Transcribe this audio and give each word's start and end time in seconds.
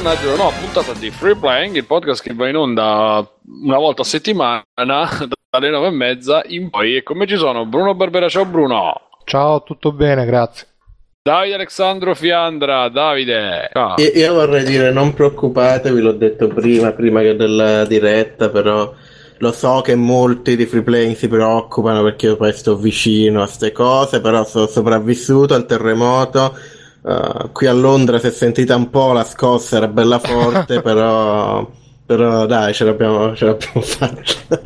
Bentornati 0.00 0.28
a 0.28 0.32
una 0.32 0.42
nuova 0.44 0.56
puntata 0.58 0.98
di 0.98 1.10
Free 1.10 1.36
Playing, 1.36 1.76
il 1.76 1.84
podcast 1.84 2.22
che 2.22 2.32
va 2.32 2.48
in 2.48 2.56
onda 2.56 3.30
una 3.62 3.76
volta 3.76 4.00
a 4.00 4.04
settimana 4.06 4.64
dalle 4.74 5.68
nove 5.68 5.88
e 5.88 5.90
mezza 5.90 6.42
in 6.46 6.70
poi. 6.70 6.96
E 6.96 7.02
come 7.02 7.26
ci 7.26 7.36
sono 7.36 7.66
Bruno 7.66 7.94
Barbera, 7.94 8.26
ciao 8.30 8.46
Bruno. 8.46 9.10
Ciao, 9.24 9.62
tutto 9.62 9.92
bene, 9.92 10.24
grazie. 10.24 10.68
Davide 11.20 11.52
Alessandro 11.52 12.14
Fiandra, 12.14 12.88
Davide. 12.88 13.68
Ciao. 13.70 13.96
Io, 13.98 14.10
io 14.14 14.32
vorrei 14.32 14.64
dire 14.64 14.90
non 14.90 15.12
preoccupatevi, 15.12 16.00
l'ho 16.00 16.12
detto 16.12 16.48
prima, 16.48 16.92
prima 16.92 17.20
che 17.20 17.36
della 17.36 17.84
diretta, 17.84 18.48
però 18.48 18.90
lo 19.36 19.52
so 19.52 19.82
che 19.82 19.96
molti 19.96 20.56
di 20.56 20.64
free 20.64 20.80
playing 20.80 21.14
si 21.14 21.28
preoccupano 21.28 22.02
perché 22.02 22.24
io 22.24 22.36
poi 22.36 22.54
sto 22.54 22.74
vicino 22.74 23.42
a 23.42 23.44
queste 23.44 23.70
cose, 23.70 24.22
però 24.22 24.46
sono 24.46 24.66
sopravvissuto 24.66 25.52
al 25.52 25.66
terremoto. 25.66 26.56
Uh, 27.02 27.50
qui 27.52 27.66
a 27.66 27.72
Londra 27.72 28.18
si 28.18 28.26
è 28.26 28.30
sentita 28.30 28.76
un 28.76 28.90
po' 28.90 29.12
la 29.12 29.24
scossa, 29.24 29.78
era 29.78 29.88
bella 29.88 30.18
forte, 30.18 30.80
però, 30.82 31.68
però 32.04 32.46
dai, 32.46 32.74
ce 32.74 32.84
l'abbiamo, 32.84 33.34
ce 33.34 33.46
l'abbiamo 33.46 33.80
fatta. 33.80 34.60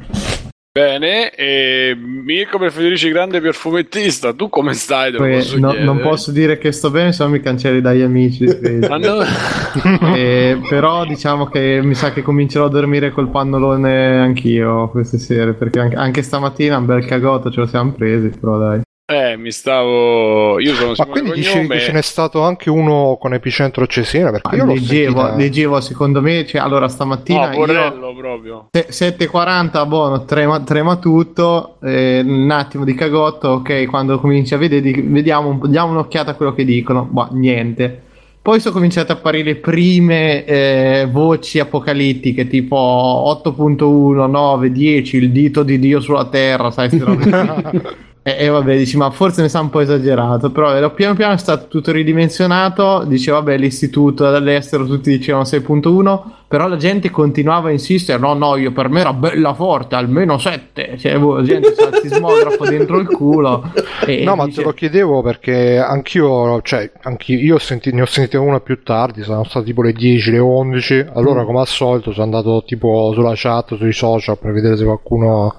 Bene, 0.77 1.31
e 1.31 1.97
Mirko 1.97 2.59
per 2.59 2.73
Federici 2.73 3.09
Grande 3.11 3.41
per 3.41 3.55
fumettista, 3.55 4.33
tu 4.33 4.49
come 4.49 4.75
stai? 4.75 5.13
Beh, 5.13 5.57
no, 5.59 5.73
non 5.79 6.01
posso 6.01 6.33
dire 6.33 6.59
che 6.59 6.73
sto 6.73 6.91
bene, 6.91 7.13
se 7.13 7.23
no 7.23 7.31
mi 7.31 7.39
cancelli 7.39 7.81
dagli 7.81 8.01
amici. 8.01 8.43
e, 10.17 10.61
però 10.69 11.05
diciamo 11.05 11.47
che 11.47 11.79
mi 11.81 11.95
sa 11.95 12.13
che 12.13 12.23
comincerò 12.23 12.65
a 12.65 12.71
dormire 12.71 13.13
col 13.13 13.31
pannolone 13.31 14.19
anch'io 14.19 14.89
queste 14.89 15.19
sere, 15.19 15.53
perché 15.53 15.79
anche, 15.79 15.95
anche 15.95 16.23
stamattina 16.23 16.77
un 16.77 16.87
bel 16.87 17.07
cagotto 17.07 17.53
ce 17.53 17.61
lo 17.61 17.67
siamo 17.67 17.93
presi, 17.93 18.31
però 18.31 18.59
dai. 18.59 18.81
Eh, 19.07 19.37
mi 19.37 19.51
stavo. 19.51 20.59
Io 20.61 20.73
sono 20.73 20.95
Ma 20.97 21.05
quindi 21.05 21.33
dici 21.33 21.67
che 21.67 21.79
ce 21.79 21.93
n'è 21.93 22.01
stato 22.01 22.41
anche 22.41 22.71
uno 22.71 23.19
con 23.21 23.35
epicentro 23.35 23.87
Cesena? 23.87 24.31
Perché 24.31 24.57
io 24.57 24.65
leggevo, 24.65 25.21
sentita... 25.21 25.37
leggevo, 25.37 25.81
secondo 25.83 26.23
me. 26.23 26.47
Cioè, 26.47 26.63
allora, 26.63 26.89
stamattina. 26.89 27.51
No, 27.51 27.55
Borrello 27.55 28.09
io... 28.09 28.17
proprio. 28.17 28.69
7.40, 28.73 29.87
buono, 29.87 30.25
trema, 30.25 30.59
trema 30.61 30.97
tutto. 30.97 31.77
Eh, 31.83 32.23
un 32.25 32.51
attimo 32.51 32.85
di 32.85 32.95
cagotto. 32.95 33.49
Ok, 33.49 33.85
quando 33.89 34.19
cominci 34.19 34.55
a 34.55 34.57
vedere, 34.57 35.03
vediamo, 35.03 35.61
diamo 35.67 35.91
un'occhiata 35.91 36.31
a 36.31 36.35
quello 36.35 36.55
che 36.55 36.65
dicono. 36.65 37.05
Boh, 37.05 37.29
niente. 37.33 38.05
Poi 38.41 38.59
sono 38.59 38.75
cominciate 38.75 39.13
a 39.13 39.17
apparire 39.17 39.53
le 39.53 39.57
prime 39.57 40.45
eh, 40.47 41.09
voci 41.11 41.59
apocalittiche, 41.59 42.47
tipo 42.47 43.41
8.1, 43.45 44.31
9, 44.31 44.73
10, 44.73 45.17
il 45.17 45.31
dito 45.31 45.63
di 45.63 45.79
Dio 45.79 46.01
sulla 46.01 46.27
terra, 46.27 46.71
sai, 46.71 46.91
E, 48.27 48.37
e, 48.39 48.49
vabbè, 48.49 48.75
dici, 48.79 48.97
ma 48.97 49.11
forse 49.11 49.43
ne 49.43 49.51
sa 49.51 49.61
un 49.61 49.69
po' 49.69 49.81
esagerato, 49.81 50.51
però 50.51 50.91
piano 50.95 51.15
piano 51.15 51.35
è 51.35 51.37
stato 51.37 51.67
tutto 51.69 51.93
ridimensionato, 51.93 53.05
dice 53.07 53.31
vabbè 53.31 53.59
l'istituto 53.59 54.31
dall'estero 54.31 54.87
tutti 54.87 55.11
dicevano 55.11 55.45
6.1, 55.45 56.23
però 56.47 56.69
la 56.69 56.77
gente 56.77 57.11
continuava 57.11 57.69
a 57.69 57.73
insistere, 57.73 58.19
no 58.19 58.35
no, 58.35 58.57
io 58.57 58.71
per 58.73 58.89
me 58.89 59.01
era 59.01 59.13
bella 59.13 59.55
forte, 59.55 59.95
almeno 59.95 60.39
7, 60.39 60.97
cioè 60.99 61.19
boh, 61.19 61.37
la 61.37 61.43
gente 61.43 61.75
sa 61.75 61.89
il 61.89 62.01
sismografo 62.03 62.65
dentro 62.65 62.99
il 62.99 63.07
culo. 63.07 63.73
E, 64.07 64.23
no, 64.23 64.37
ma 64.37 64.45
dice... 64.45 64.61
te 64.61 64.67
lo 64.67 64.73
chiedevo 64.73 65.23
perché 65.23 65.79
anch'io, 65.79 66.61
cioè, 66.63 66.91
anch'io 67.03 67.39
io 67.39 67.59
senti, 67.59 67.93
ne 67.93 68.03
ho 68.03 68.07
sentito 68.07 68.43
una 68.43 68.61
più 68.61 68.83
tardi, 68.83 69.23
sono 69.23 69.45
state 69.45 69.65
tipo 69.67 69.83
le 69.83 69.93
10, 69.93 70.31
le 70.31 70.39
11, 70.39 71.07
allora 71.15 71.43
mm. 71.43 71.47
come 71.47 71.61
al 71.61 71.67
solito 71.67 72.13
sono 72.13 72.25
andato 72.25 72.63
tipo 72.67 73.13
sulla 73.15 73.33
chat, 73.35 73.77
sui 73.77 73.93
social 73.93 74.39
per 74.39 74.53
vedere 74.53 74.77
se 74.77 74.85
qualcuno 74.85 75.55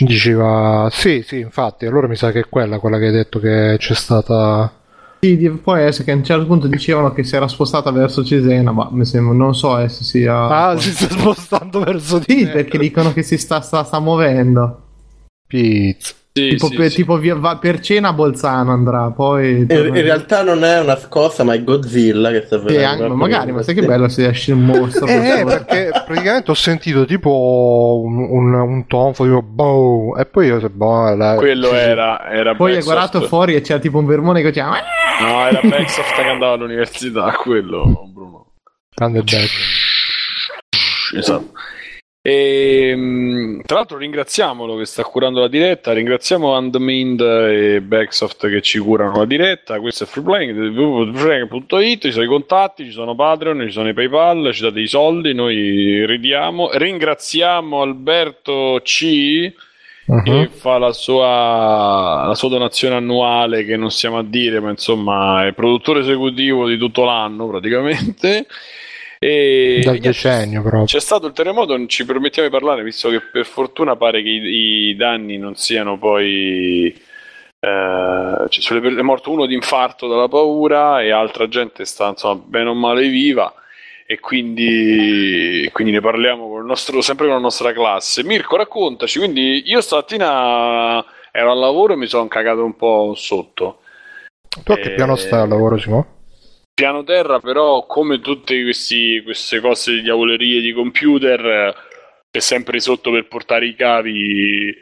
diceva, 0.00 0.88
sì 0.90 1.22
sì 1.22 1.38
infatti 1.38 1.86
allora 1.86 2.08
mi 2.08 2.16
sa 2.16 2.32
che 2.32 2.40
è 2.40 2.48
quella, 2.48 2.78
quella 2.78 2.98
che 2.98 3.06
hai 3.06 3.12
detto 3.12 3.38
che 3.38 3.76
c'è 3.78 3.94
stata... 3.94 4.72
Sì, 5.20 5.36
può 5.62 5.74
essere 5.74 6.04
che 6.04 6.12
a 6.12 6.14
un 6.14 6.24
certo 6.24 6.46
punto 6.46 6.66
dicevano 6.66 7.12
che 7.12 7.24
si 7.24 7.34
era 7.34 7.48
spostata 7.48 7.90
verso 7.90 8.24
Cesena, 8.24 8.70
ma 8.72 8.88
mi 8.92 9.04
sembra, 9.04 9.34
non 9.34 9.54
so 9.54 9.76
se 9.88 10.04
sia... 10.04 10.46
Ah, 10.46 10.78
si 10.78 10.90
sta 10.90 11.08
spostando 11.08 11.80
verso 11.80 12.20
Cesena. 12.20 12.46
Sì, 12.46 12.52
perché 12.52 12.78
dicono 12.78 13.12
che 13.12 13.22
si 13.22 13.36
sta, 13.38 13.60
sta, 13.60 13.82
sta 13.84 13.98
muovendo. 13.98 14.82
Pizza. 15.46 16.14
Sì, 16.36 16.48
tipo, 16.50 16.66
sì, 16.66 16.76
per, 16.76 16.90
sì. 16.90 16.96
tipo 16.96 17.16
via, 17.16 17.34
va, 17.34 17.56
per 17.56 17.80
cena 17.80 18.08
a 18.08 18.12
Bolzano 18.12 18.70
andrà 18.70 19.10
poi 19.10 19.52
in, 19.52 19.66
in, 19.70 20.02
realtà 20.02 20.42
non 20.42 20.64
è 20.64 20.80
una 20.80 20.98
scossa 20.98 21.44
ma 21.44 21.54
è 21.54 21.64
Godzilla 21.64 22.30
che 22.30 22.42
sta 22.44 22.58
venendo 22.58 23.14
magari 23.14 23.52
ma 23.52 23.62
sai 23.62 23.74
che 23.74 23.80
bello 23.80 24.06
se 24.08 24.28
esce 24.28 24.52
un 24.52 24.66
mostro 24.66 25.06
eh, 25.08 25.44
perché 25.46 25.88
praticamente 26.04 26.50
ho 26.50 26.54
sentito 26.54 27.06
tipo 27.06 28.02
un, 28.04 28.18
un, 28.18 28.52
un 28.52 28.86
tonfo 28.86 29.24
tipo 29.24 29.40
boh 29.40 30.14
e 30.18 30.26
poi 30.26 30.48
io 30.48 30.60
se 30.60 30.68
boh 30.68 31.14
la, 31.14 31.36
quello 31.36 31.72
era, 31.74 32.28
era 32.28 32.54
poi 32.54 32.76
hai 32.76 32.82
guardato 32.82 33.22
fuori 33.22 33.54
e 33.54 33.62
c'era 33.62 33.78
tipo 33.78 33.96
un 33.96 34.04
vermone 34.04 34.42
che 34.42 34.48
diceva 34.48 34.76
no 35.20 35.48
era 35.48 35.60
Backsoft 35.62 36.16
che 36.16 36.28
andava 36.28 36.52
all'università 36.52 37.32
quello 37.42 38.10
Bruno. 38.12 38.52
Grande 38.94 39.22
Back 39.22 39.50
esatto 41.16 41.52
e, 42.26 42.88
ehm, 42.88 43.62
tra 43.62 43.76
l'altro 43.76 43.98
ringraziamolo 43.98 44.74
che 44.74 44.84
sta 44.84 45.04
curando 45.04 45.38
la 45.38 45.46
diretta, 45.46 45.92
ringraziamo 45.92 46.54
Andmind 46.54 47.20
e 47.20 47.80
Backsoft 47.80 48.48
che 48.48 48.60
ci 48.62 48.80
curano 48.80 49.18
la 49.18 49.24
diretta, 49.26 49.78
questo 49.78 50.02
è 50.02 50.06
freeplaying, 50.08 50.76
www.freeplaying.it, 50.76 52.02
ci 52.02 52.10
sono 52.10 52.24
i 52.24 52.28
contatti, 52.28 52.84
ci 52.84 52.90
sono 52.90 53.14
Patreon, 53.14 53.62
ci 53.66 53.70
sono 53.70 53.88
i 53.88 53.94
Paypal, 53.94 54.52
ci 54.52 54.62
date 54.62 54.80
i 54.80 54.88
soldi, 54.88 55.34
noi 55.34 56.04
ridiamo, 56.04 56.70
ringraziamo 56.72 57.80
Alberto 57.80 58.80
C 58.82 59.52
uh-huh. 60.06 60.22
che 60.22 60.48
fa 60.50 60.78
la 60.78 60.92
sua, 60.92 62.24
la 62.26 62.34
sua 62.34 62.48
donazione 62.48 62.96
annuale 62.96 63.64
che 63.64 63.76
non 63.76 63.92
stiamo 63.92 64.18
a 64.18 64.24
dire, 64.24 64.58
ma 64.58 64.70
insomma 64.70 65.46
è 65.46 65.52
produttore 65.52 66.00
esecutivo 66.00 66.66
di 66.66 66.76
tutto 66.76 67.04
l'anno 67.04 67.46
praticamente. 67.46 68.48
E 69.18 69.80
Dal 69.82 69.98
decennio 69.98 70.60
proprio. 70.60 70.84
C'è 70.84 71.00
stato 71.00 71.26
il 71.26 71.32
terremoto, 71.32 71.76
non 71.76 71.88
ci 71.88 72.04
permettiamo 72.04 72.48
di 72.48 72.54
parlare, 72.54 72.82
visto 72.82 73.08
che 73.08 73.20
per 73.20 73.46
fortuna 73.46 73.96
pare 73.96 74.22
che 74.22 74.28
i, 74.28 74.88
i 74.88 74.96
danni 74.96 75.38
non 75.38 75.54
siano 75.56 75.98
poi... 75.98 76.94
Eh, 77.58 78.48
cioè, 78.48 78.80
è 78.80 79.02
morto 79.02 79.30
uno 79.30 79.46
di 79.46 79.54
infarto 79.54 80.06
dalla 80.06 80.28
paura 80.28 81.02
e 81.02 81.10
altra 81.10 81.48
gente 81.48 81.84
sta 81.84 82.08
insomma 82.08 82.40
bene 82.44 82.68
o 82.68 82.74
male 82.74 83.08
viva 83.08 83.52
e 84.08 84.20
quindi, 84.20 85.68
quindi 85.72 85.92
ne 85.92 86.00
parliamo 86.00 86.48
con 86.48 86.64
nostro, 86.64 87.00
sempre 87.00 87.26
con 87.26 87.34
la 87.34 87.40
nostra 87.40 87.72
classe. 87.72 88.22
Mirko, 88.22 88.56
raccontaci, 88.56 89.18
quindi 89.18 89.62
io 89.66 89.80
stamattina 89.80 91.04
ero 91.32 91.50
al 91.50 91.58
lavoro 91.58 91.94
e 91.94 91.96
mi 91.96 92.06
sono 92.06 92.28
cagato 92.28 92.64
un 92.64 92.76
po' 92.76 93.14
sotto. 93.16 93.80
Tu 94.62 94.72
a 94.72 94.76
che 94.76 94.94
piano 94.94 95.16
stai 95.16 95.40
al 95.40 95.48
lavoro, 95.48 95.76
Simone? 95.76 96.14
Piano 96.76 97.04
terra, 97.04 97.40
però, 97.40 97.86
come 97.86 98.20
tutte 98.20 98.62
questi, 98.62 99.22
queste 99.22 99.60
cose 99.60 99.94
di 99.94 100.02
diavolerie 100.02 100.60
di 100.60 100.74
computer, 100.74 101.74
è 102.30 102.38
sempre 102.38 102.80
sotto 102.80 103.10
per 103.10 103.26
portare 103.28 103.66
i 103.66 103.74
cavi. 103.74 104.76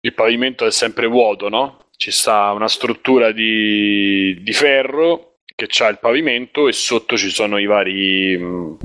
Il 0.00 0.14
pavimento 0.14 0.66
è 0.66 0.72
sempre 0.72 1.06
vuoto, 1.06 1.48
no? 1.48 1.86
Ci 1.96 2.10
sta 2.10 2.50
una 2.50 2.66
struttura 2.66 3.30
di, 3.30 4.36
di 4.42 4.52
ferro 4.52 5.36
che 5.54 5.68
ha 5.84 5.88
il 5.88 6.00
pavimento 6.00 6.66
e 6.66 6.72
sotto 6.72 7.16
ci 7.16 7.30
sono 7.30 7.58
i 7.58 7.66
vari. 7.66 8.36
Mh, 8.36 8.78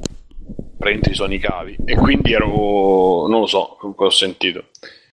ci 1.02 1.16
sono 1.16 1.34
i 1.34 1.40
cavi. 1.40 1.76
E 1.86 1.96
quindi 1.96 2.34
ero. 2.34 3.26
non 3.28 3.40
lo 3.40 3.48
so, 3.48 3.78
comunque 3.80 4.06
ho 4.06 4.12
sentito. 4.12 4.66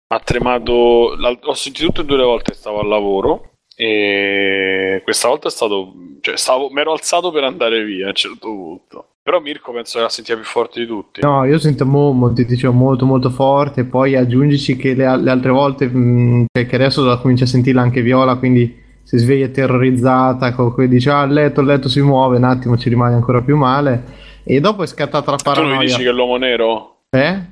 Ha 0.09 0.19
tremato. 0.19 1.17
Ho 1.41 1.53
sentito 1.55 1.87
tutte 1.87 2.01
e 2.01 2.05
due 2.05 2.17
le 2.17 2.23
volte 2.23 2.53
stavo 2.53 2.81
al 2.81 2.87
lavoro 2.87 3.54
e 3.75 5.01
questa 5.03 5.27
volta 5.27 5.47
è 5.47 5.51
stato. 5.51 5.93
Cioè, 6.21 6.37
stavo, 6.37 6.69
mi 6.71 6.79
ero 6.79 6.93
alzato 6.93 7.31
per 7.31 7.43
andare 7.43 7.83
via 7.83 8.05
a 8.05 8.09
un 8.09 8.15
certo 8.15 8.47
punto. 8.47 9.07
Però 9.21 9.39
Mirko 9.39 9.71
penso 9.73 9.97
che 9.97 10.03
la 10.03 10.09
sentiva 10.09 10.39
più 10.39 10.47
forte 10.47 10.79
di 10.79 10.85
tutti. 10.85 11.21
No, 11.21 11.43
io 11.45 11.57
sento 11.57 11.85
mo, 11.85 12.11
mo, 12.11 12.29
dicevo, 12.29 12.73
molto 12.73 13.05
molto 13.05 13.29
forte. 13.29 13.83
Poi 13.83 14.15
aggiungici 14.15 14.75
che 14.75 14.93
le, 14.93 15.17
le 15.17 15.31
altre 15.31 15.51
volte, 15.51 15.87
mh, 15.87 15.97
mm, 15.97 16.45
che 16.51 16.75
adesso 16.75 17.19
comincia 17.19 17.43
a 17.43 17.47
sentirla 17.47 17.81
anche 17.81 18.01
Viola, 18.01 18.35
quindi 18.35 18.83
si 19.03 19.17
sveglia 19.17 19.47
terrorizzata, 19.49 20.53
come 20.53 20.87
dice 20.87 21.11
ah 21.11 21.23
il 21.23 21.33
letto, 21.33 21.61
il 21.61 21.67
letto 21.67 21.89
si 21.89 22.01
muove, 22.01 22.37
un 22.37 22.43
attimo 22.43 22.77
ci 22.77 22.89
rimane 22.89 23.15
ancora 23.15 23.41
più 23.41 23.55
male. 23.55 24.03
E 24.43 24.59
dopo 24.59 24.83
è 24.83 24.87
scattata 24.87 25.31
la 25.31 25.37
paranoia. 25.43 25.73
Tu 25.73 25.79
mi 25.79 25.85
dici 25.85 26.03
che 26.03 26.11
l'uomo 26.11 26.37
nero? 26.37 26.94
Eh? 27.09 27.47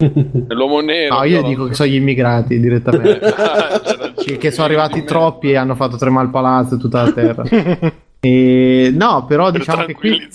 L'uomo 0.50 0.82
nero. 0.82 1.16
No, 1.16 1.24
io 1.24 1.42
dico 1.42 1.66
che 1.66 1.74
sono 1.74 1.90
gli 1.90 1.96
immigrati 1.96 2.60
direttamente. 2.60 3.34
che 4.38 4.52
sono 4.52 4.66
arrivati 4.66 5.04
troppi 5.04 5.52
e 5.52 5.56
hanno 5.56 5.76
fatto 5.76 5.96
tremare 5.96 6.26
il 6.26 6.32
palazzo 6.32 6.76
e 6.76 6.78
tutta 6.78 7.04
la 7.04 7.12
terra. 7.12 7.44
E, 8.26 8.90
no, 8.96 9.26
però 9.26 9.52
per 9.52 9.60
diciamo 9.60 9.84
che 9.84 9.96
qui, 9.96 10.30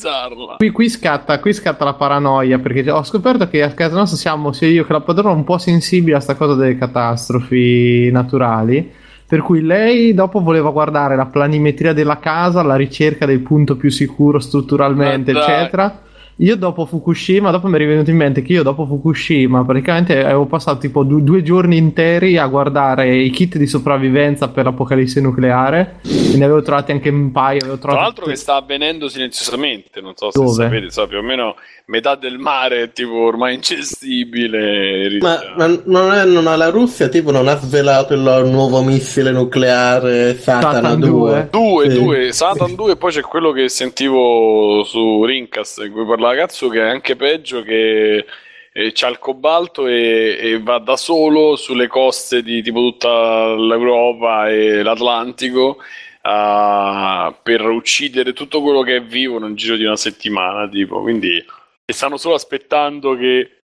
qui, 0.59 0.71
qui, 0.71 0.89
scatta, 0.91 1.41
qui, 1.41 1.55
scatta, 1.55 1.87
la 1.87 1.95
paranoia 1.95 2.59
perché 2.59 2.91
ho 2.91 3.03
scoperto 3.03 3.49
che 3.49 3.63
a 3.63 3.71
casa 3.71 3.97
nostra 3.97 4.19
siamo, 4.19 4.53
sia 4.53 4.69
io 4.69 4.85
che 4.85 4.93
la 4.93 5.01
padrona, 5.01 5.35
un 5.35 5.45
po' 5.45 5.57
sensibili 5.57 6.11
a 6.11 6.17
questa 6.17 6.35
cosa 6.35 6.55
delle 6.55 6.77
catastrofi 6.77 8.11
naturali. 8.13 8.93
Per 9.27 9.41
cui 9.41 9.63
lei 9.63 10.13
dopo 10.13 10.43
voleva 10.43 10.71
guardare 10.71 11.17
la 11.17 11.25
planimetria 11.25 11.95
della 11.95 12.19
casa, 12.19 12.63
la 12.63 12.77
ricerca 12.77 13.25
del 13.25 13.41
punto 13.41 13.77
più 13.77 13.89
sicuro 13.89 14.39
strutturalmente, 14.39 15.31
eccetera 15.31 16.03
io 16.41 16.57
dopo 16.57 16.87
Fukushima, 16.87 17.51
dopo 17.51 17.67
mi 17.67 17.75
è 17.75 17.79
rivenuto 17.79 18.11
in 18.11 18.17
mente 18.17 18.43
che 18.43 18.53
io 18.53 18.63
dopo 18.63 18.87
Fukushima 18.87 19.65
praticamente 19.65 20.25
avevo 20.25 20.47
passato 20.47 20.79
tipo 20.79 21.03
due, 21.03 21.23
due 21.23 21.43
giorni 21.43 21.77
interi 21.77 22.37
a 22.39 22.47
guardare 22.47 23.17
i 23.17 23.31
kit 23.31 23.57
di 23.57 23.67
sopravvivenza 23.67 24.49
per 24.49 24.65
l'apocalisse 24.65 25.21
nucleare. 25.21 25.97
E 26.05 26.37
ne 26.37 26.45
avevo 26.45 26.63
trovati 26.63 26.93
anche 26.93 27.09
un 27.09 27.33
paio. 27.33 27.61
Avevo 27.63 27.79
Tra 27.79 27.93
l'altro 27.95 28.27
che 28.27 28.37
sta 28.37 28.55
avvenendo 28.57 29.09
silenziosamente, 29.09 30.01
non 30.01 30.15
so 30.15 30.31
se 30.31 30.39
Dove? 30.39 30.65
sapete, 30.65 30.91
so, 30.91 31.07
più 31.07 31.19
o 31.19 31.23
meno 31.23 31.57
metà 31.87 32.15
del 32.17 32.39
mare 32.39 32.83
è 32.83 32.93
tipo 32.93 33.17
ormai 33.17 33.55
incestibile. 33.55 35.19
Ma, 35.21 35.39
ma 35.57 35.67
non, 35.85 36.13
è, 36.13 36.25
non 36.25 36.47
ha 36.47 36.55
la 36.57 36.69
Russia 36.69 37.09
tipo 37.09 37.31
non 37.31 37.49
ha 37.49 37.57
svelato 37.57 38.15
il 38.15 38.23
loro 38.23 38.47
nuovo 38.47 38.83
missile 38.83 39.31
nucleare 39.33 40.37
Satana, 40.37 40.73
Satan 40.91 41.01
2? 41.01 41.09
2. 41.09 41.49
Due, 41.51 41.91
Sì. 41.91 41.99
due, 42.03 42.33
Satan 42.33 42.75
2 42.75 42.93
e 42.93 42.97
poi 42.97 43.11
c'è 43.13 43.23
quello 43.23 43.53
che 43.53 43.69
sentivo 43.69 44.83
su 44.85 45.25
Rincast 45.25 45.83
in 45.85 45.93
cui 45.93 46.07
parlava 46.07 46.28
cazzo 46.35 46.69
che 46.69 46.81
è 46.81 46.89
anche 46.89 47.17
peggio 47.17 47.63
che 47.63 48.25
eh, 48.73 48.93
c'ha 48.93 49.09
il 49.09 49.19
cobalto 49.19 49.87
e, 49.87 50.39
e 50.41 50.61
va 50.63 50.79
da 50.79 50.97
solo 50.97 51.57
sulle 51.57 51.87
coste 51.87 52.43
di 52.43 52.63
tipo 52.63 52.79
tutta 52.81 53.55
l'Europa 53.55 54.49
e 54.49 54.83
l'Atlantico 54.83 55.79
ah, 56.23 57.37
per 57.43 57.63
uccidere 57.63 58.33
tutto 58.33 58.63
quello 58.63 58.83
che 58.83 58.97
è 58.97 59.03
vivo 59.03 59.39
nel 59.39 59.55
giro 59.55 59.77
di 59.77 59.85
una 59.85 59.97
settimana 59.97 60.69
tipo. 60.69 61.01
Quindi 61.01 61.45
e 61.85 61.93
stanno 61.93 62.19
solo 62.19 62.35
aspettando 62.35 63.17
che 63.17 63.63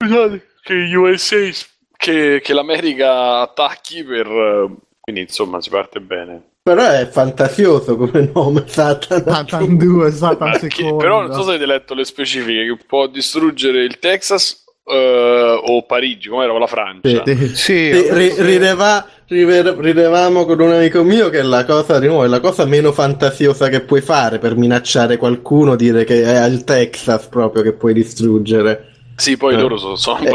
che 0.63 0.75
gli 0.75 0.95
USA 0.95 1.51
che, 1.97 2.41
che 2.43 2.53
l'America 2.55 3.41
attacchi 3.41 4.03
per 4.05 4.27
eh, 4.27 4.75
quindi 5.01 5.21
insomma 5.23 5.61
si 5.61 5.71
parte 5.71 6.01
bene 6.01 6.43
Però 6.67 6.83
è 6.85 7.07
fantasioso 7.09 7.97
come 7.97 8.29
nome 8.35 8.65
Satana. 8.67 9.23
Satan 9.47 9.77
2, 9.77 10.11
Satan 10.11 10.51
che- 10.59 10.69
secondo. 10.69 10.97
però 10.97 11.21
non 11.23 11.33
so 11.33 11.43
se 11.45 11.51
avete 11.51 11.67
letto 11.67 11.95
le 11.95 12.05
specifiche 12.05 12.65
che 12.67 12.77
può 12.85 13.07
distruggere 13.07 13.85
il 13.85 14.01
Texas 14.01 14.65
eh, 14.85 15.61
o 15.63 15.85
Parigi, 15.87 16.29
come 16.29 16.43
era 16.43 16.59
la 16.59 16.67
Francia. 16.67 17.23
Sì, 17.25 17.37
sì. 17.37 17.47
Sì, 17.47 17.55
Sì, 17.55 18.13
ri- 18.13 18.35
rileva- 18.39 19.07
river- 19.29 19.77
rilevamo 19.79 20.45
con 20.45 20.61
un 20.61 20.73
amico 20.73 21.05
mio 21.05 21.29
che 21.29 21.43
la 21.43 21.65
cosa 21.65 22.01
di 22.01 22.09
nuovo 22.09 22.25
è 22.25 22.29
la 22.29 22.41
cosa 22.41 22.65
meno 22.65 22.91
fantasiosa 22.91 23.69
che 23.69 23.83
puoi 23.83 24.01
fare 24.01 24.41
per 24.41 24.57
minacciare 24.57 25.19
qualcuno, 25.19 25.77
dire 25.77 26.03
che 26.03 26.25
è 26.25 26.45
il 26.49 26.65
Texas 26.65 27.27
proprio 27.29 27.63
che 27.63 27.75
puoi 27.75 27.95
distruggere. 27.95 28.91
Sì, 29.15 29.37
poi 29.37 29.55
Eh. 29.55 29.61
loro 29.61 29.77
sono, 29.77 29.95
sono 29.95 30.19
Eh. 30.25 30.31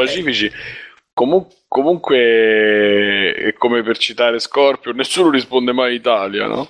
Pacifici. 1.12 1.14
Comu- 1.14 1.48
comunque, 1.68 3.34
è 3.34 3.54
come 3.58 3.84
per 3.84 3.98
citare 3.98 4.40
Scorpio, 4.40 4.92
nessuno 4.94 5.30
risponde 5.30 5.72
mai 5.72 5.96
Italia, 5.96 6.48
no? 6.48 6.68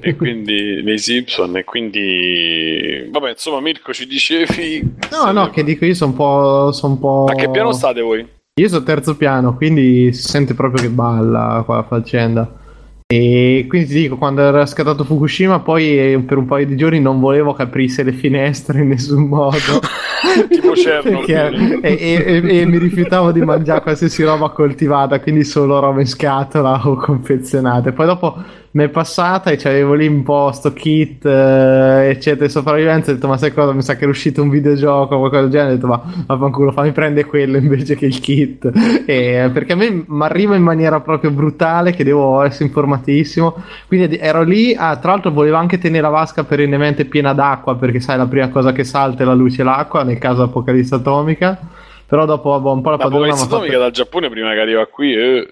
e 0.00 0.14
quindi 0.16 0.82
nei 0.82 0.98
Simpson, 0.98 1.56
e 1.56 1.64
quindi 1.64 3.08
vabbè, 3.10 3.30
insomma, 3.30 3.60
Mirko 3.60 3.92
ci 3.92 4.06
dicevi. 4.06 4.96
No, 5.10 5.30
no, 5.32 5.50
che 5.50 5.62
dico 5.62 5.84
io 5.84 5.94
sono 5.94 6.10
un 6.10 6.16
po'. 6.16 6.72
Sono 6.72 6.94
un 6.94 6.98
po'... 6.98 7.24
A 7.28 7.34
che 7.34 7.50
piano 7.50 7.72
state 7.72 8.00
voi? 8.00 8.26
Io 8.58 8.68
sono 8.68 8.84
terzo 8.84 9.16
piano, 9.16 9.54
quindi 9.54 10.12
si 10.12 10.22
sente 10.22 10.54
proprio 10.54 10.82
che 10.82 10.88
balla 10.88 11.62
qua 11.64 11.76
la 11.76 11.82
faccenda. 11.82 12.64
E 13.08 13.66
quindi 13.68 13.86
ti 13.86 13.94
dico, 14.00 14.16
quando 14.16 14.40
era 14.40 14.66
scattato 14.66 15.04
Fukushima, 15.04 15.60
poi 15.60 16.14
eh, 16.14 16.18
per 16.26 16.38
un 16.38 16.46
paio 16.46 16.66
di 16.66 16.76
giorni 16.76 16.98
non 17.00 17.20
volevo 17.20 17.52
che 17.52 17.62
aprisse 17.62 18.02
le 18.02 18.10
finestre 18.12 18.80
in 18.80 18.88
nessun 18.88 19.28
modo. 19.28 19.56
Tipo 20.50 20.72
Chernobyl. 20.72 21.78
E, 21.82 21.92
e- 21.92 22.42
e- 22.42 22.58
e 22.62 22.66
mi 22.66 22.78
rifiutavo 22.78 23.30
di 23.30 23.40
mangiare 23.42 23.80
qualsiasi 23.80 24.24
roba 24.24 24.48
coltivata, 24.48 25.20
quindi 25.20 25.44
solo 25.44 25.78
roba 25.78 26.00
in 26.00 26.06
scatola 26.08 26.80
o 26.84 26.96
confezionate. 26.96 27.92
Poi 27.92 28.06
dopo 28.06 28.42
mi 28.76 28.84
è 28.84 28.88
passata 28.90 29.50
e 29.50 29.56
c'avevo 29.56 29.94
lì 29.94 30.06
un 30.06 30.22
po' 30.22 30.50
sto 30.52 30.74
kit, 30.74 31.24
eh, 31.24 32.10
eccetera, 32.10 32.44
di 32.44 32.50
sopravvivenza. 32.52 33.10
Ho 33.10 33.14
detto, 33.14 33.26
ma 33.26 33.38
sai 33.38 33.54
cosa? 33.54 33.72
Mi 33.72 33.80
sa 33.80 33.94
che 33.96 34.02
era 34.02 34.10
uscito 34.10 34.42
un 34.42 34.50
videogioco 34.50 35.14
o 35.14 35.18
qualcosa 35.18 35.40
del 35.40 35.50
genere. 35.50 35.70
Ho 35.70 35.74
detto, 35.76 35.86
ma 35.86 36.02
vaffanculo, 36.26 36.72
fammi 36.72 36.92
prendere 36.92 37.26
quello 37.26 37.56
invece 37.56 37.96
che 37.96 38.04
il 38.04 38.20
kit. 38.20 38.70
E, 39.06 39.50
perché 39.50 39.72
a 39.72 39.76
me 39.76 40.04
mi 40.06 40.22
arriva 40.22 40.56
in 40.56 40.62
maniera 40.62 41.00
proprio 41.00 41.30
brutale, 41.30 41.92
che 41.92 42.04
devo 42.04 42.42
essere 42.42 42.66
informatissimo. 42.66 43.54
Quindi 43.88 44.18
ero 44.18 44.42
lì, 44.42 44.74
ah, 44.74 44.94
tra 44.98 45.12
l'altro 45.12 45.30
volevo 45.30 45.56
anche 45.56 45.78
tenere 45.78 46.02
la 46.02 46.10
vasca 46.10 46.44
perennemente 46.44 47.06
piena 47.06 47.32
d'acqua, 47.32 47.76
perché 47.76 47.98
sai, 48.00 48.18
la 48.18 48.26
prima 48.26 48.50
cosa 48.50 48.72
che 48.72 48.84
salta 48.84 49.22
è 49.22 49.26
la 49.26 49.32
luce 49.32 49.62
e 49.62 49.64
l'acqua, 49.64 50.02
nel 50.02 50.18
caso 50.18 50.42
apocalisse 50.42 50.96
atomica. 50.96 51.58
Però 52.06 52.26
dopo 52.26 52.50
vabbè, 52.50 52.68
un 52.68 52.82
po' 52.82 52.90
la 52.90 52.98
padrona 52.98 53.24
mi 53.24 53.30
ha 53.30 53.32
Apocalisse 53.32 53.44
fatto... 53.44 53.56
Atomica 53.56 53.78
dal 53.78 53.90
Giappone 53.90 54.28
prima 54.28 54.52
che 54.52 54.60
arriva 54.60 54.84
qui. 54.84 55.14
eh. 55.14 55.48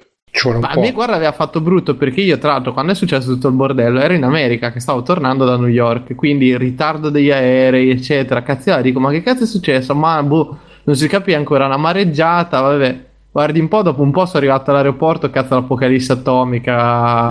Ma 0.61 0.69
a 0.71 0.79
me 0.79 0.91
guarda 0.91 1.15
aveva 1.15 1.33
fatto 1.33 1.61
brutto 1.61 1.95
perché 1.95 2.21
io 2.21 2.39
tra 2.39 2.53
l'altro 2.53 2.73
quando 2.73 2.93
è 2.93 2.95
successo 2.95 3.33
tutto 3.33 3.49
il 3.49 3.55
bordello 3.55 4.01
ero 4.01 4.15
in 4.15 4.25
America 4.25 4.73
che 4.73 4.81
stavo 4.81 5.03
tornando 5.03 5.45
da 5.45 5.57
New 5.57 5.69
York 5.69 6.15
quindi 6.17 6.47
il 6.49 6.59
ritardo 6.59 7.09
degli 7.09 7.31
aerei 7.31 7.89
eccetera 7.91 8.43
cazzo 8.43 8.81
dico 8.81 8.99
ma 8.99 9.11
che 9.11 9.23
cazzo 9.23 9.45
è 9.45 9.47
successo? 9.47 9.95
Ma 9.95 10.21
boh 10.23 10.59
non 10.85 10.97
si 10.97 11.07
capisce 11.07 11.39
ancora 11.39 11.67
una 11.67 11.77
mareggiata 11.77 12.61
vabbè 12.61 13.01
guardi 13.35 13.59
un 13.59 13.67
po' 13.67 13.83
dopo 13.83 14.01
un 14.01 14.13
po' 14.13 14.27
sono 14.27 14.39
arrivato 14.39 14.71
all'aeroporto 14.71 15.29
cazzo 15.29 15.55
l'apocalisse 15.57 16.13
atomica 16.13 17.27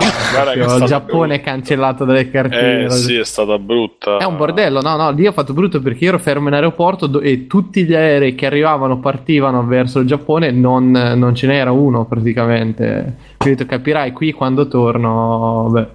il 0.54 0.84
Giappone 0.84 1.36
è 1.36 1.38
brutto. 1.38 1.50
cancellato 1.50 2.04
dalle 2.04 2.30
cartine 2.30 2.84
Eh 2.84 2.90
sì, 2.90 3.16
è 3.16 3.24
stata 3.24 3.58
brutta. 3.58 4.18
è 4.18 4.24
un 4.24 4.36
bordello, 4.36 4.82
no, 4.82 4.96
no, 4.96 5.10
lì 5.12 5.26
ho 5.26 5.32
fatto 5.32 5.54
brutto 5.54 5.80
perché 5.80 6.04
io 6.04 6.10
ero 6.10 6.18
fermo 6.18 6.48
in 6.48 6.54
aeroporto 6.54 7.20
e 7.20 7.46
tutti 7.46 7.84
gli 7.84 7.94
aerei 7.94 8.34
che 8.34 8.44
arrivavano, 8.44 8.98
partivano 9.00 9.64
verso 9.64 10.00
il 10.00 10.06
Giappone, 10.06 10.50
non, 10.50 10.90
non 10.90 11.34
ce 11.34 11.46
n'era 11.46 11.72
uno 11.72 12.04
praticamente. 12.04 13.16
Quindi 13.38 13.62
tu 13.62 13.66
capirai 13.66 14.12
qui 14.12 14.32
quando 14.32 14.68
torno, 14.68 15.68
beh, 15.70 15.86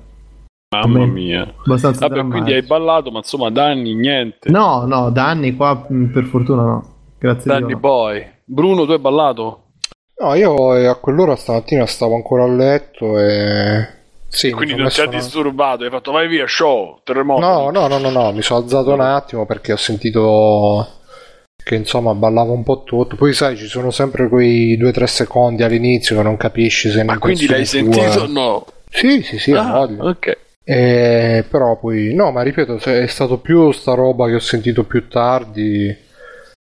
Mamma 0.76 1.04
Amen. 1.04 1.10
mia. 1.12 1.54
abbastanza 1.66 2.08
Vabbè, 2.08 2.14
drammatico. 2.16 2.44
quindi 2.46 2.54
hai 2.60 2.66
ballato, 2.68 3.12
ma 3.12 3.18
insomma, 3.20 3.50
danni, 3.52 3.94
niente. 3.96 4.50
No, 4.50 4.86
no, 4.86 5.10
da 5.12 5.28
anni 5.28 5.56
qua 5.56 5.86
mh, 5.88 6.06
per 6.06 6.24
fortuna 6.26 6.64
no. 6.64 6.84
Grazie 7.20 7.52
a 7.52 7.60
Danny 7.60 7.76
boy. 7.76 8.26
Bruno, 8.46 8.86
tu 8.86 8.92
hai 8.92 9.00
ballato? 9.00 9.64
No, 10.22 10.34
io 10.34 10.76
eh, 10.76 10.86
a 10.86 10.96
quell'ora 10.96 11.36
stamattina 11.38 11.86
stavo 11.86 12.16
ancora 12.16 12.44
a 12.44 12.48
letto 12.48 13.18
e... 13.20 13.98
Sì, 14.28 14.52
Quindi 14.52 14.76
non 14.76 14.90
ti 14.90 15.02
ha 15.02 15.08
disturbato, 15.08 15.84
hai 15.84 15.90
fatto 15.90 16.12
vai 16.12 16.28
via, 16.28 16.46
show, 16.46 17.00
terremoto. 17.04 17.42
No, 17.42 17.70
no, 17.72 17.88
no, 17.88 17.98
no, 17.98 18.10
no, 18.12 18.32
mi 18.32 18.44
sono 18.44 18.60
alzato 18.60 18.94
un 18.94 19.00
attimo 19.02 19.46
perché 19.48 19.72
ho 19.74 19.78
sentito 19.78 20.88
che 21.64 21.76
insomma 21.76 22.14
ballava 22.14 22.52
un 22.52 22.64
po' 22.64 22.84
tutto. 22.84 23.16
Poi 23.16 23.34
sai, 23.34 23.58
ci 23.58 23.66
sono 23.66 23.90
sempre 23.92 24.28
quei 24.28 24.78
2-3 24.78 25.04
secondi 25.06 25.64
all'inizio 25.64 26.16
che 26.18 26.22
non 26.22 26.38
capisci 26.38 26.90
se 26.92 27.04
Ma 27.04 27.18
quindi 27.18 27.48
l'hai 27.48 27.66
sentito? 27.66 28.28
No. 28.28 28.66
Sì, 28.90 29.24
sì, 29.24 29.40
sì, 29.40 29.52
Ah, 29.54 29.80
ho 29.80 29.88
voglia. 29.88 30.04
ok. 30.04 30.38
Eh, 30.64 31.46
però 31.50 31.78
poi, 31.80 32.14
no, 32.14 32.32
ma 32.32 32.44
ripeto, 32.44 32.78
è 32.78 33.08
stato 33.08 33.40
più 33.40 33.72
sta 33.72 33.94
roba 33.96 34.28
che 34.28 34.36
ho 34.36 34.40
sentito 34.40 34.84
più 34.84 35.08
tardi. 35.08 35.96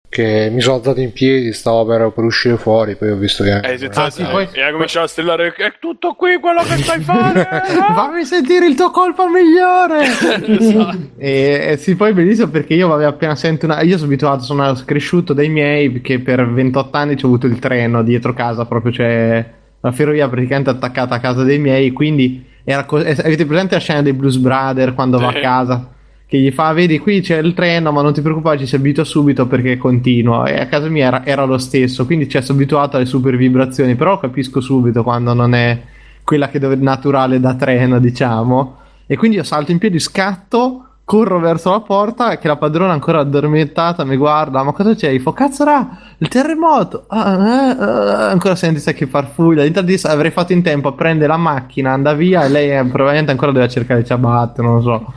Che 0.08 0.48
mi 0.50 0.60
sono 0.60 0.76
alzato 0.76 1.00
in 1.00 1.12
piedi, 1.12 1.52
stavo 1.52 1.84
per, 1.84 2.10
per 2.14 2.24
uscire 2.24 2.56
fuori, 2.56 2.94
poi 2.96 3.10
ho 3.10 3.16
visto 3.16 3.42
che. 3.42 3.58
Eh, 3.58 3.90
Ah, 3.94 4.08
sì, 4.08 4.22
poi- 4.24 4.48
e 4.52 4.62
hai 4.62 4.72
cominciato 4.72 5.04
a 5.04 5.08
strillare 5.08 5.52
è 5.52 5.72
tutto 5.78 6.14
qui 6.14 6.38
quello 6.40 6.62
che 6.62 6.76
stai 6.76 7.00
fare. 7.02 7.46
Fammi 7.94 8.24
sentire 8.24 8.66
il 8.66 8.76
tuo 8.76 8.90
colpo 8.90 9.24
migliore! 9.28 10.04
Esatto. 10.58 10.98
e, 11.18 11.66
e 11.72 11.76
sì, 11.76 11.96
poi 11.96 12.10
è 12.10 12.14
bellissimo 12.14 12.48
perché 12.48 12.74
io 12.74 12.92
avevo 12.92 13.10
appena 13.10 13.34
sento 13.34 13.66
una. 13.66 13.82
Io 13.82 13.96
sono 13.96 14.06
abituato, 14.08 14.42
sono 14.42 14.72
cresciuto 14.84 15.32
dai 15.34 15.48
miei 15.48 16.00
che 16.00 16.20
per 16.20 16.50
28 16.50 16.96
anni 16.96 17.14
ho 17.20 17.26
avuto 17.26 17.46
il 17.46 17.58
treno 17.58 18.02
dietro 18.02 18.32
casa, 18.32 18.64
proprio 18.64 18.92
c'è 18.92 19.44
la 19.80 19.92
ferrovia 19.92 20.28
praticamente 20.28 20.70
attaccata 20.70 21.16
a 21.16 21.20
casa 21.20 21.42
dei 21.42 21.58
miei. 21.58 21.90
Quindi 21.92 22.44
era 22.64 22.84
co- 22.84 23.02
eh, 23.02 23.16
avete 23.22 23.44
presente 23.44 23.74
la 23.74 23.80
scena 23.80 24.02
dei 24.02 24.12
Blues 24.14 24.36
Brother 24.36 24.94
quando 24.94 25.18
va 25.18 25.28
a 25.28 25.32
casa? 25.40 25.90
Che 26.28 26.38
gli 26.38 26.50
fa, 26.50 26.72
vedi 26.72 26.98
qui 26.98 27.20
c'è 27.20 27.38
il 27.38 27.54
treno, 27.54 27.92
ma 27.92 28.02
non 28.02 28.12
ti 28.12 28.20
preoccupare, 28.20 28.58
ci 28.58 28.66
si 28.66 28.74
abitua 28.74 29.04
subito 29.04 29.46
perché 29.46 29.74
è 29.74 29.76
continuo. 29.76 30.44
E 30.44 30.58
a 30.58 30.66
casa 30.66 30.88
mia 30.88 31.06
era, 31.06 31.24
era 31.24 31.44
lo 31.44 31.56
stesso, 31.58 32.04
quindi 32.04 32.28
ci 32.28 32.42
sono 32.42 32.58
abituato 32.58 32.96
alle 32.96 33.06
super 33.06 33.36
vibrazioni. 33.36 33.94
Però 33.94 34.18
capisco 34.18 34.60
subito 34.60 35.04
quando 35.04 35.34
non 35.34 35.54
è 35.54 35.80
quella 36.24 36.48
che 36.48 36.58
dove 36.58 36.74
naturale 36.74 37.38
da 37.38 37.54
treno, 37.54 38.00
diciamo. 38.00 38.76
E 39.06 39.16
quindi 39.16 39.36
io 39.36 39.44
salto 39.44 39.70
in 39.70 39.78
piedi, 39.78 40.00
scatto, 40.00 40.85
corro 41.06 41.38
verso 41.38 41.70
la 41.70 41.80
porta, 41.80 42.36
che 42.36 42.48
la 42.48 42.56
padrona 42.56 42.92
ancora 42.92 43.20
addormentata 43.20 44.04
mi 44.04 44.16
guarda, 44.16 44.64
ma 44.64 44.72
cosa 44.72 44.92
c'è? 44.94 45.16
Fa, 45.20 45.32
cazzo 45.32 45.62
ra, 45.64 45.88
il 46.18 46.26
terremoto! 46.28 47.04
Ah, 47.08 47.34
eh, 47.34 47.70
eh." 47.70 48.30
ancora 48.32 48.56
senti 48.56 48.80
sai 48.80 48.94
che 48.94 49.06
farfuglia. 49.06 49.64
Intanto 49.64 49.92
io 49.92 49.98
avrei 50.02 50.32
fatto 50.32 50.52
in 50.52 50.62
tempo 50.62 50.88
a 50.88 50.92
prendere 50.94 51.28
la 51.28 51.36
macchina, 51.38 51.92
andare 51.92 52.16
via 52.16 52.44
e 52.44 52.48
lei 52.48 52.70
eh, 52.76 52.84
probabilmente 52.86 53.30
ancora 53.30 53.52
deve 53.52 53.68
cercare 53.68 54.00
il 54.00 54.06
ciabatte, 54.06 54.62
non 54.62 54.74
lo 54.76 54.82
so. 54.82 55.14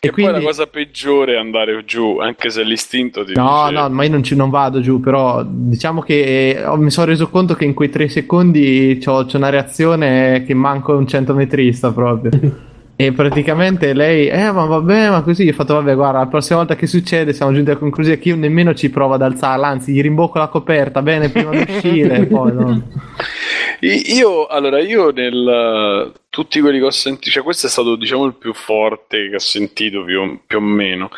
E 0.00 0.08
E 0.08 0.14
poi 0.14 0.30
la 0.32 0.38
quindi... 0.38 0.44
cosa 0.44 0.66
peggiore 0.66 1.34
è 1.34 1.38
andare 1.38 1.84
giù, 1.84 2.18
anche 2.18 2.48
se 2.50 2.62
l'istinto 2.62 3.24
ti 3.24 3.34
No, 3.34 3.68
dice... 3.68 3.72
no, 3.72 3.88
ma 3.90 4.04
io 4.04 4.10
non, 4.10 4.22
ci, 4.22 4.34
non 4.34 4.48
vado 4.50 4.80
giù, 4.80 4.98
però 5.00 5.42
diciamo 5.44 6.00
che 6.00 6.62
ho- 6.64 6.76
mi 6.76 6.90
sono 6.90 7.06
reso 7.06 7.28
conto 7.28 7.54
che 7.54 7.66
in 7.66 7.74
quei 7.74 7.90
tre 7.90 8.08
secondi 8.08 8.98
c'ho, 9.04 9.26
c'ho 9.26 9.36
una 9.36 9.50
reazione 9.50 10.42
che 10.46 10.54
manco 10.54 10.96
un 10.96 11.06
centometrista 11.06 11.92
proprio. 11.92 12.30
e 12.98 13.12
praticamente 13.12 13.92
lei, 13.92 14.26
eh, 14.28 14.50
ma 14.50 14.64
vabbè, 14.64 15.10
ma 15.10 15.22
così. 15.22 15.44
Io 15.44 15.50
ho 15.50 15.54
fatto, 15.54 15.74
vabbè, 15.74 15.94
guarda, 15.94 16.20
la 16.20 16.26
prossima 16.26 16.58
volta 16.58 16.76
che 16.76 16.86
succede 16.86 17.34
siamo 17.34 17.52
giunti 17.52 17.68
alla 17.68 17.78
conclusione 17.78 18.18
che 18.18 18.30
io 18.30 18.36
nemmeno 18.36 18.74
ci 18.74 18.88
provo 18.88 19.14
ad 19.14 19.22
alzarla, 19.22 19.66
anzi, 19.66 19.92
gli 19.92 20.00
rimbocco 20.00 20.38
la 20.38 20.48
coperta 20.48 21.02
bene 21.02 21.28
prima 21.28 21.50
di 21.50 21.70
uscire. 21.70 22.24
poi 22.26 22.52
no. 22.54 22.82
Io, 23.80 24.46
allora, 24.46 24.80
io 24.80 25.10
nel 25.10 26.12
tutti 26.30 26.60
quelli 26.60 26.78
che 26.78 26.86
ho 26.86 26.90
sentito, 26.90 27.30
cioè 27.30 27.42
questo 27.42 27.66
è 27.66 27.70
stato 27.70 27.96
diciamo 27.96 28.24
il 28.24 28.34
più 28.34 28.54
forte 28.54 29.28
che 29.28 29.34
ho 29.34 29.40
sentito 29.40 30.02
più, 30.02 30.40
più 30.46 30.56
o 30.56 30.62
meno. 30.62 31.10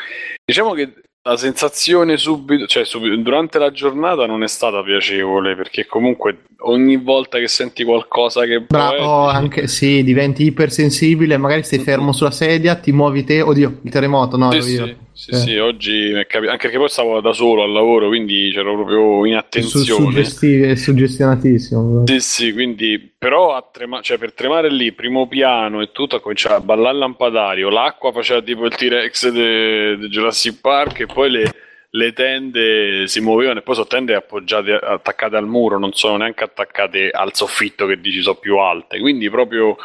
Diciamo 0.45 0.73
che 0.73 0.93
la 1.29 1.37
sensazione 1.37 2.17
subito, 2.17 2.67
cioè 2.67 2.85
subito, 2.85 3.15
durante 3.17 3.59
la 3.59 3.71
giornata 3.71 4.25
non 4.27 4.43
è 4.43 4.49
stata 4.49 4.83
piacevole 4.83 5.55
perché 5.57 5.85
comunque 5.85 6.45
ogni 6.61 6.97
volta 6.97 7.39
che 7.39 7.49
senti 7.49 7.85
qualcosa 7.85 8.45
che 8.45 8.61
bravo 8.61 9.31
è, 9.31 9.35
anche 9.35 9.69
sì 9.69 10.03
diventi 10.03 10.45
ipersensibile 10.45 11.37
magari 11.37 11.63
stai 11.63 11.81
fermo 11.81 12.13
sulla 12.13 12.31
sedia 12.31 12.77
ti 12.77 12.93
muovi 12.93 13.25
te 13.25 13.43
oddio 13.43 13.81
il 13.83 13.91
terremoto 13.91 14.37
no 14.37 14.51
sì, 14.53 14.63
sì, 14.63 14.97
sì, 15.19 15.31
eh. 15.33 15.37
sì, 15.37 15.57
oggi 15.57 16.13
anche 16.15 16.39
perché 16.39 16.77
poi 16.77 16.89
stavo 16.89 17.21
da 17.21 17.33
solo 17.33 17.65
al 17.65 17.73
lavoro 17.73 18.07
quindi 18.07 18.53
c'ero 18.55 18.77
proprio 18.77 19.27
in 19.27 19.35
attenzione 19.35 20.25
Su, 20.25 20.77
suggestionatissimo 20.77 22.05
sì 22.07 22.21
sì 22.21 22.53
quindi 22.53 23.15
però 23.19 23.57
a 23.57 23.69
trema- 23.69 24.01
cioè, 24.01 24.17
per 24.17 24.33
tremare 24.33 24.71
lì 24.71 24.93
primo 24.93 25.27
piano 25.27 25.81
e 25.81 25.91
tutto 25.91 26.15
a 26.15 26.21
cominciare 26.21 26.55
a 26.55 26.61
ballare 26.61 26.93
il 26.93 27.01
lampadario 27.01 27.69
l'acqua 27.69 28.13
faceva 28.13 28.41
tipo 28.41 28.65
il 28.65 28.77
T-Rex 28.77 29.29
di 29.31 30.07
Jurassic 30.07 30.61
Park 30.61 31.01
e 31.01 31.07
poi 31.07 31.31
le 31.31 31.53
le 31.91 32.13
tende 32.13 33.07
si 33.07 33.21
muovevano 33.21 33.61
e 33.61 33.63
poi 33.63 33.75
sono 33.75 33.87
tende 33.87 34.15
appoggiate, 34.15 34.73
attaccate 34.73 35.37
al 35.37 35.47
muro, 35.47 35.79
non 35.79 35.95
sono 35.95 36.19
neanche 36.19 36.45
attaccate 36.45 37.09
al 37.11 37.35
soffitto 37.35 37.87
che 37.87 37.99
dici 37.99 38.21
sono 38.21 38.37
più 38.37 38.59
alte. 38.59 39.01
Quindi 39.01 39.31
proprio 39.31 39.77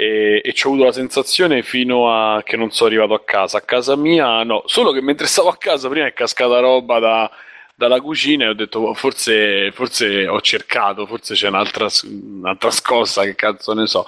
e, 0.00 0.40
e 0.44 0.52
ci 0.52 0.64
ho 0.64 0.70
avuto 0.70 0.84
la 0.84 0.92
sensazione 0.92 1.64
fino 1.64 2.08
a 2.08 2.40
che 2.44 2.56
non 2.56 2.70
sono 2.70 2.88
arrivato 2.88 3.14
a 3.14 3.24
casa. 3.24 3.58
A 3.58 3.62
casa 3.62 3.96
mia 3.96 4.44
no, 4.44 4.62
solo 4.66 4.92
che 4.92 5.00
mentre 5.00 5.26
stavo 5.26 5.48
a 5.48 5.56
casa 5.56 5.88
prima 5.88 6.06
è 6.06 6.12
cascata 6.12 6.60
roba 6.60 7.00
da, 7.00 7.28
dalla 7.74 8.00
cucina 8.00 8.44
e 8.44 8.48
ho 8.48 8.54
detto 8.54 8.78
oh, 8.78 8.94
forse, 8.94 9.72
forse 9.72 10.28
ho 10.28 10.40
cercato, 10.40 11.04
forse 11.04 11.34
c'è 11.34 11.48
un'altra, 11.48 11.88
un'altra, 12.04 12.70
scossa, 12.70 13.24
che 13.24 13.34
cazzo 13.34 13.74
ne 13.74 13.88
so. 13.88 14.04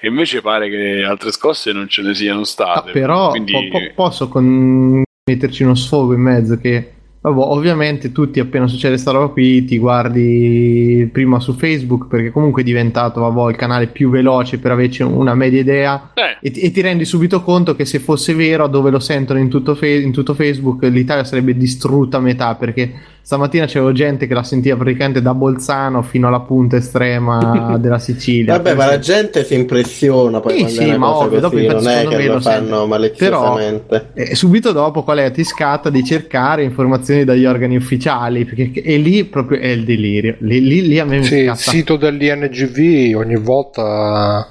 E 0.00 0.06
invece 0.06 0.42
pare 0.42 0.70
che 0.70 1.02
altre 1.02 1.32
scosse 1.32 1.72
non 1.72 1.88
ce 1.88 2.02
ne 2.02 2.14
siano 2.14 2.44
state. 2.44 2.90
Ah, 2.90 2.92
però 2.92 3.30
quindi... 3.30 3.50
po- 3.50 3.66
po- 3.68 3.92
posso 3.96 4.28
con 4.28 5.02
metterci 5.28 5.64
uno 5.64 5.74
sfogo 5.74 6.14
in 6.14 6.20
mezzo 6.20 6.56
che 6.56 6.92
Vabbè, 7.24 7.38
ovviamente 7.38 8.10
tutti 8.10 8.40
appena 8.40 8.66
succede 8.66 8.96
sta 8.96 9.12
roba 9.12 9.28
qui 9.28 9.64
ti 9.64 9.78
guardi 9.78 11.08
prima 11.12 11.38
su 11.38 11.52
Facebook 11.52 12.08
perché 12.08 12.32
comunque 12.32 12.62
è 12.62 12.64
diventato 12.64 13.20
vabbè, 13.20 13.52
il 13.52 13.56
canale 13.56 13.86
più 13.86 14.10
veloce 14.10 14.58
per 14.58 14.72
averci 14.72 15.02
una 15.02 15.32
media 15.36 15.60
idea 15.60 16.10
eh. 16.14 16.38
e, 16.40 16.52
e, 16.52 16.70
ti 16.72 16.80
rendi 16.80 17.04
subito 17.04 17.40
conto 17.42 17.76
che 17.76 17.84
se 17.84 18.00
fosse 18.00 18.34
vero 18.34 18.66
dove 18.66 18.90
lo 18.90 18.98
sentono 18.98 19.38
in 19.38 19.48
tutto, 19.48 19.76
fe- 19.76 20.00
in 20.00 20.10
tutto 20.10 20.34
Facebook 20.34 20.82
l'Italia 20.82 21.22
sarebbe 21.22 21.56
distrutta 21.56 22.16
a 22.16 22.20
metà 22.20 22.56
perché 22.56 22.92
Stamattina 23.24 23.66
c'era 23.66 23.90
gente 23.92 24.26
che 24.26 24.34
la 24.34 24.42
sentiva 24.42 24.76
praticamente 24.76 25.22
da 25.22 25.32
Bolzano 25.32 26.02
fino 26.02 26.26
alla 26.26 26.40
punta 26.40 26.76
estrema 26.76 27.76
della 27.80 28.00
Sicilia. 28.00 28.56
Vabbè, 28.56 28.74
ma 28.74 28.86
la 28.86 28.98
gente 28.98 29.44
si 29.44 29.54
impressiona 29.54 30.40
poi 30.40 30.68
sì, 30.68 30.74
sì, 30.74 30.96
ma 30.96 31.16
ovvio, 31.16 31.38
dopo 31.38 31.56
non 31.56 31.86
è 31.86 32.06
che 32.06 32.26
lo, 32.26 32.34
lo 32.34 32.40
fanno 32.40 32.86
maleziosamente. 32.86 34.10
Però, 34.12 34.30
eh, 34.30 34.34
subito 34.34 34.72
dopo 34.72 35.04
qual 35.04 35.18
è? 35.18 35.30
Ti 35.30 35.44
scatta 35.44 35.88
di 35.88 36.04
cercare 36.04 36.64
informazioni 36.64 37.24
dagli 37.24 37.46
organi 37.46 37.76
ufficiali, 37.76 38.44
perché 38.44 38.82
e 38.82 38.96
lì 38.96 39.24
proprio 39.24 39.60
è 39.60 39.68
il 39.68 39.84
delirio. 39.84 40.36
Lì, 40.40 40.60
lì, 40.60 40.86
lì 40.86 40.98
a 40.98 41.04
me 41.04 41.22
sì, 41.22 41.34
mi 41.34 41.42
scatta. 41.44 41.52
il 41.52 41.58
sito 41.58 41.96
dell'INGV 41.96 43.16
ogni 43.16 43.36
volta... 43.36 44.46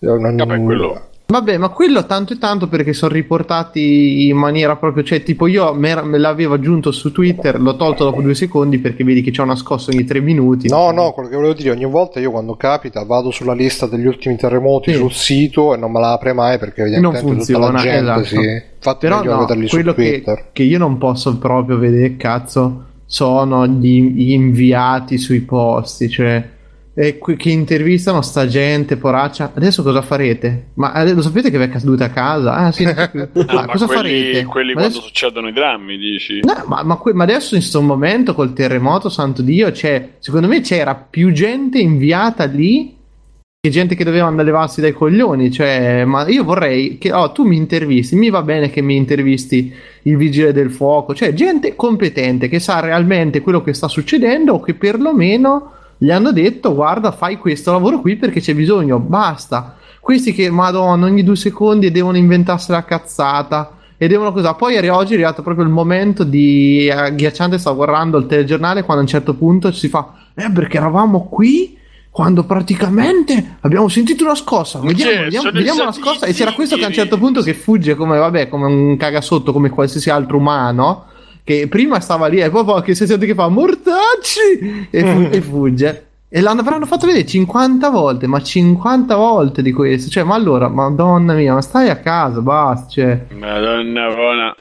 Non... 0.00 0.36
Vabbè, 0.36 0.60
quello 0.60 1.00
Vabbè, 1.26 1.56
ma 1.56 1.70
quello 1.70 2.04
tanto 2.04 2.34
e 2.34 2.38
tanto 2.38 2.68
perché 2.68 2.92
sono 2.92 3.12
riportati 3.12 4.28
in 4.28 4.36
maniera 4.36 4.76
proprio, 4.76 5.02
cioè 5.02 5.22
tipo 5.22 5.46
io 5.46 5.72
me, 5.72 6.00
me 6.02 6.18
l'avevo 6.18 6.54
aggiunto 6.54 6.92
su 6.92 7.12
Twitter, 7.12 7.58
l'ho 7.58 7.76
tolto 7.76 8.04
dopo 8.04 8.20
due 8.20 8.34
secondi 8.34 8.78
perché 8.78 9.04
vedi 9.04 9.22
che 9.22 9.30
c'è 9.30 9.40
una 9.40 9.56
scossa 9.56 9.90
ogni 9.90 10.04
tre 10.04 10.20
minuti. 10.20 10.68
No, 10.68 10.90
no, 10.90 11.12
quello 11.12 11.30
che 11.30 11.34
volevo 11.34 11.54
dire, 11.54 11.70
ogni 11.70 11.86
volta 11.86 12.20
io 12.20 12.30
quando 12.30 12.56
capita 12.56 13.04
vado 13.04 13.30
sulla 13.30 13.54
lista 13.54 13.86
degli 13.86 14.06
ultimi 14.06 14.36
terremoti 14.36 14.92
sì. 14.92 14.98
sul 14.98 15.12
sito 15.12 15.74
e 15.74 15.78
non 15.78 15.90
me 15.90 16.00
la 16.00 16.12
apre 16.12 16.34
mai 16.34 16.58
perché 16.58 16.82
evidentemente 16.82 17.22
non 17.26 17.34
funziona, 17.36 17.66
tutta 17.66 17.76
la 17.78 17.82
gente 17.82 18.00
esatto. 18.02 18.24
sì. 18.24 18.62
Infatti 18.76 19.06
Però 19.06 19.22
no, 19.22 19.46
quello 19.68 19.94
che, 19.94 20.22
che 20.52 20.62
io 20.62 20.78
non 20.78 20.98
posso 20.98 21.38
proprio 21.38 21.78
vedere, 21.78 22.16
cazzo, 22.16 22.84
sono 23.06 23.66
gli, 23.66 24.12
gli 24.12 24.32
inviati 24.32 25.16
sui 25.16 25.40
posti, 25.40 26.10
cioè 26.10 26.52
eh, 26.96 27.18
che 27.18 27.50
intervistano 27.50 28.22
sta 28.22 28.46
gente, 28.46 28.96
poraccia. 28.96 29.52
Adesso 29.54 29.82
cosa 29.82 30.00
farete? 30.00 30.68
Ma 30.74 31.02
lo 31.12 31.22
sapete 31.22 31.50
che 31.50 31.58
vi 31.58 31.64
è 31.64 31.68
caduta 31.68 32.04
a 32.04 32.10
casa? 32.10 32.54
Ah, 32.54 32.72
sì. 32.72 32.84
ah, 32.86 33.10
ma 33.12 33.66
cosa 33.66 33.86
quelli, 33.86 33.86
farete? 33.86 34.44
Quelli 34.44 34.74
ma 34.74 34.80
quando 34.80 34.98
adesso... 34.98 35.00
succedono 35.00 35.48
i 35.48 35.52
drammi, 35.52 35.98
dici? 35.98 36.40
No, 36.42 36.62
ma, 36.66 36.84
ma, 36.84 37.00
ma, 37.12 37.22
adesso 37.24 37.54
in 37.54 37.60
questo 37.60 37.82
momento 37.82 38.34
col 38.34 38.52
terremoto, 38.52 39.08
santo 39.08 39.42
Dio, 39.42 39.72
c'è, 39.72 40.10
secondo 40.20 40.46
me 40.46 40.60
c'era 40.60 40.94
più 40.94 41.32
gente 41.32 41.78
inviata 41.78 42.44
lì 42.44 42.94
che 43.64 43.70
gente 43.70 43.94
che 43.94 44.04
doveva 44.04 44.26
andare 44.26 44.50
a 44.50 44.52
levarsi 44.52 44.80
dai 44.80 44.92
coglioni. 44.92 45.50
Cioè, 45.50 46.04
ma 46.04 46.28
io 46.28 46.44
vorrei 46.44 46.98
che 46.98 47.12
oh, 47.12 47.32
tu 47.32 47.42
mi 47.42 47.56
intervisti, 47.56 48.14
mi 48.14 48.30
va 48.30 48.42
bene 48.42 48.70
che 48.70 48.82
mi 48.82 48.94
intervisti 48.94 49.74
il 50.02 50.16
vigile 50.16 50.52
del 50.52 50.70
fuoco, 50.70 51.12
cioè 51.12 51.32
gente 51.32 51.74
competente 51.74 52.48
che 52.48 52.60
sa 52.60 52.78
realmente 52.78 53.40
quello 53.40 53.62
che 53.62 53.72
sta 53.72 53.88
succedendo 53.88 54.52
o 54.52 54.60
che 54.60 54.74
perlomeno 54.74 55.72
gli 56.04 56.10
hanno 56.10 56.32
detto 56.32 56.74
guarda 56.74 57.12
fai 57.12 57.38
questo 57.38 57.72
lavoro 57.72 58.00
qui 58.00 58.16
perché 58.16 58.40
c'è 58.40 58.54
bisogno, 58.54 58.98
basta. 58.98 59.76
Questi 60.00 60.34
che 60.34 60.50
madonna 60.50 61.06
ogni 61.06 61.24
due 61.24 61.34
secondi 61.34 61.90
devono 61.90 62.18
inventarsi 62.18 62.70
la 62.72 62.84
cazzata 62.84 63.78
e 63.96 64.06
devono 64.06 64.30
cosa. 64.30 64.52
Poi 64.52 64.76
oggi 64.88 65.12
è 65.12 65.14
arrivato 65.14 65.40
proprio 65.40 65.64
il 65.64 65.70
momento 65.70 66.22
di 66.22 66.90
agghiacciante 66.94 67.56
sta 67.56 67.70
guardando 67.70 68.18
il 68.18 68.26
telegiornale 68.26 68.82
quando 68.82 69.02
a 69.02 69.06
un 69.06 69.10
certo 69.10 69.32
punto 69.32 69.72
si 69.72 69.88
fa 69.88 70.12
eh 70.34 70.50
perché 70.50 70.76
eravamo 70.76 71.26
qui 71.28 71.78
quando 72.10 72.44
praticamente 72.44 73.56
abbiamo 73.60 73.88
sentito 73.88 74.24
una 74.24 74.34
scossa 74.34 74.80
vediamo, 74.80 75.22
vediamo, 75.22 75.50
vediamo 75.52 75.84
la 75.84 75.92
scossa 75.92 76.26
e 76.26 76.32
c'era 76.32 76.52
questo 76.52 76.76
che 76.76 76.84
a 76.84 76.88
un 76.88 76.92
certo 76.92 77.18
punto 77.18 77.40
che 77.40 77.54
fugge 77.54 77.94
come 77.94 78.18
vabbè 78.18 78.48
come 78.48 78.66
un 78.66 78.96
cagasotto 78.96 79.52
come 79.52 79.70
qualsiasi 79.70 80.10
altro 80.10 80.38
umano 80.38 81.06
che 81.44 81.68
prima 81.68 82.00
stava 82.00 82.26
lì 82.26 82.40
e 82.40 82.50
poi 82.50 82.82
che 82.82 82.94
si 82.94 83.06
sente 83.06 83.26
che 83.26 83.34
fa 83.34 83.48
mortacci 83.48 84.88
e, 84.90 85.04
fu- 85.04 85.28
e 85.30 85.40
fugge. 85.40 86.06
E 86.28 86.40
l'avranno 86.40 86.86
fatto 86.86 87.06
vedere 87.06 87.24
50 87.24 87.90
volte, 87.90 88.26
ma 88.26 88.42
50 88.42 89.14
volte 89.14 89.62
di 89.62 89.70
questo. 89.70 90.10
Cioè, 90.10 90.24
ma 90.24 90.34
allora, 90.34 90.68
madonna 90.68 91.32
mia, 91.34 91.54
ma 91.54 91.60
stai 91.60 91.90
a 91.90 91.98
casa, 91.98 92.40
basta. 92.40 92.88
Cioè. 92.88 93.26
Madonna 93.38 94.12
buona. 94.12 94.56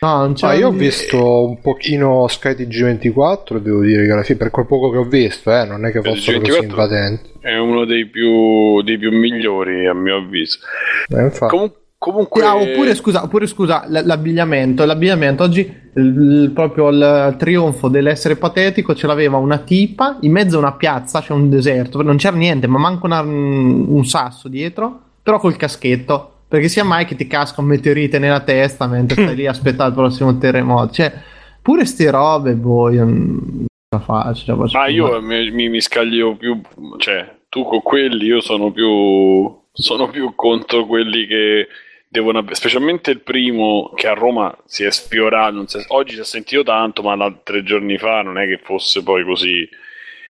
No, 0.00 0.16
non 0.16 0.32
c'è. 0.32 0.46
Ah, 0.46 0.54
io 0.54 0.68
ho 0.68 0.72
visto 0.72 1.44
un 1.44 1.60
pochino 1.60 2.26
Sky 2.26 2.52
TG24, 2.52 3.58
devo 3.58 3.82
dire 3.82 4.06
che 4.06 4.12
alla 4.12 4.22
fine, 4.22 4.38
per 4.38 4.50
quel 4.50 4.64
poco 4.64 4.90
che 4.90 4.96
ho 4.96 5.04
visto, 5.04 5.52
eh, 5.52 5.66
non 5.66 5.84
è 5.84 5.90
che 5.90 6.00
fossero 6.00 6.40
così 6.40 6.64
invadenti. 6.64 7.32
È 7.38 7.54
uno 7.58 7.84
dei 7.84 8.06
più, 8.06 8.80
dei 8.80 8.96
più 8.96 9.12
migliori, 9.12 9.86
a 9.86 9.92
mio 9.92 10.16
avviso. 10.16 10.60
Eh, 11.06 11.30
Comunque 11.48 11.79
Comunque... 12.00 12.42
Ah, 12.42 12.56
oppure 12.56 12.94
scusa, 12.94 13.22
oppure 13.22 13.46
scusa, 13.46 13.84
l'abbigliamento, 13.86 14.86
l'abbigliamento 14.86 15.42
oggi 15.42 15.70
il, 15.96 16.50
proprio 16.54 16.88
il 16.88 17.36
trionfo 17.38 17.88
dell'essere 17.88 18.36
patetico 18.36 18.94
ce 18.94 19.06
l'aveva 19.06 19.36
una 19.36 19.58
tipa 19.58 20.16
in 20.22 20.32
mezzo 20.32 20.56
a 20.56 20.60
una 20.60 20.72
piazza, 20.72 21.20
c'è 21.20 21.26
cioè 21.26 21.36
un 21.36 21.50
deserto, 21.50 22.00
non 22.00 22.16
c'era 22.16 22.38
niente, 22.38 22.66
ma 22.66 22.78
manco 22.78 23.04
una, 23.04 23.20
un 23.20 24.02
sasso 24.06 24.48
dietro, 24.48 24.98
però 25.22 25.38
col 25.38 25.56
caschetto, 25.56 26.44
perché 26.48 26.68
sia 26.68 26.84
mai 26.84 27.04
che 27.04 27.16
ti 27.16 27.26
casca 27.26 27.60
un 27.60 27.66
meteorite 27.66 28.18
nella 28.18 28.40
testa 28.40 28.86
mentre 28.86 29.22
stai 29.22 29.36
lì 29.36 29.46
a 29.46 29.50
aspettare 29.50 29.90
il 29.90 29.94
prossimo 29.94 30.38
terremoto, 30.38 30.94
cioè 30.94 31.12
pure 31.60 31.84
ste 31.84 32.10
robe, 32.10 32.54
boh, 32.54 32.88
io 32.88 33.04
non 33.04 33.66
la 33.90 34.00
faccio. 34.00 34.66
Cioè, 34.66 34.80
ma 34.80 34.88
io 34.88 35.20
mi, 35.20 35.50
mi, 35.50 35.68
mi 35.68 35.80
scaglio 35.82 36.34
più, 36.34 36.62
cioè 36.96 37.40
tu 37.50 37.62
con 37.62 37.82
quelli, 37.82 38.24
io 38.24 38.40
sono 38.40 38.70
più, 38.70 39.54
sono 39.70 40.08
più 40.08 40.32
contro 40.34 40.86
quelli 40.86 41.26
che 41.26 41.68
devono, 42.10 42.44
specialmente 42.50 43.12
il 43.12 43.20
primo 43.20 43.92
che 43.94 44.08
a 44.08 44.14
Roma 44.14 44.54
si 44.64 44.82
è 44.82 44.90
sfiorato, 44.90 45.64
si 45.68 45.78
è, 45.78 45.84
oggi 45.88 46.14
si 46.14 46.20
è 46.20 46.24
sentito 46.24 46.64
tanto, 46.64 47.02
ma 47.02 47.14
la, 47.14 47.32
tre 47.42 47.62
giorni 47.62 47.96
fa 47.98 48.22
non 48.22 48.36
è 48.36 48.46
che 48.46 48.60
fosse 48.62 49.04
poi 49.04 49.24
così 49.24 49.68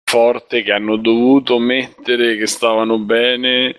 forte, 0.05 0.63
che 0.63 0.73
hanno 0.73 0.97
dovuto 0.97 1.59
mettere 1.59 2.37
che 2.37 2.47
stavano 2.47 2.99
bene. 2.99 3.77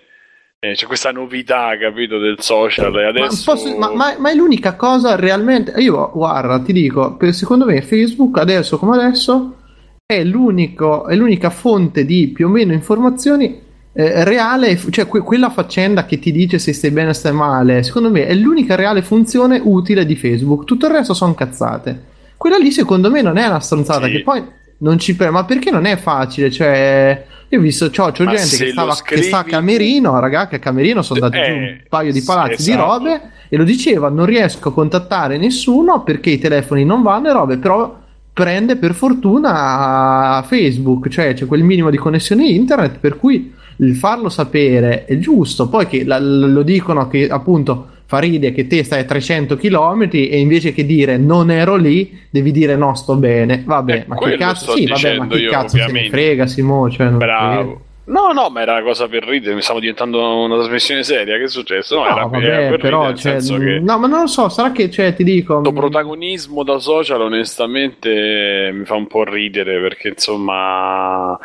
Eh, 0.60 0.74
c'è 0.74 0.88
questa 0.88 1.12
novità, 1.12 1.78
capito, 1.78 2.18
del 2.18 2.40
social 2.40 2.98
e 2.98 3.06
adesso... 3.06 3.52
Ma, 3.52 3.58
posso, 3.58 3.78
ma, 3.78 3.94
ma, 3.94 4.18
ma, 4.18 4.32
è 4.32 4.34
l'unica 4.34 4.76
cosa 4.76 5.16
realmente... 5.16 5.74
Io, 5.80 6.10
guarda, 6.12 6.60
ti 6.62 6.74
dico, 6.74 7.18
secondo 7.32 7.66
me 7.66 7.82
Facebook 7.82 8.40
adesso 8.40 8.80
come 8.80 8.96
adesso 8.96 9.58
è, 10.06 10.24
l'unico, 10.24 11.06
è 11.08 11.16
l'unica 11.16 11.50
fonte 11.50 12.06
di 12.06 12.30
più 12.30 12.48
o 12.48 12.50
meno 12.50 12.72
informazioni 12.72 13.72
eh, 13.94 14.24
reale, 14.24 14.78
cioè 14.90 15.08
que- 15.08 15.22
quella 15.22 15.50
faccenda 15.50 16.06
che 16.06 16.20
ti 16.20 16.32
dice 16.32 16.58
se 16.58 16.74
stai 16.74 16.92
bene 16.92 17.10
o 17.10 17.14
stai 17.14 17.32
male, 17.32 17.84
secondo 17.84 18.10
me 18.10 18.26
è 18.26 18.34
l'unica 18.34 18.76
reale 18.76 19.02
funzione 19.02 19.62
utile 19.64 20.06
di 20.06 20.16
Facebook. 20.16 20.66
Tutto 20.66 20.88
il 20.88 20.94
resto 20.94 21.14
sono 21.14 21.34
cazzate. 21.34 22.12
Quella 22.36 22.58
lì, 22.58 22.72
secondo 22.72 23.10
me, 23.10 23.22
non 23.22 23.38
è 23.38 23.46
una 23.46 23.60
stronzata 23.60 24.06
sì. 24.08 24.12
che 24.12 24.22
poi 24.24 24.44
non 24.80 25.00
ci 25.00 25.16
prende. 25.16 25.36
Ma 25.36 25.46
perché 25.46 25.72
non 25.72 25.86
è 25.86 25.96
facile? 25.96 26.52
Cioè, 26.52 27.26
io 27.48 27.60
ho 27.60 27.62
visto, 27.62 27.90
c'ho, 27.90 28.12
c'ho 28.12 28.26
gente 28.26 28.58
che, 28.58 28.72
stava, 28.72 28.94
scrivi... 28.94 29.22
che 29.22 29.28
sta 29.28 29.38
a 29.40 29.44
Camerino, 29.44 30.20
raga, 30.20 30.48
che 30.48 30.56
a 30.56 30.60
Camerino 30.60 31.04
sono 31.04 31.24
andati 31.24 31.42
eh, 31.42 31.46
giù 31.46 31.54
un 31.54 31.80
paio 31.88 32.12
di 32.12 32.22
palazzi 32.24 32.54
esatto. 32.54 32.72
di 32.72 32.76
robe 32.76 33.22
e 33.48 33.58
lo 33.58 33.64
diceva, 33.64 34.10
non 34.10 34.26
riesco 34.26 34.70
a 34.70 34.74
contattare 34.74 35.38
nessuno 35.38 36.02
perché 36.02 36.32
i 36.32 36.40
telefoni 36.40 36.84
non 36.84 37.04
vanno 37.04 37.30
e 37.30 37.32
robe, 37.32 37.58
però 37.58 38.02
prende 38.34 38.76
per 38.78 38.96
fortuna 38.96 40.44
Facebook, 40.48 41.08
cioè 41.10 41.36
c'è 41.36 41.46
quel 41.46 41.62
minimo 41.62 41.92
di 41.92 41.98
connessione 41.98 42.48
internet 42.48 42.98
per 42.98 43.20
cui 43.20 43.54
il 43.78 43.96
farlo 43.96 44.30
sapere 44.30 45.06
è 45.06 45.18
giusto, 45.18 45.70
poi 45.70 45.88
che 45.88 46.04
la, 46.04 46.20
lo 46.20 46.62
dicono 46.64 47.08
che 47.08 47.28
appunto 47.28 47.88
fa 48.06 48.20
ride 48.20 48.52
che 48.52 48.68
te 48.68 48.84
stai 48.84 49.00
a 49.02 49.06
300 49.06 49.56
km 49.58 50.08
e 50.12 50.40
invece 50.40 50.72
che 50.72 50.86
dire 50.86 51.18
non 51.18 51.50
ero 51.50 51.76
lì, 51.76 52.20
devi 52.30 52.52
dire 52.52 52.76
no, 52.76 52.94
sto 52.96 53.16
bene. 53.16 53.64
Vabbè, 53.66 53.94
Eh, 53.94 54.04
ma 54.08 54.18
che 54.18 54.38
cazzo, 54.38 54.76
sì, 54.76 54.86
vabbè, 54.86 55.18
ma 55.18 55.28
che 55.28 55.48
cazzo 55.48 55.78
se 55.78 55.92
ne 55.92 56.10
frega, 56.10 56.46
Simo, 56.46 56.90
cioè, 56.92 57.08
Bravo. 57.08 57.82
No, 58.06 58.34
no, 58.34 58.50
ma 58.50 58.62
era 58.62 58.74
una 58.74 58.84
cosa 58.84 59.08
per 59.08 59.24
ridere, 59.24 59.56
mi 59.56 59.62
stavo 59.62 59.80
diventando 59.80 60.44
una 60.44 60.56
trasmissione 60.58 61.04
seria, 61.04 61.38
che 61.38 61.44
è 61.44 61.48
successo? 61.48 61.96
No, 61.96 62.02
No, 62.02 62.08
era, 62.10 62.18
era 62.18 62.28
vabbè, 62.28 62.70
per 62.72 62.80
però, 62.82 63.08
ridere, 63.08 63.42
cioè, 63.42 63.58
che 63.58 63.80
no, 63.80 63.98
ma 63.98 64.08
non 64.08 64.22
lo 64.22 64.28
so, 64.28 64.50
sarà 64.50 64.74
che, 64.74 64.92
cioè, 64.92 65.16
ti 65.16 65.24
dico... 65.24 65.54
questo 65.62 65.72
mh, 65.72 65.80
protagonismo 65.80 66.64
da 66.64 66.80
social 66.80 67.22
onestamente 67.22 68.72
mi 68.74 68.84
fa 68.84 68.96
un 68.96 69.08
po' 69.08 69.24
ridere 69.24 69.80
perché 69.80 70.10
insomma, 70.10 71.40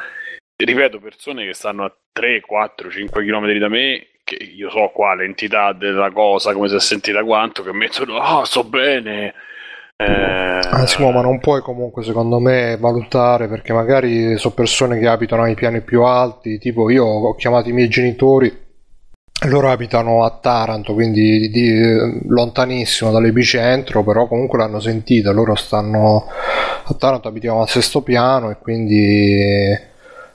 ripeto, 0.64 0.98
persone 1.00 1.46
che 1.46 1.54
stanno 1.54 1.84
a 1.84 1.94
3, 2.12 2.40
4, 2.40 2.90
5 2.90 3.24
km 3.24 3.58
da 3.58 3.68
me, 3.68 4.06
che 4.24 4.34
io 4.34 4.70
so 4.70 4.90
qua 4.92 5.14
l'entità 5.14 5.72
della 5.72 6.10
cosa, 6.10 6.52
come 6.52 6.68
si 6.68 6.74
è 6.76 6.80
sentita 6.80 7.22
quanto, 7.24 7.62
che 7.62 7.72
mettono, 7.72 8.18
ah, 8.18 8.44
sto 8.44 8.64
bene. 8.64 9.34
Eh, 9.96 10.58
Ah, 10.70 10.86
Simo, 10.86 11.10
ma 11.10 11.22
non 11.22 11.40
puoi 11.40 11.60
comunque, 11.62 12.02
secondo 12.04 12.38
me, 12.38 12.76
valutare 12.78 13.48
perché 13.48 13.72
magari 13.72 14.36
sono 14.38 14.54
persone 14.54 14.98
che 14.98 15.06
abitano 15.08 15.42
ai 15.42 15.54
piani 15.54 15.80
più 15.80 16.02
alti. 16.02 16.58
Tipo, 16.58 16.90
io 16.90 17.04
ho 17.04 17.34
chiamato 17.34 17.68
i 17.68 17.72
miei 17.72 17.88
genitori 17.88 18.66
loro 19.46 19.70
abitano 19.70 20.24
a 20.24 20.30
Taranto, 20.40 20.94
quindi 20.94 21.48
di- 21.50 22.28
lontanissimo 22.28 23.12
dall'epicentro, 23.12 24.02
però 24.02 24.26
comunque 24.26 24.58
l'hanno 24.58 24.80
sentita. 24.80 25.30
Loro 25.30 25.54
stanno 25.54 26.26
a 26.84 26.94
Taranto, 26.94 27.28
abitiamo 27.28 27.60
al 27.60 27.68
sesto 27.68 28.02
piano 28.02 28.50
e 28.50 28.56
quindi 28.58 29.76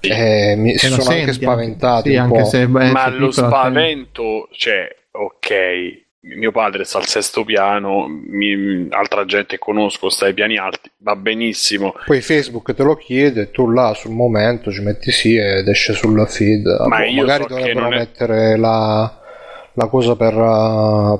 eh, 0.10 0.56
mi, 0.58 0.78
sono 0.78 0.96
anche 1.12 1.32
senti, 1.32 1.32
spaventati 1.34 2.10
Sì, 2.10 2.16
un 2.16 2.22
anche 2.22 2.42
po'. 2.42 2.46
se... 2.46 2.68
beh, 2.68 2.92
ma 2.92 3.08
lo 3.10 3.32
spavento, 3.32 4.48
cioè, 4.52 4.88
ok, 5.12 6.02
mio 6.22 6.52
padre 6.52 6.84
sta 6.84 6.98
al 7.00 7.06
sesto 7.08 7.44
piano, 7.44 8.08
mi- 8.08 8.88
altra 8.90 9.26
gente 9.26 9.56
che 9.56 9.60
conosco 9.60 10.10
sta 10.10 10.26
ai 10.26 10.34
piani 10.34 10.58
alti, 10.58 10.90
va 10.98 11.16
benissimo. 11.16 11.94
Poi 12.06 12.22
Facebook 12.22 12.74
te 12.74 12.84
lo 12.84 12.96
chiede, 12.96 13.52
tu 13.52 13.70
là 13.70 13.94
sul 13.94 14.12
momento 14.12 14.72
ci 14.72 14.82
metti 14.82 15.12
sì 15.12 15.36
ed 15.36 15.68
esce 15.68 15.94
sul 15.94 16.26
feed. 16.28 16.66
Ma 16.88 17.00
Boh, 17.00 17.04
io 17.04 17.22
magari 17.22 17.44
so 17.44 17.50
dovrebbero 17.50 17.86
è- 17.88 17.98
mettere 17.98 18.58
la, 18.58 19.22
la 19.74 19.88
cosa 19.88 20.16
per, 20.16 20.34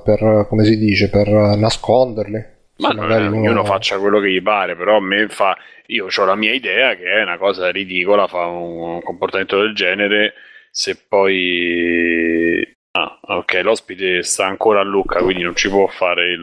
per, 0.04 0.46
come 0.48 0.64
si 0.66 0.78
dice, 0.78 1.10
per 1.10 1.28
nasconderli. 1.28 2.52
Ma 2.88 2.90
non 2.94 3.08
magari 3.08 3.28
uno- 3.28 3.38
ognuno 3.38 3.64
faccia 3.66 3.98
quello 4.00 4.20
che 4.20 4.30
gli 4.32 4.42
pare, 4.42 4.76
però 4.76 4.98
a 4.98 5.02
me 5.02 5.28
fa. 5.30 5.58
Io 5.88 6.08
ho 6.16 6.26
la 6.26 6.36
mia 6.36 6.54
idea 6.54 6.96
che 6.96 7.04
è 7.06 7.22
una 7.22 7.38
cosa 7.38 7.70
ridicola, 7.72 8.28
fa 8.28 8.46
un 8.46 9.02
comportamento 9.02 9.60
del 9.60 9.74
genere. 9.74 10.34
Se 10.72 10.96
poi. 11.08 12.76
Ah, 12.92 13.20
ok, 13.22 13.60
l'ospite 13.64 14.22
sta 14.24 14.46
ancora 14.46 14.80
a 14.82 14.84
Lucca, 14.84 15.22
quindi 15.22 15.44
non 15.44 15.56
ci 15.56 15.70
può 15.70 15.88
fare 15.88 16.32
il. 16.32 16.42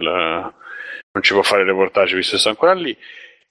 Non 1.13 1.23
ci 1.23 1.33
può 1.33 1.43
fare 1.43 1.63
il 1.63 1.69
reportage 1.69 2.15
visto 2.17 2.33
che 2.35 2.39
sta 2.41 2.51
ancora 2.51 2.73
lì. 2.75 2.97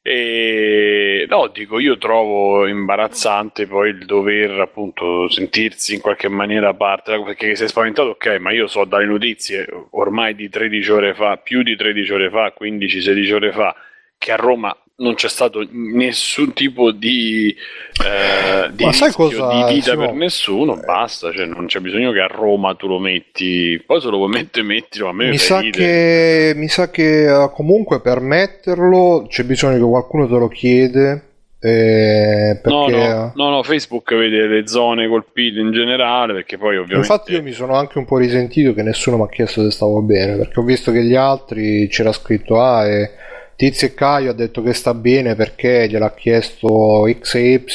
E 0.02 1.26
no, 1.28 1.48
dico, 1.48 1.78
io 1.78 1.98
trovo 1.98 2.66
imbarazzante 2.68 3.68
poi 3.68 3.90
il 3.90 4.06
dover 4.06 4.60
appunto 4.60 5.30
sentirsi 5.30 5.94
in 5.94 6.02
qualche 6.02 6.30
maniera 6.30 6.74
parte, 6.74 7.22
perché 7.22 7.56
sei 7.56 7.68
spaventato, 7.68 8.10
ok, 8.12 8.38
ma 8.40 8.52
io 8.52 8.68
so 8.68 8.86
dalle 8.86 9.06
notizie 9.06 9.68
ormai 9.92 10.36
di 10.36 10.50
13 10.50 10.92
ore 10.92 11.14
fa, 11.14 11.38
più 11.38 11.64
di 11.64 11.76
13 11.76 12.14
ore 12.14 12.30
fa, 12.30 12.54
15-16 12.58 13.34
ore 13.34 13.52
fa, 13.52 13.76
che 14.18 14.32
a 14.32 14.38
Roma 14.38 14.76
non 15.00 15.16
c'è 15.16 15.30
stato 15.30 15.66
nessun 15.72 16.54
tipo 16.54 16.92
di, 16.92 17.56
eh, 18.06 18.70
di 18.72 18.86
cosa, 19.12 19.66
di 19.66 19.74
vita 19.74 19.92
Simo? 19.92 20.06
per 20.06 20.14
nessuno, 20.14 20.78
basta, 20.78 21.32
cioè 21.32 21.46
non 21.46 21.66
c'è 21.66 21.80
bisogno 21.80 22.12
che 22.12 22.20
a 22.20 22.28
Roma 22.28 22.76
tu 22.76 22.88
lo 22.88 23.00
metti, 23.00 23.82
poi 23.86 24.02
se 24.02 24.10
lo 24.10 24.18
vuoi 24.18 24.30
mettere 24.30 24.66
mettilo, 24.66 25.10
a 25.10 25.14
me 25.14 25.30
Mi 25.30 25.38
sa, 25.38 25.62
che, 25.62 26.54
mi 26.56 26.68
sa 26.68 26.90
che 26.90 27.28
uh, 27.30 27.52
comunque 27.52 28.02
per 28.02 28.20
metterlo 28.20 29.26
c'è 29.28 29.44
bisogno 29.44 29.78
che 29.78 29.90
qualcuno 29.90 30.28
te 30.28 30.38
lo 30.38 30.48
chiede. 30.48 31.24
eh, 31.62 32.60
No, 32.64 32.86
perché, 32.86 33.08
no, 33.08 33.32
no, 33.36 33.50
no, 33.50 33.64
Facebook 33.64 34.14
vede 34.16 34.48
le 34.48 34.68
zone 34.68 35.08
colpite 35.08 35.60
in 35.60 35.72
generale, 35.72 36.34
perché 36.34 36.58
poi 36.58 36.78
ovviamente... 36.78 37.12
Infatti 37.12 37.34
io 37.34 37.42
mi 37.42 37.52
sono 37.52 37.74
anche 37.74 37.98
un 37.98 38.06
po' 38.06 38.18
risentito 38.18 38.74
che 38.74 38.84
nessuno 38.84 39.18
mi 39.18 39.24
ha 39.24 39.30
chiesto 39.30 39.64
se 39.64 39.72
stavo 39.72 40.02
bene, 40.02 40.38
perché 40.38 40.60
ho 40.60 40.64
visto 40.64 40.92
che 40.92 41.04
gli 41.04 41.16
altri 41.16 41.88
c'era 41.90 42.12
scritto 42.12 42.62
ah, 42.62 42.86
e 42.88 43.12
Tizio 43.60 43.88
e 43.88 43.94
Caio 43.94 44.30
ha 44.30 44.34
detto 44.34 44.62
che 44.62 44.72
sta 44.72 44.94
bene 44.94 45.36
perché 45.36 45.90
gliel'ha 45.90 46.14
chiesto 46.14 47.06
X 47.12 47.36
e 47.36 47.56
Y, 47.56 47.66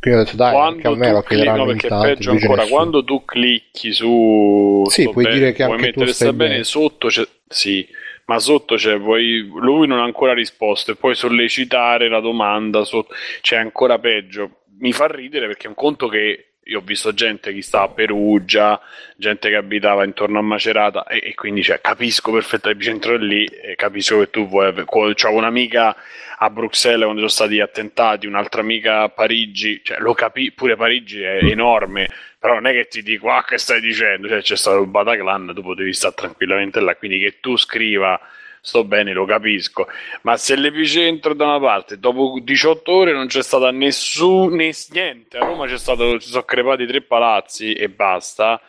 quindi 0.00 0.18
ho 0.18 0.24
detto 0.24 0.36
dai, 0.36 0.56
anche 0.56 0.78
a 0.78 0.82
quando 0.88 1.04
me 1.04 1.12
lo 1.12 1.20
chiederanno 1.20 1.64
no, 1.64 1.70
in 1.70 1.76
perché 1.76 1.88
tanti, 1.88 2.06
peggio 2.14 2.30
ancora, 2.30 2.64
quando 2.64 3.04
tu 3.04 3.22
clicchi 3.26 3.92
su 3.92 4.82
Sì, 4.86 5.10
puoi 5.10 5.24
bene, 5.24 5.36
dire 5.36 5.52
che 5.52 5.64
anche 5.64 5.76
tu 5.76 6.00
mettere 6.00 6.06
stai 6.06 6.28
sta 6.28 6.32
bene, 6.32 6.50
bene. 6.52 6.64
sotto 6.64 7.08
c'è 7.08 7.28
sì, 7.46 7.86
ma 8.24 8.38
sotto 8.38 8.76
c'è 8.76 8.98
vuoi 8.98 9.46
lui 9.54 9.86
non 9.86 9.98
ha 9.98 10.04
ancora 10.04 10.32
risposto 10.32 10.92
e 10.92 10.96
puoi 10.96 11.14
sollecitare 11.14 12.08
la 12.08 12.20
domanda 12.20 12.82
sotto, 12.82 13.12
c'è 13.42 13.56
ancora 13.56 13.98
peggio. 13.98 14.62
Mi 14.78 14.94
fa 14.94 15.08
ridere 15.08 15.46
perché 15.46 15.66
è 15.66 15.68
un 15.68 15.74
conto 15.74 16.08
che 16.08 16.51
io 16.64 16.78
ho 16.78 16.82
visto 16.82 17.12
gente 17.12 17.52
che 17.52 17.62
sta 17.62 17.82
a 17.82 17.88
Perugia, 17.88 18.80
gente 19.16 19.48
che 19.48 19.56
abitava 19.56 20.04
intorno 20.04 20.38
a 20.38 20.42
Macerata 20.42 21.06
e, 21.06 21.20
e 21.22 21.34
quindi 21.34 21.62
cioè, 21.62 21.80
capisco 21.80 22.30
perfettamente 22.32 22.84
centro 22.84 23.16
lì 23.16 23.44
e 23.44 23.74
capisco 23.74 24.18
che 24.20 24.30
tu 24.30 24.46
vuoi 24.46 24.72
c'ho 24.84 25.30
un'amica 25.30 25.96
a 26.38 26.50
Bruxelles 26.50 27.02
quando 27.02 27.18
sono 27.18 27.28
stati 27.28 27.54
gli 27.54 27.60
attentati, 27.60 28.26
un'altra 28.26 28.60
amica 28.60 29.02
a 29.02 29.08
Parigi, 29.08 29.80
cioè 29.82 29.98
lo 29.98 30.14
capi, 30.14 30.52
pure 30.52 30.76
Parigi 30.76 31.22
è 31.22 31.38
enorme, 31.44 32.08
però 32.38 32.54
non 32.54 32.66
è 32.66 32.72
che 32.72 32.88
ti 32.88 33.02
dico 33.02 33.30
ah 33.30 33.44
che 33.44 33.58
stai 33.58 33.80
dicendo, 33.80 34.28
cioè 34.28 34.40
c'è 34.40 34.56
stato 34.56 34.80
il 34.80 34.88
Bataclan, 34.88 35.52
tu 35.54 35.62
potevi 35.62 35.92
stare 35.92 36.14
tranquillamente 36.14 36.80
là, 36.80 36.96
quindi 36.96 37.18
che 37.18 37.38
tu 37.40 37.56
scriva 37.56 38.20
sto 38.64 38.84
bene, 38.84 39.12
lo 39.12 39.24
capisco, 39.24 39.88
ma 40.22 40.36
se 40.36 40.54
l'epicentro 40.54 41.34
da 41.34 41.46
una 41.46 41.58
parte 41.60 41.98
dopo 41.98 42.38
18 42.40 42.92
ore 42.92 43.12
non 43.12 43.26
c'è 43.26 43.42
stata 43.42 43.72
nessun 43.72 44.54
nes- 44.54 44.90
niente, 44.92 45.36
a 45.38 45.44
Roma 45.44 45.66
c'è 45.66 45.76
stato, 45.78 46.20
ci 46.20 46.28
sono 46.28 46.44
crepati 46.44 46.86
tre 46.86 47.02
palazzi 47.02 47.72
e 47.72 47.88
basta, 47.88 48.60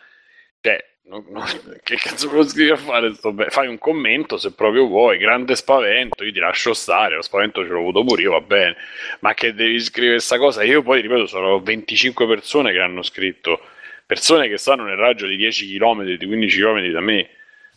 cioè 0.60 0.84
non- 1.04 1.24
non- 1.30 1.44
che 1.84 1.94
cazzo 1.96 2.28
lo 2.32 2.42
scrivi 2.42 2.70
a 2.70 2.76
fare 2.76 3.12
bene? 3.32 3.50
Fai 3.50 3.68
un 3.68 3.78
commento 3.78 4.36
se 4.36 4.52
proprio 4.52 4.86
vuoi, 4.88 5.16
grande 5.16 5.54
spavento, 5.54 6.24
io 6.24 6.32
ti 6.32 6.40
lascio 6.40 6.74
stare, 6.74 7.14
lo 7.14 7.22
spavento 7.22 7.62
ce 7.62 7.68
l'ho 7.68 7.78
avuto 7.78 8.02
pure 8.02 8.22
io, 8.22 8.32
va 8.32 8.40
bene, 8.40 8.76
ma 9.20 9.32
che 9.34 9.54
devi 9.54 9.78
scrivere 9.78 10.14
questa 10.14 10.38
cosa? 10.38 10.64
Io 10.64 10.82
poi 10.82 11.02
ripeto, 11.02 11.26
sono 11.26 11.60
25 11.60 12.26
persone 12.26 12.72
che 12.72 12.80
hanno 12.80 13.02
scritto, 13.02 13.60
persone 14.06 14.48
che 14.48 14.58
stanno 14.58 14.82
nel 14.82 14.96
raggio 14.96 15.26
di 15.28 15.36
10 15.36 15.68
km, 15.78 16.02
di 16.02 16.26
15 16.26 16.60
km 16.60 16.90
da 16.90 17.00
me, 17.00 17.28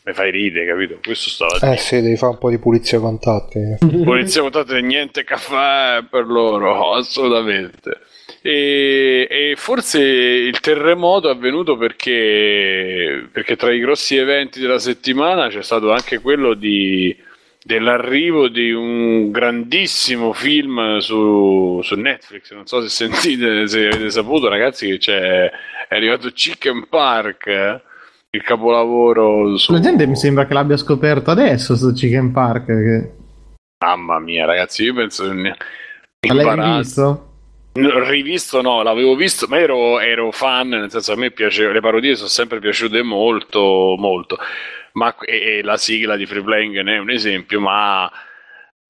mi 0.08 0.14
fai 0.14 0.32
ridere, 0.32 0.66
capito? 0.66 1.00
Questo 1.04 1.30
stava 1.30 1.60
Eh 1.60 1.60
dire. 1.60 1.76
sì, 1.78 2.02
devi 2.02 2.16
fare 2.18 2.32
un 2.34 2.38
po' 2.40 2.50
di 2.50 2.58
pulizia 2.60 3.00
contatti. 3.00 3.60
Polizia 4.04 4.42
contate 4.42 4.82
niente 4.82 5.24
caffè 5.24 6.04
per 6.10 6.26
loro, 6.28 6.94
assolutamente. 6.96 8.00
E, 8.42 9.28
e 9.30 9.54
forse 9.58 10.00
il 10.02 10.60
terremoto 10.62 11.28
è 11.30 11.34
avvenuto 11.34 11.76
perché, 11.78 13.28
perché 13.32 13.56
tra 13.58 13.74
i 13.74 13.80
grossi 13.80 14.16
eventi 14.16 14.60
della 14.62 14.80
settimana 14.80 15.50
c'è 15.50 15.62
stato 15.62 15.92
anche 15.92 16.20
quello 16.20 16.54
di, 16.54 17.16
dell'arrivo 17.62 18.48
di 18.48 18.72
un 18.72 19.32
grandissimo 19.32 20.32
film 20.34 21.00
su, 21.00 21.82
su 21.84 21.96
Netflix. 21.96 22.54
Non 22.54 22.66
so 22.68 22.82
se 22.82 22.90
sentite, 22.90 23.68
se 23.68 23.88
avete 23.88 24.10
saputo, 24.10 24.48
ragazzi, 24.48 24.88
che 24.88 24.98
c'è, 24.98 25.52
è 25.90 25.96
arrivato 25.96 26.30
Chicken 26.30 26.88
Park, 26.88 27.48
eh, 27.48 27.82
il 28.30 28.42
capolavoro 28.44 29.58
su... 29.58 29.72
La 29.72 29.80
gente 29.80 30.06
mi 30.06 30.16
sembra 30.16 30.46
che 30.46 30.54
l'abbia 30.54 30.78
scoperto 30.78 31.32
adesso 31.32 31.76
sto 31.76 31.92
Chicken 31.92 32.32
Park. 32.32 32.66
Che... 32.66 33.12
Mamma 33.84 34.20
mia, 34.20 34.46
ragazzi, 34.46 34.84
io 34.84 34.94
penso 34.94 35.32
ne- 35.32 35.56
l'hai 36.20 36.78
visto? 36.78 37.24
Rivisto 37.74 38.62
no, 38.62 38.82
l'avevo 38.82 39.16
visto, 39.16 39.46
ma 39.48 39.60
ero, 39.60 40.00
ero 40.00 40.32
fan, 40.32 40.70
nel 40.70 40.90
senso 40.90 41.14
a 41.14 41.16
me 41.16 41.30
piaceva, 41.30 41.72
le 41.72 41.80
parodie 41.80 42.16
sono 42.16 42.28
sempre 42.28 42.58
piaciute 42.60 43.04
molto, 43.04 43.94
molto, 44.00 44.38
ma, 44.94 45.16
e, 45.20 45.60
e 45.60 45.62
la 45.62 45.78
sigla 45.78 46.16
di 46.16 46.26
Free 46.26 46.42
Playing 46.42 46.82
ne 46.82 46.96
è 46.96 46.98
un 46.98 47.12
esempio, 47.12 47.60
ma 47.60 48.12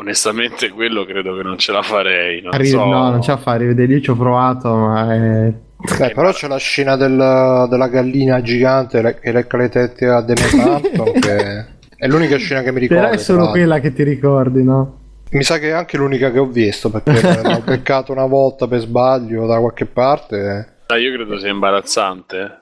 onestamente 0.02 0.70
quello 0.70 1.04
credo 1.04 1.36
che 1.36 1.44
non 1.44 1.58
ce 1.58 1.74
la 1.74 1.82
farei, 1.82 2.42
non 2.42 2.54
Arri- 2.54 2.68
so. 2.68 2.86
No, 2.86 3.10
non 3.10 3.22
ce 3.22 3.32
la 3.32 3.38
fa 3.38 3.52
a 3.52 3.58
rivedere. 3.58 3.92
Io 3.92 4.00
ci 4.00 4.10
ho 4.10 4.16
provato, 4.16 4.74
ma 4.74 5.14
è... 5.14 5.54
Eh, 5.80 6.12
però 6.14 6.32
c'è 6.32 6.48
la 6.48 6.58
scena 6.58 6.96
del- 6.96 7.68
della 7.70 7.88
gallina 7.88 8.42
gigante 8.42 9.02
le- 9.02 9.20
che 9.20 9.32
lecca 9.32 9.58
le 9.58 9.70
tette 9.70 10.08
a 10.08 10.22
Demi 10.22 10.42
Hampton, 10.62 11.12
che 11.20 11.66
è 11.96 12.08
l'unica 12.08 12.38
scena 12.38 12.62
che 12.64 12.72
mi 12.72 12.80
ricordo. 12.80 13.04
Però 13.04 13.14
è 13.14 13.18
solo 13.18 13.42
tra 13.44 13.52
quella 13.52 13.80
che 13.80 13.94
ti 13.94 14.04
ricordi, 14.04 14.64
no? 14.64 15.00
Mi 15.30 15.44
sa 15.44 15.60
che 15.60 15.70
è 15.70 15.72
anche 15.72 15.98
l'unica 15.98 16.32
che 16.32 16.40
ho 16.40 16.46
visto 16.48 16.90
perché 16.90 17.12
l'ho 17.44 17.62
beccato 17.64 18.12
una 18.12 18.26
volta 18.26 18.68
per 18.68 18.80
sbaglio 18.80 19.46
da 19.46 19.60
qualche 19.60 19.86
parte. 19.86 20.76
Ah, 20.88 20.98
Io 20.98 21.14
credo 21.14 21.38
sia 21.38 21.50
imbarazzante. 21.50 22.60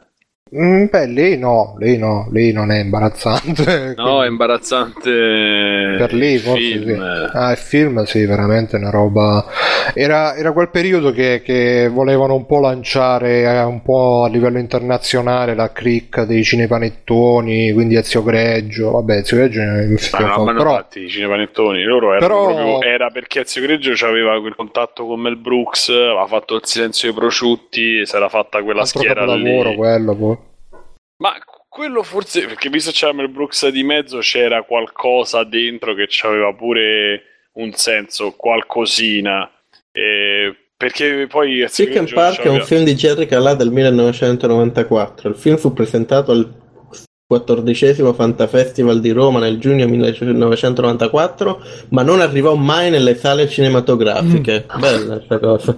Mm, 0.58 0.86
beh, 0.90 1.08
lei 1.08 1.38
no, 1.38 1.76
lei 1.80 1.98
no, 1.98 2.30
lei 2.32 2.54
non 2.54 2.72
è 2.72 2.80
imbarazzante. 2.80 3.94
No, 4.06 4.24
è 4.24 4.28
imbarazzante 4.28 5.10
per 5.98 6.14
lei 6.14 6.38
forse 6.38 6.62
film. 6.62 6.94
sì. 6.94 7.30
Ah, 7.34 7.52
il 7.52 7.58
film 7.58 8.04
sì, 8.04 8.26
veramente 8.26 8.76
una 8.78 8.90
roba. 8.90 9.46
Era, 9.94 10.36
era 10.36 10.52
quel 10.54 10.70
periodo 10.70 11.12
che, 11.12 11.42
che 11.44 11.90
volevano 11.92 12.36
un 12.36 12.46
po' 12.46 12.60
lanciare 12.60 13.42
eh, 13.44 13.64
un 13.64 13.82
po' 13.82 14.24
a 14.24 14.30
livello 14.30 14.58
internazionale 14.60 15.56
la 15.56 15.72
cricca 15.72 16.24
dei 16.26 16.44
cinepanettoni, 16.44 17.72
quindi 17.74 17.96
Ezio 17.96 18.24
Greggio. 18.24 18.92
Vabbè, 18.92 19.18
Ezio 19.18 19.38
Greggio 19.38 19.60
è 19.60 19.64
un 19.66 19.96
Ma 20.12 20.20
no, 20.20 20.44
no, 20.44 20.54
però 20.54 20.70
infatti 20.72 21.00
i 21.02 21.10
cinepanettoni 21.10 21.84
loro 21.84 22.14
erano 22.14 22.28
Però- 22.28 22.46
proprio 22.54 22.82
era 22.82 23.10
perché 23.10 23.42
Ezio 23.42 23.62
Greggio 23.62 23.94
aveva 24.06 24.40
quel 24.40 24.56
contatto 24.56 25.06
con 25.06 25.20
Mel 25.20 25.38
Brooks, 25.38 25.90
aveva 25.90 26.26
fatto 26.28 26.56
il 26.56 26.62
silenzio 26.64 27.10
dei 27.10 27.18
prosciutti 27.18 28.06
si 28.06 28.16
era 28.16 28.30
fatta 28.30 28.62
quella 28.64 28.82
altro 28.82 29.00
schiera 29.00 29.26
capolavoro 29.26 29.70
lì. 29.70 29.76
quello 29.76 30.16
poi. 30.16 30.38
Ma 31.18 31.34
quello 31.70 32.04
forse 32.04 32.46
perché 32.46 32.70
visto 32.70 32.92
che 32.92 32.98
c'era 32.98 33.14
Mel 33.14 33.30
Brooks 33.30 33.68
di 33.70 33.84
mezzo 33.84 34.20
c'era 34.20 34.64
qualcosa 34.64 35.44
dentro 35.44 35.94
che 35.94 36.08
aveva 36.24 36.54
pure 36.54 37.22
un 37.54 37.72
senso, 37.74 38.34
qualcosina. 38.36 39.50
Eh, 39.92 40.56
perché 40.78 41.28
poi 41.28 41.66
Chicken 41.70 42.08
Park 42.14 42.42
è 42.42 42.50
un 42.50 42.62
film 42.62 42.84
di 42.84 42.96
Jerry 42.96 43.26
Calà 43.26 43.54
del 43.54 43.72
1994. 43.72 45.30
Il 45.30 45.36
film 45.36 45.58
fu 45.58 45.74
presentato 45.74 46.32
al 46.32 46.64
quattordicesimo 47.26 48.14
Fantafestival 48.14 49.00
di 49.00 49.12
Roma 49.12 49.40
nel 49.40 49.58
giugno 49.58 49.88
1994, 49.88 51.62
ma 51.90 52.04
non 52.04 52.20
arrivò 52.20 52.56
mai 52.56 52.90
nelle 52.90 53.16
sale 53.16 53.48
cinematografiche. 53.48 54.66
Bella 54.78 55.16
questa 55.16 55.40
cosa. 55.40 55.78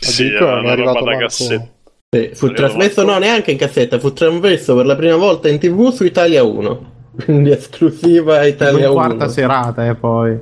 Sì, 0.00 0.28
è 0.32 0.40
una 0.40 0.70
arrivato 0.70 1.00
roba 1.00 1.12
da 1.12 1.18
cassetta. 1.18 1.78
Sì, 2.12 2.30
fu 2.34 2.50
trasmesso 2.50 3.04
no 3.04 3.18
neanche 3.18 3.52
in 3.52 3.56
cassetta, 3.56 4.00
fu 4.00 4.12
trasmesso 4.12 4.74
per 4.74 4.84
la 4.84 4.96
prima 4.96 5.14
volta 5.14 5.48
in 5.48 5.60
tv 5.60 5.92
su 5.92 6.02
Italia 6.02 6.42
1. 6.42 6.92
Quindi 7.24 7.52
esclusiva 7.52 8.44
in 8.44 8.52
Italia 8.54 8.90
1. 8.90 8.92
quarta 8.92 9.28
serata, 9.28 9.86
eh, 9.88 9.94
poi. 9.94 10.36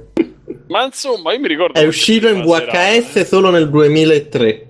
Ma 0.68 0.84
insomma, 0.84 1.34
io 1.34 1.40
mi 1.40 1.48
ricordo 1.48 1.78
È 1.78 1.84
uscito 1.86 2.26
in 2.26 2.40
VHS 2.40 3.10
serata, 3.10 3.24
solo 3.26 3.50
nel 3.50 3.68
2003. 3.68 4.66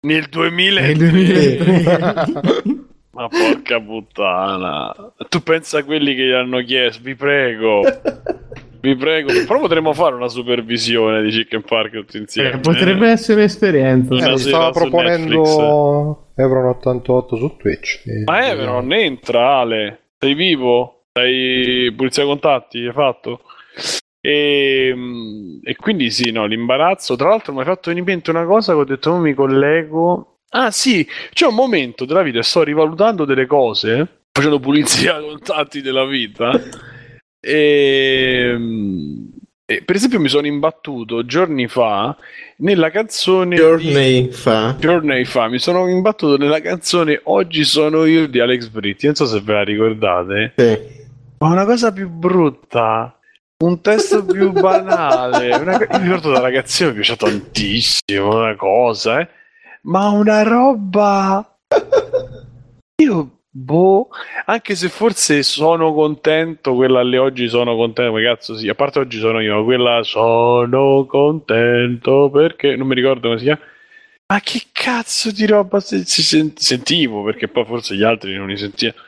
nel 0.00 0.26
2000 0.28 0.80
Nel 0.80 0.96
2003. 0.96 2.64
Ma 3.12 3.28
porca 3.28 3.80
puttana. 3.80 4.92
Tu 5.28 5.42
pensa 5.44 5.78
a 5.78 5.84
quelli 5.84 6.16
che 6.16 6.24
gli 6.24 6.32
hanno 6.32 6.60
chiesto, 6.64 7.02
vi 7.04 7.14
prego. 7.14 7.82
Vi 8.82 8.96
prego, 8.96 9.32
però 9.46 9.60
potremmo 9.60 9.92
fare 9.92 10.16
una 10.16 10.26
supervisione 10.26 11.22
di 11.22 11.30
Chicken 11.30 11.62
Park 11.62 11.92
tutti 11.92 12.18
insieme. 12.18 12.54
Eh, 12.54 12.58
potrebbe 12.58 13.08
essere 13.08 13.38
un'esperienza. 13.40 14.12
Una 14.12 14.32
Eh, 14.32 14.38
stava 14.38 14.72
su 14.72 14.80
proponendo 14.80 16.32
Evron88 16.36 17.36
su 17.36 17.56
Twitch. 17.58 18.02
Eh, 18.06 18.22
Ma 18.24 18.50
è 18.50 18.56
vero, 18.56 18.72
non 18.72 18.92
entra 18.92 19.58
Ale. 19.58 20.08
Sei 20.18 20.34
vivo? 20.34 21.04
Sei 21.12 21.92
pulizia 21.92 22.24
contatti? 22.24 22.84
Hai 22.84 22.92
fatto? 22.92 23.42
E, 24.20 24.94
e 25.62 25.76
quindi 25.76 26.10
sì, 26.10 26.32
no, 26.32 26.46
l'imbarazzo. 26.46 27.14
Tra 27.14 27.28
l'altro 27.28 27.52
mi 27.52 27.60
hai 27.60 27.64
fatto 27.66 27.90
venire 27.90 28.00
in 28.08 28.12
mente 28.14 28.30
una 28.30 28.44
cosa 28.44 28.72
che 28.72 28.78
ho 28.80 28.84
detto, 28.84 29.10
non 29.10 29.20
mi 29.20 29.34
collego. 29.34 30.38
Ah 30.50 30.72
sì, 30.72 31.06
c'è 31.32 31.46
un 31.46 31.54
momento 31.54 32.04
della 32.04 32.22
vita, 32.22 32.42
sto 32.42 32.62
rivalutando 32.64 33.24
delle 33.24 33.46
cose, 33.46 34.22
facendo 34.32 34.58
pulizia 34.58 35.18
contatti 35.22 35.80
della 35.80 36.04
vita. 36.04 36.50
E, 37.44 38.56
e, 39.64 39.82
per 39.82 39.96
esempio 39.96 40.20
mi 40.20 40.28
sono 40.28 40.46
imbattuto 40.46 41.24
giorni 41.24 41.66
fa 41.66 42.16
nella 42.58 42.90
canzone 42.90 43.56
di- 43.56 43.60
Giorni 43.60 44.28
fa. 44.30 44.76
giorni 44.78 45.24
fa 45.24 45.48
mi 45.48 45.58
sono 45.58 45.88
imbattuto 45.88 46.36
nella 46.36 46.60
canzone 46.60 47.20
Oggi 47.24 47.64
sono 47.64 48.04
io 48.04 48.28
di 48.28 48.38
Alex 48.38 48.68
Britti. 48.68 49.06
Non 49.06 49.16
so 49.16 49.26
se 49.26 49.40
ve 49.40 49.52
la 49.54 49.64
ricordate, 49.64 50.52
Sì. 50.56 50.78
ma 51.38 51.48
una 51.48 51.64
cosa 51.64 51.92
più 51.92 52.08
brutta. 52.08 53.16
Un 53.64 53.80
testo 53.80 54.24
più 54.24 54.52
banale. 54.52 55.54
Una... 55.56 55.72
Io 55.78 55.86
mi 55.98 56.02
ricordo 56.04 56.30
da 56.30 56.40
ragazzino 56.40 56.90
mi 56.90 56.96
piaceva 56.96 57.16
tantissimo 57.30 58.36
una 58.38 58.54
cosa, 58.56 59.20
eh. 59.20 59.28
ma 59.82 60.08
una 60.10 60.42
roba. 60.44 61.58
Io, 63.02 63.30
boh, 63.54 64.08
anche 64.46 64.74
se 64.74 64.88
forse 64.88 65.42
sono 65.42 65.92
contento, 65.92 66.74
quella 66.74 67.02
lì 67.02 67.18
oggi 67.18 67.48
sono 67.48 67.76
contento, 67.76 68.10
come 68.10 68.24
cazzo 68.24 68.56
sì, 68.56 68.68
a 68.68 68.74
parte 68.74 68.98
oggi 68.98 69.18
sono 69.18 69.40
io, 69.40 69.58
ma 69.58 69.64
quella 69.64 70.02
sono 70.02 71.04
contento 71.06 72.30
perché 72.30 72.74
non 72.76 72.86
mi 72.86 72.94
ricordo 72.94 73.28
come 73.28 73.38
si 73.38 73.44
chiama. 73.44 73.60
Ma 74.32 74.40
che 74.40 74.62
cazzo 74.72 75.30
di 75.30 75.46
roba 75.46 75.78
si 75.80 76.04
sen- 76.04 76.56
sentivo? 76.56 77.22
Perché 77.22 77.48
poi 77.48 77.66
forse 77.66 77.94
gli 77.94 78.02
altri 78.02 78.34
non 78.34 78.48
li 78.48 78.56
sentivano. 78.56 79.00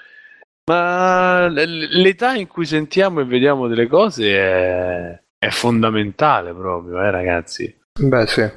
Ma 0.66 1.46
l'età 1.48 2.35
in 2.35 2.46
cui 2.46 2.66
sentiamo 2.66 3.20
e 3.20 3.24
vediamo 3.24 3.66
delle 3.66 3.87
cose 3.87 4.35
è, 4.35 5.22
è 5.38 5.48
fondamentale 5.50 6.52
proprio, 6.52 7.02
eh, 7.02 7.11
ragazzi. 7.11 7.80
Beh, 7.98 8.26
sì. 8.26 8.50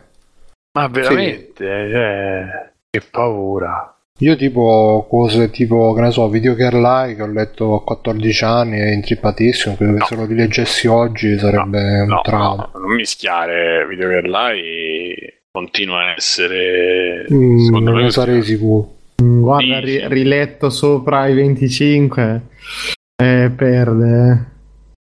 Ma 0.78 0.88
veramente, 0.88 1.66
eh, 1.66 1.92
cioè, 1.92 2.74
che 2.90 3.02
paura. 3.10 3.97
Io 4.20 4.36
tipo 4.36 5.06
cose 5.08 5.52
tipo, 5.52 5.94
che 5.94 6.02
ne 6.02 6.12
so, 6.12 6.28
Video 6.28 6.56
Girl 6.56 6.82
Lie 6.82 7.16
che 7.16 7.22
ho 7.22 7.28
letto 7.28 7.76
a 7.76 7.84
14 7.84 8.44
anni 8.46 8.80
è 8.80 8.92
intrippatissimo, 8.92 9.76
credo 9.76 9.92
che 9.94 10.00
No. 10.00 10.06
se 10.06 10.16
lo 10.16 10.26
rileggessi 10.26 10.88
oggi 10.88 11.38
sarebbe 11.38 12.02
un 12.02 12.08
No, 12.08 12.22
trauma. 12.24 12.70
no, 12.74 12.80
non 12.80 12.96
mischiare 12.96 13.86
Video 13.88 14.08
Girl 14.10 14.30
Lie 14.32 15.44
continua 15.52 16.00
a 16.00 16.14
essere 16.18 17.26
Mm, 17.32 17.70
non 17.80 17.94
me 17.96 18.02
ne 18.04 18.10
sarei 18.12 18.42
sicuro. 18.42 18.94
Mm, 19.22 19.42
Guarda, 19.42 19.80
ri- 19.80 20.08
riletto 20.08 20.70
sopra 20.72 21.28
i 21.28 21.34
25. 21.36 22.42
Eh, 23.22 23.52
perde. 23.56 24.46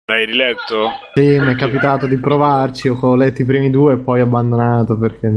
l'hai 0.06 0.24
riletto? 0.26 0.90
Sì, 1.14 1.38
mi 1.38 1.52
è 1.52 1.56
capitato 1.56 2.06
di 2.06 2.16
provarci. 2.18 2.88
Ho 2.88 3.14
letto 3.14 3.42
i 3.42 3.44
primi 3.46 3.70
due 3.70 3.94
e 3.94 3.96
poi 3.98 4.20
abbandonato 4.20 4.96
perché. 4.98 5.30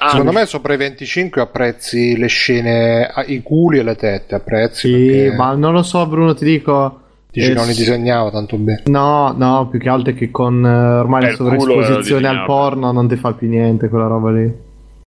Ah, 0.00 0.10
Secondo 0.10 0.32
me 0.32 0.46
sopra 0.46 0.74
i 0.74 0.76
25 0.76 1.40
apprezzi 1.42 2.16
le 2.16 2.26
scene, 2.28 3.06
ah, 3.06 3.24
i 3.26 3.42
culi 3.42 3.78
e 3.78 3.82
le 3.82 3.96
tette, 3.96 4.34
apprezzi 4.36 4.88
Sì, 4.88 5.06
perché 5.06 5.36
ma 5.36 5.54
non 5.54 5.72
lo 5.72 5.82
so, 5.82 6.06
Bruno, 6.06 6.34
ti 6.34 6.44
dico. 6.44 7.00
dici 7.30 7.50
eh, 7.50 7.54
non 7.54 7.66
li 7.66 7.74
disegnava 7.74 8.30
tanto 8.30 8.56
bene. 8.56 8.82
No, 8.86 9.34
no, 9.36 9.68
più 9.68 9.78
che 9.78 9.88
altro 9.88 10.12
è 10.12 10.14
che 10.14 10.30
con 10.30 10.64
eh, 10.64 10.98
ormai 10.98 11.24
Eh, 11.24 11.26
la 11.30 11.34
sovraesposizione 11.34 12.28
al 12.28 12.44
porno 12.44 12.92
non 12.92 13.08
ti 13.08 13.16
fa 13.16 13.32
più 13.32 13.48
niente 13.48 13.88
quella 13.88 14.06
roba 14.06 14.30
lì. 14.30 14.66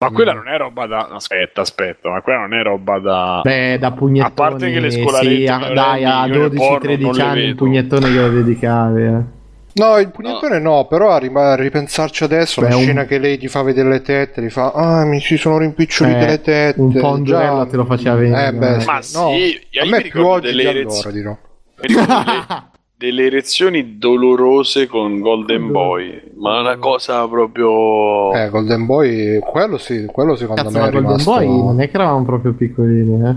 ma 0.02 0.10
quella 0.10 0.32
non 0.32 0.48
è 0.48 0.56
roba 0.58 0.86
da 0.86 1.08
aspetta, 1.12 1.60
aspetta, 1.60 2.10
ma 2.10 2.20
quella 2.22 2.40
non 2.40 2.54
è 2.54 2.62
roba 2.64 2.98
da 2.98 3.40
Beh, 3.44 3.78
da 3.78 3.92
pugnettoni. 3.92 4.28
A 4.28 4.34
parte 4.34 4.70
che 4.72 4.80
le 4.80 4.90
scolarette 4.90 5.34
sì, 5.36 5.46
a- 5.46 5.72
dai, 5.72 6.04
a 6.04 6.26
io 6.26 6.48
nel 6.48 6.50
porno 6.54 6.90
12-13 6.90 7.00
non 7.02 7.12
le 7.14 7.22
anni 7.22 7.40
il 7.44 7.54
pugnettone 7.54 8.10
glielo 8.10 8.28
dedicavi. 8.30 9.02
Eh. 9.04 9.40
No, 9.74 9.98
il 9.98 10.10
pugnettone 10.10 10.58
no, 10.58 10.86
però 10.86 11.10
a 11.10 11.54
ripensarci 11.56 12.24
adesso, 12.24 12.60
Beh, 12.60 12.68
la 12.68 12.76
un- 12.76 12.82
scena 12.82 13.04
che 13.06 13.18
lei 13.18 13.38
ti 13.38 13.48
fa 13.48 13.62
vedere 13.62 13.88
le 13.88 14.02
tette, 14.02 14.42
ti 14.42 14.50
fa 14.50 14.72
"Ah, 14.72 15.04
mi 15.04 15.20
si 15.20 15.36
sono 15.36 15.58
rimpicciolite 15.58 16.18
Eh, 16.18 16.26
le 16.26 16.40
tette". 16.40 16.80
un 16.80 16.92
po' 16.92 17.16
duello 17.18 17.66
te 17.66 17.76
lo 17.76 17.84
faceva 17.86 18.16
venire, 18.16 18.46
Eh 18.48 18.52
beh, 18.52 18.74
eh. 18.76 18.80
sì. 18.80 18.86
Ma 18.86 18.94
no, 18.94 19.00
sì, 19.00 19.60
io 19.70 19.82
a 19.82 19.86
me 19.86 20.00
più 20.02 20.26
oggi 20.26 20.46
delle 20.48 20.62
di 20.62 20.68
erez- 20.68 20.92
allora 21.06 21.10
dirò. 21.10 21.38
Delle, 21.80 22.70
delle 22.96 23.24
erezioni 23.26 23.98
dolorose 23.98 24.86
con 24.86 25.18
Golden 25.20 25.70
Boy, 25.72 26.22
ma 26.36 26.60
una 26.60 26.76
cosa 26.76 27.26
proprio 27.26 28.32
Eh, 28.34 28.48
Golden 28.50 28.86
Boy, 28.86 29.38
quello 29.40 29.78
sì, 29.78 30.04
quello 30.04 30.36
secondo 30.36 30.62
Cazzo, 30.62 30.74
me 30.78 30.78
è 30.86 30.90
Golden 30.90 31.02
rimasto 31.02 31.30
Boy 31.32 31.46
non 31.48 31.80
è 31.80 31.90
che 31.90 31.96
eravamo 31.96 32.24
proprio 32.24 32.52
piccolini, 32.52 33.14
eh. 33.14 33.34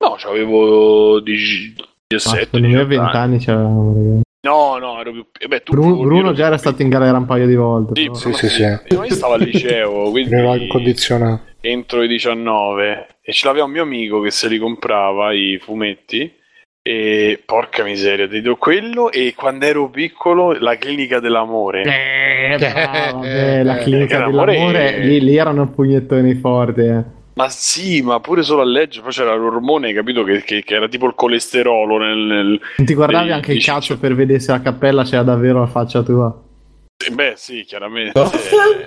No, 0.00 0.14
c'avevo 0.16 1.18
10 1.20 1.74
Ma 1.78 1.84
17 2.06 2.44
secondo 2.44 2.68
me 2.68 2.74
a 2.74 2.84
18 2.84 2.88
20 2.88 3.16
anni. 3.16 3.16
anni 3.24 3.38
c'eravamo, 3.38 3.94
ragazzi. 3.94 4.22
No, 4.48 4.78
no, 4.78 5.00
ero 5.00 5.12
più 5.12 5.26
eh 5.38 5.46
beh, 5.46 5.62
tu 5.62 5.72
Bruno, 5.72 5.96
Bruno 6.02 6.32
già 6.32 6.46
era 6.46 6.56
più 6.56 6.58
stato 6.58 6.82
in 6.82 6.88
galera 6.88 7.18
un 7.18 7.26
paio 7.26 7.46
di 7.46 7.54
volte. 7.54 7.92
Sì, 8.00 8.06
però. 8.06 8.14
Sì, 8.18 8.32
sì, 8.32 8.48
sì. 8.48 8.62
Io 8.62 9.10
stavo 9.10 9.34
al 9.34 9.40
liceo, 9.42 10.08
quindi 10.10 10.34
Ero 10.34 10.54
incondizionato. 10.54 11.42
entro 11.60 12.02
i 12.02 12.08
19 12.08 13.06
e 13.20 13.32
ce 13.32 13.46
l'aveva 13.46 13.64
un 13.66 13.72
mio 13.72 13.82
amico 13.82 14.20
che 14.20 14.30
se 14.30 14.48
li 14.48 14.58
comprava 14.58 15.32
i 15.32 15.58
fumetti 15.60 16.32
e 16.80 17.42
porca 17.44 17.84
miseria, 17.84 18.26
ti 18.26 18.40
do 18.40 18.56
quello 18.56 19.10
e 19.10 19.34
quando 19.36 19.66
ero 19.66 19.90
piccolo 19.90 20.52
la 20.58 20.76
clinica 20.76 21.20
dell'amore. 21.20 21.82
Eh, 21.82 22.56
bravo, 22.58 23.18
vabbè, 23.18 23.58
Eh, 23.58 23.62
la 23.62 23.78
eh, 23.78 23.82
clinica 23.82 24.06
che 24.16 24.22
l'amore 24.22 24.52
dell'amore, 24.52 24.94
è- 24.94 25.04
lì, 25.04 25.20
lì 25.20 25.36
erano 25.36 25.68
pugnettoni 25.70 26.34
forti, 26.36 26.80
eh. 26.80 27.04
Ma 27.38 27.48
sì, 27.50 28.02
ma 28.02 28.18
pure 28.18 28.42
solo 28.42 28.62
a 28.62 28.64
leggere, 28.64 29.02
poi 29.04 29.12
c'era 29.12 29.32
l'ormone, 29.36 29.92
capito, 29.92 30.24
che, 30.24 30.42
che- 30.42 30.64
che 30.64 30.74
era 30.74 30.88
tipo 30.88 31.06
il 31.06 31.12
colesterolo 31.14 31.96
nel... 31.98 32.16
nel- 32.18 32.60
Non 32.78 32.86
ti 32.86 32.94
guardavi 32.94 33.26
Dei- 33.26 33.32
anche 33.32 33.52
il 33.52 33.62
cazzo 33.64 33.96
per 33.96 34.16
vedere 34.16 34.40
se 34.40 34.50
la 34.50 34.60
cappella 34.60 35.04
c'era 35.04 35.22
davvero 35.22 35.60
la 35.60 35.68
faccia 35.68 36.02
tua. 36.02 36.36
eh, 37.06 37.10
Beh 37.12 37.34
sì, 37.36 37.62
chiaramente. 37.64 38.10
Cosa? 38.20 38.36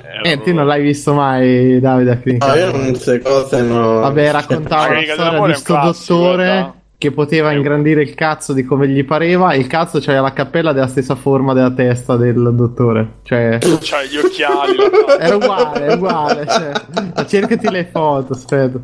era 0.04 0.22
Eh, 0.30 0.42
tu 0.42 0.54
non 0.54 0.66
l'hai 0.68 0.82
visto 0.82 1.14
mai, 1.14 1.80
Davide, 1.80 2.12
a 2.12 2.18
clinica 2.18 2.48
No, 2.48 2.56
io 2.56 2.72
non 2.72 2.88
queste 2.90 3.22
cose 3.22 3.62
no. 3.62 4.00
Vabbè, 4.02 4.32
raccontava 4.32 4.94
La 4.96 5.02
storia 5.04 5.30
di 5.30 5.36
è 5.36 5.40
un 5.40 5.54
sto 5.56 5.74
classico, 5.74 6.14
dottore 6.18 6.44
guarda. 6.46 6.81
Che 7.02 7.12
poteva 7.12 7.52
ingrandire 7.52 8.04
il 8.04 8.14
cazzo 8.14 8.54
di 8.54 8.64
come 8.64 8.88
gli 8.88 9.04
pareva 9.04 9.54
e 9.54 9.58
il 9.58 9.66
cazzo 9.66 9.98
c'aveva 10.00 10.22
la 10.22 10.34
cappella 10.34 10.72
della 10.72 10.86
stessa 10.86 11.16
forma 11.16 11.54
della 11.54 11.72
testa 11.72 12.16
del 12.16 12.52
dottore. 12.54 13.14
Cioè, 13.24 13.58
C'ha 13.60 14.04
gli 14.04 14.18
occhiali. 14.18 14.76
la- 14.76 15.18
era 15.20 15.36
uguale, 15.36 15.86
è 15.88 15.94
uguale. 15.96 16.46
Cioè, 16.48 17.26
cercati 17.26 17.72
le 17.72 17.86
foto, 17.92 18.34
aspetta. 18.34 18.80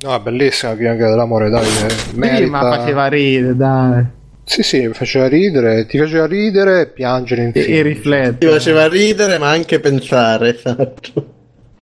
No, 0.00 0.14
è 0.14 0.18
bellissima 0.20 0.74
clinica 0.74 1.08
dell'amore, 1.08 1.50
dai. 1.50 1.62
eh, 1.64 1.88
Sì, 1.90 2.16
merita- 2.16 2.50
ma 2.50 2.60
faceva 2.76 3.06
ridere, 3.06 3.54
dai. 3.54 4.04
Sì, 4.42 4.62
sì, 4.64 4.86
mi 4.88 4.92
faceva 4.92 5.28
ridere, 5.28 5.86
ti 5.86 5.98
faceva 5.98 6.26
ridere 6.26 6.80
e 6.80 6.86
piangere 6.88 7.42
E, 7.42 7.44
insieme. 7.44 7.68
e 7.68 7.82
Ti 7.82 7.82
riflettere. 7.82 8.50
faceva 8.52 8.88
ridere, 8.88 9.38
ma 9.38 9.50
anche 9.50 9.78
pensare, 9.78 10.56
esatto. 10.56 11.12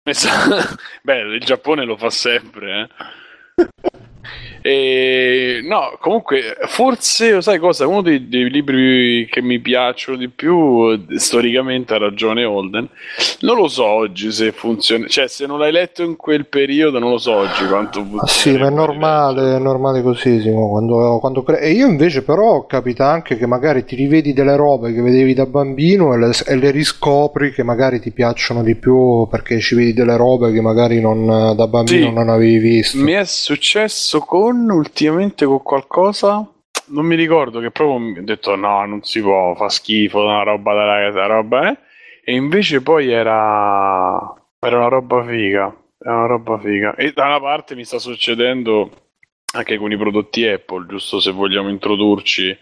Beh, 1.02 1.18
il 1.34 1.40
Giappone 1.44 1.84
lo 1.84 1.98
fa 1.98 2.08
sempre, 2.08 2.80
eh. 2.80 3.64
E, 4.64 5.60
no, 5.64 5.96
comunque, 6.00 6.56
forse, 6.66 7.42
sai 7.42 7.58
cosa? 7.58 7.86
Uno 7.86 8.00
dei, 8.02 8.28
dei 8.28 8.48
libri 8.48 9.26
che 9.28 9.42
mi 9.42 9.58
piacciono 9.58 10.16
di 10.16 10.28
più, 10.28 11.04
storicamente 11.16 11.94
ha 11.94 11.98
ragione 11.98 12.44
Holden. 12.44 12.88
Non 13.40 13.56
lo 13.56 13.66
so 13.68 13.84
oggi 13.84 14.30
se 14.30 14.52
funziona, 14.52 15.06
cioè 15.08 15.26
se 15.28 15.46
non 15.46 15.58
l'hai 15.58 15.72
letto 15.72 16.02
in 16.02 16.16
quel 16.16 16.46
periodo, 16.46 16.98
non 17.00 17.10
lo 17.10 17.18
so 17.18 17.32
oggi 17.32 17.66
quanto 17.66 18.06
Ah, 18.20 18.26
sì, 18.26 18.56
ma 18.56 18.68
è 18.68 18.70
normale, 18.70 19.56
è 19.56 19.58
normale 19.58 20.02
così, 20.02 20.40
Simo, 20.40 20.68
quando, 20.70 21.18
quando 21.20 21.42
cre- 21.42 21.60
E 21.60 21.70
io 21.72 21.86
invece 21.88 22.22
però 22.22 22.64
capita 22.66 23.08
anche 23.08 23.36
che 23.36 23.46
magari 23.46 23.84
ti 23.84 23.96
rivedi 23.96 24.32
delle 24.32 24.54
robe 24.56 24.92
che 24.92 25.00
vedevi 25.02 25.34
da 25.34 25.46
bambino 25.46 26.14
e 26.14 26.18
le, 26.18 26.30
e 26.46 26.56
le 26.56 26.70
riscopri 26.70 27.52
che 27.52 27.62
magari 27.64 28.00
ti 28.00 28.12
piacciono 28.12 28.62
di 28.62 28.76
più 28.76 29.26
perché 29.30 29.58
ci 29.60 29.74
vedi 29.74 29.92
delle 29.92 30.16
robe 30.16 30.52
che 30.52 30.60
magari 30.60 31.00
non, 31.00 31.26
da 31.56 31.66
bambino 31.66 32.08
Sì. 32.08 32.12
non 32.14 32.28
avevi 32.28 32.58
visto. 32.58 32.98
Mi 32.98 33.12
è 33.12 33.24
successo 33.24 34.11
con 34.20 34.68
ultimamente 34.70 35.44
con 35.44 35.62
qualcosa. 35.62 36.46
Non 36.88 37.06
mi 37.06 37.14
ricordo 37.16 37.60
che 37.60 37.70
proprio 37.70 37.98
mi 37.98 38.18
ho 38.18 38.22
detto 38.24 38.54
no, 38.56 38.84
non 38.86 39.02
si 39.02 39.20
può, 39.20 39.54
fa 39.54 39.68
schifo, 39.68 40.24
una 40.24 40.42
roba 40.42 40.74
da 40.74 40.84
ragazza, 40.84 41.26
roba 41.26 41.70
eh. 41.70 41.78
E 42.24 42.34
invece 42.34 42.82
poi 42.82 43.10
era 43.10 44.18
era 44.60 44.76
una 44.78 44.88
roba 44.88 45.24
figa, 45.24 45.74
era 45.98 46.16
una 46.16 46.26
roba 46.26 46.58
figa. 46.58 46.94
E 46.94 47.12
da 47.12 47.26
una 47.26 47.40
parte 47.40 47.74
mi 47.74 47.84
sta 47.84 47.98
succedendo 47.98 48.90
anche 49.54 49.76
con 49.76 49.90
i 49.92 49.96
prodotti 49.96 50.46
Apple, 50.46 50.86
giusto 50.86 51.18
se 51.20 51.30
vogliamo 51.32 51.68
introdurci 51.68 52.56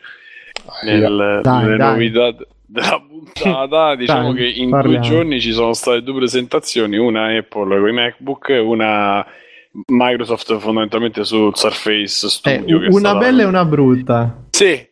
nel- 0.84 1.40
Dai, 1.42 1.64
nelle 1.64 1.76
dai. 1.76 1.92
novità 1.92 2.34
della 2.66 3.00
puntata. 3.06 3.94
diciamo 3.96 4.32
Dai, 4.32 4.36
che 4.52 4.60
in 4.60 4.70
parliamo. 4.70 4.98
due 4.98 5.08
giorni 5.08 5.40
ci 5.40 5.52
sono 5.52 5.72
state 5.72 6.02
due 6.02 6.14
presentazioni, 6.20 6.96
una 6.96 7.36
Apple 7.36 7.78
con 7.78 7.88
i 7.88 7.92
MacBook, 7.92 8.60
una 8.62 9.24
Microsoft 9.86 10.56
fondamentalmente 10.58 11.24
sul 11.24 11.54
Surface 11.56 12.26
Eh, 12.26 12.28
Studio. 12.30 12.82
è 12.82 12.88
una 12.88 13.14
bella 13.14 13.42
e 13.42 13.44
una 13.44 13.64
brutta. 13.64 14.44
Sì, 14.50 14.66
eh, 14.66 14.88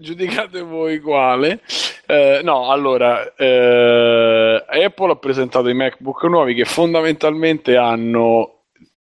giudicate 0.00 0.62
voi 0.62 1.00
quale. 1.00 1.60
Eh, 2.06 2.40
no, 2.42 2.70
allora, 2.70 3.34
eh, 3.34 4.64
Apple 4.66 5.12
ha 5.12 5.16
presentato 5.16 5.68
i 5.68 5.74
MacBook 5.74 6.22
nuovi 6.24 6.54
che 6.54 6.64
fondamentalmente 6.64 7.76
hanno 7.76 8.50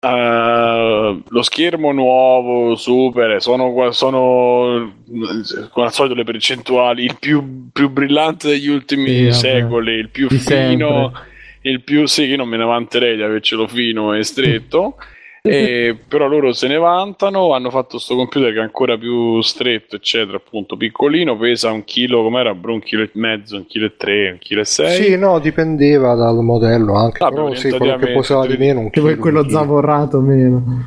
eh, 0.02 1.22
lo 1.26 1.42
schermo 1.42 1.94
nuovo, 1.94 2.76
super, 2.76 3.42
sono, 3.42 3.72
qua- 3.72 3.94
sono 3.94 4.76
eh, 5.08 5.70
come 5.72 5.86
al 5.86 5.94
solito 5.94 6.16
le 6.16 6.26
percentuali, 6.26 7.06
il 7.06 7.16
più, 7.18 7.70
più 7.72 7.90
brillante 7.90 8.50
degli 8.50 8.68
ultimi 8.68 9.32
Sì, 9.32 9.40
secoli, 9.40 9.94
il 9.94 10.10
più 10.10 10.28
Di 10.28 10.38
fino, 10.40 11.12
sempre. 11.14 11.22
il 11.62 11.82
più, 11.84 12.06
sì, 12.06 12.24
io 12.26 12.36
non 12.36 12.50
me 12.50 12.58
ne 12.58 12.66
vanterei 12.66 13.16
di 13.16 13.24
avercelo 13.24 13.66
fino 13.68 14.14
e 14.14 14.24
stretto. 14.24 14.98
E, 15.46 15.98
però 16.08 16.28
loro 16.28 16.54
se 16.54 16.70
ne 16.70 16.78
vantano, 16.78 17.54
hanno 17.54 17.70
fatto 17.70 18.00
sto 18.00 18.16
computer 18.16 18.54
che 18.54 18.60
è 18.60 18.62
ancora 18.62 18.98
più 18.98 19.42
stretto, 19.42 19.98
eccetera, 19.98 20.38
appunto 20.38 20.78
piccolino, 20.78 21.36
pesa 21.38 21.70
un 21.70 21.84
chilo, 21.84 22.24
com'era? 22.24 22.56
Bro, 22.56 22.76
un 22.76 22.80
chilo 22.80 23.04
e 23.04 23.10
mezzo, 23.16 23.58
un 23.58 23.66
chilo 23.66 23.88
e 23.88 23.98
tre, 23.98 24.32
un 24.32 24.38
chilo 24.40 24.62
e 24.62 24.66
sei. 24.66 25.04
Sì, 25.04 25.18
no, 25.18 25.40
dipendeva 25.40 26.16
dal 26.16 26.38
modello 26.38 26.94
anche, 26.94 27.18
Vabbè, 27.20 27.36
però 27.36 27.54
sì, 27.56 27.72
quello 27.72 27.98
che 27.98 28.14
posava 28.14 28.48
di 28.48 28.56
meno 28.56 28.80
un 28.80 28.90
chilo, 28.90 29.18
quello 29.18 29.42
un 29.42 29.50
zavorrato 29.50 30.22
meno. 30.22 30.86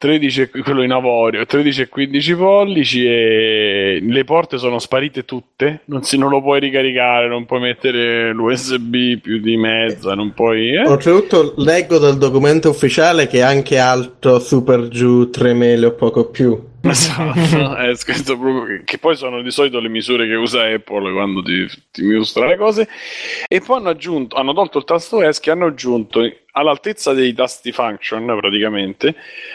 13 0.00 0.40
e- 0.40 0.48
quello 0.48 0.82
in 0.82 0.92
avorio 0.92 1.44
13 1.44 1.82
e 1.82 1.88
15 1.88 2.34
pollici 2.36 3.04
e 3.04 3.98
le 4.02 4.24
porte 4.24 4.56
sono 4.56 4.78
sparite 4.78 5.26
tutte 5.26 5.82
non, 5.86 6.02
si, 6.02 6.16
non 6.16 6.30
lo 6.30 6.40
puoi 6.40 6.58
ricaricare 6.58 7.28
non 7.28 7.44
puoi 7.44 7.60
mettere 7.60 8.32
l'USB 8.32 9.20
più 9.20 9.40
di 9.40 9.58
mezza 9.58 10.14
non 10.14 10.32
puoi 10.32 10.74
eh? 10.74 10.86
Oltretutto 10.86 11.52
leggo 11.58 11.98
dal 11.98 12.16
documento 12.16 12.70
ufficiale 12.70 13.26
che 13.26 13.38
è 13.38 13.42
anche 13.42 13.78
alto 13.78 14.38
super 14.38 14.88
giù 14.88 15.28
3 15.28 15.52
mele 15.54 15.86
o 15.86 15.92
poco 15.92 16.30
più. 16.30 16.69
Esatto, 16.90 17.76
è 17.76 17.94
scritto 17.94 18.38
proprio 18.38 18.64
che, 18.78 18.84
che 18.84 18.98
poi 18.98 19.14
sono 19.14 19.42
di 19.42 19.50
solito 19.50 19.80
le 19.80 19.88
misure 19.88 20.26
che 20.26 20.34
usa 20.34 20.64
Apple 20.64 21.12
quando 21.12 21.42
ti, 21.42 21.66
ti 21.90 22.02
illustra 22.02 22.46
le 22.46 22.56
cose. 22.56 22.88
E 23.46 23.60
poi 23.60 23.78
hanno 23.78 23.90
aggiunto, 23.90 24.36
hanno 24.36 24.52
tolto 24.54 24.78
il 24.78 24.84
tasto 24.84 25.22
ESC 25.22 25.46
e 25.46 25.50
hanno 25.50 25.66
aggiunto 25.66 26.20
all'altezza 26.52 27.12
dei 27.12 27.32
tasti 27.32 27.70
function 27.70 28.24
praticamente, 28.40 29.14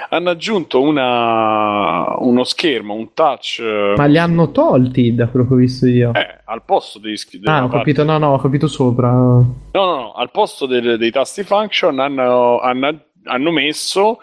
hanno 0.09 0.29
aggiunto 0.29 0.81
una, 0.81 2.15
uno 2.19 2.43
schermo, 2.43 2.93
un 2.93 3.13
touch 3.13 3.59
eh, 3.59 3.93
Ma 3.97 4.05
li 4.05 4.17
hanno 4.17 4.51
tolti 4.51 5.13
da 5.15 5.27
quello 5.27 5.47
che 5.47 5.53
ho 5.53 5.57
visto 5.57 5.87
io. 5.87 6.13
eh, 6.13 6.39
al 6.45 6.63
posto 6.63 6.99
dei, 6.99 7.17
della 7.39 7.53
ah, 7.53 7.57
ho 7.57 7.61
parte- 7.63 7.77
capito, 7.77 8.03
no, 8.03 8.17
no, 8.17 8.33
ho 8.33 8.39
capito 8.39 8.67
sopra. 8.67 9.09
No, 9.11 9.55
no, 9.73 9.85
no, 9.95 10.11
al 10.13 10.31
posto 10.31 10.65
del- 10.67 10.97
dei 10.97 11.11
tasti 11.11 11.43
function 11.43 11.99
hanno, 11.99 12.59
hanno- 12.59 13.01
hanno 13.25 13.51
messo 13.51 14.19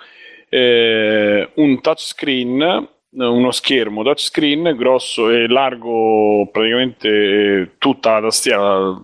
eh, 0.55 1.49
un 1.55 1.81
touchscreen, 1.81 2.89
uno 3.15 3.51
schermo 3.51 4.03
touchscreen 4.03 4.75
grosso 4.77 5.31
e 5.31 5.49
largo 5.49 6.47
praticamente 6.53 7.09
eh, 7.09 7.71
tutta 7.79 8.13
la 8.15 8.21
tastiera, 8.21 9.01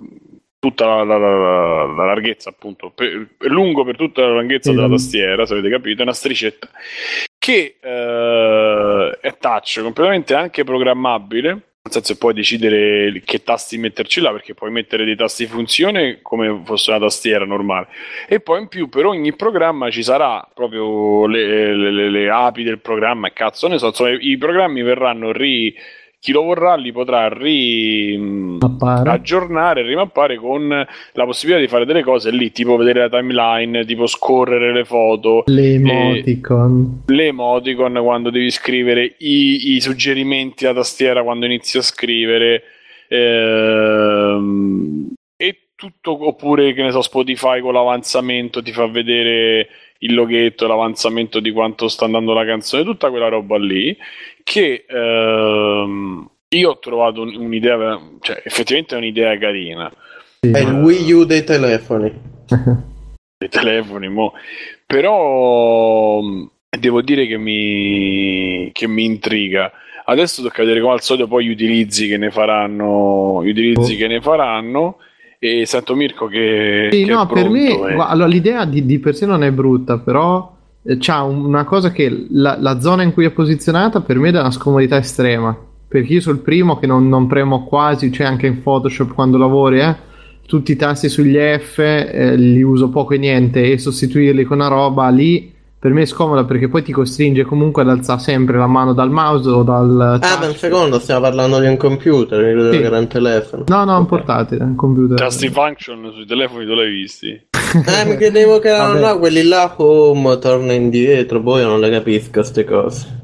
tutta 0.58 0.86
la, 0.86 1.04
la- 1.04 1.16
la- 1.18 1.84
la 1.86 2.04
larghezza 2.04 2.50
appunto, 2.50 2.90
per- 2.94 3.28
lungo 3.38 3.82
per 3.84 3.96
tutta 3.96 4.22
la 4.22 4.32
lunghezza 4.40 4.68
Sì, 4.70 4.74
della 4.76 4.88
la- 4.88 4.94
tastiera, 4.94 5.46
se 5.46 5.54
avete 5.54 5.70
capito, 5.70 6.00
è 6.00 6.02
una 6.02 6.12
stricetta 6.12 6.68
che 7.38 7.76
eh, 7.80 9.18
è 9.20 9.36
touch, 9.38 9.80
completamente 9.82 10.34
anche 10.34 10.64
programmabile. 10.64 11.62
Nel 11.88 11.96
senso 12.04 12.18
puoi 12.18 12.34
decidere 12.34 13.22
che 13.24 13.42
tasti 13.42 13.78
metterci 13.78 14.20
là, 14.20 14.30
perché 14.30 14.52
puoi 14.52 14.70
mettere 14.70 15.06
dei 15.06 15.16
tasti 15.16 15.46
funzione 15.46 16.18
come 16.20 16.60
fosse 16.66 16.90
una 16.90 17.00
tastiera 17.00 17.46
normale. 17.46 17.88
E 18.28 18.40
poi 18.40 18.60
in 18.60 18.68
più 18.68 18.90
per 18.90 19.06
ogni 19.06 19.34
programma 19.34 19.88
ci 19.90 20.02
sarà 20.02 20.46
proprio 20.52 21.26
le, 21.26 21.74
le- 21.74 21.90
le- 21.90 22.10
le 22.10 22.28
api 22.30 22.62
del 22.62 22.80
programma 22.80 23.32
cazzo 23.32 23.68
ne 23.68 23.78
so, 23.78 23.86
insomma, 23.86 24.10
i 24.20 24.36
programmi 24.36 24.82
verranno 24.82 25.32
ri... 25.32 25.74
Chi 26.20 26.32
lo 26.32 26.42
vorrà 26.42 26.74
li 26.74 26.90
potrà 26.90 27.28
ri... 27.28 28.56
Appare. 28.60 29.08
aggiornare, 29.08 29.82
rimappare 29.82 30.36
con 30.36 30.66
la 30.68 31.24
possibilità 31.24 31.62
di 31.62 31.68
fare 31.68 31.84
delle 31.84 32.02
cose 32.02 32.32
lì, 32.32 32.50
tipo 32.50 32.76
vedere 32.76 33.00
la 33.00 33.08
timeline, 33.08 33.84
tipo 33.84 34.06
scorrere 34.06 34.72
le 34.72 34.84
foto, 34.84 35.44
Le 35.46 35.74
emoticon. 35.74 37.02
le 37.06 37.26
emoticon 37.26 38.00
quando 38.02 38.30
devi 38.30 38.50
scrivere, 38.50 39.14
i, 39.18 39.74
i 39.74 39.80
suggerimenti 39.80 40.66
a 40.66 40.74
tastiera 40.74 41.22
quando 41.22 41.46
inizi 41.46 41.78
a 41.78 41.82
scrivere, 41.82 42.62
ehm, 43.08 45.12
e 45.36 45.58
tutto, 45.76 46.26
oppure 46.26 46.72
che 46.72 46.82
ne 46.82 46.90
so, 46.90 47.00
Spotify 47.02 47.60
con 47.60 47.72
l'avanzamento 47.72 48.60
ti 48.60 48.72
fa 48.72 48.86
vedere 48.88 49.68
il 50.00 50.14
loghetto, 50.14 50.66
l'avanzamento 50.66 51.40
di 51.40 51.50
quanto 51.52 51.88
sta 51.88 52.04
andando 52.04 52.32
la 52.32 52.44
canzone, 52.44 52.84
tutta 52.84 53.10
quella 53.10 53.28
roba 53.28 53.56
lì, 53.58 53.96
che 54.50 54.84
ehm, 54.88 56.28
io 56.48 56.70
ho 56.70 56.78
trovato 56.78 57.20
un- 57.22 57.34
un'idea, 57.36 58.00
cioè 58.20 58.40
effettivamente 58.44 58.94
è 58.94 58.98
un'idea 58.98 59.36
carina 59.38 59.92
Sì. 60.40 60.50
È 60.50 60.58
il 60.60 60.72
Wii 60.72 61.12
U 61.12 61.24
dei 61.24 61.44
telefoni. 61.44 62.12
dei 63.38 63.48
telefoni, 63.50 64.08
mo. 64.08 64.32
però 64.86 66.20
mh, 66.20 66.50
devo 66.78 67.02
dire 67.02 67.26
che 67.26 67.36
mi, 67.36 68.70
che 68.72 68.86
mi 68.88 69.04
intriga. 69.04 69.70
Adesso 70.06 70.40
tocca 70.42 70.62
vedere 70.62 70.80
come 70.80 70.94
al 70.94 71.02
solito 71.02 71.26
poi 71.28 71.44
gli 71.46 71.50
utilizzi 71.50 72.08
che 72.08 72.16
ne 72.16 72.30
faranno, 72.30 73.42
gli 73.44 73.50
utilizzi 73.50 73.94
Oh. 73.94 73.96
che 73.98 74.06
ne 74.08 74.20
faranno. 74.22 74.96
E 75.40 75.66
sento 75.66 75.94
Mirko 75.94 76.26
che, 76.26 76.88
Sì, 76.90 77.04
che 77.04 77.12
no, 77.12 77.22
è 77.28 77.32
per 77.32 77.48
me 77.50 77.66
pronto, 77.66 77.88
eh. 77.88 77.92
allora, 78.08 78.26
l'idea 78.26 78.64
di, 78.64 78.84
di 78.86 78.98
per 78.98 79.14
sé 79.14 79.24
non 79.26 79.44
è 79.44 79.52
brutta, 79.52 79.98
però 79.98 80.50
c'ha 80.96 81.22
un- 81.22 81.44
una 81.44 81.64
cosa 81.64 81.90
che 81.90 82.26
la, 82.30 82.56
la 82.58 82.80
zona 82.80 83.02
in 83.02 83.12
cui 83.12 83.24
è 83.26 83.30
posizionata 83.30 84.00
per 84.00 84.18
me 84.18 84.30
dà 84.30 84.40
una 84.40 84.50
scomodità 84.50 84.96
estrema. 84.96 85.56
Perché 85.86 86.14
io 86.14 86.20
sul 86.20 86.38
primo 86.38 86.78
che 86.78 86.86
non, 86.86 87.08
non 87.08 87.26
premo 87.26 87.64
quasi, 87.64 88.12
cioè 88.12 88.26
anche 88.26 88.46
in 88.46 88.62
Photoshop 88.62 89.14
quando 89.14 89.38
lavori, 89.38 89.80
eh, 89.80 89.96
tutti 90.46 90.72
i 90.72 90.76
tasti 90.76 91.08
sugli 91.08 91.36
F 91.36 91.78
eh, 91.78 92.36
li 92.36 92.62
uso 92.62 92.88
poco 92.88 93.14
e 93.14 93.18
niente 93.18 93.70
e 93.70 93.78
sostituirli 93.78 94.44
con 94.44 94.58
una 94.58 94.68
roba 94.68 95.08
lì 95.08 95.52
per 95.80 95.92
me 95.92 96.02
è 96.02 96.06
scomoda 96.06 96.44
perché 96.44 96.68
poi 96.68 96.82
ti 96.82 96.90
costringe 96.92 97.44
comunque 97.44 97.82
ad 97.82 97.88
alzare 97.90 98.18
sempre 98.20 98.58
la 98.58 98.66
mano 98.66 98.92
dal 98.94 99.10
mouse 99.10 99.48
o 99.48 99.62
dal 99.62 100.00
Ah, 100.00 100.18
touch. 100.18 100.40
ma 100.40 100.46
un 100.48 100.54
secondo, 100.54 100.98
stiamo 100.98 101.20
parlando 101.20 101.60
di 101.60 101.66
un 101.68 101.76
computer, 101.76 102.42
mi 102.54 102.72
Sì. 102.72 102.78
che 102.78 102.84
era 102.84 102.98
un 102.98 103.06
telefono. 103.06 103.64
No, 103.68 103.84
no, 103.84 103.94
un 103.96 104.02
Ok. 104.02 104.08
portatile, 104.08 104.64
un 104.64 104.74
computer. 104.74 105.16
Tasti 105.18 105.48
function 105.50 106.10
sui 106.14 106.26
telefoni 106.26 106.66
tu 106.66 106.74
l'hai 106.74 106.90
visti? 106.90 107.46
Ah, 107.86 108.04
mi 108.06 108.16
credevo 108.16 108.58
che 108.58 108.68
erano 108.68 108.98
no, 108.98 109.18
quelli 109.18 109.42
là 109.44 109.72
home, 109.76 110.38
torna 110.38 110.72
indietro, 110.72 111.40
poi 111.42 111.60
io 111.62 111.68
non 111.68 111.80
le 111.80 111.90
capisco 111.90 112.30
queste 112.32 112.64
cose. 112.64 113.16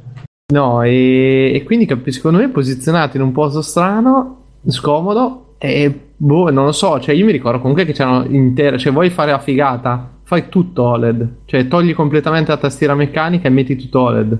No, 0.52 0.82
e, 0.82 1.52
e 1.54 1.62
quindi 1.64 1.86
capi- 1.86 2.12
secondo 2.12 2.38
me 2.38 2.48
posizionato 2.50 3.16
in 3.16 3.22
un 3.24 3.32
posto 3.32 3.62
strano, 3.62 4.58
scomodo, 4.68 5.54
e 5.58 5.92
boh, 6.16 6.50
non 6.50 6.66
lo 6.66 6.72
so, 6.72 7.00
cioè 7.00 7.14
io 7.14 7.24
mi 7.24 7.32
ricordo 7.32 7.58
comunque 7.58 7.84
che 7.86 7.92
c'erano 7.92 8.24
intere, 8.28 8.78
cioè 8.78 8.92
vuoi 8.92 9.08
fare 9.10 9.30
la 9.30 9.38
figata, 9.38 10.10
fai 10.24 10.48
tutto 10.48 10.82
OLED, 10.82 11.28
cioè 11.46 11.68
togli 11.68 11.94
completamente 11.94 12.50
la 12.50 12.56
tastiera 12.58 12.94
meccanica 12.94 13.46
e 13.48 13.50
metti 13.50 13.76
tutto 13.76 14.00
OLED. 14.00 14.38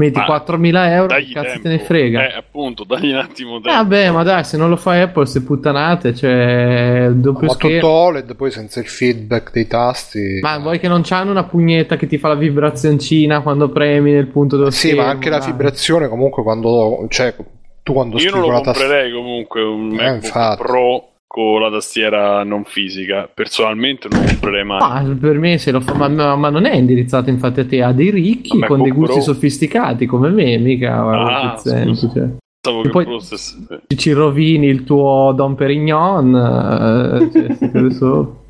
Metti 0.00 0.18
Ma 0.18 0.24
4.000 0.26 0.88
euro, 0.90 1.06
cazzo 1.08 1.32
tempo. 1.42 1.60
te 1.62 1.68
ne 1.68 1.78
frega? 1.78 2.26
Eh, 2.26 2.34
appunto, 2.38 2.84
dagli 2.84 3.10
un 3.10 3.18
attimo 3.18 3.58
Eh, 3.58 3.60
tempo. 3.60 3.76
vabbè, 3.76 4.10
ma 4.10 4.22
dai, 4.22 4.42
se 4.42 4.56
non 4.56 4.70
lo 4.70 4.76
fa 4.76 4.98
Apple, 5.00 5.26
ste 5.26 5.42
puttanate, 5.42 6.14
cioè, 6.14 7.10
doppio 7.12 7.46
Ma 7.48 7.52
schermo. 7.52 7.76
tutto 7.76 7.88
OLED 7.92 8.34
poi 8.34 8.50
senza 8.50 8.80
il 8.80 8.86
feedback 8.86 9.52
dei 9.52 9.66
tasti. 9.66 10.38
Ma 10.40 10.58
vuoi 10.58 10.78
che 10.80 10.88
non 10.88 11.02
c'hanno 11.04 11.30
una 11.30 11.44
pugnetta 11.44 11.96
che 11.96 12.06
ti 12.06 12.16
fa 12.16 12.28
la 12.28 12.34
vibrazioncina 12.36 13.42
quando 13.42 13.68
premi 13.68 14.12
nel 14.12 14.28
punto 14.28 14.56
dello 14.56 14.70
Sì, 14.70 14.88
schermo? 14.88 15.02
ma 15.02 15.08
anche 15.10 15.28
la 15.28 15.38
dai. 15.38 15.50
vibrazione 15.52 16.08
comunque 16.08 16.42
quando... 16.42 17.04
Cioè, 17.08 17.34
tu 17.82 17.92
quando 17.92 18.16
Io 18.16 18.30
non 18.30 18.40
scrivi 18.40 18.46
lo 18.48 18.52
la 18.54 18.60
tastiera... 18.62 18.88
comprerei 18.92 19.12
comunque 19.12 19.62
un 19.62 19.92
Eh, 19.92 19.94
MacBook 19.96 20.24
infatti. 20.24 20.62
Pro 20.62 21.08
con 21.32 21.62
la 21.62 21.70
tastiera 21.70 22.44
non 22.44 22.64
fisica. 22.64 23.26
Personalmente 23.32 24.06
non 24.10 24.22
comprerei 24.26 24.64
mai. 24.64 24.78
Ma 25.06 25.16
per 25.18 25.38
me 25.38 25.56
se 25.56 25.70
lo 25.70 25.80
fa, 25.80 25.94
ma, 25.94 26.36
ma- 26.36 26.50
non 26.50 26.66
è 26.66 26.74
indirizzato 26.76 27.30
infatti 27.30 27.60
a 27.60 27.64
te, 27.66 27.82
a 27.82 27.92
dei 27.92 28.10
ricchi 28.10 28.58
Ma 28.58 28.66
con 28.66 28.82
dei 28.82 28.90
gusti 28.92 29.22
sofisticati 29.22 30.04
come 30.04 30.28
me, 30.28 30.58
mica 30.58 31.02
Ah, 31.02 31.56
scusa. 31.56 31.84
cioè. 31.84 32.28
Pensavo 32.60 32.82
che 32.82 32.88
poi- 32.90 33.20
stesse-. 33.22 33.82
Ci- 33.96 34.12
rovini 34.12 34.66
il 34.66 34.84
tuo 34.84 35.32
Don 35.34 35.54
Perignon, 35.54 36.36
eh, 36.36 37.30
cioè, 37.32 37.90
sopra. 37.90 38.40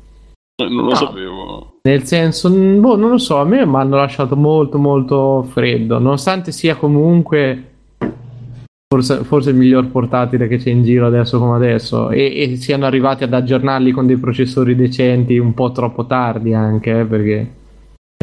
Non 0.65 0.75
lo 0.83 0.89
No. 0.89 0.95
sapevo. 0.95 1.77
Nel 1.83 2.03
senso, 2.03 2.49
boh, 2.49 2.95
non 2.97 3.09
lo 3.11 3.17
so, 3.17 3.37
a 3.39 3.45
me 3.45 3.65
mi 3.65 3.75
hanno 3.75 3.95
lasciato 3.95 4.35
molto 4.35 4.77
molto 4.77 5.43
freddo, 5.43 5.99
nonostante 5.99 6.51
sia 6.51 6.75
comunque 6.75 7.72
forse, 8.93 9.23
forse 9.23 9.49
il 9.49 9.55
miglior 9.55 9.87
portatile 9.87 10.47
che 10.47 10.57
c'è 10.57 10.69
in 10.69 10.83
giro 10.83 11.07
adesso 11.07 11.39
come 11.39 11.55
adesso 11.55 12.11
e, 12.11 12.41
e 12.41 12.55
siano 12.57 12.85
arrivati 12.85 13.23
ad 13.23 13.33
aggiornarli 13.33 13.91
con 13.91 14.05
dei 14.05 14.17
processori 14.17 14.75
decenti 14.75 15.37
un 15.39 15.53
po' 15.53 15.71
troppo 15.71 16.05
tardi 16.05 16.53
anche, 16.53 16.99
eh, 16.99 17.05
perché 17.05 17.47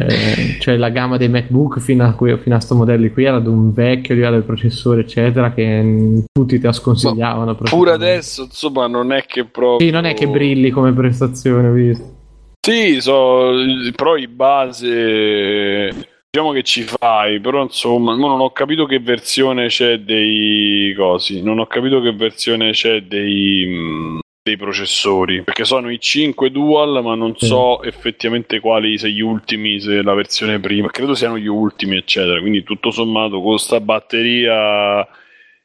eh, 0.01 0.59
cioè 0.61 0.77
la 0.77 0.91
gamma 0.91 1.17
dei 1.17 1.29
MacBook 1.29 1.81
fino 1.81 2.05
a, 2.05 2.13
qui, 2.13 2.37
fino 2.39 2.55
a 2.55 2.61
sto 2.61 2.77
modelli 2.77 3.11
qui 3.11 3.25
era 3.25 3.37
ad 3.37 3.49
un 3.49 3.73
vecchio 3.73 4.15
livello 4.15 4.35
del 4.35 4.45
processore 4.45 5.01
eccetera 5.01 5.53
che 5.53 5.83
mh, 5.83 6.25
tutti 6.33 6.61
la 6.61 6.73
sconsigliavano. 6.73 7.57
Pure 7.57 7.91
adesso, 7.91 8.45
insomma, 8.45 8.87
non 8.87 9.13
è 9.13 9.25
che 9.27 9.45
proprio. 9.45 9.87
Sì, 9.87 9.93
non 9.93 10.05
è 10.05 10.15
che 10.15 10.29
brilli 10.29 10.71
come 10.71 10.93
prestazione, 10.93 11.71
visto. 11.73 12.19
Sì, 12.61 13.01
so, 13.01 13.51
però 13.97 14.17
i 14.17 14.29
base. 14.29 15.91
Diciamo 16.33 16.53
che 16.53 16.63
ci 16.63 16.83
fai, 16.83 17.41
però 17.41 17.61
insomma, 17.61 18.15
non 18.15 18.39
ho 18.39 18.53
capito 18.53 18.87
che 18.87 19.01
versione 19.01 19.67
c'è 19.67 19.99
dei 19.99 20.95
cosi. 20.97 21.43
Non 21.43 21.59
ho 21.59 21.67
capito 21.67 22.01
che 22.01 22.13
versione 22.13 22.71
c'è 22.71 23.03
dei, 23.03 23.67
mh, 23.67 24.21
dei 24.41 24.57
processori. 24.57 25.43
Perché 25.43 25.65
sono 25.65 25.91
i 25.91 25.99
5 25.99 26.53
dual, 26.53 27.03
ma 27.03 27.17
non 27.17 27.37
so 27.37 27.83
effettivamente 27.83 28.61
quali 28.61 28.97
se 28.97 29.11
gli 29.11 29.21
ultimi, 29.21 29.81
se 29.81 30.03
la 30.03 30.15
versione 30.15 30.61
prima. 30.61 30.89
Credo 30.89 31.17
siano 31.17 31.37
gli 31.37 31.49
ultimi, 31.49 31.97
eccetera. 31.97 32.39
Quindi 32.39 32.63
tutto 32.63 32.93
sommato 32.93 33.41
con 33.41 33.59
sta 33.59 33.81
batteria 33.81 35.05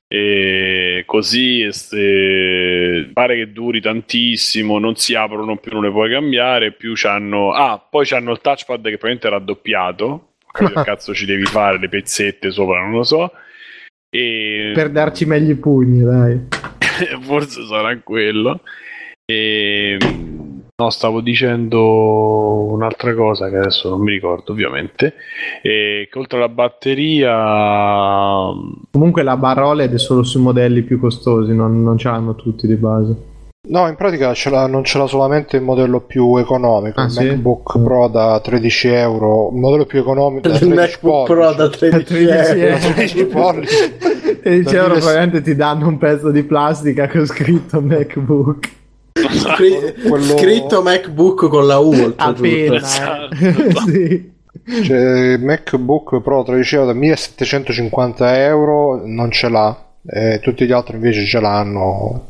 e 0.07 1.03
così 1.05 1.61
e 1.61 1.71
ste- 1.73 3.11
pare 3.13 3.35
che 3.35 3.51
duri 3.51 3.81
tantissimo 3.81 4.79
non 4.79 4.95
si 4.95 5.15
aprono 5.15 5.57
più 5.57 5.71
non 5.73 5.81
le 5.81 5.89
puoi 5.89 6.11
cambiare 6.11 6.73
più 6.73 6.93
c'hanno 6.93 7.51
ah 7.53 7.79
poi 7.79 8.05
c'hanno 8.05 8.31
il 8.31 8.39
touchpad 8.39 8.83
che 8.83 8.97
probabilmente 8.97 9.27
è 9.27 9.31
raddoppiato 9.31 10.34
Che 10.55 10.71
cazzo 10.83 11.13
ci 11.13 11.25
devi 11.25 11.45
fare 11.45 11.79
le 11.79 11.89
pezzette 11.89 12.51
sopra 12.51 12.81
non 12.81 12.91
lo 12.91 13.03
so 13.03 13.31
e 14.09 14.71
Per 14.73 14.89
darci 14.89 15.25
meglio 15.25 15.51
i 15.51 15.57
pugni, 15.57 16.01
dai. 16.01 16.47
forse 17.21 17.65
sarà 17.65 17.97
quello 17.99 18.61
e 19.25 19.97
no 20.77 20.89
stavo 20.89 21.21
dicendo 21.21 22.65
un'altra 22.71 23.13
cosa 23.15 23.49
che 23.49 23.57
adesso 23.57 23.89
non 23.89 24.01
mi 24.01 24.11
ricordo 24.11 24.51
ovviamente 24.51 25.15
e 25.61 26.07
che 26.11 26.19
oltre 26.19 26.37
alla 26.37 26.49
batteria 26.49 27.33
Comunque 28.91 29.23
la 29.23 29.35
barra 29.35 29.67
OLED 29.67 29.93
è 29.93 29.99
solo 29.99 30.23
sui 30.23 30.41
modelli 30.41 30.83
più 30.83 30.99
costosi, 30.99 31.53
non, 31.53 31.83
non 31.83 31.97
ce 31.97 32.07
l'hanno 32.07 32.35
tutti 32.35 32.65
di 32.65 32.75
base. 32.75 33.33
No, 33.67 33.87
in 33.87 33.95
pratica 33.95 34.33
ce 34.33 34.49
l'ha- 34.49 34.67
non 34.67 34.83
ce 34.83 34.97
l'ha 34.97 35.07
solamente 35.07 35.57
il 35.57 35.63
modello 35.63 35.99
più 36.01 36.37
economico, 36.37 36.99
Ah, 37.01 37.05
il 37.05 37.11
sì? 37.11 37.25
MacBook 37.25 37.79
Pro 37.81 38.07
da 38.07 38.39
13 38.39 38.87
euro, 38.89 39.49
il 39.51 39.57
modello 39.59 39.85
più 39.85 39.99
economico 39.99 40.47
Il 40.47 40.57
13 40.57 40.73
MacBook 40.75 41.25
Pro 41.25 41.35
pollici. 41.53 41.57
da 41.57 41.69
13 41.69 42.59
euro. 42.59 42.77
13 42.77 43.25
pollici. 43.27 43.75
13 44.41 44.75
euro 44.75 44.93
probabilmente 44.95 45.41
ti 45.41 45.55
danno 45.55 45.87
un 45.87 45.97
pezzo 45.97 46.29
di 46.31 46.43
plastica 46.43 47.07
con 47.07 47.25
scritto 47.25 47.81
MacBook. 47.81 48.69
Scri- 49.13 49.93
Quello- 50.07 50.37
Scritto 50.37 50.81
MacBook 50.81 51.47
con 51.47 51.65
la 51.65 51.79
U. 51.79 52.13
Appena. 52.17 52.75
Esatto. 52.75 53.35
eh. 53.41 53.73
sì. 53.87 54.33
C'è 54.81 55.37
MacBook 55.37 56.21
Pro 56.21 56.43
13 56.43 56.75
euro 56.75 56.87
da 56.87 56.93
1750 56.93 58.43
euro, 58.45 59.01
non 59.05 59.31
ce 59.31 59.49
l'ha, 59.49 59.75
e 60.07 60.39
tutti 60.41 60.65
gli 60.65 60.71
altri 60.71 60.95
invece 60.95 61.23
ce 61.25 61.39
l'hanno, 61.39 62.25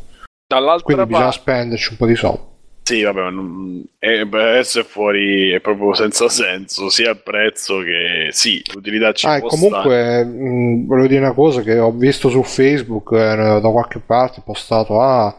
dall'altra 0.47 0.83
quindi 0.83 1.05
bisogna 1.05 1.31
parte 1.31 1.31
spenderci 1.31 1.91
un 1.91 1.97
po' 1.97 2.05
di 2.05 2.15
soldi. 2.15 2.53
Sì, 2.87 3.01
vabbè, 3.01 3.19
ma 3.21 3.29
non- 3.31 3.83
beh, 3.99 4.49
adesso 4.49 4.79
è 4.81 4.83
fuori, 4.83 5.49
è 5.51 5.59
proprio 5.59 5.93
senza 5.95 6.29
senso, 6.29 6.89
sia 6.89 7.09
il 7.11 7.21
prezzo 7.23 7.79
che 7.79 8.27
sì, 8.29 8.61
l'utilità 8.73 9.11
ci 9.11 9.27
Ah, 9.27 9.39
può 9.39 9.47
comunque 9.47 10.23
mh, 10.23 10.85
volevo 10.85 11.07
dire 11.07 11.19
una 11.21 11.33
cosa 11.33 11.61
che 11.61 11.79
ho 11.79 11.91
visto 11.91 12.29
su 12.29 12.43
Facebook 12.43 13.11
eh, 13.13 13.59
da 13.59 13.69
qualche 13.71 13.99
parte 13.99 14.41
postato 14.45 15.01
ah 15.01 15.35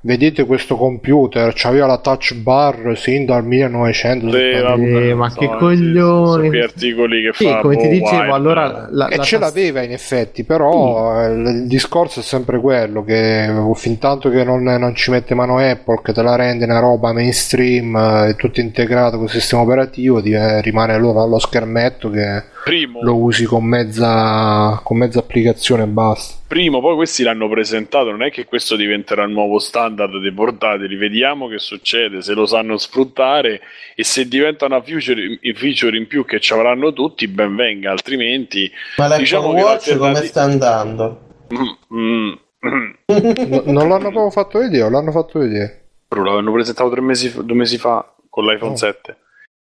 vedete 0.00 0.46
questo 0.46 0.76
computer 0.76 1.52
c'aveva 1.54 1.86
la 1.86 1.98
touch 1.98 2.34
bar 2.34 2.92
sin 2.96 3.24
dal 3.24 3.44
1900 3.44 4.30
Sì, 4.30 4.50
vabbè, 4.60 5.08
Eh, 5.08 5.14
ma 5.14 5.28
so, 5.28 5.38
che 5.40 5.46
sì, 5.50 5.56
coglioni. 5.58 6.26
sono 6.32 6.48
quei 6.48 6.62
articoli 6.62 7.22
che 7.22 7.30
Sì, 7.34 7.44
fa 7.44 7.58
come 7.60 7.76
ti 7.76 7.86
boh, 7.88 7.92
dicevo, 7.94 8.16
Wired. 8.16 8.32
allora 8.34 8.88
la, 8.90 9.08
e 9.08 9.16
la 9.16 9.22
ce 9.24 9.38
tast- 9.38 9.54
l'aveva 9.56 9.82
in 9.82 9.92
effetti 9.92 10.44
però 10.44 11.20
eh, 11.24 11.32
il 11.32 11.66
discorso 11.66 12.20
è 12.20 12.22
sempre 12.22 12.60
quello 12.60 13.02
che 13.02 13.48
fin 13.74 13.98
tanto 13.98 14.30
che 14.30 14.44
non, 14.44 14.62
non 14.62 14.94
ci 14.94 15.10
mette 15.10 15.34
mano 15.34 15.58
Apple 15.58 16.00
che 16.02 16.12
te 16.12 16.22
la 16.22 16.36
rende 16.36 16.64
una 16.64 16.78
roba 16.78 17.12
mainstream 17.12 17.96
eh, 17.96 18.34
tutto 18.36 18.60
integrato 18.60 19.16
con 19.16 19.24
il 19.26 19.30
sistema 19.32 19.62
operativo 19.62 20.22
ti- 20.22 20.30
eh, 20.32 20.60
rimane 20.60 20.92
allora 20.94 21.24
lo 21.24 21.38
schermetto 21.40 22.08
che 22.10 22.42
Primo, 22.68 23.02
lo 23.02 23.16
usi 23.16 23.44
con 23.44 23.64
mezza, 23.64 24.80
con 24.84 24.98
mezza 24.98 25.18
applicazione 25.18 25.84
e 25.84 25.86
basta 25.86 26.38
primo, 26.48 26.80
poi 26.80 26.96
questi 26.96 27.22
l'hanno 27.22 27.48
presentato, 27.48 28.10
non 28.10 28.22
è 28.22 28.30
che 28.30 28.46
questo 28.46 28.74
diventerà 28.74 29.22
il 29.24 29.30
nuovo 29.30 29.58
standard 29.58 30.18
dei 30.18 30.32
portatili, 30.32 30.96
vediamo 30.96 31.46
che 31.46 31.58
succede, 31.58 32.22
se 32.22 32.32
lo 32.32 32.46
sanno 32.46 32.78
sfruttare 32.78 33.60
e 33.94 34.02
se 34.02 34.26
diventa 34.26 34.64
una 34.64 34.82
feature, 34.82 35.38
feature 35.54 35.96
in 35.96 36.06
più 36.06 36.24
che 36.24 36.40
ci 36.40 36.54
avranno 36.54 36.92
tutti, 36.94 37.28
ben 37.28 37.54
venga, 37.54 37.90
altrimenti... 37.90 38.68
Ma 38.96 39.04
l'Apple 39.08 39.22
Diciamo 39.22 39.52
che 39.52 39.62
Watch 39.62 39.96
come 39.98 40.22
sta 40.22 40.42
andando? 40.42 41.20
Mm, 41.52 41.94
mm, 41.94 42.32
mm. 42.66 43.50
No- 43.50 43.62
non 43.66 43.88
l'hanno 43.88 44.10
proprio 44.10 44.30
fatto 44.30 44.58
vedere 44.58 44.90
l'hanno 44.90 45.12
fatto 45.12 45.38
vedere 45.38 45.90
Però 46.08 46.22
l'avevano 46.22 46.52
presentato 46.52 46.90
tre 46.90 47.00
mesi, 47.00 47.32
due 47.44 47.56
mesi 47.56 47.78
fa 47.78 48.14
con 48.28 48.44
l'iPhone 48.44 48.72
Oh. 48.72 48.76
7. 48.76 49.16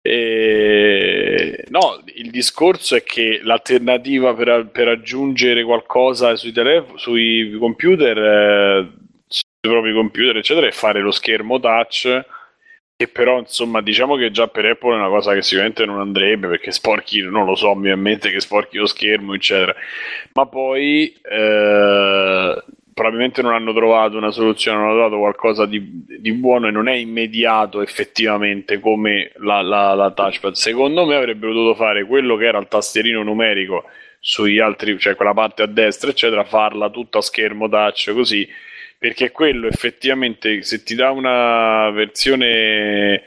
E... 0.05 1.63
No, 1.69 2.03
il 2.15 2.29
discorso 2.29 2.95
è 2.95 3.03
che 3.03 3.39
l'alternativa 3.41 4.33
per, 4.33 4.67
per 4.69 4.89
aggiungere 4.89 5.63
qualcosa 5.63 6.35
sui, 6.35 6.51
telefoni, 6.51 6.99
sui 6.99 7.55
computer, 7.57 8.17
eh, 8.17 8.91
sui 9.25 9.43
propri 9.61 9.93
computer, 9.93 10.35
eccetera, 10.37 10.67
è 10.67 10.71
fare 10.71 10.99
lo 10.99 11.11
schermo 11.11 11.59
touch. 11.59 12.25
Che 12.95 13.07
però, 13.07 13.39
insomma, 13.39 13.81
diciamo 13.81 14.15
che 14.17 14.29
già 14.29 14.47
per 14.47 14.65
Apple 14.65 14.93
è 14.93 14.97
una 14.97 15.07
cosa 15.07 15.33
che 15.33 15.41
sicuramente 15.41 15.85
non 15.85 15.99
andrebbe 15.99 16.47
perché 16.47 16.71
sporchi, 16.71 17.21
non 17.21 17.45
lo 17.45 17.55
so, 17.55 17.73
mi 17.73 17.83
viene 17.83 17.97
in 17.97 18.01
mente 18.03 18.29
che 18.29 18.39
sporchi 18.39 18.77
lo 18.77 18.85
schermo, 18.85 19.33
eccetera. 19.33 19.73
Ma 20.33 20.45
poi 20.47 21.15
eh, 21.23 22.63
probabilmente 22.93 23.41
non 23.41 23.53
hanno 23.53 23.73
trovato 23.73 24.17
una 24.17 24.31
soluzione, 24.31 24.77
non 24.77 24.87
hanno 24.87 24.95
trovato 24.95 25.17
qualcosa 25.19 25.65
di, 25.65 26.05
di 26.19 26.33
buono 26.33 26.67
e 26.67 26.71
non 26.71 26.87
è 26.87 26.93
immediato 26.93 27.81
effettivamente 27.81 28.79
come 28.79 29.31
la, 29.37 29.61
la, 29.61 29.93
la 29.93 30.11
touchpad. 30.11 30.53
Secondo 30.53 31.05
me 31.05 31.15
avrebbero 31.15 31.53
dovuto 31.53 31.75
fare 31.75 32.05
quello 32.05 32.35
che 32.35 32.45
era 32.45 32.59
il 32.59 32.67
tastierino 32.67 33.23
numerico 33.23 33.85
sugli 34.19 34.59
altri, 34.59 34.97
cioè 34.99 35.15
quella 35.15 35.33
parte 35.33 35.63
a 35.63 35.67
destra, 35.67 36.11
eccetera, 36.11 36.43
farla 36.43 36.89
tutta 36.89 37.17
a 37.17 37.21
schermo 37.21 37.67
touch 37.67 38.13
così, 38.13 38.47
perché 38.97 39.31
quello 39.31 39.67
effettivamente 39.67 40.61
se 40.61 40.83
ti 40.83 40.95
dà 40.95 41.11
una 41.11 41.89
versione 41.89 43.21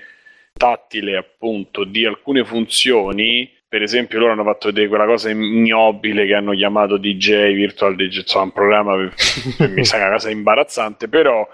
tattile 0.53 1.17
appunto 1.17 1.85
di 1.85 2.07
alcune 2.07 2.45
funzioni 2.45 3.56
per 3.69 3.83
esempio 3.83 4.19
loro 4.19 4.33
hanno 4.33 4.45
fatto 4.45 4.69
vedere 4.69 4.89
quella 4.89 5.07
cosa 5.07 5.31
ignobile 5.31 6.27
che 6.27 6.35
hanno 6.35 6.53
chiamato 6.53 6.97
DJ 6.97 7.53
Virtual 7.53 7.97
DJ 7.97 8.19
insomma 8.19 8.45
un 8.45 8.53
programma 8.53 9.11
che 9.57 9.69
mi 9.69 9.85
sa 9.85 9.97
una 9.97 10.11
cosa 10.11 10.31
imbarazzante 10.31 11.09
però 11.09 11.47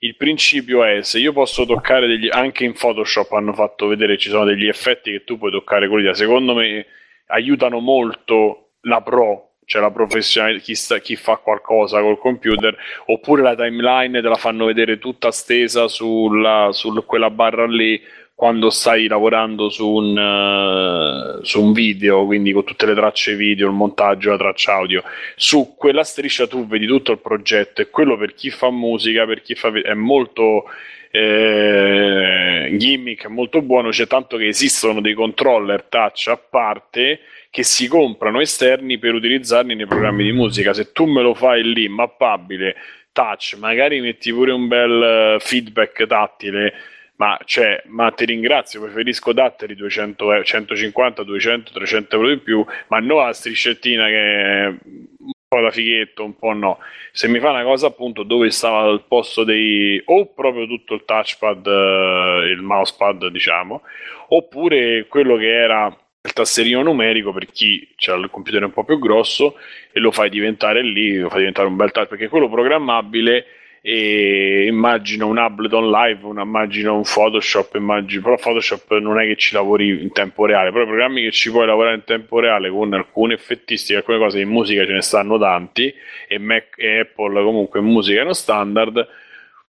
il 0.00 0.16
principio 0.16 0.84
è 0.84 1.02
se 1.02 1.18
io 1.18 1.32
posso 1.32 1.66
toccare 1.66 2.06
degli 2.06 2.28
anche 2.30 2.64
in 2.64 2.72
Photoshop 2.72 3.32
hanno 3.32 3.52
fatto 3.52 3.86
vedere 3.86 4.16
ci 4.16 4.30
sono 4.30 4.44
degli 4.44 4.66
effetti 4.66 5.10
che 5.10 5.24
tu 5.24 5.36
puoi 5.36 5.50
toccare 5.50 5.88
quelli 5.88 6.04
da 6.04 6.14
secondo 6.14 6.54
me 6.54 6.86
aiutano 7.26 7.80
molto 7.80 8.70
la 8.82 9.02
pro 9.02 9.48
cioè 9.68 9.82
la 9.82 9.90
professionalità, 9.90 10.64
chi, 10.64 10.74
sta- 10.74 10.98
chi 10.98 11.14
fa 11.14 11.36
qualcosa 11.36 12.00
col 12.00 12.18
computer, 12.18 12.74
oppure 13.04 13.42
la 13.42 13.54
timeline 13.54 14.22
te 14.22 14.26
la 14.26 14.36
fanno 14.36 14.64
vedere 14.64 14.98
tutta 14.98 15.30
stesa 15.30 15.88
sulla, 15.88 16.70
su 16.72 16.90
quella 17.04 17.28
barra 17.28 17.66
lì, 17.66 18.00
quando 18.38 18.70
stai 18.70 19.08
lavorando 19.08 19.68
su 19.68 19.84
un, 19.90 20.16
uh, 20.16 21.42
su 21.42 21.60
un, 21.60 21.72
video, 21.72 22.24
quindi 22.24 22.52
con 22.52 22.62
tutte 22.62 22.86
le 22.86 22.94
tracce 22.94 23.34
video, 23.34 23.66
il 23.66 23.74
montaggio, 23.74 24.30
la 24.30 24.36
traccia 24.36 24.74
audio, 24.74 25.02
su 25.34 25.74
quella 25.76 26.04
striscia 26.04 26.46
tu 26.46 26.64
vedi 26.64 26.86
tutto 26.86 27.10
il 27.10 27.18
progetto 27.18 27.82
e 27.82 27.90
quello 27.90 28.16
per 28.16 28.34
chi 28.34 28.50
fa 28.50 28.70
musica, 28.70 29.26
per 29.26 29.42
chi 29.42 29.56
fa 29.56 29.72
è 29.72 29.94
molto 29.94 30.66
eh, 31.10 32.72
gimmick, 32.78 33.24
è 33.24 33.28
molto 33.28 33.60
buono, 33.60 33.88
c'è 33.88 34.06
tanto 34.06 34.36
che 34.36 34.46
esistono 34.46 35.00
dei 35.00 35.14
controller 35.14 35.82
touch 35.88 36.28
a 36.28 36.36
parte 36.36 37.18
che 37.50 37.64
si 37.64 37.88
comprano 37.88 38.38
esterni 38.38 38.98
per 38.98 39.14
utilizzarli 39.14 39.74
nei 39.74 39.86
programmi 39.86 40.22
di 40.22 40.30
musica. 40.30 40.72
Se 40.72 40.92
tu 40.92 41.06
me 41.06 41.22
lo 41.22 41.34
fai 41.34 41.64
lì 41.64 41.88
mappabile, 41.88 42.76
touch, 43.10 43.56
magari 43.58 44.00
metti 44.00 44.32
pure 44.32 44.52
un 44.52 44.68
bel 44.68 45.34
uh, 45.34 45.40
feedback 45.40 46.06
tattile 46.06 46.72
ma, 47.18 47.36
cioè, 47.44 47.82
ma 47.86 48.10
ti 48.12 48.24
ringrazio, 48.24 48.80
preferisco 48.80 49.32
darteli 49.32 49.74
200, 49.74 50.44
150, 50.44 51.24
200, 51.24 51.72
300 51.72 52.16
euro 52.16 52.28
di 52.28 52.38
più, 52.38 52.64
ma 52.88 52.98
non 53.00 53.24
la 53.24 53.32
striscettina 53.32 54.06
che 54.06 54.42
è 54.42 54.66
un 54.66 55.32
po' 55.48 55.60
da 55.60 55.70
fighetto, 55.72 56.24
un 56.24 56.36
po' 56.36 56.52
no. 56.52 56.78
Se 57.10 57.26
mi 57.26 57.40
fa 57.40 57.50
una 57.50 57.64
cosa 57.64 57.88
appunto 57.88 58.22
dove 58.22 58.50
stava 58.50 58.82
al 58.82 59.02
posto 59.08 59.42
dei 59.42 60.00
o 60.04 60.26
proprio 60.32 60.68
tutto 60.68 60.94
il 60.94 61.04
touchpad, 61.04 61.66
eh, 61.66 62.50
il 62.50 62.62
mousepad, 62.62 63.26
diciamo, 63.26 63.82
oppure 64.28 65.06
quello 65.08 65.36
che 65.36 65.52
era 65.52 65.86
il 65.86 66.32
tasserino 66.32 66.82
numerico 66.82 67.32
per 67.32 67.46
chi 67.46 67.96
ha 68.06 68.14
il 68.14 68.30
computer 68.30 68.62
un 68.62 68.72
po' 68.72 68.84
più 68.84 68.98
grosso 69.00 69.56
e 69.90 69.98
lo 69.98 70.12
fai 70.12 70.30
diventare 70.30 70.82
lì, 70.82 71.18
lo 71.18 71.28
fai 71.30 71.38
diventare 71.38 71.66
un 71.66 71.74
bel 71.74 71.90
touch 71.90 72.08
perché 72.08 72.28
quello 72.28 72.48
programmabile 72.48 73.44
e 73.80 74.66
immagino 74.66 75.26
un 75.26 75.38
Ableton 75.38 75.90
Live, 75.90 76.24
una, 76.24 76.42
immagino 76.42 76.96
un 76.96 77.02
Photoshop, 77.02 77.74
immagino, 77.76 78.22
però 78.22 78.36
Photoshop 78.36 78.98
non 78.98 79.20
è 79.20 79.26
che 79.26 79.36
ci 79.36 79.54
lavori 79.54 80.02
in 80.02 80.12
tempo 80.12 80.46
reale, 80.46 80.70
però 80.70 80.84
i 80.84 80.86
programmi 80.86 81.22
che 81.22 81.30
ci 81.30 81.50
puoi 81.50 81.66
lavorare 81.66 81.96
in 81.96 82.04
tempo 82.04 82.40
reale 82.40 82.70
con 82.70 82.92
alcune 82.92 83.34
effettistiche, 83.34 83.98
alcune 83.98 84.18
cose 84.18 84.40
in 84.40 84.48
musica 84.48 84.84
ce 84.84 84.92
ne 84.92 85.02
stanno 85.02 85.38
tanti 85.38 85.92
e 86.26 86.38
Mac 86.38 86.74
e 86.76 87.00
Apple 87.00 87.42
comunque 87.42 87.80
in 87.80 87.86
musica 87.86 88.22
non 88.24 88.34
standard 88.34 89.06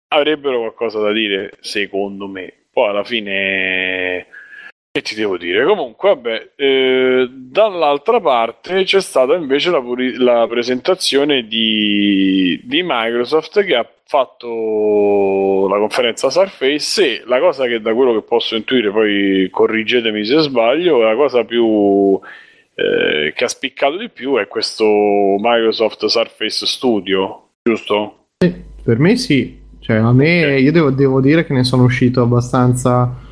avrebbero 0.09 0.59
qualcosa 0.61 1.00
da 1.00 1.12
dire 1.12 1.52
secondo 1.61 2.28
me. 2.28 2.52
Poi 2.70 2.88
alla 2.88 3.04
fine 3.04 4.26
che 4.97 5.03
ti 5.03 5.14
devo 5.14 5.36
dire? 5.36 5.66
Comunque, 5.66 6.09
vabbè, 6.09 6.53
eh, 6.57 7.28
dall'altra 7.30 8.18
parte 8.18 8.84
c'è 8.84 9.03
stata 9.03 9.34
invece 9.34 9.70
la, 9.70 9.82
puri- 9.82 10.16
la 10.16 10.47
presentazione 10.49 11.47
di, 11.47 12.59
di, 12.64 12.82
Microsoft 12.82 13.62
che 13.62 13.74
ha 13.74 13.86
fatto 14.07 15.66
la 15.68 15.76
conferenza 15.76 16.30
Surface 16.30 17.05
e 17.05 17.22
la 17.26 17.38
cosa 17.40 17.66
che 17.66 17.82
da 17.82 17.92
quello 17.92 18.14
che 18.14 18.22
posso 18.22 18.57
intuire, 18.57 18.90
poi 18.90 19.49
corrigetemi 19.51 20.24
se 20.24 20.38
sbaglio, 20.38 21.03
la 21.03 21.14
cosa 21.14 21.44
più 21.44 22.18
eh, 22.74 23.34
che 23.36 23.44
ha 23.44 23.49
spiccato 23.49 23.99
di 23.99 24.09
più 24.09 24.36
è 24.36 24.49
questo 24.49 24.86
Microsoft 24.86 26.07
Surface 26.07 26.64
Studio, 26.64 27.51
giusto? 27.62 28.28
Sì, 28.38 28.51
per 28.82 28.99
me 28.99 29.16
sì, 29.16 29.61
cioè 29.80 29.97
a 29.97 30.12
me 30.12 30.44
okay. 30.44 30.62
io 30.62 30.72
devo, 30.72 30.90
devo 30.90 31.20
dire 31.20 31.44
che 31.44 31.53
ne 31.53 31.64
sono 31.64 31.82
uscito 31.82 32.22
abbastanza 32.22 33.24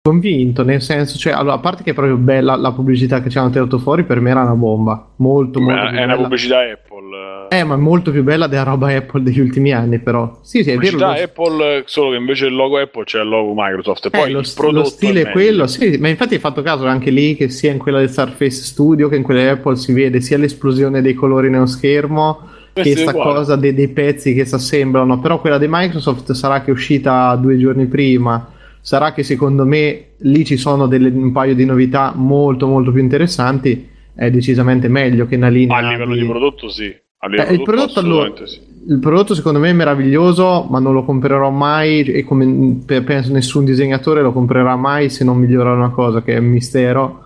convinto, 0.00 0.64
nel 0.64 0.80
senso, 0.80 1.18
cioè, 1.18 1.34
allora, 1.34 1.54
a 1.54 1.58
parte 1.58 1.82
che 1.82 1.90
è 1.90 1.94
proprio 1.94 2.16
bella 2.16 2.56
la 2.56 2.72
pubblicità 2.72 3.20
che 3.20 3.28
ci 3.28 3.36
hanno 3.36 3.50
tirato 3.50 3.78
fuori, 3.78 4.04
per 4.04 4.20
me 4.20 4.30
era 4.30 4.42
una 4.42 4.54
bomba. 4.54 5.10
Molto, 5.16 5.60
molto. 5.60 5.94
È 5.94 6.02
una 6.02 6.16
pubblicità 6.16 6.60
Apple. 6.60 7.48
Eh, 7.50 7.64
ma 7.64 7.76
molto 7.76 8.10
più 8.10 8.22
bella 8.22 8.46
della 8.46 8.62
roba 8.62 8.90
Apple 8.94 9.22
degli 9.22 9.40
ultimi 9.40 9.72
anni, 9.72 9.98
però. 9.98 10.38
Sì, 10.40 10.62
sì, 10.62 10.70
è 10.70 10.74
pubblicità 10.74 11.12
vero. 11.12 11.24
Apple, 11.24 11.82
solo 11.84 12.10
che 12.10 12.16
invece 12.16 12.46
il 12.46 12.54
logo 12.54 12.78
Apple 12.78 13.04
c'è 13.04 13.20
il 13.20 13.28
logo 13.28 13.52
Microsoft. 13.54 14.06
E 14.06 14.10
poi 14.10 14.30
eh, 14.30 14.32
lo, 14.32 14.42
prodotto 14.54 14.78
lo 14.78 14.84
stile 14.84 15.22
è 15.22 15.30
quello, 15.30 15.66
sì, 15.66 15.98
ma 15.98 16.08
infatti 16.08 16.34
hai 16.34 16.40
fatto 16.40 16.62
caso 16.62 16.86
anche 16.86 17.10
lì 17.10 17.36
che 17.36 17.50
sia 17.50 17.70
in 17.70 17.78
quella 17.78 17.98
del 17.98 18.10
Surface 18.10 18.62
Studio 18.62 19.08
che 19.10 19.16
in 19.16 19.22
quella 19.22 19.42
di 19.42 19.48
Apple 19.48 19.76
si 19.76 19.92
vede 19.92 20.22
sia 20.22 20.38
l'esplosione 20.38 21.02
dei 21.02 21.12
colori 21.12 21.50
nello 21.50 21.66
schermo 21.66 22.48
che 22.72 22.96
sta 22.96 23.12
cosa 23.12 23.56
dei, 23.56 23.74
dei 23.74 23.88
pezzi 23.88 24.32
che 24.32 24.46
si 24.46 24.54
assemblano. 24.54 25.20
Però 25.20 25.38
quella 25.38 25.58
di 25.58 25.66
Microsoft 25.68 26.32
sarà 26.32 26.62
che 26.62 26.70
è 26.70 26.72
uscita 26.72 27.36
due 27.36 27.58
giorni 27.58 27.84
prima 27.84 28.51
sarà 28.82 29.12
che 29.12 29.22
secondo 29.22 29.64
me 29.64 30.14
lì 30.18 30.44
ci 30.44 30.56
sono 30.56 30.88
delle, 30.88 31.08
un 31.08 31.30
paio 31.30 31.54
di 31.54 31.64
novità 31.64 32.12
molto 32.14 32.66
molto 32.66 32.90
più 32.90 33.00
interessanti. 33.00 33.88
È 34.14 34.30
decisamente 34.30 34.88
meglio 34.88 35.26
che 35.26 35.36
una 35.36 35.48
linea 35.48 35.76
a 35.78 35.92
livello 35.92 36.14
di, 36.14 36.20
di 36.20 36.26
prodotto 36.26 36.68
sì. 36.68 36.84
Eh, 36.84 37.52
il, 37.54 37.62
prodotto, 37.62 38.00
allora, 38.00 38.32
sì. 38.44 38.60
il 38.88 38.98
prodotto 38.98 39.34
secondo 39.34 39.60
me 39.60 39.70
è 39.70 39.72
meraviglioso 39.72 40.66
ma 40.68 40.80
non 40.80 40.92
lo 40.92 41.04
comprerò 41.04 41.50
mai 41.50 42.02
e 42.02 42.24
come 42.24 42.82
penso 42.84 43.32
nessun 43.32 43.64
disegnatore 43.64 44.22
lo 44.22 44.32
comprerà 44.32 44.74
mai 44.74 45.08
se 45.08 45.22
non 45.22 45.38
migliora 45.38 45.72
una 45.72 45.90
cosa 45.90 46.20
che 46.20 46.34
è 46.34 46.38
un 46.38 46.46
mistero. 46.46 47.20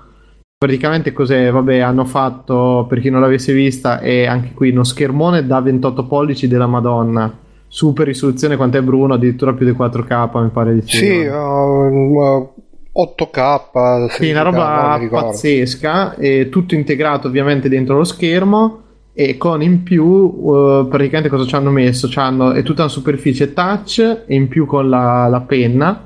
Praticamente 0.59 1.12
cos'è? 1.12 1.50
Vabbè 1.50 1.78
hanno 1.78 2.04
fatto 2.04 2.84
per 2.88 3.00
chi 3.00 3.09
non 3.09 3.22
l'avesse 3.22 3.54
vista 3.54 4.00
è 4.00 4.26
anche 4.26 4.52
qui 4.52 4.70
uno 4.70 4.84
schermone 4.84 5.46
da 5.46 5.61
28 5.61 6.07
pollici 6.07 6.46
della 6.46 6.66
madonna 6.66 7.44
super 7.77 8.07
risoluzione 8.07 8.57
quant'è 8.57 8.81
Bruno? 8.81 9.12
Addirittura 9.12 9.53
più 9.53 9.66
di 9.66 9.72
4K 9.72 10.43
mi 10.43 10.49
pare 10.49 10.72
di 10.72 10.83
sì 10.87 11.27
uh, 11.27 12.51
8K 12.97 14.09
sì 14.09 14.31
una 14.31 14.41
roba 14.41 14.99
pazzesca 15.11 16.14
e 16.14 16.49
tutto 16.49 16.74
integrato 16.74 17.29
ovviamente 17.29 17.68
dentro 17.68 17.99
lo 17.99 18.05
schermo 18.05 18.81
e 19.12 19.37
con 19.37 19.61
in 19.61 19.83
più 19.83 20.05
uh, 20.05 20.89
praticamente 20.89 21.29
cosa 21.29 21.45
ci 21.45 21.55
hanno 21.55 21.70
messo? 21.70 22.09
C'hanno, 22.11 22.53
è 22.53 22.62
tutta 22.62 22.83
una 22.83 22.91
superficie 22.91 23.53
touch 23.53 24.22
e 24.27 24.35
in 24.35 24.49
più 24.49 24.64
con 24.64 24.89
la, 24.89 25.27
la 25.27 25.43
penna 25.43 26.03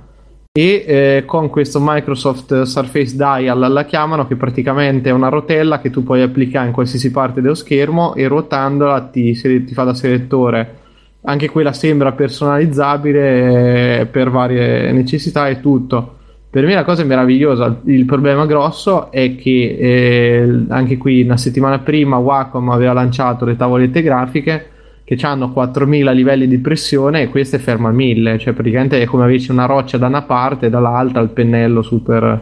e 0.50 0.84
eh, 0.84 1.22
con 1.24 1.50
questo 1.50 1.78
Microsoft 1.80 2.62
Surface 2.62 3.14
Dial 3.14 3.72
la 3.72 3.84
chiamano 3.84 4.26
che 4.26 4.34
praticamente 4.34 5.10
è 5.10 5.12
una 5.12 5.28
rotella 5.28 5.78
che 5.78 5.90
tu 5.90 6.02
puoi 6.02 6.22
applicare 6.22 6.66
in 6.66 6.72
qualsiasi 6.72 7.12
parte 7.12 7.40
dello 7.40 7.54
schermo 7.54 8.16
e 8.16 8.26
ruotandola 8.26 9.02
ti, 9.02 9.32
ti 9.40 9.72
fa 9.72 9.84
da 9.84 9.94
selettore 9.94 10.78
anche 11.22 11.48
quella 11.48 11.72
sembra 11.72 12.12
personalizzabile 12.12 14.00
eh, 14.00 14.06
per 14.06 14.30
varie 14.30 14.92
necessità 14.92 15.48
e 15.48 15.60
tutto. 15.60 16.16
Per 16.50 16.64
me 16.64 16.74
la 16.74 16.84
cosa 16.84 17.02
è 17.02 17.04
meravigliosa, 17.04 17.80
il 17.84 18.04
problema 18.06 18.44
grosso 18.44 19.12
è 19.12 19.36
che 19.36 19.76
eh, 19.78 20.64
anche 20.68 20.96
qui 20.96 21.22
una 21.22 21.36
settimana 21.36 21.78
prima 21.78 22.16
Wacom 22.16 22.70
aveva 22.70 22.92
lanciato 22.92 23.44
le 23.44 23.54
tavolette 23.54 24.02
grafiche 24.02 24.70
che 25.04 25.16
hanno 25.22 25.52
4000 25.52 26.10
livelli 26.10 26.48
di 26.48 26.58
pressione 26.58 27.22
e 27.22 27.28
queste 27.28 27.58
ferma 27.58 27.90
a 27.90 27.92
1000, 27.92 28.38
cioè 28.38 28.52
praticamente 28.52 29.00
è 29.00 29.06
come 29.06 29.24
avessi 29.24 29.52
una 29.52 29.66
roccia 29.66 29.96
da 29.96 30.08
una 30.08 30.22
parte 30.22 30.66
e 30.66 30.70
dall'altra 30.70 31.20
il 31.20 31.30
pennello 31.30 31.82
super 31.82 32.40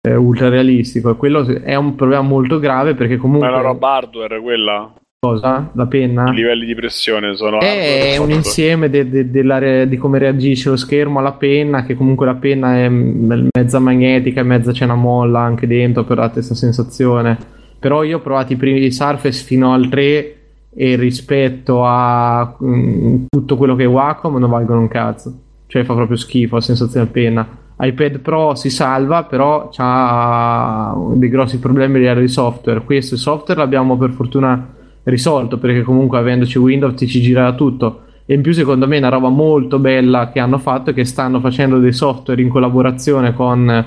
eh, 0.00 0.14
ultra 0.14 0.48
realistico 0.48 1.10
e 1.10 1.16
quello 1.16 1.46
è 1.46 1.74
un 1.74 1.94
problema 1.94 2.22
molto 2.22 2.58
grave 2.58 2.94
perché 2.94 3.16
comunque... 3.18 3.48
Ma 3.48 3.56
è 3.56 3.58
una 3.58 3.68
roba 3.68 3.94
hardware 3.96 4.40
quella? 4.40 4.92
Cosa? 5.24 5.70
La 5.72 5.86
penna? 5.86 6.30
I 6.30 6.34
livelli 6.34 6.66
di 6.66 6.74
pressione 6.74 7.34
sono... 7.34 7.58
È 7.60 8.18
un 8.18 8.30
insieme 8.30 8.90
de, 8.90 9.08
de, 9.08 9.30
de 9.30 9.88
di 9.88 9.96
come 9.96 10.18
reagisce 10.18 10.68
lo 10.68 10.76
schermo 10.76 11.18
alla 11.18 11.32
penna, 11.32 11.84
che 11.84 11.94
comunque 11.94 12.26
la 12.26 12.34
penna 12.34 12.76
è 12.76 12.88
mezza 12.90 13.78
magnetica 13.78 14.40
e 14.40 14.42
mezza 14.42 14.72
c'è 14.72 14.84
una 14.84 14.96
molla 14.96 15.40
anche 15.40 15.66
dentro 15.66 16.04
per 16.04 16.16
dare 16.16 16.32
questa 16.32 16.54
sensazione. 16.54 17.38
Però 17.78 18.02
io 18.02 18.18
ho 18.18 18.20
provato 18.20 18.52
i 18.52 18.56
primi 18.56 18.80
di 18.80 18.90
Surface 18.90 19.42
fino 19.44 19.72
al 19.72 19.88
3 19.88 20.36
e 20.76 20.96
rispetto 20.96 21.84
a 21.86 22.56
mh, 22.58 22.66
mm, 22.66 23.24
tutto 23.30 23.56
quello 23.56 23.74
che 23.76 23.84
è 23.84 23.88
Wacom 23.88 24.36
non 24.36 24.50
valgono 24.50 24.80
un 24.80 24.88
cazzo. 24.88 25.32
Cioè 25.66 25.84
fa 25.84 25.94
proprio 25.94 26.18
schifo 26.18 26.56
la 26.56 26.60
sensazione 26.60 27.06
a 27.06 27.10
penna. 27.10 27.48
iPad 27.78 28.18
Pro 28.18 28.54
si 28.56 28.68
salva, 28.68 29.24
però 29.24 29.70
ha 29.74 30.94
dei 31.14 31.30
grossi 31.30 31.58
problemi 31.58 31.96
a 31.96 31.98
livello 31.98 32.20
di 32.20 32.28
software. 32.28 32.84
Questo 32.84 33.16
software 33.16 33.60
l'abbiamo 33.60 33.96
per 33.96 34.10
fortuna 34.10 34.82
risolto 35.04 35.58
perché 35.58 35.82
comunque 35.82 36.18
avendoci 36.18 36.58
Windows 36.58 36.94
ti 36.94 37.06
ci 37.06 37.20
gira 37.20 37.52
tutto. 37.54 38.00
E 38.26 38.34
in 38.34 38.42
più 38.42 38.52
secondo 38.52 38.86
me 38.86 38.96
è 38.96 38.98
una 38.98 39.08
roba 39.08 39.28
molto 39.28 39.78
bella 39.78 40.30
che 40.30 40.40
hanno 40.40 40.58
fatto 40.58 40.90
è 40.90 40.94
che 40.94 41.04
stanno 41.04 41.40
facendo 41.40 41.78
dei 41.78 41.92
software 41.92 42.40
in 42.40 42.48
collaborazione 42.48 43.34
con 43.34 43.84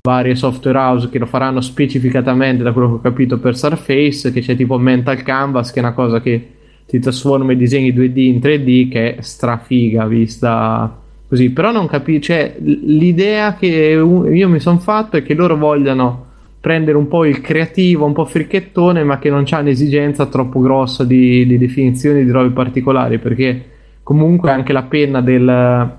varie 0.00 0.34
software 0.34 0.78
house 0.78 1.08
che 1.08 1.18
lo 1.18 1.26
faranno 1.26 1.60
specificatamente 1.60 2.62
da 2.62 2.72
quello 2.72 2.88
che 2.88 2.94
ho 2.94 3.00
capito 3.00 3.38
per 3.38 3.56
Surface 3.56 4.32
che 4.32 4.40
c'è 4.40 4.56
tipo 4.56 4.78
Mental 4.78 5.22
Canvas 5.22 5.72
che 5.72 5.80
è 5.80 5.82
una 5.82 5.92
cosa 5.92 6.20
che 6.20 6.48
ti 6.86 6.98
trasforma 6.98 7.52
i 7.52 7.56
disegni 7.56 7.92
2D 7.92 8.18
in 8.18 8.38
3D 8.38 8.88
che 8.88 9.16
è 9.16 9.22
strafiga 9.22 10.06
vista 10.06 10.96
così. 11.26 11.50
Però 11.50 11.72
non 11.72 11.88
capisco 11.88 12.20
cioè 12.20 12.56
l'idea 12.60 13.54
che 13.56 13.66
io 13.66 14.48
mi 14.48 14.60
sono 14.60 14.78
fatto 14.78 15.16
è 15.16 15.22
che 15.22 15.34
loro 15.34 15.56
vogliano 15.56 16.26
prendere 16.62 16.96
un 16.96 17.08
po' 17.08 17.24
il 17.24 17.40
creativo, 17.40 18.04
un 18.04 18.12
po' 18.12 18.24
fricchettone, 18.24 19.02
ma 19.02 19.18
che 19.18 19.28
non 19.28 19.44
ha 19.50 19.58
un'esigenza 19.58 20.26
troppo 20.26 20.60
grossa 20.60 21.02
di, 21.02 21.44
di 21.44 21.58
definizioni 21.58 22.24
di 22.24 22.30
robe 22.30 22.50
particolari, 22.50 23.18
perché 23.18 23.64
comunque 24.04 24.52
anche 24.52 24.72
la 24.72 24.84
penna 24.84 25.20
del, 25.20 25.96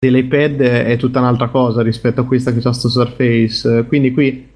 dell'iPad 0.00 0.60
è 0.60 0.96
tutta 0.96 1.20
un'altra 1.20 1.46
cosa 1.46 1.80
rispetto 1.80 2.22
a 2.22 2.24
questa 2.24 2.52
che 2.52 2.58
c'ha 2.60 2.72
sto 2.72 2.88
Surface. 2.88 3.84
Quindi 3.86 4.10
qui, 4.10 4.48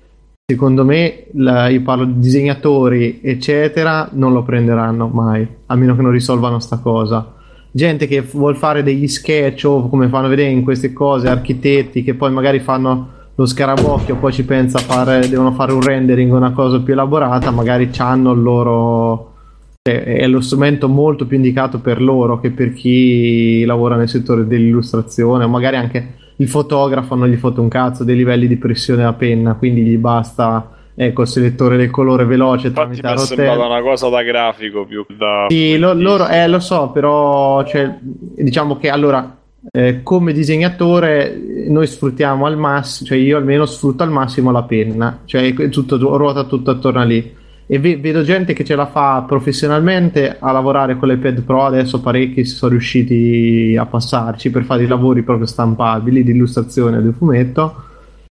secondo 0.44 0.84
me, 0.84 1.26
la, 1.34 1.68
io 1.68 1.82
parlo 1.82 2.04
di 2.04 2.18
disegnatori, 2.18 3.20
eccetera, 3.22 4.08
non 4.14 4.32
lo 4.32 4.42
prenderanno 4.42 5.06
mai, 5.06 5.46
a 5.66 5.76
meno 5.76 5.94
che 5.94 6.02
non 6.02 6.10
risolvano 6.10 6.58
sta 6.58 6.78
cosa. 6.78 7.34
gente 7.70 8.08
che 8.08 8.22
vuol 8.22 8.56
fare 8.56 8.82
degli 8.82 9.06
sketch 9.06 9.66
o 9.66 9.88
come 9.88 10.08
fanno 10.08 10.26
vedere 10.26 10.50
in 10.50 10.64
queste 10.64 10.92
cose, 10.92 11.28
architetti 11.28 12.02
che 12.02 12.14
poi 12.14 12.32
magari 12.32 12.58
fanno 12.58 13.17
lo 13.38 13.46
scarabocchio, 13.46 14.16
poi 14.16 14.32
ci 14.32 14.44
pensa 14.44 14.78
a 14.78 14.80
fare, 14.80 15.28
devono 15.28 15.52
fare 15.52 15.70
un 15.72 15.80
rendering, 15.80 16.32
una 16.32 16.50
cosa 16.50 16.80
più 16.80 16.92
elaborata, 16.92 17.52
magari 17.52 17.88
hanno 17.98 18.32
il 18.32 18.42
loro 18.42 19.32
cioè, 19.80 20.02
è 20.02 20.26
lo 20.26 20.40
strumento 20.40 20.88
molto 20.88 21.24
più 21.24 21.36
indicato 21.36 21.78
per 21.78 22.02
loro 22.02 22.40
che 22.40 22.50
per 22.50 22.72
chi 22.72 23.64
lavora 23.64 23.94
nel 23.94 24.08
settore 24.08 24.44
dell'illustrazione 24.44 25.44
o 25.44 25.48
magari 25.48 25.76
anche 25.76 26.14
il 26.36 26.48
fotografo 26.48 27.14
non 27.14 27.28
gli 27.28 27.36
fotte 27.36 27.60
un 27.60 27.68
cazzo 27.68 28.02
dei 28.02 28.16
livelli 28.16 28.48
di 28.48 28.56
pressione 28.56 29.04
a 29.04 29.12
penna 29.12 29.54
quindi 29.54 29.82
gli 29.82 29.96
basta 29.96 30.70
ecco 30.96 31.22
il 31.22 31.28
selettore 31.28 31.76
del 31.76 31.90
colore 31.90 32.24
veloce 32.24 32.66
Infatti 32.66 33.00
tramite 33.00 33.02
la 33.02 33.14
rotella. 33.14 33.66
una 33.66 33.82
cosa 33.82 34.08
da 34.08 34.22
grafico 34.22 34.84
più 34.84 35.06
da... 35.16 35.46
sì, 35.48 35.78
lo- 35.78 35.94
loro, 35.94 36.26
eh, 36.28 36.48
lo 36.48 36.58
so, 36.58 36.90
però 36.90 37.64
cioè, 37.64 37.98
diciamo 38.00 38.76
che 38.78 38.90
allora 38.90 39.37
eh, 39.72 40.02
come 40.02 40.32
disegnatore 40.32 41.36
noi 41.68 41.86
sfruttiamo 41.86 42.46
al 42.46 42.56
massimo, 42.56 43.08
cioè 43.08 43.18
io 43.18 43.36
almeno 43.36 43.66
sfrutto 43.66 44.02
al 44.02 44.10
massimo 44.10 44.50
la 44.50 44.62
penna, 44.62 45.20
cioè 45.24 45.52
tutto, 45.70 45.96
ruota 46.16 46.44
tutto 46.44 46.70
attorno 46.70 47.00
a 47.00 47.04
lì. 47.04 47.34
E 47.70 47.78
ve- 47.78 47.98
vedo 47.98 48.22
gente 48.22 48.54
che 48.54 48.64
ce 48.64 48.74
la 48.74 48.86
fa 48.86 49.24
professionalmente 49.26 50.36
a 50.38 50.52
lavorare 50.52 50.96
con 50.96 51.08
l'iPad 51.08 51.42
Pro, 51.42 51.66
adesso 51.66 52.00
parecchi 52.00 52.44
si 52.44 52.54
sono 52.54 52.72
riusciti 52.72 53.76
a 53.78 53.84
passarci 53.84 54.50
per 54.50 54.64
fare 54.64 54.84
i 54.84 54.86
lavori 54.86 55.22
proprio 55.22 55.46
stampabili 55.46 56.22
di 56.22 56.30
illustrazione 56.30 57.02
del 57.02 57.14
fumetto. 57.14 57.84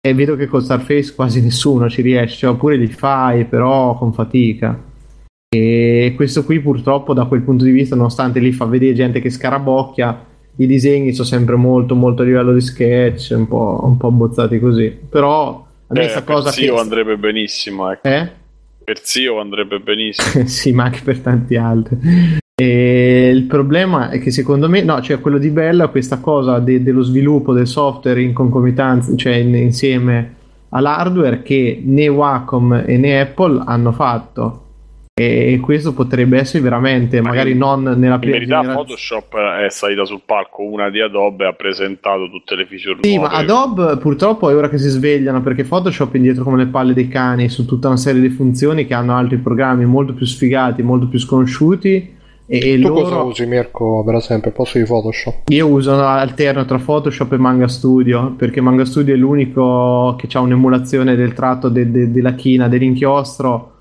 E 0.01 0.15
vedo 0.15 0.37
che 0.37 0.47
con 0.47 0.63
Starface 0.63 1.13
quasi 1.15 1.43
nessuno 1.43 1.91
ci 1.91 2.01
riesce, 2.01 2.47
oppure 2.47 2.77
li 2.77 2.87
fai, 2.87 3.45
però 3.45 3.99
con 3.99 4.13
fatica. 4.15 4.81
E 5.51 6.13
questo 6.15 6.45
qui 6.45 6.61
purtroppo 6.61 7.13
da 7.13 7.25
quel 7.25 7.43
punto 7.43 7.65
di 7.65 7.71
vista, 7.71 7.97
nonostante 7.97 8.39
lì 8.39 8.53
fa 8.53 8.65
vedere 8.65 8.95
gente 8.95 9.21
che 9.21 9.29
scarabocchia, 9.29 10.25
i 10.61 10.67
disegni 10.67 11.13
sono 11.13 11.27
sempre 11.27 11.55
molto 11.57 11.95
molto 11.95 12.23
a 12.23 12.25
livello 12.25 12.53
di 12.53 12.61
sketch, 12.61 13.33
un 13.37 13.47
po', 13.47 13.81
un 13.83 13.97
po' 13.97 14.09
abbozzati 14.09 14.59
così. 14.59 14.97
Però 15.09 15.67
a 15.87 15.93
me 15.95 16.05
Eh, 16.05 16.13
per 16.13 16.25
cosa 16.25 16.51
Zio 16.51 16.75
che... 16.75 16.81
andrebbe 16.81 17.17
benissimo, 17.17 17.91
ecco. 17.91 18.09
Eh? 18.09 18.29
Per 18.85 18.99
Zio 19.03 19.39
andrebbe 19.39 19.79
benissimo. 19.79 20.47
sì, 20.49 20.73
ma 20.73 20.85
anche 20.85 21.01
per 21.05 21.21
tanti 21.21 21.57
altri. 21.57 21.99
E 22.61 23.31
il 23.33 23.45
problema 23.45 24.11
è 24.11 24.19
che 24.19 24.33
secondo 24.33 24.69
me, 24.69 24.83
no, 24.83 25.01
cioè 25.01 25.21
quello 25.21 25.39
di 25.39 25.51
bello 25.51 25.85
è 25.85 25.91
questa 25.91 26.19
cosa 26.19 26.59
de- 26.59 26.83
dello 26.83 27.03
sviluppo 27.03 27.53
del 27.53 27.69
software 27.69 28.21
in 28.21 28.33
concomitanza, 28.33 29.15
cioè 29.15 29.35
in- 29.35 29.55
insieme 29.55 30.35
all'hardware 30.71 31.43
che 31.43 31.81
né 31.85 32.09
Wacom 32.09 32.83
e 32.85 32.97
né 32.99 33.21
Apple 33.21 33.63
hanno 33.65 33.93
fatto. 33.93 34.65
E 35.19 35.59
questo 35.61 35.93
potrebbe 35.95 36.39
essere 36.39 36.63
veramente, 36.63 37.21
Ma 37.21 37.31
magari 37.31 37.51
in- 37.51 37.59
non 37.59 37.83
nella 37.83 38.15
In 38.15 38.21
prima 38.21 38.33
verità 38.37 38.61
generazione. 38.61 38.75
Photoshop 38.75 39.37
è 39.37 39.69
salita 39.71 40.05
sul 40.05 40.21
palco 40.25 40.63
una 40.63 40.91
di 40.91 41.01
Adobe 41.01 41.45
e 41.45 41.49
ha 41.49 41.53
presentato 41.53 42.29
tutte 42.31 42.55
le 42.55 42.67
feature 42.67 42.99
Sì, 43.03 43.17
nuove. 43.17 43.31
ma 43.31 43.37
Adobe 43.39 43.97
purtroppo 43.97 44.49
è 44.51 44.55
ora 44.55 44.69
che 44.69 44.79
si 44.79 44.89
svegliano 44.89 45.43
perché 45.43 45.65
Photoshop 45.65 46.13
è 46.13 46.17
indietro 46.17 46.45
come 46.45 46.59
le 46.59 46.67
palle 46.67 46.95
dei 46.95 47.09
cani 47.09 47.49
su 47.49 47.65
tutta 47.67 47.89
una 47.89 47.97
serie 47.97 48.21
di 48.21 48.29
funzioni 48.29 48.87
che 48.87 48.95
hanno 48.95 49.15
altri 49.17 49.39
programmi 49.39 49.85
molto 49.87 50.15
più 50.15 50.25
sfigati, 50.27 50.83
molto 50.83 51.09
più 51.09 51.19
sconosciuti. 51.19 52.17
E, 52.51 52.59
e 52.73 52.81
Tu 52.81 52.89
loro... 52.89 53.03
cosa 53.03 53.17
usi 53.23 53.45
Mirko 53.45 54.03
per 54.05 54.15
esempio? 54.15 54.53
Posso 54.53 54.79
di 54.79 54.85
Photoshop? 54.85 55.51
Io 55.51 55.67
uso 55.67 56.01
alterno 56.03 56.65
tra 56.65 56.79
Photoshop 56.79 57.33
e 57.33 57.37
Manga 57.37 57.69
Studio 57.69 58.35
perché 58.39 58.61
Manga 58.63 58.85
Studio 58.87 59.13
è 59.15 59.17
l'unico 59.19 60.15
che 60.17 60.29
ha 60.33 60.41
un'emulazione 60.41 61.15
del 61.15 61.35
tratto 61.35 61.69
de- 61.69 61.91
de- 61.91 62.11
della 62.11 62.33
china 62.35 62.69
dell'inchiostro 62.69 63.73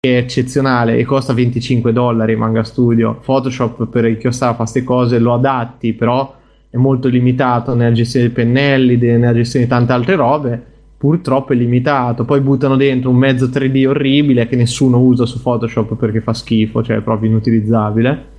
è 0.00 0.16
eccezionale 0.16 0.96
e 0.96 1.04
costa 1.04 1.32
25 1.32 1.92
dollari 1.92 2.36
Manga 2.36 2.62
Studio. 2.62 3.18
Photoshop 3.24 3.88
per 3.88 4.04
inchiostare 4.04 4.52
fa 4.52 4.58
queste 4.58 4.84
cose 4.84 5.18
lo 5.18 5.34
adatti, 5.34 5.92
però 5.92 6.36
è 6.70 6.76
molto 6.76 7.08
limitato 7.08 7.74
nella 7.74 7.92
gestione 7.92 8.26
dei 8.26 8.34
pennelli, 8.34 8.96
nella 8.96 9.34
gestione 9.34 9.64
di 9.64 9.70
tante 9.70 9.92
altre 9.92 10.14
robe. 10.14 10.62
Purtroppo 10.96 11.52
è 11.52 11.56
limitato. 11.56 12.24
Poi 12.24 12.40
buttano 12.40 12.76
dentro 12.76 13.10
un 13.10 13.16
mezzo 13.16 13.46
3D 13.46 13.88
orribile 13.88 14.46
che 14.46 14.54
nessuno 14.54 15.00
usa 15.00 15.26
su 15.26 15.42
Photoshop 15.42 15.96
perché 15.96 16.20
fa 16.20 16.32
schifo, 16.32 16.80
cioè 16.80 16.98
è 16.98 17.00
proprio 17.00 17.30
inutilizzabile. 17.30 18.36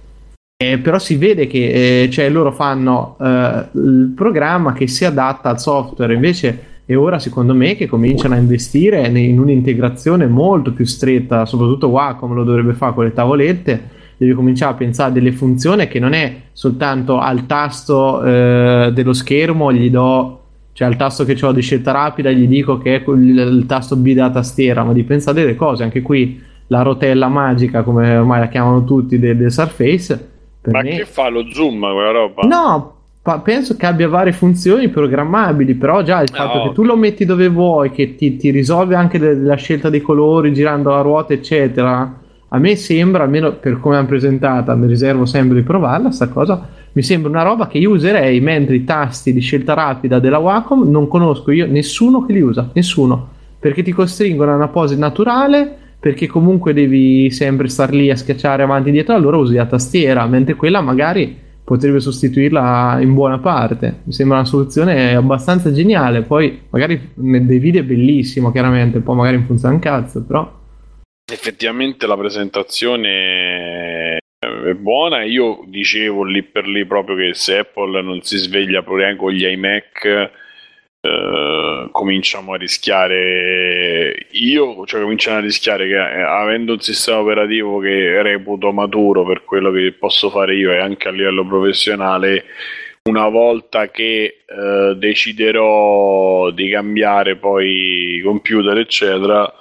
Eh, 0.62 0.78
però 0.78 0.98
si 0.98 1.18
vede 1.18 1.48
che 1.48 2.04
eh, 2.04 2.10
cioè, 2.10 2.30
loro 2.30 2.54
fanno 2.54 3.18
eh, 3.20 3.68
il 3.74 4.14
programma 4.16 4.72
che 4.72 4.88
si 4.88 5.04
adatta 5.04 5.50
al 5.50 5.60
software, 5.60 6.14
invece 6.14 6.79
è 6.90 6.98
ora 6.98 7.20
secondo 7.20 7.54
me 7.54 7.76
che 7.76 7.86
cominciano 7.86 8.34
a 8.34 8.40
investire 8.40 9.08
in 9.10 9.40
un'integrazione 9.40 10.26
molto 10.26 10.74
più 10.74 10.86
stretta, 10.86 11.46
soprattutto 11.46 11.90
Wacom 11.90 12.34
lo 12.34 12.44
dovrebbe 12.44 12.74
fare 12.74 12.96
con 12.96 13.04
le 13.04 13.14
tavolette, 13.14 13.90
deve 14.18 14.34
cominciare 14.34 14.74
a 14.74 14.76
pensare 14.76 15.12
a 15.12 15.14
delle 15.14 15.32
funzioni 15.32 15.88
che 15.88 16.00
non 16.00 16.14
è 16.14 16.36
soltanto 16.52 17.20
al 17.20 17.46
tasto 17.46 18.24
eh, 18.24 18.90
dello 18.92 19.14
schermo 19.14 19.72
gli 19.72 19.92
do 19.92 20.42
cioè 20.74 20.88
al 20.88 20.96
tasto 20.96 21.26
che 21.26 21.38
ho 21.46 21.52
di 21.52 21.62
scelta 21.62 21.92
rapida 21.92 22.32
gli 22.32 22.48
dico 22.48 22.80
che 22.80 22.96
è 22.96 23.04
quel- 23.04 23.38
il 23.38 23.66
tasto 23.68 23.96
B 23.96 24.14
della 24.14 24.32
tastiera, 24.32 24.84
ma 24.84 24.92
di 24.92 25.04
pensare 25.04 25.42
a 25.42 25.44
delle 25.44 25.56
cose, 25.56 25.84
anche 25.84 26.02
qui 26.02 26.42
la 26.68 26.82
rotella 26.82 27.28
magica, 27.28 27.84
come 27.84 28.16
ormai 28.16 28.40
la 28.40 28.48
chiamano 28.48 28.84
tutti, 28.84 29.20
del, 29.20 29.38
del 29.38 29.52
Surface, 29.52 30.30
Ma 30.72 30.82
me... 30.82 30.90
che 30.90 31.06
fa 31.06 31.30
lo 31.30 31.46
zoom 31.52 31.82
quella 31.82 32.12
roba? 32.12 32.48
No, 32.48 32.99
penso 33.38 33.76
che 33.76 33.86
abbia 33.86 34.08
varie 34.08 34.34
funzioni 34.34 34.90
programmabili, 34.90 35.76
però 35.76 36.02
già 36.02 36.22
il 36.22 36.30
Ah, 36.34 36.36
fatto 36.36 36.62
che 36.64 36.68
ok. 36.70 36.74
tu 36.74 36.84
lo 36.84 36.98
metti 36.98 37.24
dove 37.26 37.48
vuoi, 37.48 37.92
che 37.92 38.16
ti, 38.16 38.36
ti 38.38 38.50
risolve 38.50 38.96
anche 38.96 39.20
de- 39.20 39.36
la 39.36 39.56
scelta 39.56 39.90
dei 39.92 40.02
colori 40.02 40.52
girando 40.52 40.90
la 40.90 41.02
ruota, 41.02 41.34
eccetera. 41.34 42.18
A 42.52 42.58
me 42.58 42.76
sembra, 42.76 43.24
almeno 43.24 43.54
per 43.54 43.80
come 43.80 43.94
l'hanno 43.94 44.08
presentata, 44.08 44.74
mi 44.74 44.88
riservo 44.88 45.26
sempre 45.26 45.58
di 45.58 45.62
provarla, 45.62 46.10
sta 46.10 46.28
cosa. 46.30 46.68
Mi 46.94 47.04
sembra 47.04 47.30
una 47.30 47.44
roba 47.44 47.68
che 47.68 47.78
io 47.78 47.92
userei 47.92 48.40
mentre 48.42 48.76
i 48.76 48.84
tasti 48.84 49.32
di 49.32 49.40
scelta 49.40 49.76
rapida 49.76 50.18
della 50.18 50.40
Wacom 50.40 50.90
non 50.90 51.08
conosco 51.08 51.52
io 51.52 51.68
nessuno 51.68 52.26
che 52.26 52.34
li 52.34 52.42
usa, 52.42 52.68
nessuno. 52.74 53.28
Perché 53.60 53.84
ti 53.84 53.92
costringono 53.92 54.52
a 54.52 54.56
una 54.56 54.70
pose 54.70 54.96
naturale, 54.96 55.72
perché 56.00 56.26
comunque 56.26 56.74
devi 56.74 57.30
sempre 57.30 57.68
star 57.68 57.92
lì 57.92 58.10
a 58.10 58.16
schiacciare 58.16 58.64
avanti 58.64 58.86
e 58.86 58.90
indietro, 58.90 59.14
allora 59.14 59.38
usi 59.38 59.54
la 59.54 59.66
tastiera, 59.66 60.26
mentre 60.26 60.56
quella 60.56 60.82
magari 60.82 61.38
potrebbe 61.70 62.00
sostituirla 62.00 62.98
in 63.00 63.14
buona 63.14 63.38
parte. 63.38 64.00
Mi 64.06 64.12
sembra 64.12 64.38
una 64.38 64.48
soluzione 64.48 65.14
abbastanza 65.14 65.72
geniale. 65.72 66.24
Poi 66.24 66.62
magari 66.72 67.12
dei 67.14 67.60
video 67.60 67.82
è 67.82 67.84
bellissimo, 67.84 68.52
chiaramente, 68.52 69.02
poi 69.02 69.16
magari 69.16 69.38
non 69.38 69.46
funziona 69.46 69.76
un 69.76 69.80
cazzo, 69.80 70.26
però. 70.26 70.52
Effettivamente 71.32 72.08
la 72.08 72.18
presentazione 72.18 74.18
è 74.18 74.74
buona. 74.80 75.22
Io 75.22 75.64
dicevo 75.68 76.24
lì 76.24 76.42
per 76.42 76.66
lì 76.66 76.88
proprio 76.88 77.16
che 77.16 77.36
se 77.36 77.60
Apple 77.60 78.02
non 78.02 78.24
si 78.24 78.38
sveglia 78.38 78.82
pure 78.82 79.16
con 79.16 79.32
gli 79.32 79.46
iMac, 79.46 80.32
eh, 81.02 81.90
cominciamo 81.92 82.54
a 82.54 82.58
rischiare. 82.58 84.28
Io, 84.32 84.86
cioè, 84.86 85.02
cominciano 85.02 85.38
a 85.38 85.42
rischiare 85.42 85.88
che 85.88 85.96
eh, 85.96 86.22
avendo 86.22 86.74
un 86.74 86.82
sistema 86.82 87.20
operativo 87.20 87.80
che 87.80 88.22
reputo 88.22 88.72
maturo 88.72 89.26
per 89.26 89.44
quello 89.46 89.72
che 89.72 89.94
posso 89.94 90.30
fare 90.30 90.56
io 90.56 90.72
e 90.72 90.80
anche 90.80 91.08
a 91.08 91.12
livello 91.12 91.46
professionale. 91.46 92.46
Una 93.04 93.30
volta 93.30 93.90
che 93.90 94.44
eh, 94.46 94.96
deciderò 94.98 96.52
di 96.52 96.70
cambiare 96.70 97.38
poi 97.38 98.22
computer, 98.24 98.78
eccetera, 98.78 99.52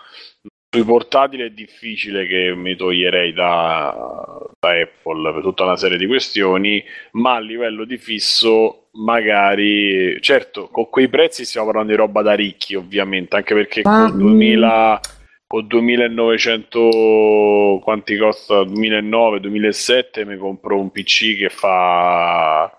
sui 0.71 0.85
portatili 0.85 1.45
è 1.45 1.51
difficile 1.51 2.27
che 2.27 2.55
mi 2.55 2.77
toglierei 2.77 3.33
da, 3.33 4.39
da 4.59 4.71
Apple 4.71 5.33
per 5.33 5.43
tutta 5.43 5.65
una 5.65 5.77
serie 5.77 5.97
di 5.97 6.07
questioni, 6.07 6.85
ma 7.13 7.37
a 7.37 7.41
livello 7.41 7.85
di 7.85 7.97
fisso 7.97 8.89
magari, 8.93 10.21
certo, 10.21 10.69
con 10.69 10.91
quei 10.91 11.09
prezzi 11.09 11.47
stiamo 11.47 11.69
parlando 11.69 11.93
di 11.93 11.99
roba 11.99 12.21
da 12.21 12.35
ricchi 12.35 12.75
ovviamente, 12.75 13.37
anche 13.37 13.55
perché 13.55 13.81
Ma, 13.85 14.09
con 14.09 14.19
2000 14.19 15.01
con 15.47 15.67
2900 15.67 17.81
quanti 17.83 18.19
costa? 18.19 18.65
2009 18.65 19.41
2007 19.41 20.27
mi 20.27 20.37
compro 20.37 20.79
un 20.79 20.91
PC 20.91 21.39
che 21.39 21.49
fa 21.49 22.78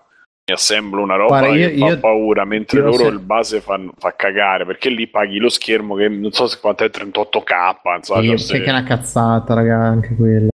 assemblo 0.52 1.02
una 1.02 1.16
roba 1.16 1.38
Guarda, 1.40 1.56
io- 1.56 1.68
che 1.70 1.76
fa 1.78 1.86
io- 1.86 1.98
paura 2.00 2.44
mentre 2.44 2.80
loro 2.80 2.92
se- 2.96 3.06
il 3.06 3.18
base 3.20 3.60
fa, 3.60 3.78
fa 3.98 4.14
cagare 4.16 4.64
perché 4.66 4.88
lì 4.88 5.06
paghi 5.08 5.38
lo 5.38 5.48
schermo 5.48 5.94
che 5.94 6.08
non 6.08 6.30
so 6.32 6.46
se 6.46 6.58
quanto 6.60 6.84
è 6.84 6.90
38k 6.90 7.96
insomma, 7.98 8.20
Sì, 8.22 8.38
se- 8.38 8.58
che 8.60 8.64
è 8.66 8.70
una 8.70 8.84
cazzata, 8.84 9.54
raga, 9.54 9.76
anche 9.76 10.14
quella. 10.16 10.48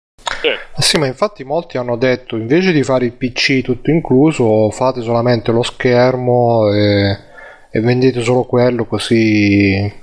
eh, 0.41 0.57
Sì, 0.81 0.97
ma 0.97 1.05
infatti 1.07 1.43
molti 1.43 1.77
hanno 1.77 1.95
detto 1.97 2.35
invece 2.35 2.71
di 2.71 2.83
fare 2.83 3.05
il 3.05 3.13
PC 3.13 3.61
tutto 3.61 3.89
incluso, 3.91 4.69
fate 4.71 5.01
solamente 5.01 5.51
lo 5.51 5.63
schermo 5.63 6.71
e, 6.73 7.17
e 7.71 7.79
vendete 7.81 8.21
solo 8.21 8.43
quello 8.43 8.85
così 8.85 10.01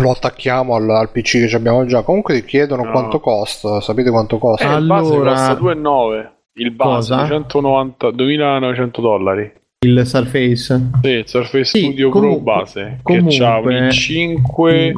lo 0.00 0.10
attacchiamo 0.10 0.74
al, 0.74 0.88
al 0.90 1.10
PC 1.10 1.46
che 1.48 1.56
abbiamo 1.56 1.84
già. 1.86 2.02
Comunque 2.02 2.34
ti 2.34 2.44
chiedono 2.44 2.84
No. 2.84 2.90
quanto 2.90 3.20
costa, 3.20 3.80
sapete 3.80 4.10
quanto 4.10 4.36
eh, 4.36 4.38
costa? 4.38 4.76
il 4.76 4.86
base 4.86 5.12
Allora- 5.14 5.30
costa 5.32 5.52
2,9 5.54 6.30
il 6.58 6.70
base 6.72 7.12
Cosa? 7.14 7.26
290 7.26 8.10
2900 8.10 9.00
dollari 9.00 9.52
Il 9.80 10.02
Surface. 10.04 10.90
sì, 11.02 11.08
il 11.08 11.22
Surface 11.26 11.64
Sì, 11.64 11.78
Studio 11.84 12.08
comunque- 12.10 12.42
Pro 12.42 12.52
base 12.54 12.98
comunque- 13.02 13.36
che 13.36 13.44
ha 13.44 13.58
un 13.58 13.66
i5 13.88 14.92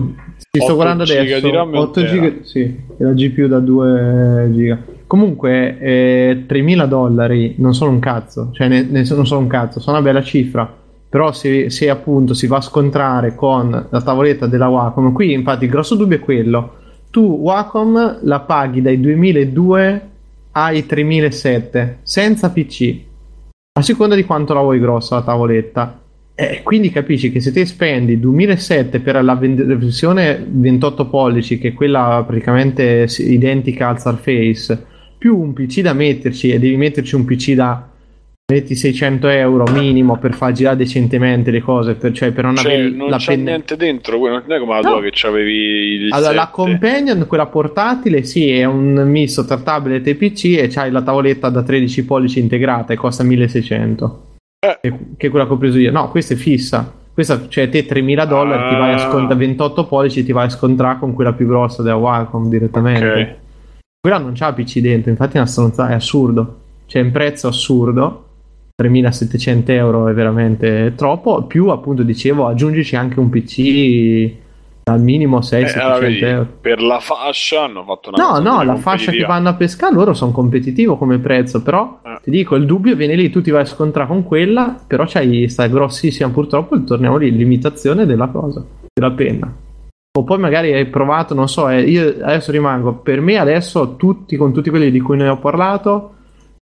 Ci 0.52 0.60
sto 0.60 0.64
8 0.64 0.74
guardando 0.74 1.04
giga 1.04 1.20
adesso. 1.20 1.40
di 1.46 1.50
RAM 1.52 1.74
e 1.74 1.78
8 1.78 2.00
un 2.00 2.06
giga, 2.06 2.32
sì, 2.42 2.60
e 2.60 3.04
la 3.04 3.12
GPU 3.12 3.46
da 3.46 3.58
2 3.60 4.50
giga. 4.52 4.78
Comunque, 5.06 5.78
eh, 5.78 6.44
3.000 6.46 6.86
dollari 6.86 7.54
non 7.58 7.74
sono 7.74 7.90
un 7.90 7.98
cazzo, 7.98 8.50
cioè 8.52 8.68
ne, 8.68 8.82
ne 8.88 9.04
non 9.10 9.26
sono 9.26 9.40
un 9.40 9.48
cazzo, 9.48 9.80
sono 9.80 9.96
una 9.98 10.04
bella 10.06 10.22
cifra. 10.22 10.72
Però 11.08 11.32
se, 11.32 11.70
se 11.70 11.90
appunto 11.90 12.34
si 12.34 12.46
va 12.46 12.58
a 12.58 12.60
scontrare 12.60 13.34
con 13.34 13.86
la 13.90 14.00
tavoletta 14.00 14.46
della 14.46 14.68
Wacom, 14.68 15.12
qui 15.12 15.32
infatti 15.32 15.64
il 15.64 15.70
grosso 15.70 15.96
dubbio 15.96 16.16
è 16.18 16.20
quello. 16.20 16.74
Tu 17.10 17.20
Wacom 17.20 18.18
la 18.22 18.40
paghi 18.40 18.80
dai 18.80 19.00
2002 19.00 20.09
ai 20.52 20.86
3007 20.86 21.98
senza 22.02 22.50
PC, 22.50 22.98
a 23.72 23.82
seconda 23.82 24.14
di 24.14 24.24
quanto 24.24 24.54
la 24.54 24.60
vuoi 24.60 24.80
grossa 24.80 25.16
la 25.16 25.22
tavoletta. 25.22 26.00
Eh, 26.34 26.62
quindi 26.62 26.90
capisci 26.90 27.30
che 27.30 27.40
se 27.40 27.52
te 27.52 27.66
spendi 27.66 28.18
2007 28.18 29.00
per 29.00 29.22
la 29.22 29.34
versione 29.34 30.42
28 30.48 31.06
pollici, 31.06 31.58
che 31.58 31.68
è 31.68 31.74
quella 31.74 32.24
praticamente 32.26 33.06
identica 33.18 33.88
al 33.88 34.00
Surface, 34.00 34.86
più 35.18 35.38
un 35.38 35.52
PC 35.52 35.82
da 35.82 35.92
metterci 35.92 36.50
e 36.50 36.58
devi 36.58 36.76
metterci 36.76 37.14
un 37.14 37.26
PC 37.26 37.52
da 37.52 37.89
metti 38.50 38.74
600 38.74 39.28
euro 39.28 39.64
minimo 39.72 40.16
per 40.18 40.34
far 40.34 40.52
girare 40.52 40.76
decentemente 40.76 41.50
le 41.50 41.60
cose, 41.60 41.94
per, 41.94 42.12
cioè 42.12 42.32
per 42.32 42.44
non 42.44 42.56
Cioè, 42.56 42.72
avere 42.74 42.90
non 42.90 43.08
la 43.08 43.16
c'è 43.16 43.34
penna. 43.34 43.50
niente 43.50 43.76
dentro, 43.76 44.18
non 44.18 44.42
è 44.46 44.58
come 44.58 44.74
la 44.74 44.80
No. 44.80 44.90
tua 44.92 45.00
che 45.02 45.10
c'avevi 45.12 45.52
il 46.04 46.12
Allora, 46.12 46.32
la 46.32 46.40
7. 46.42 46.52
companion, 46.52 47.24
quella 47.26 47.46
portatile, 47.46 48.24
sì, 48.24 48.50
è 48.50 48.64
un 48.64 48.92
misto 49.08 49.44
tra 49.44 49.58
tablet 49.58 50.06
e 50.06 50.14
PC 50.16 50.56
e 50.58 50.68
c'hai 50.68 50.90
la 50.90 51.02
tavoletta 51.02 51.48
da 51.48 51.62
13 51.62 52.04
pollici 52.04 52.38
integrata 52.40 52.92
e 52.92 52.96
costa 52.96 53.22
1600. 53.22 54.24
Eh. 54.58 54.78
Che, 54.80 54.94
che 55.16 55.26
è 55.28 55.30
quella 55.30 55.46
che 55.46 55.52
ho 55.52 55.56
preso 55.56 55.78
io. 55.78 55.90
No, 55.90 56.10
questa 56.10 56.34
è 56.34 56.36
fissa. 56.36 56.92
Questa, 57.12 57.48
cioè, 57.48 57.68
te 57.68 57.86
3000 57.86 58.24
dollari 58.24 58.68
ti 58.68 58.78
vai 58.78 58.92
a 58.92 58.94
Ah. 58.94 59.10
scontrare 59.10 59.34
28 59.34 59.86
pollici 59.86 60.24
ti 60.24 60.32
vai 60.32 60.46
a 60.46 60.50
scontrare 60.50 60.98
con 60.98 61.12
quella 61.14 61.32
più 61.32 61.46
grossa 61.46 61.82
della 61.82 61.96
Wacom 61.96 62.48
direttamente. 62.48 63.06
Ok. 63.20 63.34
Quella 64.00 64.18
non 64.18 64.32
c'ha 64.34 64.52
PC 64.52 64.78
dentro, 64.80 65.10
infatti 65.10 65.34
è 65.36 65.40
una 65.40 65.46
stronzata, 65.48 65.90
è 65.90 65.94
assurdo. 65.94 66.56
C'è 66.86 67.00
un 67.00 67.10
prezzo 67.10 67.48
assurdo. 67.48 68.24
3700 68.80 69.72
euro 69.72 70.08
è 70.08 70.14
veramente 70.14 70.94
troppo. 70.96 71.42
Più 71.42 71.68
appunto 71.68 72.02
dicevo, 72.02 72.46
aggiungici 72.46 72.96
anche 72.96 73.20
un 73.20 73.28
PC 73.28 74.32
al 74.84 75.02
minimo 75.02 75.42
6 75.42 75.62
Eh, 75.62 75.66
700 75.68 75.94
allora, 75.94 76.28
euro. 76.28 76.46
per 76.62 76.80
la 76.82 76.98
fascia 76.98 77.64
hanno 77.64 77.84
fatto 77.84 78.10
una 78.12 78.24
No, 78.24 78.38
no, 78.40 78.62
la 78.62 78.76
fascia 78.76 79.12
che 79.12 79.24
vanno 79.24 79.50
a 79.50 79.54
pescare 79.54 79.94
loro 79.94 80.14
sono 80.14 80.32
competitivo 80.32 80.96
come 80.96 81.18
prezzo, 81.18 81.62
però 81.62 81.98
Ah. 82.02 82.18
ti 82.22 82.30
dico, 82.30 82.56
il 82.56 82.64
dubbio 82.64 82.96
viene 82.96 83.14
lì, 83.14 83.28
tu 83.28 83.42
ti 83.42 83.50
vai 83.50 83.62
a 83.62 83.66
scontrare 83.66 84.08
con 84.08 84.24
quella, 84.24 84.74
però 84.86 85.04
c'hai 85.06 85.48
sta 85.50 85.66
grossissima 85.66 86.30
purtroppo, 86.30 86.82
torniamo 86.82 87.18
lì, 87.18 87.30
limitazione 87.30 88.06
della 88.06 88.28
cosa, 88.28 88.64
della 88.92 89.10
penna. 89.12 89.52
O 90.18 90.24
poi 90.24 90.38
magari 90.38 90.72
hai 90.72 90.86
provato, 90.86 91.34
non 91.34 91.48
so, 91.48 91.68
eh, 91.68 91.82
io 91.82 92.16
adesso 92.22 92.50
rimango, 92.50 92.94
per 92.94 93.20
me 93.20 93.36
adesso 93.36 93.94
tutti, 93.96 94.36
con 94.36 94.52
tutti 94.52 94.70
quelli 94.70 94.90
di 94.90 94.98
cui 95.00 95.16
ne 95.18 95.28
ho 95.28 95.36
parlato, 95.36 96.14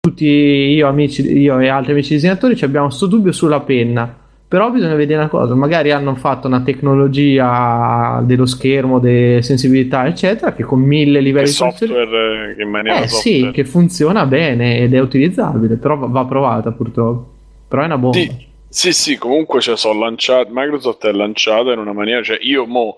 tutti 0.05 0.25
io, 0.25 0.87
amici, 0.87 1.21
io 1.39 1.59
e 1.59 1.67
altri 1.67 1.93
amici 1.93 2.13
disegnatori 2.13 2.57
abbiamo 2.61 2.87
questo 2.87 3.07
dubbio 3.07 3.31
sulla 3.31 3.61
penna. 3.61 4.23
Però 4.47 4.69
bisogna 4.69 4.93
vedere 4.93 5.19
una 5.21 5.27
cosa, 5.27 5.55
magari 5.55 5.91
hanno 5.91 6.13
fatto 6.15 6.45
una 6.45 6.61
tecnologia 6.61 8.21
dello 8.23 8.45
schermo, 8.45 8.99
delle 8.99 9.41
sensibilità, 9.41 10.05
eccetera, 10.05 10.53
che 10.53 10.63
con 10.63 10.79
mille 10.81 11.19
livelli 11.19 11.47
di 11.47 11.51
software 11.51 12.51
eh, 12.51 12.55
che 12.55 12.61
in 12.61 12.69
maniera 12.69 13.01
eh 13.01 13.07
software. 13.07 13.47
sì, 13.47 13.51
che 13.51 13.65
funziona 13.65 14.25
bene 14.27 14.77
ed 14.77 14.93
è 14.93 14.99
utilizzabile, 14.99 15.77
però 15.77 15.97
va- 15.97 16.07
va 16.07 16.25
provata 16.25 16.71
purtroppo. 16.71 17.33
Però 17.67 17.81
è 17.81 17.85
una 17.85 17.97
bomba. 17.97 18.17
Sì, 18.17 18.31
sì, 18.69 18.93
sì, 18.93 19.17
comunque 19.17 19.61
cioè, 19.61 19.75
sono 19.75 19.99
lanciati, 19.99 20.51
Microsoft 20.53 21.07
è 21.07 21.11
lanciata 21.11 21.73
in 21.73 21.79
una 21.79 21.93
maniera, 21.93 22.21
cioè 22.21 22.37
io 22.39 22.67
mo, 22.67 22.97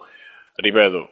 ripeto, 0.56 1.10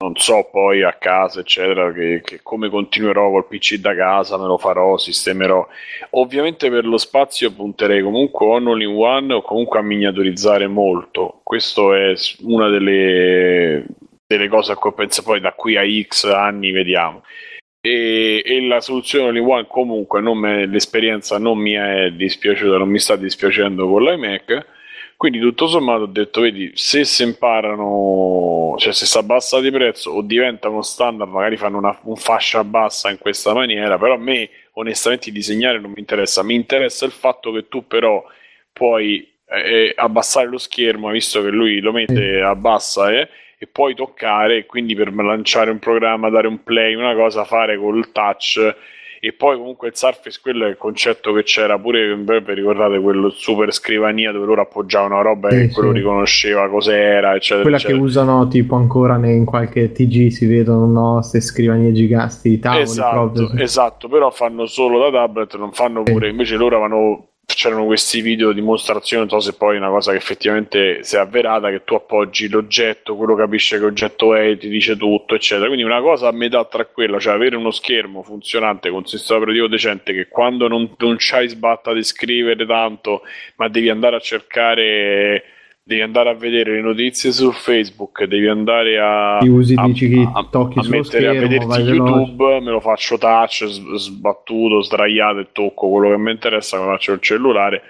non 0.00 0.14
so 0.14 0.48
poi 0.50 0.84
a 0.84 0.92
casa, 0.92 1.40
eccetera, 1.40 1.92
che, 1.92 2.20
che 2.24 2.38
come 2.40 2.68
continuerò 2.68 3.30
col 3.30 3.48
PC 3.48 3.76
da 3.76 3.96
casa, 3.96 4.38
me 4.38 4.46
lo 4.46 4.56
farò, 4.56 4.96
sistemerò. 4.96 5.66
Ovviamente 6.10 6.70
per 6.70 6.86
lo 6.86 6.98
spazio 6.98 7.52
punterei 7.52 8.00
comunque 8.00 8.46
o 8.46 8.54
all 8.54 8.80
in 8.80 8.94
one 8.94 9.34
o 9.34 9.42
comunque 9.42 9.80
a 9.80 9.82
miniaturizzare 9.82 10.68
molto. 10.68 11.40
Questo 11.42 11.94
è 11.94 12.14
una 12.42 12.68
delle, 12.68 13.86
delle 14.24 14.48
cose 14.48 14.72
a 14.72 14.76
cui 14.76 14.92
penso 14.92 15.22
poi 15.22 15.40
da 15.40 15.52
qui 15.52 15.76
a 15.76 15.82
X 16.06 16.24
anni 16.24 16.70
vediamo. 16.70 17.24
E, 17.80 18.40
e 18.44 18.66
la 18.68 18.80
soluzione 18.80 19.30
all 19.30 19.36
in 19.36 19.44
one 19.44 19.66
comunque 19.66 20.20
non 20.20 20.38
me- 20.38 20.66
l'esperienza 20.66 21.38
non 21.38 21.58
mi 21.58 21.72
è 21.72 22.10
dispiaciuta, 22.12 22.76
non 22.78 22.88
mi 22.88 23.00
sta 23.00 23.16
dispiacendo 23.16 23.88
con 23.88 24.04
l'iMac. 24.04 24.76
Quindi 25.18 25.40
tutto 25.40 25.66
sommato 25.66 26.02
ho 26.02 26.06
detto, 26.06 26.42
vedi, 26.42 26.70
se 26.74 27.04
si 27.04 27.24
imparano, 27.24 28.76
cioè 28.78 28.92
se 28.92 29.04
si 29.04 29.18
abbassa 29.18 29.60
di 29.60 29.68
prezzo 29.72 30.12
o 30.12 30.22
diventa 30.22 30.68
uno 30.68 30.82
standard, 30.82 31.28
magari 31.28 31.56
fanno 31.56 31.76
una 31.78 31.98
un 32.04 32.14
fascia 32.14 32.62
bassa 32.62 33.10
in 33.10 33.18
questa 33.18 33.52
maniera, 33.52 33.98
però 33.98 34.14
a 34.14 34.16
me 34.16 34.48
onestamente 34.74 35.32
disegnare 35.32 35.80
non 35.80 35.90
mi 35.90 35.98
interessa, 35.98 36.44
mi 36.44 36.54
interessa 36.54 37.04
il 37.04 37.10
fatto 37.10 37.50
che 37.50 37.66
tu 37.66 37.84
però 37.88 38.24
puoi 38.72 39.28
eh, 39.48 39.92
abbassare 39.96 40.46
lo 40.46 40.58
schermo, 40.58 41.10
visto 41.10 41.42
che 41.42 41.48
lui 41.50 41.80
lo 41.80 41.90
mette 41.90 42.40
a 42.40 42.54
bassa 42.54 43.10
eh, 43.10 43.28
e 43.58 43.66
puoi 43.66 43.96
toccare, 43.96 44.66
quindi 44.66 44.94
per 44.94 45.12
lanciare 45.12 45.72
un 45.72 45.80
programma, 45.80 46.30
dare 46.30 46.46
un 46.46 46.62
play, 46.62 46.94
una 46.94 47.16
cosa, 47.16 47.42
fare 47.42 47.76
col 47.76 48.12
touch 48.12 48.76
e 49.20 49.32
poi 49.32 49.56
comunque 49.56 49.88
il 49.88 49.96
Surface 49.96 50.38
quello 50.40 50.66
è 50.66 50.68
il 50.68 50.76
concetto 50.76 51.32
che 51.32 51.42
c'era 51.42 51.78
pure 51.78 52.14
vi 52.16 52.54
ricordate 52.54 53.00
quello 53.00 53.30
super 53.30 53.72
scrivania 53.72 54.30
dove 54.32 54.46
loro 54.46 54.62
appoggiavano 54.62 55.20
roba 55.22 55.48
e 55.48 55.68
Sì, 55.68 55.74
quello 55.74 55.90
riconosceva 55.92 56.68
cos'era 56.68 57.34
eccetera 57.34 57.62
Quella 57.62 57.78
che 57.78 57.82
eccetera. 57.84 58.04
usano 58.04 58.48
tipo 58.48 58.74
ancora 58.76 59.16
in 59.26 59.44
qualche 59.44 59.90
TG 59.92 60.28
si 60.28 60.46
vedono 60.46 60.86
no? 60.86 61.14
queste 61.14 61.40
scrivanie 61.40 61.92
giganti 61.92 62.48
di 62.48 62.58
tavoli 62.58 62.82
esatto, 62.82 63.30
proprio. 63.32 63.62
esatto, 63.62 64.08
però 64.08 64.30
fanno 64.30 64.66
solo 64.66 64.98
da 64.98 65.10
tablet, 65.10 65.56
non 65.56 65.72
fanno 65.72 66.02
pure, 66.02 66.28
invece 66.28 66.56
loro 66.56 66.76
avevano 66.76 67.28
c'erano 67.54 67.86
questi 67.86 68.20
video 68.20 68.52
dimostrazione, 68.52 69.24
non 69.24 69.40
so 69.40 69.50
se 69.50 69.56
poi 69.56 69.74
è 69.74 69.78
una 69.78 69.88
cosa 69.88 70.12
che 70.12 70.18
effettivamente 70.18 71.02
si 71.02 71.16
è 71.16 71.18
avverata, 71.18 71.70
che 71.70 71.82
tu 71.82 71.94
appoggi 71.94 72.48
l'oggetto, 72.48 73.16
quello 73.16 73.34
capisce 73.34 73.78
che 73.78 73.84
oggetto 73.84 74.34
è, 74.34 74.56
ti 74.58 74.68
dice 74.68 74.96
tutto, 74.96 75.34
eccetera. 75.34 75.66
Quindi 75.66 75.84
una 75.84 76.00
cosa 76.00 76.28
a 76.28 76.32
metà 76.32 76.64
tra 76.66 76.84
quella, 76.84 77.18
cioè 77.18 77.32
avere 77.32 77.56
uno 77.56 77.70
schermo 77.70 78.22
funzionante 78.22 78.90
con 78.90 79.06
sistema 79.06 79.40
operativo 79.40 79.66
decente 79.66 80.12
che 80.12 80.28
quando 80.28 80.68
non, 80.68 80.94
non 80.98 81.16
c'hai 81.18 81.48
sbatta 81.48 81.92
di 81.92 82.04
scrivere 82.04 82.66
tanto, 82.66 83.22
ma 83.56 83.68
devi 83.68 83.88
andare 83.88 84.16
a 84.16 84.20
cercare, 84.20 85.42
devi 85.88 86.02
andare 86.02 86.28
a 86.28 86.34
vedere 86.34 86.74
le 86.74 86.82
notizie 86.82 87.32
su 87.32 87.50
Facebook, 87.50 88.22
devi 88.24 88.46
andare 88.46 88.98
a, 88.98 89.38
usi, 89.42 89.72
a- 89.74 89.86
dici 89.86 90.06
che 90.10 90.28
a- 90.30 90.46
tocchi 90.50 90.80
a 90.80 90.82
sullo 90.82 90.98
mettere 90.98 91.28
a 91.28 91.30
schermo, 91.30 91.40
vederti 91.48 91.66
vai 91.66 91.82
veloce. 91.82 92.12
YouTube, 92.12 92.60
me 92.60 92.70
lo 92.70 92.80
faccio 92.80 93.16
touch, 93.16 93.64
sbattuto, 93.96 94.82
sdraiato 94.82 95.38
e 95.38 95.46
tocco 95.50 95.88
quello 95.88 96.10
che 96.10 96.18
mi 96.18 96.30
interessa, 96.30 96.76
me 96.78 96.84
lo 96.84 96.90
faccio 96.90 97.12
il 97.14 97.20
cellulare 97.20 97.82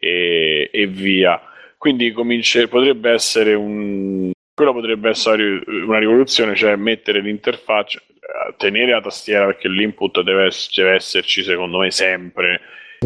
e, 0.00 0.68
e 0.72 0.86
via. 0.88 1.40
Quindi 1.78 2.10
cominci- 2.10 2.66
potrebbe 2.66 3.12
essere 3.12 3.54
un 3.54 4.32
quella 4.52 4.72
potrebbe 4.72 5.10
essere 5.10 5.62
una 5.66 5.98
rivoluzione, 5.98 6.56
cioè 6.56 6.74
mettere 6.76 7.20
l'interfaccia, 7.20 7.98
eh, 8.00 8.54
tenere 8.56 8.92
la 8.92 9.00
tastiera 9.00 9.46
perché 9.46 9.68
l'input 9.68 10.22
deve, 10.22 10.50
deve 10.74 10.94
esserci 10.94 11.44
secondo 11.44 11.78
me 11.78 11.92
sempre. 11.92 12.60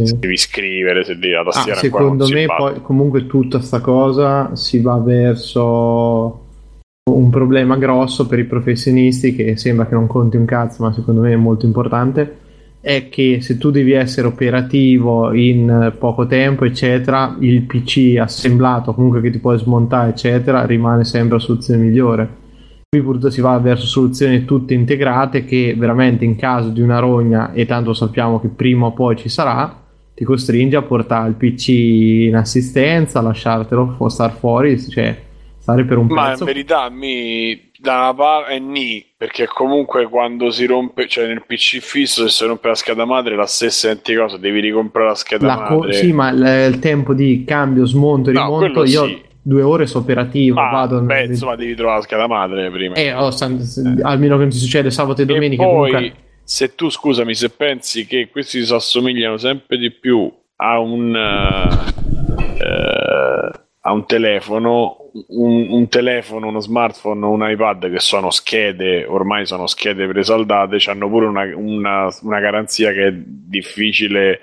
Se 0.06 0.18
devi 0.18 0.36
scrivere, 0.36 1.04
se 1.04 1.18
devi 1.18 1.32
la 1.32 1.40
Ah, 1.40 1.44
tastiera 1.44 1.80
ancora 1.80 2.02
secondo 2.02 2.28
me 2.28 2.46
poi 2.46 2.82
comunque 2.82 3.26
tutta 3.26 3.60
sta 3.60 3.80
cosa 3.80 4.54
si 4.54 4.80
va 4.80 4.98
verso 4.98 6.44
un 7.10 7.30
problema 7.30 7.76
grosso 7.76 8.26
per 8.26 8.38
i 8.38 8.44
professionisti 8.44 9.34
che 9.34 9.56
sembra 9.56 9.86
che 9.86 9.94
non 9.94 10.06
conti 10.06 10.36
un 10.36 10.44
cazzo 10.44 10.82
ma 10.82 10.92
secondo 10.92 11.22
me 11.22 11.32
è 11.32 11.36
molto 11.36 11.64
importante 11.66 12.36
è 12.80 13.08
che 13.08 13.40
se 13.40 13.58
tu 13.58 13.70
devi 13.70 13.92
essere 13.92 14.26
operativo 14.26 15.32
in 15.32 15.94
poco 15.98 16.26
tempo 16.26 16.64
eccetera 16.64 17.36
il 17.40 17.62
PC 17.62 18.16
assemblato 18.18 18.94
comunque 18.94 19.20
che 19.20 19.30
ti 19.30 19.38
puoi 19.38 19.58
smontare 19.58 20.10
eccetera 20.10 20.64
rimane 20.64 21.04
sempre 21.04 21.38
la 21.38 21.42
soluzione 21.42 21.82
migliore. 21.82 22.28
Qui 22.88 23.02
purtroppo 23.02 23.30
si 23.34 23.40
va 23.42 23.58
verso 23.58 23.84
soluzioni 23.86 24.44
tutte 24.46 24.72
integrate 24.74 25.44
che 25.44 25.74
veramente 25.76 26.24
in 26.24 26.36
caso 26.36 26.70
di 26.70 26.80
una 26.80 27.00
rogna 27.00 27.52
e 27.52 27.66
tanto 27.66 27.92
sappiamo 27.92 28.40
che 28.40 28.48
prima 28.48 28.86
o 28.86 28.92
poi 28.92 29.16
ci 29.16 29.28
sarà 29.28 29.77
ti 30.18 30.24
costringe 30.24 30.74
a 30.74 30.82
portare 30.82 31.28
il 31.28 31.34
PC 31.36 31.68
in 31.68 32.34
assistenza, 32.34 33.20
lasciartelo 33.20 33.94
fu- 33.96 34.08
star 34.08 34.32
fuori, 34.36 34.76
cioè 34.90 35.16
stare 35.60 35.84
per 35.84 35.96
un 35.96 36.06
Ma 36.06 36.30
pezzo. 36.30 36.42
in 36.42 36.46
verità 36.46 36.90
mi 36.90 37.70
da 37.80 37.94
una 37.98 38.14
parte 38.14 38.54
è 38.54 38.58
ni 38.58 39.04
perché 39.16 39.46
comunque 39.46 40.08
quando 40.08 40.50
si 40.50 40.66
rompe, 40.66 41.06
cioè 41.06 41.28
nel 41.28 41.44
PC 41.46 41.78
fisso 41.78 42.24
se 42.24 42.30
si 42.30 42.44
rompe 42.46 42.66
la 42.66 42.74
scheda 42.74 43.04
madre 43.04 43.36
la 43.36 43.46
stessa 43.46 43.86
identica 43.86 44.22
cosa, 44.22 44.38
devi 44.38 44.58
ricomprare 44.58 45.06
la 45.10 45.14
scheda 45.14 45.46
La 45.46 45.54
co- 45.68 45.78
madre. 45.78 45.92
sì, 45.92 46.12
ma 46.12 46.30
il, 46.30 46.72
il 46.72 46.78
tempo 46.80 47.14
di 47.14 47.44
cambio, 47.46 47.86
smonto 47.86 48.30
e 48.30 48.32
No, 48.32 48.42
rimonto, 48.58 48.82
io 48.84 49.04
sì. 49.06 49.22
due 49.40 49.62
ore 49.62 49.86
so 49.86 49.98
operativo, 49.98 50.56
Ma, 50.56 50.70
vado 50.70 51.00
beh, 51.00 51.26
insomma, 51.26 51.54
devi 51.54 51.76
trovare 51.76 51.98
la 51.98 52.02
scheda 52.02 52.26
madre 52.26 52.70
prima. 52.72 52.94
Eh, 52.96 53.14
oh, 53.14 53.30
san- 53.30 53.60
almeno 54.02 54.34
che 54.34 54.40
non 54.42 54.50
ti 54.50 54.56
succede 54.58 54.90
sabato 54.90 55.22
e 55.22 55.26
domenica. 55.26 55.62
e 55.62 55.66
poi, 55.66 55.90
comunque- 55.92 56.14
se 56.48 56.74
tu 56.74 56.88
scusami, 56.88 57.34
se 57.34 57.50
pensi 57.50 58.06
che 58.06 58.30
questi 58.30 58.64
si 58.64 58.72
assomigliano 58.72 59.36
sempre 59.36 59.76
di 59.76 59.90
più 59.90 60.32
a 60.56 60.78
un 60.78 61.14
eh, 61.14 62.64
eh, 62.64 63.50
a 63.80 63.92
un 63.92 64.06
telefono, 64.06 65.10
un, 65.28 65.66
un, 65.68 65.88
telefono, 65.88 66.46
uno 66.46 66.60
smartphone, 66.60 67.26
un 67.26 67.46
iPad 67.50 67.90
che 67.90 68.00
sono 68.00 68.30
schede, 68.30 69.04
ormai 69.04 69.44
sono 69.44 69.66
schede 69.66 70.06
presaldate, 70.06 70.78
hanno 70.86 71.06
pure 71.08 71.26
una, 71.26 71.42
una, 71.54 72.08
una, 72.22 72.40
garanzia 72.40 72.92
che 72.92 73.06
è 73.08 73.12
difficile, 73.14 74.40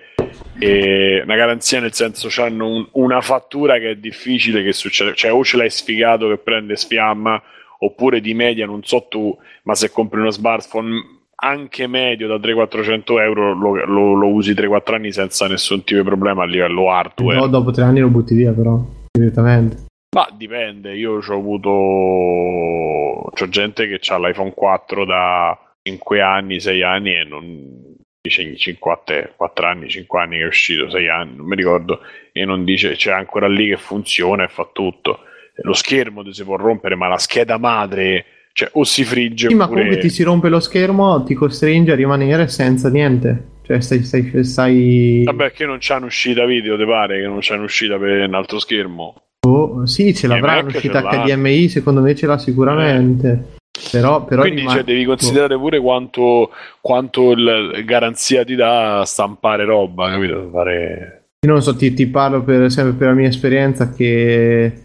e, 0.60 1.22
una 1.24 1.36
garanzia 1.36 1.80
nel 1.80 1.94
senso 1.94 2.30
hanno 2.40 2.68
un, 2.68 2.88
una 2.92 3.22
fattura 3.22 3.80
che 3.80 3.90
è 3.92 3.96
difficile 3.96 4.62
che 4.62 4.74
succeda, 4.74 5.12
cioè 5.14 5.34
o 5.34 5.44
ce 5.44 5.58
l'hai 5.58 5.72
sfigato 5.72 6.28
che 6.30 6.38
prende 6.38 6.76
sfiamma, 6.76 7.42
oppure 7.80 8.22
di 8.22 8.36
media 8.36 8.68
non 8.68 8.84
so 8.84 9.08
tu, 9.10 9.36
ma 9.64 9.74
se 9.74 9.90
compri 9.90 10.20
uno 10.20 10.30
smartphone 10.30 11.15
anche 11.36 11.88
medio 11.88 12.28
da 12.28 12.36
300-400 12.36 13.20
euro 13.20 13.54
lo, 13.54 13.86
lo, 13.86 14.14
lo 14.14 14.28
usi 14.28 14.54
3-4 14.54 14.94
anni 14.94 15.12
senza 15.12 15.48
nessun 15.48 15.84
tipo 15.84 16.02
di 16.02 16.08
problema 16.08 16.44
a 16.44 16.46
livello 16.46 16.92
hardware. 16.92 17.38
No, 17.38 17.48
dopo 17.48 17.72
3 17.72 17.84
anni 17.84 18.00
lo 18.00 18.10
butti 18.10 18.36
via 18.36 18.52
però, 18.54 18.80
direttamente. 19.12 19.86
Ma 20.16 20.28
dipende, 20.32 20.96
io 20.96 21.20
ho 21.26 21.34
avuto 21.34 23.30
c'ho 23.34 23.50
gente 23.50 23.88
che 23.88 24.00
ha 24.14 24.18
l'iPhone 24.18 24.54
4 24.54 25.06
da 25.06 25.60
5 25.82 26.22
anni, 26.22 26.60
6 26.60 26.84
anni 26.84 27.16
e 27.16 27.24
non 27.26 27.96
dice 28.22 28.56
5, 28.56 29.34
4 29.36 29.68
anni, 29.68 29.90
5 29.90 30.20
anni 30.20 30.38
che 30.38 30.44
è 30.44 30.48
uscito, 30.48 30.90
6 30.90 31.10
anni, 31.10 31.36
non 31.36 31.46
mi 31.46 31.56
ricordo, 31.56 32.00
e 32.32 32.46
non 32.46 32.64
dice 32.64 32.96
c'è 32.96 33.12
ancora 33.12 33.48
lì 33.48 33.68
che 33.68 33.78
funziona 33.78 34.46
e 34.46 34.48
fa 34.48 34.68
tutto. 34.72 35.20
Lo 35.58 35.74
schermo 35.74 36.30
si 36.32 36.44
può 36.44 36.56
rompere, 36.56 36.96
ma 36.96 37.08
la 37.08 37.18
scheda 37.18 37.58
madre 37.58 38.26
cioè, 38.56 38.70
o 38.72 38.86
si 38.86 39.04
frigge. 39.04 39.50
Sì, 39.50 39.54
oppure... 39.54 39.68
ma 39.68 39.68
comunque 39.68 39.98
ti 39.98 40.10
si 40.10 40.24
rompe 40.24 40.48
lo 40.48 40.62
schermo, 40.62 41.24
ti 41.24 41.34
costringe 41.34 41.92
a 41.92 41.96
rimanere 41.96 42.48
senza 42.48 42.90
niente. 42.90 43.48
Cioè, 43.64 43.82
stai. 43.82 44.02
stai, 44.04 44.44
stai... 44.46 45.24
Vabbè, 45.26 45.52
che 45.52 45.66
non 45.66 45.80
c'è 45.80 45.96
un'uscita 45.98 46.46
video, 46.46 46.78
ti 46.78 46.86
pare? 46.86 47.20
Che 47.20 47.28
non 47.28 47.40
c'è 47.40 47.56
un'uscita 47.58 47.98
per 47.98 48.26
un 48.26 48.34
altro 48.34 48.60
schermo? 48.60 49.14
Oh, 49.46 49.86
sì, 49.86 50.16
ce 50.16 50.28
l'avrà 50.28 50.60
un'uscita 50.60 51.02
HDMI, 51.02 51.68
secondo 51.68 52.00
me 52.00 52.16
ce 52.16 52.28
l'ha 52.28 52.38
sicuramente. 52.38 53.30
Eh. 53.30 53.90
Però, 53.92 54.24
però 54.24 54.44
Quindi 54.44 54.62
rimane... 54.62 54.78
cioè, 54.78 54.86
devi 54.86 55.04
considerare 55.04 55.58
pure 55.58 55.82
quanto, 55.82 56.52
quanto 56.80 57.32
il 57.32 57.84
garanzia 57.84 58.46
ti 58.46 58.56
dà 58.56 59.02
a 59.02 59.06
stampare 59.06 59.66
roba, 59.66 60.12
capito? 60.12 60.50
Fare... 60.50 61.26
Io 61.46 61.52
non 61.52 61.62
so, 61.62 61.76
ti, 61.76 61.94
ti 61.94 62.08
parlo 62.08 62.42
per, 62.42 62.72
sempre 62.72 62.94
per 62.94 63.10
la 63.10 63.16
mia 63.16 63.28
esperienza 63.28 63.92
che 63.92 64.85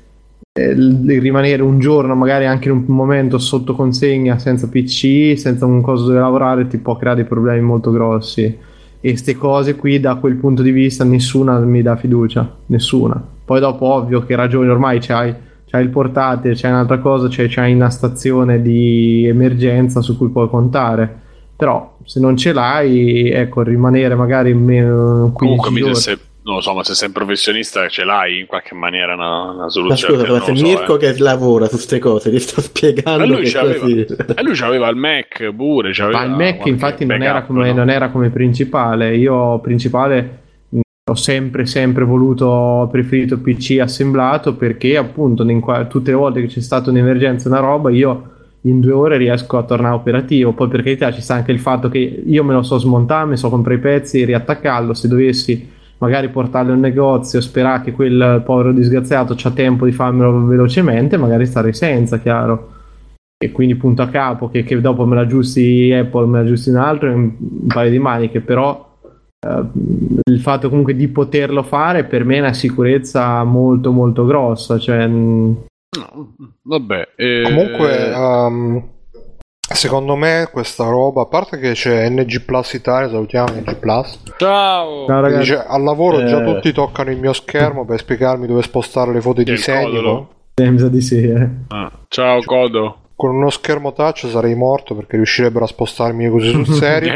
eh, 0.52 0.74
rimanere 0.74 1.62
un 1.62 1.78
giorno, 1.78 2.14
magari 2.16 2.46
anche 2.46 2.68
in 2.68 2.74
un 2.74 2.84
momento 2.88 3.38
sotto 3.38 3.74
consegna, 3.74 4.38
senza 4.38 4.68
PC, 4.68 5.34
senza 5.36 5.64
un 5.64 5.80
coso 5.80 6.06
dove 6.06 6.18
lavorare, 6.18 6.66
ti 6.66 6.78
può 6.78 6.96
creare 6.96 7.20
dei 7.20 7.26
problemi 7.26 7.60
molto 7.60 7.90
grossi. 7.92 8.42
E 9.02 9.08
queste 9.08 9.36
cose 9.36 9.76
qui, 9.76 10.00
da 10.00 10.16
quel 10.16 10.34
punto 10.34 10.62
di 10.62 10.72
vista, 10.72 11.04
nessuna 11.04 11.58
mi 11.60 11.82
dà 11.82 11.96
fiducia, 11.96 12.56
nessuna. 12.66 13.22
Poi 13.44 13.60
dopo, 13.60 13.86
ovvio 13.86 14.24
che 14.24 14.34
ragioni, 14.34 14.68
ormai 14.68 14.98
c'hai, 14.98 15.34
c'hai 15.66 15.82
il 15.82 15.90
portatile, 15.90 16.54
c'hai 16.54 16.72
un'altra 16.72 16.98
cosa, 16.98 17.28
c'hai, 17.30 17.48
c'hai 17.48 17.72
una 17.72 17.90
stazione 17.90 18.60
di 18.60 19.26
emergenza 19.26 20.00
su 20.00 20.18
cui 20.18 20.28
puoi 20.30 20.48
contare. 20.48 21.28
Però 21.56 21.96
se 22.04 22.20
non 22.20 22.36
ce 22.36 22.52
l'hai, 22.52 23.30
ecco, 23.30 23.62
rimanere 23.62 24.14
magari 24.14 24.52
meno 24.52 25.30
15 25.32 25.62
Comunque, 25.62 25.92
giorni. 25.92 26.28
Non 26.50 26.58
lo 26.58 26.64
so, 26.64 26.74
ma 26.74 26.82
se 26.82 26.94
sei 26.94 27.06
un 27.06 27.14
professionista 27.14 27.86
ce 27.86 28.02
l'hai 28.02 28.40
in 28.40 28.46
qualche 28.46 28.74
maniera 28.74 29.14
una, 29.14 29.52
una 29.52 29.68
soluzione. 29.68 30.16
Ma 30.16 30.22
scusa, 30.24 30.32
ma 30.32 30.44
se 30.44 30.56
so, 30.56 30.66
Mirko 30.66 30.94
eh. 30.96 30.98
che 30.98 31.18
lavora 31.20 31.66
su 31.66 31.74
queste 31.74 32.00
cose, 32.00 32.28
ti 32.28 32.40
sto 32.40 32.60
spiegando. 32.60 33.22
E 33.22 33.26
lui, 33.28 33.42
che 33.44 33.50
c'aveva, 33.50 33.78
così... 33.78 34.00
e 34.00 34.42
lui 34.42 34.54
c'aveva 34.54 34.88
il 34.88 34.96
Mac 34.96 35.52
pure. 35.54 35.92
Ma 36.10 36.24
il 36.24 36.30
Mac 36.32 36.66
infatti 36.66 37.06
non 37.06 37.22
era, 37.22 37.44
come, 37.44 37.68
no? 37.68 37.76
non 37.76 37.88
era, 37.88 38.08
come, 38.08 38.30
principale. 38.30 39.14
Io 39.14 39.60
principale 39.60 40.38
ho 41.08 41.14
sempre, 41.14 41.66
sempre 41.66 42.04
voluto, 42.04 42.88
preferito 42.90 43.38
PC 43.38 43.78
assemblato 43.80 44.56
perché 44.56 44.96
appunto 44.96 45.46
qua, 45.60 45.84
tutte 45.84 46.10
le 46.10 46.16
volte 46.16 46.40
che 46.40 46.48
c'è 46.48 46.60
stata 46.60 46.90
un'emergenza, 46.90 47.46
una 47.46 47.60
roba, 47.60 47.90
io 47.90 48.28
in 48.62 48.80
due 48.80 48.92
ore 48.92 49.18
riesco 49.18 49.56
a 49.56 49.62
tornare 49.62 49.94
operativo. 49.94 50.52
Poi 50.52 50.66
per 50.66 50.82
carità 50.82 51.12
ci 51.12 51.20
sta 51.20 51.34
anche 51.34 51.52
il 51.52 51.60
fatto 51.60 51.88
che 51.88 52.24
io 52.26 52.42
me 52.42 52.54
lo 52.54 52.62
so 52.62 52.76
smontare, 52.76 53.28
mi 53.28 53.36
so 53.36 53.48
comprare 53.50 53.78
i 53.78 53.80
pezzi, 53.80 54.24
riattaccarlo. 54.24 54.94
Se 54.94 55.06
dovessi 55.06 55.78
magari 56.00 56.28
portarlo 56.30 56.72
in 56.72 56.80
negozio, 56.80 57.40
sperare 57.40 57.84
che 57.84 57.92
quel 57.92 58.42
povero 58.44 58.72
disgraziato 58.72 59.34
c'ha 59.36 59.50
tempo 59.50 59.84
di 59.84 59.92
farmelo 59.92 60.46
velocemente, 60.46 61.16
magari 61.16 61.46
stare 61.46 61.72
senza, 61.72 62.18
chiaro. 62.18 62.78
E 63.42 63.52
quindi 63.52 63.74
punto 63.74 64.02
a 64.02 64.08
capo, 64.08 64.50
che, 64.50 64.64
che 64.64 64.80
dopo 64.80 65.06
me 65.06 65.14
la 65.14 65.22
aggiusti 65.22 65.92
Apple, 65.92 66.26
me 66.26 66.38
la 66.38 66.44
aggiusti 66.44 66.70
un 66.70 66.76
altro, 66.76 67.12
un, 67.12 67.32
un 67.38 67.66
paio 67.66 67.90
di 67.90 67.98
maniche, 67.98 68.40
però 68.40 68.98
eh, 69.46 69.64
il 70.24 70.40
fatto 70.40 70.68
comunque 70.68 70.94
di 70.94 71.08
poterlo 71.08 71.62
fare 71.62 72.04
per 72.04 72.24
me 72.24 72.36
è 72.36 72.40
una 72.40 72.52
sicurezza 72.52 73.42
molto 73.44 73.92
molto 73.92 74.24
grossa, 74.24 74.78
cioè... 74.78 75.06
No, 75.06 75.56
vabbè. 76.62 77.08
Eh... 77.16 77.42
Comunque... 77.44 78.12
Um 78.14 78.98
Secondo 79.72 80.16
me 80.16 80.48
questa 80.50 80.84
roba, 80.84 81.22
a 81.22 81.26
parte 81.26 81.58
che 81.58 81.72
c'è 81.72 82.08
NG 82.08 82.42
Plus 82.42 82.72
Italia, 82.72 83.08
salutiamo 83.08 83.52
NG 83.54 83.76
Plus. 83.76 84.18
Ciao! 84.36 85.06
Ciao 85.06 85.20
ragazzi. 85.20 85.38
Dice, 85.38 85.64
al 85.64 85.82
lavoro 85.82 86.18
eh... 86.18 86.26
già 86.26 86.42
tutti 86.42 86.72
toccano 86.72 87.10
il 87.10 87.18
mio 87.18 87.32
schermo 87.32 87.84
per 87.84 88.00
spiegarmi 88.00 88.48
dove 88.48 88.62
spostare 88.62 89.12
le 89.12 89.20
foto 89.20 89.42
di 89.42 89.50
disegno. 89.52 90.28
Pensa 90.54 90.88
di 90.88 91.00
sì, 91.00 91.22
eh. 91.22 91.48
ah, 91.68 91.90
ciao 92.08 92.42
Codo. 92.44 92.96
Con 93.14 93.36
uno 93.36 93.48
schermo 93.48 93.92
touch 93.92 94.26
sarei 94.28 94.54
morto 94.54 94.94
perché 94.94 95.16
riuscirebbero 95.16 95.64
a 95.64 95.68
spostarmi 95.68 96.28
così 96.28 96.50
sul 96.50 96.66
serio. 96.74 97.12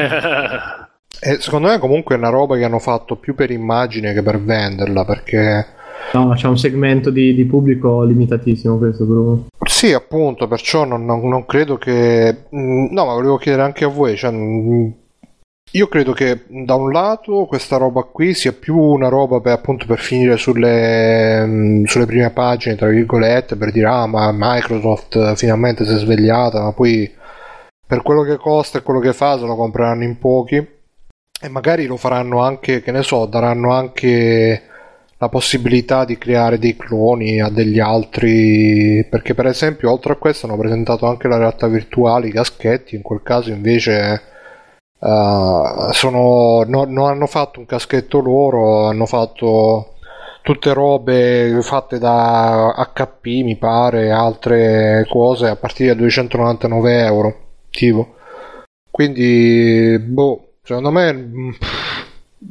e 1.20 1.40
secondo 1.40 1.68
me 1.68 1.78
comunque 1.78 2.14
è 2.14 2.18
una 2.18 2.30
roba 2.30 2.56
che 2.56 2.64
hanno 2.64 2.78
fatto 2.78 3.16
più 3.16 3.34
per 3.34 3.50
immagine 3.50 4.12
che 4.12 4.22
per 4.22 4.40
venderla 4.40 5.04
perché 5.04 5.66
No, 6.12 6.32
c'è 6.34 6.46
un 6.46 6.58
segmento 6.58 7.10
di, 7.10 7.34
di, 7.34 7.44
pubblico 7.44 8.02
limitatissimo 8.04 8.78
questo 8.78 9.04
Bruno. 9.04 9.46
Sì, 9.64 9.92
appunto, 9.92 10.46
perciò 10.46 10.84
non, 10.84 11.04
non, 11.04 11.28
non, 11.28 11.44
credo 11.44 11.76
che... 11.76 12.44
Mm, 12.54 12.86
no, 12.90 13.04
ma 13.04 13.14
volevo 13.14 13.36
chiedere 13.36 13.64
anche 13.64 13.84
a 13.84 13.88
voi, 13.88 14.16
cioè, 14.16 14.30
mm, 14.30 14.88
io 15.72 15.88
credo 15.88 16.12
che 16.12 16.44
da 16.46 16.74
un 16.74 16.92
lato 16.92 17.46
questa 17.46 17.78
roba 17.78 18.02
qui 18.02 18.32
sia 18.32 18.52
più 18.52 18.78
una 18.78 19.08
roba 19.08 19.40
per, 19.40 19.54
appunto 19.54 19.86
per 19.86 19.98
finire 19.98 20.36
sulle, 20.36 21.44
mm, 21.44 21.84
sulle 21.84 22.06
prime 22.06 22.30
pagine, 22.30 22.76
tra 22.76 22.88
virgolette, 22.88 23.56
per 23.56 23.72
dire 23.72 23.88
ah 23.88 24.06
ma 24.06 24.30
Microsoft 24.32 25.34
finalmente 25.34 25.84
si 25.84 25.94
è 25.94 25.96
svegliata, 25.98 26.62
ma 26.62 26.72
poi 26.72 27.12
per 27.86 28.02
quello 28.02 28.22
che 28.22 28.36
costa 28.36 28.78
e 28.78 28.82
quello 28.82 29.00
che 29.00 29.12
fa 29.12 29.36
se 29.36 29.46
lo 29.46 29.56
compreranno 29.56 30.04
in 30.04 30.18
pochi 30.18 30.56
e 30.56 31.48
magari 31.48 31.86
lo 31.86 31.96
faranno 31.96 32.40
anche, 32.40 32.80
che 32.80 32.92
ne 32.92 33.02
so, 33.02 33.26
daranno 33.26 33.72
anche 33.72 34.62
la 35.18 35.28
possibilità 35.28 36.04
di 36.04 36.18
creare 36.18 36.58
dei 36.58 36.76
cloni 36.76 37.40
a 37.40 37.48
degli 37.48 37.78
altri 37.78 39.06
perché 39.08 39.34
per 39.34 39.46
esempio 39.46 39.90
oltre 39.90 40.12
a 40.14 40.16
questo 40.16 40.46
hanno 40.46 40.58
presentato 40.58 41.06
anche 41.06 41.28
la 41.28 41.38
realtà 41.38 41.66
virtuale 41.68 42.28
i 42.28 42.32
caschetti 42.32 42.94
in 42.96 43.02
quel 43.02 43.22
caso 43.22 43.50
invece 43.50 44.22
uh, 44.98 45.92
sono, 45.92 46.64
no, 46.66 46.84
non 46.84 47.08
hanno 47.08 47.26
fatto 47.26 47.60
un 47.60 47.66
caschetto 47.66 48.20
loro 48.20 48.86
hanno 48.86 49.06
fatto 49.06 49.94
tutte 50.42 50.74
robe 50.74 51.58
fatte 51.62 51.98
da 51.98 52.74
HP 52.92 53.24
mi 53.42 53.56
pare 53.56 54.10
altre 54.10 55.06
cose 55.08 55.48
a 55.48 55.56
partire 55.56 55.94
da 55.94 56.00
299 56.00 57.04
euro 57.04 57.36
tipo. 57.70 58.14
Quindi 58.90 59.98
boh 59.98 60.56
secondo 60.62 60.90
me 60.90 61.30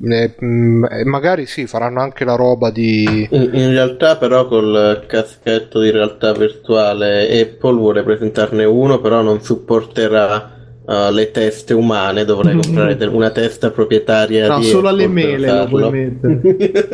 eh, 0.02 1.06
magari 1.06 1.46
sì, 1.46 1.68
faranno 1.68 2.02
anche 2.02 2.26
la 2.26 2.36
roba 2.36 2.72
di. 2.72 3.28
In, 3.30 3.50
in, 3.54 3.70
realtà, 3.70 4.18
però, 4.18 4.48
col 4.48 5.04
caschetto 5.08 5.80
di 5.80 5.92
realtà 5.92 6.34
virtuale 6.34 7.40
Apple 7.42 7.78
vuole 7.78 8.04
presentarne 8.04 8.66
uno, 8.66 9.00
però 9.00 9.22
non 9.22 9.42
supporterà 9.42 10.52
uh, 10.86 11.12
le 11.12 11.32
teste 11.32 11.74
umane. 11.74 12.26
Dovrai 12.26 12.58
comprare 12.60 12.96
mm-hmm. 12.96 13.14
una 13.14 13.30
testa 13.30 13.70
proprietaria. 13.70 14.48
No, 14.48 14.60
di 14.60 14.66
solo 14.66 14.90
Apple 14.90 15.04
alle 15.04 15.14
mele 15.14 15.52
lo 15.52 15.68
puoi 15.68 15.92
mettere. 15.92 16.90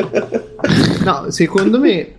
no, 1.06 1.26
secondo 1.30 1.80
me. 1.80 2.14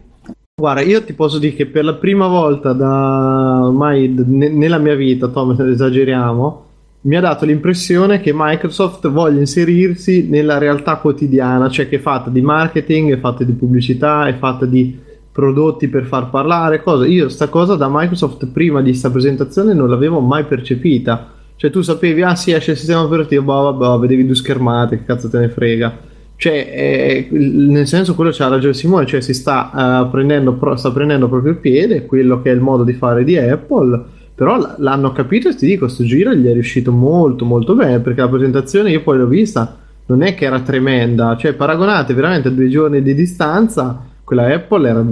Guarda, 0.61 0.83
io 0.83 1.03
ti 1.03 1.15
posso 1.15 1.39
dire 1.39 1.55
che 1.55 1.67
per 1.67 1.85
la 1.85 1.95
prima 1.95 2.27
volta 2.27 2.73
da 2.75 3.61
ormai 3.65 4.15
nella 4.27 4.77
mia 4.77 4.95
vita, 4.95 5.29
Tom, 5.29 5.59
esageriamo 5.59 6.69
mi 7.03 7.17
ha 7.17 7.21
dato 7.21 7.47
l'impressione 7.47 8.21
che 8.21 8.33
Microsoft 8.35 9.09
voglia 9.09 9.41
inserirsi 9.41 10.29
nella 10.29 10.59
realtà 10.59 10.97
quotidiana, 10.97 11.71
cioè 11.71 11.89
che 11.89 11.97
è 11.97 12.01
fatta 12.01 12.29
di 12.29 12.43
marketing, 12.43 13.15
è 13.15 13.19
fatta 13.19 13.43
di 13.43 13.53
pubblicità, 13.53 14.27
è 14.27 14.37
fatta 14.37 14.67
di 14.67 14.99
prodotti 15.33 15.89
per 15.89 16.05
far 16.05 16.29
parlare, 16.29 16.83
cosa. 16.83 17.07
Io 17.07 17.31
sta 17.31 17.49
cosa 17.49 17.75
da 17.75 17.89
Microsoft 17.91 18.47
prima 18.49 18.83
di 18.83 18.91
questa 18.91 19.11
presentazione 19.11 19.73
non 19.73 19.89
l'avevo 19.89 20.21
mai 20.21 20.45
percepita. 20.45 21.33
Cioè 21.57 21.71
tu 21.71 21.81
sapevi, 21.81 22.23
ah 22.23 22.35
sì, 22.35 22.53
esce 22.53 22.73
il 22.73 22.77
sistema 22.77 23.03
operativo, 23.03 23.43
boh, 23.43 23.73
boh, 23.75 23.99
vedevi 23.99 24.27
due 24.27 24.35
schermate, 24.35 24.99
che 24.99 25.05
cazzo 25.05 25.31
te 25.31 25.39
ne 25.39 25.49
frega. 25.49 26.09
Cioè, 26.37 26.53
eh, 26.55 27.29
nel 27.31 27.87
senso 27.87 28.15
quello 28.15 28.31
c'ha 28.31 28.49
ragione 28.49 28.73
Simone, 28.73 29.07
cioè 29.07 29.21
si 29.21 29.35
sta, 29.35 30.05
uh, 30.05 30.11
prendendo, 30.11 30.59
sta 30.77 30.91
prendendo 30.91 31.29
proprio 31.29 31.53
il 31.53 31.59
piede, 31.59 32.07
quello 32.07 32.41
che 32.41 32.51
è 32.51 32.55
il 32.55 32.61
modo 32.61 32.83
di 32.83 32.95
fare 32.95 33.25
di 33.25 33.37
Apple 33.37 34.05
però 34.41 34.75
l'hanno 34.79 35.13
capito 35.13 35.51
e 35.51 35.55
ti 35.55 35.67
dico, 35.67 35.85
questo 35.85 36.03
giro 36.03 36.33
gli 36.33 36.47
è 36.47 36.53
riuscito 36.55 36.93
molto 36.93 37.45
molto 37.45 37.75
bene 37.75 38.01
perché 38.01 38.23
la 38.23 38.29
presentazione 38.31 38.91
io 38.91 39.03
poi 39.03 39.19
l'ho 39.19 39.27
vista, 39.27 39.77
non 40.07 40.23
è 40.23 40.35
che 40.35 40.47
era 40.47 40.61
tremenda, 40.61 41.37
cioè 41.37 41.53
paragonate 41.53 42.15
veramente 42.15 42.49
a 42.49 42.51
due 42.51 42.71
giorni 42.71 43.03
di 43.03 43.15
distanza 43.15 44.03
quella 44.25 44.47
Apple 44.47 44.89
era 44.89 45.05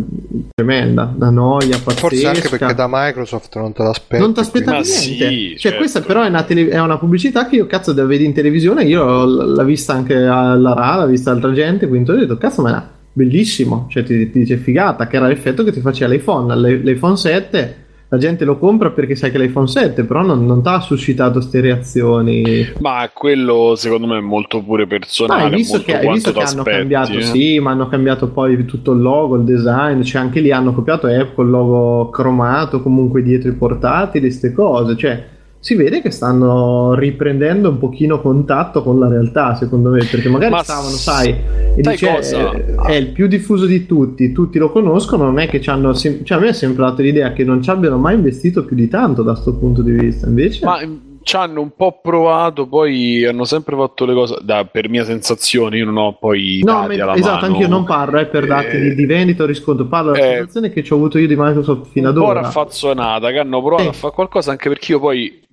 tremenda, 0.54 1.12
da 1.14 1.28
noia, 1.28 1.76
pazzesca. 1.76 2.00
Forse 2.00 2.26
anche 2.26 2.48
perché 2.48 2.72
da 2.72 2.86
Microsoft 2.88 3.54
non 3.56 3.74
te 3.74 3.82
l'aspetti. 3.82 4.22
Non 4.22 4.32
ti 4.32 4.40
aspettavi 4.40 4.78
Ma 4.78 4.82
niente. 4.82 4.98
sì, 4.98 5.18
cioè, 5.18 5.58
certo. 5.58 5.76
questa 5.76 6.00
però 6.00 6.22
è 6.22 6.28
una, 6.28 6.44
tele- 6.44 6.68
è 6.68 6.80
una 6.80 6.96
pubblicità 6.96 7.46
che 7.48 7.56
io 7.56 7.66
cazzo 7.66 7.92
la 7.92 8.06
vedi 8.06 8.24
in 8.24 8.32
televisione. 8.32 8.84
Io 8.84 9.26
l- 9.26 9.54
l'ho 9.54 9.64
vista 9.64 9.92
anche 9.92 10.14
alla 10.14 10.72
RA, 10.72 10.94
l'ha 10.94 11.06
vista 11.06 11.32
altra 11.32 11.52
gente. 11.52 11.86
Quindi 11.86 12.10
ho 12.12 12.14
detto, 12.14 12.38
cazzo, 12.38 12.62
ma 12.62 12.80
è 12.80 12.86
bellissimo. 13.12 13.88
Cioè, 13.90 14.04
ti, 14.04 14.30
ti 14.30 14.38
dice 14.38 14.56
figata, 14.56 15.06
che 15.08 15.16
era 15.16 15.26
l'effetto 15.26 15.64
che 15.64 15.72
ti 15.72 15.80
faceva 15.80 16.12
l'iPhone. 16.12 16.56
L'i- 16.56 16.82
L'iPhone 16.84 17.16
7. 17.16 17.86
La 18.10 18.16
gente 18.16 18.46
lo 18.46 18.56
compra 18.56 18.90
perché 18.90 19.14
sai 19.14 19.30
che 19.30 19.38
l'iPhone 19.38 19.66
7, 19.66 20.04
però 20.04 20.22
non, 20.22 20.46
non 20.46 20.62
ti 20.62 20.68
ha 20.68 20.80
suscitato 20.80 21.42
ste 21.42 21.60
reazioni. 21.60 22.66
Ma 22.80 23.10
quello 23.12 23.74
secondo 23.76 24.06
me 24.06 24.16
è 24.16 24.22
molto 24.22 24.62
pure 24.62 24.84
Ma 24.84 24.88
personale. 24.88 25.42
hai 25.42 25.50
visto 25.50 25.82
che, 25.82 25.98
hai 25.98 26.10
visto 26.10 26.32
che 26.32 26.40
hanno 26.40 26.62
cambiato, 26.62 27.12
eh. 27.12 27.22
sì, 27.22 27.58
ma 27.58 27.72
hanno 27.72 27.86
cambiato 27.88 28.28
poi 28.28 28.64
tutto 28.64 28.92
il 28.92 29.00
logo, 29.00 29.36
il 29.36 29.44
design, 29.44 30.00
cioè 30.00 30.22
anche 30.22 30.40
lì 30.40 30.50
hanno 30.50 30.72
copiato 30.72 31.06
Apple, 31.06 31.44
il 31.44 31.50
logo 31.50 32.08
cromato 32.08 32.80
comunque 32.80 33.22
dietro 33.22 33.50
i 33.50 33.54
portatili, 33.54 34.26
queste 34.26 34.52
cose, 34.52 34.96
cioè 34.96 35.24
si 35.60 35.74
vede 35.74 36.00
che 36.00 36.10
stanno 36.10 36.94
riprendendo 36.94 37.68
un 37.68 37.78
pochino 37.78 38.20
contatto 38.20 38.82
con 38.82 38.98
la 38.98 39.08
realtà, 39.08 39.54
secondo 39.56 39.90
me, 39.90 40.04
perché 40.04 40.28
magari 40.28 40.52
Ma 40.52 40.62
stavano, 40.62 40.88
sai, 40.88 41.30
e 41.30 41.82
sai 41.82 41.92
dice, 41.94 42.14
cosa? 42.14 42.52
eh, 42.52 42.74
è 42.86 42.94
il 42.94 43.08
più 43.08 43.26
diffuso 43.26 43.66
di 43.66 43.84
tutti, 43.84 44.32
tutti 44.32 44.58
lo 44.58 44.70
conoscono, 44.70 45.24
non 45.24 45.38
è 45.40 45.48
che 45.48 45.60
ci 45.60 45.70
hanno, 45.70 45.92
sem- 45.94 46.22
cioè 46.22 46.38
a 46.38 46.40
me 46.40 46.48
è 46.48 46.52
sempre 46.52 46.84
dato 46.84 47.02
l'idea 47.02 47.32
che 47.32 47.44
non 47.44 47.60
ci 47.62 47.70
abbiano 47.70 47.98
mai 47.98 48.14
investito 48.14 48.64
più 48.64 48.76
di 48.76 48.88
tanto 48.88 49.22
da 49.22 49.32
questo 49.32 49.54
punto 49.54 49.82
di 49.82 49.92
vista, 49.92 50.28
invece... 50.28 50.64
Ma 50.64 50.80
ci 51.28 51.36
hanno 51.36 51.60
un 51.60 51.72
po' 51.76 52.00
provato, 52.00 52.66
poi 52.66 53.22
hanno 53.26 53.44
sempre 53.44 53.76
fatto 53.76 54.06
le 54.06 54.14
cose, 54.14 54.38
da, 54.40 54.64
per 54.64 54.88
mia 54.88 55.04
sensazione, 55.04 55.76
io 55.76 55.84
non 55.84 55.98
ho 55.98 56.16
poi 56.16 56.62
No, 56.64 56.84
alla 56.84 57.14
esatto, 57.16 57.42
mano. 57.42 57.46
anch'io 57.52 57.68
non 57.68 57.84
parlo 57.84 58.18
eh, 58.18 58.26
per 58.26 58.46
dati 58.46 58.76
Eh, 58.76 58.80
di, 58.80 58.94
di 58.94 59.04
vendita 59.04 59.42
o 59.42 59.46
riscontro, 59.46 59.84
parlo 59.86 60.12
della 60.12 60.24
eh, 60.24 60.28
sensazione 60.36 60.70
che 60.72 60.82
ci 60.82 60.90
ho 60.92 60.96
avuto 60.96 61.18
io 61.18 61.26
di 61.26 61.36
Microsoft 61.36 61.90
fino 61.90 62.08
un 62.08 62.14
ad 62.16 62.22
po' 62.22 62.28
ora. 62.28 62.40
raffazzonata, 62.40 63.30
che 63.30 63.38
hanno 63.40 63.62
provato 63.62 63.90
a 63.90 63.92
fare 63.92 64.14
qualcosa, 64.14 64.52
anche 64.52 64.70
perché 64.70 64.92
io 64.92 65.00
poi 65.00 65.46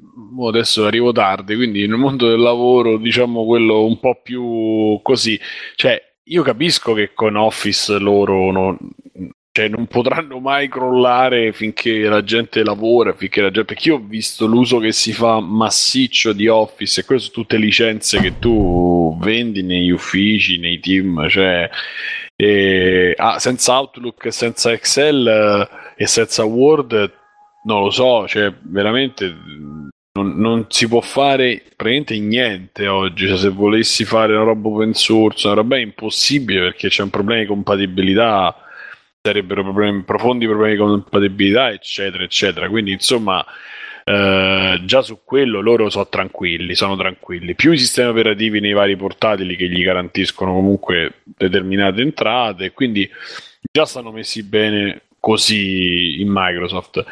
adesso 0.47 0.85
arrivo 0.85 1.11
tardi, 1.11 1.55
quindi 1.55 1.85
nel 1.85 1.97
mondo 1.97 2.29
del 2.29 2.39
lavoro, 2.39 2.97
diciamo 2.97 3.45
quello 3.45 3.83
un 3.85 3.99
po' 3.99 4.21
più 4.23 4.97
così, 5.01 5.37
cioè 5.75 6.01
io 6.27 6.41
capisco 6.41 6.93
che 6.93 7.11
con 7.13 7.35
Office 7.35 7.99
loro 7.99 8.49
non, 8.53 8.77
cioè, 9.55 9.69
non 9.69 9.87
potranno 9.87 10.39
mai 10.39 10.67
crollare 10.67 11.53
finché 11.53 11.99
la 12.09 12.21
gente 12.25 12.61
lavora, 12.61 13.13
finché 13.13 13.39
la 13.39 13.51
gente, 13.51 13.73
perché 13.73 13.87
io 13.87 13.95
ho 13.95 14.03
visto 14.05 14.45
l'uso 14.47 14.79
che 14.79 14.91
si 14.91 15.13
fa 15.13 15.39
massiccio 15.39 16.33
di 16.33 16.49
Office 16.49 16.99
e 16.99 17.05
queste 17.05 17.29
sono 17.31 17.43
tutte 17.43 17.55
licenze 17.55 18.19
che 18.19 18.37
tu 18.37 19.17
vendi 19.21 19.63
negli 19.63 19.91
uffici, 19.91 20.59
nei 20.59 20.81
team, 20.81 21.29
cioè 21.29 21.69
e- 22.35 23.13
ah, 23.15 23.39
senza 23.39 23.79
Outlook, 23.79 24.33
senza 24.33 24.73
Excel 24.73 25.25
eh, 25.25 26.03
e 26.03 26.05
senza 26.05 26.43
Word, 26.43 27.13
non 27.63 27.79
lo 27.83 27.91
so, 27.91 28.27
cioè 28.27 28.53
veramente 28.61 29.33
non, 30.15 30.35
non 30.35 30.65
si 30.67 30.85
può 30.89 30.99
fare 30.99 31.63
praticamente 31.77 32.19
niente 32.19 32.87
oggi. 32.87 33.25
Cioè, 33.25 33.37
se 33.37 33.49
volessi 33.49 34.03
fare 34.03 34.35
una 34.35 34.43
roba 34.43 34.67
open 34.67 34.93
source, 34.93 35.47
una 35.47 35.55
roba 35.55 35.77
è 35.77 35.79
impossibile 35.79 36.59
perché 36.59 36.89
c'è 36.89 37.03
un 37.03 37.09
problema 37.09 37.39
di 37.39 37.47
compatibilità, 37.47 38.53
sarebbero 39.25 39.63
problemi, 39.63 40.03
profondi 40.03 40.45
problemi 40.45 40.73
di 40.73 40.79
compatibilità, 40.79 41.71
eccetera, 41.71 42.23
eccetera. 42.23 42.69
Quindi, 42.69 42.91
insomma, 42.91 43.43
eh, 44.03 44.81
già 44.83 45.01
su 45.01 45.21
quello 45.23 45.61
loro 45.61 45.89
sono 45.89 46.07
tranquilli, 46.07 46.75
sono 46.75 46.95
tranquilli. 46.95 47.55
Più 47.55 47.71
i 47.71 47.77
sistemi 47.77 48.09
operativi 48.09 48.59
nei 48.59 48.73
vari 48.73 48.95
portatili 48.95 49.55
che 49.55 49.67
gli 49.67 49.83
garantiscono 49.83 50.53
comunque 50.53 51.21
determinate 51.23 52.01
entrate, 52.01 52.71
quindi 52.71 53.09
già 53.71 53.85
stanno 53.85 54.11
messi 54.11 54.43
bene 54.43 55.01
così 55.19 56.21
in 56.21 56.27
Microsoft. 56.29 57.03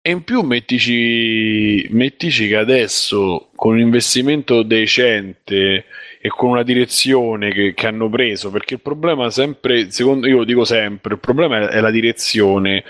E 0.00 0.10
in 0.10 0.24
più 0.24 0.40
mettici, 0.40 1.86
mettici 1.90 2.48
che 2.48 2.56
adesso 2.56 3.50
con 3.54 3.74
un 3.74 3.80
investimento 3.80 4.62
decente 4.62 5.84
e 6.22 6.28
con 6.28 6.50
una 6.50 6.62
direzione 6.62 7.50
che, 7.50 7.72
che 7.74 7.86
hanno 7.86 8.10
preso, 8.10 8.50
perché 8.50 8.74
il 8.74 8.80
problema 8.80 9.30
sempre, 9.30 9.90
secondo 9.90 10.26
io 10.28 10.38
lo 10.38 10.44
dico 10.44 10.64
sempre, 10.64 11.14
il 11.14 11.20
problema 11.20 11.60
è, 11.60 11.76
è 11.76 11.80
la 11.80 11.90
direzione. 11.90 12.84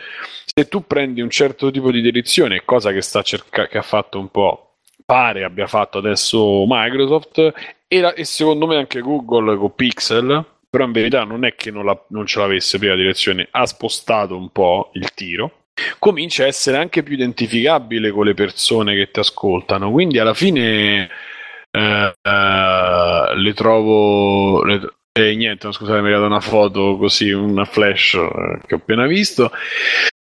Se 0.45 0.67
tu 0.67 0.85
prendi 0.85 1.21
un 1.21 1.31
certo 1.31 1.71
tipo 1.71 1.93
di 1.93 2.01
direzione, 2.01 2.63
cosa 2.65 2.91
che 2.93 3.01
sta 3.03 3.23
cerca- 3.23 3.69
che 3.69 3.79
ha 3.79 3.83
fatto 3.83 4.19
un 4.19 4.29
po', 4.31 4.79
pare 5.05 5.45
abbia 5.45 5.69
fatto 5.69 5.99
adesso 5.99 6.65
Microsoft 6.67 7.53
e, 7.87 8.01
la- 8.01 8.15
e 8.15 8.25
secondo 8.25 8.67
me 8.67 8.77
anche 8.77 9.01
Google 9.01 9.57
con 9.57 9.75
Pixel, 9.77 10.45
però 10.69 10.85
in 10.85 10.93
verità 10.93 11.23
non 11.23 11.45
è 11.45 11.55
che 11.55 11.71
non, 11.71 11.85
la- 11.85 12.05
non 12.09 12.27
ce 12.27 12.41
l'avesse 12.41 12.79
prima 12.79 12.97
direzione, 12.97 13.47
ha 13.53 13.65
spostato 13.65 14.37
un 14.37 14.51
po' 14.51 14.91
il 14.95 15.13
tiro 15.15 15.53
comincia 15.99 16.43
a 16.45 16.47
essere 16.47 16.77
anche 16.77 17.03
più 17.03 17.15
identificabile 17.15 18.11
con 18.11 18.27
le 18.27 18.35
persone 18.35 18.95
che 18.95 19.11
ti 19.11 19.21
ascoltano. 19.21 19.91
Quindi 19.91 20.19
alla 20.19 20.35
fine 20.35 21.09
eh, 21.71 22.13
eh, 22.23 23.37
le 23.37 23.55
trovo. 23.55 24.63
Le, 24.65 24.95
e 25.13 25.35
niente, 25.35 25.67
no, 25.67 25.73
scusate, 25.73 26.01
mi 26.01 26.09
è 26.09 26.13
arrivata 26.13 26.27
una 26.27 26.41
foto 26.41 26.97
così, 26.97 27.31
una 27.33 27.65
flash 27.65 28.15
eh, 28.15 28.61
che 28.67 28.75
ho 28.75 28.79
appena 28.79 29.07
visto. 29.07 29.51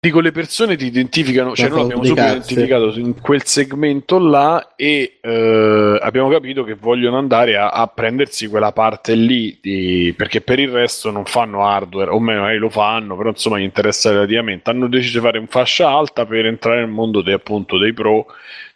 Dico, 0.01 0.21
le 0.21 0.31
persone 0.31 0.77
ti 0.77 0.85
identificano, 0.85 1.53
cioè 1.53 1.67
noi 1.67 1.79
foto 1.79 1.83
abbiamo 1.83 2.01
di 2.03 2.07
subito 2.07 2.25
cazzo. 2.25 2.53
identificato 2.53 2.99
in 2.99 3.19
quel 3.19 3.43
segmento 3.43 4.17
là 4.17 4.71
e 4.77 5.19
eh, 5.19 5.99
abbiamo 6.01 6.29
capito 6.29 6.63
che 6.63 6.75
vogliono 6.75 7.17
andare 7.17 7.57
a, 7.57 7.67
a 7.67 7.85
prendersi 7.87 8.47
quella 8.47 8.71
parte 8.71 9.13
lì, 9.15 9.59
di- 9.61 10.13
perché 10.15 10.39
per 10.39 10.57
il 10.59 10.69
resto 10.69 11.11
non 11.11 11.25
fanno 11.25 11.67
hardware, 11.67 12.11
o 12.11 12.19
meno 12.21 12.39
magari 12.39 12.59
lo 12.59 12.69
fanno, 12.69 13.17
però 13.17 13.27
insomma 13.27 13.59
gli 13.59 13.63
interessa 13.63 14.09
relativamente. 14.11 14.69
Hanno 14.69 14.87
deciso 14.87 15.19
di 15.19 15.25
fare 15.25 15.37
un 15.37 15.47
fascia 15.47 15.89
alta 15.89 16.25
per 16.25 16.45
entrare 16.45 16.79
nel 16.79 16.87
mondo 16.87 17.21
dei, 17.21 17.33
appunto 17.33 17.77
dei 17.77 17.91
pro, 17.91 18.25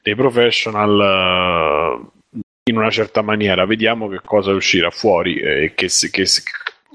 dei 0.01 0.15
professional 0.15 0.99
eh, 0.99 2.21
in 2.65 2.77
una 2.77 2.89
certa 2.89 3.21
maniera. 3.21 3.65
Vediamo 3.65 4.07
che 4.07 4.19
cosa 4.23 4.51
uscirà 4.51 4.89
fuori 4.89 5.37
e 5.37 5.73
che, 5.75 5.87
che 6.11 6.25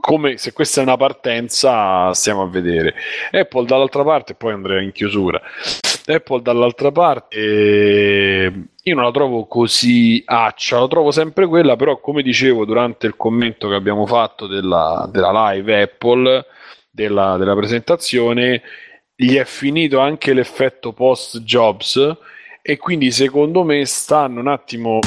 come 0.01 0.39
se 0.39 0.53
questa 0.53 0.81
è 0.81 0.85
una 0.85 0.97
partenza 0.97 2.13
stiamo 2.15 2.43
a 2.43 2.49
vedere. 2.49 2.95
Apple 3.31 3.67
dall'altra 3.67 4.05
parte, 4.05 4.35
poi 4.35 4.53
andrei 4.53 4.85
in 4.85 4.93
chiusura. 4.93 5.41
Apple 6.07 6.41
dall'altra 6.41 6.91
parte 6.91 8.69
io 8.89 8.95
non 8.95 9.05
la 9.05 9.11
trovo 9.11 9.47
così 9.47 10.23
accia, 10.25 10.81
la 10.81 10.89
trovo 10.89 11.11
sempre 11.11 11.47
quella, 11.47 11.77
però 11.77 12.01
come 12.01 12.23
dicevo 12.23 12.65
durante 12.65 13.07
il 13.07 13.17
commento 13.17 13.69
che 13.69 13.75
abbiamo 13.75 14.07
fatto 14.07 14.47
della, 14.47 15.07
della 15.13 15.51
live 15.51 15.83
Apple, 15.83 16.47
della, 16.91 17.37
della 17.37 17.55
presentazione, 17.55 18.63
gli 19.15 19.35
è 19.35 19.45
finito 19.45 19.99
anche 19.99 20.33
l'effetto 20.33 20.95
post 20.95 21.41
Jobs 21.41 22.17
e 22.63 22.77
quindi 22.79 23.11
secondo 23.11 23.63
me 23.63 23.85
stanno 23.85 24.41
un 24.41 24.49
attimo 24.49 25.01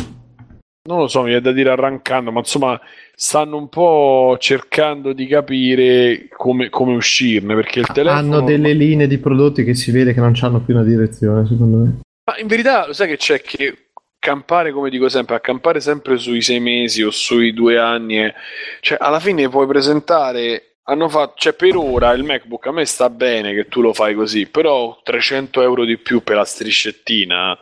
non 0.84 0.98
lo 0.98 1.08
so, 1.08 1.20
mi 1.22 1.28
viene 1.28 1.42
da 1.42 1.52
dire 1.52 1.70
arrancando, 1.70 2.32
ma 2.32 2.40
insomma 2.40 2.80
stanno 3.14 3.58
un 3.58 3.70
po' 3.70 4.36
cercando 4.40 5.14
di 5.14 5.28
capire 5.28 6.28
come, 6.36 6.70
come 6.70 6.96
uscirne 6.96 7.54
perché 7.54 7.82
il 7.82 7.88
telefono 7.88 8.18
Hanno 8.18 8.42
delle 8.42 8.74
linee 8.74 9.08
di 9.08 9.20
prodotti 9.20 9.64
che 9.64 9.76
si 9.76 9.92
vede 9.92 10.14
che 10.14 10.20
non 10.20 10.34
hanno 10.42 10.62
più 10.62 10.74
una 10.74 10.84
direzione, 10.84 11.46
secondo 11.46 11.78
me. 11.78 12.00
Ma 12.26 12.38
in 12.40 12.48
verità, 12.48 12.88
lo 12.88 12.94
sai 12.94 13.10
che 13.10 13.18
c'è 13.18 13.42
che 13.42 13.90
campare, 14.18 14.72
come 14.72 14.90
dico 14.90 15.08
sempre, 15.08 15.36
accampare 15.36 15.80
sempre 15.80 16.18
sui 16.18 16.42
sei 16.42 16.60
mesi 16.60 17.04
o 17.04 17.12
sui 17.12 17.54
due 17.54 17.78
anni, 17.78 18.24
eh, 18.24 18.34
cioè 18.80 18.98
alla 19.00 19.20
fine 19.20 19.50
puoi 19.50 19.68
presentare, 19.68 20.78
hanno 20.84 21.10
fatto, 21.10 21.34
cioè 21.38 21.54
per 21.54 21.76
ora 21.76 22.12
il 22.14 22.24
MacBook 22.24 22.66
a 22.68 22.72
me 22.72 22.86
sta 22.86 23.10
bene 23.10 23.54
che 23.54 23.68
tu 23.68 23.82
lo 23.82 23.94
fai 23.94 24.16
così, 24.16 24.48
però 24.48 25.00
300 25.04 25.62
euro 25.62 25.86
di 25.86 25.98
più 25.98 26.24
per 26.24 26.38
la 26.38 26.46
striscettina, 26.46 27.58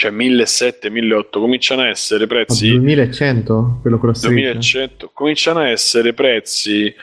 cioè 0.00 0.10
1700, 0.12 0.90
1800, 0.90 1.40
cominciano 1.40 1.82
a 1.82 1.88
essere 1.88 2.26
prezzi 2.26 2.70
2100, 2.70 3.80
quello 3.82 3.98
con 3.98 4.08
la 4.08 4.14
striscia. 4.14 4.52
2100 4.52 5.10
cominciano 5.12 5.58
a 5.58 5.68
essere 5.68 6.14
prezzi 6.14 6.94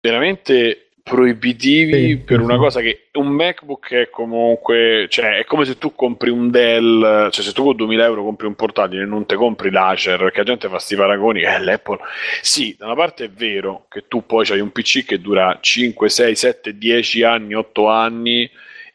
veramente 0.00 0.90
proibitivi 1.02 1.92
Sì, 1.92 2.16
per 2.18 2.38
sì, 2.38 2.44
una 2.44 2.56
cosa 2.56 2.80
che 2.80 3.08
un 3.14 3.30
MacBook 3.30 3.92
è 3.94 4.10
comunque 4.10 5.06
cioè 5.08 5.38
è 5.38 5.44
come 5.44 5.64
se 5.64 5.76
tu 5.76 5.92
compri 5.96 6.30
un 6.30 6.52
Dell 6.52 7.30
cioè 7.30 7.44
se 7.44 7.52
tu 7.52 7.64
con 7.64 7.74
2000 7.74 8.04
euro 8.04 8.22
compri 8.22 8.46
un 8.46 8.54
portatile 8.54 9.04
non 9.06 9.26
te 9.26 9.34
compri 9.34 9.72
l'Acer 9.72 10.18
perché 10.18 10.38
la 10.38 10.44
gente 10.44 10.68
fa 10.68 10.78
sti 10.78 10.94
paragoni 10.94 11.40
eh, 11.40 11.58
l'Apple 11.58 11.98
sì 12.42 12.76
da 12.78 12.84
una 12.84 12.94
parte 12.94 13.24
è 13.24 13.30
vero 13.30 13.86
che 13.88 14.04
tu 14.06 14.24
poi 14.24 14.48
hai 14.50 14.60
un 14.60 14.70
PC 14.70 15.04
che 15.04 15.20
dura 15.20 15.58
5, 15.60 16.08
6, 16.08 16.36
7, 16.36 16.78
10 16.78 17.22
anni 17.24 17.54
8 17.54 17.88
anni 17.88 18.48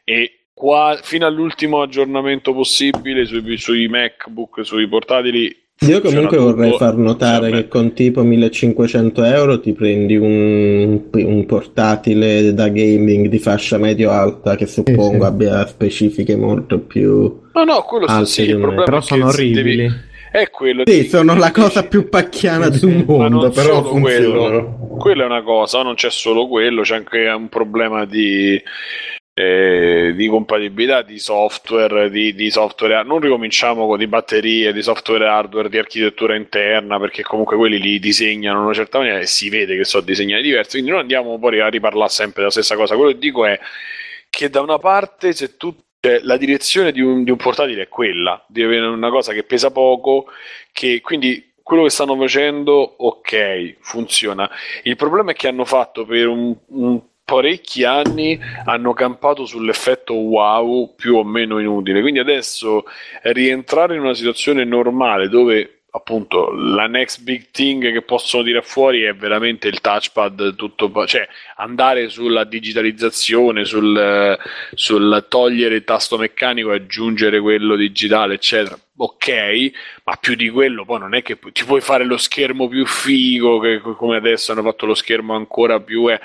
e 0.04 0.35
qua, 0.56 0.98
fino 1.02 1.26
all'ultimo 1.26 1.82
aggiornamento 1.82 2.54
possibile 2.54 3.26
sui, 3.26 3.58
sui 3.58 3.88
MacBook 3.88 4.64
sui 4.64 4.88
portatili 4.88 5.54
Io 5.80 6.00
comunque 6.00 6.38
vorrei 6.38 6.70
tutto, 6.70 6.82
far 6.82 6.96
notare 6.96 7.50
che 7.50 7.68
con 7.68 7.92
tipo 7.92 8.22
1500 8.22 9.22
euro 9.24 9.60
ti 9.60 9.74
prendi 9.74 10.16
un, 10.16 11.02
un 11.12 11.44
portatile 11.44 12.54
da 12.54 12.70
gaming 12.70 13.26
di 13.26 13.38
fascia 13.38 13.76
medio-alta 13.76 14.56
che 14.56 14.64
suppongo 14.66 15.20
sì. 15.20 15.26
abbia 15.26 15.66
specifiche 15.66 16.36
molto 16.36 16.78
più... 16.78 17.38
No, 17.52 17.64
no, 17.64 17.82
quello 17.82 18.08
sì, 18.08 18.14
Alti 18.14 18.30
sì, 18.30 18.42
il 18.44 18.56
problema 18.58 18.84
Però 18.84 19.00
sono 19.02 19.26
orribili. 19.26 19.76
devi- 19.76 19.94
è 20.32 20.48
quello 20.48 20.84
Sì, 20.86 21.02
di- 21.02 21.08
sono 21.08 21.34
la 21.36 21.50
cosa 21.50 21.84
più 21.84 22.08
pacchiana 22.08 22.72
Sì, 22.72 22.86
del 22.86 23.04
mondo, 23.06 23.50
però 23.50 23.84
funzionano. 23.84 24.00
quello, 24.00 24.96
quello 24.98 25.22
è 25.22 25.26
una 25.26 25.42
cosa, 25.42 25.82
non 25.82 25.94
c'è 25.96 26.10
solo 26.10 26.48
quello, 26.48 26.80
c'è 26.80 26.96
anche 26.96 27.28
un 27.28 27.50
problema 27.50 28.06
di, 28.06 28.58
eh, 29.38 30.14
di 30.16 30.28
compatibilità 30.28 31.02
di 31.02 31.18
software, 31.18 32.08
di, 32.08 32.34
di 32.34 32.50
software. 32.50 33.02
Non 33.04 33.20
ricominciamo 33.20 33.86
con 33.86 33.98
di 33.98 34.06
batterie, 34.06 34.72
di 34.72 34.80
software 34.80 35.26
hardware, 35.26 35.68
di 35.68 35.76
architettura 35.76 36.34
interna, 36.34 36.98
perché 36.98 37.22
comunque 37.22 37.58
quelli 37.58 37.78
li 37.78 37.98
disegnano 37.98 38.60
in 38.60 38.64
una 38.64 38.72
certa 38.72 38.96
maniera 38.96 39.18
e 39.18 39.26
si 39.26 39.50
vede 39.50 39.76
che 39.76 39.84
sono 39.84 40.04
disegnati 40.04 40.42
diversi. 40.42 40.70
Quindi 40.70 40.90
non 40.90 41.00
andiamo 41.00 41.38
poi 41.38 41.60
a 41.60 41.68
riparlare 41.68 42.08
sempre 42.08 42.38
della 42.38 42.50
stessa 42.50 42.76
cosa. 42.76 42.94
Quello 42.96 43.10
che 43.10 43.18
dico 43.18 43.44
è 43.44 43.60
che 44.30 44.48
da 44.48 44.62
una 44.62 44.78
parte 44.78 45.34
se 45.34 45.58
tu 45.58 45.74
cioè, 46.00 46.20
la 46.22 46.38
direzione 46.38 46.90
di 46.92 47.02
un, 47.02 47.22
di 47.22 47.30
un 47.30 47.36
portatile 47.36 47.82
è 47.82 47.88
quella 47.88 48.42
di 48.48 48.62
avere 48.62 48.86
una 48.86 49.10
cosa 49.10 49.32
che 49.32 49.42
pesa 49.42 49.70
poco 49.70 50.26
che 50.72 51.00
quindi 51.00 51.52
quello 51.62 51.82
che 51.82 51.90
stanno 51.90 52.16
facendo 52.16 52.72
ok 52.74 53.76
funziona 53.80 54.48
il 54.84 54.94
problema 54.94 55.32
è 55.32 55.34
che 55.34 55.48
hanno 55.48 55.64
fatto 55.64 56.04
per 56.04 56.28
un, 56.28 56.54
un 56.66 57.00
parecchi 57.26 57.82
anni 57.82 58.38
hanno 58.66 58.92
campato 58.92 59.46
sull'effetto 59.46 60.14
wow 60.14 60.94
più 60.94 61.16
o 61.16 61.24
meno 61.24 61.58
inutile 61.58 62.00
quindi 62.00 62.20
adesso 62.20 62.84
rientrare 63.22 63.96
in 63.96 64.00
una 64.00 64.14
situazione 64.14 64.64
normale 64.64 65.28
dove 65.28 65.80
appunto 65.90 66.52
la 66.52 66.86
next 66.86 67.22
big 67.22 67.46
thing 67.50 67.90
che 67.90 68.02
possono 68.02 68.44
dire 68.44 68.62
fuori 68.62 69.02
è 69.02 69.12
veramente 69.12 69.66
il 69.66 69.80
touchpad 69.80 70.54
tutto 70.54 71.04
cioè 71.06 71.26
andare 71.56 72.08
sulla 72.08 72.44
digitalizzazione 72.44 73.64
sul, 73.64 74.38
sul 74.74 75.26
togliere 75.28 75.76
il 75.76 75.84
tasto 75.84 76.16
meccanico 76.18 76.70
e 76.70 76.76
aggiungere 76.76 77.40
quello 77.40 77.74
digitale 77.74 78.34
eccetera 78.34 78.78
ok 78.98 79.70
ma 80.04 80.16
più 80.16 80.36
di 80.36 80.48
quello 80.48 80.84
poi 80.84 81.00
non 81.00 81.14
è 81.14 81.22
che 81.22 81.36
pu- 81.36 81.50
ti 81.50 81.64
puoi 81.64 81.80
fare 81.80 82.04
lo 82.04 82.18
schermo 82.18 82.68
più 82.68 82.86
figo 82.86 83.58
che 83.58 83.80
come 83.80 84.16
adesso 84.16 84.52
hanno 84.52 84.62
fatto 84.62 84.86
lo 84.86 84.94
schermo 84.94 85.34
ancora 85.34 85.80
più 85.80 86.08
eh. 86.08 86.20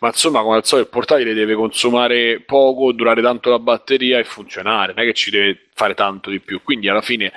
Ma 0.00 0.08
insomma 0.08 0.42
come 0.42 0.56
al 0.56 0.64
solito 0.64 0.88
il 0.88 0.92
portatile 0.94 1.34
deve 1.34 1.54
consumare 1.54 2.40
poco 2.44 2.92
durare 2.92 3.22
tanto 3.22 3.50
la 3.50 3.58
batteria 3.58 4.18
e 4.18 4.24
funzionare 4.24 4.92
non 4.94 5.04
è 5.04 5.06
che 5.06 5.14
ci 5.14 5.30
deve 5.30 5.66
fare 5.74 5.94
tanto 5.94 6.30
di 6.30 6.40
più 6.40 6.60
quindi 6.62 6.88
alla 6.88 7.02
fine 7.02 7.32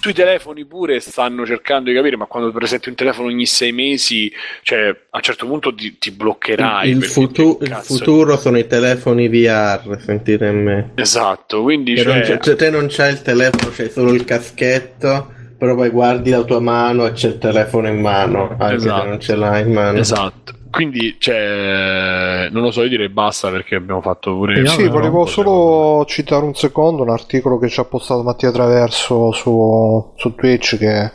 sui 0.00 0.14
telefoni 0.14 0.64
pure 0.64 0.98
stanno 1.00 1.44
cercando 1.44 1.90
di 1.90 1.96
capire, 1.96 2.16
ma 2.16 2.24
quando 2.24 2.50
presenti 2.52 2.88
un 2.88 2.94
telefono 2.94 3.26
ogni 3.28 3.44
sei 3.44 3.70
mesi, 3.72 4.32
cioè 4.62 4.88
a 5.10 5.16
un 5.18 5.22
certo 5.22 5.46
punto 5.46 5.74
ti, 5.74 5.98
ti 5.98 6.10
bloccherai. 6.10 6.88
il, 6.88 7.04
futu- 7.04 7.60
il 7.60 7.74
futuro 7.82 8.38
sono 8.38 8.56
i 8.56 8.66
telefoni 8.66 9.28
VR, 9.28 9.98
sentite 10.00 10.50
me. 10.52 10.92
Esatto, 10.94 11.60
quindi 11.62 11.92
Che 11.94 12.04
non 12.04 12.14
cioè, 12.14 12.22
c'è- 12.22 12.38
cioè, 12.42 12.56
te 12.56 12.70
non 12.70 12.86
c'hai 12.88 13.12
il 13.12 13.20
telefono, 13.20 13.72
c'hai 13.74 13.90
solo 13.90 14.14
il 14.14 14.24
caschetto, 14.24 15.34
però 15.58 15.74
poi 15.74 15.90
guardi 15.90 16.30
la 16.30 16.44
tua 16.44 16.60
mano 16.60 17.06
e 17.06 17.12
c'è 17.12 17.28
il 17.28 17.38
telefono 17.38 17.88
in 17.88 18.00
mano, 18.00 18.56
anche 18.58 18.76
Esatto. 18.76 19.02
se 19.02 19.08
non 19.08 19.20
ce 19.20 19.36
l'hai 19.36 19.62
in 19.66 19.72
mano. 19.72 19.98
esatto. 19.98 20.52
Quindi, 20.70 21.16
cioè, 21.18 22.48
non 22.50 22.62
lo 22.62 22.70
so, 22.70 22.82
io 22.82 22.88
direi 22.88 23.08
basta 23.08 23.50
perché 23.50 23.74
abbiamo 23.74 24.00
fatto 24.00 24.34
pure. 24.34 24.64
Sì, 24.66 24.86
volevo 24.88 25.26
solo 25.26 26.04
citare 26.06 26.44
un 26.44 26.54
secondo 26.54 27.02
un 27.02 27.10
articolo 27.10 27.58
che 27.58 27.68
ci 27.68 27.80
ha 27.80 27.84
postato 27.84 28.22
Mattia 28.22 28.52
Traverso 28.52 29.32
su, 29.32 30.12
su 30.16 30.34
Twitch 30.34 30.78
che, 30.78 31.10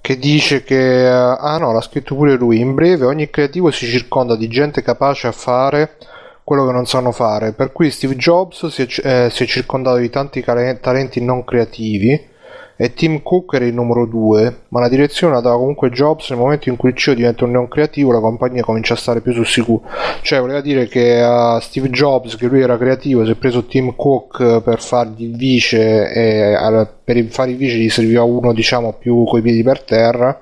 che 0.00 0.18
dice 0.18 0.62
che, 0.62 1.06
eh, 1.06 1.08
ah 1.08 1.58
no, 1.58 1.72
l'ha 1.72 1.80
scritto 1.80 2.14
pure 2.14 2.36
lui, 2.36 2.60
in 2.60 2.74
breve 2.74 3.06
ogni 3.06 3.28
creativo 3.28 3.70
si 3.70 3.86
circonda 3.86 4.36
di 4.36 4.46
gente 4.48 4.82
capace 4.82 5.26
a 5.26 5.32
fare 5.32 5.96
quello 6.44 6.64
che 6.64 6.72
non 6.72 6.86
sanno 6.86 7.10
fare, 7.10 7.54
per 7.54 7.72
cui 7.72 7.90
Steve 7.90 8.14
Jobs 8.14 8.66
si 8.66 8.82
è, 8.82 9.24
eh, 9.24 9.30
si 9.30 9.42
è 9.42 9.46
circondato 9.46 9.96
di 9.96 10.10
tanti 10.10 10.44
talenti 10.44 11.20
non 11.20 11.42
creativi 11.42 12.34
e 12.76 12.92
Tim 12.92 13.22
Cook 13.22 13.54
era 13.54 13.64
il 13.64 13.74
numero 13.74 14.06
2, 14.06 14.56
ma 14.68 14.80
la 14.80 14.88
direzione 14.88 15.32
la 15.32 15.40
dava 15.40 15.56
comunque 15.56 15.90
Jobs 15.90 16.30
nel 16.30 16.38
momento 16.38 16.68
in 16.68 16.76
cui 16.76 16.90
il 16.90 16.96
CEO 16.96 17.14
diventa 17.14 17.44
un 17.44 17.52
non 17.52 17.68
creativo 17.68 18.12
la 18.12 18.20
compagnia 18.20 18.62
comincia 18.62 18.94
a 18.94 18.98
stare 18.98 19.20
più 19.20 19.32
sul 19.32 19.46
sicuro. 19.46 19.82
Cioè, 20.20 20.40
voleva 20.40 20.60
dire 20.60 20.86
che 20.86 21.20
a 21.20 21.58
Steve 21.60 21.88
Jobs, 21.88 22.36
che 22.36 22.46
lui 22.46 22.60
era 22.60 22.76
creativo, 22.76 23.24
si 23.24 23.30
è 23.30 23.34
preso 23.34 23.64
Tim 23.64 23.94
Cook 23.96 24.60
per 24.60 24.82
fargli 24.82 25.24
il 25.24 25.36
vice 25.36 26.12
e 26.12 26.86
per 27.02 27.24
fare 27.28 27.50
il 27.50 27.56
vice 27.56 27.76
gli 27.76 27.88
serviva 27.88 28.22
uno, 28.22 28.52
diciamo, 28.52 28.92
più 28.92 29.24
coi 29.24 29.40
piedi 29.40 29.62
per 29.62 29.82
terra. 29.82 30.40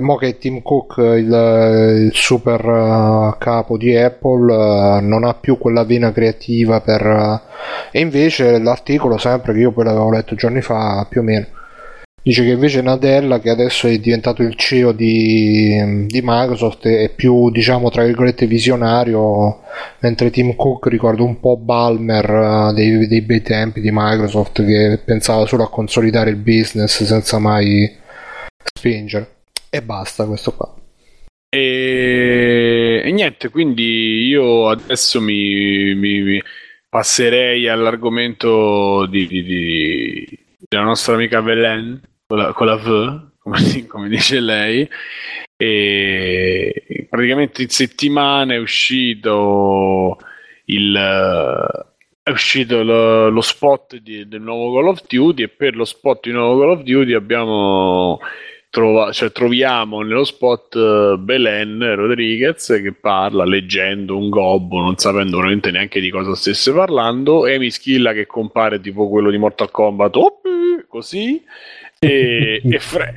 E 0.00 0.02
mo 0.02 0.16
che 0.16 0.38
Tim 0.38 0.62
Cook, 0.62 0.96
il, 0.96 2.06
il 2.06 2.10
super 2.14 2.64
eh, 2.64 3.36
capo 3.38 3.76
di 3.76 3.94
Apple, 3.94 4.50
eh, 4.50 5.00
non 5.02 5.24
ha 5.24 5.34
più 5.34 5.58
quella 5.58 5.84
vena 5.84 6.10
creativa 6.10 6.80
per... 6.80 7.02
eh, 7.04 7.98
e 7.98 8.00
invece 8.00 8.58
l'articolo, 8.58 9.18
sempre 9.18 9.52
che 9.52 9.58
io 9.58 9.72
poi 9.72 9.84
l'avevo 9.84 10.10
letto 10.10 10.34
giorni 10.36 10.62
fa, 10.62 11.06
più 11.06 11.20
o 11.20 11.22
meno, 11.22 11.44
dice 12.22 12.44
che 12.44 12.52
invece 12.52 12.80
Nadella, 12.80 13.40
che 13.40 13.50
adesso 13.50 13.88
è 13.88 13.98
diventato 13.98 14.40
il 14.40 14.56
CEO 14.56 14.92
di, 14.92 16.06
di 16.06 16.20
Microsoft, 16.24 16.88
è 16.88 17.10
più, 17.10 17.50
diciamo, 17.50 17.90
tra 17.90 18.02
virgolette 18.02 18.46
visionario, 18.46 19.60
mentre 19.98 20.30
Tim 20.30 20.56
Cook 20.56 20.86
ricorda 20.86 21.22
un 21.24 21.38
po' 21.40 21.58
Balmer 21.58 22.72
dei, 22.72 23.06
dei 23.06 23.20
bei 23.20 23.42
tempi 23.42 23.82
di 23.82 23.90
Microsoft 23.92 24.64
che 24.64 24.98
pensava 25.04 25.44
solo 25.44 25.64
a 25.64 25.68
consolidare 25.68 26.30
il 26.30 26.36
business 26.36 27.04
senza 27.04 27.38
mai 27.38 27.98
spingere. 28.64 29.39
E 29.70 29.82
basta 29.82 30.26
questo 30.26 30.52
qua. 30.54 30.74
E, 31.48 33.02
e 33.04 33.10
niente, 33.12 33.48
quindi 33.50 34.26
io 34.26 34.68
adesso 34.68 35.20
mi, 35.20 35.94
mi- 35.94 36.22
mi 36.22 36.42
passerei 36.88 37.68
all'argomento 37.68 39.06
di, 39.06 39.26
di- 39.26 39.42
di- 39.42 40.38
della 40.68 40.82
nostra 40.84 41.14
amica 41.14 41.40
Belen 41.42 42.00
con 42.26 42.38
la, 42.38 42.52
con 42.52 42.66
la 42.66 42.76
V, 42.76 43.30
come, 43.38 43.86
come 43.86 44.08
dice 44.08 44.40
lei. 44.40 44.88
E 45.56 47.06
praticamente 47.08 47.62
in 47.62 47.68
settimana 47.68 48.54
è 48.54 48.58
uscito 48.58 50.18
il. 50.66 50.94
È 52.22 52.30
uscito 52.30 52.82
lo, 52.82 53.28
lo 53.28 53.40
spot 53.40 53.96
di- 53.96 54.28
del 54.28 54.40
nuovo 54.42 54.74
Call 54.74 54.88
of 54.88 55.06
Duty 55.06 55.42
e 55.42 55.48
per 55.48 55.74
lo 55.74 55.84
spot 55.84 56.26
di 56.26 56.32
nuovo 56.32 56.60
Call 56.60 56.70
of 56.70 56.82
Duty 56.82 57.12
abbiamo 57.14 58.20
trova- 58.70 59.12
cioè, 59.12 59.32
troviamo 59.32 60.00
nello 60.00 60.24
spot 60.24 60.76
eh, 60.76 61.16
Belen 61.18 61.94
Rodriguez 61.96 62.66
che 62.82 62.92
parla 62.92 63.44
leggendo 63.44 64.16
un 64.16 64.30
gobbo, 64.30 64.80
non 64.80 64.96
sapendo 64.96 65.38
veramente 65.38 65.70
neanche 65.70 66.00
di 66.00 66.10
cosa 66.10 66.34
stesse 66.34 66.72
parlando, 66.72 67.46
e 67.46 67.56
Amy 67.56 67.70
Schilla 67.70 68.12
che 68.12 68.26
compare 68.26 68.80
tipo 68.80 69.08
quello 69.08 69.30
di 69.30 69.38
Mortal 69.38 69.70
Kombat, 69.70 70.16
"Oppi", 70.16 70.48
così, 70.88 71.42
e, 71.98 72.62
e 72.64 72.78
Fra- 72.78 73.12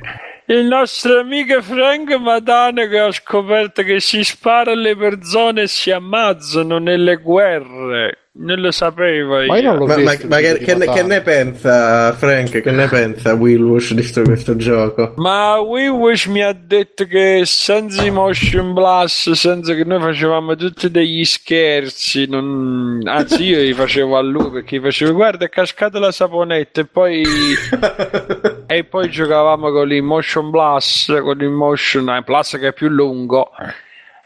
il 0.46 0.66
nostro 0.66 1.20
amico 1.20 1.62
Frank 1.62 2.12
Madane 2.18 2.86
che 2.88 2.98
ha 2.98 3.10
scoperto 3.10 3.82
che 3.82 3.98
si 4.00 4.22
spara 4.22 4.72
alle 4.72 4.94
persone 4.94 5.62
e 5.62 5.68
si 5.68 5.90
ammazzano 5.90 6.78
nelle 6.78 7.16
guerre. 7.16 8.18
Non 8.36 8.58
lo 8.60 8.72
sapeva 8.72 9.46
Ma 9.46 9.58
io 9.58 9.70
non 9.70 9.78
l'ho 9.78 9.86
Ma, 9.86 9.96
ma- 9.96 10.10
visto. 10.10 10.26
ma 10.26 10.40
il 10.40 10.58
che, 10.58 10.64
che 10.64 10.72
di 10.74 10.78
ne, 10.80 10.92
che 10.92 11.02
ne 11.04 11.20
pensa 11.20 12.12
Frank? 12.14 12.60
Che 12.62 12.70
ne 12.72 12.88
pensa 12.88 13.32
Willwush 13.34 13.94
di 13.94 14.02
sto- 14.02 14.22
questo 14.22 14.56
gioco? 14.56 15.12
Ma 15.18 15.60
WeWish 15.60 16.26
mi 16.26 16.42
ha 16.42 16.52
detto 16.52 17.04
che 17.06 17.42
senza 17.44 18.02
i 18.04 18.10
motion 18.10 18.72
blast, 18.74 19.30
senza 19.32 19.72
che 19.74 19.84
noi 19.84 20.00
facevamo 20.00 20.56
tutti 20.56 20.90
degli 20.90 21.24
scherzi, 21.24 22.26
non- 22.28 23.00
anzi 23.04 23.44
io 23.44 23.58
li 23.60 23.72
facevo 23.72 24.16
a 24.16 24.22
lui 24.22 24.50
perché 24.50 24.78
gli 24.78 24.82
facevo 24.82 25.12
guarda 25.12 25.44
è 25.44 25.48
cascata 25.48 26.00
la 26.00 26.10
saponetta 26.10 26.80
e 26.80 26.86
poi, 26.86 27.22
e 28.66 28.82
poi 28.82 29.10
giocavamo 29.10 29.70
con 29.70 29.92
il 29.92 30.02
motion 30.02 30.50
blast, 30.50 31.20
con 31.20 31.40
il 31.40 31.50
motion 31.50 32.08
eh, 32.08 32.22
plus 32.24 32.56
che 32.58 32.66
è 32.66 32.72
più 32.72 32.88
lungo. 32.88 33.50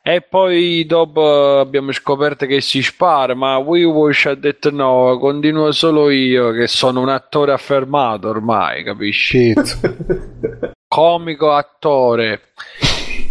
E 0.09 0.23
poi 0.23 0.87
dopo 0.87 1.59
abbiamo 1.59 1.93
scoperto 1.93 2.47
che 2.47 2.63
si 2.63 2.81
spara, 2.81 3.35
ma 3.35 3.59
WeWish 3.59 4.25
ha 4.25 4.35
detto 4.35 4.71
no, 4.71 5.19
continuo 5.21 5.71
solo 5.71 6.09
io 6.09 6.51
che 6.51 6.67
sono 6.67 7.03
un 7.03 7.11
attore 7.11 7.53
affermato 7.53 8.31
ormai, 8.31 8.85
capisci? 8.85 9.53
Comico 10.89 11.53
attore. 11.53 12.41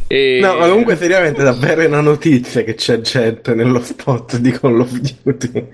E... 0.05 0.37
No, 0.39 0.55
ma 0.55 0.67
comunque 0.67 0.95
seriamente 0.97 1.41
davvero 1.41 1.81
è 1.81 1.87
una 1.87 2.01
notizia 2.01 2.61
che 2.61 2.75
c'è 2.75 3.01
gente 3.01 3.55
nello 3.55 3.81
spot 3.81 4.37
di 4.37 4.51
Call 4.51 4.79
of 4.79 4.91
Duty. 4.99 5.67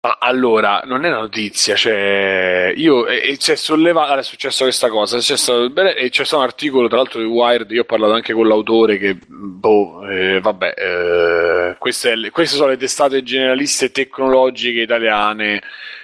Ma 0.00 0.18
allora, 0.20 0.82
non 0.84 1.04
è 1.04 1.08
una 1.08 1.18
notizia, 1.20 1.74
cioè 1.74 2.72
io 2.76 3.06
e, 3.08 3.22
e 3.32 3.36
c'è 3.38 3.56
sollevato, 3.56 4.06
allora, 4.06 4.20
è 4.20 4.24
successo 4.24 4.62
questa 4.62 4.88
cosa, 4.88 5.18
c'è 5.18 5.36
stato, 5.36 5.68
bene, 5.70 5.96
e 5.96 6.10
c'è 6.10 6.24
stato 6.24 6.42
un 6.42 6.48
articolo 6.48 6.86
tra 6.86 6.98
l'altro 6.98 7.18
di 7.20 7.26
Wired, 7.26 7.70
io 7.72 7.80
ho 7.82 7.84
parlato 7.84 8.12
anche 8.12 8.32
con 8.32 8.46
l'autore 8.46 8.98
che, 8.98 9.16
boh, 9.26 10.06
eh, 10.08 10.38
vabbè, 10.40 10.74
eh, 10.76 11.76
queste, 11.78 12.12
è 12.12 12.30
queste 12.30 12.56
sono 12.56 12.68
le 12.68 12.76
testate 12.76 13.24
generaliste 13.24 13.90
tecnologiche 13.90 14.80
italiane, 14.82 15.60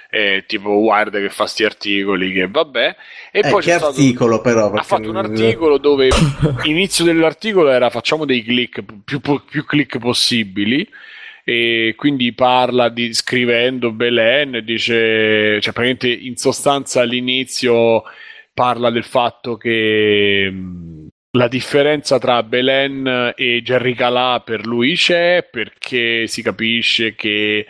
eh, 0.09 0.43
tipo 0.47 0.69
Wired 0.71 1.13
che 1.13 1.29
fa 1.29 1.45
sti 1.45 1.63
articoli, 1.63 2.33
che 2.33 2.47
vabbè, 2.49 2.95
e 3.31 3.41
Eh, 3.41 3.49
poi 3.49 3.61
che 3.61 3.71
c'è 3.71 3.77
stato... 3.77 3.87
articolo 3.87 4.41
però? 4.41 4.71
ha 4.71 4.83
fatto 4.83 5.09
un 5.09 5.15
articolo 5.15 5.77
dove 5.77 6.09
l'inizio 6.63 7.05
dell'articolo 7.05 7.69
era 7.69 7.89
facciamo 7.89 8.25
dei 8.25 8.43
click 8.43 8.83
più, 9.05 9.21
più 9.21 9.65
click 9.65 9.97
possibili 9.97 10.87
e 11.43 11.93
quindi 11.97 12.33
parla 12.33 12.89
di 12.89 13.13
scrivendo 13.13 13.91
Belen 13.91 14.61
dice 14.63 15.59
cioè 15.59 15.73
praticamente 15.73 16.07
in 16.09 16.37
sostanza 16.37 17.01
all'inizio 17.01 18.03
parla 18.53 18.89
del 18.89 19.03
fatto 19.03 19.57
che 19.57 20.53
la 21.31 21.47
differenza 21.47 22.19
tra 22.19 22.43
Belen 22.43 23.33
e 23.35 23.61
Jerry 23.61 23.93
Calà 23.93 24.39
per 24.39 24.65
lui 24.65 24.95
c'è 24.95 25.47
perché 25.49 26.27
si 26.27 26.41
capisce 26.41 27.15
che 27.15 27.65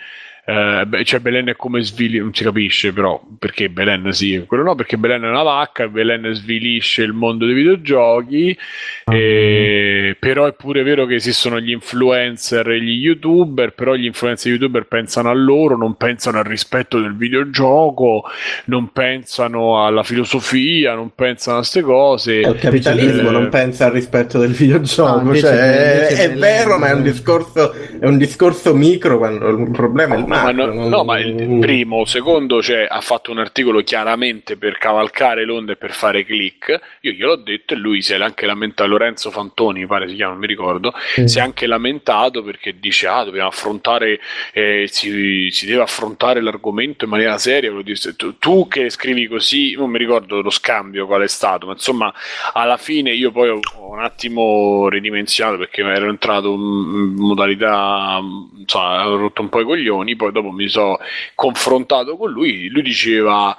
eh, 0.45 0.83
beh, 0.85 1.03
cioè 1.05 1.19
Belen 1.21 1.47
è 1.47 1.55
come 1.55 1.81
svili 1.81 2.17
non 2.19 2.33
si 2.33 2.43
capisce 2.43 2.91
però 2.91 3.21
perché 3.39 3.69
Belen 3.69 4.11
sì 4.11 4.43
quello 4.45 4.63
no 4.63 4.75
perché 4.75 4.97
Belen 4.97 5.23
è 5.23 5.29
una 5.29 5.43
vacca 5.43 5.87
Belen 5.87 6.33
svilisce 6.33 7.03
il 7.03 7.13
mondo 7.13 7.45
dei 7.45 7.55
videogiochi 7.55 8.57
Ah. 9.05 9.15
e... 9.15 10.15
però 10.19 10.45
è 10.45 10.53
pure 10.53 10.81
vero 10.83 11.05
che 11.05 11.15
esistono 11.15 11.59
gli 11.59 11.71
influencer 11.71 12.69
e 12.69 12.81
gli 12.81 12.91
youtuber 13.03 13.73
però 13.73 13.95
gli 13.95 14.05
influencer 14.05 14.47
e 14.51 14.55
gli 14.55 14.59
youtuber 14.59 14.85
pensano 14.85 15.29
a 15.29 15.33
loro 15.33 15.75
non 15.77 15.95
pensano 15.95 16.37
al 16.39 16.45
rispetto 16.45 16.99
del 16.99 17.15
videogioco 17.15 18.23
non 18.65 18.91
pensano 18.91 19.85
alla 19.85 20.03
filosofia 20.03 20.93
non 20.95 21.11
pensano 21.15 21.55
a 21.57 21.59
queste 21.59 21.81
cose 21.81 22.33
Il 22.35 22.55
capitalismo 22.59 23.29
Eh, 23.29 23.31
non 23.31 23.49
pensa 23.49 23.85
al 23.85 23.91
rispetto 23.91 24.39
del 24.39 24.51
videogioco, 24.51 25.15
No, 25.15 25.21
invece- 25.21 25.47
cioè, 25.47 26.07
è, 26.07 26.29
è 26.29 26.33
vero, 26.33 26.77
ma 26.77 26.87
è 26.87 26.93
un, 26.93 27.03
discorso, 27.03 27.73
è 27.73 28.05
un 28.05 28.17
discorso 28.17 28.73
micro 28.73 29.17
quando 29.17 29.49
il 29.49 29.69
problema 29.71 30.15
è 30.15 30.19
il 30.19 30.25
No, 30.33 30.39
ma, 30.39 30.51
no, 30.51 30.65
non- 30.65 30.87
no, 30.87 31.03
ma 31.03 31.19
il 31.19 31.35
primo, 31.59 32.05
secondo, 32.05 32.61
cioè, 32.61 32.87
ha 32.89 33.01
fatto 33.01 33.29
un 33.31 33.37
articolo 33.37 33.81
chiaramente 33.83 34.57
per 34.57 34.77
cavalcare 34.79 35.45
l'onda 35.45 35.73
e 35.73 35.75
per 35.75 35.91
fare 35.91 36.25
click. 36.25 36.79
Io 37.01 37.11
gliel'ho 37.11 37.35
detto 37.35 37.73
e 37.73 37.77
lui 37.77 38.01
si 38.01 38.13
è 38.13 38.21
anche 38.21 38.45
lamentato. 38.47 38.89
Lorenzo 38.89 39.29
Fantoni, 39.31 39.85
pare 39.85 40.07
si 40.09 40.15
chiama, 40.15 40.31
non 40.31 40.39
mi 40.41 40.47
ricordo. 40.47 40.93
Si 41.23 41.37
è 41.37 41.41
anche 41.41 41.67
lamentato 41.67 42.41
perché 42.41 42.79
dice: 42.79 43.07
Ah, 43.07 43.23
dobbiamo 43.23 43.49
affrontare, 43.49 44.19
eh, 44.53 44.87
si, 44.89 45.49
si 45.51 45.65
deve 45.67 45.81
affrontare 45.83 46.41
l'argomento 46.41 47.03
in 47.05 47.11
maniera 47.11 47.37
seria. 47.37 47.71
Tu, 48.17 48.37
tu 48.39 48.67
che 48.67 48.89
scrivi 48.89 49.27
così, 49.27 49.75
non 49.75 49.89
mi 49.91 49.97
ricordo 49.99 50.41
lo 50.41 50.49
scambio 50.49 51.05
qual 51.05 51.21
è 51.21 51.27
stato, 51.27 51.65
ma 51.67 51.73
insomma, 51.73 52.11
alla 52.53 52.77
fine 52.77 53.11
io 53.13 53.31
poi 53.31 53.49
ho, 53.49 53.59
ho 53.77 53.91
un 53.91 53.99
attimo 54.01 54.87
ridimensionato 54.89 55.57
perché 55.57 55.81
ero 55.81 56.09
entrato 56.09 56.53
in 56.53 57.13
modalità, 57.15 58.19
insomma, 58.57 59.07
ho 59.09 59.15
rotto 59.17 59.41
un 59.41 59.49
po' 59.49 59.59
i 59.61 59.65
coglioni. 59.65 60.15
Poi 60.23 60.31
dopo 60.31 60.51
mi 60.51 60.67
sono 60.69 60.97
confrontato 61.35 62.15
con 62.15 62.31
lui. 62.31 62.69
Lui 62.69 62.81
diceva. 62.81 63.55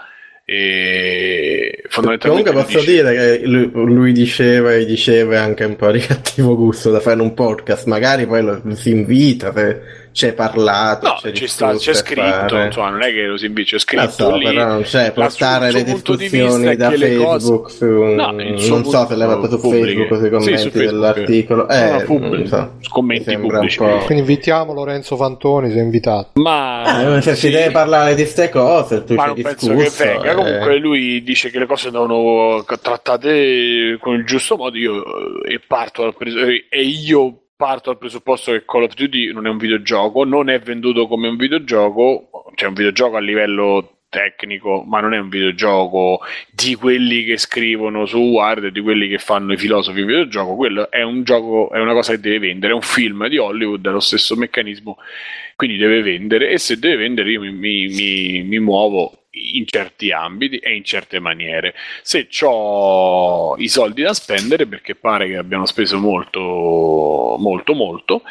E 0.47 1.83
fondamentalmente 1.89 2.51
Comunque 2.51 2.75
posso 2.75 2.85
dice- 2.91 3.03
dire 3.03 3.15
che 3.41 3.47
lui, 3.47 3.71
lui 3.73 4.13
diceva 4.13 4.75
e 4.75 4.85
diceva 4.85 5.41
anche 5.41 5.65
un 5.65 5.75
po' 5.75 5.91
di 5.91 6.01
cattivo 6.05 6.55
gusto 6.55 6.91
da 6.91 7.01
fare 7.01 7.23
un 7.23 7.33
podcast, 7.33 7.87
magari 7.87 8.27
poi 8.27 8.43
lo, 8.43 8.61
si 8.75 8.91
invita, 8.91 9.55
se 9.55 9.81
c'è 10.15 10.33
parlato, 10.33 11.09
No, 11.09 11.15
c'è, 11.21 11.33
ci 11.33 11.49
sta, 11.49 11.73
discusso 11.73 11.91
c'è 11.91 11.97
scritto, 11.97 12.57
insomma, 12.57 12.91
non 12.91 13.03
è 13.03 13.13
che 13.13 13.23
lo 13.27 13.37
si 13.37 13.47
invita, 13.47 13.71
c'è 13.71 13.79
scritto 13.81 14.09
so, 14.11 14.37
lì. 14.37 14.45
però 14.45 14.67
non 14.69 14.83
c'è, 14.83 15.11
portare 15.13 15.73
le 15.73 15.83
di 15.83 15.93
discussioni 15.93 16.67
è 16.67 16.77
da 16.77 16.91
le 16.91 17.17
cose- 17.17 17.47
Facebook 17.47 17.71
su... 17.73 17.85
No, 17.85 18.31
non 18.31 18.57
so 18.85 19.07
se 19.09 19.17
l'hai 19.17 19.27
punto 19.29 19.49
fatto 19.49 19.59
su. 19.59 19.71
Facebook 19.73 20.11
o 20.13 20.15
sui 20.17 20.25
Sì, 20.25 20.31
commenti 20.31 20.53
Facebook. 20.53 20.85
dell'articolo. 20.85 21.69
Eh, 21.69 21.91
no, 21.91 22.01
pubblico. 22.05 22.35
non 22.37 22.47
so. 22.47 22.73
Commenti 22.91 23.37
pubblici. 23.37 23.83
un 23.83 23.89
po'... 23.89 24.05
Quindi 24.05 24.21
invitiamo 24.31 24.73
Lorenzo 24.73 25.17
Fantoni, 25.17 25.71
sei 25.73 25.81
invitato. 25.83 26.41
Ma, 26.41 27.17
Eh, 27.17 27.21
se 27.21 27.35
sì, 27.35 27.47
si 27.49 27.51
deve 27.51 27.73
parlare 27.73 28.15
di 28.15 28.23
queste 28.23 28.49
cose, 28.51 29.03
tu 29.03 29.15
ma 29.15 29.23
ci 29.23 29.29
non 29.29 29.37
hai 29.37 29.43
penso 29.43 29.73
discusso, 29.75 30.05
che 30.05 30.11
venga. 30.13 30.31
eh. 30.31 30.35
Comunque, 30.37 30.79
lui 30.79 31.23
dice 31.25 31.51
che 31.51 31.59
le 31.59 31.67
cose 31.67 31.91
devono 31.91 32.65
trattate 32.81 33.99
con 34.01 34.15
il 34.15 34.25
giusto 34.25 34.57
modo. 34.57 34.77
Io 34.77 35.03
eh, 35.45 35.55
e 35.55 35.61
parto 35.67 36.03
dal 36.03 36.15
pres- 36.17 36.35
e 36.69 36.83
io 36.83 37.39
parto 37.57 37.91
dal 37.91 37.99
presupposto 37.99 38.53
che 38.53 38.65
Call 38.65 38.85
of 38.85 38.95
Duty 38.95 39.33
non 39.33 39.47
è 39.47 39.51
un 39.51 39.59
videogioco, 39.59 40.25
non 40.25 40.49
è 40.51 40.59
venduto 40.61 41.07
come 41.07 41.29
un 41.29 41.37
videogioco, 41.37 42.31
cioè 42.55 42.69
un 42.69 42.75
videogioco 42.75 43.17
a 43.17 43.21
livello 43.21 43.99
tecnico, 44.09 44.85
ma 44.87 45.01
non 45.01 45.13
è 45.13 45.19
un 45.19 45.29
videogioco 45.29 46.21
di 46.51 46.75
quelli 46.77 47.25
che 47.25 47.37
scrivono 47.37 48.07
su 48.07 48.19
Wired, 48.19 48.69
di 48.69 48.81
quelli 48.81 49.09
che 49.09 49.19
fanno 49.19 49.53
i 49.53 49.57
filosofi 49.57 49.99
di 50.01 50.07
videogioco. 50.07 50.55
Quello 50.55 50.91
è 50.91 51.03
un 51.03 51.25
gioco, 51.25 51.71
è 51.73 51.81
una 51.81 51.93
cosa 51.93 52.13
che 52.13 52.21
deve 52.21 52.39
vendere, 52.39 52.73
è 52.73 52.75
un 52.77 52.83
film 52.83 53.27
di 53.29 53.39
Hollywood, 53.39 53.87
è 53.87 53.91
lo 53.91 54.01
stesso 54.01 54.37
meccanismo, 54.37 54.99
quindi 55.57 55.77
deve 55.77 56.03
vendere. 56.03 56.51
E 56.51 56.59
se 56.59 56.79
deve 56.79 56.97
vendere, 56.97 57.31
io 57.31 57.41
mi, 57.41 57.51
mi- 57.53 57.87
mi- 57.89 58.43
mi 58.45 58.59
muovo 58.61 59.24
in 59.35 59.67
certi 59.67 60.11
ambiti 60.11 60.59
e 60.59 60.75
in 60.75 60.85
certe 60.85 61.19
maniere. 61.21 61.75
Se 62.03 62.29
ho 62.43 63.57
i 63.57 63.69
soldi 63.69 64.03
da 64.03 64.15
spendere, 64.15 64.67
perché 64.67 64.95
pare 64.95 65.27
che 65.29 65.37
abbiano 65.37 65.67
speso 65.67 65.99
molto, 65.99 67.37
molto, 67.39 67.75
molto, 67.75 68.23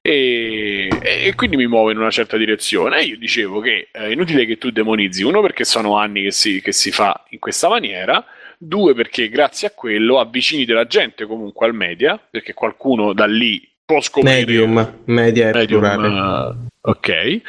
e, 0.00 0.88
e 1.02 1.34
quindi 1.34 1.56
mi 1.56 1.66
muovo 1.66 1.90
in 1.90 1.98
una 1.98 2.10
certa 2.10 2.36
direzione. 2.36 3.00
E 3.00 3.04
io 3.04 3.18
dicevo 3.18 3.60
che 3.60 3.88
è 3.90 4.06
inutile 4.06 4.46
che 4.46 4.58
tu 4.58 4.70
demonizzi, 4.70 5.22
uno 5.22 5.40
perché 5.40 5.64
sono 5.64 5.96
anni 5.96 6.22
che 6.22 6.30
si, 6.30 6.60
che 6.60 6.72
si 6.72 6.90
fa 6.90 7.24
in 7.30 7.38
questa 7.38 7.68
maniera, 7.68 8.24
due 8.58 8.94
perché 8.94 9.28
grazie 9.28 9.68
a 9.68 9.72
quello 9.72 10.20
avvicini 10.20 10.64
della 10.64 10.86
gente 10.86 11.26
comunque 11.26 11.66
al 11.66 11.74
media, 11.74 12.18
perché 12.30 12.54
qualcuno 12.54 13.12
da 13.12 13.26
lì 13.26 13.68
può 13.84 14.00
scoprire 14.00 14.36
Medium, 14.36 14.98
media 15.06 15.48
e 15.48 15.52
Medium, 15.52 15.84
eh, 15.84 16.68
ok. 16.80 17.40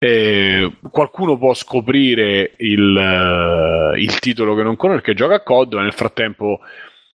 Eh, 0.00 0.72
qualcuno 0.92 1.36
può 1.36 1.54
scoprire 1.54 2.52
il, 2.58 2.96
eh, 2.96 4.00
il 4.00 4.18
titolo 4.20 4.54
che 4.54 4.62
non 4.62 4.76
conosce, 4.76 5.02
che 5.02 5.14
gioca 5.14 5.34
a 5.34 5.40
COD, 5.40 5.74
ma 5.74 5.82
nel 5.82 5.92
frattempo, 5.92 6.60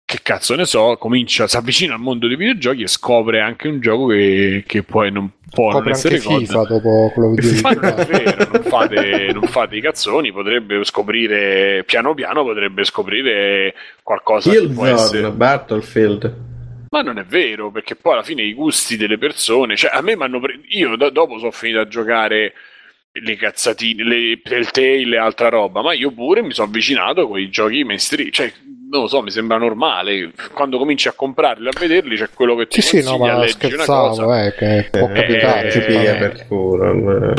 che 0.04 0.20
cazzo 0.22 0.54
ne 0.56 0.66
so, 0.66 0.98
comincia, 0.98 1.48
si 1.48 1.56
avvicina 1.56 1.94
al 1.94 2.02
mondo 2.02 2.28
dei 2.28 2.36
videogiochi 2.36 2.82
e 2.84 2.88
scopre 2.88 3.40
anche 3.40 3.70
un 3.70 3.80
gioco 3.80 4.08
che, 4.08 4.66
che 4.68 4.84
poi 4.84 5.12
non 5.12 5.32
può 5.50 5.72
non 5.72 5.80
Copre 5.80 5.92
essere 5.92 6.16
anche 6.16 6.28
COD. 6.28 6.40
FIFA 6.42 6.64
dopo 6.66 7.12
quello 7.14 7.34
che 7.36 7.42
dici. 7.48 7.62
Ma 7.62 7.72
non 7.72 7.86
è 7.86 8.06
vero, 8.06 8.50
non 8.52 8.64
fate, 8.64 9.32
non 9.34 9.44
fate 9.44 9.76
i 9.78 9.82
cazzoni, 9.82 10.32
potrebbe 10.34 10.84
scoprire 10.84 11.84
piano 11.86 12.14
piano, 12.14 12.44
potrebbe 12.44 12.84
scoprire 12.84 13.74
qualcosa 14.04 14.52
che 14.52 14.68
può 14.68 14.86
essere. 14.86 15.20
Killzone, 15.20 15.32
Battlefield. 15.32 16.36
Ma 16.90 17.02
non 17.02 17.18
è 17.18 17.24
vero, 17.24 17.72
perché 17.72 17.96
poi 17.96 18.14
alla 18.14 18.24
fine 18.24 18.44
i 18.44 18.54
gusti 18.54 18.98
delle 18.98 19.18
persone, 19.18 19.76
cioè 19.76 19.92
a 19.94 20.02
me 20.02 20.16
mi 20.16 20.24
hanno 20.24 20.40
pre- 20.40 20.60
io 20.68 20.96
da- 20.96 21.10
dopo 21.10 21.40
sono 21.40 21.50
finito 21.50 21.80
a 21.80 21.88
giocare 21.88 22.54
le 23.22 23.36
cazzatine, 23.36 24.04
le 24.04 24.42
Telltale 24.42 25.16
e 25.16 25.18
altra 25.18 25.50
roba, 25.50 25.82
ma 25.82 25.94
io 25.94 26.12
pure 26.12 26.42
mi 26.42 26.52
sono 26.52 26.68
avvicinato 26.68 27.28
con 27.28 27.40
i 27.40 27.50
giochi 27.50 27.84
mainstream, 27.84 28.32
cioè 28.32 28.52
non 28.90 29.02
lo 29.02 29.08
so, 29.08 29.22
mi 29.22 29.32
sembra 29.32 29.58
normale, 29.58 30.32
quando 30.54 30.78
cominci 30.78 31.08
a 31.08 31.14
comprarli, 31.14 31.68
a 31.68 31.72
vederli, 31.80 32.16
c'è 32.16 32.30
quello 32.34 32.56
che 32.56 32.68
ti 32.68 32.82
Sì, 32.82 33.02
sì, 33.02 33.04
no, 33.04 33.18
consiglia, 33.18 33.34
ma 33.36 33.40
leggi 33.40 33.74
una 33.74 33.86
cosa, 33.86 34.46
eh, 34.46 34.54
che 34.56 34.88
può 34.92 35.10
Eh, 35.10 35.14
capitare. 35.14 35.72
ci 35.72 35.78
eh, 35.80 35.86
piglia 35.86 36.16
eh. 36.16 36.18
per 36.18 36.48
culo. 36.48 37.30
eh. 37.32 37.34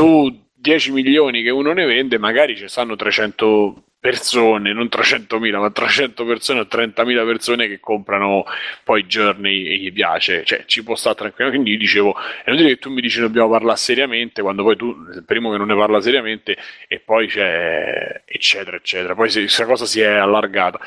Su 0.64 0.70
10 0.70 0.92
milioni 0.92 1.42
che 1.42 1.50
uno 1.50 1.72
ne 1.72 1.84
vende, 1.84 2.18
magari 2.18 2.56
ci 2.56 2.68
stanno 2.68 2.96
300 2.96 3.82
persone, 4.00 4.72
non 4.72 4.88
300.000, 4.90 5.58
ma 5.58 5.70
300 5.70 6.24
persone 6.24 6.60
o 6.60 6.66
30.000 6.70 7.26
persone 7.26 7.68
che 7.68 7.80
comprano 7.80 8.44
poi 8.82 9.04
Journey 9.04 9.66
e 9.66 9.76
gli 9.76 9.92
piace, 9.92 10.44
cioè 10.44 10.64
ci 10.66 10.82
può 10.82 10.94
stare 10.94 11.16
tranquillamente. 11.16 11.62
Quindi 11.62 11.72
io 11.72 11.86
dicevo, 11.86 12.14
è 12.44 12.50
inutile 12.50 12.70
che 12.70 12.78
tu 12.78 12.90
mi 12.90 13.00
dici 13.00 13.20
dobbiamo 13.20 13.50
parlare 13.50 13.78
seriamente, 13.78 14.42
quando 14.42 14.62
poi 14.62 14.76
tu, 14.76 14.94
primo 15.24 15.50
che 15.50 15.56
non 15.58 15.68
ne 15.68 15.74
parla 15.74 16.00
seriamente, 16.00 16.56
e 16.86 16.98
poi 17.00 17.26
c'è 17.28 18.22
eccetera, 18.26 18.76
eccetera. 18.76 19.14
Poi 19.14 19.30
questa 19.30 19.64
cosa 19.64 19.86
si 19.86 20.00
è 20.00 20.06
allargata. 20.06 20.80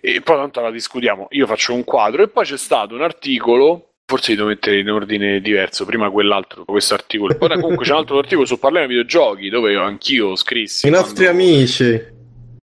E 0.00 0.20
poi 0.22 0.36
tanto 0.36 0.60
la 0.60 0.70
discutiamo. 0.70 1.28
Io 1.30 1.46
faccio 1.46 1.74
un 1.74 1.84
quadro, 1.84 2.22
e 2.22 2.28
poi 2.28 2.44
c'è 2.44 2.58
stato 2.58 2.94
un 2.94 3.02
articolo 3.02 3.89
Forse 4.10 4.32
li 4.32 4.36
devo 4.38 4.48
mettere 4.48 4.80
in 4.80 4.90
ordine 4.90 5.40
diverso, 5.40 5.84
prima 5.84 6.10
quell'altro, 6.10 6.64
questo 6.64 6.94
articolo. 6.94 7.36
Poi 7.36 7.48
comunque 7.60 7.84
c'è 7.84 7.92
un 7.92 7.98
altro 7.98 8.18
articolo 8.18 8.44
su 8.44 8.58
Parliamo 8.58 8.88
di 8.88 8.94
videogiochi, 8.94 9.48
dove 9.48 9.70
io 9.70 9.82
anch'io 9.82 10.34
scrissi. 10.34 10.88
I 10.88 10.90
nostri 10.90 11.26
quando- 11.26 11.44
amici. 11.44 12.02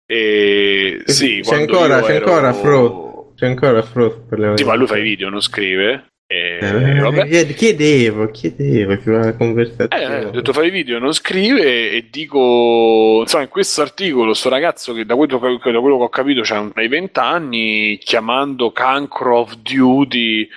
E... 0.06 1.02
Sì, 1.04 1.40
c'è 1.42 1.56
ancora, 1.56 2.00
c'è 2.00 2.14
ero- 2.14 2.24
ancora 2.24 2.52
Fro. 2.54 3.32
C'è 3.36 3.44
ancora 3.44 3.82
Fro. 3.82 4.26
Sì, 4.54 4.64
ma 4.64 4.74
lui 4.76 4.86
fa 4.86 4.96
i 4.96 5.02
video, 5.02 5.28
non 5.28 5.42
scrive. 5.42 6.06
E... 6.26 6.58
Eh, 6.58 7.26
chied- 7.28 7.54
Chiedevo, 7.54 8.30
chiedevo, 8.30 8.98
una 9.04 9.36
conversazione. 9.36 10.20
Eh, 10.20 10.24
ho 10.24 10.30
detto 10.30 10.54
fai 10.54 10.70
video, 10.70 10.98
non 10.98 11.12
scrive 11.12 11.90
e 11.90 12.08
dico, 12.10 13.18
insomma, 13.20 13.42
in 13.42 13.50
questo 13.50 13.82
articolo 13.82 14.32
sto 14.32 14.48
ragazzo 14.48 14.94
che 14.94 15.04
da 15.04 15.14
quello, 15.16 15.38
che 15.38 15.70
da 15.70 15.80
quello 15.80 15.98
che 15.98 16.02
ho 16.04 16.08
capito 16.08 16.40
c'ha 16.42 16.66
ai 16.76 16.88
20 16.88 17.18
anni 17.20 17.98
chiamando 18.02 18.72
Cancro 18.72 19.40
of 19.40 19.56
Duty 19.56 20.48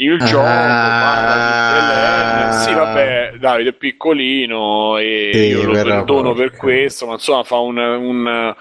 il 0.00 0.18
gioco, 0.18 0.42
parla 1.00 1.38
di 1.38 1.52
DLL. 1.54 2.52
sì 2.52 2.72
vabbè 2.72 3.34
Davide 3.38 3.70
è 3.70 3.72
piccolino 3.72 4.96
e 4.98 5.30
Sì, 5.32 5.38
io 5.48 5.64
lo 5.64 5.72
perdono 5.72 6.34
per 6.34 6.56
questo, 6.56 7.06
ma 7.06 7.12
insomma 7.14 7.42
fa 7.44 7.56
un, 7.58 7.76
un- 7.78 8.54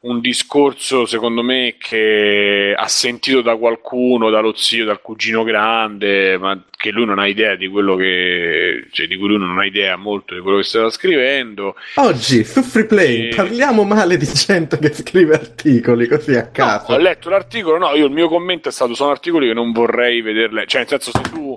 un 0.00 0.20
discorso 0.20 1.06
secondo 1.06 1.42
me 1.42 1.74
che 1.76 2.72
ha 2.76 2.86
sentito 2.86 3.40
da 3.42 3.56
qualcuno, 3.56 4.30
dallo 4.30 4.54
zio, 4.54 4.84
dal 4.84 5.00
cugino 5.02 5.42
grande, 5.42 6.38
ma 6.38 6.64
che 6.70 6.90
lui 6.92 7.04
non 7.04 7.18
ha 7.18 7.26
idea 7.26 7.56
di 7.56 7.66
quello 7.66 7.96
che, 7.96 8.86
cioè 8.92 9.08
di 9.08 9.16
cui 9.16 9.26
lui 9.28 9.38
non 9.38 9.58
ha 9.58 9.66
idea 9.66 9.96
molto 9.96 10.34
di 10.34 10.40
quello 10.40 10.58
che 10.58 10.62
stava 10.62 10.90
scrivendo. 10.90 11.74
Oggi 11.96 12.44
su 12.44 12.62
Freeplay 12.62 13.30
E- 13.30 13.34
parliamo 13.34 13.82
male 13.82 14.16
di 14.16 14.26
gente 14.32 14.78
che 14.78 14.92
scrive 14.94 15.34
articoli 15.34 16.06
così 16.06 16.34
a 16.36 16.42
No, 16.44 16.50
caso. 16.52 16.92
ho 16.92 16.98
letto 16.98 17.28
l'articolo, 17.28 17.78
no, 17.78 17.92
io 17.96 18.06
il 18.06 18.12
mio 18.12 18.28
commento 18.28 18.68
è 18.68 18.72
stato 18.72 18.94
sono 18.94 19.10
articoli 19.10 19.48
che 19.48 19.54
non 19.54 19.72
vorrei 19.72 20.20
vederle, 20.22 20.64
cioè 20.68 20.82
nel 20.82 20.88
senso 20.90 21.10
se 21.12 21.22
tu 21.28 21.54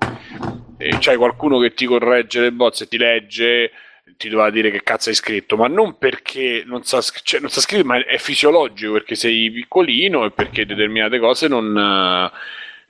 eh, 0.79 0.97
c'hai 0.99 1.15
qualcuno 1.15 1.59
che 1.59 1.75
ti 1.75 1.85
corregge 1.85 2.39
le 2.41 2.51
bozze 2.51 2.85
e 2.85 2.87
ti 2.87 2.97
legge 2.97 3.71
ti 4.17 4.29
doveva 4.29 4.49
dire 4.49 4.71
che 4.71 4.83
cazzo 4.83 5.09
hai 5.09 5.15
scritto, 5.15 5.55
ma 5.57 5.67
non 5.67 5.97
perché 5.97 6.63
non 6.65 6.83
sa, 6.83 7.01
cioè, 7.01 7.39
non 7.39 7.49
sa 7.49 7.61
scrivere, 7.61 7.87
ma 7.87 8.05
è 8.05 8.17
fisiologico 8.17 8.93
perché 8.93 9.15
sei 9.15 9.51
piccolino 9.51 10.25
e 10.25 10.31
perché 10.31 10.65
determinate 10.65 11.19
cose 11.19 11.47
non, 11.47 11.71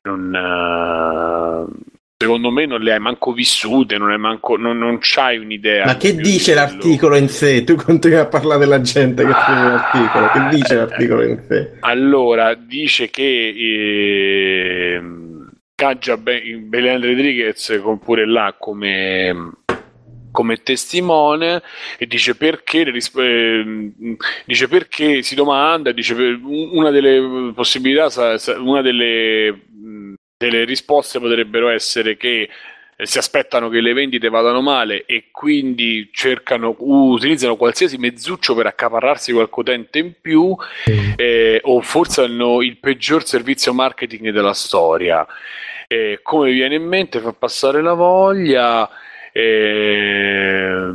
non 0.01 0.31
secondo 2.21 2.51
me 2.51 2.67
non 2.67 2.81
le 2.81 2.93
hai 2.93 2.99
manco 2.99 3.33
vissute, 3.33 3.97
non, 3.97 4.11
hai 4.11 4.19
manco, 4.19 4.55
non, 4.55 4.77
non 4.77 4.99
c'hai 5.01 5.39
un'idea. 5.39 5.85
Ma 5.85 5.97
che 5.97 6.15
dice 6.15 6.53
l'articolo 6.53 7.15
in 7.15 7.27
sé? 7.27 7.63
Tu 7.63 7.75
continui 7.75 8.17
a 8.17 8.27
parlare 8.27 8.59
della 8.59 8.79
gente 8.79 9.25
che 9.25 9.31
scrive 9.31 9.63
l'articolo. 9.63 10.29
Che 10.29 10.55
dice 10.55 10.75
l'articolo 10.75 11.23
in 11.23 11.43
sé? 11.47 11.77
Allora, 11.79 12.53
dice 12.53 13.09
che 13.09 13.23
eh, 13.57 15.01
caggia 15.73 16.17
Be- 16.17 16.59
Belen 16.63 17.01
Rodriguez 17.01 17.79
con 17.81 17.97
pure 17.97 18.27
là 18.27 18.55
come 18.59 19.53
come 20.31 20.63
testimone 20.63 21.61
e 21.97 22.07
dice 22.07 22.35
perché, 22.35 22.81
eh, 22.81 23.91
dice 24.45 24.67
perché 24.67 25.21
si 25.21 25.35
domanda, 25.35 25.91
dice 25.91 26.13
una 26.13 26.89
delle 26.89 27.51
possibilità, 27.53 28.09
una 28.57 28.81
delle 28.81 29.69
delle 30.41 30.65
risposte 30.65 31.19
potrebbero 31.19 31.69
essere 31.69 32.17
che 32.17 32.49
eh, 32.95 33.05
si 33.05 33.19
aspettano 33.19 33.69
che 33.69 33.79
le 33.79 33.93
vendite 33.93 34.29
vadano 34.29 34.61
male 34.61 35.05
e 35.05 35.25
quindi 35.31 36.09
cercano, 36.11 36.75
utilizzano 36.79 37.55
qualsiasi 37.55 37.97
mezzuccio 37.97 38.55
per 38.55 38.65
accaparrarsi 38.65 39.33
qualche 39.33 39.59
utente 39.59 39.99
in 39.99 40.13
più 40.19 40.55
eh, 41.15 41.59
o 41.63 41.81
forse 41.81 42.23
hanno 42.23 42.63
il 42.63 42.77
peggior 42.77 43.25
servizio 43.25 43.73
marketing 43.73 44.31
della 44.31 44.53
storia. 44.53 45.25
Eh, 45.87 46.19
come 46.23 46.51
viene 46.51 46.75
in 46.75 46.87
mente, 46.87 47.19
fa 47.19 47.33
passare 47.33 47.81
la 47.81 47.93
voglia. 47.93 48.89
Eh, 49.31 50.91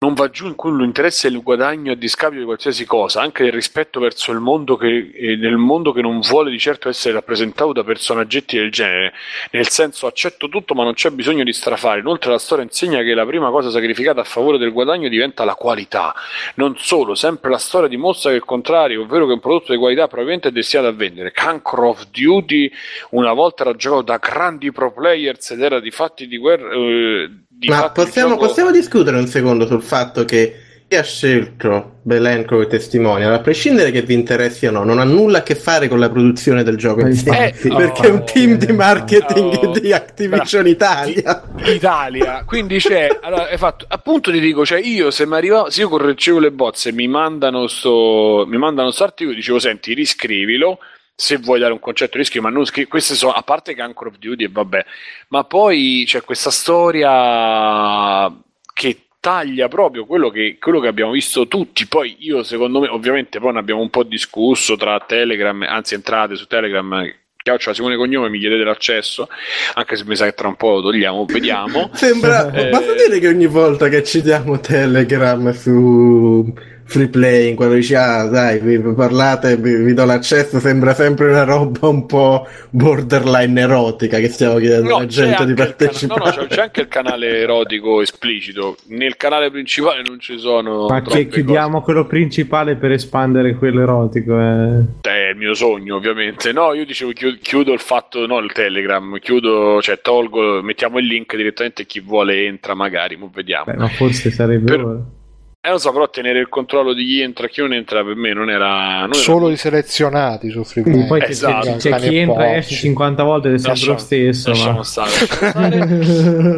non 0.00 0.14
va 0.14 0.30
giù 0.30 0.46
in 0.46 0.54
cui 0.54 0.76
l'interesse 0.76 1.26
e 1.26 1.30
il 1.32 1.42
guadagno 1.42 1.90
a 1.90 1.96
discapito 1.96 2.38
di 2.38 2.46
qualsiasi 2.46 2.86
cosa, 2.86 3.20
anche 3.20 3.42
del 3.42 3.52
rispetto 3.52 3.98
verso 3.98 4.30
il 4.30 4.38
mondo 4.38 4.76
che, 4.76 5.10
eh, 5.12 5.34
nel 5.34 5.56
mondo 5.56 5.90
che 5.90 6.02
non 6.02 6.20
vuole 6.20 6.52
di 6.52 6.58
certo 6.60 6.88
essere 6.88 7.14
rappresentato 7.14 7.72
da 7.72 7.82
personaggetti 7.82 8.56
del 8.56 8.70
genere, 8.70 9.12
nel 9.50 9.66
senso 9.68 10.06
accetto 10.06 10.48
tutto 10.48 10.74
ma 10.74 10.84
non 10.84 10.92
c'è 10.92 11.10
bisogno 11.10 11.42
di 11.42 11.52
strafare, 11.52 11.98
inoltre 11.98 12.30
la 12.30 12.38
storia 12.38 12.62
insegna 12.62 13.02
che 13.02 13.12
la 13.12 13.26
prima 13.26 13.50
cosa 13.50 13.70
sacrificata 13.70 14.20
a 14.20 14.24
favore 14.24 14.56
del 14.56 14.70
guadagno 14.70 15.08
diventa 15.08 15.44
la 15.44 15.56
qualità, 15.56 16.14
non 16.54 16.76
solo, 16.76 17.16
sempre 17.16 17.50
la 17.50 17.58
storia 17.58 17.88
dimostra 17.88 18.30
che 18.30 18.36
il 18.36 18.44
contrario, 18.44 19.02
ovvero 19.02 19.26
che 19.26 19.32
un 19.32 19.40
prodotto 19.40 19.72
di 19.72 19.78
qualità 19.78 20.06
probabilmente 20.06 20.50
è 20.50 20.52
destinato 20.52 20.88
a 20.90 20.92
vendere, 20.92 21.32
Cancro 21.32 21.88
of 21.88 22.06
Duty 22.12 22.70
una 23.10 23.32
volta 23.32 23.64
era 23.64 23.74
giocato 23.74 24.02
da 24.02 24.18
grandi 24.18 24.70
pro 24.70 24.92
players 24.92 25.50
ed 25.50 25.60
era 25.60 25.80
di 25.80 25.90
fatti 25.90 26.28
di 26.28 26.38
guerra... 26.38 26.70
Eh, 26.70 27.30
ma 27.66 27.90
possiamo, 27.90 28.34
gioco... 28.34 28.46
possiamo, 28.46 28.70
discutere 28.70 29.16
un 29.16 29.26
secondo 29.26 29.66
sul 29.66 29.82
fatto 29.82 30.24
che 30.24 30.62
chi 30.88 30.96
ha 30.96 31.02
scelto 31.02 31.98
Belen 32.02 32.46
come 32.46 32.66
testimonial, 32.66 33.30
a 33.30 33.40
prescindere 33.40 33.90
che 33.90 34.00
vi 34.00 34.14
interessi 34.14 34.66
o 34.66 34.70
no, 34.70 34.84
non 34.84 34.98
ha 34.98 35.04
nulla 35.04 35.38
a 35.38 35.42
che 35.42 35.54
fare 35.54 35.86
con 35.86 35.98
la 35.98 36.08
produzione 36.08 36.62
del 36.62 36.76
gioco 36.76 37.00
in 37.00 37.12
sé, 37.12 37.48
eh, 37.48 37.68
perché 37.68 38.06
oh, 38.06 38.10
è 38.10 38.10
un 38.10 38.24
team 38.24 38.54
di 38.54 38.72
marketing 38.72 39.54
oh, 39.64 39.78
di 39.78 39.92
Activision 39.92 40.62
bra- 40.62 40.70
Italia. 40.70 41.42
Italia, 41.66 42.44
quindi 42.46 42.78
c'è, 42.78 43.18
allora, 43.20 43.54
fatto, 43.58 43.84
appunto 43.86 44.30
ti 44.30 44.40
dico, 44.40 44.64
cioè 44.64 44.80
io 44.80 45.10
se, 45.10 45.24
arrivavo, 45.24 45.68
se 45.68 45.82
io 45.82 45.90
correggevo 45.90 46.38
le 46.38 46.52
bozze 46.52 46.88
e 46.88 46.92
mi 46.92 47.06
mandano 47.06 47.66
sto, 47.66 48.46
mi 48.48 48.56
mandano 48.56 48.90
sto 48.90 49.04
articolo, 49.04 49.36
dicevo 49.36 49.58
senti 49.58 49.92
riscrivilo, 49.92 50.78
se 51.20 51.36
vuoi 51.38 51.58
dare 51.58 51.72
un 51.72 51.80
concetto 51.80 52.12
di 52.12 52.18
rischio, 52.18 52.40
ma 52.40 52.48
non 52.48 52.64
scri- 52.64 52.86
queste 52.86 53.16
sono 53.16 53.32
a 53.32 53.42
parte 53.42 53.74
che 53.74 53.82
Anchor 53.82 54.06
of 54.06 54.18
Duty 54.18 54.44
e 54.44 54.48
vabbè, 54.52 54.84
ma 55.30 55.42
poi 55.42 56.04
c'è 56.06 56.22
questa 56.22 56.52
storia 56.52 58.32
che 58.72 59.00
taglia 59.18 59.66
proprio 59.66 60.06
quello 60.06 60.30
che, 60.30 60.58
quello 60.60 60.78
che, 60.78 60.86
abbiamo 60.86 61.10
visto 61.10 61.48
tutti. 61.48 61.88
Poi 61.88 62.14
io, 62.20 62.44
secondo 62.44 62.78
me, 62.78 62.86
ovviamente, 62.86 63.40
poi 63.40 63.52
ne 63.52 63.58
abbiamo 63.58 63.80
un 63.80 63.90
po' 63.90 64.04
discusso 64.04 64.76
tra 64.76 65.00
Telegram, 65.00 65.60
anzi, 65.62 65.94
entrate 65.94 66.36
su 66.36 66.46
Telegram. 66.46 67.12
Chioccia 67.34 67.74
Simone 67.74 67.96
Cognome, 67.96 68.28
mi 68.28 68.38
chiedete 68.38 68.62
l'accesso, 68.62 69.28
anche 69.74 69.96
se 69.96 70.04
mi 70.04 70.14
sa 70.14 70.24
che 70.26 70.34
tra 70.34 70.46
un 70.46 70.54
po' 70.54 70.74
lo 70.74 70.82
togliamo, 70.82 71.24
vediamo. 71.24 71.90
Sembra, 71.94 72.52
eh, 72.52 72.68
posso 72.68 72.94
dire 72.94 73.18
che 73.18 73.26
ogni 73.26 73.46
volta 73.46 73.88
che 73.88 74.04
citiamo 74.04 74.60
Telegram 74.60 75.50
su 75.50 76.54
free 76.88 77.08
playing, 77.08 77.54
quando 77.54 77.74
dici 77.74 77.94
ah 77.94 78.24
dai 78.24 78.60
vi 78.60 78.78
parlate, 78.94 79.58
vi, 79.58 79.76
vi, 79.76 79.92
do 79.92 80.06
l'accesso, 80.06 80.58
sembra 80.58 80.94
sempre 80.94 81.28
una 81.28 81.44
roba 81.44 81.86
un 81.86 82.06
po' 82.06 82.48
borderline 82.70 83.60
erotica 83.60 84.18
che 84.18 84.28
stiamo 84.28 84.56
chiedendo 84.56 84.88
no, 84.88 84.96
alla 84.96 85.06
gente 85.06 85.44
di 85.44 85.52
partecipare. 85.52 86.20
Cana- 86.20 86.34
no, 86.34 86.42
no, 86.42 86.46
c'è, 86.48 86.62
anche 86.62 86.80
il 86.80 86.88
canale 86.88 87.40
erotico 87.40 88.00
esplicito, 88.00 88.76
nel 88.86 89.16
canale 89.16 89.50
principale 89.50 90.02
non 90.02 90.18
ci 90.18 90.38
sono... 90.38 90.86
Ma 90.86 91.02
che 91.02 91.28
chiudiamo 91.28 91.72
cose. 91.72 91.84
quello 91.84 92.06
principale 92.06 92.76
per 92.76 92.92
espandere 92.92 93.54
quello 93.54 93.82
erotico. 93.82 94.40
Eh. 94.40 94.84
È 95.02 95.28
il 95.30 95.36
mio 95.36 95.52
sogno 95.52 95.96
ovviamente, 95.96 96.52
no 96.52 96.72
io 96.72 96.86
dicevo 96.86 97.12
chiudo 97.12 97.72
il 97.74 97.80
fatto, 97.80 98.26
no 98.26 98.38
il 98.38 98.50
telegram, 98.52 99.18
chiudo, 99.18 99.82
cioè 99.82 100.00
tolgo, 100.00 100.62
mettiamo 100.62 100.98
il 100.98 101.06
link 101.06 101.36
direttamente 101.36 101.84
chi 101.84 102.00
vuole 102.00 102.46
entra 102.46 102.72
magari, 102.72 103.16
ma 103.16 103.28
vediamo. 103.30 103.64
Beh, 103.66 103.76
ma 103.76 103.88
forse 103.88 104.30
sarebbe 104.30 104.64
per... 104.64 105.16
Eh, 105.60 105.70
lo 105.70 105.78
so, 105.78 105.90
però 105.90 106.08
tenere 106.08 106.38
il 106.38 106.48
controllo 106.48 106.94
di 106.94 107.04
chi 107.04 107.20
entra 107.20 107.46
e 107.46 107.50
chi 107.50 107.60
non 107.60 107.72
entra 107.72 108.04
per 108.04 108.14
me 108.14 108.32
non 108.32 108.48
era. 108.48 109.00
Non 109.00 109.14
Solo 109.14 109.46
era... 109.46 109.54
i 109.54 109.56
selezionati 109.56 110.50
su 110.50 110.62
Free 110.62 111.06
Poi 111.06 111.20
esatto. 111.22 111.76
c'è, 111.76 111.76
c'è 111.76 111.96
chi 111.96 112.16
entra 112.16 112.52
e 112.52 112.56
esce 112.58 112.76
50 112.76 113.22
volte 113.24 113.48
ed 113.48 113.54
è 113.54 113.58
sempre 113.58 113.86
lo 113.86 113.96
stesso. 113.98 114.50
Lasciamo 114.50 114.76
ma... 114.76 114.84
stare. 114.84 115.10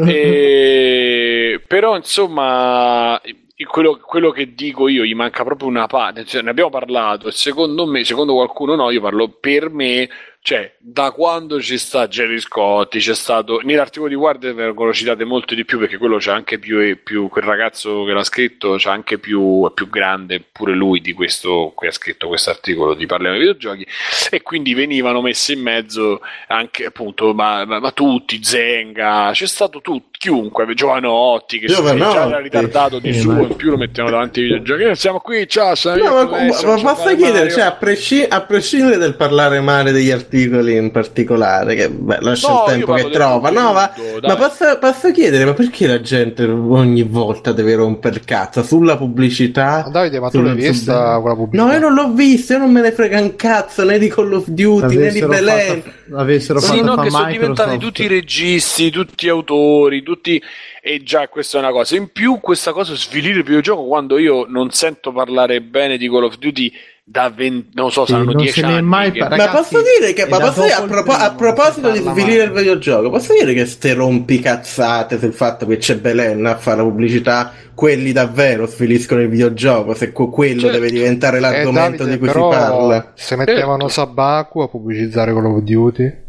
e... 0.13 1.63
Però 1.67 1.97
insomma, 1.97 3.19
quello, 3.65 3.99
quello, 3.99 4.31
che 4.31 4.55
dico 4.55 4.89
io 4.89 5.05
gli 5.05 5.15
manca 5.15 5.45
proprio 5.45 5.69
una 5.69 5.87
parte. 5.87 6.25
Cioè, 6.25 6.43
ne 6.43 6.51
abbiamo 6.51 6.71
parlato 6.71 7.29
e 7.29 7.33
secondo 7.33 7.87
me, 7.87 8.05
secondo 8.05 8.35
qualcuno 8.35 8.75
no, 8.75 8.91
io 8.91 9.01
parlo 9.01 9.29
per 9.29 9.71
me 9.71 10.09
cioè, 10.43 10.75
da 10.79 11.11
quando 11.11 11.61
ci 11.61 11.77
sta 11.77 12.09
Jerry 12.09 12.39
Scotti, 12.39 12.99
c'è 12.99 13.15
stato 13.15 13.61
nell'articolo 13.63 14.09
di 14.09 14.15
Guardia 14.15 14.55
vengono 14.55 14.91
citate 14.91 15.25
molto 15.25 15.55
di 15.55 15.67
più 15.67 15.79
perché 15.79 15.99
quello 15.99 16.17
c'è 16.17 16.33
anche 16.33 16.59
più, 16.59 16.99
più 17.03 17.29
quel 17.29 17.45
ragazzo 17.45 18.05
che 18.05 18.13
l'ha 18.13 18.25
scritto 18.25 18.77
c'è 18.77 18.89
anche 18.89 19.19
più, 19.19 19.69
è 19.69 19.73
più 19.75 19.91
grande 19.91 20.41
pure 20.41 20.73
lui 20.75 21.03
di 21.03 21.13
questo 21.13 21.75
che 21.79 21.89
ha 21.89 21.93
scritto 21.93 22.27
questo 22.29 22.49
articolo 22.49 22.95
di 22.95 23.05
Parliamo 23.05 23.37
dei 23.37 23.47
videogiochi 23.47 23.87
e 24.31 24.41
quindi 24.41 24.73
venivano 24.73 25.21
messi 25.21 25.53
in 25.53 25.61
mezzo 25.61 26.21
anche 26.49 26.87
appunto 26.87 27.35
ma, 27.35 27.67
ma, 27.67 27.79
ma 27.79 27.93
tutti, 27.93 28.43
Zenga, 28.43 29.31
c'è 29.35 29.47
stato 29.47 29.83
tutto, 29.83 30.10
chiunque, 30.21 30.67
Giovanotti 30.75 31.59
che 31.59 31.67
Giovanotti. 31.67 32.13
già 32.13 32.27
era 32.27 32.41
ritardato 32.41 32.99
di 32.99 33.09
eh, 33.09 33.15
suo, 33.15 33.33
ma... 33.33 33.41
in 33.41 33.57
più 33.57 33.71
lo 33.71 33.79
mettiamo 33.79 34.11
davanti 34.11 34.41
ai 34.41 34.47
videogiochi. 34.49 34.85
Noi 34.85 34.97
siamo 34.97 35.19
qui, 35.21 35.49
ciao, 35.49 35.73
no, 35.97 36.13
ma, 36.13 36.25
ma, 36.25 36.83
ma 36.83 36.95
posso 36.95 37.17
chiedere, 37.17 37.51
cioè, 37.51 37.63
a, 37.63 37.73
presci- 37.73 38.27
a 38.29 38.43
prescindere 38.43 38.99
dal 38.99 39.17
parlare 39.17 39.63
male 39.63 39.93
degli 39.93 40.11
articoli 40.11 40.77
in 40.77 40.91
particolare 40.91 41.75
che 41.75 41.89
beh, 41.89 42.19
lascia 42.21 42.53
no, 42.53 42.65
il 42.67 42.71
tempo 42.71 42.93
che 42.93 43.09
trova. 43.09 43.49
No, 43.49 43.73
ma, 43.73 43.91
ma 44.21 44.37
posso, 44.37 44.77
posso, 44.79 45.11
chiedere, 45.11 45.47
ma 45.47 45.55
perché 45.55 45.87
la 45.87 46.03
gente 46.03 46.45
ogni 46.45 47.03
volta 47.03 47.53
deve 47.53 47.77
rompere 47.77 48.17
il 48.17 48.25
cazzo 48.27 48.63
sulla 48.63 48.99
pubblicità? 48.99 49.85
Ma 49.87 49.91
Davide, 49.91 50.21
ma 50.21 50.29
tu 50.29 50.43
l'hai 50.43 50.55
vista 50.55 51.19
quella 51.19 51.35
pubblicità? 51.35 51.67
No, 51.67 51.73
io 51.73 51.79
non 51.79 51.95
l'ho 51.95 52.13
vista, 52.13 52.53
io 52.53 52.59
non 52.59 52.71
me 52.71 52.83
ne 52.83 52.93
frega 52.93 53.19
un 53.19 53.37
cazzo 53.37 53.85
né 53.85 53.99
di 53.99 54.09
Call 54.09 54.35
of 54.35 54.49
Duty 54.49 54.97
né 54.97 55.11
di 55.13 55.25
Belen. 55.25 55.83
Avessero 56.15 56.61
sì, 56.61 56.81
no, 56.81 56.97
che 56.97 57.11
sono 57.11 57.31
diventati 57.31 57.79
tutti 57.79 58.07
registi, 58.07 58.91
tutti 58.91 59.29
autori, 59.29 60.03
tutti 60.03 60.43
e 60.83 61.03
già 61.03 61.29
questa 61.29 61.59
è 61.59 61.61
una 61.61 61.71
cosa. 61.71 61.97
In 61.97 62.11
più, 62.11 62.41
questa 62.41 62.73
cosa 62.73 62.95
svilire 62.95 63.39
il 63.39 63.45
videogioco 63.45 63.85
quando 63.85 64.19
io 64.19 64.45
non 64.47 64.71
sento 64.71 65.13
parlare 65.13 65.61
bene 65.61 65.97
di 65.97 66.09
Call 66.09 66.25
of 66.25 66.39
Duty 66.39 66.73
da 67.11 67.29
20, 67.29 67.71
non 67.73 67.91
so, 67.91 68.07
saranno 68.07 68.35
10 68.35 68.63
anni. 68.63 68.83
Mai, 68.83 69.11
che... 69.11 69.19
ragazzi, 69.19 69.41
ma 69.41 69.49
posso 69.49 69.83
dire 69.83 70.13
che, 70.13 70.27
ma 70.29 70.39
posso 70.39 70.63
dire, 70.63 70.75
a, 70.75 70.83
propo- 70.83 71.11
a, 71.11 71.35
proposito 71.35 71.91
di 71.91 71.99
svilire 71.99 72.45
il 72.45 72.53
videogioco, 72.53 73.11
posso 73.11 73.33
dire 73.33 73.53
che 73.53 73.67
ste 73.67 73.95
rompicazzate 73.95 75.19
sul 75.19 75.33
fatto 75.33 75.67
che 75.67 75.79
c'è 75.79 75.97
Belen 75.97 76.47
a 76.47 76.57
fare 76.57 76.77
la 76.77 76.83
pubblicità, 76.85 77.53
quelli 77.75 78.13
davvero 78.13 78.67
sviliscono 78.67 79.23
il 79.23 79.29
videogioco, 79.29 79.93
se 79.95 80.13
quello 80.13 80.61
certo. 80.61 80.77
deve 80.77 80.93
diventare 80.93 81.39
eh, 81.39 81.41
l'argomento 81.41 82.05
eh, 82.05 82.07
Davide, 82.07 82.13
di 82.13 82.19
cui 82.19 82.29
si 82.29 82.39
parla. 82.39 83.13
Se 83.17 83.35
mettevano 83.35 83.89
certo. 83.89 83.89
Sabaku 83.89 84.61
a 84.61 84.69
pubblicizzare 84.69 85.33
Call 85.33 85.47
of 85.47 85.63
Duty 85.63 86.29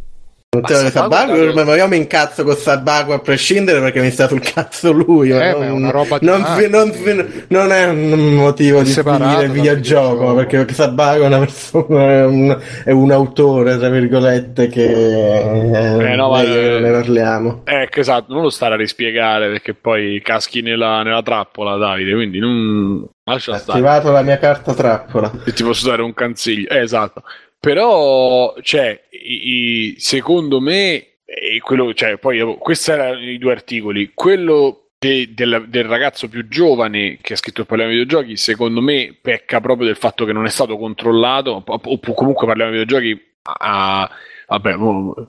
non 0.53 0.64
te 0.64 0.73
lo 0.73 0.90
Sabaku, 0.90 1.53
ma 1.53 1.76
io 1.78 1.88
mi 1.88 1.95
incazzo 1.95 2.44
con 2.44 2.57
Sabaku 2.57 3.11
a 3.11 3.19
prescindere 3.19 3.80
perché 3.80 4.02
mi 4.02 4.11
sta 4.11 4.28
sul 4.28 4.41
cazzo 4.41 4.91
lui. 4.91 5.30
Eh, 5.30 5.53
non, 5.53 5.64
è 5.64 5.69
una 5.69 5.91
roba 5.91 6.18
non, 6.19 6.41
non, 6.69 6.94
non, 7.48 7.72
è 7.72 7.88
un 7.88 8.34
motivo 8.34 8.82
di 8.82 8.91
finire 8.91 9.45
il 9.45 9.52
videogioco 9.52 10.36
perché 10.36 10.68
Sabaku 10.73 11.22
è 11.22 11.26
una 11.28 11.40
persona, 11.40 12.11
è 12.11 12.26
un, 12.26 12.61
è 12.84 12.91
un, 12.91 13.11
autore, 13.11 13.78
tra 13.78 13.88
virgolette, 13.88 14.68
che 14.68 14.90
eh, 15.40 16.15
no, 16.18 16.32
meglio 16.32 16.80
ne 16.80 16.91
parliamo. 16.91 17.61
Ecco, 17.64 18.02
esatto, 18.02 18.34
non 18.34 18.41
lo 18.41 18.49
stare 18.49 18.73
a 18.73 18.78
rispiegare 18.78 19.48
perché 19.48 19.73
poi 19.73 20.19
caschi 20.22 20.61
nella, 20.61 21.02
nella 21.02 21.22
trappola, 21.22 21.78
Davide. 21.78 22.11
Quindi 22.11 22.40
non. 22.40 23.07
Lascia 23.23 23.56
stare. 23.56 23.80
attivato 23.80 24.11
la 24.11 24.22
mia 24.22 24.38
carta 24.38 24.73
trappola. 24.73 25.32
E 25.45 25.53
ti 25.53 25.64
posso 25.64 25.88
dare 25.88 26.02
un 26.02 26.14
consiglio. 26.14 26.68
Eh, 26.68 26.80
esatto. 26.80 27.23
Però, 27.61 28.55
cioè, 28.63 28.99
i, 29.11 29.93
secondo 29.99 30.59
me, 30.59 31.05
quello, 31.61 31.93
cioè, 31.93 32.17
poi 32.17 32.57
questi 32.57 32.89
erano 32.89 33.21
i 33.21 33.38
due 33.38 33.51
articoli. 33.51 34.11
Quello 34.15 34.88
de- 34.97 35.29
del, 35.31 35.65
del 35.67 35.83
ragazzo 35.83 36.27
più 36.27 36.47
giovane 36.47 37.19
che 37.21 37.33
ha 37.33 37.35
scritto 37.35 37.61
il 37.61 37.67
Parliamo 37.67 37.91
di 37.91 37.99
videogiochi, 37.99 38.35
secondo 38.35 38.81
me 38.81 39.15
pecca 39.21 39.61
proprio 39.61 39.85
del 39.85 39.95
fatto 39.95 40.25
che 40.25 40.33
non 40.33 40.45
è 40.45 40.49
stato 40.49 40.75
controllato, 40.75 41.63
o, 41.63 41.99
comunque 42.15 42.47
Parliamo 42.47 42.71
di 42.71 42.79
videogiochi 42.79 43.21
a 43.43 44.09
vabbè, 44.47 44.75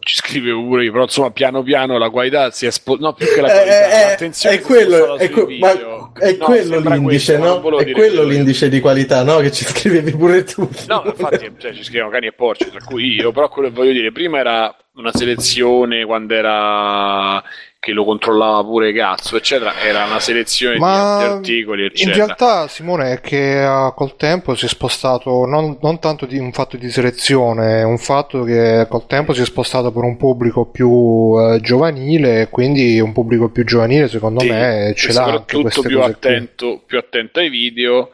ci 0.00 0.16
scrivevo 0.16 0.64
pure 0.64 0.84
io, 0.84 0.90
però 0.90 1.04
insomma, 1.04 1.30
piano 1.30 1.62
piano 1.62 1.96
la 1.96 2.10
qualità 2.10 2.50
si 2.50 2.64
è 2.64 2.68
esposta. 2.68 3.04
No, 3.04 3.12
più 3.12 3.26
che 3.26 3.40
la 3.40 3.50
qualità, 3.50 3.88
Eh, 3.88 4.00
eh, 4.00 4.12
attenzione, 4.14 4.56
è 4.56 4.60
quello, 4.60 5.16
è, 5.16 5.30
que- 5.30 5.58
ma 5.58 5.91
è 6.18 6.36
No, 6.38 6.44
quello 6.44 6.78
l'indice, 6.80 7.36
questo, 7.38 7.70
no? 7.70 7.78
È 7.78 7.90
quello. 7.90 8.22
l'indice 8.24 8.68
di 8.68 8.80
qualità, 8.80 9.22
no? 9.22 9.38
Che 9.38 9.50
ci 9.52 9.64
scrivevi 9.68 10.12
pure 10.16 10.44
tu. 10.44 10.68
No, 10.88 11.02
infatti 11.06 11.52
cioè, 11.58 11.72
ci 11.72 11.82
scrivono 11.84 12.10
cani 12.10 12.26
e 12.26 12.32
porci, 12.32 12.70
tra 12.70 12.80
cui 12.84 13.14
io, 13.14 13.32
però 13.32 13.48
quello 13.48 13.68
che 13.68 13.74
voglio 13.74 13.92
dire, 13.92 14.12
prima 14.12 14.38
era 14.38 14.74
una 14.94 15.10
selezione 15.12 16.04
quando 16.04 16.34
era 16.34 17.42
che 17.82 17.90
lo 17.90 18.04
controllava 18.04 18.62
pure 18.62 18.92
cazzo, 18.92 19.36
eccetera, 19.36 19.76
era 19.80 20.04
una 20.04 20.20
selezione 20.20 20.78
Ma 20.78 21.16
di, 21.18 21.24
articoli, 21.24 21.80
In 21.80 21.86
eccetera. 21.88 22.14
realtà, 22.26 22.68
Simone, 22.68 23.10
è 23.14 23.20
che 23.20 23.64
eh, 23.64 23.92
col 23.96 24.14
tempo 24.14 24.54
si 24.54 24.66
è 24.66 24.68
spostato 24.68 25.46
non, 25.46 25.78
non 25.80 25.98
tanto 25.98 26.24
di 26.24 26.38
un 26.38 26.52
fatto 26.52 26.76
di 26.76 26.88
selezione, 26.88 27.80
è 27.80 27.82
un 27.82 27.98
fatto 27.98 28.44
che 28.44 28.86
col 28.88 29.06
tempo 29.06 29.32
si 29.32 29.40
è 29.42 29.44
spostato 29.44 29.90
per 29.90 30.04
un 30.04 30.16
pubblico 30.16 30.66
più 30.66 31.34
eh, 31.40 31.58
giovanile, 31.60 32.42
e 32.42 32.48
quindi 32.50 33.00
un 33.00 33.12
pubblico 33.12 33.48
più 33.50 33.64
giovanile, 33.64 34.06
secondo 34.06 34.38
Sì, 34.38 34.46
me, 34.46 34.92
ce 34.94 35.12
l'ha 35.12 35.24
anche 35.24 35.56
soprattutto 35.56 35.60
queste 35.60 35.88
più 35.88 35.98
cose 35.98 36.18
qui. 36.20 36.34
attento, 36.34 36.82
più 36.86 36.98
attento 36.98 37.40
ai 37.40 37.48
video 37.48 38.10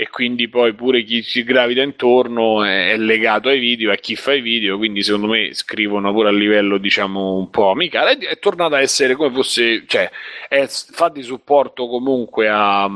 e 0.00 0.08
quindi 0.10 0.48
poi 0.48 0.74
pure 0.74 1.02
chi 1.02 1.24
ci 1.24 1.42
gravita 1.42 1.82
intorno 1.82 2.62
è, 2.62 2.92
è 2.92 2.96
legato 2.96 3.48
ai 3.48 3.58
video, 3.58 3.90
a 3.90 3.96
chi 3.96 4.14
fa 4.14 4.32
i 4.32 4.40
video, 4.40 4.76
quindi 4.76 5.02
secondo 5.02 5.26
me 5.26 5.52
scrivono 5.54 6.12
pure 6.12 6.28
a 6.28 6.30
livello 6.30 6.78
diciamo 6.78 7.34
un 7.34 7.50
po' 7.50 7.70
amicale, 7.70 8.12
è, 8.12 8.28
è 8.28 8.38
tornata 8.38 8.76
a 8.76 8.80
essere 8.80 9.16
come 9.16 9.34
fosse, 9.34 9.82
cioè 9.88 10.08
è, 10.48 10.66
fa 10.68 11.08
di 11.08 11.22
supporto 11.22 11.88
comunque 11.88 12.48
a- 12.48 12.88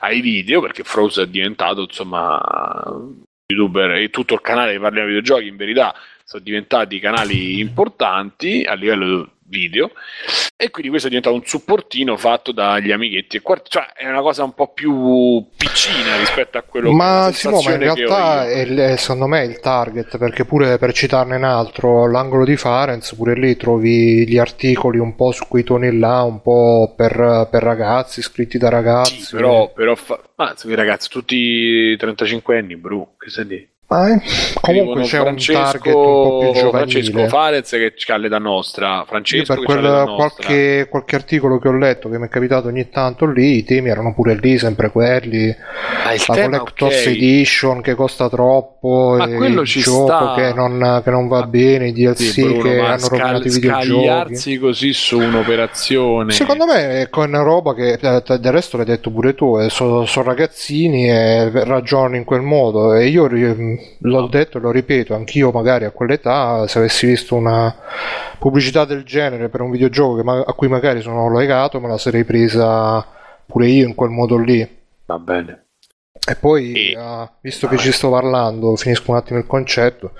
ai 0.00 0.22
video 0.22 0.62
perché 0.62 0.84
Froze 0.84 1.24
è 1.24 1.26
diventato 1.26 1.82
insomma 1.82 2.40
youtuber 3.44 3.96
e 3.96 4.08
tutto 4.08 4.32
il 4.32 4.40
canale 4.40 4.72
che 4.72 4.80
parliamo 4.80 5.08
di 5.08 5.16
videogiochi 5.16 5.48
in 5.48 5.56
verità 5.56 5.94
sono 6.24 6.42
diventati 6.42 6.98
canali 6.98 7.60
importanti 7.60 8.64
a 8.64 8.72
livello 8.72 9.32
video. 9.48 9.90
E 10.56 10.70
quindi 10.70 10.90
questo 10.90 11.06
è 11.06 11.10
diventato 11.10 11.36
un 11.36 11.46
supportino 11.46 12.16
fatto 12.16 12.52
dagli 12.52 12.90
amichetti 12.90 13.36
e 13.36 13.40
quart- 13.40 13.68
cioè 13.68 13.92
è 13.94 14.08
una 14.08 14.20
cosa 14.20 14.42
un 14.42 14.54
po' 14.54 14.72
più 14.72 15.46
piccina 15.56 16.16
rispetto 16.16 16.58
a 16.58 16.62
quello 16.62 16.90
Ma 16.90 17.30
che 17.32 17.48
ma 17.48 17.72
in 17.72 17.78
realtà 17.78 18.48
è, 18.48 18.60
il- 18.60 18.76
è, 18.76 18.96
secondo 18.96 19.26
me 19.28 19.44
il 19.44 19.60
target, 19.60 20.18
perché 20.18 20.44
pure 20.44 20.78
per 20.78 20.92
citarne 20.92 21.36
un 21.36 21.44
altro, 21.44 22.10
l'angolo 22.10 22.44
di 22.44 22.56
Farenz, 22.56 23.14
pure 23.14 23.34
lì 23.34 23.56
trovi 23.56 24.26
gli 24.26 24.38
articoli 24.38 24.98
un 24.98 25.14
po' 25.14 25.30
su 25.32 25.46
quei 25.48 25.64
toni 25.64 25.96
là, 25.96 26.22
un 26.22 26.42
po' 26.42 26.92
per, 26.96 27.48
per 27.50 27.62
ragazzi, 27.62 28.20
scritti 28.22 28.58
da 28.58 28.68
ragazzi. 28.68 29.20
Sì, 29.20 29.36
però, 29.36 29.72
però 29.72 29.94
fa- 29.94 30.20
ma 30.36 30.54
ragazzi 30.74 31.08
tutti 31.08 31.96
35 31.96 32.58
anni 32.58 32.76
bru 32.76 33.14
che 33.16 33.30
sai 33.30 33.46
dire 33.46 33.68
Ma, 33.90 34.12
eh, 34.12 34.20
comunque 34.60 35.02
c'è 35.04 35.18
un 35.18 35.36
target 35.36 35.86
un 35.86 35.92
po' 35.92 36.38
più 36.40 36.60
giovanile. 36.60 36.90
Francesco 36.90 37.26
Farez 37.28 37.70
che 37.70 38.12
ha 38.12 38.16
l'età 38.18 38.36
nostra 38.36 38.98
Io 38.98 39.04
Francesco 39.06 39.54
per 39.54 39.64
che 39.64 39.66
c'ha 39.66 39.80
quel, 39.80 40.14
qualche, 40.14 40.86
qualche 40.90 41.16
articolo 41.16 41.58
che 41.58 41.68
ho 41.68 41.72
letto 41.76 42.10
che 42.10 42.18
mi 42.18 42.26
è 42.26 42.28
capitato 42.28 42.68
ogni 42.68 42.90
tanto 42.90 43.24
lì, 43.24 43.56
i 43.56 43.64
temi 43.64 43.88
erano 43.88 44.12
pure 44.12 44.34
lì, 44.34 44.58
sempre 44.58 44.90
quelli. 44.90 45.48
Ah, 46.04 46.12
La 46.12 46.34
tema, 46.34 46.58
Collector's 46.58 47.06
ok. 47.06 47.12
Edition 47.12 47.80
che 47.80 47.94
costa 47.94 48.28
troppo, 48.28 49.14
Ma 49.16 49.26
quello 49.26 49.62
il 49.62 49.66
ci 49.66 49.80
gioco 49.80 50.34
che 50.34 50.52
non, 50.52 51.00
che 51.02 51.10
non 51.10 51.26
va 51.26 51.46
bene, 51.46 51.88
i 51.88 51.92
DLC 51.92 52.16
Sì, 52.24 52.42
Bruno, 52.42 52.62
che 52.62 52.78
hanno 52.80 52.98
scal- 52.98 53.18
rovinato 53.18 53.46
i 53.46 53.50
videogiochi. 53.50 54.58
così 54.58 54.92
su 54.92 55.18
un'operazione 55.18 56.32
Secondo 56.32 56.66
me 56.66 57.04
è 57.04 57.08
una 57.10 57.40
roba 57.40 57.74
che 57.74 57.92
eh, 57.92 58.38
del 58.38 58.52
resto 58.52 58.76
l'hai 58.76 58.84
detto 58.84 59.10
pure 59.10 59.34
tu, 59.34 59.66
sono 59.68 60.04
ragazzini 60.22 61.08
e 61.08 61.50
ragionano 61.64 62.16
in 62.16 62.24
quel 62.24 62.42
modo 62.42 62.92
e 62.92 63.06
io 63.08 63.26
l'ho 64.00 64.26
detto 64.26 64.58
e 64.58 64.60
lo 64.60 64.70
ripeto, 64.70 65.14
anch'io 65.14 65.50
magari 65.50 65.84
a 65.84 65.90
quell'età 65.90 66.66
se 66.66 66.78
avessi 66.78 67.06
visto 67.06 67.34
una 67.34 67.74
pubblicità 68.38 68.84
del 68.84 69.04
genere 69.04 69.48
per 69.48 69.60
un 69.60 69.70
videogioco 69.70 70.16
che 70.16 70.22
ma- 70.22 70.44
a 70.46 70.52
cui 70.52 70.68
magari 70.68 71.00
sono 71.00 71.30
legato 71.36 71.80
me 71.80 71.88
la 71.88 71.98
sarei 71.98 72.24
presa 72.24 73.04
pure 73.46 73.68
io 73.68 73.86
in 73.86 73.94
quel 73.94 74.10
modo 74.10 74.36
lì. 74.38 74.66
va 75.06 75.18
bene 75.18 75.64
E 76.28 76.34
poi, 76.36 76.90
E- 76.90 76.96
ah, 76.98 77.30
visto 77.40 77.66
che 77.68 77.76
ci 77.78 77.90
sto 77.92 78.10
parlando, 78.10 78.76
finisco 78.76 79.10
un 79.12 79.16
attimo 79.16 79.38
il 79.38 79.46
concetto. 79.46 80.12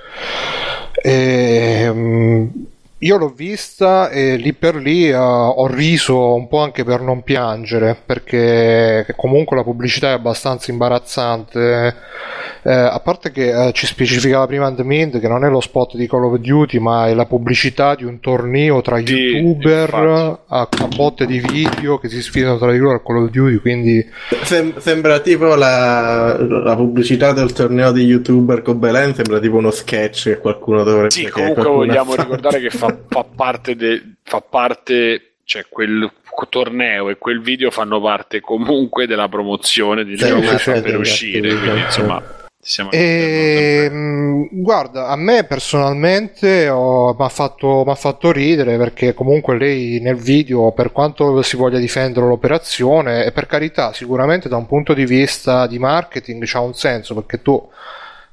Ehm, 1.03 2.51
io 3.01 3.17
l'ho 3.17 3.29
vista 3.29 4.11
e 4.11 4.37
lì 4.37 4.55
per 4.55 4.75
lì 4.75 5.11
ah, 5.13 5.49
ho 5.51 5.67
riso 5.69 6.35
un 6.35 6.49
po' 6.49 6.59
anche 6.59 6.83
per 6.85 7.01
non 7.01 7.23
piangere, 7.23 7.97
perché 8.05 9.07
comunque 9.17 9.57
la 9.57 9.63
pubblicità 9.63 10.09
è 10.09 10.13
abbastanza 10.13 10.71
imbarazzante. 10.73 11.95
Eh, 12.65 12.73
a 12.73 13.01
parte 13.01 13.31
che 13.31 13.69
eh, 13.69 13.73
ci 13.73 13.87
specificava 13.87 14.47
prima 14.47 14.67
Andmint 14.67 15.21
che 15.21 15.29
non 15.29 15.45
è 15.45 15.49
lo 15.49 15.61
spot 15.61 15.97
di 15.97 16.09
Call 16.09 16.25
of 16.25 16.39
Duty, 16.39 16.79
ma 16.79 17.07
è 17.07 17.15
la 17.15 17.27
pubblicità 17.27 17.95
di 17.95 18.05
un 18.05 18.19
torneo 18.21 18.81
tra 18.83 18.99
Sì, 19.03 19.15
youtuber 19.15 19.95
a, 20.47 20.69
a 20.77 20.89
botte 20.89 21.25
di 21.27 21.39
video 21.39 21.99
che 21.99 22.09
si 22.09 22.21
sfidano 22.21 22.59
tra 22.59 22.73
di 22.73 22.79
loro 22.79 22.97
a 22.97 23.03
Call 23.03 23.25
of 23.25 23.31
Duty, 23.31 23.57
quindi 23.59 24.05
Sem- 24.43 24.77
sembra 24.79 25.21
tipo 25.21 25.55
la, 25.55 26.37
la 26.39 26.77
pubblicità 26.77 27.33
del 27.33 27.53
torneo 27.53 27.93
di 27.93 28.05
youtuber 28.05 28.63
con 28.63 28.79
Belen, 28.79 29.15
sembra 29.15 29.39
tipo 29.41 29.57
uno 29.57 29.71
sketch 29.71 30.25
che 30.25 30.39
qualcuno 30.39 30.83
dovrebbe 30.85 31.11
Sì, 31.11 31.29
comunque 31.29 31.69
vogliamo 31.71 32.15
fatto. 32.17 32.17
ricordare 32.17 32.61
che 32.61 32.71
fa, 32.71 32.88
fa 33.09 33.25
parte 33.25 33.77
de- 33.77 34.15
fa 34.23 34.41
parte 34.41 35.35
cioè 35.45 35.65
quel 35.69 36.11
torneo 36.49 37.09
e 37.09 37.19
quel 37.19 37.41
video 37.41 37.71
fanno 37.71 38.01
parte 38.01 38.41
comunque 38.41 39.07
della 39.07 39.29
promozione 39.29 40.05
del 40.05 40.19
Sì, 40.19 40.27
gioco 40.27 40.59
sì, 40.59 40.81
per 40.81 40.99
uscire 40.99 41.51
sì, 41.51 41.57
quindi 41.57 41.79
sì. 41.79 41.85
insomma 41.85 42.23
siamo 42.61 42.91
E, 42.91 43.89
mh, 43.91 44.49
guarda, 44.63 45.09
a 45.09 45.17
me 45.17 45.45
personalmente 45.45 46.69
mi 46.71 47.15
ha 47.25 47.29
fatto, 47.29 47.85
fatto 47.95 48.31
ridere 48.31 48.77
perché 48.77 49.15
comunque 49.15 49.57
lei 49.57 50.01
nel 50.01 50.17
video, 50.17 50.73
per 50.73 50.93
quanto 50.93 51.41
si 51.43 51.57
voglia 51.57 51.79
difendere 51.79 52.27
l'operazione, 52.27 53.25
e 53.25 53.33
per 53.33 53.47
carità, 53.47 53.93
sicuramente 53.93 54.49
da 54.49 54.57
un 54.57 54.67
punto 54.67 54.93
di 54.93 55.07
vista 55.07 55.67
di 55.67 55.79
marketing 55.79 56.43
c'ha 56.45 56.61
un 56.61 56.75
senso 56.75 57.15
perché 57.15 57.41
tu 57.41 57.71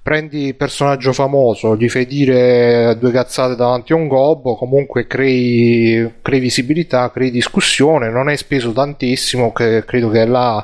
prendi 0.06 0.54
personaggio 0.54 1.14
famoso, 1.14 1.76
gli 1.76 1.90
fai 1.90 2.06
dire 2.06 2.96
due 3.00 3.10
cazzate 3.10 3.56
davanti 3.56 3.92
a 3.92 3.96
un 3.96 4.08
gobbo, 4.08 4.56
comunque 4.56 5.08
crei, 5.08 6.18
crei 6.22 6.40
visibilità, 6.40 7.10
crei 7.10 7.32
discussione, 7.32 8.12
non 8.12 8.28
hai 8.28 8.38
speso 8.38 8.72
tantissimo, 8.72 9.52
che 9.52 9.84
credo 9.84 10.12
che 10.12 10.24
là 10.28 10.64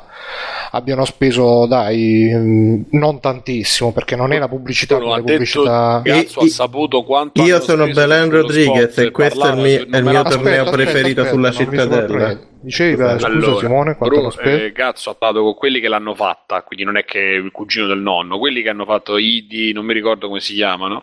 abbiano 0.74 1.04
speso, 1.04 1.66
dai, 1.66 2.30
mh, 2.32 2.86
non 2.92 3.20
tantissimo, 3.20 3.92
perché 3.92 4.16
non 4.16 4.32
è 4.32 4.38
la 4.38 4.48
pubblicità 4.48 4.96
come 4.98 5.16
detto 5.16 5.24
pubblicità... 5.32 6.00
cazzo 6.02 6.40
ha 6.40 6.46
saputo 6.48 7.02
quanto 7.04 7.42
Io 7.42 7.60
sono 7.60 7.86
Belen 7.90 8.30
Rodriguez 8.30 8.96
e 8.98 9.10
questo 9.10 9.46
è 9.46 9.50
il 9.52 9.56
mio- 9.56 9.86
è 9.90 9.98
il 9.98 10.02
mio 10.02 10.12
la- 10.12 10.22
torneo 10.22 10.70
preferito 10.70 11.24
sulla 11.24 11.50
non 11.50 11.66
mi 11.68 11.76
sono 11.76 11.86
cittadella. 11.86 12.40
Dicevi, 12.62 12.96
beh, 12.96 13.10
scusa 13.18 13.26
Allora, 13.26 13.58
Simone, 13.58 13.96
quanto 13.96 14.16
Bruno, 14.16 14.32
eh, 14.38 14.72
cazzo 14.72 15.10
ha 15.10 15.14
parlato 15.14 15.42
con 15.44 15.54
quelli 15.54 15.80
che 15.80 15.88
l'hanno 15.88 16.14
fatta, 16.14 16.62
quindi 16.62 16.84
non 16.84 16.96
è 16.96 17.04
che 17.04 17.18
il 17.18 17.50
cugino 17.50 17.86
del 17.88 17.98
nonno, 17.98 18.38
quelli 18.38 18.62
che 18.62 18.68
hanno 18.68 18.84
fatto 18.84 19.18
ID, 19.18 19.74
non 19.74 19.84
mi 19.84 19.92
ricordo 19.92 20.28
come 20.28 20.38
si 20.40 20.54
chiamano, 20.54 21.02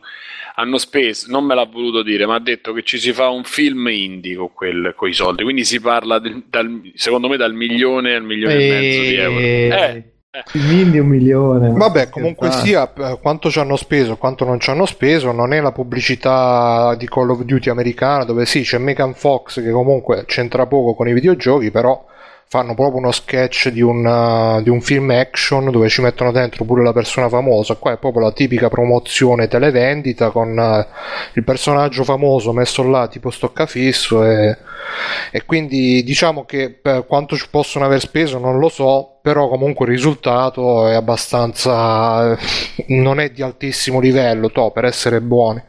hanno 0.60 0.78
speso, 0.78 1.28
non 1.30 1.46
me 1.46 1.56
l'ha 1.56 1.66
voluto 1.66 2.04
dire, 2.04 2.26
ma 2.26 2.36
ha 2.36 2.40
detto 2.40 2.74
che 2.74 2.84
ci 2.84 3.00
si 3.00 3.14
fa 3.14 3.30
un 3.30 3.44
film 3.44 3.88
indie 3.88 4.36
con 4.36 4.52
quel, 4.54 4.94
coi 4.96 5.14
soldi, 5.14 5.44
quindi 5.44 5.64
si 5.64 5.80
parla 5.80 6.20
del- 6.20 6.44
dal, 6.50 6.92
secondo 6.96 7.30
me 7.30 7.38
dal 7.38 7.54
milione 7.54 8.16
al 8.16 8.24
milione 8.24 8.54
e 8.56 8.70
mezzo 8.70 9.02
di 9.02 9.16
euro. 9.16 9.40
Eh, 9.40 10.04
Il 10.54 10.62
Mindy 10.62 11.00
un 11.00 11.08
milione. 11.08 11.72
Vabbè, 11.72 12.10
comunque 12.10 12.52
sia, 12.52 12.94
eh, 12.94 13.18
quanto 13.20 13.50
ci 13.50 13.58
hanno 13.58 13.76
speso, 13.78 14.18
quanto 14.18 14.46
non 14.46 14.60
ci 14.60 14.70
hanno 14.70 14.86
speso, 14.86 15.32
non 15.32 15.54
è 15.54 15.62
la 15.62 15.72
pubblicità 15.72 16.94
di 16.96 17.08
Call 17.08 17.32
of 17.32 17.42
Duty 17.42 17.70
americana 17.70 18.26
dove 18.26 18.46
sì, 18.46 18.62
c'è 18.62 18.78
Megan 18.78 19.16
Fox 19.16 19.64
che 19.64 19.72
comunque 19.72 20.26
c'entra 20.26 20.68
poco 20.68 20.94
con 20.94 21.08
i 21.08 21.14
videogiochi, 21.14 21.72
però 21.72 22.06
fanno 22.52 22.74
proprio 22.74 22.98
uno 22.98 23.12
sketch 23.12 23.70
di 23.70 23.82
un, 23.82 24.04
uh, 24.04 24.64
di 24.64 24.72
un 24.72 24.82
film 24.82 25.12
action 25.12 25.70
dove 25.70 25.88
ci 25.88 26.02
mettono 26.02 26.32
dentro 26.32 26.66
pure 26.66 26.82
la 26.82 26.94
persona 26.94 27.30
famosa. 27.30 27.76
Qua 27.76 27.92
è 27.92 27.98
proprio 28.00 28.24
la 28.24 28.32
tipica 28.32 28.70
promozione 28.70 29.48
televendita 29.48 30.32
con 30.32 30.58
uh, 30.58 30.84
il 31.34 31.44
personaggio 31.44 32.04
famoso 32.04 32.52
messo 32.52 32.82
là 32.82 33.08
tipo 33.08 33.30
stoccafisso 33.30 34.26
e, 34.26 34.58
e 35.30 35.46
quindi 35.46 36.02
diciamo 36.04 36.44
che 36.46 36.72
per 36.72 37.06
quanto 37.06 37.38
ci 37.38 37.46
possono 37.52 37.86
aver 37.86 38.00
speso 38.00 38.40
non 38.40 38.58
lo 38.58 38.70
so, 38.70 39.20
però 39.22 39.48
comunque 39.48 39.86
il 39.86 39.92
risultato 39.92 40.88
è 40.88 40.96
abbastanza 40.96 42.36
non 42.90 43.20
è 43.20 43.30
di 43.30 43.44
altissimo 43.44 44.00
livello 44.00 44.50
to, 44.50 44.72
per 44.72 44.86
essere 44.86 45.22
buoni. 45.22 45.62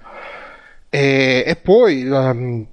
E, 0.89 1.45
e 1.47 1.57
poi 1.57 2.07
ehm, 2.07 2.67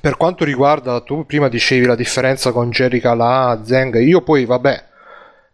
per 0.00 0.16
quanto 0.16 0.44
riguarda, 0.44 1.00
tu 1.00 1.24
prima 1.26 1.48
dicevi 1.48 1.86
la 1.86 1.94
differenza 1.94 2.52
con 2.52 2.70
Jerry 2.70 3.00
Calà, 3.00 3.60
Zeng, 3.64 3.96
io 4.00 4.22
poi 4.22 4.44
vabbè, 4.44 4.84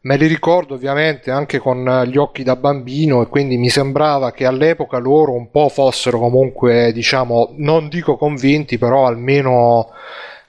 me 0.02 0.16
li 0.16 0.26
ricordo 0.26 0.74
ovviamente 0.74 1.30
anche 1.30 1.58
con 1.58 1.86
eh, 1.86 2.06
gli 2.08 2.16
occhi 2.16 2.42
da 2.42 2.56
bambino 2.56 3.22
e 3.22 3.28
quindi 3.28 3.56
mi 3.56 3.68
sembrava 3.68 4.32
che 4.32 4.46
all'epoca 4.46 4.98
loro 4.98 5.32
un 5.32 5.50
po' 5.50 5.68
fossero 5.68 6.18
comunque, 6.18 6.92
diciamo, 6.92 7.54
non 7.56 7.88
dico 7.88 8.16
convinti, 8.16 8.78
però 8.78 9.06
almeno 9.06 9.90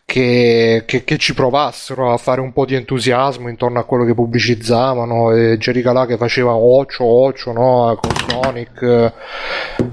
che, 0.05 0.83
che, 0.85 1.03
che, 1.05 1.17
ci 1.17 1.33
provassero 1.33 2.11
a 2.11 2.17
fare 2.17 2.41
un 2.41 2.51
po' 2.51 2.65
di 2.65 2.75
entusiasmo 2.75 3.47
intorno 3.47 3.79
a 3.79 3.85
quello 3.85 4.03
che 4.03 4.13
pubblicizzavano 4.13 5.31
e 5.31 5.57
Jerry 5.57 5.81
che 6.05 6.17
faceva 6.17 6.53
occio 6.53 7.05
occio 7.05 7.53
no? 7.53 7.97
con 7.99 8.11
Sonic 8.27 9.11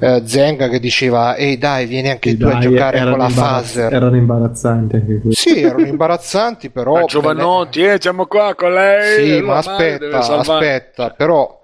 eh, 0.01 0.23
Zenga 0.25 0.69
che 0.69 0.81
diceva 0.81 1.37
ehi 1.37 1.59
dai 1.59 1.87
vieni 1.87 2.11
anche 2.11 2.31
e 2.31 2.37
tu 2.37 2.47
dai, 2.47 2.57
a 2.57 2.59
giocare 2.59 3.03
con 3.05 3.19
la 3.19 3.29
fase 3.29 3.83
erano 3.83 4.17
imbarazzanti 4.17 4.97
anche 4.97 5.21
questi 5.21 5.51
sì 5.51 5.63
erano 5.63 5.87
imbarazzanti 5.87 6.71
però 6.71 6.95
ma 6.95 7.05
Giovanotti 7.05 7.83
eh, 7.83 7.97
siamo 8.01 8.27
qua 8.27 8.55
con 8.57 8.75
lei 8.75 9.37
sì 9.37 9.41
ma 9.43 9.59
aspetta 9.59 10.19
aspetta 10.19 11.11
però 11.11 11.60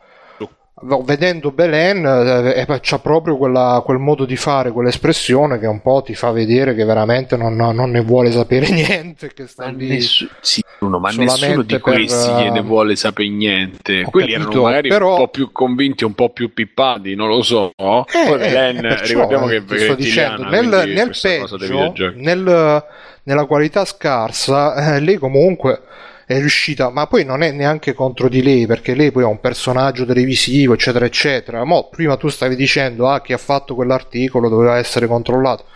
vedendo 0.82 1.52
Belen 1.52 2.04
eh, 2.04 2.60
eh, 2.60 2.78
c'ha 2.80 2.98
proprio 2.98 3.38
quella, 3.38 3.80
quel 3.82 3.96
modo 3.98 4.26
di 4.26 4.36
fare, 4.36 4.72
quell'espressione 4.72 5.58
che 5.58 5.66
un 5.66 5.80
po' 5.80 6.02
ti 6.04 6.14
fa 6.14 6.30
vedere 6.32 6.74
che 6.74 6.84
veramente 6.84 7.36
non, 7.38 7.56
non 7.56 7.90
ne 7.90 8.00
vuole 8.00 8.30
sapere 8.30 8.68
niente. 8.70 9.32
Che 9.32 9.46
sta 9.46 9.66
ma, 9.66 9.70
nessu- 9.70 10.30
sì, 10.40 10.62
uno, 10.80 10.98
ma 10.98 11.10
nessuno 11.10 11.62
di 11.62 11.78
questi 11.78 12.30
per, 12.30 12.42
gliene 12.42 12.60
vuole 12.60 12.94
sapere 12.94 13.28
niente. 13.28 14.02
Quelli 14.02 14.32
capito, 14.32 14.50
erano 14.50 14.64
magari 14.64 14.88
però... 14.88 15.12
un 15.12 15.16
po' 15.16 15.28
più 15.28 15.50
convinti, 15.50 16.04
un 16.04 16.14
po' 16.14 16.28
più 16.30 16.52
pippati, 16.52 17.14
non 17.14 17.28
lo 17.28 17.42
so. 17.42 17.72
Eh, 17.74 18.04
Poi 18.04 18.38
Belen, 18.38 18.84
eh, 18.84 19.06
ricordiamo 19.06 19.46
che, 19.46 19.64
che 19.64 19.78
sto 19.78 19.94
dicendo, 19.94 20.44
nel, 20.44 20.68
nel 20.68 21.16
peggio, 21.18 22.12
nel, 22.16 22.84
nella 23.22 23.44
qualità 23.46 23.86
scarsa, 23.86 24.94
eh, 24.94 25.00
lei 25.00 25.16
comunque 25.16 25.80
è 26.26 26.38
riuscita, 26.40 26.90
ma 26.90 27.06
poi 27.06 27.24
non 27.24 27.44
è 27.44 27.52
neanche 27.52 27.94
contro 27.94 28.28
di 28.28 28.42
lei, 28.42 28.66
perché 28.66 28.96
lei 28.96 29.12
poi 29.12 29.22
è 29.22 29.26
un 29.26 29.38
personaggio 29.38 30.04
televisivo, 30.04 30.74
eccetera, 30.74 31.04
eccetera. 31.04 31.62
Mo, 31.62 31.88
prima 31.88 32.16
tu 32.16 32.26
stavi 32.26 32.56
dicendo, 32.56 33.08
ah, 33.08 33.22
chi 33.22 33.32
ha 33.32 33.38
fatto 33.38 33.76
quell'articolo 33.76 34.48
doveva 34.48 34.76
essere 34.76 35.06
controllato. 35.06 35.66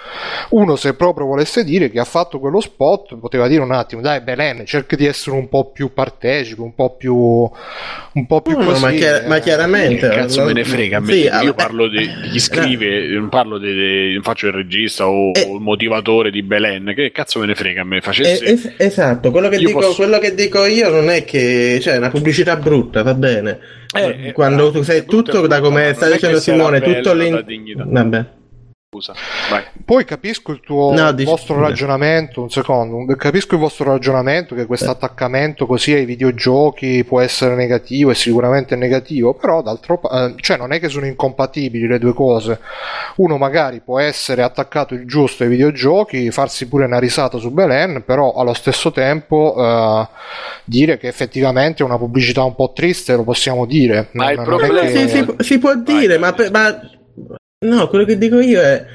Uno, 0.51 0.75
se 0.75 0.95
proprio 0.95 1.27
volesse 1.27 1.63
dire 1.63 1.89
che 1.89 2.01
ha 2.01 2.05
fatto 2.05 2.41
quello 2.41 2.61
spot, 2.61 3.17
poteva 3.21 3.47
dire 3.47 3.63
un 3.63 3.71
attimo, 3.71 4.01
dai, 4.01 4.23
Belen, 4.23 4.67
cerca 4.67 4.97
di 4.97 5.07
essere 5.07 5.37
un 5.37 5.49
po' 5.49 5.71
più 5.71 5.93
partecipe, 5.93 6.61
un 6.63 6.75
po' 6.75 6.97
più, 6.97 7.15
un 7.15 8.27
po' 8.27 8.41
più 8.43 8.59
no, 8.59 8.65
così. 8.65 8.83
Ma, 8.83 8.91
chiar- 8.91 9.23
eh. 9.23 9.29
ma 9.29 9.39
chiaramente, 9.39 10.09
che 10.09 10.17
cazzo 10.17 10.43
me 10.43 10.53
ne 10.53 10.65
frega, 10.65 10.97
a 10.97 11.01
me, 11.01 11.13
sì, 11.13 11.31
io 11.45 11.55
parlo 11.55 11.87
di, 11.87 11.99
di 12.23 12.29
chi 12.29 12.41
scrive, 12.41 13.07
non 13.07 13.29
parlo 13.29 13.57
di, 13.57 13.73
di, 13.73 14.15
non 14.15 14.23
faccio 14.25 14.49
il 14.49 14.55
regista 14.55 15.07
o, 15.07 15.31
eh, 15.33 15.43
il 15.43 15.61
motivatore 15.61 16.33
di 16.33 16.43
Belen, 16.43 16.93
che 16.93 17.13
cazzo 17.13 17.39
me 17.39 17.47
ne 17.47 17.55
frega 17.55 17.83
a 17.83 17.85
me 17.85 18.01
facesse. 18.01 18.45
Eh, 18.45 18.85
esatto, 18.85 19.31
quello 19.31 19.49
che 19.49 19.59
dico, 19.59 19.79
posso... 19.79 19.95
quello 19.95 20.19
che 20.19 20.35
dico 20.43 20.65
io 20.65 20.91
non 20.91 21.11
è 21.11 21.25
che 21.25 21.79
cioè, 21.81 21.97
una 21.97 22.11
pubblicità 22.11 22.57
brutta, 22.57 23.03
va 23.03 23.15
bene. 23.15 23.59
Eh, 23.95 24.29
eh 24.29 24.33
Quando 24.33 24.71
tu 24.71 24.83
sei 24.83 25.05
tutto 25.05 25.47
da 25.47 25.61
come 25.61 25.93
sta 25.95 26.11
dicendo 26.11 26.41
Simone, 26.41 26.81
tutto 26.81 27.13
lì. 27.13 27.31
Vabbè. 27.77 28.25
Scusa, 28.93 29.15
vai. 29.49 29.63
Poi 29.85 30.05
capisco 30.05 30.51
il 30.51 30.59
tuo 30.59 30.93
no, 30.93 31.13
dici... 31.13 31.31
vostro 31.31 31.61
ragionamento, 31.61 32.43
un 32.43 32.51
secondo, 32.51 33.15
capisco 33.15 33.55
il 33.55 33.61
vostro 33.61 33.85
ragionamento 33.85 34.57
che 34.57 34.67
questo 34.67 34.91
attaccamento 34.91 35.65
così 35.65 35.93
ai 35.93 36.05
videogiochi 36.05 37.05
può 37.05 37.21
essere 37.21 37.55
negativo 37.55 38.11
e 38.11 38.17
sicuramente 38.17 38.75
negativo, 38.75 39.35
però 39.35 39.63
d'altro 39.63 40.01
eh, 40.11 40.35
cioè 40.41 40.57
non 40.57 40.73
è 40.73 40.81
che 40.81 40.89
sono 40.89 41.07
incompatibili 41.07 41.87
le 41.87 42.01
due 42.01 42.13
cose. 42.15 42.59
Uno 43.19 43.39
magari 43.39 43.79
può 43.79 44.01
essere 44.01 44.43
attaccato 44.43 44.95
il 44.95 45.07
giusto 45.07 45.45
ai 45.45 45.51
videogiochi, 45.51 46.33
farsi 46.33 46.67
pure 46.67 46.87
una 46.87 46.99
risata 46.99 47.39
su 47.39 47.53
Belen, 47.53 48.03
però 48.05 48.33
allo 48.33 48.55
stesso 48.55 48.91
tempo 48.91 49.55
eh, 49.57 50.09
dire 50.65 50.99
che 50.99 51.07
effettivamente 51.07 51.85
è 51.85 51.87
una 51.87 51.97
pubblicità 51.97 52.43
un 52.43 52.57
po' 52.57 52.73
triste 52.75 53.15
lo 53.15 53.23
possiamo 53.23 53.67
dire. 53.67 54.09
Ma 54.15 54.33
non, 54.33 54.33
il 54.33 54.43
problema 54.43 54.81
che... 54.81 54.89
si, 54.89 55.09
si, 55.09 55.27
si, 55.39 55.59
può 55.61 55.77
dire, 55.77 56.19
vai, 56.19 56.35
ma, 56.37 56.51
ma 56.51 56.91
No, 57.63 57.89
quello 57.89 58.07
che 58.07 58.17
dico 58.17 58.41
io 58.41 58.61
è. 58.61 58.87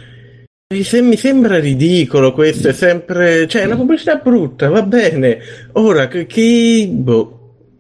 Se 0.82 1.00
mi 1.00 1.18
sembra 1.18 1.60
ridicolo 1.60 2.34
questo, 2.34 2.70
è 2.70 2.74
sempre. 2.74 3.48
cioè, 3.48 3.62
è 3.62 3.66
una 3.66 3.76
pubblicità 3.76 4.16
brutta, 4.16 4.70
va 4.70 4.82
bene. 4.82 5.38
Ora, 5.74 6.08
chi. 6.08 6.88
Boh. 6.88 7.35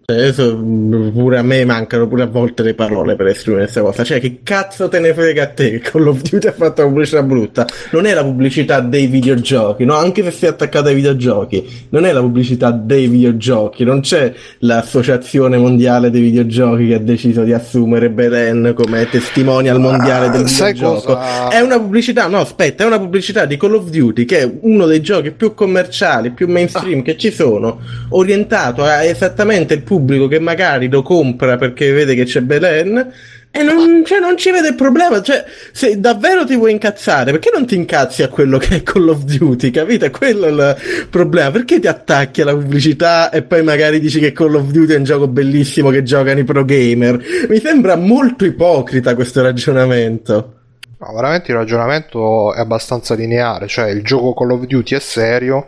Cioè, 0.08 0.18
adesso 0.18 0.56
pure 0.56 1.40
a 1.40 1.42
me 1.42 1.66
mancano 1.66 2.08
pure 2.08 2.22
a 2.22 2.28
volte 2.28 2.62
le 2.62 2.76
parole 2.76 3.16
per 3.16 3.26
esprimere 3.26 3.64
questa 3.64 3.82
cosa. 3.82 4.04
Cioè, 4.04 4.20
che 4.20 4.42
cazzo 4.44 4.88
te 4.88 5.00
ne 5.00 5.16
frega 5.16 5.42
a 5.42 5.48
te 5.48 5.72
che 5.72 5.80
Call 5.80 6.06
of 6.06 6.22
Duty 6.22 6.46
ha 6.46 6.52
fatto 6.52 6.82
una 6.82 6.92
pubblicità 6.92 7.24
brutta? 7.24 7.66
Non 7.90 8.06
è 8.06 8.14
la 8.14 8.22
pubblicità 8.22 8.82
dei 8.82 9.08
videogiochi, 9.08 9.84
no? 9.84 9.96
Anche 9.96 10.24
se 10.24 10.30
sei 10.30 10.50
attaccato 10.50 10.90
ai 10.90 10.94
videogiochi, 10.94 11.88
non 11.90 12.06
è 12.06 12.12
la 12.12 12.20
pubblicità 12.20 12.70
dei 12.70 13.08
videogiochi, 13.08 13.84
non 13.84 14.02
c'è 14.02 14.32
l'associazione 14.60 15.58
mondiale 15.58 16.12
dei 16.12 16.22
videogiochi 16.22 16.88
che 16.90 16.94
ha 16.94 17.00
deciso 17.00 17.42
di 17.42 17.54
assumere 17.54 18.12
Belen 18.12 18.74
come 18.76 19.10
testimonial 19.10 19.80
mondiale 19.80 20.30
del 20.30 20.42
ah, 20.42 20.44
videogioco. 20.44 21.20
È 21.50 21.60
una 21.62 21.80
pubblicità, 21.80 22.28
no, 22.28 22.42
aspetta, 22.42 22.84
è 22.84 22.86
una 22.86 23.00
pubblicità 23.00 23.46
di 23.46 23.58
Call 23.58 23.74
of 23.74 23.90
Duty 23.90 24.26
che 24.26 24.42
è 24.42 24.52
uno 24.62 24.86
dei 24.86 25.02
giochi 25.02 25.32
più 25.32 25.56
commerciali, 25.56 26.30
più 26.30 26.48
mainstream 26.48 27.00
ah. 27.00 27.02
che 27.02 27.18
ci 27.18 27.32
sono, 27.32 27.80
orientato 28.10 28.84
a 28.84 29.04
esattamente 29.04 29.74
il 29.74 29.80
pubblico 29.80 29.94
pubblico 29.96 30.28
che 30.28 30.40
magari 30.40 30.90
lo 30.90 31.02
compra 31.02 31.56
perché 31.56 31.92
vede 31.92 32.16
che 32.16 32.26
c'è 32.26 32.42
Belen 32.42 33.14
e 33.58 33.64
non, 33.64 34.04
cioè, 34.06 34.20
non 34.20 34.36
ci 34.36 34.52
vede 34.52 34.70
il 34.70 34.76
problema. 34.76 35.22
Cioè, 35.22 35.46
se 35.72 35.98
davvero 35.98 36.44
ti 36.46 36.58
vuoi 36.58 36.74
incazzare, 36.74 37.32
perché 37.32 37.52
non 37.54 37.66
ti 37.66 37.76
incazzi 37.76 38.22
a 38.22 38.28
quello 38.28 38.58
che 38.58 38.76
è 38.76 38.84
Call 38.84 39.08
of 39.08 39.24
Duty? 39.24 39.72
Capite? 39.72 40.10
Quello 40.10 40.48
è 40.48 40.50
il 40.50 41.08
problema. 41.10 41.52
Perché 41.52 41.80
ti 41.80 41.88
attacchi 41.88 42.42
alla 42.42 42.54
pubblicità 42.54 43.30
e 43.30 43.44
poi 43.44 43.64
magari 43.64 44.02
dici 44.02 44.20
che 44.20 44.34
Call 44.34 44.56
of 44.56 44.72
Duty 44.72 44.92
è 44.92 44.98
un 44.98 45.06
gioco 45.06 45.30
bellissimo 45.30 45.90
che 45.90 46.04
giocano 46.04 46.40
i 46.40 46.44
pro 46.44 46.66
gamer? 46.66 47.18
Mi 47.48 47.62
sembra 47.62 47.96
molto 47.96 48.44
ipocrita 48.44 49.16
questo 49.16 49.42
ragionamento. 49.42 50.54
No, 51.00 51.14
veramente 51.14 51.52
il 51.52 51.58
ragionamento 51.58 52.54
è 52.54 52.60
abbastanza 52.60 53.16
lineare. 53.16 53.68
Cioè, 53.68 53.90
il 53.90 54.04
gioco 54.04 54.34
Call 54.34 54.52
of 54.52 54.66
Duty 54.66 54.96
è 54.96 55.00
serio 55.00 55.68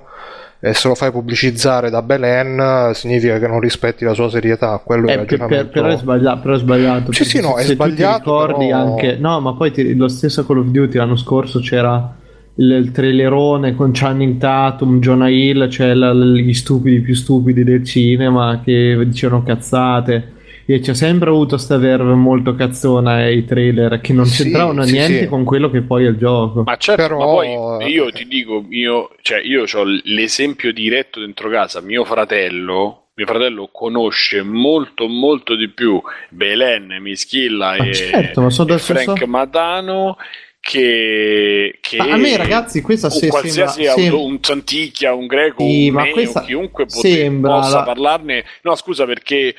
e 0.59 0.73
se 0.73 0.88
lo 0.88 0.95
fai 0.95 1.11
pubblicizzare 1.11 1.89
da 1.89 2.01
Belen 2.01 2.91
significa 2.93 3.38
che 3.38 3.47
non 3.47 3.59
rispetti 3.59 4.03
la 4.03 4.13
sua 4.13 4.29
serietà. 4.29 4.81
Quello 4.84 5.07
eh, 5.07 5.13
è 5.13 5.25
per, 5.25 5.45
per, 5.45 5.67
però, 5.69 5.88
è 5.88 5.97
sbagliato, 5.97 6.41
però 6.41 6.55
è 6.55 6.57
sbagliato 6.57 7.11
sì 7.11 7.23
sì 7.23 7.41
no 7.41 7.57
è 7.57 7.63
sbagliato 7.63 8.45
ricordi 8.45 8.67
però... 8.67 8.77
anche 8.79 9.17
no 9.19 9.39
ma 9.39 9.53
poi 9.53 9.71
ti, 9.71 9.95
lo 9.95 10.07
stesso 10.07 10.45
Call 10.45 10.59
of 10.59 10.67
Duty 10.67 10.97
l'anno 10.97 11.15
scorso 11.15 11.59
c'era 11.59 12.15
il, 12.55 12.71
il 12.71 12.91
trailerone 12.91 13.75
con 13.75 13.91
Channing 13.93 14.38
Tatum 14.38 14.99
Jonah 14.99 15.29
Hill 15.29 15.69
cioè 15.69 15.93
la, 15.93 16.13
gli 16.13 16.53
stupidi 16.53 17.01
più 17.01 17.13
stupidi 17.13 17.63
del 17.63 17.84
cinema 17.84 18.61
che 18.63 18.99
dicevano 19.05 19.43
cazzate 19.43 20.35
e 20.69 20.80
c'è 20.81 20.94
sempre 20.94 21.30
avuto 21.30 21.57
sta 21.57 21.77
verve 21.77 22.14
molto 22.14 22.53
cazzona 22.53 23.14
ai 23.14 23.45
trailer 23.45 24.02
che 24.02 24.11
non 24.11 24.26
sì, 24.26 24.44
c'entravano 24.44 24.84
sì, 24.84 24.91
niente 24.91 25.19
sì. 25.22 25.27
con 25.27 25.45
quello 25.45 25.69
che 25.69 25.81
poi 25.81 26.03
è 26.03 26.10
il 26.10 26.18
gioco. 26.18 26.64
Ma 26.64 26.76
certo, 26.76 27.02
Però... 27.02 27.18
ma 27.18 27.26
poi 27.26 27.89
io 27.89 28.11
ti 28.11 28.27
dico, 28.27 28.65
io, 28.69 29.11
cioè, 29.22 29.39
io 29.39 29.64
ho 29.64 29.84
l'esempio 30.03 30.73
diretto 30.73 31.22
dentro 31.22 31.49
casa, 31.49 31.80
mio 31.80 32.03
fratello 32.03 33.03
mio 33.18 33.26
fratello 33.26 33.69
conosce 33.72 34.44
molto 34.44 35.07
molto 35.07 35.56
di 35.56 35.69
più 35.69 35.99
Belen, 36.30 36.98
Mischilla 37.02 37.76
e, 37.76 37.91
certo, 37.91 38.45
e 38.45 38.77
Frank 38.77 39.18
so... 39.18 39.26
Madano 39.26 40.18
che, 40.60 41.77
che 41.81 41.98
a 41.98 42.15
me 42.18 42.38
ragazzi 42.38 42.81
questa 42.81 43.10
se 43.10 43.30
qualsiasi 43.30 43.85
sembra, 43.85 44.02
sembra... 44.02 44.19
un 44.19 44.38
Santicchia, 44.41 45.14
un 45.14 45.26
greco, 45.26 45.64
sì, 45.64 45.88
un 45.88 45.94
ma 45.95 46.07
questa 46.10 46.41
chiunque 46.44 46.85
pote, 46.85 47.39
possa 47.41 47.77
la... 47.77 47.84
parlarne 47.84 48.44
no 48.61 48.76
scusa 48.76 49.06
perché 49.06 49.56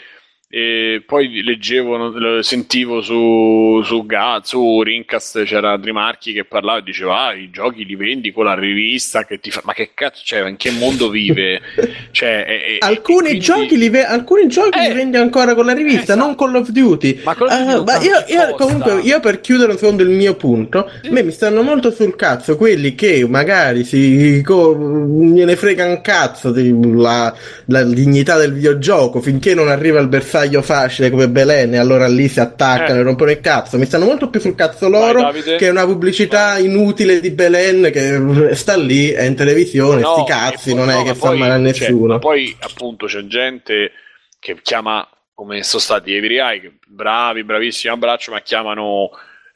e 0.50 1.02
poi 1.04 1.42
leggevo, 1.42 2.42
sentivo 2.42 3.02
su, 3.02 3.82
su, 3.84 4.06
Gaz, 4.06 4.48
su 4.48 4.80
Rincast 4.80 5.42
c'era 5.42 5.76
Drimarchi 5.76 6.32
che 6.32 6.44
parlava 6.46 6.78
e 6.78 6.82
diceva: 6.84 7.26
Ah, 7.26 7.34
i 7.34 7.50
giochi 7.50 7.84
li 7.84 7.94
vendi 7.96 8.32
con 8.32 8.46
la 8.46 8.54
rivista 8.54 9.26
che 9.26 9.40
ti 9.40 9.50
fa. 9.50 9.60
Ma 9.64 9.74
che 9.74 9.90
cazzo, 9.92 10.22
cioè, 10.24 10.48
in 10.48 10.56
che 10.56 10.70
mondo 10.70 11.10
vive? 11.10 11.60
cioè, 12.12 12.46
e, 12.48 12.76
alcuni, 12.78 13.28
quindi... 13.28 13.40
giochi 13.40 13.76
li 13.76 13.90
ve- 13.90 14.06
alcuni 14.06 14.48
giochi 14.48 14.78
eh, 14.78 14.88
li 14.88 14.94
vendi 14.94 15.18
ancora 15.18 15.54
con 15.54 15.66
la 15.66 15.74
rivista, 15.74 16.14
esatto. 16.14 16.18
non 16.18 16.34
Call 16.34 16.54
of 16.54 16.70
Duty. 16.70 17.20
Ma, 17.24 17.36
uh, 17.38 17.82
ma 17.82 17.98
io, 17.98 18.24
io 18.28 18.54
comunque, 18.54 19.00
io 19.02 19.20
per 19.20 19.42
chiudere 19.42 19.72
un 19.72 19.76
secondo 19.76 20.02
il 20.02 20.08
mio 20.08 20.34
punto, 20.34 20.90
sì. 21.02 21.08
a 21.08 21.12
me 21.12 21.24
mi 21.24 21.32
stanno 21.32 21.60
molto 21.60 21.90
sul 21.90 22.16
cazzo 22.16 22.56
quelli 22.56 22.94
che 22.94 23.28
magari 23.28 23.84
si 23.84 24.40
co- 24.42 24.74
gliene 24.74 25.56
frega 25.56 25.84
un 25.84 26.00
cazzo 26.00 26.52
della 26.52 27.36
la 27.66 27.84
dignità 27.84 28.38
del 28.38 28.54
videogioco 28.54 29.20
finché 29.20 29.52
non 29.52 29.68
arriva 29.68 30.00
il 30.00 30.08
bersaglio 30.08 30.36
bersaglio 30.38 30.62
facile 30.62 31.10
come 31.10 31.28
Belen 31.28 31.74
e 31.74 31.78
allora 31.78 32.06
lì 32.06 32.28
si 32.28 32.40
attaccano 32.40 32.98
eh. 32.98 33.00
e 33.00 33.02
rompono 33.02 33.30
il 33.30 33.40
cazzo. 33.40 33.78
Mi 33.78 33.86
stanno 33.86 34.04
molto 34.04 34.30
più 34.30 34.40
sul 34.40 34.54
cazzo 34.54 34.88
loro 34.88 35.20
Vai, 35.20 35.56
che 35.56 35.68
una 35.68 35.84
pubblicità 35.84 36.58
inutile 36.58 37.20
di 37.20 37.30
Belen 37.30 37.90
che 37.90 38.54
sta 38.54 38.76
lì, 38.76 39.10
è 39.10 39.24
in 39.24 39.34
televisione, 39.34 40.00
no, 40.00 40.14
sti 40.14 40.24
cazzi, 40.30 40.74
non 40.74 40.86
no, 40.86 41.00
è 41.00 41.04
che 41.04 41.14
fa 41.14 41.34
male 41.34 41.54
a 41.54 41.58
nessuno. 41.58 42.12
Cioè, 42.12 42.20
poi 42.20 42.56
appunto 42.60 43.06
c'è 43.06 43.26
gente 43.26 43.92
che 44.38 44.56
chiama, 44.62 45.06
come 45.34 45.62
sono 45.62 45.82
stati 45.82 46.12
i 46.12 46.36
Eye, 46.36 46.78
bravi, 46.86 47.44
bravissimi, 47.44 47.92
abbraccio, 47.92 48.32
ma 48.32 48.40
chiamano... 48.40 49.10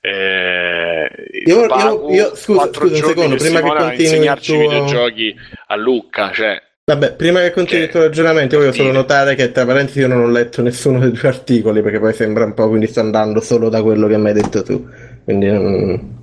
Eh, 0.05 1.09
io, 1.45 1.65
io, 1.65 2.11
io, 2.11 2.35
scusa, 2.35 2.69
scusa 2.73 2.97
un 2.97 3.09
secondo, 3.09 3.37
prima 3.37 3.61
che 3.61 3.69
continui 3.69 4.01
insegnarci 4.01 4.53
tuo... 4.53 4.69
videogiochi 4.69 5.35
a 5.69 5.77
Lucca, 5.77 6.33
cioè 6.33 6.61
Vabbè, 6.93 7.15
prima 7.15 7.41
che 7.41 7.53
continui 7.53 7.85
il 7.85 7.91
tuo 7.91 8.01
ragionamento, 8.01 8.59
voglio 8.59 8.73
solo 8.73 8.93
notare 8.93 9.35
che 9.35 9.51
tra 9.51 9.65
parentesi 9.65 10.01
io 10.01 10.09
non 10.09 10.21
ho 10.25 10.29
letto 10.29 10.61
nessuno 10.61 10.99
dei 10.99 11.13
tuoi 11.13 11.31
articoli 11.33 11.81
perché 11.81 11.99
poi 11.99 12.13
sembra 12.13 12.45
un 12.45 12.53
po', 12.53 12.69
quindi 12.69 12.87
sto 12.87 13.01
andando 13.01 13.41
solo 13.41 13.71
da 13.71 13.81
quello 13.83 14.07
che 14.09 14.19
mi 14.19 14.29
hai 14.29 14.35
detto 14.35 14.63
tu. 14.63 14.87
Quindi 15.25 15.47
non... 15.51 16.21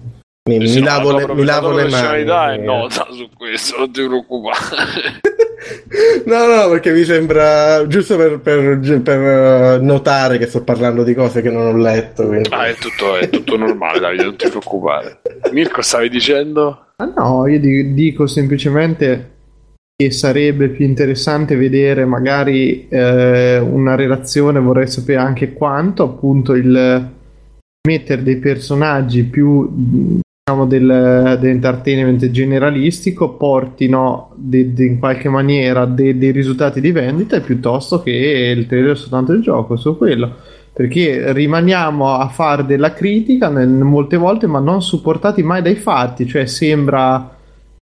Mi, 0.47 0.57
mi 0.59 0.67
Sì, 0.67 0.79
no, 0.79 0.85
lavo, 0.85 1.11
la 1.11 1.17
le, 1.25 1.33
mi 1.33 1.43
lavo 1.43 1.71
le 1.71 1.81
professionalità 1.85 2.35
mani. 2.35 2.61
è 2.61 2.65
nota 2.65 3.07
su 3.09 3.29
questo, 3.35 3.77
non 3.79 3.91
ti 3.91 4.05
preoccupare. 4.05 4.57
No, 6.25 6.45
no, 6.45 6.69
perché 6.69 6.91
mi 6.91 7.03
sembra 7.03 7.85
giusto 7.85 8.15
per, 8.15 8.39
per- 8.39 8.79
per, 9.03 9.19
eh, 9.19 9.77
notare 9.81 10.37
che 10.37 10.45
sto 10.47 10.63
parlando 10.63 11.03
di 11.03 11.13
cose 11.13 11.41
che 11.41 11.49
non 11.49 11.65
ho 11.67 11.77
letto. 11.77 12.25
quindi- 12.27 12.47
ah, 12.53 12.67
è 12.67 12.75
tutto, 12.75 13.17
è 13.17 13.27
tutto 13.29 13.57
normale, 13.57 13.99
Davide, 13.99 14.23
non 14.23 14.37
ti 14.37 14.47
preoccupare. 14.47 15.19
Mirko, 15.51 15.81
stavi 15.81 16.07
dicendo? 16.09 16.85
Ah 16.95 17.11
no, 17.13 17.45
io 17.47 17.59
di- 17.59 17.93
dico 17.93 18.25
semplicemente 18.25 19.38
che 20.01 20.11
sarebbe 20.11 20.69
più 20.69 20.85
interessante 20.85 21.57
vedere 21.57 22.05
magari 22.05 22.87
eh, 22.87 23.59
una 23.59 23.95
relazione, 23.95 24.61
vorrei 24.61 24.87
sapere 24.87 25.19
anche 25.19 25.51
quanto 25.51 26.03
appunto 26.03 26.53
il 26.53 27.09
mettere 27.85 28.23
dei 28.23 28.37
personaggi 28.37 29.23
più 29.25 29.69
diciamo 29.69 30.67
del, 30.67 31.37
dell'entertainment 31.37 32.29
generalistico 32.31 33.31
portino 33.35 34.31
de- 34.35 34.73
de- 34.73 34.85
in 34.85 34.99
qualche 34.99 35.27
maniera 35.27 35.83
de- 35.83 36.17
dei 36.17 36.31
risultati 36.31 36.79
di 36.79 36.91
vendita 36.91 37.41
piuttosto 37.41 38.01
che 38.01 38.11
il 38.55 38.67
trailer 38.67 38.97
soltanto 38.97 39.33
il 39.33 39.41
gioco 39.41 39.75
su 39.75 39.97
quello. 39.97 40.33
Perché 40.71 41.33
rimaniamo 41.33 42.13
a 42.13 42.29
fare 42.29 42.65
della 42.65 42.93
critica 42.93 43.49
nel- 43.49 43.67
molte 43.67 44.15
volte 44.15 44.47
ma 44.47 44.59
non 44.59 44.81
supportati 44.81 45.43
mai 45.43 45.61
dai 45.61 45.75
fatti 45.75 46.25
cioè 46.25 46.45
sembra 46.45 47.35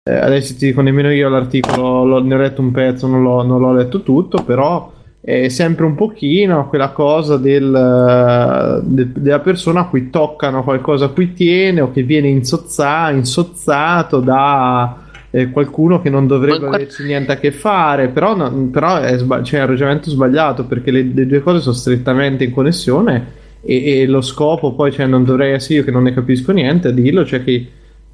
eh, 0.07 0.15
adesso 0.15 0.55
ti 0.55 0.67
dico 0.67 0.83
nemmeno 0.83 1.11
io 1.11 1.31
l'articolo 1.31 2.05
l'ho- 2.05 2.23
ne 2.23 2.35
ho 2.35 2.39
letto 2.39 2.61
un 2.61 2.73
pezzo 2.73 3.07
non 3.07 3.23
l'ho, 3.23 3.43
non 3.43 3.59
l'ho 3.59 3.73
letto 3.73 4.03
tutto 4.03 4.43
però 4.45 4.93
è 5.19 5.49
sempre 5.49 5.87
un 5.87 5.95
pochino 5.95 6.69
quella 6.69 6.91
cosa 6.91 7.39
del, 7.39 8.83
del- 8.85 9.09
della 9.09 9.39
persona 9.41 9.81
a 9.81 9.87
cui 9.87 10.11
toccano 10.11 10.63
qualcosa 10.63 11.07
a 11.07 11.09
cui 11.09 11.33
tiene 11.33 11.81
o 11.81 11.91
che 11.91 12.03
viene 12.03 12.29
insozza- 12.29 13.11
insozzato 13.11 14.21
da 14.21 14.99
eh, 15.31 15.49
qualcuno 15.51 16.03
che 16.03 16.11
non 16.11 16.27
dovrebbe 16.27 16.59
Ma 16.59 16.65
in 16.65 16.69
qua- 16.69 16.77
averci 16.77 17.05
niente 17.05 17.33
a 17.33 17.37
che 17.39 17.51
fare 17.51 18.09
però, 18.09 18.37
no- 18.37 18.69
però 18.71 18.99
è, 18.99 19.17
sba- 19.17 19.43
cioè, 19.43 19.61
è 19.61 19.63
un 19.63 19.71
ragionamento 19.71 20.11
sbagliato 20.11 20.65
perché 20.67 20.91
le, 20.91 21.03
le 21.15 21.27
due 21.27 21.41
cose 21.41 21.61
sono 21.61 21.75
strettamente 21.75 22.45
in 22.45 22.53
connessione 22.53 23.27
e, 23.63 24.01
e 24.03 24.07
lo 24.07 24.21
scopo 24.21 24.75
poi 24.75 24.93
cioè, 24.93 25.07
non 25.07 25.25
dovrei 25.25 25.53
essere 25.55 25.77
io 25.77 25.85
che 25.85 25.91
non 25.91 26.03
ne 26.03 26.13
capisco 26.13 26.53
niente 26.53 26.89
a 26.89 26.91
dirlo 26.91 27.25
cioè 27.25 27.43
che 27.43 27.67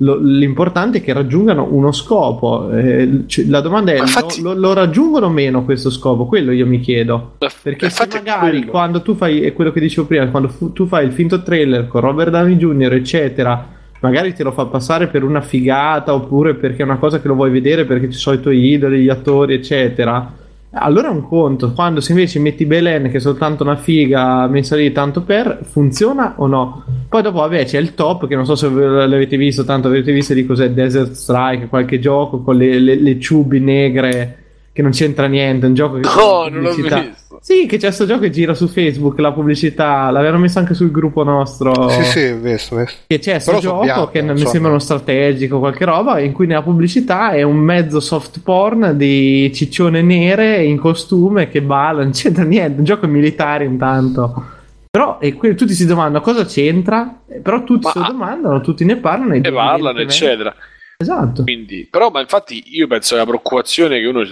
lo- 0.03 0.19
l'importante 0.19 0.99
è 0.99 1.03
che 1.03 1.13
raggiungano 1.13 1.69
uno 1.71 1.93
scopo 1.93 2.71
eh, 2.71 3.25
cioè, 3.27 3.45
la 3.47 3.61
domanda 3.61 3.93
è 3.93 3.99
infatti- 3.99 4.41
lo, 4.41 4.55
lo- 4.55 4.73
raggiungono 4.73 5.27
o 5.27 5.31
meno 5.31 5.65
questo 5.65 5.91
scopo 5.91 6.25
quello 6.27 6.53
io 6.53 6.67
mi 6.67 6.81
chiedo 6.81 7.33
perché 7.63 7.91
se 7.91 8.07
magari 8.19 8.65
quando 8.67 9.03
tu 9.03 9.15
fai, 9.15 9.43
è 9.43 9.53
quello 9.53 9.73
che 9.73 9.81
dicevo 9.81 10.07
prima, 10.07 10.29
quando 10.29 10.49
fu- 10.49 10.73
tu 10.73 10.87
fai 10.87 11.05
il 11.07 11.13
finto 11.13 11.43
trailer 11.43 11.87
con 11.87 12.01
Robert 12.01 12.31
Downey 12.31 12.57
Jr., 12.57 12.93
eccetera, 12.95 13.69
magari 14.01 14.33
te 14.33 14.43
lo 14.43 14.53
fa 14.53 14.65
passare 14.67 15.09
per 15.09 15.23
una 15.23 15.43
figata 15.43 16.15
oppure 16.15 16.55
perché 16.55 16.81
è 16.83 16.85
una 16.85 16.97
cosa 16.99 17.21
che 17.21 17.29
lo 17.29 17.35
vuoi 17.35 17.51
vedere 17.51 17.85
perché 17.85 18.11
ci 18.11 18.19
sono 18.19 18.37
i 18.37 18.41
tuoi 18.41 18.71
idoli, 18.73 19.03
gli 19.03 19.09
attori, 19.11 19.55
eccetera. 19.55 20.33
Allora 20.73 21.09
è 21.09 21.11
un 21.11 21.27
conto, 21.27 21.73
quando 21.73 22.01
se 22.01 22.13
invece 22.13 22.39
metti 22.39 22.65
Belen 22.65 23.11
che 23.11 23.17
è 23.17 23.21
soltanto 23.21 23.65
una 23.65 23.75
figa 23.75 24.47
messa 24.47 24.77
lì 24.77 24.93
tanto 24.93 25.23
per, 25.23 25.61
funziona 25.63 26.35
o 26.37 26.47
no? 26.47 26.85
Poi 27.09 27.23
dopo 27.23 27.41
vabbè 27.41 27.65
c'è 27.65 27.79
il 27.79 27.95
top 27.95 28.29
che 28.29 28.37
non 28.37 28.47
so 28.47 28.55
se 28.55 28.69
ve 28.69 29.07
l'avete 29.07 29.37
visto, 29.37 29.65
tanto 29.65 29.89
avete 29.89 30.13
visto 30.13 30.33
di 30.33 30.47
cos'è 30.47 30.71
Desert 30.71 31.13
Strike, 31.13 31.67
qualche 31.67 31.99
gioco 31.99 32.43
con 32.43 32.57
le, 32.57 32.79
le, 32.79 32.95
le 32.95 33.19
ciubi 33.19 33.59
negre 33.59 34.37
che 34.73 34.83
non 34.83 34.93
c'entra 34.93 35.27
niente, 35.27 35.67
un 35.67 35.75
gioco 35.75 35.99
che 35.99 36.09
No, 36.09 36.49
non 36.49 36.63
l'ho 36.63 36.75
visto. 36.75 37.20
Sì, 37.43 37.65
che 37.67 37.79
c'è 37.79 37.91
sto 37.91 38.05
gioco 38.05 38.21
che 38.21 38.31
gira 38.31 38.53
su 38.53 38.69
Facebook, 38.69 39.19
la 39.19 39.33
pubblicità, 39.33 40.11
l'avevano 40.11 40.41
messo 40.41 40.59
anche 40.59 40.75
sul 40.75 40.91
gruppo 40.91 41.23
nostro. 41.25 41.89
Sì, 41.89 42.05
sì, 42.05 42.33
visto, 42.35 42.77
visto. 42.77 42.99
Che 43.07 43.19
c'è 43.19 43.39
sto 43.39 43.53
Però 43.53 43.63
so 43.63 43.69
gioco 43.69 43.83
bianco, 43.83 44.11
che 44.11 44.23
mi 44.23 44.47
sembra 44.47 44.71
uno 44.71 44.79
strategico, 44.79 45.59
qualche 45.59 45.85
roba, 45.87 46.19
in 46.21 46.33
cui 46.33 46.47
nella 46.47 46.63
pubblicità 46.63 47.31
è 47.31 47.43
un 47.43 47.57
mezzo 47.57 47.99
soft 47.99 48.41
porn 48.43 48.93
di 48.97 49.51
ciccione 49.55 50.03
nere 50.03 50.63
in 50.65 50.79
costume 50.79 51.49
che 51.49 51.63
balla, 51.63 52.03
non 52.05 52.13
c'entra 52.13 52.45
niente, 52.45 52.79
un 52.79 52.85
gioco 52.85 53.07
militare 53.07 53.65
intanto. 53.65 54.45
Però 54.91 55.19
e 55.21 55.35
que- 55.35 55.55
tutti 55.55 55.73
si 55.73 55.87
domandano 55.87 56.23
cosa 56.23 56.45
c'entra, 56.45 57.21
però 57.43 57.65
tutti 57.65 57.87
Ma- 57.87 57.93
se 57.93 57.99
lo 58.01 58.07
domandano, 58.07 58.61
tutti 58.61 58.85
ne 58.85 58.97
parlano 58.97 59.35
E 59.35 59.41
parlano, 59.41 59.99
evidentemente- 59.99 60.03
eccetera. 60.13 60.55
Esatto. 61.01 61.45
Quindi, 61.45 61.89
però, 61.91 62.11
ma 62.11 62.21
infatti, 62.21 62.63
io 62.67 62.87
penso 62.87 63.15
che 63.15 63.21
la 63.21 63.27
preoccupazione 63.27 63.99
che 64.01 64.07
uno 64.07 64.23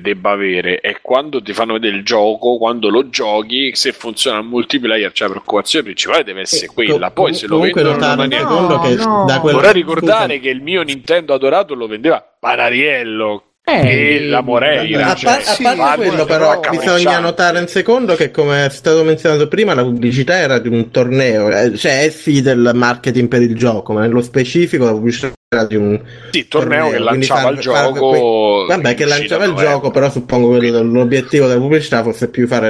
debba 0.00 0.30
avere 0.30 0.78
è 0.78 0.98
quando 1.02 1.42
ti 1.42 1.52
fanno 1.52 1.72
vedere 1.72 1.96
il 1.96 2.04
gioco, 2.04 2.56
quando 2.56 2.88
lo 2.88 3.08
giochi, 3.08 3.72
se 3.74 3.90
funziona 3.90 4.38
il 4.38 4.44
multiplayer, 4.44 5.10
cioè 5.10 5.26
la 5.26 5.34
preoccupazione 5.34 5.84
principale 5.86 6.22
deve 6.22 6.42
essere 6.42 6.66
Eh, 6.66 6.68
quella. 6.72 7.10
com- 7.10 7.24
Poi 7.24 7.34
se 7.34 7.48
lo 7.48 7.58
vendono 7.58 7.90
in 7.94 7.98
maniera. 8.16 8.42
secondo 8.48 8.78
che 8.78 8.94
No, 8.94 9.24
da 9.26 9.34
no. 9.34 9.40
quella- 9.40 9.58
Vorrei 9.58 9.72
ricordare 9.72 10.34
scusa, 10.36 10.40
che 10.40 10.48
il 10.50 10.60
mio 10.62 10.82
Nintendo 10.82 11.34
adorato 11.34 11.74
lo 11.74 11.88
vendeva 11.88 12.24
Panariello. 12.38 13.42
Eh, 13.66 14.16
e 14.16 14.20
la 14.28 14.42
Moreira. 14.42 15.06
a, 15.12 15.14
cioè, 15.14 15.40
par- 15.42 15.72
a 15.72 15.74
parte 15.76 16.06
quello, 16.06 16.24
però, 16.26 16.60
bisogna 16.70 17.18
notare 17.18 17.58
un 17.60 17.66
secondo 17.66 18.14
che, 18.14 18.30
come 18.30 18.66
è 18.66 18.68
stato 18.68 19.02
menzionato 19.04 19.48
prima, 19.48 19.72
la 19.72 19.82
pubblicità 19.82 20.36
era 20.36 20.58
di 20.58 20.68
un 20.68 20.90
torneo, 20.90 21.48
eh, 21.48 21.74
cioè 21.74 22.02
è 22.04 22.10
sì 22.10 22.42
del 22.42 22.72
marketing 22.74 23.26
per 23.26 23.40
il 23.40 23.56
gioco, 23.56 23.94
ma 23.94 24.02
nello 24.02 24.20
specifico 24.20 24.84
la 24.84 24.90
pubblicità 24.90 25.32
di 25.62 25.76
un 25.76 26.00
Sì, 26.32 26.48
torneo 26.48 26.90
che 26.90 26.98
lanciava 26.98 27.40
far- 27.42 27.54
il 27.56 27.62
far- 27.62 27.92
gioco. 27.92 28.08
que- 28.08 28.74
Vabbè, 28.74 28.94
che 28.94 29.04
lanciava 29.04 29.44
il 29.44 29.54
gioco, 29.54 29.90
però 29.92 30.10
suppongo 30.10 30.58
che 30.58 30.70
l'obiettivo 30.70 31.46
della 31.46 31.60
pubblicità 31.60 32.02
fosse 32.02 32.28
più 32.28 32.48
fare 32.48 32.66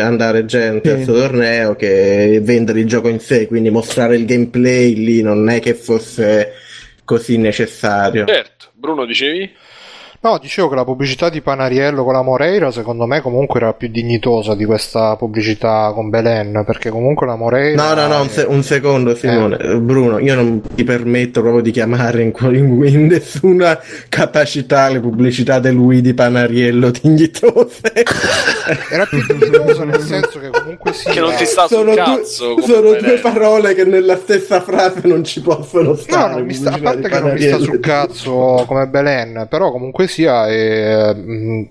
andare 0.00 0.46
gente 0.46 0.88
Sì. 0.88 0.88
a 0.88 0.94
questo 0.94 1.12
torneo 1.12 1.76
che 1.76 2.40
vendere 2.42 2.80
il 2.80 2.86
gioco 2.86 3.08
in 3.08 3.20
sé, 3.20 3.46
quindi 3.46 3.68
mostrare 3.68 4.16
il 4.16 4.24
gameplay 4.24 4.94
lì 4.94 5.20
non 5.20 5.50
è 5.50 5.60
che 5.60 5.74
fosse 5.74 6.52
così 7.04 7.36
necessario. 7.36 8.24
Certo, 8.26 8.68
Bruno 8.72 9.04
dicevi? 9.04 9.50
No, 10.24 10.38
dicevo 10.38 10.68
che 10.68 10.76
la 10.76 10.84
pubblicità 10.84 11.28
di 11.30 11.40
Panariello 11.40 12.04
con 12.04 12.12
la 12.12 12.22
Moreira 12.22 12.70
secondo 12.70 13.06
me 13.06 13.20
comunque 13.20 13.58
era 13.58 13.72
più 13.72 13.88
dignitosa 13.88 14.54
di 14.54 14.64
questa 14.64 15.16
pubblicità 15.16 15.90
con 15.92 16.10
Belen, 16.10 16.62
perché 16.64 16.90
comunque 16.90 17.26
la 17.26 17.34
Moreira... 17.34 17.82
No, 17.92 18.00
no, 18.00 18.06
no, 18.06 18.20
un, 18.22 18.28
se- 18.28 18.46
un 18.48 18.62
secondo 18.62 19.16
Simone, 19.16 19.56
Eh. 19.58 19.72
Eh, 19.72 19.80
Bruno, 19.80 20.20
io 20.20 20.36
non 20.36 20.60
ti 20.76 20.84
permetto 20.84 21.40
proprio 21.40 21.60
di 21.60 21.72
chiamare 21.72 22.22
in, 22.22 22.32
in- 22.54 22.84
in 22.86 23.06
nessuna 23.06 23.76
capacità 24.08 24.88
le 24.90 25.00
pubblicità 25.00 25.58
di 25.58 25.72
lui 25.72 26.00
di 26.00 26.14
Panariello 26.14 26.90
dignitose. 26.90 27.80
Era 28.92 29.04
più 29.06 29.26
dignitosa 29.26 29.82
nel 29.82 30.00
senso 30.02 30.38
che 30.38 30.50
comunque 30.50 30.92
sia... 30.92 31.10
Che 31.10 31.18
non 31.18 31.34
ti 31.34 31.44
sta 31.46 31.66
sul 31.66 31.78
sono, 31.78 31.94
cazzo. 31.94 32.44
due, 32.54 32.62
come 32.62 32.66
sono 32.74 32.80
Benedetto. 32.90 33.06
due 33.06 33.18
parole 33.18 33.74
che 33.74 33.84
nella 33.84 34.16
stessa 34.16 34.60
frase 34.60 35.00
non 35.02 35.24
ci 35.24 35.40
possono 35.40 35.88
No, 35.88 35.94
stare. 35.96 36.34
non 36.34 36.44
mi 36.44 36.54
sta, 36.54 36.70
a 36.70 36.78
parte 36.78 37.08
che 37.08 37.18
non 37.18 37.32
mi 37.32 37.40
sta 37.40 37.50
Panariello. 37.50 37.64
sul 37.64 37.80
cazzo 37.80 38.64
come 38.68 38.86
Belen, 38.86 39.46
però 39.50 39.72
comunque 39.72 40.10
sia, 40.12 40.46
eh, 40.48 41.68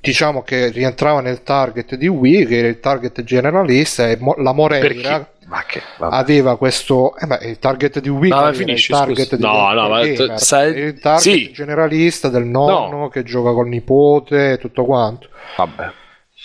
diciamo 0.00 0.42
che 0.42 0.68
rientrava 0.68 1.20
nel 1.20 1.42
target 1.42 1.94
di 1.94 2.06
Wii, 2.08 2.46
che 2.46 2.58
era 2.58 2.68
il 2.68 2.80
target 2.80 3.22
generalista, 3.22 4.08
e 4.08 4.16
mo- 4.18 4.34
la 4.38 4.52
Moreira 4.52 5.26
che? 5.66 5.80
aveva 5.98 6.56
questo, 6.56 7.16
eh 7.16 7.26
beh, 7.26 7.38
il 7.42 7.58
target 7.58 8.00
di 8.00 8.08
Wii 8.08 8.30
No, 8.30 8.48
il 8.48 8.86
target 8.86 9.26
scusa. 9.28 9.36
di 9.36 9.42
No, 9.42 9.72
no, 9.72 9.88
ma 9.88 10.00
gamer, 10.04 10.40
sai- 10.40 10.76
il 10.76 10.98
target 10.98 11.20
sì. 11.20 11.50
generalista 11.52 12.28
del 12.28 12.44
nonno 12.44 12.96
No. 12.98 13.08
che 13.08 13.22
gioca 13.22 13.52
col 13.52 13.68
nipote 13.68 14.52
e 14.52 14.58
tutto 14.58 14.84
quanto. 14.84 15.28
Vabbè. 15.56 15.90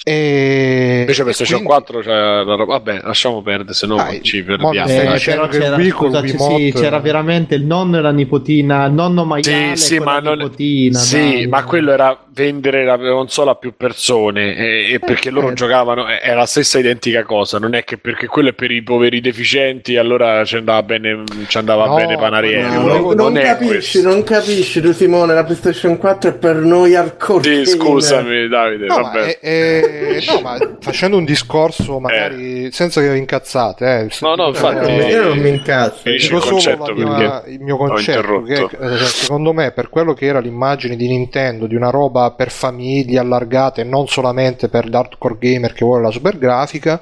E 0.03 0.99
Invece 1.01 1.23
per 1.23 1.33
PlayStation 1.33 1.63
quindi- 1.63 1.67
4 1.83 1.99
c'è 1.99 2.09
la 2.43 2.55
roba. 2.55 2.65
Vabbè, 2.65 3.01
lasciamo 3.03 3.41
perdere, 3.41 3.73
se 3.73 3.85
no 3.85 3.95
Dai, 3.97 4.21
ci 4.23 4.39
mo- 4.39 4.45
perdiamo. 4.71 4.89
Eh, 4.89 5.17
c'era, 5.17 5.75
Wii 5.75 5.89
col 5.89 6.27
scusa, 6.27 6.55
sì, 6.55 6.71
c'era 6.73 6.99
veramente 6.99 7.55
il 7.55 7.65
nonno 7.65 7.97
e 7.97 8.01
la 8.01 8.11
nipotina, 8.11 8.85
il 8.85 8.93
nonno 8.93 9.25
maiale 9.25 9.75
Sì, 9.75 9.85
sì, 9.85 9.95
con 9.97 10.05
ma, 10.05 10.13
la 10.13 10.19
non... 10.21 10.37
nipotina. 10.37 10.97
sì 10.99 11.17
dai. 11.19 11.47
ma 11.47 11.63
quello 11.63 11.91
era 11.91 12.17
vendere 12.39 12.85
la 12.85 12.97
console 12.97 13.51
a 13.51 13.55
più 13.55 13.73
persone 13.75 14.55
e, 14.55 14.93
e 14.93 14.99
perché 14.99 15.29
loro 15.29 15.47
certo. 15.47 15.65
giocavano 15.65 16.05
è 16.07 16.33
la 16.33 16.45
stessa 16.45 16.79
identica 16.79 17.23
cosa 17.23 17.57
non 17.59 17.73
è 17.75 17.83
che 17.83 17.97
perché 17.97 18.27
quello 18.27 18.49
è 18.49 18.53
per 18.53 18.71
i 18.71 18.81
poveri 18.81 19.19
deficienti 19.19 19.97
allora 19.97 20.45
ci 20.45 20.55
andava 20.55 20.81
bene, 20.83 21.23
ci 21.47 21.57
andava 21.57 21.85
No, 21.87 21.95
bene 21.95 22.15
Panariello 22.15 22.81
no, 22.81 22.87
No, 22.87 22.97
non, 22.99 23.15
non 23.15 23.37
è 23.37 23.43
capisci, 23.43 23.99
questo. 24.01 24.09
non 24.09 24.23
capisci 24.23 24.79
tu 24.81 24.93
Simone, 24.93 25.33
la 25.33 25.43
PlayStation 25.43 25.97
4 25.97 26.29
è 26.29 26.33
per 26.37 26.55
noi 26.55 26.95
hardcore. 26.95 27.43
Sì, 27.65 27.71
scusami 27.71 28.47
Davide 28.47 28.85
No, 28.85 28.95
ma, 28.95 29.01
vabbè. 29.01 29.39
è- 29.39 29.79
è- 29.81 30.19
no, 30.31 30.41
ma 30.41 30.57
facendo 30.79 31.17
un 31.17 31.25
discorso 31.25 31.99
magari 31.99 32.71
senza 32.71 33.01
che 33.01 33.11
vi 33.11 33.17
incazzate, 33.19 33.85
eh, 33.85 33.99
Eh. 34.05 34.07
No, 34.21 34.35
no, 34.35 34.47
infatti- 34.47 34.89
Eh, 34.89 35.07
io 35.09 35.23
non 35.23 35.37
mi 35.37 35.49
incazzo. 35.49 36.09
Dico 36.09 36.35
il 36.37 36.41
concetto 36.43 36.93
mia- 36.93 37.43
il 37.47 37.59
mio 37.59 37.75
concetto 37.77 38.41
che 38.43 38.67
eh, 38.79 38.97
secondo 39.05 39.51
me 39.53 39.71
per 39.71 39.89
quello 39.89 40.13
che 40.13 40.25
era 40.25 40.39
l'immagine 40.39 40.95
di 40.95 41.07
Nintendo 41.07 41.65
di 41.67 41.75
una 41.75 41.89
roba 41.89 42.28
per 42.31 42.49
famiglie 42.51 43.19
allargate 43.19 43.83
non 43.83 44.07
solamente 44.07 44.69
per 44.69 44.89
l'hardcore 44.89 45.37
gamer 45.39 45.73
che 45.73 45.85
vuole 45.85 46.03
la 46.03 46.11
super 46.11 46.37
grafica 46.37 46.99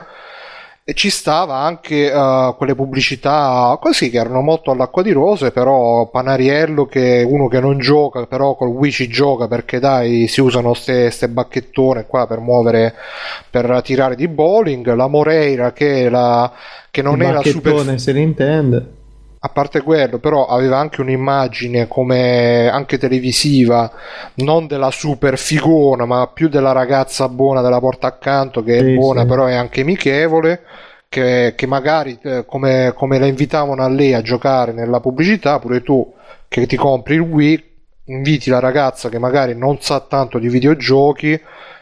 e 0.90 0.94
ci 0.94 1.10
stava 1.10 1.56
anche 1.56 2.10
eh, 2.10 2.56
quelle 2.58 2.74
pubblicità 2.74 3.78
così 3.82 4.10
che 4.10 4.20
erano 4.20 4.40
molto 4.40 4.72
all'acqua 4.72 5.04
di 5.04 5.12
rose 5.12 5.52
però 5.52 6.08
Panariello 6.08 6.86
che 6.86 7.20
è 7.20 7.24
uno 7.26 7.50
che 7.50 7.60
non 7.60 7.78
gioca 7.78 8.26
però 8.26 8.56
col 8.56 8.70
Wii 8.70 8.92
ci 8.92 9.10
gioca 9.10 9.50
perché 9.50 9.80
dai 9.80 10.28
si 10.28 10.40
usano 10.40 10.74
ste, 10.74 11.12
ste 11.12 11.28
bacchettone 11.28 12.06
qua 12.06 12.26
per 12.26 12.40
muovere 12.40 12.94
per 13.50 13.82
tirare 13.84 14.16
di 14.16 14.30
bowling 14.30 14.94
la 14.94 15.08
Moreira 15.08 15.74
che, 15.74 16.10
la, 16.10 16.50
che 16.90 17.02
non 17.02 17.20
Il 17.22 17.28
è 17.28 17.32
la 17.34 17.44
super 17.44 18.00
se 18.00 18.14
ne 18.14 18.22
intende. 18.22 18.97
A 19.40 19.50
parte 19.50 19.82
quello, 19.82 20.20
però 20.20 20.48
aveva 20.48 20.78
anche 20.80 21.02
un'immagine 21.02 21.88
come 21.88 22.68
anche 22.70 22.98
televisiva, 22.98 23.92
non 24.36 24.68
della 24.68 24.92
super 24.92 25.38
figona, 25.38 26.06
ma 26.06 26.28
più 26.28 26.50
della 26.50 26.72
ragazza 26.72 27.30
buona 27.30 27.62
della 27.62 27.80
porta 27.80 28.08
accanto, 28.08 28.64
che 28.64 28.80
è 28.80 28.84
Sì, 28.84 28.86
buona, 28.86 29.26
sì. 29.26 29.26
però 29.26 29.46
è 29.46 29.54
anche 29.56 29.82
amichevole. 29.82 30.62
Che, 31.10 31.54
che 31.56 31.66
magari 31.68 32.20
eh, 32.22 32.44
come, 32.46 32.92
come 32.94 33.18
la 33.18 33.28
invitavano 33.28 33.82
a 33.82 33.88
lei 33.88 34.14
a 34.14 34.22
giocare 34.22 34.74
nella 34.74 35.00
pubblicità, 35.00 35.58
pure 35.58 35.82
tu 35.82 36.14
che 36.50 36.66
ti 36.68 36.76
compri 36.76 37.16
il 37.16 37.22
Wii, 37.22 37.64
inviti 38.08 38.50
la 38.50 38.60
ragazza 38.60 39.10
che 39.10 39.20
magari 39.20 39.56
non 39.56 39.78
sa 39.82 40.00
tanto 40.00 40.40
di 40.40 40.48
videogiochi 40.50 41.40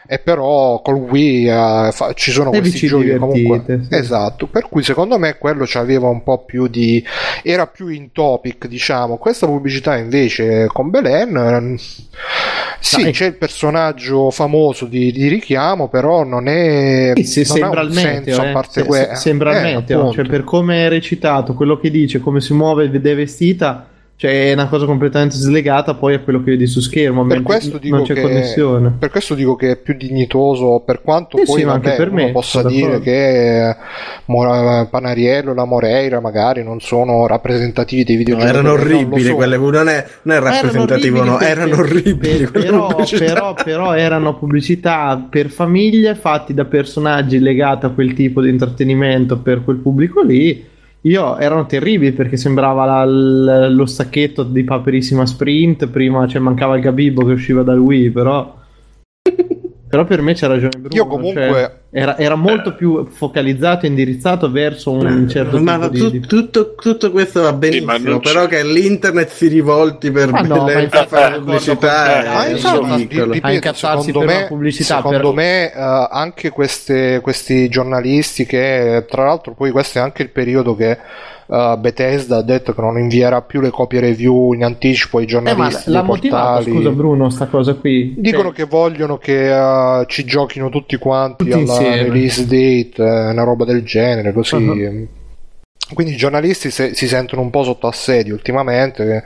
e 0.08 0.18
però 0.20 0.80
col 0.82 0.94
Wii 0.96 1.48
eh, 1.48 1.88
fa- 1.92 2.12
ci 2.14 2.30
sono 2.30 2.52
E 2.52 2.60
questi 2.60 2.86
giochi 2.86 3.16
comunque 3.16 3.80
sì. 3.88 3.94
esatto 3.94 4.46
per 4.46 4.68
cui 4.68 4.84
secondo 4.84 5.18
me 5.18 5.36
quello 5.36 5.64
c'aveva 5.66 6.08
un 6.08 6.22
po' 6.22 6.44
più 6.44 6.68
di 6.68 7.04
era 7.42 7.66
più 7.66 7.88
in 7.88 8.12
topic 8.12 8.68
diciamo 8.68 9.16
questa 9.18 9.46
pubblicità 9.46 9.96
invece 9.96 10.66
con 10.72 10.90
Belen 10.90 11.36
ehm, 11.36 11.76
sì 12.78 13.02
Dai. 13.02 13.12
c'è 13.12 13.26
il 13.26 13.34
personaggio 13.36 14.30
famoso 14.30 14.86
di, 14.86 15.10
di 15.10 15.26
richiamo 15.26 15.88
però 15.88 16.22
non 16.24 16.46
è 16.46 17.12
Sì, 17.16 17.24
se- 17.24 17.44
non 17.48 17.56
sembra 17.58 17.80
il 17.82 17.90
meteo, 17.92 18.12
senso 18.34 18.42
eh. 18.44 18.48
a 18.48 18.52
parte 18.52 18.80
Se- 18.82 18.86
que- 18.86 18.96
se- 19.10 19.14
sembra 19.16 19.50
il 19.52 19.56
eh, 19.66 19.74
meteo, 19.74 19.98
appunto. 19.98 20.16
cioè 20.16 20.26
per 20.30 20.44
come 20.44 20.86
è 20.86 20.88
recitato, 20.88 21.54
quello 21.54 21.78
che 21.78 21.90
dice, 21.90 22.20
come 22.20 22.40
si 22.40 22.52
muove 22.54 22.84
ed 22.84 23.04
è 23.06 23.14
vestita, 23.16 23.88
cioè 24.18 24.48
è 24.48 24.52
una 24.54 24.68
cosa 24.68 24.86
completamente 24.86 25.34
slegata 25.36 25.92
poi 25.94 26.14
a 26.14 26.20
quello 26.20 26.42
che 26.42 26.52
vedi 26.52 26.66
su 26.66 26.80
schermo, 26.80 27.26
per 27.26 27.42
questo 27.42 27.76
dico 27.76 27.96
non 27.96 28.04
c'è 28.06 28.14
che 28.14 28.22
connessione. 28.22 28.94
per 28.98 29.10
questo 29.10 29.34
dico 29.34 29.56
che 29.56 29.72
è 29.72 29.76
più 29.76 29.94
dignitoso 29.94 30.82
per 30.86 31.02
quanto 31.02 31.36
Sì, 31.36 31.44
poi 31.44 31.58
sì, 31.60 31.64
ma 31.66 31.72
anche 31.74 31.88
vabbè, 31.90 31.98
per 31.98 32.10
me, 32.12 32.30
possa 32.32 32.62
dire 32.62 33.00
che 33.00 33.68
eh, 33.68 33.76
Panariello 34.90 35.52
e 35.52 35.54
la 35.54 35.64
Moreira 35.66 36.20
magari 36.20 36.62
non 36.62 36.80
sono 36.80 37.26
rappresentativi 37.26 38.04
dei 38.04 38.14
No, 38.16 38.18
videogiochi 38.20 38.48
erano 38.48 38.68
non 38.68 38.76
lo 38.76 38.82
orribili 38.82 39.28
so. 39.28 39.34
quelle, 39.34 39.56
non 39.58 39.88
è, 39.88 40.06
non 40.22 40.36
è 40.36 40.40
rappresentativo, 40.40 41.22
no, 41.22 41.36
perché- 41.36 41.52
erano 41.52 41.76
orribili. 41.76 42.46
però, 42.50 42.94
però, 43.18 43.54
però 43.54 43.94
erano 43.94 44.34
pubblicità 44.36 45.26
per 45.28 45.50
famiglie 45.50 46.14
fatti 46.14 46.54
da 46.54 46.64
personaggi 46.64 47.38
legati 47.38 47.84
a 47.86 47.90
quel 47.90 48.14
tipo 48.14 48.40
di 48.40 48.48
intrattenimento 48.48 49.38
per 49.38 49.62
quel 49.62 49.76
pubblico 49.76 50.22
lì. 50.22 50.74
Io 51.06 51.36
erano 51.38 51.66
terribili 51.66 52.12
perché 52.12 52.36
sembrava 52.36 52.84
la- 52.84 53.04
l- 53.04 53.74
lo 53.74 53.86
stacchetto 53.86 54.42
di 54.42 54.64
Paperissima 54.64 55.24
Sprint. 55.26 55.86
Prima 55.88 56.26
cioè, 56.26 56.40
mancava 56.40 56.74
il 56.76 56.82
Gabibbo 56.82 57.24
che 57.24 57.32
usciva 57.32 57.62
dal 57.62 57.78
Wii, 57.78 58.10
però. 58.10 58.54
Però 59.88 60.04
per 60.04 60.20
me 60.20 60.34
c'ha 60.34 60.48
ragione 60.48 60.70
Bruno. 60.80 60.94
Io 60.96 61.06
comunque- 61.06 61.42
cioè, 61.48 61.78
era, 61.98 62.18
era 62.18 62.34
molto 62.34 62.74
più 62.74 63.06
focalizzato 63.06 63.86
e 63.86 63.88
indirizzato 63.88 64.50
verso 64.50 64.90
un 64.90 65.26
certo 65.30 65.58
ma 65.62 65.78
tipo 65.88 65.88
tu- 65.88 66.10
di, 66.10 66.20
di- 66.20 66.26
tutto, 66.26 66.74
tutto 66.74 67.10
questo 67.10 67.40
va 67.40 67.54
benissimo, 67.54 67.96
Sì, 67.96 68.18
però 68.20 68.46
che 68.46 68.62
l'internet 68.62 69.30
si 69.30 69.46
rivolti 69.48 70.10
per 70.10 70.28
Ah, 70.30 70.42
no, 70.42 70.56
infatti 70.70 70.88
per 70.88 71.06
fare 71.08 71.38
pubblicità 71.38 72.22
d'accordo 72.22 72.34
con 72.34 72.42
è 72.44 72.50
infatti, 72.50 72.96
ridicolo. 73.00 73.24
ri- 73.24 73.32
ripeto, 73.32 73.46
A 73.46 73.52
incazzarsi 73.52 74.04
secondo 74.06 74.26
per 74.28 74.36
me, 74.42 74.46
pubblicità, 74.46 74.96
secondo 74.96 75.16
però- 75.16 75.32
me 75.32 75.72
eh, 75.72 76.08
anche 76.10 76.50
queste- 76.50 77.20
questi 77.22 77.68
giornalisti 77.70 78.44
che 78.44 79.06
tra 79.08 79.24
l'altro 79.24 79.54
poi 79.54 79.70
questo 79.70 79.96
è 79.98 80.02
anche 80.02 80.20
il 80.22 80.28
periodo 80.28 80.74
che 80.76 80.98
eh, 81.48 81.76
Bethesda 81.78 82.38
ha 82.38 82.42
detto 82.42 82.74
che 82.74 82.80
non 82.80 82.98
invierà 82.98 83.40
più 83.40 83.60
le 83.60 83.70
copie 83.70 84.00
review 84.00 84.52
in 84.52 84.64
anticipo 84.64 85.18
ai 85.18 85.26
Eh, 85.26 85.34
ma 85.40 85.44
giornalisti 85.44 85.90
l'ha 85.92 86.02
motivato, 86.02 86.44
portali 86.54 86.70
scusa 86.72 86.90
Bruno, 86.90 87.30
sta 87.30 87.46
cosa 87.46 87.74
qui. 87.74 88.14
Dicono 88.18 88.48
Cioè, 88.48 88.52
che 88.54 88.64
vogliono 88.64 89.16
che 89.16 89.52
eh, 90.00 90.04
ci 90.08 90.24
giochino 90.24 90.70
tutti 90.70 90.96
quanti 90.96 91.44
Tutti 91.44 91.52
alla. 91.52 91.72
Release 91.94 92.44
date, 92.46 93.02
una 93.02 93.42
roba 93.42 93.64
del 93.64 93.82
genere, 93.82 94.32
così. 94.32 94.54
Uh-huh. 94.54 95.08
Quindi 95.94 96.14
i 96.14 96.16
giornalisti 96.16 96.70
se- 96.72 96.94
si 96.94 97.06
sentono 97.06 97.42
un 97.42 97.50
po' 97.50 97.62
sotto 97.62 97.86
assedio 97.86 98.34
ultimamente. 98.34 99.24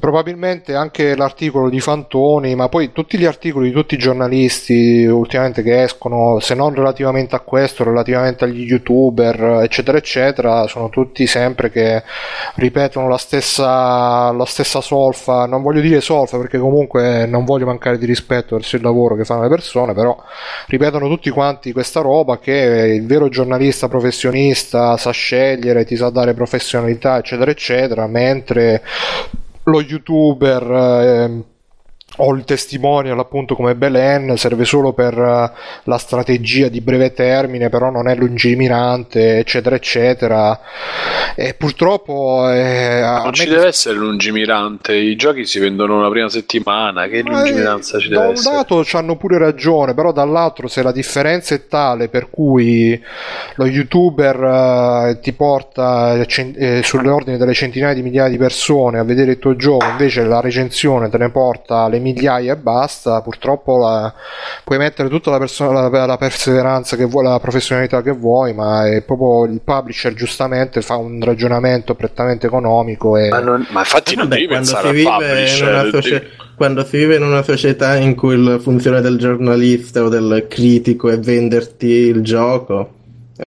Probabilmente 0.00 0.74
anche 0.74 1.14
l'articolo 1.14 1.68
di 1.68 1.78
Fantoni, 1.78 2.54
ma 2.54 2.68
poi 2.68 2.90
tutti 2.90 3.18
gli 3.18 3.26
articoli 3.26 3.68
di 3.68 3.74
tutti 3.74 3.94
i 3.94 3.98
giornalisti 3.98 5.04
ultimamente 5.04 5.62
che 5.62 5.82
escono, 5.82 6.40
se 6.40 6.54
non 6.54 6.74
relativamente 6.74 7.36
a 7.36 7.40
questo, 7.40 7.84
relativamente 7.84 8.44
agli 8.44 8.64
youtuber, 8.64 9.60
eccetera, 9.62 9.98
eccetera, 9.98 10.66
sono 10.66 10.88
tutti 10.88 11.26
sempre 11.26 11.70
che 11.70 12.02
ripetono 12.56 13.06
la 13.06 13.18
stessa, 13.18 14.32
la 14.32 14.46
stessa 14.46 14.80
solfa. 14.80 15.46
Non 15.46 15.62
voglio 15.62 15.80
dire 15.80 16.00
solfa 16.00 16.38
perché 16.38 16.58
comunque 16.58 17.26
non 17.26 17.44
voglio 17.44 17.66
mancare 17.66 17.98
di 17.98 18.06
rispetto 18.06 18.56
verso 18.56 18.76
il 18.76 18.82
lavoro 18.82 19.16
che 19.16 19.24
fanno 19.24 19.42
le 19.42 19.48
persone, 19.48 19.92
però 19.92 20.16
ripetono 20.66 21.08
tutti 21.08 21.30
quanti 21.30 21.72
questa 21.72 22.00
roba 22.00 22.38
che 22.38 22.52
il 22.94 23.06
vero 23.06 23.28
giornalista 23.28 23.86
professionista 23.88 24.96
sa 24.96 25.10
scegliere, 25.10 25.73
ti 25.82 25.96
sa 25.96 26.10
dare 26.10 26.34
professionalità, 26.34 27.18
eccetera, 27.18 27.50
eccetera, 27.50 28.06
mentre 28.06 28.82
lo 29.64 29.80
youtuber 29.80 30.62
eh, 30.62 31.42
o 32.18 32.32
il 32.34 32.44
testimonial 32.44 33.18
appunto 33.18 33.54
come 33.54 33.74
Belen 33.74 34.36
serve 34.36 34.64
solo 34.64 34.92
per 34.92 35.16
eh, 35.18 35.52
la 35.84 35.98
strategia 35.98 36.68
di 36.68 36.80
breve 36.80 37.12
termine 37.12 37.68
però 37.68 37.90
non 37.90 38.08
è 38.08 38.14
lungimirante 38.14 39.38
eccetera 39.38 39.76
eccetera 39.76 40.60
e 41.34 41.54
purtroppo 41.54 42.48
eh, 42.50 43.00
Non 43.22 43.32
ci 43.32 43.48
deve 43.48 43.66
essere 43.66 43.96
lungimirante, 43.96 44.94
i 44.94 45.16
giochi 45.16 45.44
si 45.46 45.58
vendono 45.58 46.00
la 46.00 46.08
prima 46.08 46.28
settimana, 46.28 47.06
che 47.08 47.22
Ma, 47.22 47.30
lungimiranza 47.30 47.98
eh, 47.98 48.00
ci 48.00 48.08
da 48.08 48.20
deve 48.20 48.28
un 48.28 48.32
essere? 48.34 48.56
lato 48.56 48.84
hanno 48.92 49.16
pure 49.16 49.38
ragione, 49.38 49.94
però 49.94 50.12
dall'altro 50.12 50.68
se 50.68 50.82
la 50.82 50.92
differenza 50.92 51.54
è 51.54 51.66
tale 51.66 52.08
per 52.08 52.30
cui 52.30 53.00
lo 53.56 53.66
youtuber 53.66 55.08
eh, 55.10 55.18
ti 55.20 55.32
porta 55.32 56.14
eh, 56.14 56.82
sulle 56.82 57.10
ordini 57.10 57.36
delle 57.36 57.54
centinaia 57.54 57.94
di 57.94 58.02
migliaia 58.02 58.28
di 58.28 58.36
persone 58.36 58.98
a 58.98 59.04
vedere 59.04 59.32
il 59.32 59.38
tuo 59.38 59.56
gioco, 59.56 59.86
invece 59.86 60.24
la 60.24 60.40
recensione 60.40 61.08
te 61.08 61.18
ne 61.18 61.30
porta 61.30 61.88
le 61.88 61.98
migliaia 62.04 62.52
e 62.52 62.56
basta, 62.56 63.20
purtroppo 63.22 63.78
la- 63.78 64.12
puoi 64.62 64.78
mettere 64.78 65.08
tutta 65.08 65.30
la, 65.30 65.38
perso- 65.38 65.72
la- 65.72 65.88
la 66.06 66.16
perseveranza 66.16 66.96
che 66.96 67.04
vuoi, 67.04 67.24
la 67.24 67.40
professionalità 67.40 68.02
che 68.02 68.12
vuoi, 68.12 68.52
ma 68.54 68.86
è 68.86 69.02
proprio 69.02 69.46
il 69.52 69.60
publisher 69.62 70.12
giustamente 70.14 70.82
fa 70.82 70.96
un 70.96 71.20
ragionamento 71.24 71.94
prettamente 71.94 72.46
economico 72.46 73.16
e 73.16 73.28
Ma, 73.30 73.40
non- 73.40 73.66
ma 73.70 73.80
infatti 73.80 74.12
Eh, 74.12 74.16
non 74.16 74.28
vabbè, 74.28 74.36
devi 74.40 74.46
quando, 74.46 74.66
pensare 74.70 74.82
si 74.82 74.88
al 74.88 74.94
vive 74.94 75.08
in 75.10 75.34
publisher, 75.34 75.68
una 75.68 75.82
devi- 75.82 75.90
socie- 75.90 76.26
quando 76.56 76.84
si 76.84 76.96
vive 76.98 77.16
in 77.16 77.22
una 77.24 77.42
società 77.42 77.96
in 77.96 78.14
cui 78.14 78.40
la 78.42 78.58
funzione 78.60 79.00
del 79.00 79.16
giornalista 79.18 80.02
o 80.04 80.08
del 80.08 80.46
critico 80.48 81.08
è 81.10 81.18
venderti 81.18 81.86
il 81.86 82.22
gioco, 82.22 82.90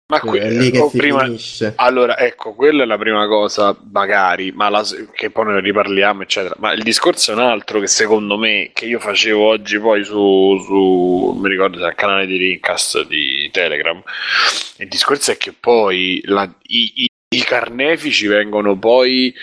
ma 0.07 0.21
qui, 0.21 0.39
è 0.39 0.51
lì 0.51 0.71
che 0.71 0.89
si 0.89 0.97
prima, 0.99 1.25
finisce. 1.25 1.73
Allora, 1.77 2.19
ecco, 2.19 2.55
quella 2.55 2.83
è 2.83 2.87
la 2.87 2.99
prima 2.99 3.27
cosa, 3.27 3.77
magari, 3.93 4.53
ma 4.53 4.69
la- 4.69 4.85
che 5.13 5.31
poi 5.31 5.47
ne 5.47 5.61
riparliamo, 5.61 6.23
eccetera. 6.23 6.55
Ma 6.59 6.73
il 6.73 6.83
discorso 6.83 7.33
è 7.33 7.35
un 7.35 7.41
altro 7.41 7.81
che 7.81 7.87
secondo 7.87 8.37
me, 8.39 8.71
che 8.73 8.87
io 8.87 8.99
facevo 9.01 9.45
oggi 9.45 9.79
poi 9.79 10.05
su, 10.05 10.59
su 10.65 11.39
mi 11.41 11.49
ricordo 11.49 11.85
il 11.85 11.95
canale 11.97 12.27
di 12.27 12.37
Rincast 12.37 13.07
di 13.07 13.49
Telegram. 13.53 14.01
Il 14.79 14.89
discorso 14.89 15.31
è 15.33 15.37
che 15.37 15.53
poi 15.53 16.21
la- 16.25 16.53
i, 16.67 16.93
i- 16.97 17.11
i 17.29 17.41
carnefici 17.41 18.27
vengono 18.27 18.79
poi, 18.79 19.35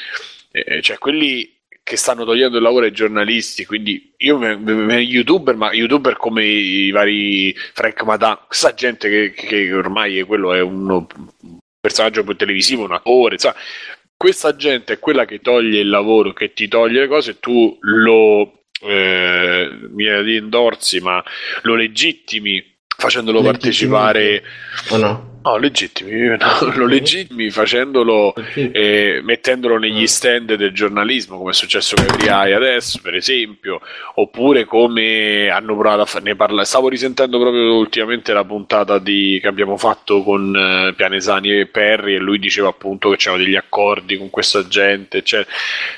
eh, 0.51 0.81
cioè 0.81 0.97
quelli 0.97 1.52
che 1.83 1.97
stanno 1.97 2.23
togliendo 2.23 2.57
il 2.57 2.63
lavoro 2.63 2.85
ai 2.85 2.93
giornalisti, 2.93 3.65
quindi 3.65 4.13
io 4.17 4.37
me- 4.37 4.55
me- 4.55 4.99
youtuber, 4.99 5.55
ma 5.55 5.73
youtuber 5.73 6.15
come 6.15 6.45
i 6.45 6.91
vari 6.91 7.53
Frank 7.73 8.03
Madan, 8.03 8.39
questa 8.47 8.73
gente 8.73 9.09
che, 9.09 9.33
che 9.33 9.73
ormai 9.73 10.17
è 10.17 10.25
quello 10.25 10.53
è 10.53 10.61
uno 10.61 11.05
un 11.41 11.57
personaggio 11.79 12.23
televisivo, 12.35 12.85
un 12.85 12.93
attore, 12.93 13.33
insomma, 13.33 13.55
questa 14.15 14.55
gente 14.55 14.93
è 14.93 14.99
quella 14.99 15.25
che 15.25 15.41
toglie 15.41 15.81
il 15.81 15.89
lavoro, 15.89 16.31
che 16.31 16.53
ti 16.53 16.69
toglie 16.69 17.01
le 17.01 17.07
cose, 17.07 17.39
tu 17.39 17.77
lo 17.81 18.63
eh, 18.81 19.69
mi 19.91 20.05
endorsi, 20.05 21.01
ma 21.01 21.21
lo 21.63 21.75
legittimi 21.75 22.63
facendolo 22.95 23.41
partecipare 23.41 24.43
O 24.89 24.97
no? 24.97 25.32
No 25.43 25.57
legittimi 25.57 26.11
no, 26.37 26.73
lo 26.75 26.85
legittimi 26.85 27.49
facendolo 27.49 28.33
eh, 28.55 29.21
mettendolo 29.23 29.77
negli 29.77 30.07
stand 30.07 30.55
del 30.55 30.73
giornalismo 30.73 31.37
come 31.37 31.51
è 31.51 31.53
successo 31.53 31.95
con 31.95 32.17
Riai 32.17 32.53
adesso 32.53 32.99
per 33.01 33.15
esempio 33.15 33.81
oppure 34.15 34.65
come 34.65 35.49
hanno 35.49 35.77
provato 35.77 36.01
a 36.01 36.05
farne 36.05 36.35
parlare 36.35 36.65
stavo 36.65 36.87
risentendo 36.87 37.39
proprio 37.39 37.75
ultimamente 37.75 38.33
la 38.33 38.45
puntata 38.45 38.99
di, 38.99 39.39
che 39.41 39.47
abbiamo 39.47 39.77
fatto 39.77 40.23
con 40.23 40.55
eh, 40.55 40.93
Pianesani 40.93 41.59
e 41.59 41.67
Perry 41.67 42.15
e 42.15 42.19
lui 42.19 42.39
diceva 42.39 42.69
appunto 42.69 43.09
che 43.09 43.17
c'erano 43.17 43.43
degli 43.43 43.55
accordi 43.55 44.17
con 44.17 44.29
questa 44.29 44.65
gente 44.67 45.17
eccetera. 45.17 45.49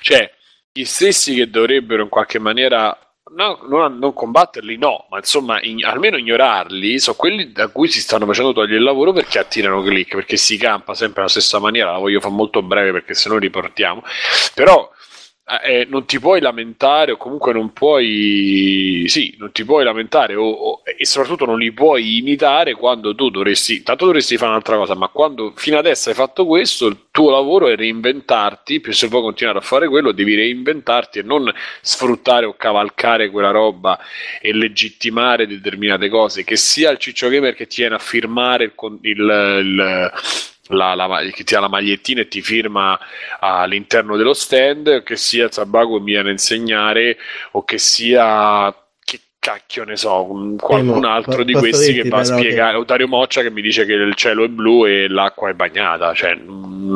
cioè 0.02 0.34
gli 0.72 0.84
stessi 0.84 1.36
che 1.36 1.50
dovrebbero 1.50 2.04
in 2.04 2.10
qualche 2.10 2.40
maniera 2.40 2.98
No, 3.36 3.60
non, 3.68 3.98
non 3.98 4.14
combatterli 4.14 4.78
no, 4.78 5.08
ma 5.10 5.18
insomma 5.18 5.62
in- 5.62 5.84
almeno 5.84 6.16
ignorarli 6.16 7.00
sono 7.00 7.18
quelli 7.18 7.52
da 7.52 7.68
cui 7.68 7.90
si 7.90 8.00
stanno 8.00 8.26
facendo 8.26 8.54
togliere 8.54 8.78
il 8.78 8.84
lavoro 8.84 9.12
perché 9.12 9.40
attirano 9.40 9.82
click, 9.82 10.16
perché 10.16 10.38
si 10.38 10.56
campa 10.58 10.94
sempre 10.94 11.20
alla 11.20 11.30
stessa 11.30 11.60
maniera, 11.60 11.92
la 11.92 11.98
voglio 11.98 12.22
fare 12.22 12.34
molto 12.34 12.62
breve 12.62 12.94
perché 12.94 13.14
se 13.14 13.28
no 13.28 13.38
riportiamo, 13.38 14.02
però 14.54 14.90
eh, 15.64 15.86
non 15.88 16.06
ti 16.06 16.20
puoi 16.20 16.42
lamentare 16.42 17.12
o 17.12 17.18
comunque 17.18 17.54
non 17.54 17.72
puoi 17.72 19.06
sì, 19.08 19.36
non 19.38 19.52
ti 19.52 19.64
puoi 19.64 19.84
lamentare 19.84 20.34
o, 20.34 20.44
o, 20.44 20.82
e 20.84 21.06
soprattutto 21.06 21.46
non 21.46 21.60
li 21.60 21.72
puoi 21.72 22.18
imitare 22.18 22.74
quando 22.74 23.14
tu 23.14 23.30
dovresti 23.30 23.84
tanto 23.84 24.06
dovresti 24.06 24.38
fare 24.38 24.50
un'altra 24.50 24.76
cosa 24.76 24.96
ma 24.96 25.08
quando 25.10 25.54
fino 25.56 25.78
adesso 25.78 26.10
hai 26.10 26.16
fatto 26.16 26.48
questo 26.48 26.88
il 26.88 26.98
tuo 27.12 27.30
lavoro 27.30 27.68
è 27.68 27.76
reinventarti 27.76 28.80
più 28.80 28.92
se 28.92 29.08
vuoi 29.08 29.22
continuare 29.22 29.60
a 29.60 29.62
fare 29.62 29.88
quello 29.88 30.12
devi 30.12 30.34
reinventarti 30.34 31.20
e 31.20 31.24
non 31.24 31.54
sfruttare 31.80 32.48
o 32.48 32.56
cavalcare 32.56 33.30
quella 33.30 33.52
roba 33.52 34.00
e 34.42 34.52
legittimare 34.52 35.46
determinate 35.46 36.10
cose 36.10 36.44
che 36.44 36.56
sia 36.56 36.90
il 36.90 36.98
ciccio 36.98 37.30
gamer 37.30 37.54
che 37.54 37.68
ti 37.68 37.82
viene 37.82 37.96
a 37.96 38.00
firmare 38.00 38.64
il, 38.64 38.74
il, 39.02 39.20
il 39.62 40.12
la, 40.70 40.96
la, 40.96 41.22
che 41.32 41.44
ti 41.44 41.56
ha 41.56 41.60
la 41.60 41.70
magliettina 41.70 42.22
e 42.22 42.28
ti 42.28 42.42
firma 42.42 42.98
all'interno 43.40 44.18
dello 44.18 44.34
stand, 44.34 45.04
che 45.04 45.16
sia 45.16 45.52
Zabago 45.52 46.00
mi 46.00 46.12
viene 46.12 46.30
a 46.30 46.32
insegnare 46.32 47.18
o 47.52 47.64
che 47.64 47.78
sia 47.78 48.74
che 49.04 49.20
cacchio 49.38 49.84
ne 49.84 49.96
so, 49.96 50.56
qualcun 50.58 51.06
altro 51.06 51.44
di 51.44 51.54
questi 51.54 51.94
che 51.94 52.10
va 52.10 52.20
a 52.20 52.24
spiegare, 52.24 52.78
o 52.78 52.84
Dario 52.84 53.08
Moccia 53.08 53.42
che 53.42 53.52
mi 53.52 53.62
dice 53.62 53.86
che 53.86 53.94
il 53.94 54.16
cielo 54.16 54.44
è 54.44 54.48
blu 54.48 54.86
e 54.86 55.08
l'acqua 55.08 55.50
è 55.50 55.54
bagnata, 55.54 56.14
cioè 56.14 56.36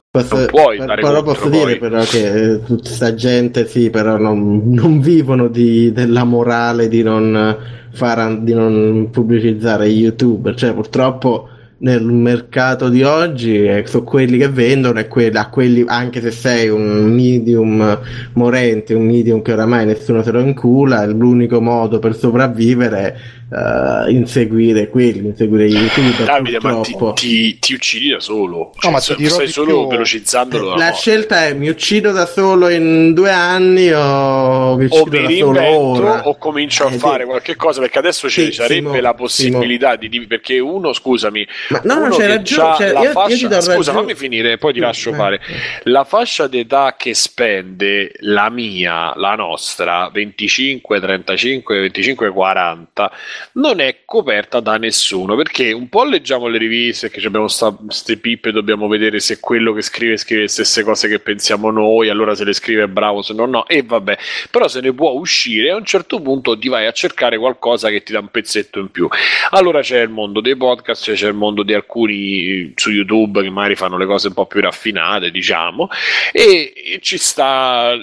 posso, 0.10 0.36
non 0.36 0.46
puoi 0.48 0.78
per, 0.78 0.88
dare 0.88 1.02
però 1.02 1.22
posso 1.22 1.50
poi. 1.50 1.52
dire 1.52 1.78
però 1.78 2.04
che 2.04 2.62
tutta 2.66 2.82
questa 2.82 3.14
gente 3.14 3.68
sì, 3.68 3.92
però 3.92 4.18
non, 4.18 4.64
non 4.74 5.00
vivono 5.00 5.48
di, 5.48 5.92
della 5.92 6.24
morale 6.24 6.88
di 6.88 7.04
non, 7.04 7.58
far, 7.92 8.40
di 8.40 8.54
non 8.56 9.10
pubblicizzare 9.12 9.86
YouTube, 9.86 10.56
cioè 10.56 10.74
purtroppo 10.74 11.50
nel 11.80 12.04
mercato 12.04 12.90
di 12.90 13.04
oggi 13.04 13.64
eh, 13.64 13.86
sono 13.86 14.04
quelli 14.04 14.38
che 14.38 14.50
vendono 14.50 15.00
e 15.00 15.08
quelli, 15.08 15.38
a 15.38 15.48
quelli, 15.50 15.84
anche 15.88 16.22
se 16.22 16.32
sei 16.32 16.70
un 16.70 17.06
medium 17.14 18.00
morente, 18.34 18.94
un 18.94 19.06
medium 19.06 19.42
che 19.42 19.54
oramai 19.54 19.86
nessuno 19.86 20.22
se 20.24 20.32
lo 20.32 20.40
incula, 20.40 21.06
l'unico 21.06 21.62
modo 21.62 22.00
per 22.00 22.16
sopravvivere 22.16 23.18
uh, 23.50 24.10
inseguire 24.10 24.90
quelli, 24.90 25.28
inseguire 25.28 25.68
gli 25.68 25.76
youtuber. 25.76 26.26
Davide, 26.26 26.60
ma 26.62 26.82
ti, 26.82 26.96
ti, 27.16 27.60
ti, 27.60 27.74
uccidi 27.74 28.10
da 28.10 28.20
solo. 28.20 28.72
Cioè, 28.78 28.92
no, 28.92 28.98
ma 28.98 29.00
ti 29.00 29.30
stai 29.30 29.48
solo 29.48 29.82
più... 29.82 29.90
velocizzandolo. 29.90 30.76
La 30.76 30.94
scelta 30.94 31.46
è 31.46 31.54
mi 31.54 31.70
uccido 31.70 32.12
da 32.12 32.26
solo 32.26 32.70
in 32.70 33.14
due 33.14 33.32
anni 33.32 33.92
o 33.92 34.76
mi 34.76 34.86
uccido 34.86 35.18
o 35.18 35.22
da 35.22 35.30
solo 35.30 35.80
ora. 35.80 36.28
O 36.28 36.38
comincio 36.38 36.86
a 36.86 36.92
eh, 36.92 36.98
fare 36.98 37.24
sì. 37.24 37.30
qualche 37.30 37.56
cosa 37.56 37.80
perché 37.82 38.00
adesso 38.00 38.30
ci 38.30 38.46
sì, 38.46 38.52
sarebbe 38.52 38.90
Simo, 38.90 39.02
la 39.02 39.14
possibilità 39.14 39.98
Simo. 40.00 40.10
di 40.10 40.28
perché 40.28 40.60
uno, 40.60 40.94
scusami, 40.94 41.48
ma 41.70 41.82
no, 41.84 42.08
no, 42.08 42.10
c'è 42.10 42.28
ragione. 42.28 42.76
Cioè, 42.76 43.02
io, 43.02 43.12
fascia... 43.12 43.48
io 43.48 43.62
scusa, 43.62 43.94
fammi 43.94 44.16
finire, 44.16 44.58
poi 44.58 44.74
ti 44.74 44.80
lascio 44.80 45.10
eh, 45.10 45.14
fare. 45.14 45.42
La 45.84 46.04
fascia 46.04 46.48
d'età 46.48 46.96
che 46.98 47.14
spende 47.14 48.12
la 48.20 48.50
mia, 48.50 49.14
la 49.16 49.36
nostra, 49.36 50.10
25, 50.12 51.00
35, 51.00 51.80
25, 51.80 52.30
40 52.30 53.12
non 53.54 53.80
è 53.80 54.02
coperta 54.06 54.60
da 54.60 54.78
nessuno 54.78 55.36
perché 55.36 55.72
un 55.72 55.90
po' 55.90 56.04
leggiamo 56.04 56.48
le 56.48 56.58
riviste 56.58 57.10
che 57.10 57.26
abbiamo 57.26 57.48
queste 57.86 58.18
pippe 58.18 58.52
dobbiamo 58.52 58.88
vedere 58.88 59.20
se 59.20 59.40
quello 59.40 59.74
che 59.74 59.82
scrive 59.82 60.18
scrive 60.18 60.42
le 60.44 60.48
stesse 60.48 60.84
cose 60.84 61.08
che 61.08 61.20
pensiamo 61.20 61.72
noi 61.72 62.10
allora 62.10 62.36
se 62.36 62.44
le 62.44 62.54
scrive 62.54 62.84
è 62.84 62.88
bravo 62.88 63.22
se 63.22 63.34
no 63.34 63.46
no 63.46 63.68
e 63.68 63.84
vabbè. 63.84 64.18
Però 64.52 64.68
se 64.68 64.82
ne 64.82 64.94
può 64.94 65.12
uscire 65.12 65.72
a 65.72 65.76
un 65.76 65.86
certo 65.86 66.22
punto 66.22 66.58
ti 66.58 66.68
vai 66.68 66.86
a 66.86 66.92
cercare 66.92 67.38
qualcosa 67.38 67.90
che 67.90 68.04
ti 68.04 68.12
dà 68.12 68.20
un 68.20 68.30
pezzetto 68.30 68.80
in 68.80 68.90
più. 68.92 69.08
Allora 69.52 69.82
c'è 69.82 70.02
il 70.02 70.10
mondo 70.10 70.42
dei 70.42 70.56
podcast 70.56 71.14
c'è 71.14 71.28
il 71.28 71.34
mondo 71.34 71.64
di 71.64 71.74
alcuni 71.74 72.72
su 72.76 72.92
youtube 72.92 73.42
che 73.42 73.50
magari 73.50 73.76
fanno 73.76 73.98
le 73.98 74.06
cose 74.06 74.28
un 74.28 74.34
po' 74.34 74.46
più 74.46 74.62
raffinate 74.62 75.32
diciamo 75.32 75.90
e, 76.32 77.00
ci 77.02 77.18
sta 77.18 77.94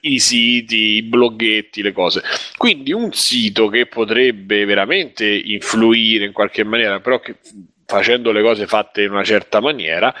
i 0.00 0.18
siti 0.18 0.96
i 0.96 1.02
bloggetti 1.02 1.82
le 1.82 1.92
cose. 1.92 2.22
Quindi 2.56 2.92
un 2.92 3.12
sito 3.12 3.68
che 3.68 3.86
potrebbe 3.86 4.64
veramente 4.74 5.24
influire 5.24 6.24
in 6.24 6.32
qualche 6.32 6.64
maniera, 6.64 6.98
però 7.00 7.20
che, 7.20 7.36
facendo 7.86 8.32
le 8.32 8.42
cose 8.42 8.66
fatte 8.66 9.02
in 9.02 9.12
una 9.12 9.22
certa 9.22 9.60
maniera, 9.60 10.12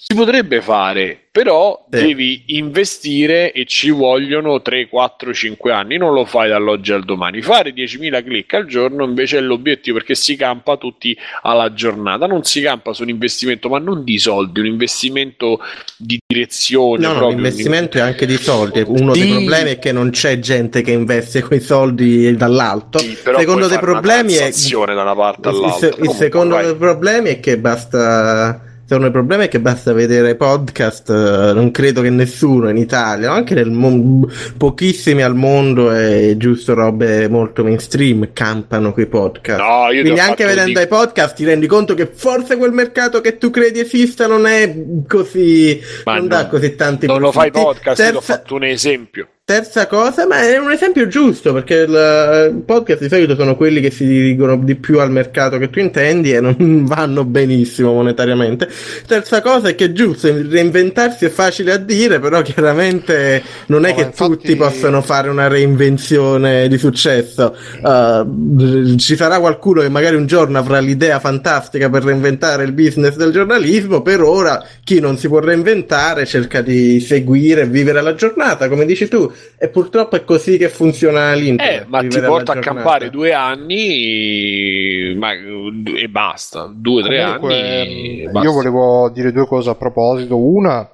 si 0.00 0.14
potrebbe 0.14 0.62
fare, 0.62 1.18
però 1.32 1.84
sì. 1.90 2.04
devi 2.04 2.44
investire 2.46 3.50
e 3.50 3.66
ci 3.66 3.90
vogliono 3.90 4.62
3, 4.62 4.86
4, 4.86 5.34
5 5.34 5.72
anni. 5.72 5.96
Non 5.96 6.12
lo 6.12 6.24
fai 6.24 6.48
dall'oggi 6.48 6.92
al 6.92 7.04
domani. 7.04 7.42
Fare 7.42 7.74
10.000 7.74 8.22
click 8.22 8.54
al 8.54 8.66
giorno 8.66 9.04
invece 9.04 9.38
è 9.38 9.40
l'obiettivo 9.40 9.96
perché 9.96 10.14
si 10.14 10.36
campa 10.36 10.76
tutti 10.76 11.18
alla 11.42 11.72
giornata. 11.72 12.28
Non 12.28 12.44
si 12.44 12.60
campa 12.60 12.92
su 12.92 13.02
un 13.02 13.08
investimento, 13.08 13.68
ma 13.68 13.80
non 13.80 14.04
di 14.04 14.18
soldi, 14.18 14.60
un 14.60 14.66
investimento 14.66 15.58
di 15.96 16.16
direzione. 16.24 17.04
No, 17.04 17.14
no 17.14 17.26
un 17.26 17.32
investimento 17.32 17.98
è 17.98 18.00
anche 18.00 18.24
di 18.24 18.36
soldi. 18.36 18.84
Uno 18.86 19.10
di... 19.10 19.22
dei 19.22 19.30
problemi 19.32 19.70
è 19.70 19.78
che 19.80 19.90
non 19.90 20.10
c'è 20.10 20.38
gente 20.38 20.82
che 20.82 20.92
investe 20.92 21.42
quei 21.42 21.60
soldi 21.60 22.36
dall'alto. 22.36 23.00
Sì, 23.00 23.16
secondo 23.16 23.66
dei 23.66 23.80
problemi 23.80 24.34
è 24.34 24.48
da 24.48 25.02
una 25.02 25.16
parte 25.16 25.48
all'altra. 25.48 25.88
Il, 25.88 26.04
il 26.04 26.10
secondo 26.10 26.56
dei 26.56 26.76
problemi 26.76 27.30
è 27.30 27.40
che 27.40 27.58
basta 27.58 28.62
secondo 28.88 29.08
il 29.08 29.12
problema 29.12 29.42
è 29.42 29.48
che 29.48 29.60
basta 29.60 29.92
vedere 29.92 30.34
podcast, 30.34 31.10
eh, 31.10 31.52
non 31.52 31.70
credo 31.70 32.00
che 32.00 32.08
nessuno 32.08 32.70
in 32.70 32.78
Italia, 32.78 33.30
anche 33.30 33.52
nel 33.52 33.70
mondo, 33.70 34.32
pochissimi 34.56 35.22
al 35.22 35.34
mondo 35.34 35.94
e 35.94 36.36
giusto 36.38 36.72
robe 36.72 37.28
molto 37.28 37.62
mainstream 37.62 38.30
campano 38.32 38.94
quei 38.94 39.04
podcast. 39.04 39.60
No, 39.60 39.88
Quindi 39.88 40.18
anche 40.18 40.46
vedendo 40.46 40.78
di... 40.78 40.86
i 40.86 40.88
podcast 40.88 41.36
ti 41.36 41.44
rendi 41.44 41.66
conto 41.66 41.92
che 41.92 42.06
forse 42.06 42.56
quel 42.56 42.72
mercato 42.72 43.20
che 43.20 43.36
tu 43.36 43.50
credi 43.50 43.80
esista 43.80 44.26
non 44.26 44.46
è 44.46 44.74
così, 45.06 45.78
Ma 46.04 46.12
non, 46.12 46.20
non 46.20 46.28
dà 46.28 46.46
così 46.46 46.74
tanti 46.74 47.06
Non 47.06 47.20
lo 47.20 47.30
fai 47.30 47.50
podcast, 47.50 48.00
Terza... 48.00 48.16
ho 48.16 48.22
fatto 48.22 48.54
un 48.54 48.64
esempio. 48.64 49.28
Terza 49.48 49.86
cosa, 49.86 50.26
ma 50.26 50.42
è 50.42 50.58
un 50.58 50.70
esempio 50.70 51.06
giusto 51.06 51.54
perché 51.54 51.76
il 51.76 52.62
podcast 52.66 53.00
di 53.00 53.08
solito 53.08 53.34
sono 53.34 53.56
quelli 53.56 53.80
che 53.80 53.90
si 53.90 54.06
dirigono 54.06 54.58
di 54.58 54.74
più 54.74 55.00
al 55.00 55.10
mercato 55.10 55.56
che 55.56 55.70
tu 55.70 55.78
intendi 55.78 56.34
e 56.34 56.40
non 56.42 56.84
vanno 56.84 57.24
benissimo 57.24 57.94
monetariamente. 57.94 58.68
Terza 59.06 59.40
cosa 59.40 59.68
è 59.68 59.74
che 59.74 59.86
è 59.86 59.92
giusto, 59.92 60.30
reinventarsi 60.30 61.24
è 61.24 61.30
facile 61.30 61.72
a 61.72 61.78
dire, 61.78 62.20
però 62.20 62.42
chiaramente 62.42 63.42
non 63.68 63.86
è 63.86 63.88
no, 63.88 63.94
che 63.94 64.02
infatti... 64.02 64.32
tutti 64.32 64.54
possono 64.54 65.00
fare 65.00 65.30
una 65.30 65.48
reinvenzione 65.48 66.68
di 66.68 66.76
successo. 66.76 67.56
Uh, 67.82 68.96
ci 68.96 69.16
sarà 69.16 69.38
qualcuno 69.40 69.80
che 69.80 69.88
magari 69.88 70.16
un 70.16 70.26
giorno 70.26 70.58
avrà 70.58 70.78
l'idea 70.78 71.20
fantastica 71.20 71.88
per 71.88 72.04
reinventare 72.04 72.64
il 72.64 72.72
business 72.72 73.16
del 73.16 73.32
giornalismo, 73.32 74.02
per 74.02 74.20
ora 74.20 74.62
chi 74.84 75.00
non 75.00 75.16
si 75.16 75.26
può 75.26 75.38
reinventare 75.38 76.26
cerca 76.26 76.60
di 76.60 77.00
seguire 77.00 77.62
e 77.62 77.66
vivere 77.66 78.02
la 78.02 78.14
giornata, 78.14 78.68
come 78.68 78.84
dici 78.84 79.08
tu 79.08 79.36
e 79.56 79.68
purtroppo 79.68 80.16
è 80.16 80.24
così 80.24 80.56
che 80.58 80.68
funziona 80.68 81.32
l'internet. 81.32 81.82
Eh, 81.82 81.86
ma 81.88 82.00
ti 82.00 82.20
porta 82.20 82.52
a 82.52 82.58
campare 82.58 83.10
due 83.10 83.32
anni 83.32 85.14
ma, 85.16 85.32
e 85.32 86.08
basta, 86.08 86.70
due 86.72 87.02
o 87.02 87.04
tre 87.04 87.22
anni. 87.22 88.22
Io 88.22 88.30
basta. 88.30 88.50
volevo 88.50 89.10
dire 89.10 89.32
due 89.32 89.46
cose 89.46 89.70
a 89.70 89.74
proposito. 89.74 90.36
Una 90.36 90.88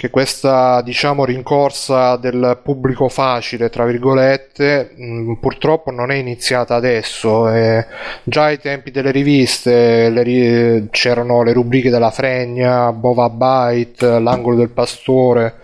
che 0.00 0.08
questa 0.08 0.80
diciamo 0.80 1.26
rincorsa 1.26 2.16
del 2.16 2.58
pubblico 2.62 3.10
facile 3.10 3.68
tra 3.68 3.84
virgolette 3.84 4.92
mh, 4.96 5.04
mm, 5.04 5.32
purtroppo 5.34 5.90
non 5.90 6.10
è 6.10 6.14
iniziata 6.14 6.74
adesso 6.74 7.50
eh, 7.50 7.86
già 8.22 8.44
ai 8.44 8.58
tempi 8.58 8.90
delle 8.90 9.10
riviste 9.10 10.08
le 10.08 10.22
ri- 10.22 10.88
c'erano 10.90 11.42
le 11.42 11.52
rubriche 11.52 11.90
della 11.90 12.10
Fregna 12.10 12.92
Bova 12.92 13.28
Byte 13.28 14.18
l'angolo 14.20 14.56
del 14.56 14.70
pastore 14.70 15.56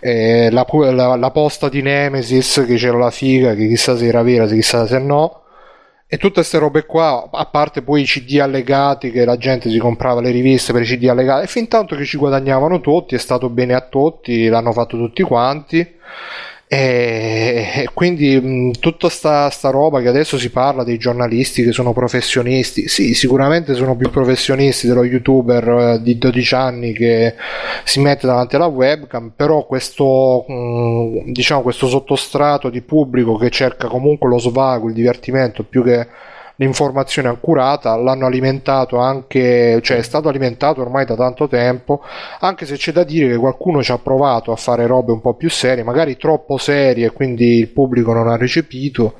eh, 0.00 0.50
la, 0.50 0.66
la, 0.92 1.16
la 1.16 1.30
posta 1.30 1.70
di 1.70 1.80
Nemesis 1.80 2.62
che 2.66 2.74
c'era 2.74 2.98
la 2.98 3.10
figa 3.10 3.54
che 3.54 3.66
chissà 3.66 3.96
se 3.96 4.04
era 4.08 4.20
vera 4.22 4.46
chissà 4.46 4.86
se 4.86 4.98
no 4.98 5.40
e 6.12 6.16
tutte 6.16 6.34
queste 6.34 6.58
robe 6.58 6.86
qua, 6.86 7.28
a 7.30 7.46
parte 7.46 7.82
poi 7.82 8.02
i 8.02 8.04
CD 8.04 8.40
allegati 8.40 9.12
che 9.12 9.24
la 9.24 9.36
gente 9.36 9.70
si 9.70 9.78
comprava 9.78 10.20
le 10.20 10.32
riviste 10.32 10.72
per 10.72 10.82
i 10.82 10.84
CD 10.84 11.08
allegati, 11.08 11.44
e 11.44 11.46
fin 11.46 11.68
tanto 11.68 11.94
che 11.94 12.04
ci 12.04 12.16
guadagnavano 12.16 12.80
tutti, 12.80 13.14
è 13.14 13.18
stato 13.18 13.48
bene 13.48 13.74
a 13.74 13.80
tutti, 13.80 14.48
l'hanno 14.48 14.72
fatto 14.72 14.96
tutti 14.96 15.22
quanti. 15.22 15.98
E 16.72 17.88
quindi 17.94 18.40
mh, 18.40 18.78
tutta 18.78 19.08
sta, 19.08 19.50
sta, 19.50 19.70
roba 19.70 20.00
che 20.00 20.06
adesso 20.06 20.38
si 20.38 20.50
parla 20.50 20.84
dei 20.84 20.98
giornalisti 20.98 21.64
che 21.64 21.72
sono 21.72 21.92
professionisti, 21.92 22.86
sì, 22.86 23.12
sicuramente 23.12 23.74
sono 23.74 23.96
più 23.96 24.08
professionisti 24.08 24.86
dello 24.86 25.02
youtuber 25.02 25.68
eh, 25.68 26.00
di 26.00 26.16
12 26.16 26.54
anni 26.54 26.92
che 26.92 27.34
si 27.82 27.98
mette 27.98 28.28
davanti 28.28 28.54
alla 28.54 28.66
webcam, 28.66 29.32
però 29.34 29.66
questo, 29.66 30.44
diciamo, 31.26 31.62
questo 31.62 31.88
sottostrato 31.88 32.70
di 32.70 32.82
pubblico 32.82 33.34
che 33.34 33.50
cerca 33.50 33.88
comunque 33.88 34.28
lo 34.28 34.38
svago, 34.38 34.86
il 34.86 34.94
divertimento 34.94 35.64
più 35.64 35.82
che 35.82 36.06
l'informazione 36.60 37.28
accurata, 37.28 37.96
l'hanno 37.96 38.26
alimentato 38.26 38.98
anche, 38.98 39.80
cioè 39.82 39.96
è 39.96 40.02
stato 40.02 40.28
alimentato 40.28 40.82
ormai 40.82 41.06
da 41.06 41.16
tanto 41.16 41.48
tempo, 41.48 42.02
anche 42.40 42.66
se 42.66 42.76
c'è 42.76 42.92
da 42.92 43.02
dire 43.02 43.28
che 43.28 43.36
qualcuno 43.36 43.82
ci 43.82 43.92
ha 43.92 43.98
provato 43.98 44.52
a 44.52 44.56
fare 44.56 44.86
robe 44.86 45.10
un 45.12 45.22
po' 45.22 45.34
più 45.34 45.48
serie, 45.48 45.82
magari 45.82 46.18
troppo 46.18 46.58
serie, 46.58 47.06
e 47.06 47.12
quindi 47.12 47.56
il 47.56 47.68
pubblico 47.68 48.12
non 48.12 48.28
ha 48.28 48.36
recepito. 48.36 49.14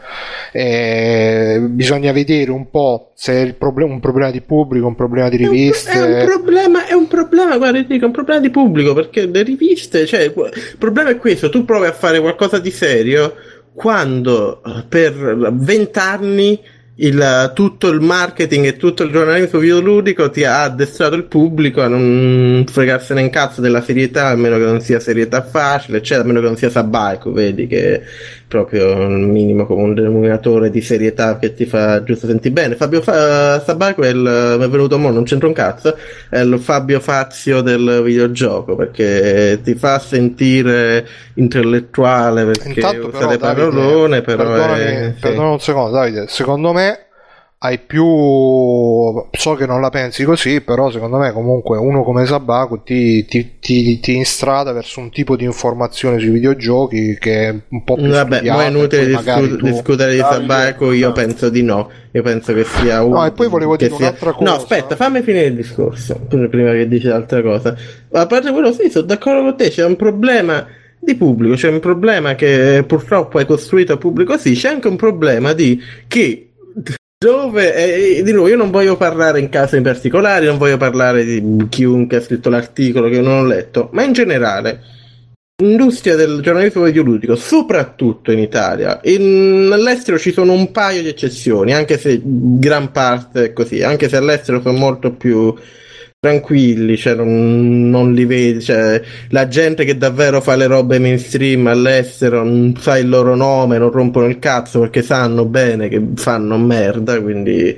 Eh, 0.53 1.65
bisogna 1.71 2.13
vedere 2.13 2.51
un 2.51 2.69
po' 2.69 3.13
se 3.15 3.43
è 3.43 3.53
problem- 3.55 3.91
un 3.91 4.01
problema 4.01 4.31
di 4.31 4.43
pubblico, 4.43 4.87
un 4.87 4.95
problema 4.95 5.31
di 5.31 5.39
riviste. 5.39 5.93
È 5.93 5.99
un, 5.99 6.05
pro- 6.05 6.13
è 6.13 6.21
un 6.21 6.27
problema, 6.27 6.87
è 6.87 6.93
un 6.93 7.09
problema, 7.09 7.57
guarda, 7.57 7.81
dico, 7.81 8.05
è 8.05 8.07
un 8.07 8.13
problema 8.13 8.41
di 8.41 8.51
pubblico 8.51 8.93
perché 8.93 9.25
le 9.25 9.43
riviste, 9.43 10.05
cioè, 10.05 10.21
il 10.21 10.77
problema 10.79 11.09
è 11.09 11.17
questo: 11.17 11.49
tu 11.49 11.65
provi 11.65 11.87
a 11.87 11.93
fare 11.93 12.21
qualcosa 12.21 12.59
di 12.59 12.71
serio 12.71 13.33
quando 13.73 14.63
eh, 14.63 14.85
per 14.87 15.55
vent'anni 15.55 16.79
il, 17.03 17.53
tutto 17.55 17.89
il 17.89 18.01
marketing 18.01 18.67
e 18.67 18.77
tutto 18.77 19.03
il 19.03 19.11
giornalismo 19.11 19.59
videoludico 19.59 20.31
ti 20.31 20.45
ha 20.45 20.63
addestrato 20.63 21.15
il 21.15 21.25
pubblico 21.25 21.81
a 21.81 21.89
non 21.89 22.65
fregarsene 22.69 23.21
in 23.21 23.31
cazzo 23.31 23.61
della 23.61 23.83
serietà, 23.83 24.29
a 24.29 24.37
meno 24.37 24.57
che 24.57 24.65
non 24.65 24.81
sia 24.81 25.01
serietà 25.01 25.43
facile, 25.43 25.99
eccetera, 25.99 26.23
a 26.23 26.27
meno 26.27 26.41
che 26.41 26.47
non 26.47 26.57
sia 26.57 26.71
Sabaico, 26.71 27.33
vedi 27.33 27.67
che 27.67 28.03
proprio 28.51 29.05
il 29.05 29.29
minimo 29.29 29.65
come 29.65 29.83
un 29.85 29.95
denominatore 29.95 30.71
di 30.71 30.81
serietà 30.81 31.39
che 31.39 31.55
ti 31.55 31.67
fa 31.67 32.03
giusto 32.03 32.27
sentire 32.27 32.53
bene. 32.53 32.75
Fabio 32.75 33.01
Fa- 33.01 33.61
Sabaico 33.61 34.03
è, 34.03 34.09
il, 34.09 34.57
mi 34.59 34.65
è 34.65 34.69
venuto 34.69 34.99
mo, 34.99 35.13
non 35.13 35.23
c'entra 35.23 35.47
un 35.47 35.55
cazzo, 35.55 35.97
è 36.29 36.41
il 36.41 36.59
Fabio 36.59 36.99
Fazio 36.99 37.61
del 37.61 38.03
videogioco, 38.03 38.75
perché 38.75 39.61
ti 39.63 39.77
fa 39.77 40.01
sentire 40.01 41.07
intellettuale 41.35 42.45
perché 42.45 42.69
Intanto 42.71 43.07
usa 43.07 43.19
però, 43.19 43.31
le 43.31 43.37
Davide, 43.37 43.69
parolone, 43.69 44.21
però 44.23 44.43
perdonami, 44.43 44.83
è, 44.83 45.15
sì. 45.21 45.27
un 45.29 45.61
secondo, 45.61 45.91
Davide. 45.93 46.25
Secondo 46.27 46.73
me 46.73 47.05
hai 47.63 47.79
più. 47.79 48.03
So 49.33 49.55
che 49.55 49.67
non 49.67 49.83
la 49.83 49.91
pensi 49.91 50.25
così, 50.25 50.63
però 50.63 50.91
secondo 50.91 51.19
me, 51.19 51.31
comunque, 51.33 51.77
uno 51.77 52.03
come 52.03 52.25
Sabaku 52.25 52.83
ti, 52.83 53.27
ti, 53.27 53.59
ti, 53.61 54.01
ti 54.01 54.17
instrada 54.17 54.73
verso 54.73 55.01
un 55.01 55.11
tipo 55.11 55.37
di 55.37 55.45
informazione 55.45 56.19
sui 56.19 56.31
videogiochi 56.31 57.19
che 57.21 57.49
è 57.49 57.55
un 57.69 57.85
po' 57.85 57.97
più 57.97 58.09
Vabbè, 58.09 58.43
ma 58.45 58.65
è 58.65 58.69
inutile 58.69 59.07
discu- 59.07 59.59
tu- 59.59 59.61
discutere 59.61 60.15
di 60.15 60.21
Sabaico, 60.21 60.93
io 60.93 61.09
no. 61.09 61.13
penso 61.13 61.51
di 61.51 61.63
no. 61.63 61.91
Io 62.13 62.23
penso 62.23 62.55
che 62.55 62.65
sia 62.65 63.05
un. 63.05 63.13
No, 63.13 63.27
e 63.27 63.33
poi 63.33 63.49
volevo 63.49 63.77
che 63.77 63.89
dire 63.89 63.97
un'altra 63.99 64.33
cosa. 64.33 64.51
No, 64.51 64.57
aspetta, 64.57 64.97
fammi 64.97 65.21
finire 65.21 65.47
il 65.47 65.55
discorso 65.57 66.19
pr- 66.29 66.49
prima 66.49 66.73
che 66.73 66.89
dici 66.89 67.07
l'altra 67.09 67.43
cosa. 67.43 67.77
A 68.13 68.27
parte 68.27 68.53
quello, 68.53 68.73
sì, 68.73 68.89
sono 68.91 69.05
d'accordo 69.05 69.43
con 69.43 69.57
te. 69.57 69.69
C'è 69.69 69.85
un 69.85 69.97
problema 69.97 70.67
di 70.99 71.15
pubblico, 71.15 71.55
c'è 71.57 71.69
un 71.69 71.81
problema 71.81 72.35
che 72.35 72.85
purtroppo 72.87 73.39
è 73.39 73.45
costruito 73.45 73.93
a 73.93 73.97
pubblico, 73.99 74.39
sì. 74.39 74.55
C'è 74.55 74.71
anche 74.71 74.89
un 74.89 74.97
problema 74.97 75.53
di 75.53 75.79
che. 76.09 76.47
Dove, 77.23 77.75
eh, 77.75 78.23
di 78.23 78.33
nuovo, 78.33 78.49
io 78.49 78.57
non 78.57 78.71
voglio 78.71 78.97
parlare 78.97 79.41
in 79.41 79.51
casi 79.51 79.77
in 79.77 79.83
particolare, 79.83 80.47
non 80.47 80.57
voglio 80.57 80.79
parlare 80.79 81.23
di 81.23 81.67
chiunque 81.69 82.17
ha 82.17 82.23
scritto 82.23 82.49
l'articolo 82.49 83.11
che 83.11 83.21
non 83.21 83.41
ho 83.41 83.45
letto, 83.45 83.91
ma 83.93 84.05
in 84.05 84.15
generale, 84.15 84.81
L'industria 85.61 86.17
del 86.17 86.41
giornalismo 86.41 86.85
videoludico, 86.85 87.37
soprattutto 87.37 88.33
in 88.33 88.39
Italia, 88.39 89.01
in, 89.05 89.69
all'estero 89.71 90.19
ci 90.19 90.33
sono 90.33 90.55
un 90.55 90.71
paio 90.71 91.03
di 91.03 91.09
eccezioni, 91.09 91.75
anche 91.75 91.99
se 91.99 92.19
gran 92.25 92.91
parte 92.93 93.45
è 93.45 93.53
così, 93.53 93.83
anche 93.83 94.09
se 94.09 94.17
all'estero 94.17 94.63
sono 94.63 94.79
molto 94.79 95.13
più 95.13 95.55
tranquilli, 96.21 96.99
cioè 96.99 97.15
non, 97.15 97.89
non 97.89 98.13
li 98.13 98.27
vedi, 98.27 98.61
cioè 98.61 99.03
la 99.31 99.49
gente 99.49 99.87
che 99.87 99.97
davvero 99.97 100.43
fa 100.43 100.55
le 100.55 100.67
robe 100.67 100.99
mainstream 100.99 101.67
all'estero 101.67 102.45
non 102.45 102.77
sa 102.79 102.99
il 102.99 103.09
loro 103.09 103.35
nome, 103.35 103.79
non 103.79 103.91
rompono 103.91 104.27
il 104.27 104.39
cazzo 104.39 104.81
perché 104.81 105.01
sanno 105.01 105.47
bene 105.47 105.89
che 105.89 106.09
fanno 106.17 106.59
merda, 106.59 107.19
quindi 107.23 107.75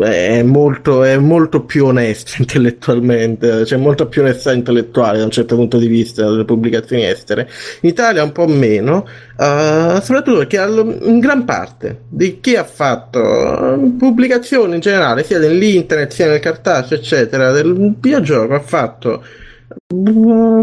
è 0.00 0.42
molto, 0.42 1.02
è 1.02 1.16
molto 1.18 1.62
più 1.64 1.86
onesto 1.86 2.32
intellettualmente, 2.40 3.62
c'è 3.64 3.76
molta 3.76 4.06
più 4.06 4.22
onestà 4.22 4.52
intellettuale 4.52 5.18
da 5.18 5.24
un 5.24 5.30
certo 5.30 5.56
punto 5.56 5.78
di 5.78 5.86
vista 5.86 6.28
delle 6.28 6.44
pubblicazioni 6.44 7.04
estere. 7.04 7.48
In 7.80 7.90
Italia 7.90 8.22
un 8.22 8.32
po' 8.32 8.46
meno, 8.46 9.06
eh, 9.38 9.98
soprattutto 10.02 10.38
perché 10.38 10.56
in 10.58 11.18
gran 11.18 11.44
parte 11.44 12.02
di 12.08 12.40
chi 12.40 12.56
ha 12.56 12.64
fatto 12.64 13.74
eh, 13.74 13.78
pubblicazioni 13.98 14.74
in 14.74 14.80
generale, 14.80 15.24
sia 15.24 15.38
nell'internet 15.38 16.12
sia 16.12 16.28
nel 16.28 16.40
cartaceo, 16.40 16.98
eccetera, 16.98 17.50
del 17.52 17.96
videogioco 18.00 18.54
ha 18.54 18.60
fatto 18.60 19.22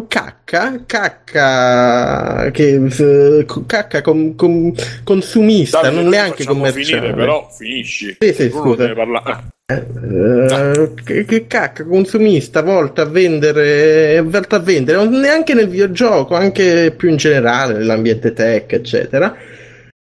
cacca, 0.08 0.84
cacca 0.86 2.52
che 2.52 2.76
eh, 2.86 3.46
cacca 3.66 4.02
com- 4.02 4.36
com- 4.36 4.74
consumista, 5.04 5.82
Davide, 5.82 6.02
non 6.02 6.10
neanche 6.10 6.44
commerciale. 6.46 6.84
finire, 6.84 7.14
però 7.14 7.50
finisci. 7.50 8.18
Sì, 8.20 8.34
sì, 8.34 8.50
scusa. 8.50 8.94
parlare. 8.94 9.54
Eh, 9.68 10.94
che, 11.04 11.26
che 11.26 11.48
cacca 11.48 11.84
consumista 11.86 12.62
volta 12.62 13.02
a 13.02 13.06
vendere 13.06 14.22
volta 14.22 14.58
a 14.58 14.60
vendere 14.60 15.04
non 15.04 15.20
neanche 15.20 15.56
nel 15.56 15.68
videogioco 15.68 16.36
anche 16.36 16.94
più 16.96 17.10
in 17.10 17.16
generale 17.16 17.74
nell'ambiente 17.74 18.32
tech 18.32 18.72
eccetera 18.74 19.36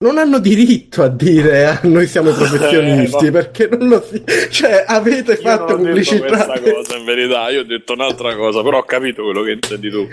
non 0.02 0.18
hanno 0.18 0.40
diritto 0.40 1.04
a 1.04 1.08
dire 1.08 1.66
ah, 1.66 1.80
noi 1.84 2.08
siamo 2.08 2.32
professionisti 2.34 3.26
Eh, 3.26 3.32
ma- 3.32 3.40
perché 3.40 3.70
non 3.72 3.88
lo 3.88 4.06
si 4.08 4.24
cioè 4.50 4.84
avete 4.86 5.34
Io 5.34 5.42
fatto 5.42 5.64
ho 5.64 5.68
detto 5.68 5.84
pubblicità 5.84 6.26
questa 6.28 6.60
cosa 6.60 6.98
in 6.98 7.06
verità, 7.06 7.50
io 7.50 7.62
ho 7.62 7.64
detto 7.64 7.94
un'altra 7.94 8.36
cosa, 8.36 8.62
però 8.62 8.80
ho 8.80 8.84
capito 8.84 9.24
quello 9.24 9.44
che 9.44 9.52
intendi 9.52 9.90
tu. 9.90 10.08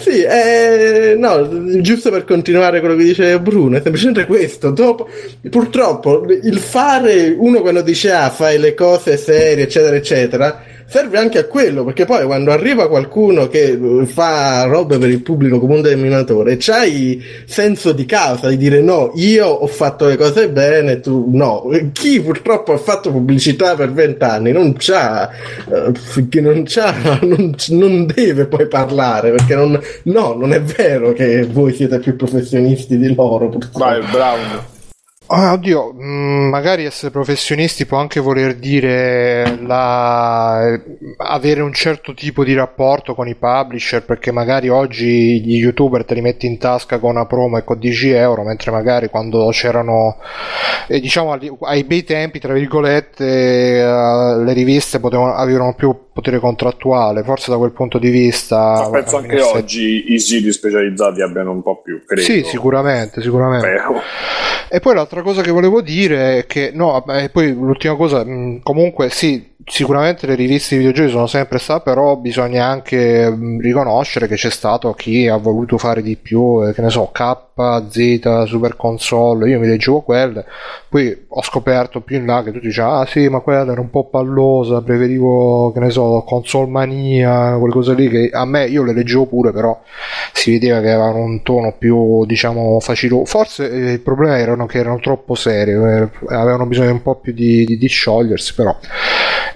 sì, 0.00 0.22
eh, 0.22 1.14
no, 1.18 1.80
giusto 1.80 2.10
per 2.10 2.24
continuare 2.24 2.80
quello 2.80 2.96
che 2.96 3.04
dice 3.04 3.38
Bruno, 3.40 3.76
è 3.76 3.80
semplicemente 3.82 4.26
questo. 4.26 4.70
Dopo, 4.70 5.08
purtroppo, 5.50 6.24
il 6.28 6.58
fare 6.58 7.34
uno 7.36 7.60
quando 7.60 7.82
dice 7.82 8.12
ah, 8.12 8.30
fai 8.30 8.58
le 8.58 8.74
cose 8.74 9.16
serie, 9.16 9.64
eccetera, 9.64 9.96
eccetera, 9.96 10.64
serve 10.86 11.18
anche 11.18 11.38
a 11.38 11.44
quello, 11.44 11.84
perché 11.84 12.04
poi 12.04 12.24
quando 12.24 12.52
arriva 12.52 12.88
qualcuno 12.88 13.48
che 13.48 13.78
fa 14.04 14.64
robe 14.64 14.98
per 14.98 15.10
il 15.10 15.22
pubblico 15.22 15.58
come 15.58 15.74
un 15.74 15.82
denominatore, 15.82 16.56
c'hai 16.58 17.22
senso 17.46 17.92
di 17.92 18.04
causa 18.04 18.48
di 18.48 18.56
dire 18.56 18.80
no, 18.80 19.12
io 19.16 19.46
ho 19.46 19.66
fatto 19.66 20.06
le 20.06 20.16
cose 20.16 20.48
bene, 20.48 21.00
tu 21.00 21.28
no. 21.32 21.68
Chi 21.92 22.20
purtroppo 22.20 22.72
ha 22.72 22.78
fatto 22.78 23.10
pubblicità 23.10 23.74
per 23.74 23.92
vent'anni 23.92 24.52
non 24.52 24.74
c'ha, 24.76 25.30
eh, 25.30 26.40
non 26.40 26.62
c'ha, 26.64 27.18
non, 27.22 27.54
non 27.68 28.06
deve 28.06 28.46
poi 28.46 28.66
parlare, 28.66 29.30
perché 29.30 29.54
non, 29.54 29.80
no, 30.04 30.34
non 30.34 30.52
è 30.52 30.60
vero 30.60 31.12
che 31.12 31.46
voi 31.46 31.72
siete 31.74 31.98
più 31.98 32.16
professionisti 32.16 32.96
di 32.96 33.14
loro, 33.14 33.48
purtroppo. 33.48 33.78
Vai, 33.78 34.00
Brown. 34.10 34.72
Ah, 35.26 35.52
oddio, 35.54 35.92
mh, 35.94 36.48
magari 36.50 36.84
essere 36.84 37.10
professionisti 37.10 37.86
può 37.86 37.96
anche 37.96 38.20
voler 38.20 38.54
dire 38.56 39.58
la- 39.64 40.78
avere 41.16 41.62
un 41.62 41.72
certo 41.72 42.12
tipo 42.12 42.44
di 42.44 42.52
rapporto 42.54 43.14
con 43.14 43.26
i 43.26 43.34
publisher, 43.34 44.04
perché 44.04 44.30
magari 44.32 44.68
oggi 44.68 45.40
gli 45.40 45.54
youtuber 45.56 46.04
te 46.04 46.12
li 46.14 46.20
metti 46.20 46.44
in 46.46 46.58
tasca 46.58 46.98
con 46.98 47.10
una 47.12 47.24
promo 47.24 47.56
e 47.56 47.64
con 47.64 47.78
10 47.78 48.10
euro, 48.10 48.42
mentre 48.44 48.70
magari 48.70 49.08
quando 49.08 49.48
c'erano, 49.50 50.18
eh, 50.88 51.00
diciamo, 51.00 51.38
ai 51.62 51.84
bei 51.84 52.04
tempi, 52.04 52.38
tra 52.38 52.52
virgolette, 52.52 53.24
eh, 53.26 54.36
le 54.44 54.52
riviste 54.52 55.00
potevano, 55.00 55.34
avevano 55.34 55.74
più 55.74 55.96
potere 56.12 56.38
contrattuale, 56.38 57.22
forse 57.24 57.50
da 57.50 57.56
quel 57.56 57.72
punto 57.72 57.98
di 57.98 58.10
vista... 58.10 58.58
Ma 58.58 58.90
penso 58.90 59.16
anche 59.16 59.32
in 59.34 59.38
effetti- 59.38 59.56
oggi 59.58 60.12
i 60.12 60.18
siti 60.20 60.52
specializzati 60.52 61.22
abbiano 61.22 61.50
un 61.50 61.62
po' 61.62 61.80
più, 61.82 62.04
credo. 62.04 62.20
Sì, 62.22 62.44
sicuramente, 62.44 63.20
sicuramente. 63.22 63.66
Spero. 63.66 64.00
E 64.68 64.80
poi 64.80 64.94
l'altra 64.94 65.22
cosa 65.22 65.42
che 65.42 65.50
volevo 65.50 65.80
dire 65.80 66.38
è 66.38 66.46
che, 66.46 66.70
no, 66.72 67.04
e 67.06 67.28
poi 67.30 67.52
l'ultima 67.52 67.94
cosa, 67.96 68.24
comunque 68.62 69.10
sì, 69.10 69.53
sicuramente 69.66 70.26
le 70.26 70.34
riviste 70.34 70.76
di 70.76 70.84
videogiochi 70.84 71.10
sono 71.10 71.26
sempre 71.26 71.58
state, 71.58 71.82
però 71.84 72.16
bisogna 72.16 72.66
anche 72.66 73.28
mh, 73.30 73.60
riconoscere 73.60 74.26
che 74.26 74.36
c'è 74.36 74.50
stato 74.50 74.92
chi 74.92 75.28
ha 75.28 75.36
voluto 75.36 75.78
fare 75.78 76.02
di 76.02 76.16
più, 76.16 76.66
eh, 76.66 76.72
che 76.72 76.82
ne 76.82 76.90
so, 76.90 77.10
K, 77.12 77.36
Z, 77.88 78.44
Super 78.46 78.76
Console, 78.76 79.48
io 79.48 79.60
mi 79.60 79.66
leggevo 79.66 80.00
quelle, 80.00 80.44
poi 80.88 81.26
ho 81.28 81.42
scoperto 81.42 82.00
più 82.00 82.16
in 82.16 82.26
là 82.26 82.42
che 82.42 82.50
tutti 82.50 82.66
dicevano, 82.66 83.00
ah 83.00 83.06
sì, 83.06 83.28
ma 83.28 83.40
quella 83.40 83.70
era 83.70 83.80
un 83.80 83.90
po' 83.90 84.08
pallosa, 84.08 84.82
preferivo, 84.82 85.72
che 85.72 85.80
ne 85.80 85.90
so, 85.90 86.24
Console 86.26 86.68
Mania, 86.70 87.56
quelle 87.58 87.72
cose 87.72 87.94
lì, 87.94 88.08
che 88.08 88.30
a 88.32 88.44
me 88.44 88.66
io 88.66 88.82
le 88.82 88.92
leggevo 88.92 89.26
pure, 89.26 89.52
però 89.52 89.80
si 90.32 90.52
vedeva 90.52 90.80
che 90.80 90.90
avevano 90.90 91.18
un 91.18 91.42
tono 91.42 91.74
più, 91.78 92.24
diciamo, 92.26 92.80
facile. 92.80 93.24
Forse 93.24 93.70
eh, 93.70 93.92
il 93.92 94.00
problema 94.00 94.38
erano 94.38 94.66
che 94.66 94.78
erano 94.78 94.98
troppo 94.98 95.34
serie, 95.34 95.74
eh, 95.74 96.34
avevano 96.34 96.66
bisogno 96.66 96.90
un 96.90 97.02
po' 97.02 97.16
più 97.16 97.32
di, 97.32 97.64
di, 97.64 97.78
di 97.78 97.86
sciogliersi, 97.86 98.54
però. 98.54 98.76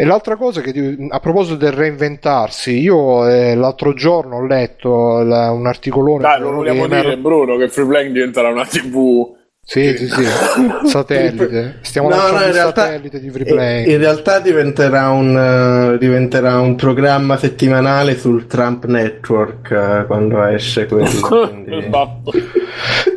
E 0.00 0.04
l'altra 0.04 0.36
cosa 0.36 0.60
che 0.60 0.96
a 1.08 1.18
proposito 1.18 1.56
del 1.56 1.72
reinventarsi, 1.72 2.78
io 2.78 3.26
eh, 3.28 3.56
l'altro 3.56 3.94
giorno 3.94 4.36
ho 4.36 4.46
letto 4.46 5.22
la- 5.24 5.50
un 5.50 5.66
articolone 5.66 6.22
Dai, 6.22 6.40
lo 6.40 6.52
vogliamo 6.52 6.86
dire, 6.86 7.16
Bruno, 7.18 7.56
che 7.56 7.68
Freeplaying 7.68 8.12
diventerà 8.12 8.48
una 8.48 8.64
TV. 8.64 9.34
Sì, 9.60 9.96
sì, 9.98 10.08
sì, 10.08 10.22
satellite. 10.88 11.78
Stiamo 11.82 12.08
No, 12.08 12.14
lanciando 12.16 12.40
no, 12.40 12.46
in 12.46 12.52
realtà- 12.52 12.84
satellite 12.84 13.20
di 13.20 13.28
Freeplay. 13.30 13.90
In 13.90 13.98
realtà 13.98 14.38
diventerà 14.38 15.08
un, 15.10 15.36
eh, 15.94 15.98
diventerà 15.98 16.58
un 16.60 16.74
programma 16.76 17.36
settimanale 17.36 18.16
sul 18.16 18.46
Trump 18.46 18.84
Network 18.86 19.70
eh, 19.70 20.06
quando 20.06 20.42
esce 20.44 20.86
quello. 20.86 21.08
quindi- 21.48 21.74
Esatto. 21.76 22.32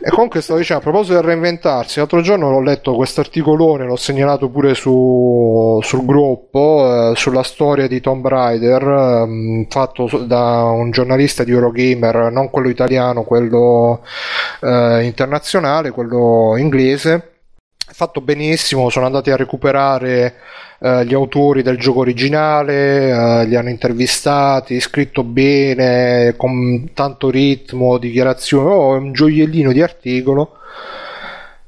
E 0.03 0.09
comunque 0.09 0.41
stavo 0.41 0.59
dicendo, 0.59 0.81
a 0.81 0.85
proposito 0.85 1.15
del 1.15 1.23
reinventarsi, 1.23 1.99
l'altro 1.99 2.21
giorno 2.21 2.49
l'ho 2.49 2.61
letto 2.61 2.95
questo 2.95 3.21
articolone, 3.21 3.85
l'ho 3.85 3.95
segnalato 3.95 4.49
pure 4.49 4.73
su, 4.73 5.79
sul 5.83 6.05
gruppo, 6.05 7.11
eh, 7.11 7.15
sulla 7.15 7.43
storia 7.43 7.87
di 7.87 8.01
Tomb 8.01 8.27
Raider, 8.27 8.83
eh, 8.83 9.67
fatto 9.69 10.07
da 10.25 10.63
un 10.63 10.91
giornalista 10.91 11.43
di 11.43 11.51
Eurogamer, 11.51 12.31
non 12.31 12.49
quello 12.49 12.69
italiano, 12.69 13.23
quello 13.23 14.03
eh, 14.61 15.03
internazionale, 15.03 15.91
quello 15.91 16.55
inglese. 16.57 17.27
Fatto 17.93 18.21
benissimo, 18.21 18.89
sono 18.89 19.05
andati 19.05 19.31
a 19.31 19.35
recuperare 19.35 20.35
eh, 20.83 21.05
gli 21.05 21.13
autori 21.13 21.61
del 21.61 21.77
gioco 21.77 21.99
originale, 21.99 23.09
eh, 23.09 23.45
li 23.45 23.55
hanno 23.55 23.69
intervistati, 23.69 24.79
scritto 24.79 25.23
bene, 25.23 26.33
con 26.35 26.89
tanto 26.95 27.29
ritmo, 27.29 27.99
dichiarazione, 27.99 28.67
oh, 28.67 28.95
è 28.95 28.97
un 28.97 29.13
gioiellino 29.13 29.71
di 29.71 29.81
articolo. 29.83 30.55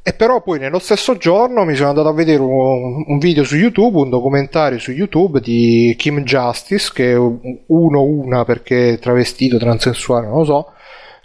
E 0.02 0.14
però 0.14 0.42
poi 0.42 0.58
nello 0.60 0.80
stesso 0.80 1.16
giorno 1.16 1.64
mi 1.64 1.76
sono 1.76 1.90
andato 1.90 2.08
a 2.10 2.14
vedere 2.14 2.42
un, 2.42 3.06
un, 3.08 3.18
video 3.20 3.44
su 3.44 3.56
YouTube, 3.56 4.00
un 4.00 4.10
documentario 4.10 4.80
su 4.80 4.92
YouTube 4.92 5.40
di 5.40 5.94
Kim 5.96 6.24
Justice, 6.24 6.92
che 6.92 7.12
è 7.12 7.16
uno 7.16 8.02
una 8.02 8.44
perché 8.46 8.94
è 8.94 9.00
travestito, 9.00 9.58
transessuale, 9.58 10.26
non 10.28 10.40
lo 10.40 10.44
so, 10.44 10.72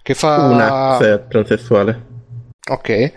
che 0.02 0.12
fa... 0.14 0.42
Una, 0.44 0.96
se 1.00 1.12
è 1.12 1.26
transessuale. 1.26 2.04
Ok, 2.70 3.12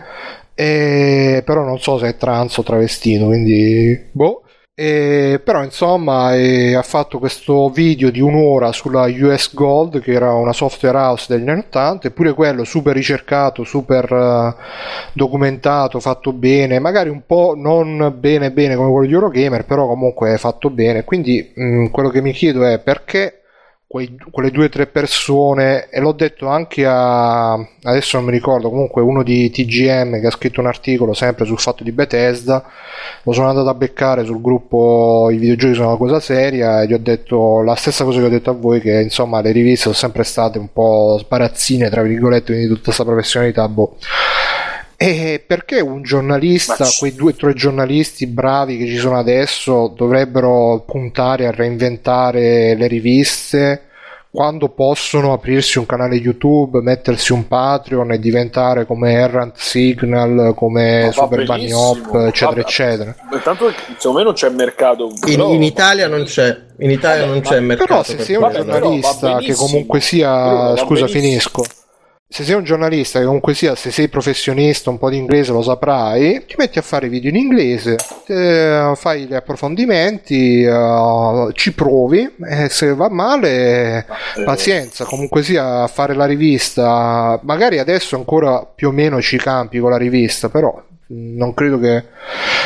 e... 0.54 1.42
però 1.44 1.62
non 1.62 1.78
so 1.78 1.98
se 1.98 2.08
è 2.08 2.16
trans 2.16 2.56
o 2.56 2.62
travestito, 2.62 3.26
quindi... 3.26 4.08
Boh. 4.12 4.42
E, 4.74 5.38
però 5.44 5.62
insomma 5.62 6.34
e, 6.34 6.74
ha 6.74 6.82
fatto 6.82 7.18
questo 7.18 7.68
video 7.68 8.10
di 8.10 8.20
un'ora 8.20 8.72
sulla 8.72 9.04
US 9.04 9.52
Gold 9.52 10.00
che 10.00 10.12
era 10.12 10.32
una 10.32 10.54
software 10.54 10.96
house 10.96 11.26
degli 11.28 11.46
anni 11.46 11.60
80 11.68 12.08
eppure 12.08 12.32
quello 12.32 12.64
super 12.64 12.94
ricercato 12.94 13.64
super 13.64 14.10
uh, 14.10 14.54
documentato 15.12 16.00
fatto 16.00 16.32
bene 16.32 16.78
magari 16.78 17.10
un 17.10 17.26
po' 17.26 17.52
non 17.54 18.14
bene 18.16 18.50
bene 18.50 18.74
come 18.74 18.90
quello 18.90 19.06
di 19.06 19.12
Eurogamer 19.12 19.66
però 19.66 19.86
comunque 19.86 20.38
fatto 20.38 20.70
bene. 20.70 21.04
Quindi 21.04 21.52
mh, 21.54 21.64
mm, 21.64 21.86
quello 21.88 22.08
che 22.08 22.22
mi 22.22 22.32
chiedo 22.32 22.64
è 22.64 22.78
perché 22.78 23.41
quei, 23.92 24.16
quelle 24.30 24.50
due 24.50 24.64
o 24.64 24.68
tre 24.70 24.86
persone 24.86 25.90
e 25.90 26.00
l'ho 26.00 26.12
detto 26.12 26.46
anche 26.48 26.86
a 26.86 27.52
adesso 27.52 28.16
non 28.16 28.24
mi 28.24 28.32
ricordo 28.32 28.70
comunque 28.70 29.02
uno 29.02 29.22
di 29.22 29.50
TGM 29.50 30.18
che 30.18 30.28
ha 30.28 30.30
scritto 30.30 30.60
un 30.60 30.66
articolo 30.66 31.12
sempre 31.12 31.44
sul 31.44 31.58
fatto 31.58 31.84
di 31.84 31.92
Bethesda 31.92 32.64
lo 33.22 33.32
sono 33.32 33.50
andato 33.50 33.68
a 33.68 33.74
beccare 33.74 34.24
sul 34.24 34.40
gruppo 34.40 35.28
i 35.30 35.36
videogiochi 35.36 35.74
sono 35.74 35.88
una 35.88 35.98
cosa 35.98 36.20
seria 36.20 36.80
e 36.80 36.86
gli 36.86 36.94
ho 36.94 36.98
detto 36.98 37.60
la 37.60 37.74
stessa 37.74 38.04
cosa 38.04 38.18
che 38.20 38.24
ho 38.24 38.30
detto 38.30 38.48
a 38.48 38.54
voi 38.54 38.80
che 38.80 38.98
insomma 38.98 39.42
le 39.42 39.52
riviste 39.52 39.82
sono 39.82 39.94
sempre 39.94 40.24
state 40.24 40.56
un 40.56 40.72
po' 40.72 41.18
sbarazzine 41.18 41.90
tra 41.90 42.00
virgolette 42.00 42.52
quindi 42.52 42.68
tutta 42.68 42.84
questa 42.84 43.04
professionalità 43.04 43.68
boh 43.68 43.98
e 45.02 45.42
perché 45.44 45.80
un 45.80 46.02
giornalista, 46.02 46.84
c- 46.84 46.98
quei 47.00 47.14
due 47.14 47.32
o 47.32 47.34
tre 47.34 47.54
giornalisti 47.54 48.28
bravi 48.28 48.78
che 48.78 48.86
ci 48.86 48.98
sono 48.98 49.18
adesso, 49.18 49.92
dovrebbero 49.96 50.84
puntare 50.86 51.48
a 51.48 51.50
reinventare 51.50 52.76
le 52.76 52.86
riviste 52.86 53.86
quando 54.30 54.68
possono 54.68 55.32
aprirsi 55.32 55.78
un 55.78 55.86
canale 55.86 56.14
YouTube, 56.14 56.80
mettersi 56.80 57.32
un 57.32 57.48
Patreon 57.48 58.12
e 58.12 58.18
diventare 58.18 58.86
come 58.86 59.12
Errant 59.12 59.56
Signal, 59.56 60.54
come 60.54 61.10
Super 61.12 61.44
Bunny 61.44 61.72
Hop, 61.72 62.14
eccetera, 62.14 62.46
vabbè. 62.46 62.60
eccetera. 62.60 63.14
Intanto 63.32 63.72
secondo 63.98 64.18
me 64.18 64.24
non 64.24 64.32
c'è 64.34 64.48
mercato. 64.50 65.12
Però... 65.20 65.48
In, 65.48 65.54
in, 65.56 65.62
Italia 65.64 66.06
non 66.06 66.22
c'è. 66.22 66.56
In 66.78 66.90
Italia 66.90 67.26
vabbè, 67.26 67.32
non 67.32 67.40
c'è 67.42 67.60
mercato. 67.60 67.88
Però 67.88 68.02
se 68.04 68.18
sei 68.20 68.36
un 68.36 68.50
giornalista 68.52 69.36
che 69.38 69.54
comunque 69.54 70.00
sia. 70.00 70.76
Scusa, 70.76 71.08
finisco 71.08 71.64
se 72.32 72.44
sei 72.44 72.54
un 72.54 72.64
giornalista 72.64 73.18
che 73.18 73.26
comunque 73.26 73.52
sia, 73.52 73.74
se 73.74 73.90
sei 73.90 74.08
professionista, 74.08 74.88
un 74.88 74.96
po' 74.96 75.10
di 75.10 75.18
inglese 75.18 75.52
lo 75.52 75.60
saprai, 75.60 76.42
ti 76.46 76.54
metti 76.56 76.78
a 76.78 76.82
fare 76.82 77.10
video 77.10 77.28
in 77.28 77.36
inglese, 77.36 77.96
eh, 78.26 78.90
fai 78.96 79.26
gli 79.26 79.34
approfondimenti, 79.34 80.62
eh, 80.62 81.50
ci 81.52 81.74
provi 81.74 82.34
e 82.42 82.70
se 82.70 82.94
va 82.94 83.10
male, 83.10 84.06
eh. 84.34 84.44
pazienza, 84.44 85.04
comunque 85.04 85.42
sia, 85.42 85.86
fare 85.88 86.14
la 86.14 86.24
rivista, 86.24 87.38
magari 87.42 87.78
adesso 87.78 88.16
ancora 88.16 88.64
più 88.64 88.88
o 88.88 88.92
meno 88.92 89.20
ci 89.20 89.36
campi 89.36 89.78
con 89.78 89.90
la 89.90 89.98
rivista, 89.98 90.48
però 90.48 90.82
non 91.08 91.52
credo 91.52 91.78
che 91.78 92.02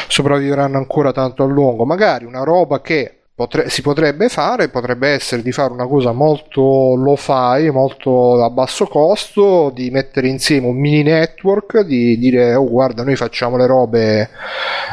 sopravvivranno 0.06 0.76
ancora 0.76 1.10
tanto 1.10 1.42
a 1.42 1.46
lungo, 1.46 1.84
magari 1.84 2.24
una 2.24 2.44
roba 2.44 2.80
che 2.80 3.15
Potre- 3.36 3.68
si 3.68 3.82
potrebbe 3.82 4.30
fare, 4.30 4.70
potrebbe 4.70 5.08
essere 5.08 5.42
di 5.42 5.52
fare 5.52 5.70
una 5.70 5.86
cosa 5.86 6.10
molto 6.12 6.94
low 6.96 7.16
fi, 7.16 7.68
molto 7.70 8.42
a 8.42 8.48
basso 8.48 8.86
costo, 8.86 9.70
di 9.74 9.90
mettere 9.90 10.28
insieme 10.28 10.68
un 10.68 10.78
mini 10.78 11.02
network, 11.02 11.80
di 11.80 12.16
dire 12.16 12.54
oh 12.54 12.66
guarda 12.66 13.04
noi 13.04 13.14
facciamo 13.14 13.58
le 13.58 13.66
robe 13.66 14.30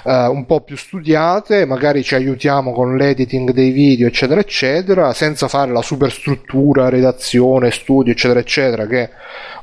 uh, 0.04 0.30
un 0.30 0.46
po' 0.46 0.60
più 0.60 0.76
studiate, 0.76 1.64
magari 1.64 2.04
ci 2.04 2.16
aiutiamo 2.16 2.74
con 2.74 2.98
l'editing 2.98 3.52
dei 3.52 3.72
video 3.72 4.08
eccetera 4.08 4.42
eccetera, 4.42 5.14
senza 5.14 5.48
fare 5.48 5.72
la 5.72 5.82
superstruttura, 5.82 6.90
redazione, 6.90 7.72
studio 7.72 8.12
eccetera 8.12 8.42
eccetera 8.42 8.86
che 8.88 9.10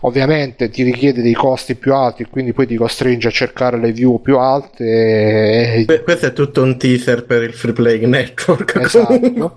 ovviamente 0.00 0.70
ti 0.70 0.82
richiede 0.82 1.22
dei 1.22 1.34
costi 1.34 1.74
più 1.74 1.94
alti 1.94 2.22
e 2.22 2.26
quindi 2.30 2.52
poi 2.52 2.66
ti 2.66 2.76
costringe 2.76 3.28
a 3.28 3.32
cercare 3.32 3.78
le 3.78 3.92
view 3.92 4.20
più 4.20 4.38
alte. 4.38 4.84
E... 5.86 6.02
Questo 6.02 6.26
è 6.26 6.32
tutto 6.32 6.62
un 6.62 6.78
teaser 6.78 7.24
per 7.24 7.42
il 7.42 7.52
free 7.52 7.72
play 7.72 8.06
network. 8.06 8.76
Esatto. 8.76 9.52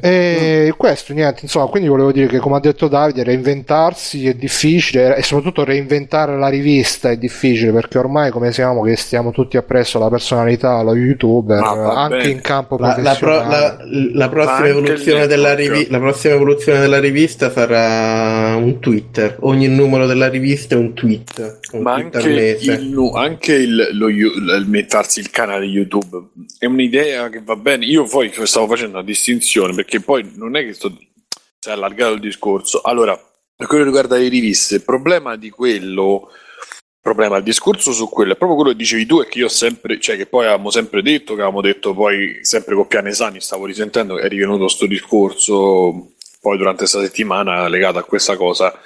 E 0.00 0.74
questo 0.76 1.12
niente, 1.12 1.40
insomma, 1.42 1.66
quindi 1.66 1.88
volevo 1.88 2.12
dire 2.12 2.26
che 2.26 2.38
come 2.38 2.56
ha 2.56 2.60
detto 2.60 2.88
Davide, 2.88 3.22
reinventarsi 3.22 4.28
è 4.28 4.34
difficile 4.34 5.16
e 5.16 5.22
soprattutto 5.22 5.64
reinventare 5.64 6.36
la 6.36 6.48
rivista 6.48 7.10
è 7.10 7.16
difficile 7.16 7.72
perché 7.72 7.98
ormai 7.98 8.30
come 8.30 8.52
siamo 8.52 8.82
che 8.82 8.96
stiamo 8.96 9.30
tutti 9.30 9.56
appresso 9.56 9.96
alla 9.98 10.10
personalità, 10.10 10.76
allo 10.76 10.94
youtuber, 10.94 11.62
anche 11.62 12.16
bene. 12.16 12.30
in 12.30 12.40
campo 12.40 12.76
la, 12.76 12.96
la, 12.98 13.14
pro, 13.14 13.30
la, 13.30 13.78
la, 14.12 14.28
prossima 14.28 14.68
evoluzione 14.68 15.26
della 15.26 15.54
rivi- 15.54 15.86
la 15.88 15.98
prossima 15.98 16.34
evoluzione 16.34 16.80
della 16.80 17.00
rivista 17.00 17.50
sarà 17.50 18.54
un 18.56 18.78
Twitter, 18.80 19.36
ogni 19.40 19.68
numero 19.68 20.06
della 20.06 20.28
rivista 20.28 20.74
è 20.74 20.78
un 20.78 20.92
tweet. 20.94 21.60
Un 21.72 21.82
Ma 21.82 21.94
tweet 21.94 22.16
anche, 22.16 22.28
il, 22.28 23.10
anche 23.14 23.52
il, 23.54 23.88
lo, 23.92 24.08
il 24.08 24.64
mettersi 24.66 25.20
il 25.20 25.30
canale 25.30 25.64
YouTube 25.64 26.28
è 26.58 26.66
un'idea 26.66 27.28
che 27.28 27.40
va 27.44 27.56
bene. 27.56 27.84
Io 27.84 28.04
poi 28.04 28.32
stavo 28.44 28.66
facendo 28.66 28.96
una 28.96 29.04
distinzione 29.04 29.74
perché 29.74 29.95
poi 30.00 30.32
non 30.34 30.56
è 30.56 30.64
che 30.64 30.74
sto 30.74 30.90
si 31.58 31.68
è 31.68 31.72
allargato 31.72 32.14
il 32.14 32.20
discorso. 32.20 32.80
Allora, 32.82 33.16
per 33.56 33.66
quello 33.66 33.82
che 33.82 33.88
riguarda 33.90 34.16
le 34.16 34.28
riviste, 34.28 34.76
il 34.76 34.82
problema 34.82 35.36
di 35.36 35.50
quello 35.50 36.30
problema, 37.06 37.36
il 37.36 37.44
discorso 37.44 37.92
su 37.92 38.08
quello 38.08 38.32
è 38.32 38.36
proprio 38.36 38.58
quello 38.58 38.72
che 38.72 38.82
dicevi 38.82 39.06
tu 39.06 39.20
e 39.20 39.28
che 39.28 39.38
io 39.38 39.48
sempre, 39.48 40.00
cioè 40.00 40.16
che 40.16 40.26
poi 40.26 40.46
avevamo 40.46 40.70
sempre 40.70 41.02
detto, 41.02 41.34
che 41.34 41.42
avevamo 41.42 41.60
detto 41.60 41.94
poi 41.94 42.40
sempre 42.42 42.74
con 42.74 42.88
Pianesani, 42.88 43.40
stavo 43.40 43.64
risentendo, 43.64 44.18
è 44.18 44.26
rivenuto 44.26 44.64
questo 44.64 44.86
discorso 44.86 46.14
poi 46.40 46.56
durante 46.56 46.80
questa 46.80 47.00
settimana 47.00 47.68
legato 47.68 47.98
a 47.98 48.02
questa 48.02 48.36
cosa. 48.36 48.76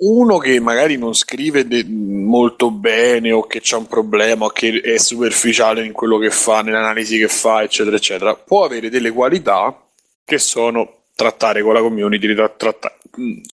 Uno 0.00 0.38
che 0.38 0.60
magari 0.60 0.96
non 0.96 1.12
scrive 1.12 1.66
de- 1.66 1.84
molto 1.84 2.70
bene 2.70 3.32
o 3.32 3.46
che 3.46 3.58
c'ha 3.60 3.78
un 3.78 3.88
problema 3.88 4.44
o 4.44 4.50
che 4.50 4.80
è 4.80 4.96
superficiale 4.96 5.84
in 5.84 5.92
quello 5.92 6.18
che 6.18 6.30
fa, 6.30 6.62
nell'analisi 6.62 7.18
che 7.18 7.26
fa, 7.26 7.62
eccetera, 7.62 7.96
eccetera, 7.96 8.34
può 8.36 8.64
avere 8.64 8.90
delle 8.90 9.10
qualità 9.10 9.76
che 10.24 10.38
sono 10.38 11.06
trattare 11.16 11.62
con 11.62 11.74
la 11.74 11.80
community, 11.80 12.32
tratta- 12.56 12.96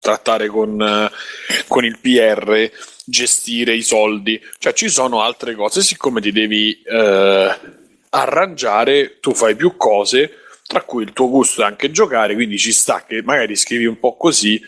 trattare 0.02 0.48
con, 0.48 0.72
uh, 0.82 1.64
con, 1.70 1.86
il 1.86 1.98
PR, 2.00 2.70
gestire 3.06 3.74
i 3.74 3.82
soldi, 3.82 4.42
cioè 4.58 4.74
ci 4.74 4.90
sono 4.90 5.22
altre 5.22 5.56
cose, 5.56 5.82
siccome 5.82 6.20
ti 6.20 6.34
devi 6.34 6.82
uh, 6.86 7.50
arrangiare, 8.10 9.20
tu 9.22 9.34
fai 9.34 9.56
più 9.56 9.78
cose, 9.78 10.40
tra 10.68 10.82
cui 10.82 11.04
il 11.04 11.14
tuo 11.14 11.30
gusto 11.30 11.62
è 11.62 11.66
anche 11.66 11.90
giocare, 11.90 12.34
quindi 12.34 12.58
ci 12.58 12.74
sta 12.74 13.06
che 13.06 13.22
magari 13.24 13.56
scrivi 13.56 13.86
un 13.86 13.98
po' 13.98 14.18
così, 14.18 14.62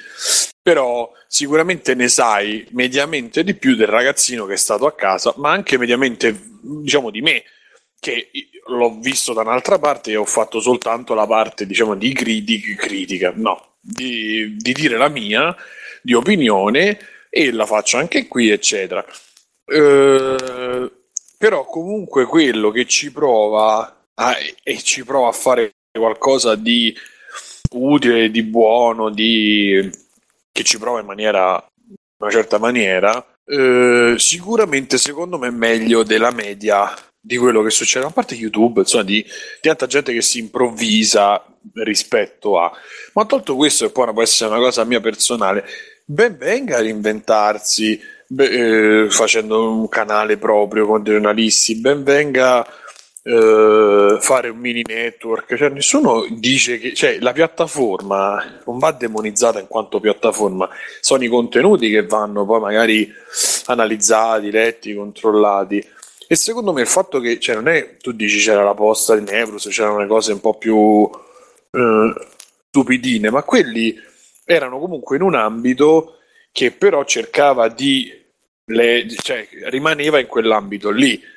però 0.61 1.11
sicuramente 1.36 1.95
ne 1.95 2.07
sai 2.07 2.66
mediamente 2.70 3.44
di 3.44 3.56
più 3.56 3.76
del 3.76 3.88
ragazzino 3.88 4.45
che 4.45 4.53
è 4.53 4.57
stato 4.57 4.86
a 4.86 4.95
casa, 4.95 5.34
ma 5.36 5.52
anche 5.52 5.78
mediamente, 5.78 6.34
diciamo, 6.62 7.10
di 7.10 7.20
me, 7.20 7.44
che 7.99 8.30
l'ho 8.68 8.98
visto 8.99 9.34
da 9.34 9.41
un'altra 9.41 9.78
parte 9.78 10.12
e 10.12 10.16
ho 10.16 10.24
fatto 10.24 10.62
soltanto 10.62 11.14
la 11.14 11.28
parte, 11.28 11.66
diciamo, 11.66 11.94
di 11.95 12.14
critica, 12.14 12.76
critica 12.78 13.34
no, 13.36 13.74
di, 13.82 14.56
di 14.56 14.72
dire 14.72 14.95
la 14.95 15.10
mia, 15.10 15.53
di 16.02 16.14
opinione, 16.14 16.99
e 17.30 17.52
la 17.52 17.66
faccio 17.66 17.98
anche 17.98 18.28
qui, 18.28 18.49
eccetera. 18.49 19.06
Eh, 19.66 20.91
però 21.38 21.66
comunque 21.66 22.24
quello 22.28 22.72
che 22.72 22.86
ci 22.86 23.12
prova 23.12 24.06
a, 24.14 24.38
e 24.64 24.82
ci 24.82 25.03
prova 25.03 25.28
a 25.28 25.34
fare 25.34 25.74
qualcosa 25.91 26.56
di 26.56 26.95
utile, 27.72 28.32
di 28.32 28.44
buono, 28.44 29.10
di 29.10 30.03
che 30.56 30.64
ci 30.64 30.80
prova 30.80 31.02
in 31.02 31.06
maniera 31.06 31.61
in 31.90 31.95
una 32.18 32.32
certa 32.32 32.57
maniera, 32.57 33.23
eh, 33.45 34.15
sicuramente 34.18 34.98
secondo 34.98 35.38
me 35.38 35.49
è 35.49 35.52
meglio 35.52 36.03
della 36.03 36.32
media 36.32 36.95
di 37.19 37.36
quello 37.36 37.61
che 37.61 37.72
succede, 37.72 38.06
a 38.06 38.10
parte 38.10 38.36
YouTube, 38.36 38.80
insomma, 38.80 39.03
di, 39.03 39.26
tanta 39.60 39.86
gente 39.86 40.14
che 40.14 40.22
si 40.22 40.40
improvvisa 40.40 41.44
rispetto 41.73 42.57
a. 42.57 42.72
Ma 43.14 43.26
tolto 43.26 43.57
questo, 43.57 43.88
che 43.88 43.91
poi 43.91 44.14
può 44.14 44.22
essere 44.22 44.49
una 44.49 44.60
cosa 44.60 44.86
mia 44.86 45.02
personale, 45.02 45.65
ben 46.06 46.38
venga 46.38 46.77
a 46.77 46.82
reinventarsi 46.82 47.99
beh, 48.27 49.03
eh, 49.03 49.10
facendo 49.10 49.69
un 49.69 49.90
canale 49.90 50.38
proprio 50.38 50.86
con 50.86 51.03
dei 51.03 51.15
giornalisti, 51.15 51.82
ben 51.82 52.02
venga 52.02 52.65
eh, 53.27 54.18
fare 54.19 54.49
un 54.49 54.57
mini 54.60 54.84
network, 54.85 55.56
cioè 55.56 55.69
nessuno 55.69 56.27
dice 56.30 56.77
che 56.77 56.93
cioè, 56.93 57.18
la 57.19 57.34
piattaforma 57.34 58.61
non 58.65 58.77
va 58.77 58.91
demonizzata 58.91 59.60
in 59.60 59.65
quanto 59.68 59.99
piattaforma, 59.99 60.69
sono 60.99 61.23
i 61.23 61.27
contenuti 61.27 61.89
che 61.89 62.06
vanno 62.06 62.45
poi 62.45 62.60
magari 62.60 63.11
analizzati, 63.65 64.52
letti, 64.52 64.93
controllati. 64.93 65.84
E 66.27 66.35
secondo 66.35 66.72
me 66.72 66.81
il 66.81 66.88
fatto 66.88 67.19
che 67.19 67.39
cioè, 67.39 67.56
non 67.56 67.68
è 67.68 67.97
tu 67.97 68.11
dici 68.11 68.38
c'era 68.38 68.64
la 68.64 68.76
posta 68.76 69.15
di 69.15 69.23
Nevrus, 69.30 69.69
c'erano 69.69 69.99
le 69.99 70.07
cose 70.07 70.31
un 70.34 70.39
po' 70.39 70.53
più 70.56 71.10
eh, 71.72 72.14
stupidine, 72.68 73.31
ma 73.31 73.41
quelli 73.41 73.99
erano 74.45 74.77
comunque 74.77 75.15
in 75.15 75.23
un 75.23 75.34
ambito 75.34 76.18
che 76.52 76.72
però 76.72 77.03
cercava 77.06 77.69
di 77.69 78.11
le, 78.65 79.07
cioè, 79.15 79.47
rimaneva 79.69 80.19
in 80.19 80.27
quell'ambito 80.27 80.91
lì 80.91 81.34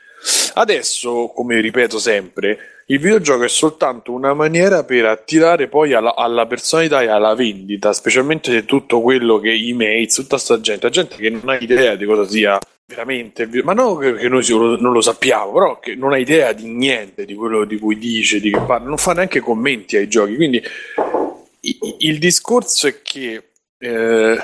Adesso, 0.58 1.30
come 1.32 1.60
ripeto 1.60 2.00
sempre, 2.00 2.82
il 2.86 2.98
videogioco 2.98 3.44
è 3.44 3.48
soltanto 3.48 4.10
una 4.10 4.34
maniera 4.34 4.82
per 4.82 5.04
attirare 5.04 5.68
poi 5.68 5.92
alla, 5.92 6.16
alla 6.16 6.46
personalità 6.46 7.00
e 7.00 7.06
alla 7.06 7.36
vendita, 7.36 7.92
specialmente 7.92 8.50
se 8.50 8.64
tutto 8.64 9.00
quello 9.00 9.38
che 9.38 9.52
i 9.52 9.72
mates, 9.72 10.16
tutta 10.16 10.36
sta 10.36 10.58
gente, 10.60 10.86
la 10.86 10.92
gente 10.92 11.14
che 11.14 11.30
non 11.30 11.48
ha 11.48 11.58
idea 11.58 11.94
di 11.94 12.04
cosa 12.04 12.26
sia 12.26 12.58
veramente, 12.86 13.48
ma 13.62 13.72
non 13.72 14.00
che 14.00 14.28
noi 14.28 14.44
non 14.48 14.92
lo 14.92 15.00
sappiamo, 15.00 15.52
però 15.52 15.78
che 15.78 15.94
non 15.94 16.12
ha 16.12 16.18
idea 16.18 16.52
di 16.52 16.66
niente 16.66 17.24
di 17.24 17.34
quello 17.34 17.64
di 17.64 17.78
cui 17.78 17.96
dice, 17.96 18.40
di 18.40 18.50
che 18.50 18.58
parla, 18.58 18.88
non 18.88 18.98
fa 18.98 19.12
neanche 19.12 19.38
commenti 19.38 19.96
ai 19.96 20.08
giochi. 20.08 20.34
Quindi 20.34 20.60
il 21.98 22.18
discorso 22.18 22.88
è 22.88 23.00
che 23.00 23.50
eh, 23.78 24.42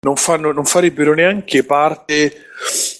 non, 0.00 0.16
fanno, 0.16 0.52
non 0.52 0.66
farebbero 0.66 1.14
neanche 1.14 1.64
parte 1.64 2.44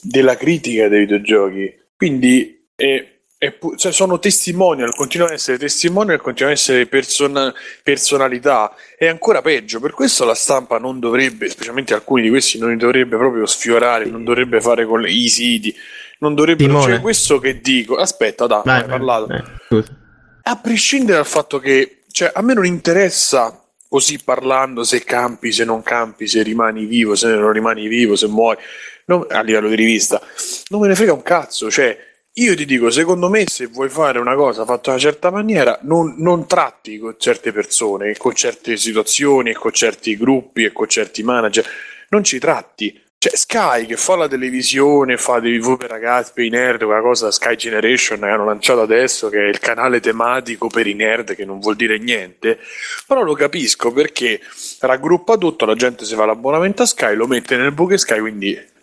della 0.00 0.38
critica 0.38 0.88
dei 0.88 1.00
videogiochi 1.00 1.84
quindi 1.97 2.68
è, 2.74 3.16
è, 3.39 3.59
cioè 3.77 3.93
sono 3.93 4.18
testimonial, 4.18 4.94
continuano 4.94 5.32
ad 5.32 5.39
essere 5.39 5.59
testimonial, 5.59 6.20
continuano 6.20 6.55
ad 6.55 6.60
essere 6.60 6.86
persona, 6.86 7.52
personalità. 7.82 8.74
È 8.97 9.06
ancora 9.06 9.43
peggio, 9.43 9.81
per 9.81 9.93
questo 9.93 10.24
la 10.24 10.35
stampa 10.35 10.78
non 10.78 10.98
dovrebbe, 10.98 11.48
specialmente 11.48 11.94
alcuni 11.94 12.23
di 12.23 12.28
questi, 12.28 12.59
non 12.59 12.70
li 12.70 12.77
dovrebbe 12.77 13.16
proprio 13.16 13.47
sfiorare, 13.47 14.06
non 14.06 14.24
dovrebbe 14.24 14.60
fare 14.60 14.86
con 14.86 15.01
le, 15.01 15.10
i 15.10 15.28
siti, 15.28 15.74
non 16.18 16.35
dovrebbe... 16.35 16.68
Cioè, 16.68 17.01
questo 17.01 17.39
che 17.39 17.60
dico... 17.60 17.97
Aspetta, 17.97 18.47
dai, 18.47 18.62
hai 18.64 18.85
parlato. 18.86 19.27
Vai, 19.27 19.85
a 20.43 20.56
prescindere 20.56 21.16
dal 21.16 21.27
fatto 21.27 21.59
che, 21.59 22.05
cioè, 22.10 22.31
a 22.32 22.40
me 22.40 22.55
non 22.55 22.64
interessa 22.64 23.60
così 23.89 24.20
parlando 24.23 24.85
se 24.85 25.02
campi, 25.02 25.52
se 25.52 25.64
non 25.64 25.82
campi, 25.82 26.27
se 26.27 26.43
rimani 26.43 26.85
vivo, 26.85 27.14
se 27.14 27.28
non 27.28 27.52
rimani 27.52 27.89
vivo, 27.89 28.16
se 28.16 28.28
muori 28.28 28.59
non, 29.06 29.26
a 29.28 29.40
livello 29.42 29.68
di 29.68 29.74
rivista, 29.74 30.20
non 30.68 30.80
me 30.80 30.88
ne 30.88 30.94
frega 30.94 31.12
un 31.12 31.22
cazzo. 31.22 31.70
Cioè, 31.70 31.96
io 32.34 32.54
ti 32.54 32.66
dico, 32.66 32.90
secondo 32.90 33.28
me, 33.28 33.44
se 33.46 33.66
vuoi 33.66 33.88
fare 33.88 34.18
una 34.18 34.34
cosa 34.34 34.64
fatta 34.64 34.90
in 34.90 34.96
una 34.96 35.02
certa 35.02 35.30
maniera, 35.30 35.78
non, 35.82 36.16
non 36.18 36.46
tratti 36.46 36.98
con 36.98 37.14
certe 37.18 37.52
persone, 37.52 38.16
con 38.16 38.34
certe 38.34 38.76
situazioni, 38.76 39.54
con 39.54 39.72
certi 39.72 40.16
gruppi 40.16 40.64
e 40.64 40.72
con 40.72 40.88
certi 40.88 41.22
manager, 41.22 41.66
non 42.10 42.22
ci 42.24 42.38
tratti. 42.38 43.00
Cioè, 43.18 43.34
Sky 43.34 43.86
che 43.86 43.96
fa 43.96 44.16
la 44.16 44.28
televisione, 44.28 45.16
fa 45.16 45.40
dei 45.40 45.58
TV 45.58 45.78
per 45.78 45.88
ragazzi, 45.88 46.32
per 46.34 46.44
i 46.44 46.50
nerd, 46.50 46.84
quella 46.84 47.00
cosa 47.00 47.30
Sky 47.30 47.56
Generation 47.56 48.20
che 48.20 48.26
hanno 48.26 48.44
lanciato 48.44 48.82
adesso, 48.82 49.30
che 49.30 49.38
è 49.38 49.48
il 49.48 49.58
canale 49.58 50.00
tematico 50.00 50.66
per 50.66 50.86
i 50.86 50.94
nerd, 50.94 51.34
che 51.34 51.46
non 51.46 51.58
vuol 51.58 51.76
dire 51.76 51.96
niente, 51.98 52.58
però 53.06 53.22
lo 53.22 53.32
capisco 53.32 53.90
perché 53.90 54.38
raggruppa 54.80 55.38
tutto, 55.38 55.64
la 55.64 55.74
gente 55.74 56.04
si 56.04 56.14
fa 56.14 56.26
l'abbonamento 56.26 56.82
a 56.82 56.86
Sky, 56.86 57.14
lo 57.14 57.26
mette 57.26 57.56
nel 57.56 57.72
buco 57.72 57.96
Sky, 57.96 58.20
quindi 58.20 58.74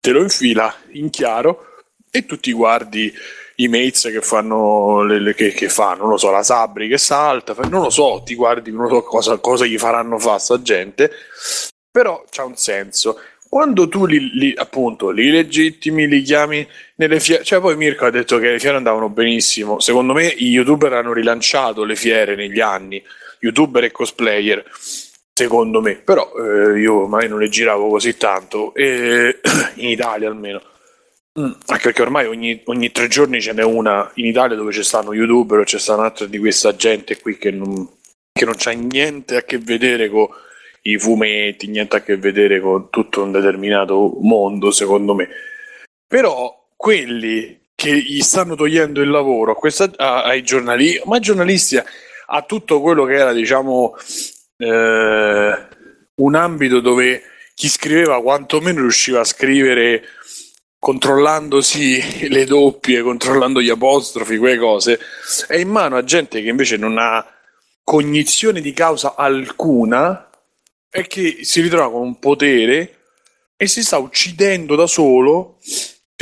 te 0.00 0.10
lo 0.10 0.22
infila 0.22 0.74
in 0.92 1.10
chiaro 1.10 1.66
e 2.10 2.26
tu 2.26 2.40
ti 2.40 2.52
guardi 2.52 3.12
i 3.56 3.68
mates 3.68 4.08
che 4.10 4.22
fanno 4.22 5.02
le, 5.04 5.20
le, 5.20 5.34
che, 5.34 5.52
che 5.52 5.68
fanno, 5.68 6.02
non 6.02 6.10
lo 6.10 6.16
so, 6.16 6.30
la 6.30 6.42
Sabri 6.42 6.88
che 6.88 6.98
salta, 6.98 7.54
non 7.68 7.82
lo 7.82 7.90
so, 7.90 8.22
ti 8.24 8.34
guardi, 8.34 8.72
non 8.72 8.84
lo 8.84 8.88
so 8.88 9.02
cosa, 9.02 9.36
cosa 9.38 9.66
gli 9.66 9.78
faranno 9.78 10.18
fare 10.18 10.36
a 10.36 10.38
sta 10.38 10.62
gente, 10.62 11.10
però 11.90 12.24
c'ha 12.30 12.44
un 12.44 12.56
senso. 12.56 13.20
Quando 13.48 13.88
tu 13.88 14.06
li, 14.06 14.30
li, 14.38 14.54
appunto 14.56 15.10
li 15.10 15.28
legittimi, 15.28 16.06
li 16.06 16.22
chiami 16.22 16.66
nelle 16.94 17.20
fiere, 17.20 17.44
cioè 17.44 17.60
poi 17.60 17.76
Mirko 17.76 18.06
ha 18.06 18.10
detto 18.10 18.38
che 18.38 18.52
le 18.52 18.58
fiere 18.60 18.76
andavano 18.76 19.08
benissimo. 19.08 19.80
Secondo 19.80 20.12
me 20.12 20.26
i 20.26 20.46
youtuber 20.46 20.92
hanno 20.92 21.12
rilanciato 21.12 21.84
le 21.84 21.96
fiere 21.96 22.36
negli 22.36 22.60
anni, 22.60 23.02
youtuber 23.40 23.84
e 23.84 23.90
cosplayer 23.90 24.64
secondo 25.40 25.80
me, 25.80 25.94
però 25.96 26.30
eh, 26.36 26.78
io 26.78 27.06
mai 27.06 27.26
non 27.26 27.38
le 27.38 27.48
giravo 27.48 27.88
così 27.88 28.18
tanto, 28.18 28.74
e, 28.74 29.40
in 29.76 29.88
Italia 29.88 30.28
almeno. 30.28 30.60
Mm, 31.40 31.52
anche 31.66 31.82
perché 31.84 32.02
ormai 32.02 32.26
ogni, 32.26 32.60
ogni, 32.66 32.92
tre 32.92 33.08
giorni 33.08 33.40
ce 33.40 33.54
n'è 33.54 33.62
una 33.62 34.10
in 34.16 34.26
Italia 34.26 34.56
dove 34.56 34.72
c'è 34.72 34.82
stanno 34.82 35.14
youtuber 35.14 35.60
o 35.60 35.62
c'è 35.62 35.78
sta 35.78 35.94
un'altra 35.94 36.26
di 36.26 36.38
questa 36.38 36.74
gente 36.74 37.18
qui 37.20 37.38
che 37.38 37.50
non, 37.50 37.88
che 38.30 38.44
non 38.44 38.54
c'ha 38.58 38.72
niente 38.72 39.36
a 39.36 39.42
che 39.42 39.58
vedere 39.58 40.10
con 40.10 40.28
i 40.82 40.98
fumetti, 40.98 41.68
niente 41.68 41.96
a 41.96 42.02
che 42.02 42.18
vedere 42.18 42.60
con 42.60 42.90
tutto 42.90 43.22
un 43.22 43.32
determinato 43.32 44.18
mondo, 44.20 44.70
secondo 44.70 45.14
me. 45.14 45.28
Però 46.06 46.68
quelli 46.76 47.68
che 47.74 47.96
gli 47.96 48.20
stanno 48.20 48.56
togliendo 48.56 49.00
il 49.00 49.08
lavoro 49.08 49.52
a 49.52 49.56
questa, 49.56 49.90
a, 49.96 50.24
ai 50.24 50.42
giornalisti, 50.42 51.00
ma 51.06 51.18
giornalisti 51.18 51.80
a 52.32 52.42
tutto 52.42 52.80
quello 52.82 53.04
che 53.04 53.14
era, 53.14 53.32
diciamo, 53.32 53.96
eh, 54.60 55.66
un 56.14 56.34
ambito 56.34 56.80
dove 56.80 57.22
chi 57.54 57.68
scriveva 57.68 58.20
quantomeno 58.20 58.80
riusciva 58.80 59.20
a 59.20 59.24
scrivere 59.24 60.04
controllandosi 60.78 62.28
le 62.28 62.44
doppie, 62.44 63.02
controllando 63.02 63.60
gli 63.60 63.68
apostrofi, 63.68 64.38
quelle 64.38 64.58
cose, 64.58 64.98
è 65.46 65.56
in 65.56 65.68
mano 65.68 65.96
a 65.96 66.04
gente 66.04 66.42
che 66.42 66.48
invece 66.48 66.76
non 66.76 66.96
ha 66.98 67.26
cognizione 67.82 68.60
di 68.60 68.72
causa 68.72 69.14
alcuna 69.14 70.30
e 70.90 71.06
che 71.06 71.38
si 71.42 71.60
ritrova 71.60 71.90
con 71.90 72.02
un 72.02 72.18
potere 72.18 72.96
e 73.56 73.66
si 73.66 73.82
sta 73.82 73.98
uccidendo 73.98 74.74
da 74.74 74.86
solo 74.86 75.58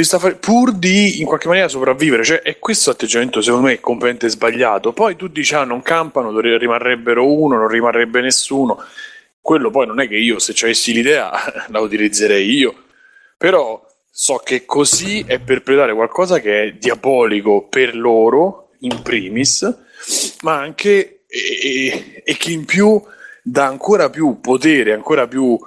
fa- 0.05 0.35
pur 0.35 0.73
di 0.73 1.21
in 1.21 1.27
qualche 1.27 1.49
maniera 1.49 1.69
sopravvivere. 1.69 2.25
Cioè, 2.25 2.43
è 2.43 2.59
questo 2.59 2.91
atteggiamento, 2.91 3.41
secondo 3.41 3.67
me, 3.67 3.81
completamente 3.81 4.29
sbagliato. 4.29 4.93
Poi 4.93 5.17
tu 5.17 5.29
dici, 5.29 5.55
ah, 5.55 5.65
non 5.65 5.83
campano, 5.83 6.39
rimarrebbero 6.39 7.27
uno, 7.31 7.57
non 7.57 7.69
rimarrebbe 7.69 8.21
nessuno. 8.21 8.83
Quello 9.41 9.71
poi 9.71 9.87
non 9.87 10.01
è 10.01 10.09
che 10.09 10.17
io, 10.17 10.39
se 10.39 10.55
avessi 10.63 10.93
l'idea, 10.93 11.33
la 11.69 11.81
utilizzerei 11.81 12.49
io. 12.49 12.75
Però 13.37 13.85
so 14.11 14.37
che 14.45 14.65
così 14.65 15.25
è 15.27 15.39
perpetrare 15.39 15.95
qualcosa 15.95 16.41
che 16.41 16.63
è 16.63 16.73
diabolico 16.73 17.67
per 17.69 17.97
loro, 17.97 18.71
in 18.81 19.03
primis, 19.03 19.77
ma 20.43 20.59
anche 20.59 21.25
e, 21.27 21.59
e, 21.63 22.23
e 22.25 22.37
che 22.37 22.53
in 22.53 22.65
più 22.65 23.03
dà 23.43 23.67
ancora 23.67 24.11
più 24.11 24.41
potere, 24.41 24.93
ancora 24.93 25.27
più 25.27 25.59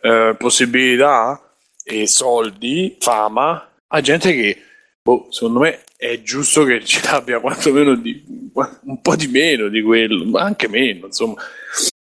eh, 0.00 0.34
possibilità 0.38 1.54
e 1.84 2.06
soldi, 2.06 2.96
fama 2.98 3.69
a 3.92 4.00
gente 4.00 4.32
che, 4.32 4.62
boh, 5.02 5.28
secondo 5.30 5.60
me 5.60 5.82
è 5.96 6.22
giusto 6.22 6.64
che 6.64 6.84
ci 6.84 7.00
abbia 7.06 7.40
quantomeno 7.40 7.94
di, 7.94 8.50
un 8.82 9.00
po' 9.00 9.16
di 9.16 9.26
meno 9.26 9.68
di 9.68 9.82
quello, 9.82 10.24
ma 10.24 10.42
anche 10.42 10.68
meno, 10.68 11.06
insomma. 11.06 11.40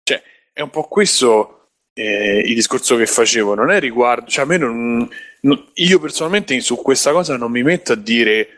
Cioè, 0.04 0.22
è 0.54 0.62
un 0.62 0.70
po' 0.70 0.84
questo 0.84 1.70
eh, 1.94 2.44
il 2.46 2.54
discorso 2.54 2.96
che 2.96 3.06
facevo, 3.06 3.56
non 3.56 3.72
è 3.72 3.80
riguardo, 3.80 4.30
cioè 4.30 4.44
a 4.44 4.48
me 4.48 4.58
non, 4.58 5.10
non, 5.42 5.66
io 5.74 6.00
personalmente 6.00 6.60
su 6.60 6.76
questa 6.78 7.12
cosa 7.12 7.38
non 7.38 7.52
mi 7.52 7.64
metto 7.64 7.94
a 7.94 7.96
dire 7.96 8.50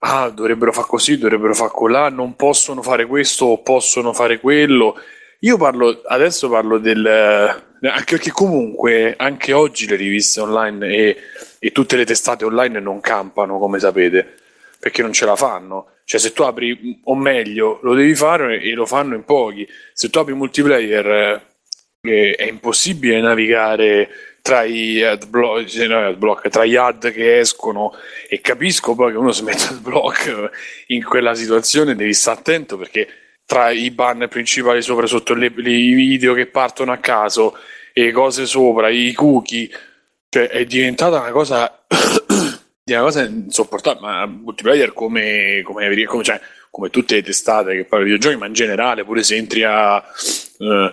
ah, 0.00 0.30
dovrebbero 0.30 0.72
fare 0.72 0.86
così, 0.86 1.18
dovrebbero 1.18 1.54
fare 1.54 1.70
colà, 1.72 2.08
non 2.08 2.36
possono 2.36 2.82
fare 2.82 3.06
questo 3.06 3.46
o 3.46 3.62
possono 3.62 4.12
fare 4.12 4.40
quello. 4.40 4.96
Io 5.42 5.56
parlo, 5.56 6.02
adesso 6.06 6.48
parlo 6.48 6.78
del, 6.78 7.06
anche 7.06 8.16
perché 8.16 8.30
comunque 8.32 9.14
anche 9.16 9.52
oggi 9.52 9.86
le 9.86 9.94
riviste 9.94 10.40
online 10.40 10.86
e, 10.88 11.16
e, 11.60 11.70
tutte 11.70 11.96
le 11.96 12.04
testate 12.04 12.44
online 12.44 12.80
non 12.80 13.00
campano, 13.00 13.58
come 13.58 13.78
sapete, 13.78 14.34
perché 14.80 15.00
non 15.02 15.12
ce 15.12 15.26
la 15.26 15.36
fanno. 15.36 15.90
Cioè, 16.04 16.18
se 16.18 16.32
tu 16.32 16.42
apri, 16.42 17.00
o 17.04 17.14
meglio, 17.14 17.78
lo 17.82 17.94
devi 17.94 18.16
fare 18.16 18.60
e 18.60 18.72
lo 18.72 18.84
fanno 18.84 19.14
in 19.14 19.24
pochi. 19.24 19.68
Se 19.92 20.10
tu 20.10 20.18
apri 20.18 20.34
multiplayer, 20.34 21.06
eh, 22.00 22.34
è 22.34 22.44
impossibile 22.44 23.20
navigare 23.20 24.08
tra 24.42 24.64
i 24.64 25.02
adblock, 25.04 25.72
no, 25.86 26.06
adblock, 26.06 26.48
tra 26.48 26.64
gli 26.64 26.74
ad 26.74 27.12
che 27.12 27.38
escono 27.38 27.94
e 28.28 28.40
capisco 28.40 28.94
poi 28.94 29.12
che 29.12 29.18
uno 29.18 29.30
si 29.30 29.44
mette 29.44 29.66
adblock 29.70 30.50
in 30.88 31.04
quella 31.04 31.34
situazione, 31.34 31.94
devi 31.94 32.14
stare 32.14 32.38
attento 32.40 32.76
perché 32.76 33.08
tra 33.48 33.70
i 33.70 33.90
banner 33.90 34.28
principali 34.28 34.82
sopra 34.82 35.06
e 35.06 35.08
sotto 35.08 35.32
le, 35.32 35.50
le, 35.56 35.70
i 35.70 35.94
video 35.94 36.34
che 36.34 36.48
partono 36.48 36.92
a 36.92 36.98
caso 36.98 37.56
e 37.94 38.12
cose 38.12 38.44
sopra, 38.44 38.90
i 38.90 39.14
cookie, 39.14 39.70
cioè 40.28 40.48
è 40.48 40.66
diventata 40.66 41.18
una 41.18 41.30
cosa 41.30 41.86
una 42.84 43.00
cosa 43.00 43.24
insopportabile, 43.24 44.06
ma 44.06 44.26
multiplayer 44.26 44.92
come, 44.92 45.62
come, 45.64 46.04
come, 46.04 46.22
cioè, 46.22 46.38
come 46.70 46.90
tutte 46.90 47.14
le 47.14 47.22
testate 47.22 47.74
che 47.74 47.84
parlo 47.84 48.04
di 48.04 48.10
videogiochi, 48.10 48.38
ma 48.38 48.46
in 48.48 48.52
generale, 48.52 49.02
pure 49.02 49.22
se 49.22 49.36
entri 49.36 49.62
a, 49.62 49.96
uh, 49.96 50.90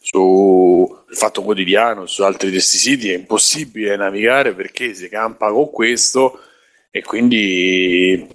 su 0.00 1.04
il 1.10 1.14
Fatto 1.14 1.42
Quotidiano, 1.42 2.06
su 2.06 2.22
altri 2.22 2.46
di 2.46 2.54
questi 2.54 2.78
siti 2.78 3.10
è 3.12 3.16
impossibile 3.16 3.96
navigare 3.96 4.54
perché 4.54 4.94
si 4.94 5.10
campa 5.10 5.50
con 5.50 5.70
questo 5.70 6.40
e 6.90 7.02
quindi, 7.02 8.26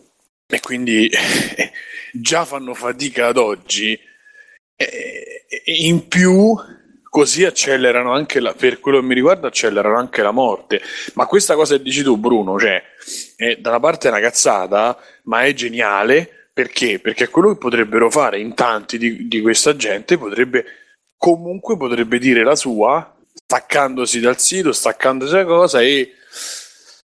e 0.45 0.59
quindi 0.59 1.09
già 2.13 2.45
fanno 2.45 2.73
fatica 2.73 3.27
ad 3.27 3.37
oggi 3.37 3.99
e, 4.75 5.45
in 5.65 6.07
più 6.07 6.55
così 7.09 7.45
accelerano 7.45 8.11
anche 8.11 8.39
la, 8.39 8.53
per 8.53 8.79
quello 8.79 8.99
che 8.99 9.05
mi 9.05 9.13
riguarda 9.13 9.47
accelerano 9.47 9.97
anche 9.97 10.21
la 10.21 10.31
morte 10.31 10.81
ma 11.13 11.25
questa 11.25 11.55
cosa 11.55 11.77
che 11.77 11.83
dici 11.83 12.01
tu 12.03 12.17
Bruno 12.17 12.59
cioè 12.59 12.81
è 13.35 13.57
da 13.57 13.69
una 13.69 13.79
parte 13.79 14.07
una 14.07 14.19
cazzata 14.19 14.97
ma 15.23 15.43
è 15.43 15.53
geniale 15.53 16.43
perché? 16.53 16.99
Perché 16.99 17.29
quello 17.29 17.53
che 17.53 17.57
potrebbero 17.57 18.11
fare 18.11 18.39
in 18.39 18.53
tanti 18.53 18.99
di, 18.99 19.27
di 19.27 19.41
questa 19.41 19.75
gente 19.75 20.19
potrebbe 20.19 20.65
comunque 21.17 21.77
potrebbe 21.77 22.19
dire 22.19 22.43
la 22.43 22.55
sua 22.55 23.11
staccandosi 23.33 24.19
dal 24.19 24.39
sito, 24.39 24.71
staccandosi 24.71 25.33
da 25.33 25.45
cosa 25.45 25.81
e 25.81 26.13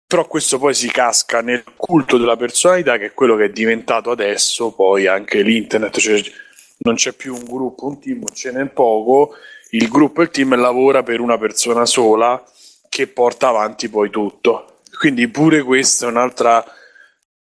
però 0.10 0.26
questo 0.26 0.58
poi 0.58 0.74
si 0.74 0.90
casca 0.90 1.42
nel 1.42 1.64
culto 1.76 2.18
della 2.18 2.36
personalità 2.36 2.98
che 2.98 3.06
è 3.06 3.14
quello 3.14 3.36
che 3.36 3.44
è 3.44 3.50
diventato 3.50 4.10
adesso 4.10 4.72
poi 4.72 5.06
anche 5.06 5.44
l'internet 5.44 6.00
cioè 6.00 6.20
non 6.80 6.96
c'è 6.96 7.12
più 7.14 7.36
un 7.36 7.44
gruppo, 7.44 7.86
un 7.86 8.00
team, 8.00 8.24
ce 8.34 8.52
n'è 8.52 8.66
poco 8.70 9.36
il 9.72 9.88
gruppo 9.88 10.22
e 10.22 10.24
il 10.24 10.30
team 10.32 10.56
lavora 10.56 11.04
per 11.04 11.20
una 11.20 11.38
persona 11.38 11.86
sola 11.86 12.44
che 12.90 13.06
porta 13.06 13.50
avanti 13.50 13.88
poi 13.88 14.10
tutto. 14.10 14.80
Quindi 14.98 15.28
pure 15.28 15.62
questa 15.62 16.08
è 16.08 16.10
un'altra 16.10 16.66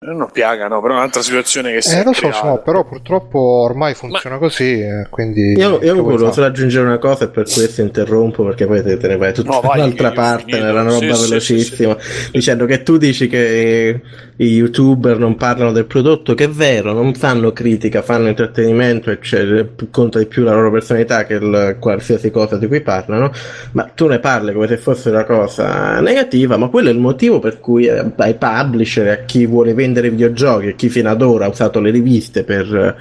non 0.04 0.30
piaga, 0.32 0.68
no, 0.68 0.82
però 0.82 0.94
è 0.94 0.98
un'altra 0.98 1.22
situazione 1.22 1.72
che 1.72 1.82
si 1.82 1.96
eh, 1.96 2.02
è 2.02 2.04
lo 2.04 2.14
so, 2.14 2.32
so, 2.32 2.62
però 2.64 2.84
purtroppo 2.86 3.40
ormai 3.40 3.94
funziona 3.94 4.38
così, 4.38 4.82
eh, 4.82 5.08
quindi... 5.10 5.54
Io, 5.54 5.80
io 5.82 6.02
volevo 6.02 6.32
solo 6.32 6.46
aggiungere 6.48 6.86
una 6.86 6.98
cosa 6.98 7.26
e 7.26 7.30
per 7.30 7.44
questo 7.44 7.82
interrompo 7.82 8.44
perché 8.44 8.66
poi 8.66 8.84
te, 8.84 8.98
te 8.98 9.08
ne 9.08 9.18
vai 9.18 9.34
tutta 9.34 9.52
No, 9.54 9.62
vai, 9.62 9.80
un'altra 9.80 10.12
parte 10.12 10.44
finito. 10.44 10.66
nella 10.66 10.82
roba 10.84 11.14
Sì, 11.14 11.30
velocissima 11.30 11.96
sì, 12.00 12.12
sì. 12.24 12.32
dicendo 12.32 12.66
che 12.66 12.84
tu 12.84 12.98
dici 12.98 13.28
che 13.28 14.02
i 14.38 14.46
youtuber 14.48 15.18
non 15.18 15.36
parlano 15.36 15.72
del 15.72 15.86
prodotto 15.86 16.34
che 16.34 16.46
è 16.46 16.50
vero 16.50 16.92
non 16.92 17.14
fanno 17.14 17.52
critica 17.54 18.02
fanno 18.02 18.28
intrattenimento 18.28 19.12
e 19.12 19.20
cioè, 19.22 19.66
conta 19.92 20.20
di 20.20 20.26
più 20.26 20.44
la 20.44 20.54
loro 20.54 20.72
personalità 20.72 21.26
che 21.26 21.36
il 21.36 21.78
qualsiasi 21.80 22.32
cosa 22.32 22.58
di 22.58 22.68
cui 22.68 22.82
parlano 22.82 23.32
ma 23.74 23.84
tu 23.94 24.08
ne 24.08 24.20
parli 24.20 24.52
come 24.54 24.68
se 24.68 24.78
fosse 24.78 25.10
una 25.10 25.24
cosa 25.24 26.00
negativa 26.00 26.58
ma 26.58 26.68
quello 26.70 26.90
è 26.90 26.92
il 26.94 27.00
motivo 27.00 27.40
per 27.40 27.60
cui 27.60 27.86
eh, 27.86 28.04
ai 28.18 28.36
publisher 28.36 29.08
a 29.10 29.18
chi 29.26 29.46
vuole 29.46 29.74
vendere 29.74 29.92
videogiochi 30.02 30.68
e 30.68 30.76
chi 30.76 30.90
fino 30.90 31.10
ad 31.10 31.22
ora 31.22 31.46
ha 31.46 31.50
usato 31.50 31.80
le 31.80 31.92
riviste 31.92 32.44
per 32.44 32.76
eh, 32.76 32.96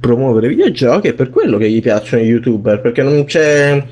promuovere 0.00 0.48
videogiochi 0.48 1.08
è 1.08 1.14
per 1.14 1.30
quello 1.30 1.58
che 1.58 1.70
gli 1.70 1.80
piacciono 1.80 2.22
i 2.22 2.26
youtuber 2.26 2.80
perché 2.80 3.02
non 3.02 3.24
c'è 3.24 3.84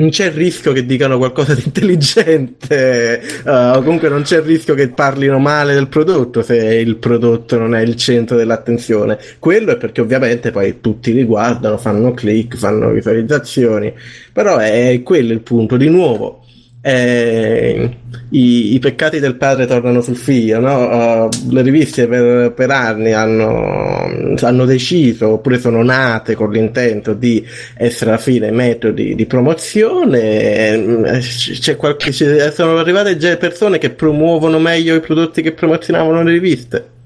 non 0.00 0.08
c'è 0.08 0.26
il 0.26 0.32
rischio 0.32 0.72
che 0.72 0.86
dicano 0.86 1.18
qualcosa 1.18 1.54
di 1.54 1.62
intelligente 1.64 3.20
o 3.44 3.82
comunque 3.82 4.08
non 4.08 4.22
c'è 4.22 4.38
il 4.38 4.44
rischio 4.44 4.74
che 4.74 4.88
parlino 4.88 5.38
male 5.38 5.74
del 5.74 5.88
prodotto 5.88 6.42
se 6.42 6.56
il 6.56 6.96
prodotto 6.96 7.58
non 7.58 7.74
è 7.74 7.80
il 7.82 7.96
centro 7.96 8.36
dell'attenzione. 8.36 9.18
Quello 9.38 9.72
è 9.72 9.76
perché 9.76 10.00
ovviamente 10.00 10.50
poi 10.50 10.80
tutti 10.80 11.12
li 11.12 11.24
guardano 11.24 11.76
fanno 11.76 12.12
click 12.12 12.56
fanno 12.56 12.90
visualizzazioni 12.90 13.92
però 14.32 14.56
è 14.56 15.00
quello 15.04 15.32
il 15.32 15.40
punto. 15.40 15.76
Di 15.76 15.88
nuovo 15.88 16.39
eh, 16.82 17.96
i, 18.30 18.74
i 18.74 18.78
peccati 18.78 19.18
del 19.18 19.36
padre 19.36 19.66
tornano 19.66 20.00
sul 20.00 20.16
figlio, 20.16 20.60
no? 20.60 21.26
Uh, 21.26 21.28
le 21.50 21.62
riviste 21.62 22.06
per, 22.06 22.52
per 22.52 22.70
anni 22.70 23.12
hanno, 23.12 24.36
hanno 24.40 24.64
deciso, 24.64 25.28
oppure 25.28 25.58
sono 25.58 25.82
nate 25.82 26.34
con 26.34 26.50
l'intento 26.50 27.12
di 27.12 27.44
essere 27.76 28.10
alla 28.10 28.18
fine 28.18 28.50
metodi 28.50 29.14
di 29.14 29.26
promozione. 29.26 30.20
eh, 30.20 31.18
C'è 31.20 31.76
qualche, 31.76 32.12
sono 32.12 32.78
arrivate 32.78 33.16
già 33.16 33.36
persone 33.36 33.78
che 33.78 33.90
promuovono 33.90 34.58
meglio 34.58 34.94
i 34.94 35.00
prodotti 35.00 35.42
che 35.42 35.52
promozionavano 35.52 36.22
le 36.22 36.32
riviste. 36.32 36.98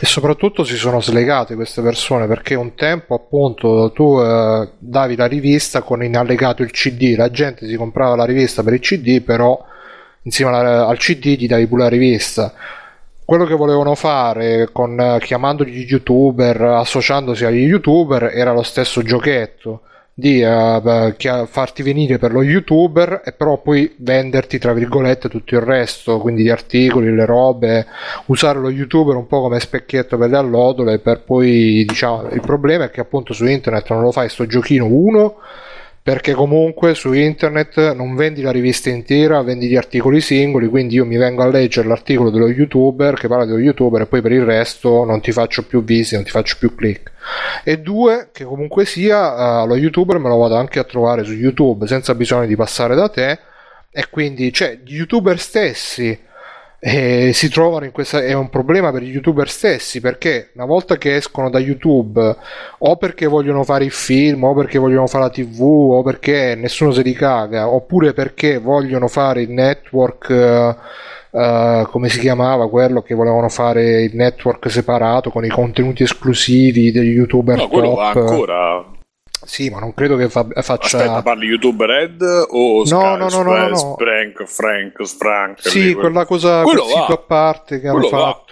E 0.00 0.06
soprattutto 0.06 0.64
si 0.64 0.74
sono 0.74 1.00
slegate 1.00 1.54
queste 1.54 1.82
persone 1.82 2.26
perché 2.26 2.56
un 2.56 2.74
tempo 2.74 3.14
appunto 3.14 3.92
tu 3.92 4.18
eh, 4.20 4.70
davi 4.76 5.14
la 5.14 5.26
rivista 5.26 5.82
con 5.82 6.02
in 6.02 6.16
allegato 6.16 6.62
il 6.62 6.72
CD, 6.72 7.14
la 7.16 7.30
gente 7.30 7.68
si 7.68 7.76
comprava 7.76 8.16
la 8.16 8.24
rivista 8.24 8.64
per 8.64 8.72
il 8.72 8.80
CD, 8.80 9.20
però 9.20 9.64
insieme 10.22 10.50
alla- 10.50 10.88
al 10.88 10.98
CD 10.98 11.36
gli 11.36 11.46
davi 11.46 11.68
pure 11.68 11.84
la 11.84 11.88
rivista. 11.88 12.52
Quello 13.24 13.44
che 13.44 13.54
volevano 13.54 13.94
fare 13.94 14.70
con 14.72 14.98
eh, 14.98 15.18
chiamandogli 15.20 15.86
youtuber, 15.88 16.60
associandosi 16.62 17.44
agli 17.44 17.62
youtuber, 17.62 18.32
era 18.34 18.50
lo 18.50 18.64
stesso 18.64 19.00
giochetto 19.00 19.82
di 20.12 20.44
chia- 21.16 21.46
farti 21.46 21.82
venire 21.82 22.18
per 22.18 22.32
lo 22.32 22.42
youtuber 22.42 23.22
e 23.24 23.32
però 23.32 23.58
poi 23.58 23.94
venderti 23.98 24.58
tra 24.58 24.72
virgolette 24.72 25.28
tutto 25.28 25.54
il 25.54 25.62
resto, 25.62 26.18
quindi 26.18 26.42
gli 26.42 26.50
articoli, 26.50 27.14
le 27.14 27.24
robe, 27.24 27.86
usare 28.26 28.58
lo 28.58 28.70
youtuber 28.70 29.16
un 29.16 29.26
po' 29.26 29.40
come 29.42 29.60
specchietto 29.60 30.18
per 30.18 30.30
le 30.30 30.36
allodole 30.36 30.98
per 30.98 31.22
poi 31.22 31.84
diciamo 31.86 32.28
il 32.30 32.40
problema 32.40 32.84
è 32.84 32.90
che 32.90 33.00
appunto 33.00 33.32
su 33.32 33.46
internet 33.46 33.88
non 33.90 34.02
lo 34.02 34.12
fai 34.12 34.28
sto 34.28 34.46
giochino 34.46 34.86
uno 34.86 35.36
perché 36.02 36.32
comunque 36.32 36.94
su 36.94 37.12
internet 37.12 37.92
non 37.92 38.16
vendi 38.16 38.40
la 38.40 38.50
rivista 38.50 38.88
intera, 38.88 39.42
vendi 39.42 39.68
gli 39.68 39.76
articoli 39.76 40.20
singoli, 40.20 40.66
quindi 40.66 40.94
io 40.94 41.04
mi 41.04 41.16
vengo 41.16 41.42
a 41.42 41.48
leggere 41.48 41.86
l'articolo 41.88 42.30
dello 42.30 42.48
youtuber 42.48 43.14
che 43.14 43.28
parla 43.28 43.44
dello 43.44 43.58
youtuber 43.58 44.02
e 44.02 44.06
poi 44.06 44.22
per 44.22 44.32
il 44.32 44.44
resto 44.44 45.04
non 45.04 45.20
ti 45.20 45.30
faccio 45.30 45.66
più 45.66 45.84
visite, 45.84 46.16
non 46.16 46.24
ti 46.24 46.30
faccio 46.30 46.56
più 46.58 46.74
click. 46.74 47.12
E 47.64 47.80
due, 47.80 48.30
che 48.32 48.44
comunque 48.44 48.86
sia, 48.86 49.62
eh, 49.62 49.66
lo 49.66 49.76
youtuber 49.76 50.18
me 50.18 50.28
lo 50.28 50.36
vado 50.38 50.56
anche 50.56 50.78
a 50.78 50.84
trovare 50.84 51.22
su 51.22 51.32
YouTube 51.32 51.86
senza 51.86 52.14
bisogno 52.14 52.46
di 52.46 52.56
passare 52.56 52.94
da 52.94 53.08
te 53.08 53.38
e 53.90 54.08
quindi 54.08 54.52
cioè 54.52 54.78
gli 54.82 54.94
youtuber 54.94 55.38
stessi 55.38 56.18
eh, 56.82 57.32
si 57.34 57.50
trovano 57.50 57.84
in 57.84 57.92
questa 57.92 58.22
è 58.22 58.32
un 58.32 58.48
problema 58.48 58.90
per 58.90 59.02
gli 59.02 59.10
youtuber 59.10 59.50
stessi 59.50 60.00
perché 60.00 60.50
una 60.54 60.64
volta 60.64 60.96
che 60.96 61.14
escono 61.14 61.50
da 61.50 61.58
YouTube 61.58 62.36
o 62.78 62.96
perché 62.96 63.26
vogliono 63.26 63.64
fare 63.64 63.84
il 63.84 63.90
film 63.90 64.44
o 64.44 64.54
perché 64.54 64.78
vogliono 64.78 65.06
fare 65.06 65.24
la 65.24 65.30
tv 65.30 65.60
o 65.60 66.02
perché 66.02 66.54
nessuno 66.56 66.90
se 66.90 67.02
li 67.02 67.12
caga 67.12 67.68
oppure 67.68 68.14
perché 68.14 68.56
vogliono 68.56 69.08
fare 69.08 69.42
il 69.42 69.50
network 69.50 70.30
eh, 70.30 70.74
eh, 71.32 71.86
come 71.90 72.08
si 72.08 72.18
chiamava 72.18 72.70
quello 72.70 73.02
che 73.02 73.14
volevano 73.14 73.50
fare 73.50 74.02
il 74.02 74.16
network 74.16 74.70
separato 74.70 75.30
con 75.30 75.44
i 75.44 75.48
contenuti 75.48 76.02
esclusivi 76.04 76.90
degli 76.90 77.10
youtuber 77.10 77.58
No, 77.58 77.68
quello 77.68 77.94
va 77.94 78.12
top 78.12 78.22
ancora. 78.22 78.84
Sì 79.44 79.70
ma 79.70 79.78
non 79.78 79.94
credo 79.94 80.16
che 80.16 80.28
fa- 80.28 80.46
faccia 80.62 80.98
Aspetta, 80.98 81.22
parli 81.22 81.46
YouTuber 81.46 81.88
Red 81.88 82.22
o 82.48 82.84
Sky, 82.84 82.94
no, 82.94 83.16
no, 83.16 83.28
no, 83.28 83.42
no, 83.42 83.68
no. 83.68 83.96
Frank, 83.98 84.44
Frank, 84.44 85.04
Frank. 85.06 85.60
Sì, 85.60 85.82
lì, 85.86 85.94
quella 85.94 86.26
cosa, 86.26 86.62
va. 86.62 87.06
a 87.06 87.18
parte 87.18 87.80
che 87.80 87.88
hanno 87.88 88.08
va. 88.08 88.42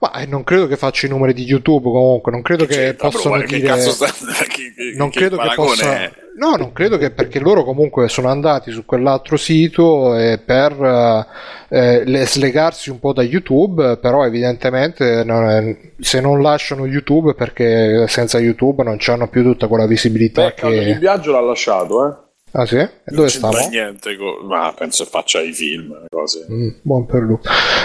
Ma 0.00 0.12
eh, 0.12 0.26
non 0.26 0.44
credo 0.44 0.66
che 0.66 0.76
faccia 0.76 1.06
i 1.06 1.10
numeri 1.10 1.32
di 1.34 1.44
YouTube 1.44 1.90
comunque, 1.90 2.30
non 2.30 2.42
credo 2.42 2.66
che 2.66 2.74
c'entra, 2.74 3.08
possano? 3.08 3.38
Che 3.38 3.56
dire... 3.56 3.66
cazzo 3.68 3.90
sta- 3.90 4.06
che- 4.46 4.72
che- 4.74 4.92
non 4.96 5.10
che 5.10 5.18
credo 5.18 5.36
che 5.38 5.50
possa... 5.54 6.02
è? 6.02 6.12
No, 6.38 6.54
non 6.54 6.72
credo 6.72 6.98
che 6.98 7.10
perché 7.10 7.40
loro 7.40 7.64
comunque 7.64 8.08
sono 8.08 8.28
andati 8.28 8.70
su 8.70 8.84
quell'altro 8.84 9.36
sito 9.36 10.14
eh, 10.16 10.38
per 10.38 11.26
eh, 11.68 12.04
le- 12.04 12.26
slegarsi 12.26 12.90
un 12.90 13.00
po' 13.00 13.12
da 13.12 13.22
YouTube, 13.22 13.96
però 13.96 14.24
evidentemente 14.24 15.24
non 15.24 15.48
è- 15.48 15.76
se 15.98 16.20
non 16.20 16.40
lasciano 16.40 16.86
YouTube 16.86 17.34
perché 17.34 18.04
senza 18.06 18.38
YouTube 18.38 18.84
non 18.84 18.98
hanno 19.04 19.26
più 19.28 19.42
tutta 19.42 19.66
quella 19.66 19.86
visibilità 19.86 20.44
Beh, 20.44 20.54
Caldo 20.54 20.78
di 20.78 20.92
che... 20.92 20.98
viaggio 20.98 21.32
l'ha 21.32 21.40
lasciato, 21.40 22.06
eh. 22.08 22.26
Ah 22.50 22.64
sì? 22.64 22.76
E 22.76 22.90
Non 23.04 23.16
dove 23.16 23.28
stavo? 23.28 23.56
niente, 23.68 24.16
co- 24.16 24.40
ma 24.44 24.72
penso 24.76 25.04
faccia 25.04 25.40
i 25.40 25.52
film, 25.52 25.94
cose. 26.08 26.46
Mm, 26.50 26.68
buon 26.82 27.04
per 27.04 27.20
lui. 27.22 27.38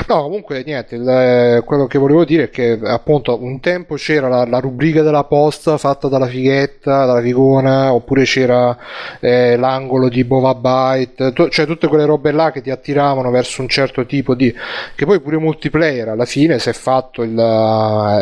No, 0.07 0.23
comunque 0.23 0.64
niente, 0.65 0.95
il- 0.95 1.61
quello 1.65 1.85
che 1.85 1.98
volevo 1.98 2.23
dire 2.23 2.44
è 2.45 2.49
che 2.49 2.80
appunto 2.81 3.38
un 3.41 3.60
tempo 3.60 3.95
c'era 3.95 4.30
la, 4.30 4.45
la 4.45 4.60
rubrica 4.60 5.02
della 5.02 5.26
posta 5.26 5.77
fatta 5.77 6.07
dalla 6.07 6.27
fighetta, 6.27 7.06
dalla 7.06 7.22
figona, 7.22 7.94
oppure 7.94 8.23
c'era 8.23 8.76
eh, 9.19 9.57
l'angolo 9.57 10.07
di 10.07 10.23
Bova 10.23 10.56
Byte, 10.56 11.34
to- 11.34 11.49
cioè 11.49 11.65
tutte 11.65 11.88
quelle 11.88 12.06
robe 12.06 12.31
là 12.31 12.52
che 12.52 12.61
ti 12.61 12.72
attiravano 12.72 13.30
verso 13.31 13.61
un 13.61 13.68
certo 13.68 14.06
tipo 14.06 14.34
di... 14.34 14.53
che 14.95 15.06
poi 15.06 15.19
pure 15.19 15.38
multiplayer 15.38 16.07
alla 16.07 16.26
fine 16.26 16.57
si 16.60 16.69
è 16.69 16.73
fatto 16.73 17.22
il... 17.23 17.38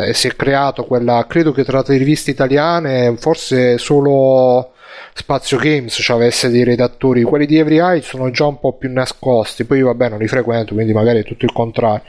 eh, 0.08 0.12
si 0.12 0.26
è 0.26 0.34
creato 0.34 0.84
quella, 0.84 1.24
credo 1.28 1.52
che 1.52 1.64
tra 1.64 1.82
le 1.86 1.96
riviste 1.96 2.30
italiane 2.32 3.14
forse 3.16 3.78
solo... 3.78 4.71
Spazio 5.14 5.58
Games 5.58 5.92
ci 5.92 6.12
avesse 6.12 6.48
dei 6.48 6.64
redattori, 6.64 7.22
quelli 7.22 7.46
di 7.46 7.58
Every 7.58 7.78
Eye 7.78 8.02
sono 8.02 8.30
già 8.30 8.46
un 8.46 8.58
po' 8.58 8.72
più 8.74 8.90
nascosti, 8.90 9.64
poi 9.64 9.82
vabbè 9.82 10.08
non 10.08 10.18
li 10.18 10.26
frequento, 10.26 10.74
quindi 10.74 10.92
magari 10.92 11.20
è 11.20 11.24
tutto 11.24 11.44
il 11.44 11.52
contrario. 11.52 12.02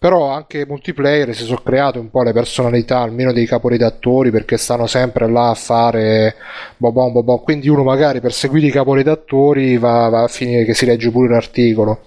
Però 0.00 0.30
anche 0.30 0.64
multiplayer 0.64 1.34
si 1.34 1.44
sono 1.44 1.60
create 1.62 1.98
un 1.98 2.08
po' 2.08 2.22
le 2.22 2.32
personalità, 2.32 3.00
almeno 3.00 3.34
dei 3.34 3.44
caporedattori, 3.44 4.30
perché 4.30 4.56
stanno 4.56 4.86
sempre 4.86 5.28
là 5.28 5.50
a 5.50 5.54
fare 5.54 6.36
bobon 6.78 7.12
bobon. 7.12 7.42
Quindi 7.42 7.68
uno 7.68 7.82
magari 7.82 8.18
per 8.18 8.32
seguire 8.32 8.68
i 8.68 8.70
caporedattori 8.70 9.76
va, 9.76 10.08
va 10.08 10.22
a 10.22 10.28
finire 10.28 10.64
che 10.64 10.72
si 10.72 10.86
legge 10.86 11.10
pure 11.10 11.28
l'articolo. 11.28 12.04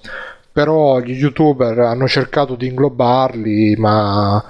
Però 0.53 0.99
gli 0.99 1.13
youtuber 1.13 1.79
hanno 1.79 2.07
cercato 2.07 2.53
di 2.53 2.67
inglobarli 2.67 3.75
ma 3.77 4.41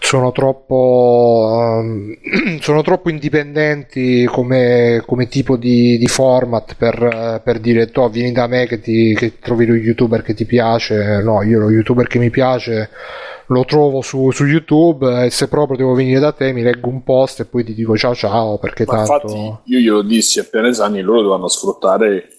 sono 0.00 0.32
troppo 0.32 1.78
um, 1.80 2.16
sono 2.60 2.82
troppo 2.82 3.08
indipendenti 3.08 4.24
come, 4.24 5.02
come 5.06 5.28
tipo 5.28 5.56
di, 5.56 5.96
di, 5.96 6.08
format 6.08 6.74
per, 6.76 7.40
per 7.44 7.60
dire 7.60 7.90
tu 7.90 8.08
vieni 8.10 8.32
da 8.32 8.48
me 8.48 8.66
che, 8.66 8.80
ti, 8.80 9.14
che 9.14 9.38
trovi 9.38 9.66
lo 9.66 9.74
youtuber 9.74 10.22
che 10.22 10.34
ti 10.34 10.44
piace. 10.44 11.20
No 11.22 11.42
io 11.42 11.60
lo 11.60 11.70
youtuber 11.70 12.06
che 12.06 12.18
mi 12.18 12.30
piace 12.30 12.90
lo 13.50 13.64
trovo 13.64 14.00
su, 14.02 14.30
su, 14.30 14.44
YouTube 14.44 15.24
e 15.24 15.30
se 15.30 15.48
proprio 15.48 15.76
devo 15.76 15.94
venire 15.94 16.20
da 16.20 16.32
te 16.32 16.52
mi 16.52 16.62
leggo 16.62 16.88
un 16.88 17.02
post 17.02 17.40
e 17.40 17.44
poi 17.46 17.64
ti 17.64 17.74
dico 17.74 17.96
ciao 17.96 18.14
ciao 18.14 18.58
perché 18.58 18.84
Ma 18.86 19.04
tanto... 19.04 19.12
infatti 19.12 19.72
io 19.72 19.78
glielo 19.78 20.02
dissi 20.02 20.38
appena 20.38 20.68
esami 20.68 21.00
loro 21.00 21.22
dovevano 21.22 21.48
sfruttare 21.48 22.37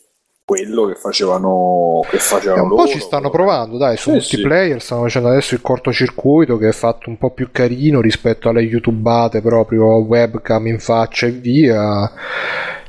quello 0.50 0.88
che 0.88 0.96
facevano, 0.96 2.00
che 2.10 2.18
facevano 2.18 2.64
un 2.64 2.70
loro. 2.70 2.82
po' 2.82 2.90
ci 2.90 3.00
stanno 3.00 3.30
provando, 3.30 3.78
dai, 3.78 3.98
su 3.98 4.10
sì, 4.10 4.16
multiplayer 4.16 4.80
sì. 4.80 4.86
stanno 4.88 5.04
facendo 5.04 5.28
adesso 5.28 5.54
il 5.54 5.62
cortocircuito 5.62 6.58
che 6.58 6.70
è 6.70 6.72
fatto 6.72 7.08
un 7.08 7.20
po' 7.20 7.30
più 7.30 7.50
carino 7.52 8.02
rispetto 8.02 8.50
alle 8.50 8.62
youtubate 8.62 9.44
proprio 9.44 9.98
webcam 9.98 10.66
in 10.66 10.80
faccia 10.80 11.28
e 11.28 11.32
via. 11.32 12.12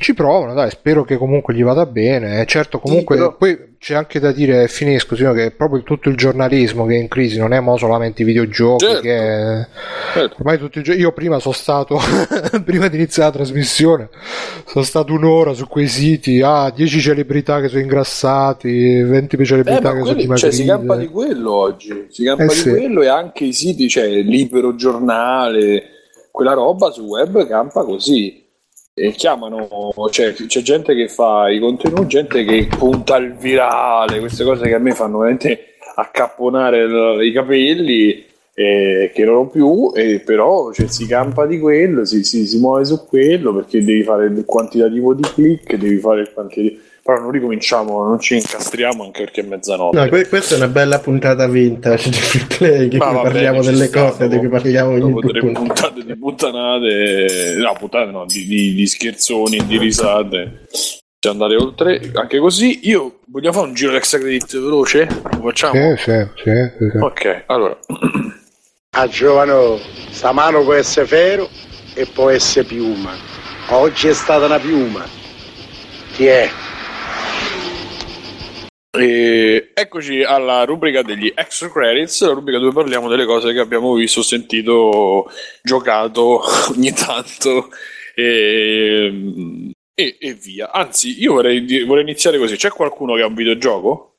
Ci 0.01 0.15
provano, 0.15 0.55
dai, 0.55 0.71
spero 0.71 1.05
che 1.05 1.19
comunque 1.19 1.53
gli 1.53 1.63
vada 1.63 1.85
bene. 1.85 2.47
Certo, 2.47 2.79
comunque 2.79 3.17
sì, 3.17 3.21
però... 3.21 3.37
poi 3.37 3.59
c'è 3.79 3.95
anche 3.95 4.19
da 4.19 4.33
dire, 4.33 4.67
finisco, 4.67 5.15
sì, 5.15 5.31
che 5.35 5.51
proprio 5.51 5.83
tutto 5.83 6.09
il 6.09 6.17
giornalismo 6.17 6.87
che 6.87 6.95
è 6.95 6.99
in 6.99 7.07
crisi 7.07 7.37
non 7.39 7.53
è 7.53 7.61
mo 7.61 7.77
solamente 7.77 8.23
i 8.23 8.25
videogiochi, 8.25 8.87
certo. 8.87 9.01
che 9.03 9.67
certo. 10.15 10.37
ormai 10.39 10.57
tutti 10.57 10.79
i 10.79 10.83
gio- 10.83 10.95
io 10.95 11.13
prima 11.13 11.39
sono 11.39 11.53
stato, 11.53 12.01
prima 12.65 12.89
di 12.89 12.97
iniziare 12.97 13.29
la 13.29 13.37
trasmissione, 13.37 14.09
sono 14.65 14.85
stato 14.87 15.13
un'ora 15.13 15.53
su 15.53 15.69
quei 15.69 15.87
siti, 15.87 16.41
ah, 16.41 16.73
10 16.75 16.99
celebrità 16.99 17.61
che 17.61 17.69
sono 17.69 17.83
ingrassati, 17.83 19.03
20 19.03 19.45
celebrità 19.45 19.91
eh, 19.91 19.97
che 19.97 20.01
sono 20.01 20.15
dimagrite. 20.15 20.37
Cioè, 20.39 20.51
si 20.51 20.65
campa 20.65 20.97
di 20.97 21.09
quello 21.09 21.53
oggi, 21.53 22.07
si 22.09 22.25
campa 22.25 22.45
eh, 22.45 22.47
di 22.47 22.55
sì. 22.55 22.71
quello 22.71 23.03
e 23.03 23.09
anche 23.09 23.45
i 23.45 23.53
siti, 23.53 23.87
cioè 23.87 24.09
libero 24.09 24.75
giornale, 24.75 25.83
quella 26.31 26.55
roba 26.55 26.91
su 26.91 27.03
web 27.03 27.47
campa 27.47 27.85
così 27.85 28.40
e 29.01 29.13
chiamano, 29.13 29.91
cioè, 30.11 30.35
c'è 30.35 30.61
gente 30.61 30.95
che 30.95 31.09
fa 31.09 31.49
i 31.49 31.59
contenuti, 31.59 32.07
gente 32.07 32.45
che 32.45 32.69
punta 32.77 33.17
il 33.17 33.33
virale, 33.35 34.19
queste 34.19 34.45
cose 34.45 34.67
che 34.67 34.75
a 34.75 34.79
me 34.79 34.93
fanno 34.93 35.19
veramente 35.19 35.77
accapponare 35.95 36.87
l- 36.87 37.25
i 37.25 37.33
capelli, 37.33 38.27
eh, 38.53 39.11
che 39.15 39.25
non 39.25 39.37
ho 39.37 39.47
più, 39.47 39.91
e 39.95 40.21
però 40.21 40.71
cioè, 40.73 40.87
si 40.89 41.07
campa 41.07 41.47
di 41.47 41.59
quello, 41.59 42.05
si, 42.05 42.23
si, 42.25 42.47
si, 42.47 42.59
muove 42.59 42.85
su 42.85 43.07
quello 43.07 43.55
perché 43.55 43.83
devi 43.83 44.03
fare 44.03 44.27
il 44.27 44.45
quantitativo 44.45 45.15
di 45.15 45.23
click, 45.23 45.77
devi 45.77 45.97
fare 45.97 46.21
il 46.21 46.33
quantitativo 46.35 46.81
però 47.03 47.21
non 47.21 47.31
ricominciamo, 47.31 48.07
non 48.07 48.21
ci 48.21 48.37
incastriamo 48.37 49.05
anche 49.05 49.25
perché 49.25 49.41
è 49.41 49.45
mezzanotte. 49.45 49.99
No, 49.99 50.09
que- 50.09 50.29
questa 50.29 50.55
è 50.55 50.59
una 50.59 50.69
bella 50.69 50.99
puntata 50.99 51.47
vintage 51.49 52.11
di 52.11 52.17
free 52.17 52.47
play, 52.59 52.89
che 52.89 52.99
vabbè, 52.99 53.23
parliamo 53.23 53.63
delle 53.63 53.91
cose 53.91 54.29
di 54.29 54.39
cui 54.39 54.49
parliamo 54.49 54.91
ogni 54.91 55.13
dopo 55.13 55.29
tre 55.29 55.41
puntate 55.41 56.05
di 56.05 56.17
puttanate, 56.17 57.57
no, 57.59 57.75
puttanate 57.79 58.11
no, 58.11 58.25
di, 58.27 58.45
di, 58.47 58.75
di 58.75 58.87
scherzoni, 58.87 59.65
di 59.67 59.79
risate. 59.79 60.67
C'è 61.19 61.29
andare 61.29 61.57
oltre 61.57 62.11
anche 62.15 62.39
così. 62.39 62.81
Io 62.85 63.19
vogliamo 63.27 63.55
fare 63.55 63.67
un 63.67 63.75
giro 63.75 63.93
l'extra 63.93 64.19
credit 64.19 64.53
veloce? 64.55 65.07
Lo 65.33 65.43
facciamo? 65.43 65.97
Sì, 65.97 66.03
sì, 66.03 66.27
sì, 66.43 66.91
sì. 66.91 66.97
Ok, 66.99 67.43
allora. 67.47 67.79
A 68.93 69.07
giovano, 69.07 69.79
sta 70.11 70.33
mano 70.33 70.63
può 70.65 70.73
essere 70.75 71.07
ferro 71.07 71.49
e 71.95 72.07
può 72.07 72.29
essere 72.31 72.67
piuma. 72.67 73.13
Oggi 73.69 74.09
è 74.09 74.15
stata 74.15 74.47
una 74.47 74.59
piuma. 74.59 75.05
Chi 76.13 76.27
è? 76.27 76.51
E 78.93 79.71
eccoci 79.73 80.25
alla 80.25 80.65
rubrica 80.65 81.03
degli 81.03 81.33
extra 81.33 81.71
credits, 81.71 82.27
la 82.27 82.33
rubrica 82.33 82.59
dove 82.59 82.73
parliamo 82.73 83.09
delle 83.09 83.25
cose 83.25 83.53
che 83.53 83.61
abbiamo 83.61 83.95
visto, 83.95 84.21
sentito, 84.21 85.31
giocato 85.63 86.41
ogni 86.75 86.93
tanto 86.93 87.69
e, 88.17 89.73
e, 89.95 90.17
e 90.19 90.33
via. 90.35 90.73
Anzi, 90.73 91.21
io 91.21 91.35
vorrei, 91.35 91.85
vorrei, 91.85 92.03
iniziare 92.03 92.39
così: 92.39 92.57
c'è 92.57 92.71
qualcuno 92.71 93.15
che 93.15 93.23
ha 93.23 93.27
un 93.27 93.35
videogioco? 93.35 94.17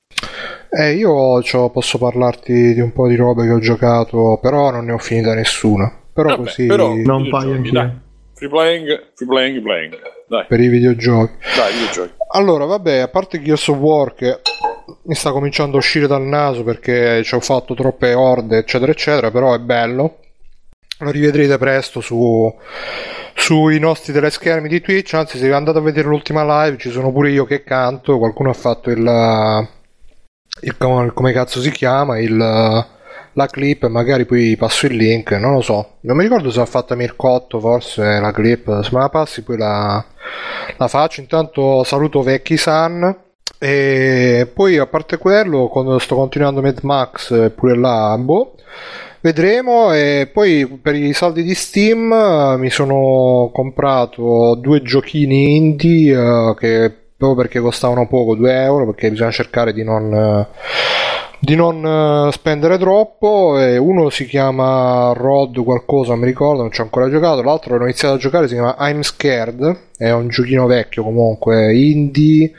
Eh, 0.70 0.94
io 0.94 1.42
posso 1.70 1.98
parlarti 1.98 2.74
di 2.74 2.80
un 2.80 2.94
po' 2.94 3.10
di 3.10 3.18
robe 3.18 3.44
che 3.44 3.52
ho 3.52 3.60
giocato, 3.60 4.40
però 4.42 4.72
non 4.72 4.86
ne 4.86 4.94
ho 4.94 4.98
finita 5.00 5.34
nessuna. 5.34 5.94
Però 6.14 6.30
Vabbè, 6.30 6.44
così 6.44 6.66
però, 6.66 6.94
non 6.96 7.28
paio 7.30 7.52
anche. 7.52 8.00
Free 8.36 8.50
playing, 8.50 9.12
free 9.16 9.28
playing, 9.28 9.62
playing. 9.62 9.98
Dai. 10.30 10.46
Per 10.48 10.60
i 10.62 10.68
videogiochi. 10.70 11.34
Dai, 11.58 11.74
videogiochi. 11.74 12.21
Allora, 12.34 12.66
vabbè, 12.66 13.00
a 13.00 13.08
parte 13.10 13.42
Gears 13.42 13.68
of 13.68 13.78
War 13.78 14.14
che 14.14 14.40
mi 15.04 15.16
sta 15.16 15.32
cominciando 15.32 15.76
a 15.76 15.80
uscire 15.80 16.08
dal 16.08 16.22
naso 16.22 16.64
perché 16.64 17.24
ci 17.24 17.36
ho 17.36 17.40
fatto 17.40 17.74
troppe 17.74 18.14
orde, 18.14 18.60
eccetera, 18.60 18.92
eccetera, 18.92 19.32
però 19.32 19.54
è 19.54 19.60
bello. 19.60 20.18
Lo 21.00 21.12
rivedrete 21.12 21.58
presto 21.58 22.00
su, 22.00 22.54
sui 23.34 23.80
nostri 23.80 24.14
teleschermi 24.14 24.70
di 24.70 24.80
Twitch. 24.82 25.14
Anzi, 25.14 25.38
se 25.38 25.52
andate 25.52 25.80
a 25.80 25.82
vedere 25.82 26.08
l'ultima 26.08 26.64
live, 26.64 26.78
ci 26.78 26.90
sono 26.90 27.12
pure 27.12 27.32
io 27.32 27.46
che 27.46 27.64
canto. 27.64 28.18
Qualcuno 28.18 28.50
ha 28.50 28.54
fatto 28.54 28.90
il, 28.92 29.68
il 30.62 30.78
come 30.78 31.34
cazzo 31.34 31.60
si 31.60 31.72
chiama, 31.72 32.20
il, 32.20 32.86
la 33.34 33.48
clip. 33.48 33.88
Magari 33.88 34.26
poi 34.26 34.56
passo 34.58 34.86
il 34.86 34.96
link. 34.96 35.32
Non 35.32 35.54
lo 35.54 35.62
so, 35.62 35.98
non 36.02 36.18
mi 36.18 36.24
ricordo 36.24 36.52
se 36.52 36.60
ha 36.60 36.66
fatto 36.66 36.96
Mircotto. 36.96 37.60
Forse 37.60 38.20
la 38.20 38.32
clip. 38.32 38.82
Se 38.82 38.90
me 38.94 39.00
la 39.00 39.10
passi, 39.10 39.44
poi 39.44 39.58
la, 39.58 40.04
la 40.78 40.88
faccio. 40.88 41.22
Intanto 41.22 41.84
saluto 41.84 42.22
Vecchi 42.22 42.58
San 42.58 43.30
e 43.64 44.50
poi 44.52 44.80
a 44.80 44.88
parte 44.88 45.20
quello, 45.20 45.68
quando 45.68 46.00
sto 46.00 46.16
continuando 46.16 46.64
Mad 46.64 46.80
Max, 46.82 47.52
pure 47.54 47.78
là, 47.78 48.18
boh, 48.18 48.56
vedremo. 49.20 49.94
E 49.94 50.32
poi 50.34 50.66
per 50.82 50.96
i 50.96 51.14
saldi 51.14 51.44
di 51.44 51.54
Steam 51.54 52.12
eh, 52.12 52.58
mi 52.58 52.72
sono 52.72 53.52
comprato 53.54 54.56
due 54.60 54.82
giochini 54.82 55.58
indie 55.58 56.16
uh, 56.16 56.56
che 56.56 56.92
proprio 57.16 57.44
perché 57.44 57.60
costavano 57.60 58.08
poco, 58.08 58.34
2 58.34 58.64
euro, 58.64 58.86
perché 58.88 59.12
bisogna 59.12 59.30
cercare 59.30 59.74
di 59.74 59.84
non. 59.84 60.12
Uh, 60.12 60.46
di 61.44 61.56
non 61.56 62.32
spendere 62.32 62.78
troppo 62.78 63.60
e 63.60 63.76
uno 63.78 64.12
si 64.12 64.28
chiama 64.28 65.12
Rod 65.16 65.64
qualcosa 65.64 66.16
mi 66.16 66.26
ricordo 66.26 66.62
non 66.62 66.72
ci 66.72 66.82
ho 66.82 66.84
ancora 66.84 67.10
giocato. 67.10 67.42
L'altro 67.42 67.78
l'ho 67.78 67.84
iniziato 67.86 68.14
a 68.14 68.20
giocare 68.20 68.48
si 68.48 68.54
chiama 68.54 68.76
I'm 68.78 69.02
Scared. 69.02 69.78
È 69.98 70.12
un 70.12 70.28
giochino 70.28 70.68
vecchio 70.68 71.02
comunque 71.04 71.74
indie 71.76 72.52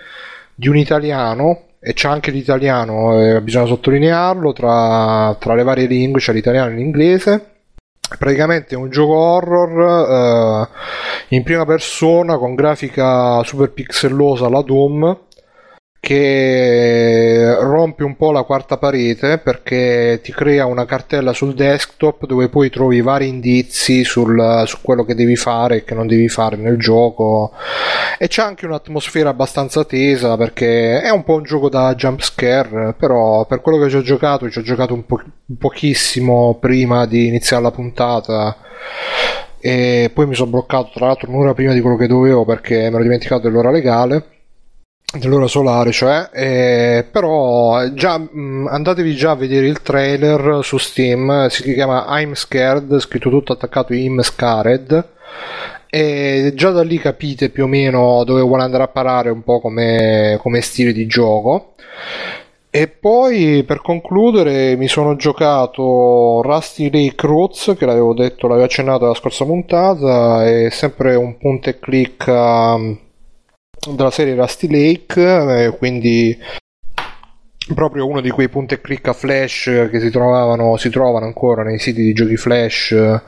di 0.52 0.66
un 0.68 0.76
italiano 0.76 1.60
e 1.78 1.92
c'è 1.92 2.08
anche 2.08 2.32
l'italiano, 2.32 3.20
eh, 3.20 3.40
bisogna 3.40 3.66
sottolinearlo, 3.66 4.52
tra, 4.52 5.36
tra, 5.38 5.54
le 5.54 5.62
varie 5.62 5.86
lingue 5.86 6.20
c'è 6.20 6.32
l'italiano 6.32 6.70
e 6.70 6.74
l'inglese. 6.74 7.46
Praticamente 8.18 8.74
è 8.74 8.78
un 8.78 8.90
gioco 8.90 9.14
horror 9.14 10.68
eh, 11.30 11.36
in 11.36 11.44
prima 11.44 11.64
persona 11.64 12.36
con 12.36 12.56
grafica 12.56 13.42
super 13.44 13.70
pixellosa 13.70 14.46
alla 14.46 14.62
Doom 14.62 15.18
che 16.04 17.54
rompe 17.60 18.02
un 18.02 18.16
po' 18.16 18.32
la 18.32 18.42
quarta 18.42 18.76
parete 18.76 19.38
perché 19.38 20.18
ti 20.20 20.32
crea 20.32 20.66
una 20.66 20.84
cartella 20.84 21.32
sul 21.32 21.54
desktop 21.54 22.26
dove 22.26 22.48
poi 22.48 22.70
trovi 22.70 23.00
vari 23.00 23.28
indizi 23.28 24.02
sul, 24.02 24.64
su 24.66 24.78
quello 24.82 25.04
che 25.04 25.14
devi 25.14 25.36
fare 25.36 25.76
e 25.76 25.84
che 25.84 25.94
non 25.94 26.08
devi 26.08 26.28
fare 26.28 26.56
nel 26.56 26.76
gioco. 26.76 27.52
E 28.18 28.26
c'è 28.26 28.42
anche 28.42 28.66
un'atmosfera 28.66 29.28
abbastanza 29.28 29.84
tesa 29.84 30.36
perché 30.36 31.00
è 31.02 31.10
un 31.10 31.22
po' 31.22 31.34
un 31.34 31.44
gioco 31.44 31.68
da 31.68 31.94
jump 31.94 32.20
scare 32.20 32.94
però 32.98 33.46
per 33.46 33.60
quello 33.60 33.78
che 33.78 33.88
ci 33.88 33.96
ho 33.96 34.02
giocato 34.02 34.50
ci 34.50 34.58
ho 34.58 34.62
giocato 34.62 34.94
un, 34.94 35.06
po- 35.06 35.22
pochissimo 35.56 36.58
prima 36.60 37.06
di 37.06 37.28
iniziare 37.28 37.62
la 37.62 37.70
puntata 37.70 38.56
e 39.60 40.10
poi 40.12 40.26
mi 40.26 40.34
sono 40.34 40.50
bloccato 40.50 40.90
tra 40.92 41.06
l'altro 41.06 41.30
un'ora 41.30 41.54
prima 41.54 41.72
di 41.72 41.80
quello 41.80 41.96
che 41.96 42.08
dovevo 42.08 42.44
perché 42.44 42.88
mi 42.88 42.94
ero 42.94 43.02
dimenticato 43.02 43.42
dell'ora 43.42 43.70
legale 43.70 44.31
dell'ora 45.18 45.46
solare, 45.46 45.92
cioè, 45.92 46.30
eh, 46.32 47.06
però 47.10 47.88
già 47.88 48.18
mh, 48.18 48.68
andatevi 48.70 49.14
già 49.14 49.32
a 49.32 49.36
vedere 49.36 49.66
il 49.66 49.82
trailer 49.82 50.60
su 50.62 50.78
Steam, 50.78 51.48
si 51.48 51.74
chiama 51.74 52.06
I'm 52.20 52.34
Scared, 52.34 52.98
scritto 52.98 53.30
tutto 53.30 53.52
attaccato 53.52 53.92
I'm 53.92 54.20
Scared 54.22 55.10
e 55.94 56.52
già 56.54 56.70
da 56.70 56.82
lì 56.82 56.98
capite 56.98 57.50
più 57.50 57.64
o 57.64 57.66
meno 57.66 58.24
dove 58.24 58.40
vuole 58.40 58.62
andare 58.62 58.84
a 58.84 58.88
parare 58.88 59.28
un 59.28 59.42
po' 59.42 59.60
come, 59.60 60.38
come 60.40 60.62
stile 60.62 60.92
di 60.92 61.06
gioco. 61.06 61.74
E 62.74 62.88
poi 62.88 63.64
per 63.64 63.82
concludere 63.82 64.76
mi 64.76 64.88
sono 64.88 65.14
giocato 65.16 66.40
Rusty 66.42 66.90
Lake 66.90 67.26
Roots, 67.26 67.74
che 67.76 67.84
l'avevo 67.84 68.14
detto, 68.14 68.46
l'avevo 68.46 68.64
accennato 68.64 69.04
la 69.04 69.12
scorsa 69.12 69.44
puntata, 69.44 70.46
è 70.46 70.70
sempre 70.70 71.14
un 71.14 71.36
punto 71.36 71.68
e 71.68 71.78
click 71.78 72.26
um, 72.28 72.98
della 73.90 74.10
serie 74.10 74.34
Rusty 74.34 74.70
Lake, 74.70 75.64
eh, 75.64 75.76
quindi 75.76 76.38
proprio 77.74 78.06
uno 78.06 78.20
di 78.20 78.30
quei 78.30 78.48
punti 78.48 78.74
e 78.74 78.80
clicca 78.80 79.12
flash 79.12 79.88
che 79.90 80.00
si 80.00 80.10
trovavano 80.10 80.76
si 80.76 80.90
trovano 80.90 81.26
ancora 81.26 81.62
nei 81.62 81.78
siti 81.78 82.02
di 82.02 82.12
giochi 82.12 82.36
flash 82.36 83.20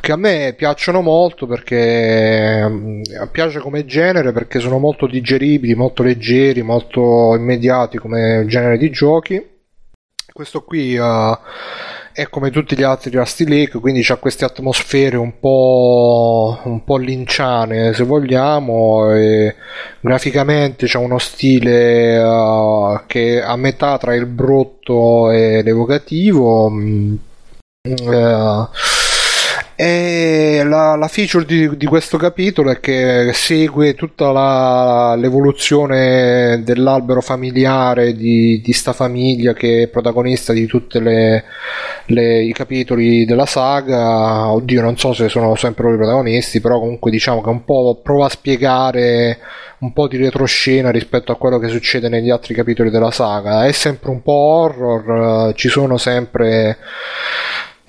che 0.00 0.12
a 0.12 0.16
me 0.16 0.54
piacciono 0.56 1.00
molto 1.00 1.46
perché 1.46 2.66
mm, 2.68 3.02
piace 3.30 3.60
come 3.60 3.84
genere 3.84 4.32
perché 4.32 4.58
sono 4.58 4.78
molto 4.78 5.06
digeribili 5.06 5.74
molto 5.74 6.02
leggeri 6.02 6.62
molto 6.62 7.34
immediati 7.36 7.98
come 7.98 8.44
genere 8.46 8.78
di 8.78 8.90
giochi. 8.90 9.56
Questo 10.32 10.62
qui 10.62 10.96
uh, 10.96 11.36
è 12.12 12.28
come 12.28 12.50
tutti 12.50 12.76
gli 12.76 12.82
altri 12.82 13.10
Rusty 13.10 13.46
Lake, 13.46 13.78
quindi 13.78 14.04
ha 14.08 14.16
queste 14.16 14.44
atmosfere 14.44 15.16
un 15.16 15.38
po', 15.38 16.58
un 16.64 16.84
po' 16.84 16.96
linciane 16.96 17.92
se 17.92 18.04
vogliamo, 18.04 19.14
e 19.14 19.54
graficamente 20.00 20.86
c'è 20.86 20.98
uno 20.98 21.18
stile 21.18 22.18
uh, 22.18 23.00
che 23.06 23.42
a 23.42 23.56
metà 23.56 23.98
tra 23.98 24.14
il 24.14 24.26
brutto 24.26 25.30
e 25.30 25.62
l'evocativo. 25.62 26.66
Uh, 26.66 27.18
e 29.80 30.64
la, 30.64 30.96
la 30.96 31.06
feature 31.06 31.44
di, 31.44 31.76
di, 31.76 31.86
questo 31.86 32.16
capitolo 32.16 32.72
è 32.72 32.80
che 32.80 33.30
segue 33.32 33.94
tutta 33.94 34.32
la, 34.32 35.14
l'evoluzione 35.14 36.64
dell'albero 36.64 37.20
familiare 37.20 38.12
di, 38.14 38.60
di 38.60 38.72
sta 38.72 38.92
famiglia 38.92 39.52
che 39.52 39.84
è 39.84 39.86
protagonista 39.86 40.52
di 40.52 40.66
tutti 40.66 40.98
i 40.98 42.52
capitoli 42.52 43.24
della 43.24 43.46
saga. 43.46 44.50
Oddio, 44.50 44.82
non 44.82 44.98
so 44.98 45.12
se 45.12 45.28
sono 45.28 45.54
sempre 45.54 45.84
loro 45.84 45.94
i 45.94 45.98
protagonisti, 45.98 46.60
però 46.60 46.80
comunque 46.80 47.12
diciamo 47.12 47.40
che 47.40 47.48
un 47.48 47.64
po' 47.64 48.00
prova 48.02 48.26
a 48.26 48.30
spiegare 48.30 49.38
un 49.78 49.92
po' 49.92 50.08
di 50.08 50.16
retroscena 50.16 50.90
rispetto 50.90 51.30
a 51.30 51.36
quello 51.36 51.60
che 51.60 51.68
succede 51.68 52.08
negli 52.08 52.30
altri 52.30 52.52
capitoli 52.52 52.90
della 52.90 53.12
saga. 53.12 53.64
È 53.64 53.70
sempre 53.70 54.10
un 54.10 54.22
po' 54.22 54.32
horror, 54.32 55.54
ci 55.54 55.68
sono 55.68 55.98
sempre 55.98 56.78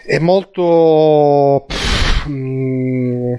è 0.10 0.18
molto 0.18 1.65
pff, 1.68 2.27
mm, 2.27 3.34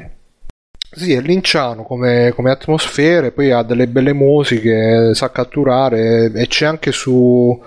sì, 0.92 1.12
è 1.14 1.20
linciano 1.20 1.82
come, 1.82 2.32
come 2.32 2.52
atmosfere, 2.52 3.32
poi 3.32 3.50
ha 3.50 3.62
delle 3.62 3.88
belle 3.88 4.12
musiche, 4.12 5.10
sa 5.14 5.32
catturare 5.32 6.30
e 6.32 6.46
c'è 6.46 6.66
anche 6.66 6.92
su, 6.92 7.60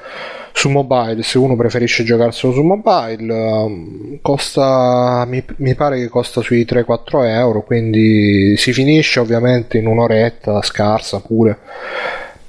su 0.54 0.70
mobile, 0.70 1.22
se 1.22 1.38
uno 1.38 1.58
preferisce 1.58 2.06
giocarselo 2.06 2.54
su 2.54 2.62
mobile, 2.62 3.34
um, 3.34 4.20
costa, 4.22 5.26
mi, 5.28 5.44
mi, 5.58 5.76
pare 5.76 6.00
che 6.00 6.08
costa 6.08 6.40
sui 6.40 6.64
3-4 6.64 7.26
euro, 7.28 7.64
quindi 7.64 8.56
si 8.56 8.72
finisce 8.72 9.20
ovviamente 9.20 9.78
in 9.78 9.88
un'oretta 9.88 10.62
scarsa 10.62 11.20
pure 11.20 11.60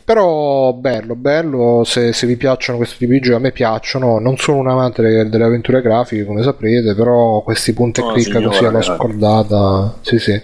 però 0.05 0.73
bello, 0.75 1.15
bello, 1.15 1.83
se, 1.85 2.13
se, 2.13 2.27
vi 2.27 2.37
piacciono 2.37 2.77
questi 2.77 2.99
tipi 2.99 3.15
di 3.15 3.21
giochi, 3.21 3.37
a 3.37 3.41
me 3.41 3.53
piacciono, 3.53 4.19
non 4.19 4.37
sono 4.37 4.59
un 4.59 4.69
amante 4.69 5.01
delle, 5.01 5.29
delle 5.31 5.45
avventure 5.45 5.81
grafiche 5.81 6.27
come 6.27 6.43
saprete, 6.43 6.95
però 6.95 7.41
questi 7.41 7.73
punti 7.73 8.01
e 8.01 8.13
clicca 8.13 8.43
così 8.43 8.65
alla 8.67 8.83
scordata, 8.83 9.99
sì 10.03 10.19
sì, 10.19 10.39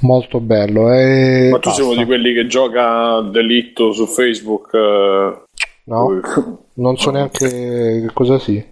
molto 0.00 0.38
bello. 0.40 0.92
E 0.92 1.48
Ma 1.50 1.58
tu 1.60 1.70
sei 1.70 1.84
uno 1.84 1.96
di 1.96 2.04
quelli 2.04 2.34
che 2.34 2.46
gioca 2.46 3.20
delitto 3.22 3.92
su 3.92 4.06
Facebook? 4.06 4.74
Eh... 4.74 5.42
No, 5.84 6.20
non 6.74 6.96
so 6.96 7.10
neanche 7.10 7.48
che 7.48 8.10
cosa 8.12 8.38
sia. 8.38 8.62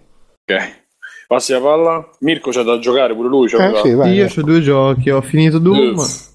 Ok. 0.45 0.81
Passi 1.27 1.53
la 1.53 1.59
palla? 1.59 2.09
Mirko 2.19 2.51
c'è 2.51 2.61
da 2.61 2.77
giocare 2.77 3.15
pure 3.15 3.27
lui. 3.27 3.45
Eh, 3.47 3.79
sì, 3.81 3.89
Io 3.89 4.25
ho 4.25 4.41
due 4.43 4.61
giochi, 4.61 5.09
ho 5.09 5.21
finito 5.21 5.57
Doom. 5.57 5.97
Uff 5.97 6.31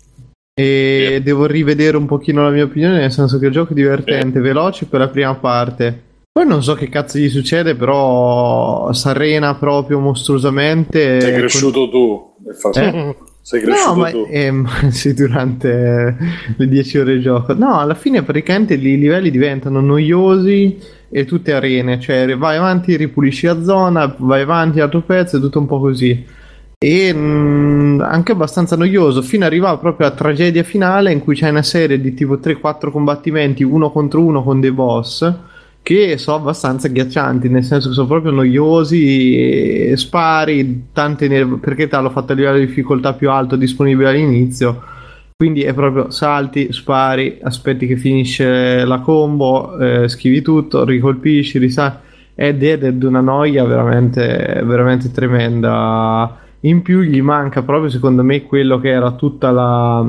e 0.58 1.06
yeah. 1.10 1.18
devo 1.20 1.46
rivedere 1.46 1.96
un 1.96 2.06
pochino 2.06 2.42
la 2.42 2.50
mia 2.50 2.64
opinione, 2.64 2.98
nel 2.98 3.12
senso 3.12 3.38
che 3.38 3.46
il 3.46 3.52
gioco 3.52 3.70
è 3.70 3.74
divertente, 3.74 4.38
yeah. 4.38 4.46
veloce 4.48 4.86
per 4.86 4.98
la 4.98 5.08
prima 5.08 5.32
parte. 5.36 6.02
Poi 6.32 6.44
non 6.48 6.64
so 6.64 6.74
che 6.74 6.88
cazzo 6.88 7.16
gli 7.18 7.28
succede, 7.28 7.76
però 7.76 8.92
s'arena 8.92 9.54
proprio 9.54 10.00
mostruosamente. 10.00 11.20
Sei 11.20 11.32
cresciuto 11.32 11.88
tu, 11.88 12.34
eh? 12.48 13.14
Sei 13.40 13.62
cresciuto 13.62 13.94
no, 13.94 14.00
ma, 14.00 14.10
tu. 14.10 14.26
Eh, 14.28 14.52
sì, 14.90 15.14
durante 15.14 16.16
le 16.56 16.66
10 16.66 16.98
ore 16.98 17.14
di 17.14 17.20
gioco. 17.20 17.54
No, 17.54 17.78
alla 17.78 17.94
fine 17.94 18.24
praticamente 18.24 18.74
i 18.74 18.80
livelli 18.80 19.30
diventano 19.30 19.80
noiosi 19.80 20.76
e 21.08 21.24
tutte 21.24 21.52
arene, 21.52 22.00
cioè 22.00 22.36
vai 22.36 22.56
avanti, 22.56 22.96
ripulisci 22.96 23.46
la 23.46 23.62
zona, 23.62 24.12
vai 24.18 24.42
avanti, 24.42 24.80
altro 24.80 25.02
pezzo, 25.02 25.36
è 25.36 25.40
tutto 25.40 25.60
un 25.60 25.66
po' 25.66 25.78
così 25.78 26.36
e 26.80 27.12
mh, 27.12 27.18
mm, 27.18 28.00
anche 28.00 28.32
abbastanza 28.32 28.76
noioso 28.76 29.20
fino 29.20 29.44
ad 29.44 29.50
arrivare 29.50 29.78
proprio 29.78 30.06
alla 30.06 30.14
tragedia 30.14 30.62
finale 30.62 31.10
in 31.12 31.18
cui 31.18 31.34
c'è 31.34 31.48
una 31.48 31.62
serie 31.62 32.00
di 32.00 32.14
tipo 32.14 32.36
3-4 32.36 32.92
combattimenti 32.92 33.64
uno 33.64 33.90
contro 33.90 34.22
uno 34.22 34.44
con 34.44 34.60
dei 34.60 34.70
boss 34.70 35.32
che 35.82 36.18
sono 36.18 36.36
abbastanza 36.36 36.86
agghiaccianti 36.86 37.48
nel 37.48 37.64
senso 37.64 37.88
che 37.88 37.94
sono 37.94 38.06
proprio 38.06 38.30
noiosi 38.30 39.92
spari 39.96 40.90
tante 40.92 41.26
nerv- 41.26 41.58
perché 41.58 41.88
te 41.88 41.96
l'ho 41.96 42.10
fatto 42.10 42.32
a 42.32 42.34
livello 42.36 42.58
di 42.58 42.66
difficoltà 42.66 43.12
più 43.14 43.30
alto 43.30 43.56
disponibile 43.56 44.10
all'inizio 44.10 44.82
quindi 45.36 45.62
è 45.62 45.72
proprio 45.72 46.10
salti, 46.10 46.72
spari, 46.72 47.38
aspetti 47.40 47.86
che 47.86 47.96
finisce 47.96 48.84
la 48.84 48.98
combo, 48.98 49.78
eh, 49.78 50.08
schivi 50.08 50.42
tutto, 50.42 50.84
ricolpisci, 50.84 51.58
risali 51.58 51.94
ed 52.34 52.64
è 52.64 52.92
di 52.92 53.04
una 53.04 53.20
noia 53.20 53.64
veramente, 53.64 54.62
veramente 54.64 55.12
tremenda 55.12 56.47
in 56.60 56.82
più 56.82 57.00
gli 57.00 57.20
manca 57.22 57.62
proprio 57.62 57.88
secondo 57.90 58.22
me 58.22 58.42
quello 58.42 58.78
che 58.80 58.88
era 58.88 59.12
tutta 59.12 59.50
la 59.50 60.06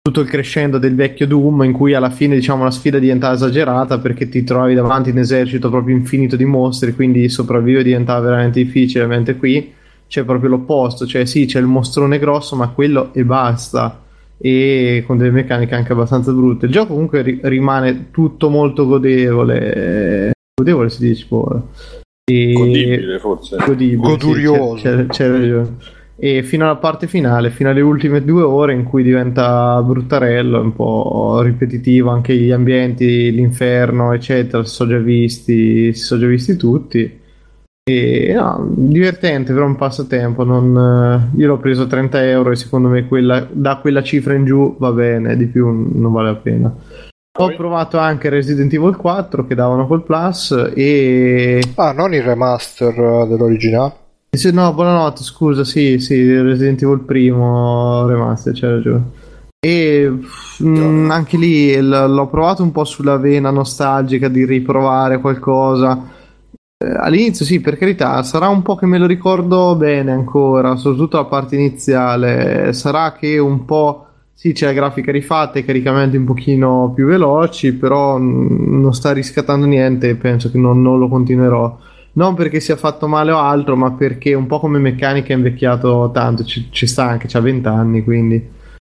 tutto 0.00 0.20
il 0.20 0.28
crescendo 0.28 0.78
del 0.78 0.94
vecchio 0.94 1.26
Doom 1.26 1.62
in 1.62 1.72
cui 1.72 1.94
alla 1.94 2.10
fine 2.10 2.34
diciamo 2.34 2.62
la 2.62 2.70
sfida 2.70 2.98
diventava 2.98 3.34
esagerata 3.34 3.98
perché 3.98 4.28
ti 4.28 4.44
trovavi 4.44 4.74
davanti 4.74 5.10
un 5.10 5.18
esercito 5.18 5.70
proprio 5.70 5.96
infinito 5.96 6.36
di 6.36 6.44
mostri 6.44 6.94
quindi 6.94 7.28
sopravvivere 7.28 7.84
diventava 7.84 8.20
veramente 8.20 8.62
difficile 8.62 9.06
mentre 9.06 9.36
qui 9.36 9.72
c'è 10.06 10.24
proprio 10.24 10.50
l'opposto 10.50 11.06
cioè 11.06 11.24
sì 11.24 11.46
c'è 11.46 11.58
il 11.58 11.66
mostrone 11.66 12.18
grosso 12.18 12.54
ma 12.54 12.68
quello 12.68 13.12
e 13.14 13.24
basta. 13.24 14.00
E 14.36 15.04
con 15.06 15.16
delle 15.16 15.30
meccaniche 15.30 15.74
anche 15.74 15.92
abbastanza 15.92 16.32
brutte. 16.32 16.66
Il 16.66 16.72
gioco 16.72 16.92
comunque 16.92 17.22
ri- 17.22 17.40
rimane 17.44 18.10
tutto 18.10 18.50
molto 18.50 18.84
godevole. 18.84 20.32
Godevole 20.54 20.90
si 20.90 21.06
dice 21.06 21.24
boh. 21.28 21.68
E... 22.26 22.52
Godibile 22.52 23.18
forse. 23.18 23.56
Godibile, 23.56 23.96
Godurioso. 23.96 24.76
Sì, 24.76 24.82
c'è, 24.82 25.06
c'è, 25.06 25.28
ragione. 25.28 25.76
E 26.16 26.42
fino 26.42 26.64
alla 26.64 26.76
parte 26.76 27.06
finale, 27.06 27.50
fino 27.50 27.70
alle 27.70 27.80
ultime 27.80 28.24
due 28.24 28.42
ore 28.42 28.72
in 28.72 28.84
cui 28.84 29.02
diventa 29.02 29.82
bruttarello, 29.82 30.60
un 30.60 30.72
po' 30.72 31.40
ripetitivo, 31.42 32.10
anche 32.10 32.34
gli 32.36 32.50
ambienti, 32.50 33.30
l'inferno, 33.32 34.12
eccetera, 34.12 34.64
si 34.64 34.74
sono 34.74 34.90
già 34.90 34.98
visti, 34.98 35.92
si 35.92 36.02
sono 36.02 36.20
già 36.20 36.26
visti 36.28 36.56
tutti. 36.56 37.20
E 37.86 38.32
no, 38.34 38.66
divertente, 38.70 39.52
però 39.52 39.66
un 39.66 39.76
passatempo. 39.76 40.44
Non, 40.44 41.30
io 41.36 41.46
l'ho 41.46 41.58
preso 41.58 41.86
30 41.86 42.26
euro 42.26 42.52
e 42.52 42.56
secondo 42.56 42.88
me 42.88 43.06
quella, 43.06 43.46
da 43.50 43.76
quella 43.76 44.02
cifra 44.02 44.34
in 44.34 44.46
giù 44.46 44.76
va 44.78 44.92
bene, 44.92 45.36
di 45.36 45.46
più 45.46 45.66
non 45.66 46.12
vale 46.12 46.28
la 46.30 46.36
pena. 46.36 46.74
Ho 47.36 47.52
provato 47.56 47.98
anche 47.98 48.28
Resident 48.28 48.72
Evil 48.72 48.94
4 48.94 49.44
che 49.44 49.56
davano 49.56 49.88
col 49.88 50.04
Plus 50.04 50.70
e... 50.72 51.60
Ah, 51.74 51.90
non 51.90 52.14
il 52.14 52.22
remaster 52.22 52.94
dell'originale? 53.26 53.92
Sì, 54.30 54.52
no, 54.52 54.72
buonanotte, 54.72 55.24
scusa, 55.24 55.64
sì, 55.64 55.98
sì, 55.98 56.40
Resident 56.40 56.80
Evil 56.82 57.00
primo 57.00 58.06
remaster, 58.06 58.52
c'è 58.52 58.68
ragione. 58.68 59.10
E 59.58 60.08
mh, 60.08 60.64
mm, 60.68 61.10
anche 61.10 61.36
lì 61.36 61.74
l- 61.76 62.06
l'ho 62.06 62.28
provato 62.28 62.62
un 62.62 62.70
po' 62.70 62.84
sulla 62.84 63.16
vena 63.16 63.50
nostalgica 63.50 64.28
di 64.28 64.44
riprovare 64.44 65.18
qualcosa. 65.18 66.08
Eh, 66.78 66.86
all'inizio 66.86 67.44
sì, 67.44 67.60
per 67.60 67.76
carità, 67.76 68.22
sarà 68.22 68.46
un 68.46 68.62
po' 68.62 68.76
che 68.76 68.86
me 68.86 68.98
lo 68.98 69.06
ricordo 69.06 69.74
bene 69.74 70.12
ancora, 70.12 70.76
soprattutto 70.76 71.16
la 71.16 71.24
parte 71.24 71.56
iniziale. 71.56 72.72
Sarà 72.72 73.12
che 73.12 73.38
un 73.38 73.64
po' 73.64 74.03
Sì, 74.36 74.52
c'è 74.52 74.66
la 74.66 74.72
grafica 74.72 75.12
rifatta 75.12 75.58
e 75.58 75.64
caricamenti 75.64 76.16
un 76.16 76.24
pochino 76.24 76.92
più 76.94 77.06
veloci, 77.06 77.72
però 77.72 78.18
non 78.18 78.92
sta 78.92 79.12
riscattando 79.12 79.64
niente 79.64 80.08
e 80.08 80.16
penso 80.16 80.50
che 80.50 80.58
non, 80.58 80.82
non, 80.82 80.98
lo 80.98 81.08
continuerò. 81.08 81.78
Non 82.14 82.34
perché 82.34 82.60
sia 82.60 82.76
fatto 82.76 83.06
male 83.06 83.30
o 83.30 83.38
altro, 83.38 83.76
ma 83.76 83.92
perché 83.92 84.34
un 84.34 84.46
po' 84.46 84.58
come 84.58 84.78
meccanica 84.78 85.32
è 85.32 85.36
invecchiato 85.36 86.10
tanto, 86.12 86.44
ci, 86.44 86.68
ci 86.70 86.86
sta 86.86 87.04
anche, 87.08 87.28
c'ha 87.28 87.40
20 87.40 87.68
anni, 87.68 88.02
quindi... 88.02 88.52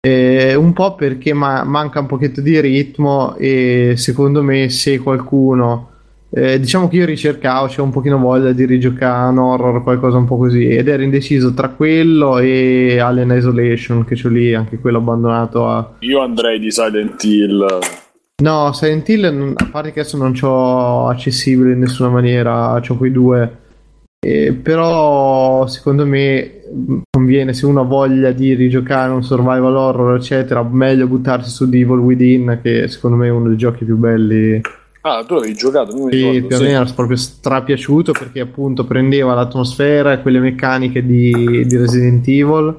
E 0.06 0.54
un 0.56 0.72
po' 0.72 0.96
perché 0.96 1.34
ma- 1.34 1.64
manca 1.64 2.00
un 2.00 2.06
pochetto 2.06 2.40
di 2.40 2.60
ritmo 2.62 3.36
e 3.38 3.96
secondo 3.98 4.44
me 4.44 4.70
se 4.70 5.00
qualcuno 5.00 5.95
eh, 6.38 6.60
diciamo 6.60 6.90
che 6.90 6.98
io 6.98 7.06
ricercavo, 7.06 7.68
c'è 7.68 7.80
un 7.80 7.92
pochino 7.92 8.18
voglia 8.18 8.52
di 8.52 8.66
rigiocare 8.66 9.30
un 9.30 9.38
horror, 9.38 9.82
qualcosa 9.84 10.18
un 10.18 10.26
po' 10.26 10.36
così, 10.36 10.68
ed 10.68 10.90
ero 10.90 11.02
indeciso 11.02 11.54
tra 11.54 11.70
quello 11.70 12.40
e 12.40 13.00
Alien 13.00 13.32
Isolation, 13.32 14.04
che 14.04 14.16
c'ho 14.16 14.28
lì, 14.28 14.54
anche 14.54 14.78
quello 14.80 14.98
abbandonato 14.98 15.70
a... 15.70 15.94
Io 16.00 16.20
andrei 16.22 16.60
di 16.60 16.72
Silent 16.72 17.24
Hill. 17.24 17.66
No, 18.44 18.74
Silent 18.74 19.08
Hill, 19.08 19.54
a 19.56 19.70
parte 19.72 19.94
che 19.94 20.02
adesso 20.02 20.18
non 20.18 20.34
c'ho 20.34 21.08
accessibile 21.08 21.72
in 21.72 21.80
nessuna 21.80 22.10
maniera, 22.10 22.78
c'ho 22.86 22.98
quei 22.98 23.14
due. 23.14 23.60
Eh, 24.20 24.52
però 24.52 25.66
secondo 25.68 26.06
me 26.06 26.64
conviene 27.12 27.54
se 27.54 27.66
uno 27.66 27.82
ha 27.82 27.86
voglia 27.86 28.32
di 28.32 28.56
rigiocare 28.56 29.12
un 29.14 29.24
survival 29.24 29.76
horror 29.76 30.16
eccetera 30.16 30.64
meglio 30.64 31.06
buttarsi 31.06 31.52
su 31.52 31.70
Devil 31.70 32.00
Within 32.00 32.60
che 32.64 32.88
secondo 32.88 33.18
me 33.18 33.28
è 33.28 33.30
uno 33.30 33.50
dei 33.50 33.58
giochi 33.58 33.86
più 33.86 33.98
belli 33.98 34.60
Ah, 35.08 35.24
tu 35.24 35.36
l'avevi 35.36 35.54
giocato? 35.54 35.96
Non 35.96 36.10
Sì, 36.10 36.18
ricordo, 36.18 36.48
più 36.48 36.56
o 36.56 36.60
sì. 36.60 36.66
meno 36.66 36.82
era 36.82 36.92
proprio 36.92 37.16
strapiaciuto 37.16 38.12
perché 38.12 38.40
appunto 38.40 38.86
prendeva 38.86 39.36
l'atmosfera 39.36 40.14
e 40.14 40.22
quelle 40.24 40.40
meccaniche 40.40 41.06
di, 41.06 41.64
di 41.68 41.78
Resident 41.78 42.28
Evil, 42.28 42.76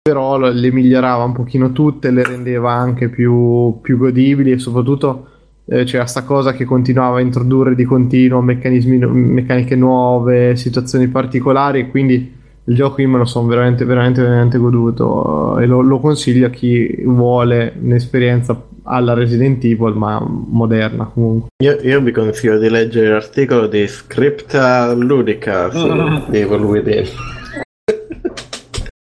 però 0.00 0.38
le 0.38 0.72
migliorava 0.72 1.22
un 1.22 1.34
pochino 1.34 1.72
tutte, 1.72 2.10
le 2.10 2.24
rendeva 2.24 2.72
anche 2.72 3.10
più, 3.10 3.78
più 3.82 3.98
godibili 3.98 4.52
e 4.52 4.58
soprattutto 4.58 5.26
eh, 5.66 5.84
c'era 5.84 6.06
sta 6.06 6.24
cosa 6.24 6.54
che 6.54 6.64
continuava 6.64 7.18
a 7.18 7.20
introdurre 7.20 7.74
di 7.74 7.84
continuo 7.84 8.40
meccanismi, 8.40 8.96
meccaniche 8.96 9.76
nuove, 9.76 10.56
situazioni 10.56 11.08
particolari 11.08 11.80
e 11.80 11.90
quindi 11.90 12.38
il 12.64 12.74
gioco 12.74 13.02
io 13.02 13.08
me 13.10 13.18
lo 13.18 13.26
sono 13.26 13.46
veramente, 13.48 13.84
veramente, 13.84 14.22
veramente 14.22 14.56
goduto 14.56 15.58
e 15.58 15.66
lo, 15.66 15.82
lo 15.82 15.98
consiglio 15.98 16.46
a 16.46 16.50
chi 16.50 17.02
vuole 17.04 17.74
un'esperienza 17.82 18.68
alla 18.90 19.14
Resident 19.14 19.64
Evil 19.64 19.94
ma 19.94 20.20
moderna 20.20 21.04
comunque. 21.04 21.50
Io, 21.62 21.78
io 21.80 22.00
vi 22.00 22.12
consiglio 22.12 22.58
di 22.58 22.68
leggere 22.68 23.10
l'articolo 23.10 23.66
di 23.66 23.86
Scripta 23.86 24.92
Ludica 24.92 25.70
su 25.70 25.86
Evil 26.32 26.62
Within. 26.62 27.06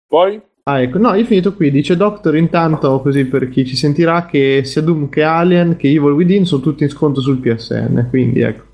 Poi? 0.07 0.41
Ah, 0.63 0.81
ecco, 0.81 0.97
no, 0.97 1.13
io 1.13 1.23
ho 1.23 1.25
finito 1.25 1.53
qui. 1.53 1.71
Dice 1.71 1.95
Doctor, 1.95 2.35
intanto, 2.35 2.99
così 2.99 3.25
per 3.25 3.47
chi 3.47 3.65
ci 3.65 3.77
sentirà, 3.77 4.25
che 4.25 4.63
sia 4.65 4.81
Doom 4.81 5.07
che 5.07 5.23
Alien 5.23 5.77
che 5.77 5.87
Evil 5.87 6.11
Within 6.11 6.45
sono 6.45 6.61
tutti 6.61 6.83
in 6.83 6.89
sconto 6.89 7.21
sul 7.21 7.37
PSN. 7.37 8.07
Quindi, 8.09 8.41
ecco, 8.41 8.66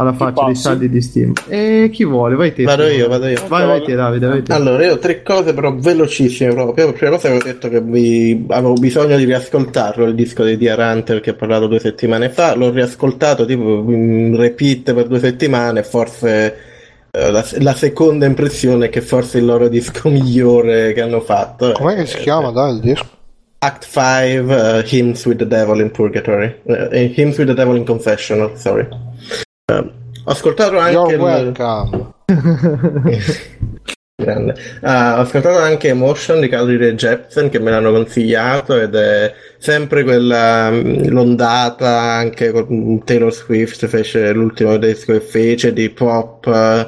alla 0.00 0.12
faccia 0.12 0.44
dei 0.46 0.54
saldi 0.54 0.88
di 0.88 1.00
Steam. 1.00 1.32
E 1.48 1.90
chi 1.92 2.04
vuole? 2.04 2.34
Vai 2.34 2.52
te. 2.52 2.64
Vado 2.64 2.86
io, 2.86 3.08
vado 3.08 3.26
io. 3.26 3.40
Vai, 3.46 3.66
vai 3.66 3.82
te, 3.82 3.94
Davide, 3.94 4.26
vai 4.26 4.42
te. 4.42 4.52
Allora, 4.52 4.84
io 4.84 4.94
ho 4.94 4.98
tre 4.98 5.22
cose 5.22 5.52
però 5.52 5.74
velocissime 5.74 6.52
proprio. 6.52 6.86
La 6.86 6.92
prima 6.92 7.12
cosa 7.12 7.28
avevo 7.28 7.44
detto 7.44 7.68
che 7.68 7.80
vi... 7.80 8.46
avevo 8.48 8.72
bisogno 8.74 9.16
di 9.16 9.24
riascoltarlo, 9.24 10.06
il 10.06 10.14
disco 10.14 10.44
di 10.44 10.56
Dear 10.56 10.78
Hunter 10.78 11.20
che 11.20 11.30
ho 11.30 11.34
parlato 11.34 11.66
due 11.66 11.80
settimane 11.80 12.30
fa. 12.30 12.54
L'ho 12.54 12.70
riascoltato 12.70 13.44
tipo 13.44 13.84
in 13.88 14.34
repeat 14.36 14.94
per 14.94 15.06
due 15.06 15.18
settimane, 15.18 15.82
forse 15.82 16.68
eh, 17.10 17.30
la, 17.30 17.44
la 17.58 17.74
seconda 17.74 18.24
impressione 18.24 18.86
è 18.86 18.88
che 18.88 19.00
forse 19.00 19.38
è 19.38 19.40
il 19.40 19.46
loro 19.46 19.68
disco 19.68 20.08
migliore 20.10 20.92
che 20.92 21.00
hanno 21.00 21.20
fatto. 21.20 21.72
Com'è 21.72 21.96
che 21.96 22.06
si 22.06 22.18
chiama, 22.18 22.50
dai, 22.50 22.74
il 22.74 22.80
disco? 22.80 23.18
Act 23.62 23.84
5 23.84 24.84
Hymns 24.86 25.26
with 25.26 25.38
the 25.38 25.46
Devil 25.46 25.80
in 25.80 25.90
Purgatory. 25.90 26.62
Eh, 26.64 27.12
Hymns 27.14 27.36
with 27.36 27.48
the 27.48 27.54
Devil 27.54 27.76
in 27.76 27.84
Confessional, 27.84 28.56
sorry. 28.56 28.88
Eh, 29.70 29.92
ho 30.24 30.30
ascoltato 30.30 30.78
anche 30.78 31.14
welcome. 31.14 32.12
Grande. 34.20 34.54
Ah, 34.82 35.18
ho 35.18 35.22
ascoltato 35.22 35.56
anche 35.56 35.88
Emotion 35.88 36.40
di 36.40 36.48
Carly 36.48 36.76
Rae 36.76 36.94
Jepsen 36.94 37.48
che 37.48 37.58
me 37.58 37.70
l'hanno 37.70 37.90
consigliato 37.90 38.78
ed 38.78 38.94
è 38.94 39.32
sempre 39.56 40.02
quella 40.02 40.70
mm, 40.70 41.06
l'ondata 41.06 42.00
anche 42.00 42.50
con 42.50 43.02
Taylor 43.02 43.32
Swift 43.32 43.86
fece 43.86 44.32
l'ultimo 44.32 44.76
disco 44.76 45.12
che 45.12 45.20
fece 45.20 45.72
di 45.72 45.88
pop 45.88 46.46
eh, 46.46 46.86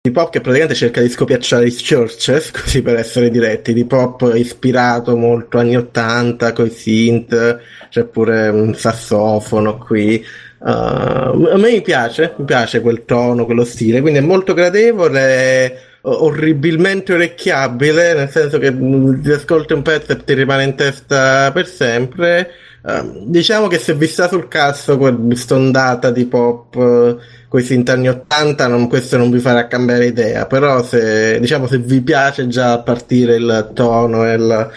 di 0.00 0.10
pop 0.10 0.30
che 0.30 0.40
praticamente 0.40 0.78
cerca 0.78 1.02
di 1.02 1.10
scopiacciare 1.10 1.66
i 1.66 1.76
Churches 1.76 2.52
così 2.58 2.80
per 2.80 2.96
essere 2.96 3.28
diretti 3.28 3.74
di 3.74 3.84
pop 3.84 4.32
ispirato 4.34 5.14
molto 5.14 5.58
anni 5.58 5.76
80 5.76 6.52
coi 6.52 6.70
synth 6.70 7.58
c'è 7.90 8.04
pure 8.04 8.48
un 8.48 8.74
sassofono 8.74 9.76
qui 9.76 10.24
Uh, 10.66 11.46
a 11.52 11.56
me 11.58 11.80
piace, 11.80 12.34
mi 12.38 12.44
piace 12.44 12.80
quel 12.80 13.04
tono, 13.04 13.44
quello 13.44 13.64
stile, 13.64 14.00
quindi 14.00 14.18
è 14.18 14.22
molto 14.22 14.52
gradevole, 14.52 15.78
orribilmente 16.00 17.14
orecchiabile, 17.14 18.14
nel 18.14 18.30
senso 18.30 18.58
che 18.58 18.72
mm, 18.72 19.22
ti 19.22 19.30
ascolti 19.30 19.74
un 19.74 19.82
pezzo 19.82 20.10
e 20.10 20.24
ti 20.24 20.34
rimane 20.34 20.64
in 20.64 20.74
testa 20.74 21.52
per 21.52 21.68
sempre. 21.68 22.50
Uh, 22.82 23.28
diciamo 23.28 23.68
che 23.68 23.78
se 23.78 23.94
vi 23.94 24.08
sta 24.08 24.26
sul 24.26 24.48
cazzo 24.48 24.98
quest'ondata 24.98 26.10
di 26.10 26.24
pop 26.26 26.74
uh, 26.74 27.16
questi 27.48 27.80
anni 27.86 28.08
80, 28.08 28.66
non, 28.66 28.88
questo 28.88 29.16
non 29.16 29.30
vi 29.30 29.38
farà 29.38 29.68
cambiare 29.68 30.06
idea, 30.06 30.46
però 30.46 30.82
se, 30.82 31.38
diciamo, 31.38 31.68
se 31.68 31.78
vi 31.78 32.00
piace 32.00 32.48
già 32.48 32.72
a 32.72 32.82
partire 32.82 33.36
il 33.36 33.70
tono 33.72 34.26
e, 34.26 34.34
il, 34.34 34.70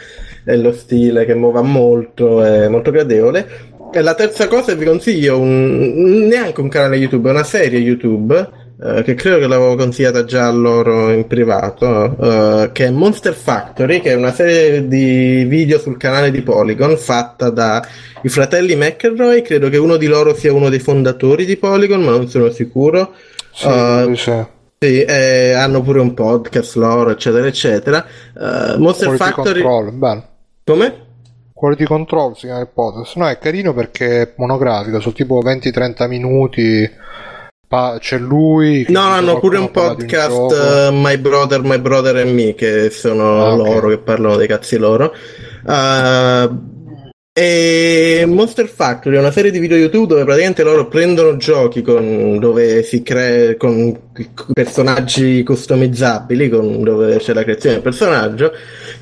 e 0.45 0.57
lo 0.57 0.72
stile 0.72 1.26
che 1.26 1.34
muova 1.34 1.64
molto, 1.64 2.44
è 2.44 2.68
molto 2.68 2.91
gradevole. 2.91 3.69
E 3.91 4.02
la 4.02 4.14
terza 4.14 4.48
cosa 4.48 4.76
vi 4.76 4.86
consiglio 4.86 5.40
un, 5.40 6.28
neanche 6.28 6.61
un 6.61 6.70
canale 6.70 6.98
YouTube, 6.98 7.30
è 7.30 7.32
una 7.32 7.44
serie 7.44 7.80
YouTube 7.80 8.49
eh, 8.82 9.02
che 9.02 9.16
credo 9.16 9.40
che 9.40 9.48
l'avevo 9.48 9.76
consigliata 9.76 10.24
già 10.24 10.45
a 10.45 10.52
loro 10.52 11.11
in 11.11 11.26
privato, 11.26 12.16
eh, 12.18 12.72
che 12.72 12.86
è 12.86 12.91
Monster 12.91 13.34
Factory, 13.34 13.99
che 13.99 14.11
è 14.11 14.16
una 14.16 14.32
serie 14.32 14.88
di 14.88 15.44
video 15.45 15.80
sul 15.80 15.98
canale 15.98 16.30
di 16.30 16.41
Polygon 16.41 16.98
fatta 16.98 17.49
dai 17.49 17.82
fratelli 18.26 18.76
McElroy, 18.76 19.41
credo 19.41 19.70
che 19.70 19.78
uno 19.78 19.98
di 19.98 20.06
loro 20.06 20.36
sia 20.36 20.53
uno 20.53 20.70
dei 20.70 20.80
fondatori 20.80 21.45
di 21.45 21.57
Polygon, 21.57 22.02
ma 22.03 22.11
non 22.11 22.30
sono 22.30 22.52
sicuro. 22.52 23.14
Sì, 23.52 23.68
Uh, 23.68 24.16
sì. 24.16 24.32
eh, 24.78 25.52
hanno 25.52 25.82
pure 25.82 25.99
un 25.99 26.14
podcast 26.14 26.76
loro, 26.76 27.10
eccetera, 27.10 27.48
eccetera. 27.48 28.06
Eh, 28.06 28.78
Monster 28.78 29.07
Quality 29.07 29.24
Factory, 29.24 29.61
Control, 29.61 30.24
come? 30.64 31.07
Quality 31.60 31.84
Control 31.84 32.38
si 32.38 32.45
chiama 32.45 32.61
il 32.61 32.69
podcast. 32.73 33.18
No, 33.18 33.27
è 33.27 33.38
carino 33.38 33.73
perché 33.73 34.22
è 34.22 34.34
monografico, 34.38 35.02
sono 35.02 35.14
tipo 35.14 35.41
20-30 35.44 36.07
minuti. 36.07 36.90
Pa- 37.68 37.98
c'è 37.99 38.18
lui. 38.18 38.86
No, 38.88 39.02
hanno 39.02 39.40
pure 39.40 39.57
un 39.57 39.69
podcast 39.69 40.30
gioco. 40.30 40.56
eh, 40.56 40.90
My 40.94 41.18
Brother, 41.18 41.61
My 41.61 41.77
Brother 41.80 42.15
and 42.15 42.31
Me 42.34 42.56
che 42.56 42.90
sono 42.90 43.45
Ah, 43.45 43.56
loro 43.56 43.90
che 43.90 43.98
parlano 43.99 44.38
dei 44.38 44.48
cazzi 44.48 44.77
loro. 44.77 45.14
Uh, 45.65 46.78
e 47.31 48.26
Monster 48.27 48.68
Factory 48.68 49.15
è 49.15 49.19
una 49.19 49.31
serie 49.31 49.51
di 49.51 49.60
video 49.60 49.77
YouTube 49.77 50.07
dove 50.07 50.26
praticamente 50.26 50.64
loro 50.64 50.88
prendono 50.88 51.38
giochi 51.38 51.81
con, 51.81 52.38
dove 52.38 52.84
si 52.84 53.01
crea 53.01 53.56
con 53.56 53.97
personaggi 54.51 55.43
customizzabili, 55.43 56.49
con, 56.49 56.84
dove 56.84 57.18
c'è 57.18 57.34
la 57.34 57.43
creazione 57.43 57.76
del 57.76 57.84
personaggio, 57.84 58.51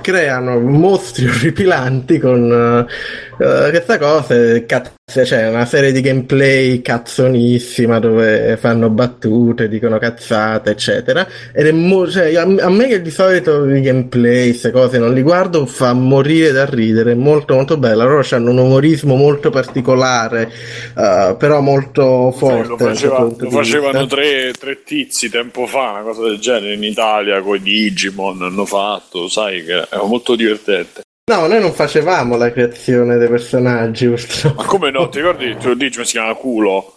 creano 0.02 0.60
mostri 0.60 1.26
orripilanti 1.30 2.20
con 2.20 2.88
uh, 2.88 3.27
uh, 3.38 3.70
questa 3.70 3.98
cosa, 3.98 4.36
è 4.36 4.66
cazzo, 4.66 4.94
c'è 5.06 5.48
una 5.48 5.66
serie 5.66 5.92
di 5.92 6.02
gameplay 6.02 6.82
cazzonissima 6.82 8.00
dove 8.00 8.58
fanno 8.58 8.90
battute, 8.90 9.70
dicono 9.70 9.98
cazzate, 9.98 10.72
eccetera. 10.72 11.26
Ed 11.54 11.68
è 11.68 11.72
mo- 11.72 12.10
cioè, 12.10 12.36
a, 12.36 12.42
a 12.42 12.70
me 12.70 12.88
che 12.88 13.02
di 13.02 13.10
solito 13.10 13.66
i 13.66 13.82
gameplay, 13.82 14.50
queste 14.50 14.72
cose 14.72 15.00
non 15.00 15.14
li 15.14 15.22
guardo, 15.22 15.66
fa 15.66 15.94
morire 15.94 16.52
da 16.52 16.66
ridere, 16.66 17.14
è 17.14 17.16
molto 17.16 17.56
molto 17.56 17.78
bella. 17.78 18.04
Loro 18.04 18.26
hanno 18.32 18.52
un 18.52 18.58
umorismo 18.58 19.16
molto 19.16 19.50
particolare, 19.50 20.52
uh, 20.96 21.38
però 21.38 21.62
molto 21.62 22.32
forte. 22.32 22.68
lo, 22.68 22.76
da 22.76 22.86
questo 22.86 23.08
faceva- 23.08 23.36
lo 23.38 23.50
facevano 23.50 24.06
tre, 24.08 24.52
tre 24.58 24.84
tizi 24.84 25.30
tempo 25.30 25.66
fa, 25.66 25.92
una 25.92 26.02
cosa 26.02 26.24
del 26.24 26.40
genere 26.40 26.74
in 26.74 26.84
Italia 26.84 27.42
con 27.42 27.56
i 27.56 27.62
Digimon 27.62 28.42
hanno 28.42 28.66
fatto, 28.66 29.28
sai 29.30 29.64
che 29.64 29.88
era 29.90 30.04
molto 30.04 30.36
divertente. 30.36 31.06
No, 31.30 31.46
noi 31.46 31.60
non 31.60 31.74
facevamo 31.74 32.38
la 32.38 32.50
creazione 32.54 33.18
dei 33.18 33.28
personaggi, 33.28 34.08
purtroppo. 34.08 34.62
Ma 34.62 34.66
come 34.66 34.92
no? 34.92 35.10
Ti 35.10 35.18
ricordi 35.20 35.58
tu 35.58 35.74
Digimon 35.74 36.06
si 36.06 36.14
chiama 36.14 36.34
culo? 36.36 36.94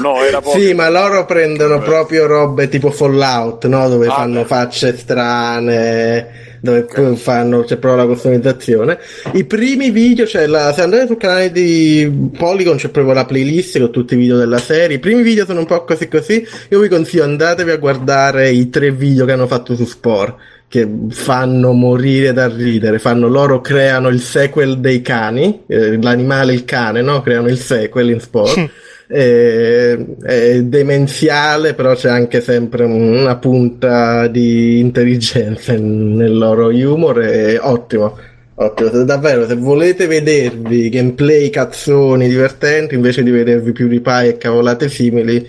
No, 0.00 0.22
era 0.22 0.38
proprio 0.40 0.62
Sì, 0.64 0.72
ma 0.72 0.88
loro 0.88 1.24
prendono 1.24 1.80
proprio 1.80 2.26
robe 2.26 2.68
tipo 2.68 2.92
Fallout, 2.92 3.66
no? 3.66 3.88
Dove 3.88 4.06
Ah, 4.06 4.12
fanno 4.14 4.42
beh. 4.42 4.46
facce 4.46 4.96
strane, 4.96 6.58
dove 6.60 6.84
poi 6.84 7.16
fanno, 7.16 7.64
c'è 7.64 7.76
proprio 7.78 8.04
la 8.04 8.08
customizzazione. 8.12 8.98
I 9.32 9.42
primi 9.42 9.90
video, 9.90 10.26
cioè 10.28 10.46
la- 10.46 10.72
se 10.72 10.82
andate 10.82 11.06
sul 11.08 11.16
canale 11.16 11.50
di 11.50 12.30
Polygon 12.38 12.76
c'è 12.76 12.88
proprio 12.90 13.14
la 13.14 13.24
playlist 13.24 13.80
con 13.80 13.90
tutti 13.90 14.14
i 14.14 14.16
video 14.16 14.36
della 14.36 14.58
serie. 14.58 14.98
I 14.98 15.00
primi 15.00 15.22
video 15.22 15.44
sono 15.44 15.58
un 15.58 15.66
po' 15.66 15.82
così 15.82 16.06
così. 16.06 16.46
Io 16.68 16.78
vi 16.78 16.86
consiglio 16.88 17.24
andatevi 17.24 17.72
a 17.72 17.78
guardare 17.78 18.50
i 18.50 18.70
tre 18.70 18.92
video 18.92 19.24
che 19.24 19.32
hanno 19.32 19.48
fatto 19.48 19.74
su 19.74 19.84
Spore. 19.86 20.34
Che 20.66 20.88
fanno 21.10 21.72
morire 21.72 22.32
da 22.32 22.48
ridere, 22.48 22.98
fanno 22.98 23.28
loro 23.28 23.60
creano 23.60 24.08
il 24.08 24.20
sequel 24.20 24.78
dei 24.78 25.02
cani, 25.02 25.62
eh, 25.68 26.02
l'animale 26.02 26.52
il 26.52 26.64
cane, 26.64 27.00
no? 27.00 27.20
Creano 27.22 27.48
il 27.48 27.58
sequel 27.58 28.10
in 28.10 28.20
Spore. 28.20 28.70
è, 29.06 29.96
è 30.22 30.62
demenziale, 30.62 31.74
però 31.74 31.94
c'è 31.94 32.08
anche 32.08 32.40
sempre 32.40 32.84
una 32.84 33.36
punta 33.36 34.26
di 34.26 34.80
intelligenza 34.80 35.74
nel 35.74 36.36
loro 36.36 36.68
humor. 36.68 37.18
È 37.20 37.58
ottimo. 37.60 38.16
Ottimo, 38.56 38.88
davvero, 39.02 39.48
se 39.48 39.56
volete 39.56 40.06
vedervi 40.06 40.88
gameplay 40.88 41.50
cazzoni 41.50 42.28
divertenti 42.28 42.94
invece 42.94 43.24
di 43.24 43.30
vedervi 43.32 43.72
PewDiePie 43.72 44.28
e 44.28 44.38
cavolate 44.38 44.88
simili, 44.88 45.44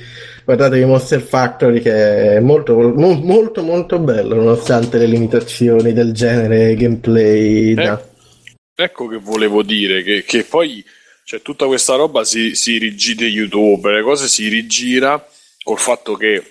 guardatevi 0.46 0.86
Monster 0.86 1.22
Factory 1.22 1.82
che 1.82 2.36
è 2.36 2.40
molto, 2.40 2.78
mo- 2.78 3.20
molto, 3.20 3.64
molto 3.64 4.00
bello 4.00 4.36
nonostante 4.36 4.98
le 4.98 5.08
limitazioni 5.08 5.92
del 5.92 6.14
genere 6.14 6.76
gameplay. 6.76 7.74
da- 7.74 8.14
Ecco 8.78 9.08
che 9.08 9.18
volevo 9.18 9.64
dire, 9.64 10.04
che, 10.04 10.24
che 10.24 10.44
poi 10.44 10.84
cioè, 11.24 11.42
tutta 11.42 11.66
questa 11.66 11.96
roba 11.96 12.24
si, 12.24 12.56
si 12.56 12.78
rigide 12.78 13.26
YouTube, 13.26 13.92
le 13.92 14.04
cose 14.04 14.28
si 14.28 14.48
rigira 14.48 15.26
col 15.64 15.80
fatto 15.80 16.16
che 16.16 16.44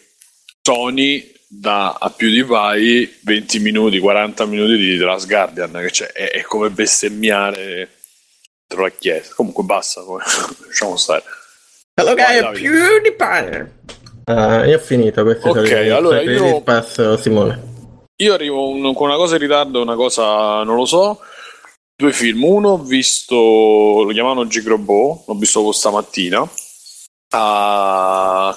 Sony 0.61 1.33
dà 1.47 1.93
a 1.93 2.11
PewDiePie 2.11 3.19
20 3.21 3.59
minuti, 3.61 3.99
40 4.01 4.45
minuti 4.47 4.77
di 4.77 4.99
The 4.99 5.05
Last 5.05 5.29
Guardian, 5.29 5.71
che 5.71 5.91
cioè, 5.91 6.09
è, 6.09 6.31
è 6.31 6.43
come 6.43 6.71
bestemmiare 6.71 7.91
dentro 8.66 8.87
la 8.87 8.91
chiesa. 8.91 9.35
Comunque 9.35 9.62
basta, 9.62 10.03
lasciamo 10.66 10.97
stare. 10.97 11.23
Hello 11.97 12.15
guys, 12.15 12.41
Davide. 12.41 12.69
PewDiePie! 12.69 13.73
Uh, 14.27 14.65
io 14.69 14.77
ho 14.77 14.81
finito 14.81 15.23
questi 15.23 15.49
Ok, 15.49 15.71
allora 15.93 16.21
io- 16.23 16.61
passo 16.62 17.16
Simone. 17.16 17.73
Io 18.16 18.33
arrivo 18.35 18.69
un- 18.69 18.93
con 18.95 19.09
una 19.09 19.16
cosa 19.16 19.35
in 19.37 19.43
ritardo, 19.43 19.81
una 19.83 19.95
cosa 19.95 20.62
non 20.65 20.77
lo 20.77 20.87
so. 20.87 21.21
Due 21.97 22.12
film. 22.12 22.43
Uno 22.45 22.71
ho 22.71 22.79
visto, 22.83 23.37
lo 23.37 24.09
chiamano 24.12 24.47
Gigrobot, 24.47 25.27
l'ho 25.29 25.35
visto 25.35 25.71
stamattina. 25.73 26.49
Ah, 27.31 28.57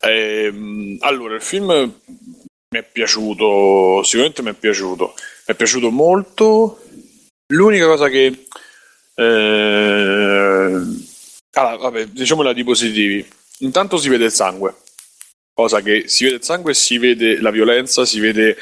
ehm, 0.00 0.96
allora, 1.00 1.34
il 1.34 1.42
film 1.42 1.66
mi 1.66 2.78
è 2.78 2.82
piaciuto, 2.82 4.02
sicuramente 4.04 4.42
mi 4.42 4.50
è 4.50 4.54
piaciuto. 4.54 5.14
Mi 5.16 5.52
è 5.52 5.54
piaciuto 5.54 5.90
molto. 5.90 6.80
L'unica 7.52 7.86
cosa 7.86 8.08
che... 8.08 8.46
eh, 9.16 10.80
allora, 11.54 11.76
vabbè, 11.76 12.06
diciamola 12.06 12.52
di 12.52 12.64
positivi. 12.64 13.26
Intanto 13.58 13.96
si 13.96 14.08
vede 14.08 14.26
il 14.26 14.32
sangue 14.32 14.74
cosa 15.54 15.80
che 15.80 16.08
si 16.08 16.24
vede 16.24 16.36
il 16.36 16.42
sangue, 16.42 16.74
si 16.74 16.98
vede 16.98 17.40
la 17.40 17.50
violenza, 17.50 18.04
si 18.04 18.18
vede 18.18 18.56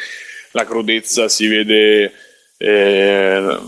la 0.53 0.65
crudezza, 0.67 1.29
si 1.29 1.47
vede 1.49 2.13
eh, 2.59 3.59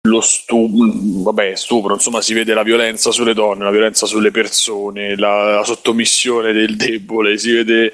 lo 0.00 0.20
stupro, 0.22 0.90
vabbè, 1.22 1.54
stupro, 1.54 1.94
insomma, 1.94 2.22
si 2.22 2.32
vede 2.32 2.54
la 2.54 2.62
violenza 2.62 3.10
sulle 3.10 3.34
donne, 3.34 3.64
la 3.64 3.70
violenza 3.70 4.06
sulle 4.06 4.30
persone, 4.30 5.16
la, 5.16 5.56
la 5.56 5.64
sottomissione 5.64 6.52
del 6.52 6.76
debole, 6.76 7.36
si 7.36 7.52
vede 7.52 7.92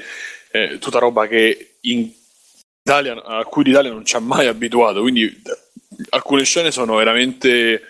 eh, 0.53 0.79
tutta 0.79 1.01
roba 1.01 1.27
che 1.27 1.79
in 1.81 2.09
Italia, 2.85 3.21
a 3.25 3.45
cui 3.45 3.65
l'Italia 3.65 3.91
non 3.91 4.05
ci 4.05 4.15
ha 4.15 4.21
mai 4.21 4.47
abituato, 4.47 5.01
quindi 5.01 5.43
alcune 6.11 6.45
scene 6.45 6.71
sono 6.71 6.95
veramente 6.95 7.83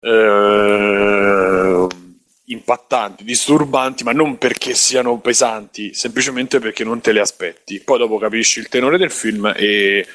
eh, 0.00 1.86
impattanti, 2.46 3.24
disturbanti, 3.24 4.04
ma 4.04 4.12
non 4.12 4.38
perché 4.38 4.74
siano 4.74 5.18
pesanti, 5.18 5.94
semplicemente 5.94 6.58
perché 6.58 6.84
non 6.84 7.00
te 7.00 7.12
le 7.12 7.20
aspetti. 7.20 7.80
Poi 7.80 7.98
dopo 7.98 8.18
capisci 8.18 8.58
il 8.58 8.68
tenore 8.68 8.98
del 8.98 9.10
film 9.10 9.52
e, 9.56 10.06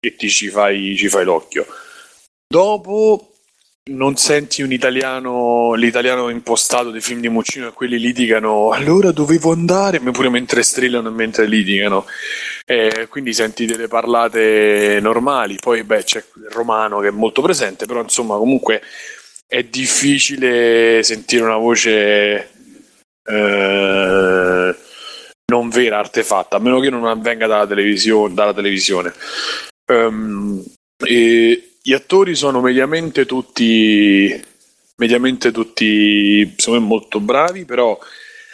e 0.00 0.14
ti 0.16 0.28
ci 0.28 0.48
fai, 0.48 0.96
ci 0.96 1.08
fai 1.08 1.24
l'occhio. 1.24 1.66
Dopo 2.46 3.32
non 3.84 4.14
senti 4.14 4.62
un 4.62 4.70
italiano, 4.70 5.74
l'italiano 5.74 6.28
impostato 6.28 6.90
dei 6.90 7.00
film 7.00 7.20
di 7.20 7.28
Muccino 7.28 7.66
e 7.66 7.72
quelli 7.72 7.98
litigano, 7.98 8.70
allora 8.70 9.10
dovevo 9.10 9.50
andare, 9.50 9.98
pure 9.98 10.28
mentre 10.28 10.62
strillano 10.62 11.08
e 11.08 11.12
mentre 11.12 11.46
litigano. 11.46 12.06
Eh, 12.64 13.08
quindi 13.08 13.32
senti 13.32 13.66
delle 13.66 13.88
parlate 13.88 15.00
normali, 15.00 15.56
poi 15.60 15.82
beh, 15.82 16.04
c'è 16.04 16.22
il 16.36 16.50
romano 16.50 17.00
che 17.00 17.08
è 17.08 17.10
molto 17.10 17.42
presente, 17.42 17.86
però 17.86 18.00
insomma 18.00 18.36
comunque 18.36 18.82
è 19.52 19.64
difficile 19.64 21.02
sentire 21.02 21.42
una 21.42 21.58
voce 21.58 22.48
eh, 23.22 24.76
non 25.44 25.68
vera, 25.68 25.98
artefatta, 25.98 26.56
a 26.56 26.58
meno 26.58 26.80
che 26.80 26.88
non 26.88 27.04
avvenga 27.04 27.46
dalla 27.46 27.66
televisione. 27.66 28.32
Dalla 28.32 28.54
televisione. 28.54 29.12
E 31.04 31.72
gli 31.82 31.92
attori 31.92 32.34
sono 32.34 32.62
mediamente 32.62 33.26
tutti 33.26 34.42
mediamente 34.96 35.50
tutti 35.50 36.54
me 36.68 36.78
molto 36.78 37.20
bravi, 37.20 37.66
però 37.66 37.98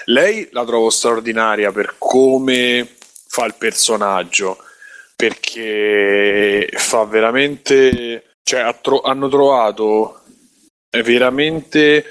lei 0.07 0.49
la 0.51 0.65
trovo 0.65 0.91
straordinaria 0.91 1.71
per 1.71 1.95
come 1.97 2.97
fa 3.29 3.45
il 3.45 3.55
personaggio, 3.57 4.59
perché 5.15 6.69
fa 6.73 7.05
veramente 7.05 8.25
cioè 8.43 8.75
tro- 8.81 9.03
hanno 9.03 9.29
trovato 9.29 10.18
veramente 11.03 12.05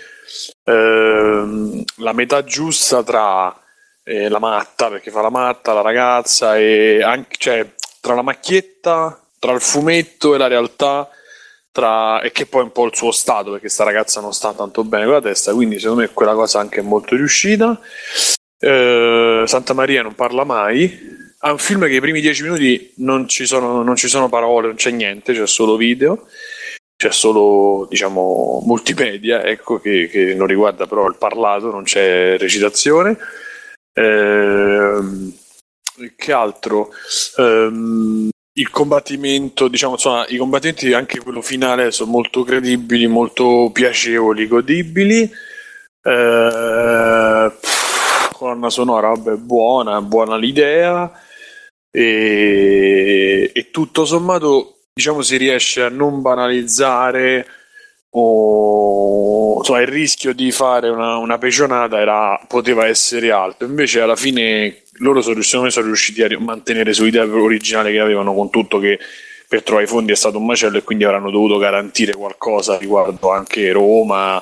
ehm, 0.64 1.84
la 1.98 2.14
metà 2.14 2.44
giusta 2.44 3.04
tra 3.04 3.56
eh, 4.04 4.30
la 4.30 4.40
matta, 4.40 4.90
perché 4.90 5.12
fa 5.12 5.22
la 5.22 5.30
matta, 5.30 5.74
la 5.74 5.82
ragazza, 5.82 6.58
e 6.58 7.02
anche, 7.04 7.36
cioè, 7.38 7.74
tra 8.00 8.16
la 8.16 8.22
macchietta, 8.22 9.22
tra 9.40 9.52
il 9.52 9.62
fumetto 9.62 10.34
e 10.34 10.38
la 10.38 10.48
realtà, 10.48 11.10
tra, 11.72 12.22
e 12.22 12.32
che 12.32 12.46
poi 12.46 12.62
è 12.62 12.64
un 12.64 12.72
po' 12.72 12.86
il 12.86 12.96
suo 12.96 13.12
stato, 13.12 13.52
perché 13.52 13.70
sta 13.70 13.84
ragazza 13.84 14.22
non 14.22 14.34
sta 14.34 14.54
tanto 14.54 14.84
bene 14.84 15.06
con 15.06 15.14
la 15.14 15.22
testa, 15.22 15.54
quindi 15.54 15.80
secondo 15.80 16.02
me 16.02 16.10
quella 16.10 16.34
cosa 16.34 16.60
anche 16.60 16.80
è 16.80 16.84
molto 16.84 17.16
riuscita. 17.16 17.80
Eh, 18.60 19.44
Santa 19.46 19.74
Maria 19.74 20.02
non 20.02 20.16
parla 20.16 20.44
mai. 20.44 21.16
Ha 21.40 21.52
un 21.52 21.60
film 21.60 21.86
che 21.86 21.96
i 21.96 22.00
primi 22.00 22.20
dieci 22.20 22.42
minuti 22.42 22.94
non 22.98 23.28
ci 23.28 23.46
sono, 23.46 23.84
non 23.84 23.96
ci 23.96 24.08
sono 24.08 24.28
parole, 24.28 24.68
non 24.68 24.76
c'è 24.76 24.90
niente, 24.90 25.34
c'è 25.34 25.46
solo 25.46 25.76
video 25.76 26.28
c'è 26.98 27.12
solo 27.12 27.86
diciamo 27.88 28.64
multimedia 28.66 29.44
ecco 29.44 29.80
che, 29.80 30.08
che 30.08 30.34
non 30.34 30.48
riguarda 30.48 30.88
però 30.88 31.08
il 31.08 31.16
parlato 31.18 31.72
non 31.72 31.84
c'è 31.84 32.38
recitazione. 32.40 33.16
Ehm, 33.94 35.32
che 36.16 36.34
altro? 36.34 36.90
Ehm, 37.38 38.30
il 38.54 38.70
combattimento 38.72 39.68
diciamo 39.68 39.94
insomma 39.94 40.26
i 40.30 40.38
combattimenti 40.38 40.92
anche 40.94 41.20
quello 41.20 41.42
finale 41.42 41.92
sono 41.92 42.10
molto 42.10 42.44
credibili 42.44 43.06
molto 43.08 43.70
piacevoli 43.72 44.48
godibili. 44.48 45.22
Eh, 46.02 47.52
colonna 48.34 48.70
sonora 48.72 49.10
vabbè 49.10 49.36
buona 49.36 50.02
buona 50.02 50.36
l'idea. 50.36 51.12
E, 51.92 53.52
e 53.54 53.72
tutto 53.72 54.06
sommato 54.06 54.77
diciamo 54.98 55.22
si 55.22 55.38
riesce 55.38 55.84
a 55.84 55.90
non 55.90 56.22
banalizzare 56.22 57.46
o 58.10 59.58
insomma 59.60 59.82
il 59.82 59.88
rischio 59.88 60.34
di 60.34 60.52
fare 60.52 60.90
una, 60.90 61.18
una 61.18 61.38
pecionata 61.38 62.00
era, 62.00 62.44
poteva 62.48 62.88
essere 62.88 63.30
alto. 63.30 63.64
Invece 63.66 64.02
alla 64.02 64.16
fine 64.16 64.82
loro 64.94 65.22
sono, 65.22 65.40
sono 65.44 65.86
riusciti 65.86 66.24
a 66.24 66.40
mantenere 66.40 66.94
sull'idea 66.94 67.26
originale 67.26 67.92
che 67.92 68.00
avevano 68.00 68.34
con 68.34 68.50
tutto 68.50 68.80
che 68.80 68.98
per 69.48 69.62
trovare 69.62 69.86
i 69.86 69.90
fondi 69.90 70.12
è 70.12 70.16
stato 70.16 70.40
un 70.40 70.46
macello 70.46 70.80
e 70.80 70.84
quindi 70.84 71.04
avranno 71.04 71.30
dovuto 71.30 71.60
garantire 71.60 72.14
qualcosa 72.14 72.78
riguardo 72.78 73.30
anche 73.32 73.72
Roma 73.72 74.42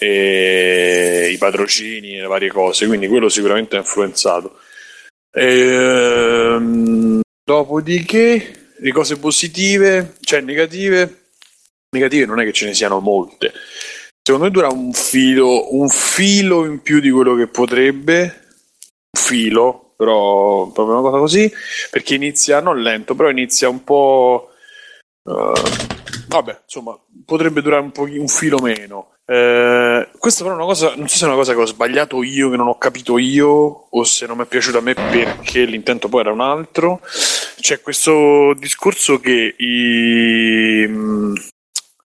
i 0.00 1.36
patrocini 1.38 2.16
e 2.16 2.22
le 2.22 2.26
varie 2.26 2.50
cose. 2.50 2.88
Quindi 2.88 3.06
quello 3.06 3.28
sicuramente 3.28 3.76
ha 3.76 3.78
influenzato. 3.78 4.58
Ehm, 5.30 7.20
dopodiché 7.44 8.61
le 8.82 8.92
cose 8.92 9.16
positive 9.18 10.16
cioè 10.20 10.40
negative 10.40 11.22
negative 11.92 12.26
non 12.26 12.40
è 12.40 12.44
che 12.44 12.52
ce 12.52 12.66
ne 12.66 12.74
siano 12.74 13.00
molte. 13.00 13.52
Secondo 14.22 14.46
me 14.46 14.52
dura 14.52 14.68
un 14.68 14.92
filo, 14.92 15.74
un 15.74 15.88
filo 15.88 16.64
in 16.64 16.80
più 16.80 17.00
di 17.00 17.10
quello 17.10 17.34
che 17.34 17.48
potrebbe, 17.48 18.22
un 18.22 19.20
filo, 19.20 19.92
però 19.96 20.70
proprio 20.70 20.98
una 20.98 21.08
cosa 21.08 21.18
così, 21.18 21.52
perché 21.90 22.14
inizia 22.14 22.60
non 22.60 22.80
lento, 22.80 23.14
però 23.14 23.30
inizia 23.30 23.68
un 23.68 23.84
po'. 23.84 24.50
eh, 25.24 25.52
vabbè, 26.28 26.60
insomma, 26.64 26.98
potrebbe 27.24 27.62
durare 27.62 27.82
un, 27.82 27.92
po', 27.92 28.04
un 28.04 28.28
filo 28.28 28.58
meno. 28.58 29.11
Eh, 29.32 30.10
questa 30.18 30.42
però 30.42 30.56
è 30.56 30.58
una 30.58 30.66
cosa, 30.66 30.92
non 30.94 31.08
so 31.08 31.16
se 31.16 31.24
è 31.24 31.26
una 31.28 31.36
cosa 31.36 31.54
che 31.54 31.60
ho 31.60 31.64
sbagliato 31.64 32.22
io, 32.22 32.50
che 32.50 32.56
non 32.56 32.68
ho 32.68 32.76
capito 32.76 33.16
io, 33.16 33.48
o 33.88 34.04
se 34.04 34.26
non 34.26 34.36
mi 34.36 34.42
è 34.42 34.46
piaciuta 34.46 34.76
a 34.76 34.82
me 34.82 34.92
perché 34.92 35.64
l'intento 35.64 36.10
poi 36.10 36.20
era 36.20 36.32
un 36.32 36.42
altro. 36.42 37.00
C'è 37.58 37.80
questo 37.80 38.52
discorso 38.58 39.20
che 39.20 39.54
i, 39.56 40.82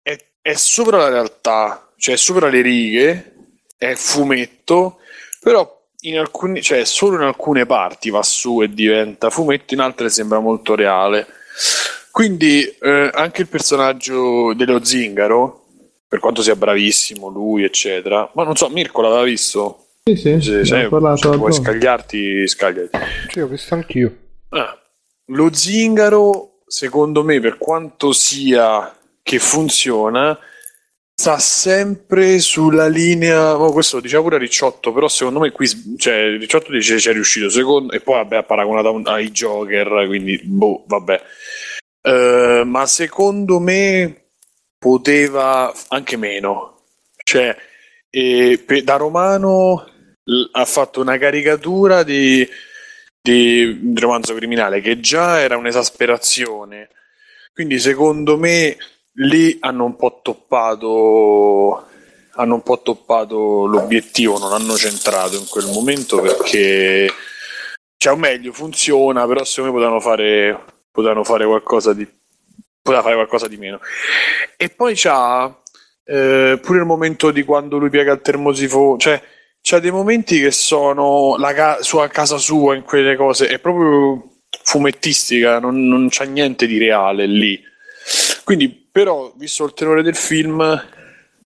è, 0.02 0.18
è 0.42 0.54
sopra 0.56 0.98
la 0.98 1.08
realtà, 1.08 1.94
cioè 1.96 2.16
è 2.16 2.18
sopra 2.18 2.50
le 2.50 2.60
righe, 2.60 3.36
è 3.78 3.94
fumetto, 3.96 4.98
però 5.40 5.82
in 6.02 6.18
alcuni, 6.20 6.62
cioè 6.62 6.84
solo 6.84 7.16
in 7.16 7.22
alcune 7.22 7.66
parti 7.66 8.10
va 8.10 8.22
su 8.22 8.62
e 8.62 8.74
diventa 8.74 9.30
fumetto, 9.30 9.74
in 9.74 9.80
altre 9.80 10.10
sembra 10.10 10.40
molto 10.40 10.76
reale. 10.76 11.26
Quindi 12.12 12.64
eh, 12.82 13.10
anche 13.14 13.42
il 13.42 13.48
personaggio 13.48 14.54
dello 14.54 14.84
zingaro, 14.84 15.63
per 16.14 16.22
quanto 16.22 16.44
sia 16.44 16.56
bravissimo 16.56 17.28
lui, 17.28 17.64
eccetera, 17.64 18.30
ma 18.36 18.44
non 18.44 18.56
so, 18.56 18.70
Mirko 18.70 19.02
l'aveva 19.02 19.24
visto? 19.24 19.86
Sì, 20.04 20.16
sì, 20.16 20.40
Se, 20.42 20.64
se 20.64 20.88
parlato 20.88 21.28
vuoi 21.36 21.50
addosso. 21.50 21.64
scagliarti, 21.64 22.48
scagliati. 22.48 22.90
Sì, 23.30 23.40
ho 23.40 23.48
visto 23.48 23.74
anch'io. 23.74 24.16
Ah, 24.50 24.80
lo 25.32 25.52
zingaro, 25.52 26.60
secondo 26.68 27.24
me, 27.24 27.40
per 27.40 27.58
quanto 27.58 28.12
sia 28.14 28.96
che 29.24 29.40
funziona, 29.40 30.38
sta 31.16 31.40
sempre 31.40 32.38
sulla 32.38 32.88
linea. 32.88 33.58
oh, 33.60 33.72
questo 33.72 33.96
lo 33.96 34.04
diceva 34.04 34.22
pure 34.22 34.38
Ricciotto, 34.38 34.94
però 34.94 35.08
secondo 35.08 35.40
me 35.40 35.50
qui 35.50 35.68
cioè, 35.98 36.38
Ricciotto 36.38 36.72
dice 36.72 37.00
ci 37.00 37.10
è 37.10 37.14
riuscito. 37.14 37.50
Secondo, 37.50 37.92
e 37.92 38.02
poi 38.02 38.18
vabbè, 38.18 38.36
ha 38.36 38.44
paragonato 38.44 38.92
un- 38.92 39.08
ai 39.08 39.32
Joker, 39.32 40.06
quindi 40.06 40.40
boh, 40.44 40.84
vabbè. 40.86 41.22
Eh, 42.04 42.62
ma 42.66 42.86
secondo 42.86 43.58
me 43.60 44.23
poteva 44.84 45.74
anche 45.88 46.18
meno. 46.18 46.82
Cioè, 47.24 47.56
eh, 48.10 48.64
da 48.84 48.98
romano 48.98 49.86
l- 50.26 50.50
ha 50.52 50.66
fatto 50.66 51.00
una 51.02 51.18
caricatura 51.18 52.04
di 52.04 52.46
di 53.26 53.80
un 53.82 53.96
romanzo 53.96 54.34
criminale 54.36 54.82
che 54.82 55.00
già 55.00 55.40
era 55.40 55.56
un'esasperazione. 55.56 56.90
Quindi 57.54 57.80
secondo 57.80 58.38
me 58.38 58.76
lì 59.14 59.58
hanno 59.62 59.86
un 59.86 59.96
po' 59.96 60.20
toppato 60.22 61.88
hanno 62.36 62.56
un 62.56 62.64
po' 62.64 62.82
toppato 62.82 63.66
l'obiettivo, 63.66 64.40
non 64.40 64.54
hanno 64.54 64.76
centrato 64.76 65.36
in 65.38 65.46
quel 65.48 65.68
momento 65.68 66.20
perché, 66.20 67.12
cioè, 67.98 68.14
o 68.14 68.16
meglio, 68.18 68.52
funziona, 68.52 69.28
però 69.28 69.44
secondo 69.44 69.72
me 69.72 69.78
potevano 69.78 70.02
fare, 70.02 70.64
potevano 70.92 71.24
fare 71.24 71.46
qualcosa 71.46 71.94
di 71.94 72.08
poteva 72.84 73.02
fare 73.02 73.16
qualcosa 73.16 73.48
di 73.48 73.58
meno. 73.58 73.80
E 74.58 74.70
poi 74.70 74.94
c'ha 74.96 75.62
eh, 76.04 76.60
pure 76.62 76.80
il 76.80 76.86
momento 76.86 77.32
di 77.32 77.44
quando 77.44 77.78
lui 77.78 77.90
piega 77.90 78.12
il 78.12 78.22
termosifone, 78.22 79.00
cioè 79.00 79.22
c'ha 79.62 79.80
dei 79.80 79.92
momenti 79.92 80.40
che 80.40 80.52
sono 80.52 81.38
la 81.38 81.54
ca- 81.54 81.82
sua 81.82 82.08
casa 82.10 82.38
sua 82.38 82.76
in 82.76 82.84
quelle 82.84 83.16
cose, 83.16 83.48
è 83.48 83.60
proprio 83.60 84.42
fumettistica, 84.64 85.60
non, 85.60 85.88
non 85.88 86.10
c'ha 86.10 86.26
niente 86.26 86.68
di 86.68 86.78
reale 86.78 87.26
lì. 87.26 87.60
Quindi, 88.44 88.70
però, 88.70 89.34
visto 89.38 89.64
il 89.64 89.74
tenore 89.74 90.04
del 90.04 90.16
film, 90.16 90.58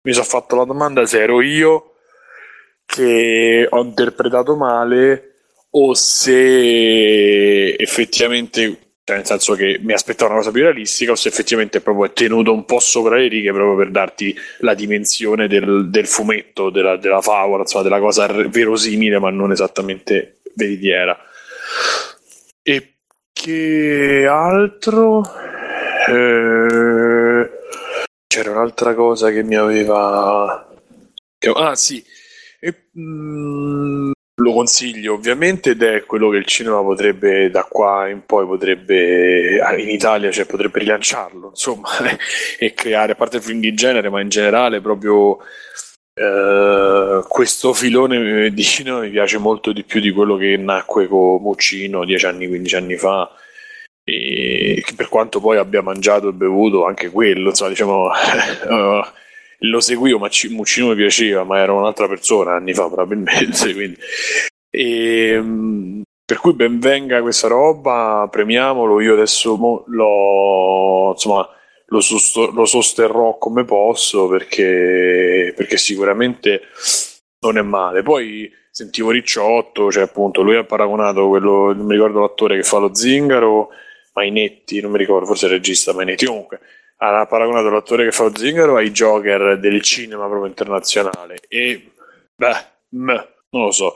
mi 0.00 0.12
sono 0.12 0.24
fatto 0.24 0.56
la 0.56 0.64
domanda 0.64 1.04
se 1.04 1.20
ero 1.20 1.42
io 1.42 1.92
che 2.86 3.66
ho 3.68 3.82
interpretato 3.82 4.56
male 4.56 5.34
o 5.70 5.92
se 5.92 7.74
effettivamente 7.74 8.87
cioè 9.08 9.16
nel 9.16 9.24
senso 9.24 9.54
che 9.54 9.78
mi 9.80 9.94
aspettavo 9.94 10.32
una 10.32 10.40
cosa 10.40 10.50
più 10.50 10.64
realistica 10.64 11.12
o 11.12 11.14
se 11.14 11.28
effettivamente 11.28 11.80
proprio 11.80 12.04
è 12.04 12.12
tenuto 12.12 12.52
un 12.52 12.66
po' 12.66 12.78
sopra 12.78 13.16
le 13.16 13.28
righe 13.28 13.50
proprio 13.54 13.74
per 13.74 13.90
darti 13.90 14.36
la 14.58 14.74
dimensione 14.74 15.48
del, 15.48 15.88
del 15.88 16.06
fumetto, 16.06 16.68
della, 16.68 16.98
della, 16.98 17.22
favola, 17.22 17.62
insomma 17.62 17.84
della 17.84 18.00
cosa 18.00 18.26
verosimile 18.26 19.18
ma 19.18 19.30
non 19.30 19.50
esattamente 19.50 20.40
veritiera. 20.52 21.18
E 22.62 22.96
che 23.32 24.26
altro? 24.30 25.22
Eh, 26.06 27.50
c'era 28.26 28.50
un'altra 28.50 28.94
cosa 28.94 29.30
che 29.30 29.42
mi 29.42 29.56
aveva... 29.56 30.68
Ah 31.54 31.74
sì, 31.74 32.04
e, 32.60 32.88
mm, 32.98 34.10
lo 34.40 34.52
consiglio 34.52 35.14
ovviamente 35.14 35.70
ed 35.70 35.82
è 35.82 36.04
quello 36.04 36.30
che 36.30 36.36
il 36.36 36.44
cinema 36.44 36.80
potrebbe 36.82 37.50
da 37.50 37.64
qua 37.64 38.08
in 38.08 38.22
poi 38.24 38.46
potrebbe 38.46 39.58
in 39.78 39.88
Italia 39.88 40.30
cioè, 40.30 40.46
potrebbe 40.46 40.78
rilanciarlo 40.78 41.48
insomma 41.48 41.88
e 42.58 42.72
creare 42.72 43.12
a 43.12 43.14
parte 43.14 43.38
il 43.38 43.42
film 43.42 43.60
di 43.60 43.74
genere 43.74 44.10
ma 44.10 44.20
in 44.20 44.28
generale 44.28 44.80
proprio 44.80 45.38
eh, 46.18 47.22
questo 47.28 47.72
filone 47.72 48.50
di 48.50 48.62
cinema 48.64 49.00
mi 49.00 49.10
piace 49.10 49.38
molto 49.38 49.72
di 49.72 49.84
più 49.84 50.00
di 50.00 50.10
quello 50.10 50.36
che 50.36 50.56
nacque 50.56 51.06
con 51.06 51.40
Muccino 51.40 52.04
10 52.04 52.26
anni 52.26 52.48
15 52.48 52.76
anni 52.76 52.96
fa. 52.96 53.30
E 54.02 54.82
per 54.96 55.08
quanto 55.08 55.38
poi 55.38 55.58
abbia 55.58 55.82
mangiato 55.82 56.30
e 56.30 56.32
bevuto 56.32 56.86
anche 56.86 57.10
quello 57.10 57.50
insomma 57.50 57.70
diciamo 57.70 58.06
uh, 58.06 59.04
lo 59.60 59.80
seguivo, 59.80 60.18
ma 60.18 60.28
Muccino 60.50 60.88
mi 60.88 60.94
piaceva, 60.94 61.44
ma 61.44 61.58
era 61.58 61.72
un'altra 61.72 62.06
persona 62.06 62.54
anni 62.54 62.74
fa 62.74 62.86
probabilmente. 62.86 63.72
Quindi. 63.74 63.96
E, 64.70 65.28
ehm, 65.30 66.02
per 66.24 66.38
cui 66.38 66.52
ben 66.52 66.78
venga 66.78 67.20
questa 67.22 67.48
roba, 67.48 68.28
premiamolo. 68.30 69.00
Io 69.00 69.14
adesso 69.14 69.56
mo, 69.56 69.84
lo, 69.88 71.12
insomma, 71.12 71.48
lo, 71.86 72.00
sosto- 72.00 72.50
lo, 72.50 72.66
sosterrò 72.66 73.38
come 73.38 73.64
posso 73.64 74.28
perché, 74.28 75.52
perché 75.56 75.76
sicuramente 75.76 76.62
non 77.40 77.58
è 77.58 77.62
male. 77.62 78.02
Poi 78.02 78.50
sentivo 78.70 79.10
Ricciotto, 79.10 79.90
cioè 79.90 80.04
appunto 80.04 80.42
lui 80.42 80.56
ha 80.56 80.64
paragonato 80.64 81.28
quello, 81.28 81.72
non 81.72 81.86
mi 81.86 81.94
ricordo 81.94 82.20
l'attore 82.20 82.56
che 82.56 82.62
fa 82.62 82.78
lo 82.78 82.94
zingaro, 82.94 83.70
Mainetti, 84.12 84.80
non 84.80 84.92
mi 84.92 84.98
ricordo, 84.98 85.26
forse 85.26 85.46
il 85.46 85.52
regista 85.52 85.92
Mainetti, 85.94 86.26
comunque 86.26 86.60
ha 86.98 87.26
paragonato 87.26 87.68
l'attore 87.68 88.04
che 88.04 88.12
fa 88.12 88.34
zingaro 88.34 88.76
ai 88.76 88.90
Joker 88.90 89.58
del 89.58 89.80
cinema 89.82 90.26
proprio 90.26 90.46
internazionale. 90.46 91.40
E 91.48 91.92
beh, 92.34 92.66
meh, 92.90 93.28
non 93.50 93.64
lo 93.64 93.70
so. 93.70 93.94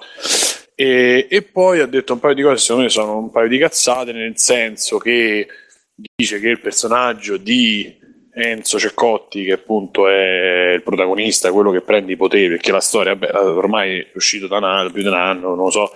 E, 0.75 1.27
e, 1.29 1.43
poi 1.43 1.81
ha 1.81 1.87
detto 1.87 2.15
un 2.15 2.21
paio 2.21 2.35
di 2.35 2.43
cose 2.43 2.57
secondo 2.57 2.85
me 2.85 2.89
sono 2.89 3.19
un 3.19 3.31
paio 3.31 3.49
di 3.49 3.59
cazzate 3.59 4.13
nel 4.13 4.39
senso 4.39 4.99
che 4.99 5.47
dice 5.95 6.41
che 6.41 6.49
il 6.49 6.61
personaggio 6.61 7.37
di 7.37 8.01
Enzo 8.35 8.79
Ceccotti 8.79 9.45
che 9.45 9.53
appunto 9.53 10.09
è 10.09 10.73
il 10.75 10.83
protagonista 10.83 11.53
quello 11.53 11.71
che 11.71 11.83
prende 11.83 12.13
i 12.13 12.17
poteri 12.17 12.49
perché 12.49 12.73
la 12.73 12.81
storia 12.81 13.15
beh, 13.15 13.31
ormai 13.37 14.01
è 14.01 14.11
uscito 14.15 14.47
da 14.47 14.57
un 14.57 14.65
anno, 14.65 14.91
più 14.91 15.03
di 15.03 15.09
un 15.09 15.15
anno 15.15 15.49
non 15.55 15.65
lo 15.65 15.71
so. 15.71 15.93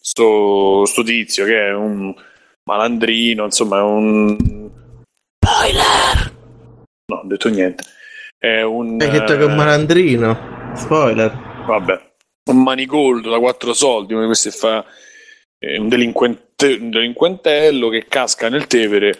Sto, 0.00 0.84
sto 0.84 1.02
tizio 1.02 1.44
che 1.46 1.66
è 1.66 1.72
un 1.72 2.14
malandrino 2.64 3.44
insomma 3.44 3.78
è 3.78 3.82
un 3.82 4.36
Spoiler! 5.56 6.34
No, 7.06 7.16
ho 7.16 7.26
detto 7.26 7.48
niente. 7.48 7.84
È 8.38 8.60
un. 8.60 9.00
Hai 9.00 9.08
detto 9.08 9.34
che 9.34 9.40
è 9.40 9.44
un 9.44 9.52
eh, 9.52 9.54
malandrino. 9.54 10.72
Spoiler. 10.74 11.64
Vabbè. 11.66 12.00
Un 12.50 12.62
manigoldo 12.62 13.30
da 13.30 13.38
quattro 13.38 13.72
soldi, 13.72 14.12
uno 14.12 14.20
di 14.20 14.28
questi 14.28 14.50
fa. 14.50 14.84
Un, 15.78 15.88
delinquente, 15.88 16.76
un 16.78 16.90
delinquentello 16.90 17.88
che 17.88 18.04
casca 18.06 18.50
nel 18.50 18.66
Tevere. 18.66 19.18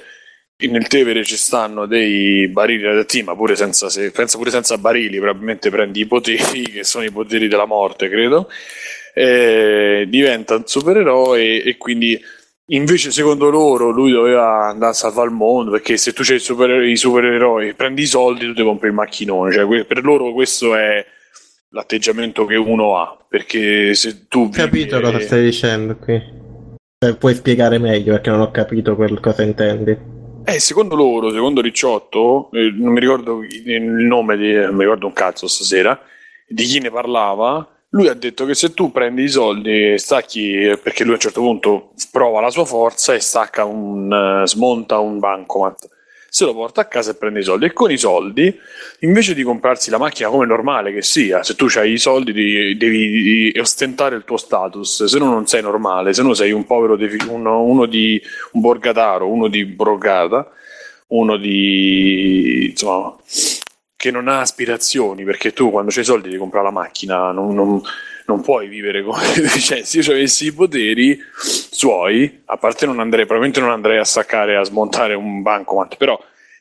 E 0.58 0.66
nel 0.68 0.89
Tevere 0.89 1.24
ci 1.24 1.39
stanno 1.39 1.86
dei 1.86 2.48
barili 2.48 2.82
radioattivi, 2.82 3.24
ma 3.24 3.34
pure 3.34 3.56
senza, 3.56 3.89
se, 3.89 4.10
pensa 4.10 4.36
pure 4.36 4.50
senza 4.50 4.76
barili, 4.76 5.18
probabilmente 5.18 5.70
prendi 5.70 6.00
i 6.00 6.06
poteri, 6.06 6.65
che 6.70 6.84
sono 6.84 7.05
i 7.05 7.10
poteri 7.10 7.48
della 7.48 7.66
morte, 7.66 8.10
credo. 8.10 8.50
E 9.15 10.05
diventa 10.06 10.56
un 10.56 10.66
supereroe 10.66 11.62
e 11.62 11.78
quindi 11.78 12.23
Invece, 12.70 13.12
secondo 13.12 13.48
loro, 13.48 13.90
lui 13.90 14.10
doveva 14.10 14.66
andare 14.66 14.90
a 14.90 14.94
salvare 14.94 15.28
il 15.28 15.34
mondo 15.34 15.70
perché 15.70 15.96
se 15.96 16.12
tu 16.12 16.22
c'hai 16.24 16.40
super, 16.40 16.82
i 16.82 16.96
supereroi, 16.96 17.74
prendi 17.74 18.02
i 18.02 18.06
soldi, 18.06 18.46
tu 18.46 18.54
ti 18.54 18.62
compri 18.64 18.88
il 18.88 18.94
macchinone. 18.94 19.52
Cioè, 19.52 19.84
per 19.84 20.02
loro, 20.04 20.32
questo 20.32 20.74
è 20.74 21.04
l'atteggiamento 21.68 22.44
che 22.44 22.56
uno 22.56 22.96
ha. 22.96 23.16
Perché 23.28 23.94
se 23.94 24.26
tu. 24.26 24.44
Ho 24.44 24.48
capito 24.48 25.00
cosa 25.00 25.20
stai 25.20 25.44
dicendo 25.44 25.96
qui. 25.96 26.20
Cioè, 26.98 27.14
puoi 27.16 27.34
spiegare 27.34 27.78
meglio 27.78 28.12
perché 28.12 28.30
non 28.30 28.40
ho 28.40 28.50
capito 28.50 28.96
quel 28.96 29.20
cosa 29.20 29.42
intendi. 29.44 30.14
Eh, 30.44 30.58
secondo 30.58 30.96
loro, 30.96 31.30
secondo 31.30 31.60
Ricciotto, 31.60 32.50
eh, 32.52 32.72
non 32.74 32.92
mi 32.92 33.00
ricordo 33.00 33.42
il 33.42 33.82
nome 33.82 34.36
di. 34.36 34.52
non 34.52 34.74
mi 34.74 34.82
ricordo 34.82 35.06
un 35.06 35.12
cazzo 35.12 35.46
stasera, 35.46 36.00
di 36.48 36.64
chi 36.64 36.80
ne 36.80 36.90
parlava 36.90 37.75
lui 37.90 38.08
ha 38.08 38.15
detto 38.15 38.44
che 38.44 38.55
se 38.55 38.74
tu 38.74 38.90
prendi 38.90 39.23
i 39.23 39.28
soldi 39.28 39.92
e 39.92 39.98
stacchi, 39.98 40.76
perché 40.82 41.02
lui 41.02 41.12
a 41.12 41.15
un 41.16 41.20
certo 41.20 41.40
punto 41.40 41.92
prova 42.10 42.40
la 42.40 42.50
sua 42.50 42.65
forza 42.65 43.15
e 43.15 43.20
stacca 43.20 43.65
un, 43.65 44.10
uh, 44.42 44.47
smonta 44.47 44.98
un 44.98 45.18
bancomat, 45.18 45.89
se 46.28 46.44
lo 46.44 46.52
porta 46.52 46.82
a 46.82 46.86
casa 46.86 47.12
e 47.12 47.15
prende 47.15 47.40
i 47.40 47.42
soldi. 47.42 47.65
E 47.66 47.73
con 47.73 47.90
i 47.90 47.97
soldi, 47.97 48.55
invece 49.00 49.34
di 49.34 49.42
comprarsi 49.42 49.89
la 49.90 49.98
macchina 49.98 50.28
come 50.28 50.47
normale 50.47 50.92
che 50.92 51.02
sia, 51.02 51.42
se 51.42 51.55
tu 51.55 51.68
hai 51.76 51.92
i 51.92 51.98
soldi 51.98 52.32
devi, 52.32 52.76
devi 52.76 53.58
ostentare 53.58 54.16
il 54.16 54.24
tuo 54.24 54.36
status, 54.36 55.05
se 55.05 55.18
no 55.18 55.26
non 55.26 55.47
sei 55.47 55.62
normale, 55.62 56.12
se 56.12 56.23
no 56.23 56.34
sei 56.34 56.52
un 56.52 56.66
povero, 56.66 56.98
uno, 57.31 57.62
uno 57.62 57.86
di 57.86 58.20
un 58.52 58.60
borgataro, 58.60 59.26
uno 59.26 59.48
di 59.48 59.65
Borgata, 59.65 60.50
uno 61.08 61.36
di 61.36 62.66
insomma 62.70 63.16
che 64.06 64.12
non 64.12 64.28
ha 64.28 64.40
aspirazioni, 64.40 65.24
perché 65.24 65.52
tu 65.52 65.70
quando 65.70 65.90
c'hai 65.90 66.02
i 66.02 66.06
soldi 66.06 66.28
devi 66.28 66.38
comprare 66.38 66.66
la 66.66 66.70
macchina, 66.70 67.32
non, 67.32 67.52
non, 67.54 67.80
non 68.26 68.40
puoi 68.40 68.68
vivere 68.68 69.02
come... 69.02 69.20
cioè, 69.58 69.82
se 69.82 69.98
io 69.98 70.12
avessi 70.12 70.46
i 70.46 70.52
poteri 70.52 71.18
suoi, 71.34 72.42
a 72.44 72.56
parte 72.56 72.86
non 72.86 73.00
andrei, 73.00 73.24
probabilmente 73.26 73.60
non 73.60 73.70
andrei 73.70 73.98
a 73.98 74.04
staccare, 74.04 74.56
a 74.56 74.62
smontare 74.62 75.14
un 75.14 75.42
bancomat, 75.42 75.96
però 75.96 76.16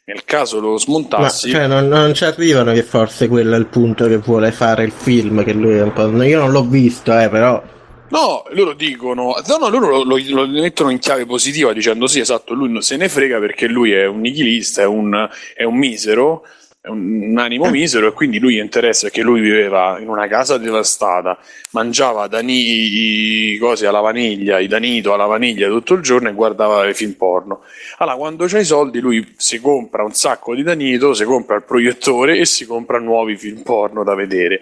nel 0.05 0.23
caso 0.25 0.59
lo 0.59 0.77
smontassi... 0.79 1.51
Ma, 1.51 1.57
cioè, 1.57 1.67
non, 1.67 1.87
non, 1.87 2.15
ci 2.15 2.25
arrivano 2.25 2.73
che 2.73 2.81
forse 2.81 3.27
quello 3.27 3.55
è 3.55 3.59
il 3.59 3.67
punto 3.67 4.07
che 4.07 4.17
vuole 4.17 4.51
fare 4.51 4.83
il 4.83 4.91
film, 4.91 5.43
che 5.43 5.53
lui 5.53 5.75
è 5.75 5.83
un 5.83 5.93
po'... 5.93 6.07
Io 6.23 6.39
non 6.39 6.51
l'ho 6.51 6.63
visto, 6.63 7.15
eh, 7.17 7.29
però... 7.29 7.61
No, 8.09 8.43
loro 8.51 8.73
dicono, 8.73 9.35
no, 9.45 9.57
no, 9.57 9.69
loro 9.69 9.89
lo, 9.89 10.03
lo, 10.03 10.17
lo, 10.29 10.47
mettono 10.47 10.89
in 10.89 10.99
chiave 10.99 11.25
positiva 11.25 11.73
dicendo 11.73 12.05
sì, 12.05 12.19
esatto, 12.19 12.53
lui 12.53 12.71
non 12.71 12.81
se 12.81 12.97
ne 12.97 13.09
frega 13.09 13.39
perché 13.39 13.67
lui 13.67 13.91
è 13.93 14.05
un 14.05 14.21
nichilista, 14.21 14.83
è 14.83 14.85
un, 14.85 15.27
è 15.55 15.63
un 15.63 15.75
misero, 15.75 16.45
un 16.87 17.35
animo 17.37 17.69
misero 17.69 18.07
e 18.07 18.11
quindi 18.13 18.39
lui 18.39 18.59
interessa 18.59 19.09
che 19.09 19.21
lui 19.21 19.41
viveva 19.41 19.97
in 19.99 20.09
una 20.09 20.27
casa 20.27 20.57
devastata, 20.57 21.37
mangiava 21.71 22.27
dani, 22.27 23.57
cose 23.57 23.87
alla 23.87 24.01
vaniglia, 24.01 24.59
i 24.59 24.67
danito 24.67 25.13
alla 25.13 25.25
vaniglia 25.25 25.67
tutto 25.67 25.93
il 25.93 26.01
giorno 26.01 26.29
e 26.29 26.33
guardava 26.33 26.87
i 26.87 26.93
film 26.93 27.13
porno. 27.13 27.61
Allora, 27.97 28.17
quando 28.17 28.45
c'ha 28.45 28.59
i 28.59 28.65
soldi, 28.65 28.99
lui 28.99 29.33
si 29.37 29.59
compra 29.59 30.03
un 30.03 30.13
sacco 30.13 30.55
di 30.55 30.63
danito, 30.63 31.13
si 31.13 31.23
compra 31.23 31.55
il 31.55 31.63
proiettore 31.63 32.37
e 32.37 32.45
si 32.45 32.65
compra 32.65 32.99
nuovi 32.99 33.35
film 33.37 33.61
porno 33.61 34.03
da 34.03 34.15
vedere 34.15 34.61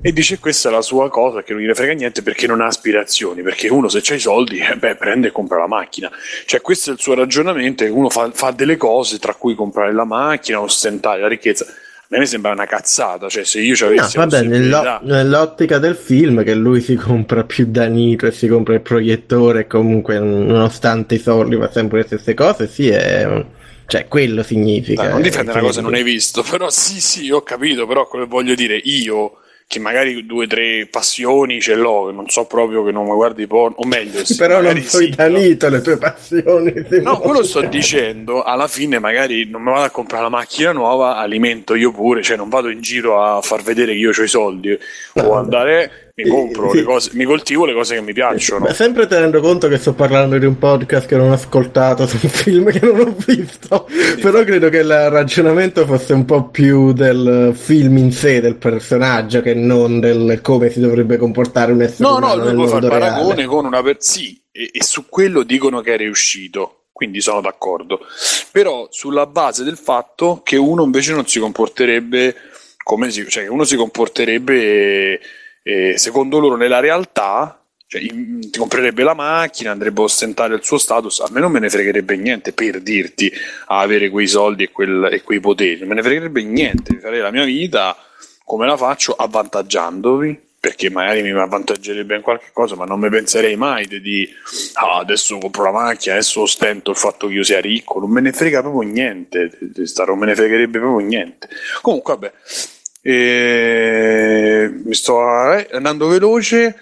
e 0.00 0.12
dice 0.14 0.38
questa 0.38 0.70
è 0.70 0.72
la 0.72 0.80
sua 0.80 1.10
cosa 1.10 1.42
che 1.42 1.52
non 1.52 1.60
gliene 1.60 1.74
frega 1.74 1.92
niente 1.92 2.22
perché 2.22 2.46
non 2.46 2.62
ha 2.62 2.66
aspirazioni 2.66 3.42
perché 3.42 3.68
uno 3.68 3.90
se 3.90 4.00
c'ha 4.02 4.14
i 4.14 4.18
soldi 4.18 4.58
eh, 4.58 4.76
beh, 4.76 4.96
prende 4.96 5.28
e 5.28 5.30
compra 5.30 5.58
la 5.58 5.66
macchina 5.66 6.10
cioè 6.46 6.62
questo 6.62 6.88
è 6.88 6.94
il 6.94 6.98
suo 6.98 7.12
ragionamento 7.12 7.84
uno 7.84 8.08
fa, 8.08 8.30
fa, 8.32 8.50
delle 8.50 8.78
cose 8.78 9.18
tra 9.18 9.34
cui 9.34 9.54
comprare 9.54 9.92
la 9.92 10.06
macchina 10.06 10.58
ostentare 10.58 11.20
la 11.20 11.28
ricchezza 11.28 11.66
a 11.66 12.18
me 12.18 12.24
sembra 12.24 12.52
una 12.52 12.64
cazzata 12.64 13.28
cioè 13.28 13.44
se 13.44 13.60
io 13.60 13.74
ci 13.74 13.84
avessi 13.84 14.16
no, 14.16 14.26
vabbè, 14.26 14.42
nell'o- 14.42 15.00
nell'ottica 15.02 15.78
del 15.78 15.96
film 15.96 16.42
che 16.44 16.54
lui 16.54 16.80
si 16.80 16.94
compra 16.94 17.44
più 17.44 17.66
danito 17.68 18.24
e 18.24 18.32
si 18.32 18.48
compra 18.48 18.72
il 18.72 18.80
proiettore 18.80 19.66
comunque 19.66 20.18
nonostante 20.18 21.16
i 21.16 21.18
soldi 21.18 21.56
fa 21.56 21.70
sempre 21.70 21.98
le 21.98 22.06
stesse 22.06 22.32
cose 22.32 22.68
sì 22.68 22.88
è 22.88 23.44
Cioè, 23.84 24.08
quello 24.08 24.42
significa. 24.42 25.02
Dai, 25.02 25.10
non 25.10 25.20
eh, 25.20 25.24
difende 25.24 25.50
una 25.50 25.60
cosa 25.60 25.80
che 25.80 25.84
non 25.84 25.92
hai 25.92 26.02
visto, 26.02 26.42
però 26.48 26.70
sì, 26.70 26.98
sì, 26.98 27.30
ho 27.30 27.42
capito, 27.42 27.86
però 27.86 28.06
quello 28.06 28.26
voglio 28.26 28.54
dire, 28.54 28.76
io 28.76 29.41
che 29.72 29.78
magari 29.78 30.26
due 30.26 30.44
o 30.44 30.46
tre 30.46 30.86
passioni 30.90 31.58
ce 31.58 31.74
l'ho, 31.74 32.10
non 32.10 32.28
so 32.28 32.44
proprio 32.44 32.84
che 32.84 32.92
non 32.92 33.06
mi 33.06 33.14
guardi 33.14 33.46
porno, 33.46 33.76
o 33.78 33.86
meglio, 33.86 34.22
sì, 34.22 34.36
Però 34.36 34.60
non 34.60 34.74
puoi 34.74 34.84
sì, 34.84 35.08
danito 35.08 35.70
le 35.70 35.80
tue 35.80 35.96
passioni. 35.96 36.74
No, 37.00 37.18
quello 37.20 37.42
sto 37.42 37.62
dicendo, 37.62 38.42
alla 38.42 38.68
fine 38.68 38.98
magari 38.98 39.48
non 39.48 39.62
mi 39.62 39.70
vado 39.70 39.84
a 39.84 39.90
comprare 39.90 40.24
la 40.24 40.28
macchina 40.28 40.72
nuova, 40.72 41.16
alimento 41.16 41.74
io 41.74 41.90
pure, 41.90 42.20
cioè 42.20 42.36
non 42.36 42.50
vado 42.50 42.68
in 42.68 42.82
giro 42.82 43.22
a 43.22 43.40
far 43.40 43.62
vedere 43.62 43.92
che 43.92 43.98
io 43.98 44.10
ho 44.10 44.22
i 44.22 44.28
soldi, 44.28 44.78
o 45.14 45.34
andare, 45.36 46.11
mi 46.14 46.28
compro 46.28 46.70
Sì. 46.70 46.76
le 46.78 46.82
cose, 46.82 47.10
mi 47.14 47.24
coltivo 47.24 47.64
le 47.64 47.72
cose 47.74 47.94
che 47.94 48.00
mi 48.02 48.12
piacciono. 48.12 48.66
Ma 48.66 48.72
sempre 48.74 49.06
tenendo 49.06 49.40
conto 49.40 49.68
che 49.68 49.78
sto 49.78 49.94
parlando 49.94 50.36
di 50.38 50.44
un 50.46 50.58
podcast 50.58 51.06
che 51.06 51.16
non 51.16 51.30
ho 51.30 51.34
ascoltato 51.34 52.06
su 52.08 52.18
un 52.22 52.28
film 52.28 52.70
che 52.70 52.80
non 52.84 53.00
ho 53.00 53.16
visto, 53.26 53.88
però 54.20 54.44
credo 54.44 54.68
che 54.68 54.78
il 54.78 55.10
ragionamento 55.10 55.86
fosse 55.86 56.12
un 56.12 56.24
po' 56.24 56.48
più 56.48 56.92
del 56.92 57.52
film 57.56 57.96
in 57.96 58.12
sé, 58.12 58.40
del 58.40 58.56
personaggio, 58.56 59.40
che 59.40 59.54
non 59.54 60.00
del 60.00 60.40
come 60.42 60.70
si 60.70 60.80
dovrebbe 60.80 61.16
comportare 61.16 61.72
un 61.72 61.82
essere 61.82 62.08
No, 62.08 62.18
no, 62.18 62.32
umano 62.34 62.44
lui 62.44 62.54
può 62.54 62.66
fare 62.66 62.88
paragone 62.88 63.34
reale. 63.34 63.44
con 63.46 63.64
una 63.64 63.82
per... 63.82 63.96
Sì, 63.98 64.40
e, 64.52 64.70
e 64.72 64.82
su 64.84 65.06
quello 65.08 65.42
dicono 65.44 65.80
che 65.80 65.94
è 65.94 65.96
riuscito, 65.96 66.84
quindi 66.92 67.20
sono 67.20 67.40
d'accordo. 67.40 68.00
Però 68.50 68.86
sulla 68.90 69.26
base 69.26 69.64
del 69.64 69.78
fatto 69.78 70.42
che 70.44 70.56
uno 70.56 70.84
invece 70.84 71.12
non 71.14 71.26
si 71.26 71.38
comporterebbe 71.40 72.34
come 72.84 73.10
si... 73.10 73.26
cioè 73.28 73.46
uno 73.46 73.64
si 73.64 73.76
comporterebbe 73.76 75.20
eh, 75.62 75.96
secondo 75.98 76.38
loro 76.38 76.56
nella 76.56 76.80
realtà, 76.80 77.62
cioè 77.86 78.00
in- 78.02 78.50
ti 78.50 78.58
comprerebbe 78.58 79.02
la 79.02 79.14
macchina, 79.14 79.70
andrebbe 79.70 80.00
a 80.00 80.04
ostentare 80.04 80.54
il 80.54 80.64
suo 80.64 80.78
status, 80.78 81.20
a 81.20 81.28
me 81.30 81.40
non 81.40 81.52
me 81.52 81.58
ne 81.60 81.68
fregherebbe 81.70 82.16
niente 82.16 82.52
per 82.52 82.80
dirti 82.80 83.30
a 83.66 83.80
avere 83.80 84.08
quei 84.10 84.26
soldi 84.26 84.64
e, 84.64 84.70
quel- 84.70 85.08
e 85.12 85.22
quei 85.22 85.40
poteri, 85.40 85.78
non 85.80 85.88
me 85.88 85.94
ne 85.96 86.02
fregherebbe 86.02 86.42
niente, 86.42 86.98
farei 87.00 87.20
la 87.20 87.30
mia 87.30 87.44
vita 87.44 87.96
come 88.44 88.66
la 88.66 88.76
faccio 88.76 89.12
avvantaggiandovi 89.14 90.50
perché 90.62 90.90
magari 90.90 91.22
mi 91.22 91.30
avvantaggerebbe 91.30 92.14
in 92.14 92.22
qualche 92.22 92.50
cosa 92.52 92.76
ma 92.76 92.84
non 92.84 93.00
mi 93.00 93.08
penserei 93.08 93.56
mai 93.56 93.86
di 93.88 94.28
"Ah, 94.74 94.98
adesso 94.98 95.36
compro 95.38 95.64
la 95.64 95.72
macchina 95.72 96.14
adesso 96.14 96.42
ostento 96.42 96.92
il 96.92 96.96
fatto 96.96 97.26
che 97.26 97.34
io 97.34 97.42
sia 97.42 97.60
ricco 97.60 97.98
non 97.98 98.10
me 98.10 98.20
ne 98.20 98.32
frega 98.32 98.60
proprio 98.60 98.88
niente 98.88 99.50
non 100.06 100.18
me 100.18 100.26
ne 100.26 100.34
fregherebbe 100.36 100.78
proprio 100.78 101.04
niente. 101.04 101.48
Comunque 101.80 102.12
vabbè 102.14 102.32
eh, 103.02 104.70
mi 104.84 104.94
sto 104.94 105.20
eh, 105.52 105.68
andando 105.72 106.06
veloce 106.06 106.76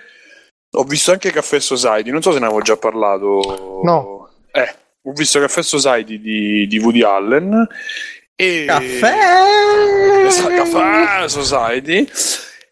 ho 0.73 0.85
visto 0.85 1.11
anche 1.13 1.31
Caffè 1.31 1.59
Society 1.59 2.11
non 2.11 2.23
so 2.23 2.33
se 2.33 2.39
ne 2.39 2.45
avevo 2.47 2.61
già 2.61 2.77
parlato 2.77 3.81
No. 3.83 4.29
eh, 4.53 4.75
ho 5.03 5.13
visto 5.13 5.41
Caffè 5.41 5.63
Society 5.63 6.21
di, 6.21 6.67
di 6.67 6.79
Woody 6.79 7.03
Allen 7.03 7.67
e 8.37 8.65
Caffè! 8.67 10.27
Esatto, 10.27 10.49
Caffè 10.55 11.29
Society 11.29 12.09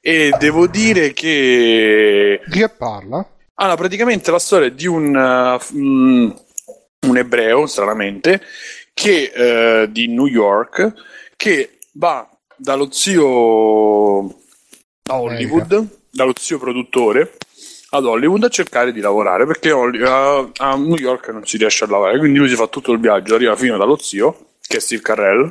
e 0.01 0.33
devo 0.39 0.67
dire 0.67 1.13
che 1.13 2.41
Di 2.47 2.59
che 2.59 2.69
parla? 2.69 3.27
allora 3.55 3.77
praticamente 3.77 4.31
la 4.31 4.39
storia 4.39 4.71
di 4.71 4.87
un 4.87 5.17
uh, 5.17 5.77
mm, 5.77 6.31
un 7.07 7.17
ebreo 7.17 7.67
stranamente 7.67 8.41
che 8.93 9.33
eh, 9.35 9.89
di 9.91 10.09
New 10.09 10.27
York 10.27 10.93
che 11.37 11.79
va 11.95 12.29
dallo 12.59 12.91
zio 12.91 14.27
a 15.11 15.21
Hollywood 15.21 15.87
dallo 16.11 16.33
zio 16.37 16.59
produttore 16.59 17.37
ad 17.91 18.05
Hollywood 18.05 18.45
a 18.45 18.49
cercare 18.49 18.93
di 18.93 19.01
lavorare 19.01 19.47
perché 19.47 19.71
a, 19.71 20.75
New 20.77 20.97
York 20.97 21.29
non 21.29 21.47
si 21.47 21.57
riesce 21.57 21.85
a 21.85 21.89
lavorare 21.89 22.19
quindi 22.19 22.39
lui 22.39 22.49
si 22.49 22.55
fa 22.55 22.67
tutto 22.67 22.93
il 22.93 23.01
viaggio 23.01 23.35
arriva 23.35 23.57
fino 23.57 23.79
dallo 23.79 23.97
zio 23.97 24.57
che 24.61 24.77
è 24.77 24.81
Steve 24.81 25.01
Carell 25.01 25.51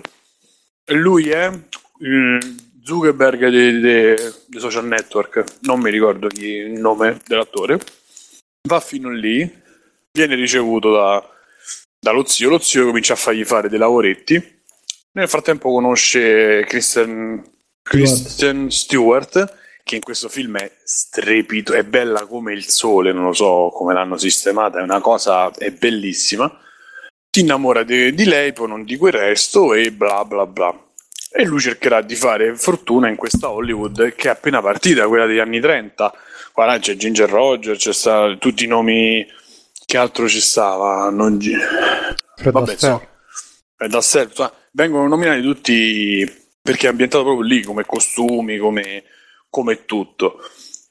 e 0.86 0.94
lui 0.94 1.30
è 1.30 1.52
il 2.00 2.66
Zuckerberg 2.88 3.50
dei, 3.50 3.82
dei- 3.82 4.16
dei 4.48 4.61
social 4.61 4.86
network, 4.86 5.44
non 5.64 5.82
mi 5.82 5.92
ricordo 5.92 6.30
chi 6.30 6.45
il 6.45 6.80
nome 6.80 7.19
dell'attore. 7.27 7.82
Va 8.69 8.80
fino 8.80 9.10
lì, 9.11 9.61
viene 10.14 10.36
ricevuto 10.36 10.94
da- 10.94 11.30
dallo 12.00 12.26
zio, 12.26 12.50
lo 12.50 12.60
zio 12.60 12.86
comincia 12.86 13.11
a 13.11 13.18
fargli 13.18 13.44
fare 13.44 13.68
dei 13.68 13.77
lavoretti. 13.77 14.57
Nel 15.18 15.28
frattempo 15.28 15.72
conosce 15.72 16.64
Kristen, 16.68 17.44
Kristen 17.82 18.70
Stewart, 18.70 19.56
che 19.84 19.96
in 19.96 20.02
questo 20.02 20.30
film 20.30 20.58
è 20.58 20.72
strepito, 20.84 21.74
è 21.74 21.84
bella 21.84 22.26
come 22.26 22.54
il 22.54 22.68
sole, 22.68 23.12
non 23.12 23.24
lo 23.24 23.34
so 23.34 23.72
come 23.74 23.94
l'hanno 23.94 24.18
sistemata, 24.18 24.80
è 24.80 24.84
una 24.84 25.02
cosa, 25.02 25.52
è 25.52 25.72
bellissima 25.72 26.62
si 27.38 27.44
innamora 27.44 27.84
de- 27.84 28.16
di 28.16 28.26
lei, 28.26 28.52
poi 28.52 28.68
non 28.68 28.84
dico 28.84 29.06
il 29.06 29.14
resto 29.14 29.76
e 29.76 29.92
bla 29.92 30.26
bla 30.26 30.48
bla. 30.48 30.76
E 31.30 31.46
lui 31.46 31.60
cercherà 31.60 32.02
di 32.02 32.16
fare 32.16 32.56
fortuna 32.56 33.10
in 33.10 33.16
questa 33.16 33.52
Hollywood 33.52 34.16
che 34.16 34.28
è 34.28 34.32
appena 34.32 34.60
partita, 34.60 35.08
quella 35.08 35.28
degli 35.28 35.38
anni 35.38 35.60
30. 35.60 36.12
Guarda, 36.52 36.80
c'è 36.80 36.96
Ginger 36.96 37.30
Roger, 37.30 37.78
c'è 37.78 37.94
sta, 37.94 38.36
tutti 38.40 38.64
i 38.64 38.68
nomi. 38.68 39.24
Che 39.86 39.98
altro 39.98 40.28
ci 40.28 40.42
stava? 40.42 41.12
Non 41.12 41.40
Fred 41.40 42.52
Vabbè, 42.52 42.72
Astaire. 42.72 42.74
insomma, 42.74 43.08
Fred 43.76 43.94
Astaire, 43.94 44.30
insomma, 44.30 44.54
vengono 44.78 45.08
nominati 45.08 45.42
tutti 45.42 46.32
perché 46.62 46.86
è 46.86 46.90
ambientato 46.92 47.24
proprio 47.24 47.48
lì 47.48 47.64
come 47.64 47.84
costumi, 47.84 48.60
come, 48.60 49.06
come 49.50 49.86
tutto. 49.86 50.40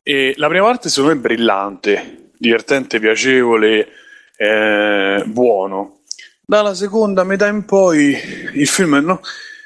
E 0.03 0.35
la 0.37 0.49
prima 0.49 0.65
parte 0.65 0.89
secondo 0.89 1.15
me 1.15 1.21
è 1.21 1.23
brillante, 1.23 2.31
divertente, 2.37 2.99
piacevole, 2.99 3.89
eh, 4.37 5.23
buono. 5.27 6.01
Dalla 6.45 6.75
seconda 6.75 7.23
metà 7.23 7.47
in 7.47 7.65
poi 7.65 8.17
il 8.55 8.67
film 8.67 8.97
no, 8.97 9.21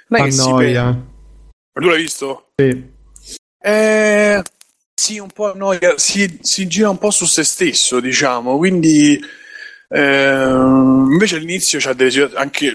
non 0.08 0.20
è 0.20 0.24
che 0.24 0.31
si 0.32 0.40
Annoia. 0.40 0.84
perde. 0.84 1.08
Tu 1.73 1.89
l'hai 1.89 2.00
visto? 2.02 2.52
Sì. 2.57 2.89
Eh, 3.62 4.42
sì, 4.94 5.18
un 5.18 5.31
po' 5.31 5.52
annoia, 5.52 5.97
si, 5.97 6.39
si 6.42 6.66
gira 6.66 6.90
un 6.90 6.99
po' 6.99 7.10
su 7.10 7.24
se 7.24 7.42
stesso, 7.42 8.00
diciamo, 8.00 8.58
quindi 8.58 9.18
eh, 9.89 10.42
invece 10.42 11.36
all'inizio 11.36 11.78
c'ha 11.81 11.94
delle 11.94 12.10
situa- 12.10 12.39
anche 12.39 12.73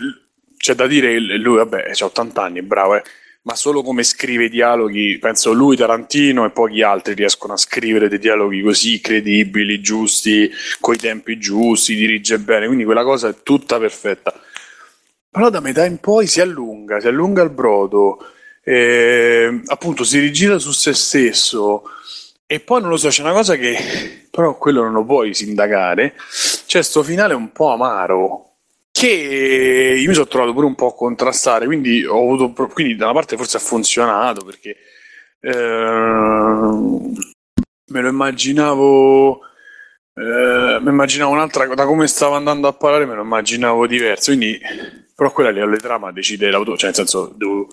c'è 0.65 0.73
da 0.73 0.87
dire 0.87 1.13
che 1.13 1.19
lui, 1.19 1.57
vabbè, 1.57 1.91
ha 1.91 2.05
80 2.05 2.41
anni, 2.41 2.63
bravo, 2.63 2.95
eh, 2.95 3.03
ma 3.43 3.53
solo 3.53 3.83
come 3.83 4.01
scrive 4.01 4.45
i 4.45 4.49
dialoghi, 4.49 5.19
penso 5.19 5.53
lui, 5.53 5.75
Tarantino 5.75 6.43
e 6.43 6.49
pochi 6.49 6.81
altri 6.81 7.13
riescono 7.13 7.53
a 7.53 7.57
scrivere 7.57 8.09
dei 8.09 8.17
dialoghi 8.17 8.63
così 8.63 8.99
credibili, 8.99 9.79
giusti, 9.79 10.49
coi 10.79 10.97
tempi 10.97 11.37
giusti, 11.37 11.93
dirige 11.93 12.39
bene, 12.39 12.65
quindi 12.65 12.83
quella 12.83 13.03
cosa 13.03 13.27
è 13.27 13.35
tutta 13.43 13.77
perfetta. 13.77 14.33
Però 15.29 15.51
da 15.51 15.59
metà 15.59 15.85
in 15.85 15.99
poi 15.99 16.25
si 16.25 16.41
allunga, 16.41 16.99
si 16.99 17.05
allunga 17.05 17.43
il 17.43 17.51
brodo, 17.51 18.25
eh, 18.63 19.61
appunto 19.67 20.03
si 20.03 20.17
rigira 20.17 20.57
su 20.57 20.71
se 20.71 20.93
stesso. 20.95 21.83
E 22.47 22.59
poi 22.59 22.81
non 22.81 22.89
lo 22.89 22.97
so, 22.97 23.09
c'è 23.09 23.21
una 23.21 23.33
cosa 23.33 23.55
che 23.55 24.27
però 24.31 24.57
quello 24.57 24.81
non 24.81 24.93
lo 24.93 25.05
puoi 25.05 25.35
sindacare, 25.35 26.15
c'è 26.65 26.81
sto 26.81 27.03
finale 27.03 27.35
un 27.35 27.51
po' 27.51 27.71
amaro 27.71 28.54
che 29.07 29.95
io 29.99 30.07
mi 30.07 30.13
sono 30.13 30.27
trovato 30.27 30.53
pure 30.53 30.65
un 30.65 30.75
po' 30.75 30.87
a 30.87 30.95
contrastare, 30.95 31.65
quindi 31.65 32.05
ho 32.05 32.17
avuto 32.17 32.51
quindi 32.67 32.95
da 32.95 33.05
una 33.05 33.13
parte 33.13 33.37
forse 33.37 33.57
ha 33.57 33.59
funzionato 33.59 34.43
perché 34.45 34.75
ehm, 35.41 37.13
me 37.91 38.01
lo 38.01 38.07
immaginavo 38.07 39.39
eh, 40.17 40.79
mi 40.81 40.89
immaginavo 40.89 41.31
un'altra 41.31 41.63
cosa, 41.63 41.75
da 41.75 41.85
come 41.85 42.07
stavo 42.07 42.35
andando 42.35 42.67
a 42.67 42.73
parlare 42.73 43.05
me 43.05 43.15
lo 43.15 43.21
immaginavo 43.23 43.85
diverso, 43.87 44.31
quindi 44.31 44.59
però 45.15 45.31
quella 45.31 45.49
lì 45.51 45.59
alle 45.61 45.77
trama 45.77 46.11
decide 46.11 46.49
l'autore, 46.49 46.77
cioè 46.77 46.87
nel 46.87 46.95
senso 46.95 47.33
devo- 47.35 47.67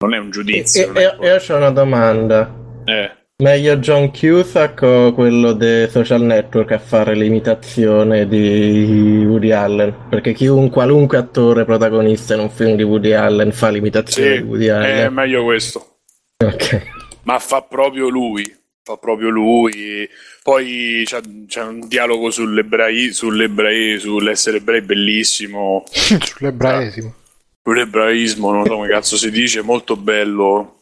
non 0.00 0.14
è 0.14 0.18
un 0.18 0.28
E, 0.28 0.30
giudizio. 0.30 0.82
e- 0.82 0.86
non 0.86 0.96
è- 0.96 1.16
io 1.20 1.36
ho 1.54 1.56
una 1.56 1.70
domanda. 1.70 2.54
eh. 2.84 3.16
Meglio 3.40 3.76
John 3.76 4.10
Cusack 4.10 4.82
o 4.82 5.12
quello 5.14 5.52
dei 5.52 5.88
social 5.88 6.22
network 6.22 6.72
a 6.72 6.80
fare 6.80 7.14
l'imitazione 7.14 8.26
di 8.26 9.22
Woody 9.24 9.52
Allen? 9.52 9.94
Perché 10.10 10.32
chiunque, 10.32 10.70
qualunque 10.72 11.18
attore 11.18 11.64
protagonista 11.64 12.34
in 12.34 12.40
un 12.40 12.50
film 12.50 12.74
di 12.74 12.82
Woody 12.82 13.12
Allen 13.12 13.52
fa 13.52 13.68
l'imitazione 13.68 14.28
Sì, 14.38 14.42
di 14.42 14.48
Woody 14.48 14.66
è 14.66 14.70
Allen. 14.70 15.14
meglio 15.14 15.44
questo. 15.44 15.98
Ok. 16.44 16.82
ma 17.22 17.38
fa 17.38 17.62
proprio 17.62 18.08
lui, 18.08 18.42
fa 18.82 18.96
proprio 18.96 19.28
lui. 19.28 20.08
Poi 20.42 21.02
c'è, 21.06 21.20
c'è 21.46 21.62
un 21.62 21.86
dialogo 21.86 22.30
sull'ebrai, 22.32 23.12
sull'ebrai, 23.12 24.00
sull'essere 24.00 24.56
ebrei 24.56 24.80
bellissimo, 24.82 25.84
Sull'ebraesimo. 25.92 27.14
sull'ebraismo, 27.62 28.50
non 28.50 28.64
so 28.66 28.72
come 28.74 28.88
cazzo 28.88 29.16
si 29.16 29.30
dice, 29.30 29.62
molto 29.62 29.94
bello. 29.96 30.77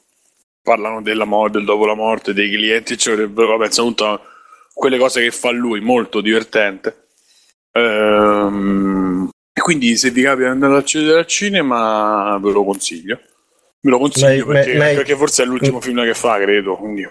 Parlano 0.67 1.01
della 1.01 1.25
morte, 1.25 1.59
del 1.59 1.65
dopo 1.65 1.87
la 1.87 1.95
morte, 1.95 2.35
dei 2.35 2.51
clienti, 2.51 2.95
eccetera. 2.95 3.29
Vabbè, 3.31 3.67
insomma, 3.67 3.89
tutta 3.91 4.21
quelle 4.75 4.99
cose 4.99 5.23
che 5.23 5.31
fa 5.31 5.53
lui, 5.53 5.79
molto 5.81 6.21
divertente. 6.21 7.07
Ehm, 7.71 9.29
e 9.53 9.61
quindi 9.61 9.97
se 9.97 10.11
vi 10.11 10.23
capita 10.23 10.47
di 10.47 10.51
andare 10.51 10.75
al 10.75 11.27
cinema, 11.27 12.37
ve 12.43 12.51
lo 12.51 12.65
consiglio. 12.65 13.21
Me 13.83 13.91
lo 13.93 13.99
consiglio 13.99 14.45
Me- 14.47 14.55
perché, 14.55 14.73
me- 14.73 14.79
me- 14.87 14.95
perché 14.95 15.15
forse 15.15 15.45
è 15.45 15.47
l'ultimo 15.47 15.81
film 15.81 16.03
che 16.03 16.15
fa, 16.15 16.41
credo. 16.41 16.75
Quindi. 16.77 17.09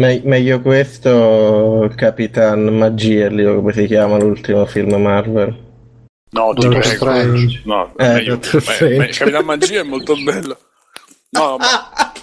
Me- 0.00 0.22
meglio 0.24 0.62
questo 0.62 1.92
Capitan 1.94 2.74
Magirli, 2.74 3.44
o 3.44 3.56
come 3.56 3.74
si 3.74 3.84
chiama 3.84 4.16
l'ultimo 4.16 4.64
film 4.64 4.94
Marvel. 4.94 5.66
No, 6.30 6.54
Doctor. 6.54 6.84
Strange. 6.86 7.60
No, 7.66 7.92
Eh, 7.98 8.08
meglio- 8.14 8.34
Doctor 8.36 8.54
me- 8.66 8.72
Strange. 8.72 8.96
me- 8.96 9.06
Capitan 9.08 9.44
Magia 9.44 9.80
è 9.80 9.84
molto 9.84 10.14
bello. 10.16 10.58
No, 11.30 11.56
ma 11.58 12.12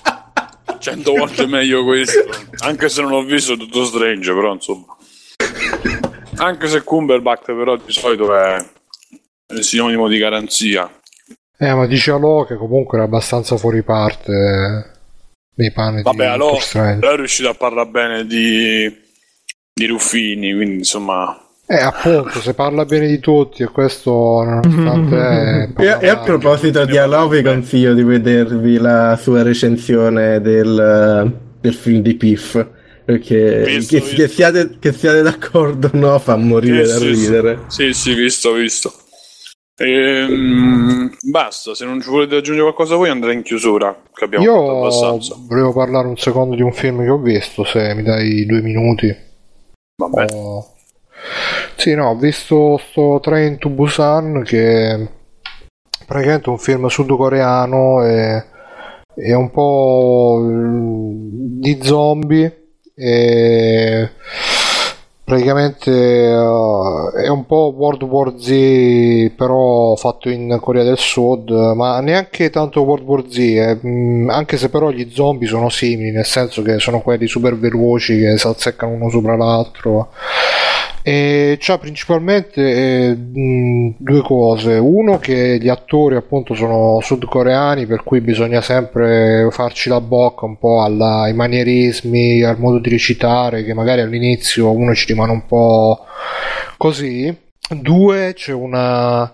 100 0.86 1.12
volte 1.14 1.48
meglio 1.48 1.84
questo. 1.84 2.30
Anche 2.60 2.90
se 2.90 3.02
non 3.02 3.14
ho 3.14 3.24
visto 3.24 3.58
tutto 3.58 3.86
Strange, 3.86 4.34
però 4.34 4.54
insomma. 4.54 4.86
Anche 6.38 6.68
se 6.68 6.84
Cumberbatch 6.84 7.46
però 7.46 7.76
di 7.76 7.92
solito 7.92 8.36
è 8.36 8.64
è 9.48 9.62
sinonimo 9.62 10.08
di 10.08 10.18
garanzia. 10.18 10.90
Eh, 11.58 11.74
ma 11.74 11.86
dice 11.86 12.12
Alò 12.12 12.46
che 12.46 12.56
comunque 12.56 12.98
era 12.98 13.08
abbastanza 13.08 13.58
fuori 13.58 13.84
parte 13.84 14.32
eh, 14.32 14.92
nei 15.56 15.72
panni 15.72 16.02
Vabbè, 16.02 16.38
di 16.38 16.60
Strange. 16.60 17.08
è 17.08 17.16
riuscito 17.16 17.50
a 17.50 17.54
parlare 17.54 17.90
bene 17.90 18.26
di, 18.26 18.94
di 19.74 19.86
Ruffini, 19.86 20.54
quindi 20.54 20.78
insomma... 20.78 21.40
Eh, 21.68 21.82
appunto, 21.82 22.40
se 22.42 22.54
parla 22.54 22.86
bene 22.86 23.08
di 23.08 23.20
tutti 23.20 23.64
e 23.64 23.68
questo 23.68 24.12
nonostante... 24.44 25.74
E, 25.78 25.98
e 26.06 26.08
a 26.10 26.18
proposito 26.20 26.86
di 26.86 26.98
Alò 26.98 27.28
vi 27.28 27.42
consiglio 27.42 27.94
di 27.96 28.04
vedervi 28.04 28.78
la 28.78 29.18
sua 29.20 29.42
recensione 29.42 30.42
del, 30.42 31.40
del 31.60 31.74
film 31.74 32.02
di 32.02 32.14
Piff. 32.16 32.64
Perché 33.04 33.64
Visto, 33.66 33.96
che, 33.96 34.02
visto. 34.02 34.16
che 34.16 34.28
siate, 34.28 34.78
che 34.80 34.92
siate 34.92 35.22
d'accordo 35.22 35.90
o 35.94 35.98
no 35.98 36.18
fa 36.20 36.36
morire 36.36 36.86
Sì, 36.86 36.92
da 36.92 36.98
sì, 37.00 37.08
ridere. 37.08 37.60
Sì, 37.68 37.94
sì, 37.94 38.14
visto, 38.14 38.52
visto. 38.54 38.94
Ehm, 39.78 41.16
basta, 41.30 41.76
se 41.76 41.86
non 41.86 42.02
ci 42.02 42.10
volete 42.10 42.36
aggiungere 42.36 42.64
qualcosa 42.64 42.96
voi 42.96 43.10
andrete 43.10 43.36
in 43.36 43.44
chiusura, 43.44 43.96
che 44.14 44.24
abbiamo 44.24 44.46
fatto 44.46 44.56
Io 44.58 44.78
abbastanza. 44.80 45.36
volevo 45.38 45.74
parlare 45.74 46.08
un 46.08 46.18
secondo 46.18 46.56
di 46.56 46.62
un 46.62 46.72
film 46.72 47.04
che 47.04 47.10
ho 47.10 47.18
visto, 47.20 47.64
se 47.64 47.94
mi 47.94 48.02
dai 48.04 48.46
due 48.46 48.62
minuti. 48.62 49.14
Vabbè. 49.98 50.26
Ho- 50.34 50.75
Sì, 51.76 51.94
no, 51.94 52.10
ho 52.10 52.16
visto 52.16 52.80
sto 52.90 53.20
Train 53.22 53.58
to 53.58 53.70
Busan 53.70 54.44
che 54.44 54.92
è 54.92 55.08
praticamente 56.06 56.50
un 56.50 56.58
film 56.58 56.88
sudcoreano 56.88 58.04
e 58.06 58.44
è 59.16 59.34
un 59.34 59.50
po' 59.50 60.42
di 61.60 61.80
zombie 61.82 62.64
e 62.94 64.10
praticamente 65.24 65.92
eh, 65.92 67.24
è 67.24 67.28
un 67.30 67.46
po' 67.48 67.74
World 67.76 68.04
War 68.04 68.34
Z 68.38 69.32
però 69.36 69.96
fatto 69.96 70.30
in 70.30 70.58
Corea 70.62 70.84
del 70.84 71.00
Sud 71.00 71.50
ma 71.50 72.00
neanche 72.00 72.50
tanto 72.52 72.84
World 72.84 73.06
War 73.06 73.24
Z 73.28 73.38
eh, 73.38 73.80
mm, 73.84 74.30
anche 74.30 74.58
se 74.58 74.70
però 74.70 74.92
gli 74.92 75.10
zombie 75.12 75.48
sono 75.48 75.70
simili 75.70 76.12
nel 76.12 76.26
senso 76.26 76.62
che 76.62 76.80
sono 76.80 77.02
quelli 77.02 77.28
super 77.28 77.58
veloci 77.58 78.20
che 78.20 78.38
si 78.38 78.48
azzeccano 78.48 78.94
uno 78.94 79.10
sopra 79.10 79.36
l'altro 79.36 80.10
e 81.08 81.58
c'ha 81.60 81.78
principalmente 81.78 83.12
eh, 83.12 83.16
due 83.16 84.22
cose. 84.24 84.74
Uno 84.78 85.20
che 85.20 85.60
gli 85.62 85.68
attori 85.70 86.16
appunto 86.16 86.56
sono 86.56 87.00
sudcoreani, 87.00 87.86
per 87.86 88.02
cui 88.04 88.22
bisogna 88.22 88.60
sempre 88.62 89.48
farci 89.52 89.90
la 89.90 90.02
bocca 90.02 90.46
un 90.46 90.58
po' 90.58 90.82
alla- 90.82 91.22
ai 91.22 91.34
manierismi, 91.36 92.42
al 92.42 92.58
modo 92.58 92.80
di 92.80 92.90
recitare, 92.90 93.64
che 93.64 93.76
magari 93.76 94.02
all'inizio 94.02 94.72
uno 94.72 94.96
ci 94.96 95.06
rimane 95.06 95.32
un 95.32 95.46
po' 95.46 96.06
così. 96.78 97.32
Due, 97.70 98.34
c'è 98.34 98.54
una. 98.54 99.32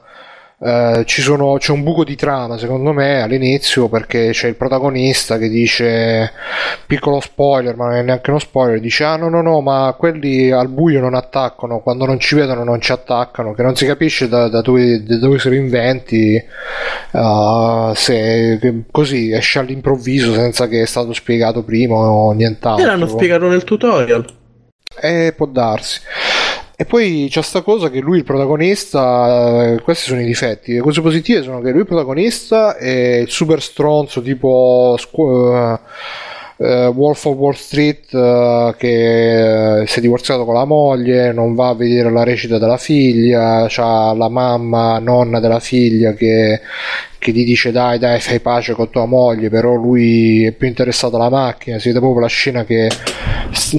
Eh, 0.63 1.03
ci 1.05 1.21
sono, 1.23 1.57
c'è 1.57 1.71
un 1.71 1.81
buco 1.81 2.03
di 2.03 2.15
trama 2.15 2.57
secondo 2.57 2.93
me 2.93 3.21
all'inizio 3.21 3.89
perché 3.89 4.29
c'è 4.29 4.47
il 4.47 4.55
protagonista 4.55 5.39
che 5.39 5.49
dice 5.49 6.31
piccolo 6.85 7.19
spoiler 7.19 7.75
ma 7.75 7.87
non 7.87 7.95
è 7.95 8.01
neanche 8.03 8.29
uno 8.29 8.37
spoiler 8.37 8.79
dice 8.79 9.03
ah 9.03 9.15
no 9.15 9.27
no 9.29 9.41
no 9.41 9.61
ma 9.61 9.95
quelli 9.97 10.51
al 10.51 10.67
buio 10.67 10.99
non 10.99 11.15
attaccano 11.15 11.79
quando 11.79 12.05
non 12.05 12.19
ci 12.19 12.35
vedono 12.35 12.63
non 12.63 12.79
ci 12.79 12.91
attaccano 12.91 13.53
che 13.53 13.63
non 13.63 13.75
si 13.75 13.87
capisce 13.87 14.27
da, 14.29 14.49
da 14.49 14.61
dove, 14.61 15.03
da 15.03 15.17
dove 15.17 15.39
se 15.39 15.49
lo 15.49 15.55
inventi 15.55 16.43
uh, 17.13 17.93
se 17.95 18.57
che 18.61 18.83
così 18.91 19.31
esce 19.31 19.57
all'improvviso 19.59 20.33
senza 20.33 20.67
che 20.67 20.81
è 20.83 20.85
stato 20.85 21.11
spiegato 21.13 21.63
prima 21.63 21.95
o 21.95 22.31
nient'altro 22.33 22.83
E 22.83 22.87
l'hanno 22.87 23.07
spiegato 23.07 23.47
nel 23.47 23.63
tutorial. 23.63 24.25
eh, 25.01 25.33
può 25.35 25.45
darsi. 25.47 26.01
E 26.81 26.85
poi 26.85 27.27
c'è 27.29 27.43
sta 27.43 27.61
cosa 27.61 27.91
che 27.91 27.99
lui 27.99 28.17
il 28.17 28.23
protagonista, 28.23 29.73
eh, 29.73 29.81
questi 29.81 30.05
sono 30.05 30.21
i 30.21 30.25
difetti. 30.25 30.73
Le 30.73 30.79
cose 30.79 30.99
positive 30.99 31.43
sono 31.43 31.61
che 31.61 31.69
lui 31.69 31.81
il 31.81 31.85
protagonista 31.85 32.75
è 32.75 33.17
il 33.17 33.29
super 33.29 33.61
stronzo 33.61 34.19
tipo 34.23 34.97
eh, 36.57 36.85
Wolf 36.87 37.25
of 37.25 37.35
Wall 37.35 37.53
Street 37.53 38.11
eh, 38.11 38.73
che 38.79 39.81
eh, 39.81 39.85
si 39.85 39.99
è 39.99 40.01
divorziato 40.01 40.43
con 40.43 40.55
la 40.55 40.65
moglie, 40.65 41.31
non 41.31 41.53
va 41.53 41.69
a 41.69 41.75
vedere 41.75 42.09
la 42.09 42.23
recita 42.23 42.57
della 42.57 42.77
figlia, 42.77 43.67
c'ha 43.69 44.15
la 44.15 44.29
mamma, 44.29 44.97
nonna 44.97 45.39
della 45.39 45.59
figlia 45.59 46.13
che 46.13 46.61
che 47.21 47.31
gli 47.31 47.45
dice 47.45 47.71
dai 47.71 47.99
dai 47.99 48.19
fai 48.19 48.39
pace 48.39 48.73
con 48.73 48.89
tua 48.89 49.05
moglie 49.05 49.49
però 49.49 49.75
lui 49.75 50.43
è 50.43 50.53
più 50.53 50.67
interessato 50.67 51.17
alla 51.17 51.29
macchina 51.29 51.77
si 51.77 51.89
vede 51.89 51.99
proprio 51.99 52.21
la 52.21 52.27
scena 52.27 52.65
che 52.65 52.89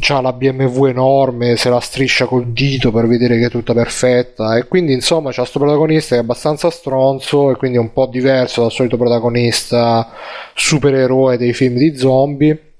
ha 0.08 0.20
la 0.20 0.32
BMW 0.32 0.86
enorme 0.86 1.56
se 1.56 1.68
la 1.68 1.80
striscia 1.80 2.26
col 2.26 2.48
dito 2.48 2.90
per 2.90 3.06
vedere 3.06 3.38
che 3.38 3.46
è 3.46 3.50
tutta 3.50 3.72
perfetta. 3.72 4.56
E 4.56 4.66
quindi 4.66 4.92
insomma 4.92 5.30
c'è 5.30 5.38
questo 5.38 5.58
protagonista 5.58 6.14
che 6.14 6.20
è 6.20 6.24
abbastanza 6.24 6.70
stronzo 6.70 7.50
e 7.50 7.56
quindi 7.56 7.78
è 7.78 7.80
un 7.80 7.92
po' 7.92 8.06
diverso 8.06 8.62
dal 8.62 8.70
solito 8.70 8.96
protagonista 8.96 10.10
supereroe 10.54 11.36
dei 11.36 11.52
film 11.52 11.76
di 11.76 11.96
zombie. 11.96 12.70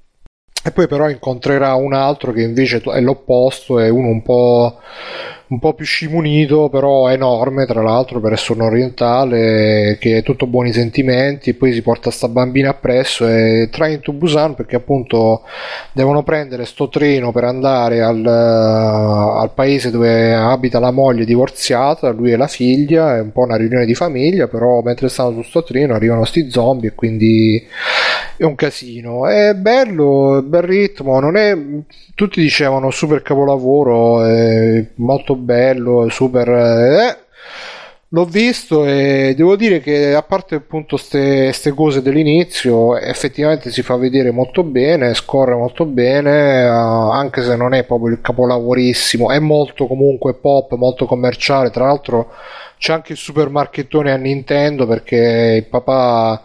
E 0.65 0.71
poi 0.71 0.87
però 0.87 1.09
incontrerà 1.09 1.73
un 1.75 1.93
altro 1.93 2.31
che 2.31 2.41
invece 2.41 2.81
è 2.81 3.01
l'opposto 3.01 3.79
è 3.79 3.89
uno 3.89 4.07
un 4.07 4.21
po' 4.21 4.79
un 5.53 5.59
po' 5.59 5.73
più 5.73 5.85
scimunito, 5.85 6.67
però 6.69 7.09
enorme, 7.09 7.67
tra 7.67 7.83
l'altro, 7.83 8.19
per 8.19 8.33
essere 8.33 8.59
un 8.59 8.65
orientale, 8.65 9.97
che 9.99 10.17
è 10.17 10.23
tutto 10.23 10.47
buoni 10.47 10.73
sentimenti, 10.73 11.51
e 11.51 11.53
poi 11.53 11.73
si 11.73 11.83
porta 11.83 12.09
sta 12.09 12.27
bambina 12.27 12.71
appresso 12.71 13.27
e 13.27 13.69
Train 13.71 13.99
to 13.99 14.13
Busan 14.13 14.55
perché 14.55 14.75
appunto 14.75 15.43
devono 15.91 16.23
prendere 16.23 16.65
sto 16.65 16.89
treno 16.89 17.31
per 17.31 17.43
andare 17.43 18.01
al, 18.01 18.25
al 18.25 19.51
paese 19.53 19.91
dove 19.91 20.33
abita 20.33 20.79
la 20.79 20.91
moglie 20.91 21.23
divorziata, 21.23 22.09
lui 22.09 22.31
e 22.31 22.35
la 22.35 22.47
figlia, 22.47 23.17
è 23.17 23.21
un 23.21 23.31
po' 23.31 23.41
una 23.41 23.55
riunione 23.55 23.85
di 23.85 23.93
famiglia, 23.93 24.47
però 24.47 24.81
mentre 24.81 25.07
stanno 25.07 25.33
su 25.33 25.43
sto 25.43 25.63
treno 25.63 25.93
arrivano 25.93 26.25
sti 26.25 26.49
zombie 26.49 26.89
e 26.89 26.95
quindi 26.95 27.63
è 28.37 28.43
un 28.43 28.55
casino. 28.55 29.27
È 29.27 29.53
bello, 29.53 30.41
bel 30.43 30.61
ritmo, 30.63 31.19
non 31.19 31.35
è... 31.37 31.57
Tutti 32.15 32.41
dicevano 32.41 32.91
super 32.91 33.21
capolavoro, 33.21 34.21
molto 34.95 35.35
bello, 35.35 36.07
super... 36.09 36.47
Eh. 36.49 37.17
L'ho 38.13 38.25
visto 38.25 38.85
e 38.85 39.33
devo 39.35 39.55
dire 39.55 39.79
che 39.79 40.13
a 40.13 40.21
parte 40.21 40.53
appunto 40.53 40.97
queste 40.99 41.73
cose 41.73 42.03
dell'inizio, 42.03 42.95
effettivamente 42.95 43.71
si 43.71 43.81
fa 43.81 43.95
vedere 43.95 44.29
molto 44.29 44.61
bene, 44.61 45.15
scorre 45.15 45.55
molto 45.55 45.85
bene, 45.85 46.63
uh, 46.63 47.09
anche 47.09 47.41
se 47.41 47.55
non 47.55 47.73
è 47.73 47.83
proprio 47.85 48.13
il 48.13 48.21
capolavorissimo, 48.21 49.31
è 49.31 49.39
molto 49.39 49.87
comunque 49.87 50.35
pop, 50.35 50.75
molto 50.75 51.07
commerciale, 51.07 51.71
tra 51.71 51.85
l'altro 51.87 52.29
c'è 52.77 52.93
anche 52.93 53.13
il 53.13 53.17
supermarchettone 53.17 54.11
a 54.11 54.15
Nintendo 54.15 54.85
perché 54.85 55.55
il 55.63 55.65
papà... 55.65 56.43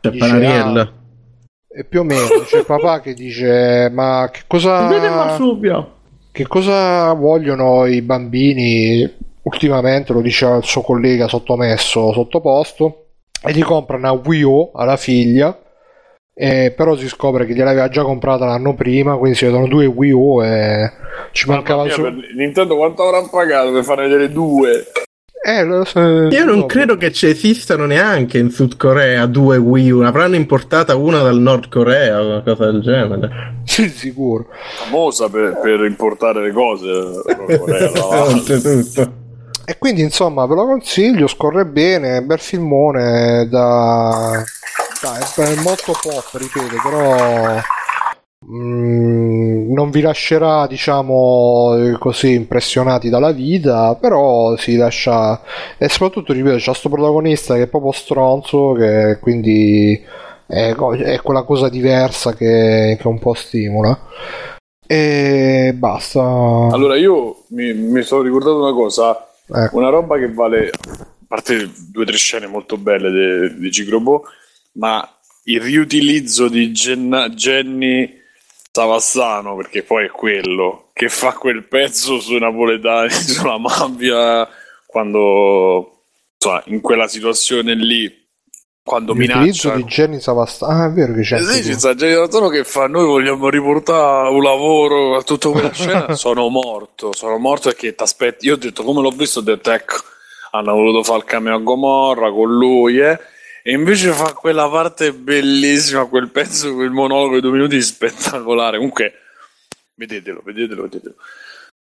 C'è 0.00 0.10
dice, 0.10 0.24
Panariella. 0.24 0.82
"Ah, 0.82 0.92
e 1.78 1.84
più 1.84 2.00
o 2.00 2.02
meno 2.02 2.26
c'è 2.44 2.58
il 2.58 2.64
papà 2.66 3.00
che 3.00 3.14
dice 3.14 3.88
ma 3.92 4.28
che 4.32 4.40
cosa 4.48 4.88
Vede 4.88 5.08
Marsupio. 5.08 5.92
che 6.32 6.44
cosa 6.48 7.12
vogliono 7.12 7.86
i 7.86 8.02
bambini 8.02 9.08
ultimamente 9.42 10.12
lo 10.12 10.20
dice 10.20 10.44
al 10.44 10.64
suo 10.64 10.82
collega 10.82 11.28
sottomesso 11.28 12.12
sottoposto 12.12 13.04
e 13.40 13.52
gli 13.52 13.62
compra 13.62 13.96
una 13.96 14.10
Wii 14.10 14.42
U 14.42 14.72
alla 14.74 14.96
figlia 14.96 15.56
e 16.34 16.72
però 16.76 16.96
si 16.96 17.06
scopre 17.06 17.46
che 17.46 17.54
gliel'aveva 17.54 17.88
già 17.88 18.02
comprata 18.02 18.44
l'anno 18.44 18.74
prima 18.74 19.16
quindi 19.16 19.36
si 19.36 19.44
vedono 19.44 19.68
due 19.68 19.86
Wii 19.86 20.10
U 20.10 20.42
e 20.42 20.90
ci 21.30 21.48
mancava 21.48 21.88
solo 21.90 22.12
Nintendo 22.36 22.74
quanto 22.76 23.04
avranno 23.04 23.28
pagato 23.30 23.70
per 23.70 23.84
fare 23.84 24.08
vedere 24.08 24.32
due? 24.32 24.84
Eh, 25.56 25.64
lo 25.64 25.84
so- 25.84 26.00
Io 26.00 26.44
non 26.44 26.66
credo 26.66 26.96
che 26.96 27.12
ci 27.12 27.26
esistano 27.28 27.86
neanche 27.86 28.38
in 28.38 28.50
Sud 28.50 28.76
Corea 28.76 29.26
due 29.26 29.56
Wii 29.56 29.90
U. 29.90 30.00
Avranno 30.00 30.36
importata 30.36 30.94
una 30.96 31.22
dal 31.22 31.38
Nord 31.38 31.68
Corea 31.68 32.20
o 32.20 32.26
una 32.26 32.42
cosa 32.42 32.70
del 32.70 32.80
genere. 32.82 33.60
sì, 33.64 33.88
sicuro 33.88 34.46
Famosa 34.76 35.28
per, 35.28 35.58
per 35.62 35.84
importare 35.84 36.42
le 36.42 36.52
cose. 36.52 36.88
Corea, 37.58 37.90
tra 37.90 38.06
l'altro. 38.06 38.54
Oltretutto. 38.54 39.12
E 39.64 39.76
quindi 39.76 40.00
insomma 40.00 40.46
ve 40.46 40.54
lo 40.54 40.64
consiglio, 40.64 41.26
scorre 41.26 41.66
bene, 41.66 42.22
bel 42.22 42.38
filmone 42.38 43.46
da... 43.50 44.42
dai, 45.02 45.46
è 45.46 45.60
molto 45.60 45.92
pop, 46.00 46.26
ripeto, 46.32 46.76
però 46.82 47.60
mm, 48.46 49.72
non 49.72 49.90
vi 49.90 50.00
lascerà 50.00 50.66
diciamo 50.66 51.96
così 51.98 52.34
impressionati 52.34 53.08
dalla 53.08 53.32
vita, 53.32 53.94
però 53.96 54.56
si 54.56 54.76
lascia 54.76 55.40
e 55.76 55.88
soprattutto 55.88 56.32
ripeto 56.32 56.56
c'è 56.56 56.64
questo 56.64 56.88
protagonista 56.88 57.54
che 57.54 57.62
è 57.62 57.68
proprio 57.68 57.92
stronzo 57.92 58.72
che 58.72 59.18
quindi 59.20 60.00
è, 60.46 60.74
è 60.74 61.20
quella 61.20 61.42
cosa 61.42 61.68
diversa 61.68 62.34
che, 62.34 62.96
che 62.98 63.06
un 63.06 63.18
po' 63.18 63.34
stimola. 63.34 63.98
E 64.86 65.74
basta. 65.76 66.22
Allora 66.22 66.96
io 66.96 67.44
mi, 67.48 67.74
mi 67.74 68.02
sono 68.02 68.22
ricordato 68.22 68.58
una 68.58 68.72
cosa. 68.72 69.28
Ecco. 69.46 69.76
Una 69.76 69.90
roba 69.90 70.18
che 70.18 70.32
vale, 70.32 70.70
a 70.70 71.06
parte 71.26 71.70
due 71.90 72.02
o 72.02 72.06
tre 72.06 72.16
scene 72.16 72.46
molto 72.46 72.78
belle 72.78 73.54
di 73.58 73.70
Gigrobo, 73.70 74.24
ma 74.72 75.06
il 75.44 75.60
riutilizzo 75.60 76.48
di 76.48 76.72
Genna- 76.72 77.28
Jenny 77.28 78.17
Savassano, 78.70 79.56
perché 79.56 79.82
poi 79.82 80.06
è 80.06 80.10
quello, 80.10 80.88
che 80.92 81.08
fa 81.08 81.32
quel 81.32 81.64
pezzo 81.64 82.20
sui 82.20 82.38
napoletani, 82.38 83.10
sulla 83.10 83.58
mafia, 83.58 84.48
quando, 84.86 86.02
insomma, 86.34 86.62
in 86.66 86.80
quella 86.80 87.08
situazione 87.08 87.74
lì, 87.74 88.26
quando 88.82 89.14
minaccia... 89.14 89.74
di 89.74 89.84
Jenny 89.84 90.18
Savastano. 90.18 90.72
Ah, 90.72 90.86
è 90.86 90.90
vero 90.90 91.12
che 91.12 91.20
c'è. 91.20 91.36
Eh 91.36 91.62
sì, 91.62 91.74
sta 91.74 91.94
Gianni 91.94 92.14
Savassano 92.14 92.48
che 92.48 92.64
fa 92.64 92.86
noi 92.86 93.04
vogliamo 93.04 93.50
riportare 93.50 94.28
un 94.30 94.42
lavoro 94.42 95.16
a 95.16 95.22
tutta 95.22 95.50
quella 95.50 95.72
scena 95.72 96.14
sono 96.16 96.48
morto 96.48 97.12
sono 97.12 97.36
morto 97.36 97.68
perché 97.68 97.94
ti 97.94 98.02
aspetti 98.02 98.46
io 98.46 98.54
ho 98.54 98.56
detto 98.56 98.82
come 98.82 99.02
l'ho 99.02 99.10
visto 99.10 99.40
ho 99.40 99.42
detto 99.42 99.70
ecco 99.70 99.96
hanno 100.52 100.72
voluto 100.72 101.02
fare 101.02 101.18
il 101.18 101.24
cameo 101.24 101.54
a 101.54 101.58
Gomorra 101.58 102.30
con 102.30 102.50
lui 102.50 102.98
eh 102.98 103.18
e 103.68 103.72
invece 103.72 104.12
fa 104.12 104.32
quella 104.32 104.66
parte 104.66 105.12
bellissima 105.12 106.06
quel 106.06 106.30
pezzo 106.30 106.72
quel 106.72 106.88
monologo 106.88 107.34
di 107.34 107.42
due 107.42 107.50
minuti 107.50 107.82
spettacolare 107.82 108.78
comunque 108.78 109.12
vedetelo 109.92 110.40
vedetelo 110.42 110.82
vedetelo 110.84 111.14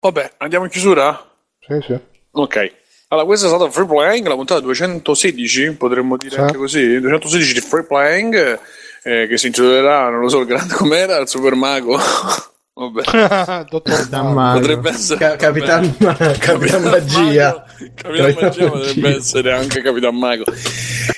vabbè 0.00 0.32
andiamo 0.38 0.64
in 0.64 0.70
chiusura? 0.72 1.30
Sì, 1.60 1.78
sì. 1.80 1.98
ok 2.32 2.74
allora, 3.08 3.26
questo 3.26 3.46
è 3.46 3.48
stato 3.48 3.70
Free 3.70 3.86
Playing, 3.86 4.26
la 4.26 4.34
puntata 4.34 4.58
216, 4.62 5.74
potremmo 5.74 6.16
dire 6.16 6.34
Sì. 6.34 6.40
anche 6.40 6.56
così, 6.56 6.98
216 6.98 7.54
di 7.54 7.60
Free 7.60 7.84
Playing, 7.84 8.60
eh, 9.04 9.28
che 9.28 9.38
si 9.38 9.46
intitolerà, 9.46 10.10
non 10.10 10.18
lo 10.18 10.28
so, 10.28 10.40
il 10.40 10.46
grande 10.46 10.74
com'era, 10.74 11.16
il 11.18 11.28
Super 11.28 11.54
Mago. 11.54 11.96
Vabbè, 12.78 13.64
Dottor. 13.70 14.06
Mago. 14.34 14.58
potrebbe 14.60 14.90
essere... 14.90 15.18
Ca- 15.18 15.36
Capitan, 15.36 15.96
Capitan 16.38 16.82
Magia. 16.82 17.54
Mago- 17.54 17.64
Capitan 17.94 18.34
Magia 18.38 18.68
potrebbe 18.70 19.00
Magia. 19.00 19.16
essere 19.16 19.52
anche 19.52 19.80
Capitan 19.80 20.14
Mago. 20.14 20.44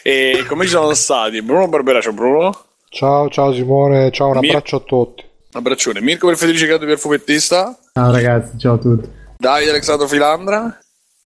E 0.04 0.44
come 0.46 0.64
ci 0.66 0.70
sono 0.70 0.94
stati? 0.94 1.42
Bruno 1.42 1.66
Barbera, 1.66 2.00
ciao 2.00 2.12
Bruno. 2.12 2.56
Ciao, 2.90 3.28
ciao 3.28 3.52
Simone, 3.52 4.12
ciao, 4.12 4.28
un 4.28 4.38
Mi- 4.38 4.46
abbraccio 4.48 4.76
a 4.76 4.80
tutti. 4.80 5.24
Abbraccione. 5.52 6.00
Mirko 6.00 6.28
per 6.28 6.36
Federici 6.36 6.64
Gatto 6.66 6.86
per 6.86 6.96
fumettista. 6.98 7.76
Ciao 7.92 8.12
ragazzi, 8.12 8.56
ciao 8.56 8.74
a 8.74 8.78
tutti. 8.78 9.08
Davide 9.36 9.70
Alexandro 9.70 10.06
Filandra. 10.06 10.78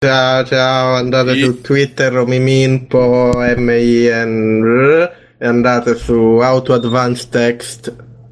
Ciao, 0.05 0.45
ciao, 0.45 0.95
andate 0.95 1.35
Sì. 1.35 1.41
su 1.43 1.61
Twitter 1.61 2.13
Romiminpo 2.13 3.31
M-I-N 3.37 5.11
e 5.39 5.47
andate 5.47 5.95
su 5.97 6.39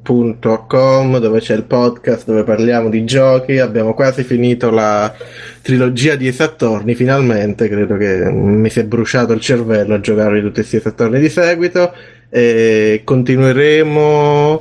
autoadvancedtext.com 0.07 1.19
dove 1.19 1.39
c'è 1.39 1.55
il 1.55 1.63
podcast 1.63 2.25
dove 2.25 2.43
parliamo 2.43 2.89
di 2.89 3.03
giochi. 3.03 3.59
Abbiamo 3.59 3.93
quasi 3.93 4.23
finito 4.23 4.69
la 4.69 5.13
trilogia 5.61 6.15
di 6.15 6.27
esattorni, 6.27 6.95
finalmente. 6.95 7.67
Credo 7.67 7.97
che 7.97 8.31
mi 8.31 8.69
si 8.69 8.79
è 8.79 8.85
bruciato 8.85 9.33
il 9.33 9.41
cervello 9.41 9.95
a 9.95 9.99
giocare 9.99 10.41
tutti 10.41 10.53
questi 10.53 10.77
esattorni 10.77 11.19
di 11.19 11.29
seguito. 11.29 11.93
E 12.29 13.01
continueremo 13.03 14.57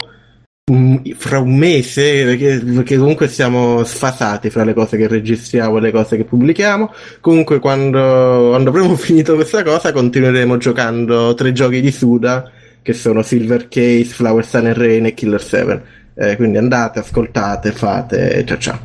mm, 0.71 0.97
fra 1.17 1.39
un 1.39 1.57
mese 1.57 2.25
perché, 2.25 2.63
perché 2.65 2.97
comunque 2.97 3.29
siamo 3.29 3.83
sfasati 3.85 4.51
fra 4.51 4.65
le 4.65 4.75
cose 4.75 4.97
che 4.97 5.09
registriamo 5.09 5.79
e 5.79 5.81
le 5.81 5.91
cose 5.91 6.17
che 6.17 6.23
pubblichiamo 6.23 6.93
comunque 7.21 7.59
quando, 7.59 8.51
quando 8.51 8.71
avremo 8.71 8.95
finito 8.97 9.35
questa 9.35 9.65
cosa 9.65 9.91
continueremo 9.91 10.57
giocando 10.59 11.35
tre 11.35 11.51
giochi 11.51 11.81
di 11.81 11.91
Suda 11.91 12.49
che 12.87 12.93
sono 12.93 13.23
Silver 13.23 13.67
Case, 13.67 14.05
Flower 14.05 14.47
Sun 14.47 14.67
and 14.67 14.77
Rain 14.77 15.07
e 15.07 15.13
Killer 15.13 15.43
7 15.43 15.83
Eh, 16.15 16.37
quindi 16.37 16.57
andate, 16.57 17.01
ascoltate, 17.01 17.73
fate 17.73 18.45
ciao 18.47 18.59
ciao 18.59 18.79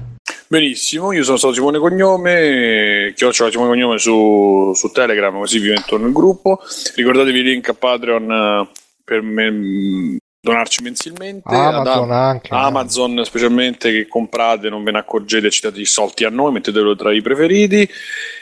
Benissimo, 0.47 1.11
io 1.13 1.23
sono 1.23 1.37
stato 1.37 1.53
Simone 1.53 1.77
Cognome, 1.77 3.13
chiocciola 3.15 3.51
Simone 3.51 3.69
Cognome 3.69 3.99
su, 3.99 4.73
su 4.73 4.91
Telegram, 4.91 5.37
così 5.37 5.59
vi 5.59 5.69
metto 5.69 5.97
nel 5.97 6.11
gruppo. 6.11 6.59
Ricordatevi 6.95 7.39
il 7.39 7.45
link 7.45 7.69
a 7.69 7.73
Patreon 7.73 8.31
eh, 8.31 8.67
per 9.05 9.21
me- 9.21 10.17
donarci 10.41 10.81
mensilmente. 10.81 11.53
Amazon 11.53 12.11
Ad-. 12.11 12.47
Amazon 12.49 13.23
specialmente 13.23 13.91
che 13.91 14.07
comprate, 14.07 14.69
non 14.69 14.83
ve 14.83 14.91
ne 14.91 14.97
accorgete, 14.99 15.51
ci 15.51 15.61
date 15.61 15.79
i 15.79 15.85
soldi 15.85 16.25
a 16.25 16.29
noi, 16.29 16.51
mettetelo 16.51 16.95
tra 16.95 17.13
i 17.13 17.21
preferiti. 17.21 17.87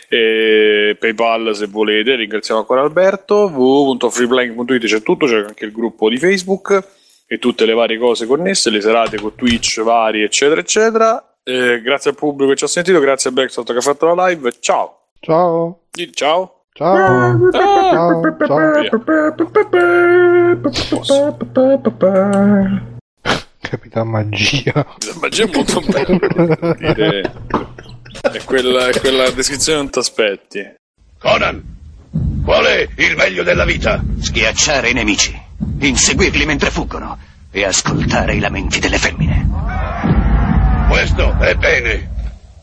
E 0.08 0.96
PayPal 1.00 1.56
se 1.56 1.68
volete, 1.68 2.16
ringraziamo 2.16 2.62
ancora 2.62 2.82
Alberto. 2.82 3.52
www.freeplaying.it 3.54 4.86
c'è 4.86 5.02
tutto, 5.04 5.28
c'è 5.28 5.38
anche 5.46 5.66
il 5.66 5.72
gruppo 5.72 6.10
di 6.10 6.18
Facebook 6.18 6.88
e 7.28 7.38
tutte 7.38 7.66
le 7.66 7.74
varie 7.74 8.00
cose 8.00 8.26
connesse, 8.26 8.72
le 8.72 8.82
serate 8.82 9.20
con 9.20 9.36
Twitch 9.36 9.82
vari, 9.82 10.24
eccetera, 10.24 10.62
eccetera. 10.62 11.36
Eh, 11.44 11.82
grazie 11.82 12.12
al 12.12 12.16
pubblico 12.16 12.52
che 12.52 12.58
ci 12.58 12.64
ha 12.64 12.68
sentito, 12.68 13.00
grazie 13.00 13.30
a 13.30 13.34
Backstop 13.34 13.72
che 13.72 13.78
ha 13.78 13.82
fatto 13.82 14.14
la 14.14 14.28
live. 14.28 14.52
Ciao, 14.60 15.10
Ciao, 15.20 15.82
Di- 15.92 16.12
ciao. 16.80 17.52
ciao, 17.52 17.92
ciao, 17.92 18.22
ciao. 18.48 18.72
Capitan 23.60 24.08
Magia. 24.08 24.86
Ma 25.20 25.28
c'è 25.28 25.50
molto 25.54 25.82
bello. 25.82 26.18
devo 26.18 26.74
dire. 26.74 27.34
È 28.22 28.44
quella, 28.46 28.88
è 28.88 29.00
quella 29.00 29.30
descrizione 29.30 29.78
che 29.78 29.84
non 29.84 29.92
ti 29.92 30.00
aspetti. 30.00 30.74
Conan, 31.20 31.62
qual 32.44 32.66
è 32.66 32.88
il 32.96 33.16
meglio 33.18 33.44
della 33.44 33.66
vita? 33.66 34.02
Schiacciare 34.20 34.90
i 34.90 34.94
nemici, 34.94 35.38
inseguirli 35.80 36.46
mentre 36.46 36.72
fuggono 36.72 37.18
e 37.52 37.66
ascoltare 37.66 38.36
i 38.36 38.40
lamenti 38.40 38.80
delle 38.80 38.98
femmine. 38.98 39.48
Questo 40.90 41.38
è 41.40 41.56
bene. 41.56 42.18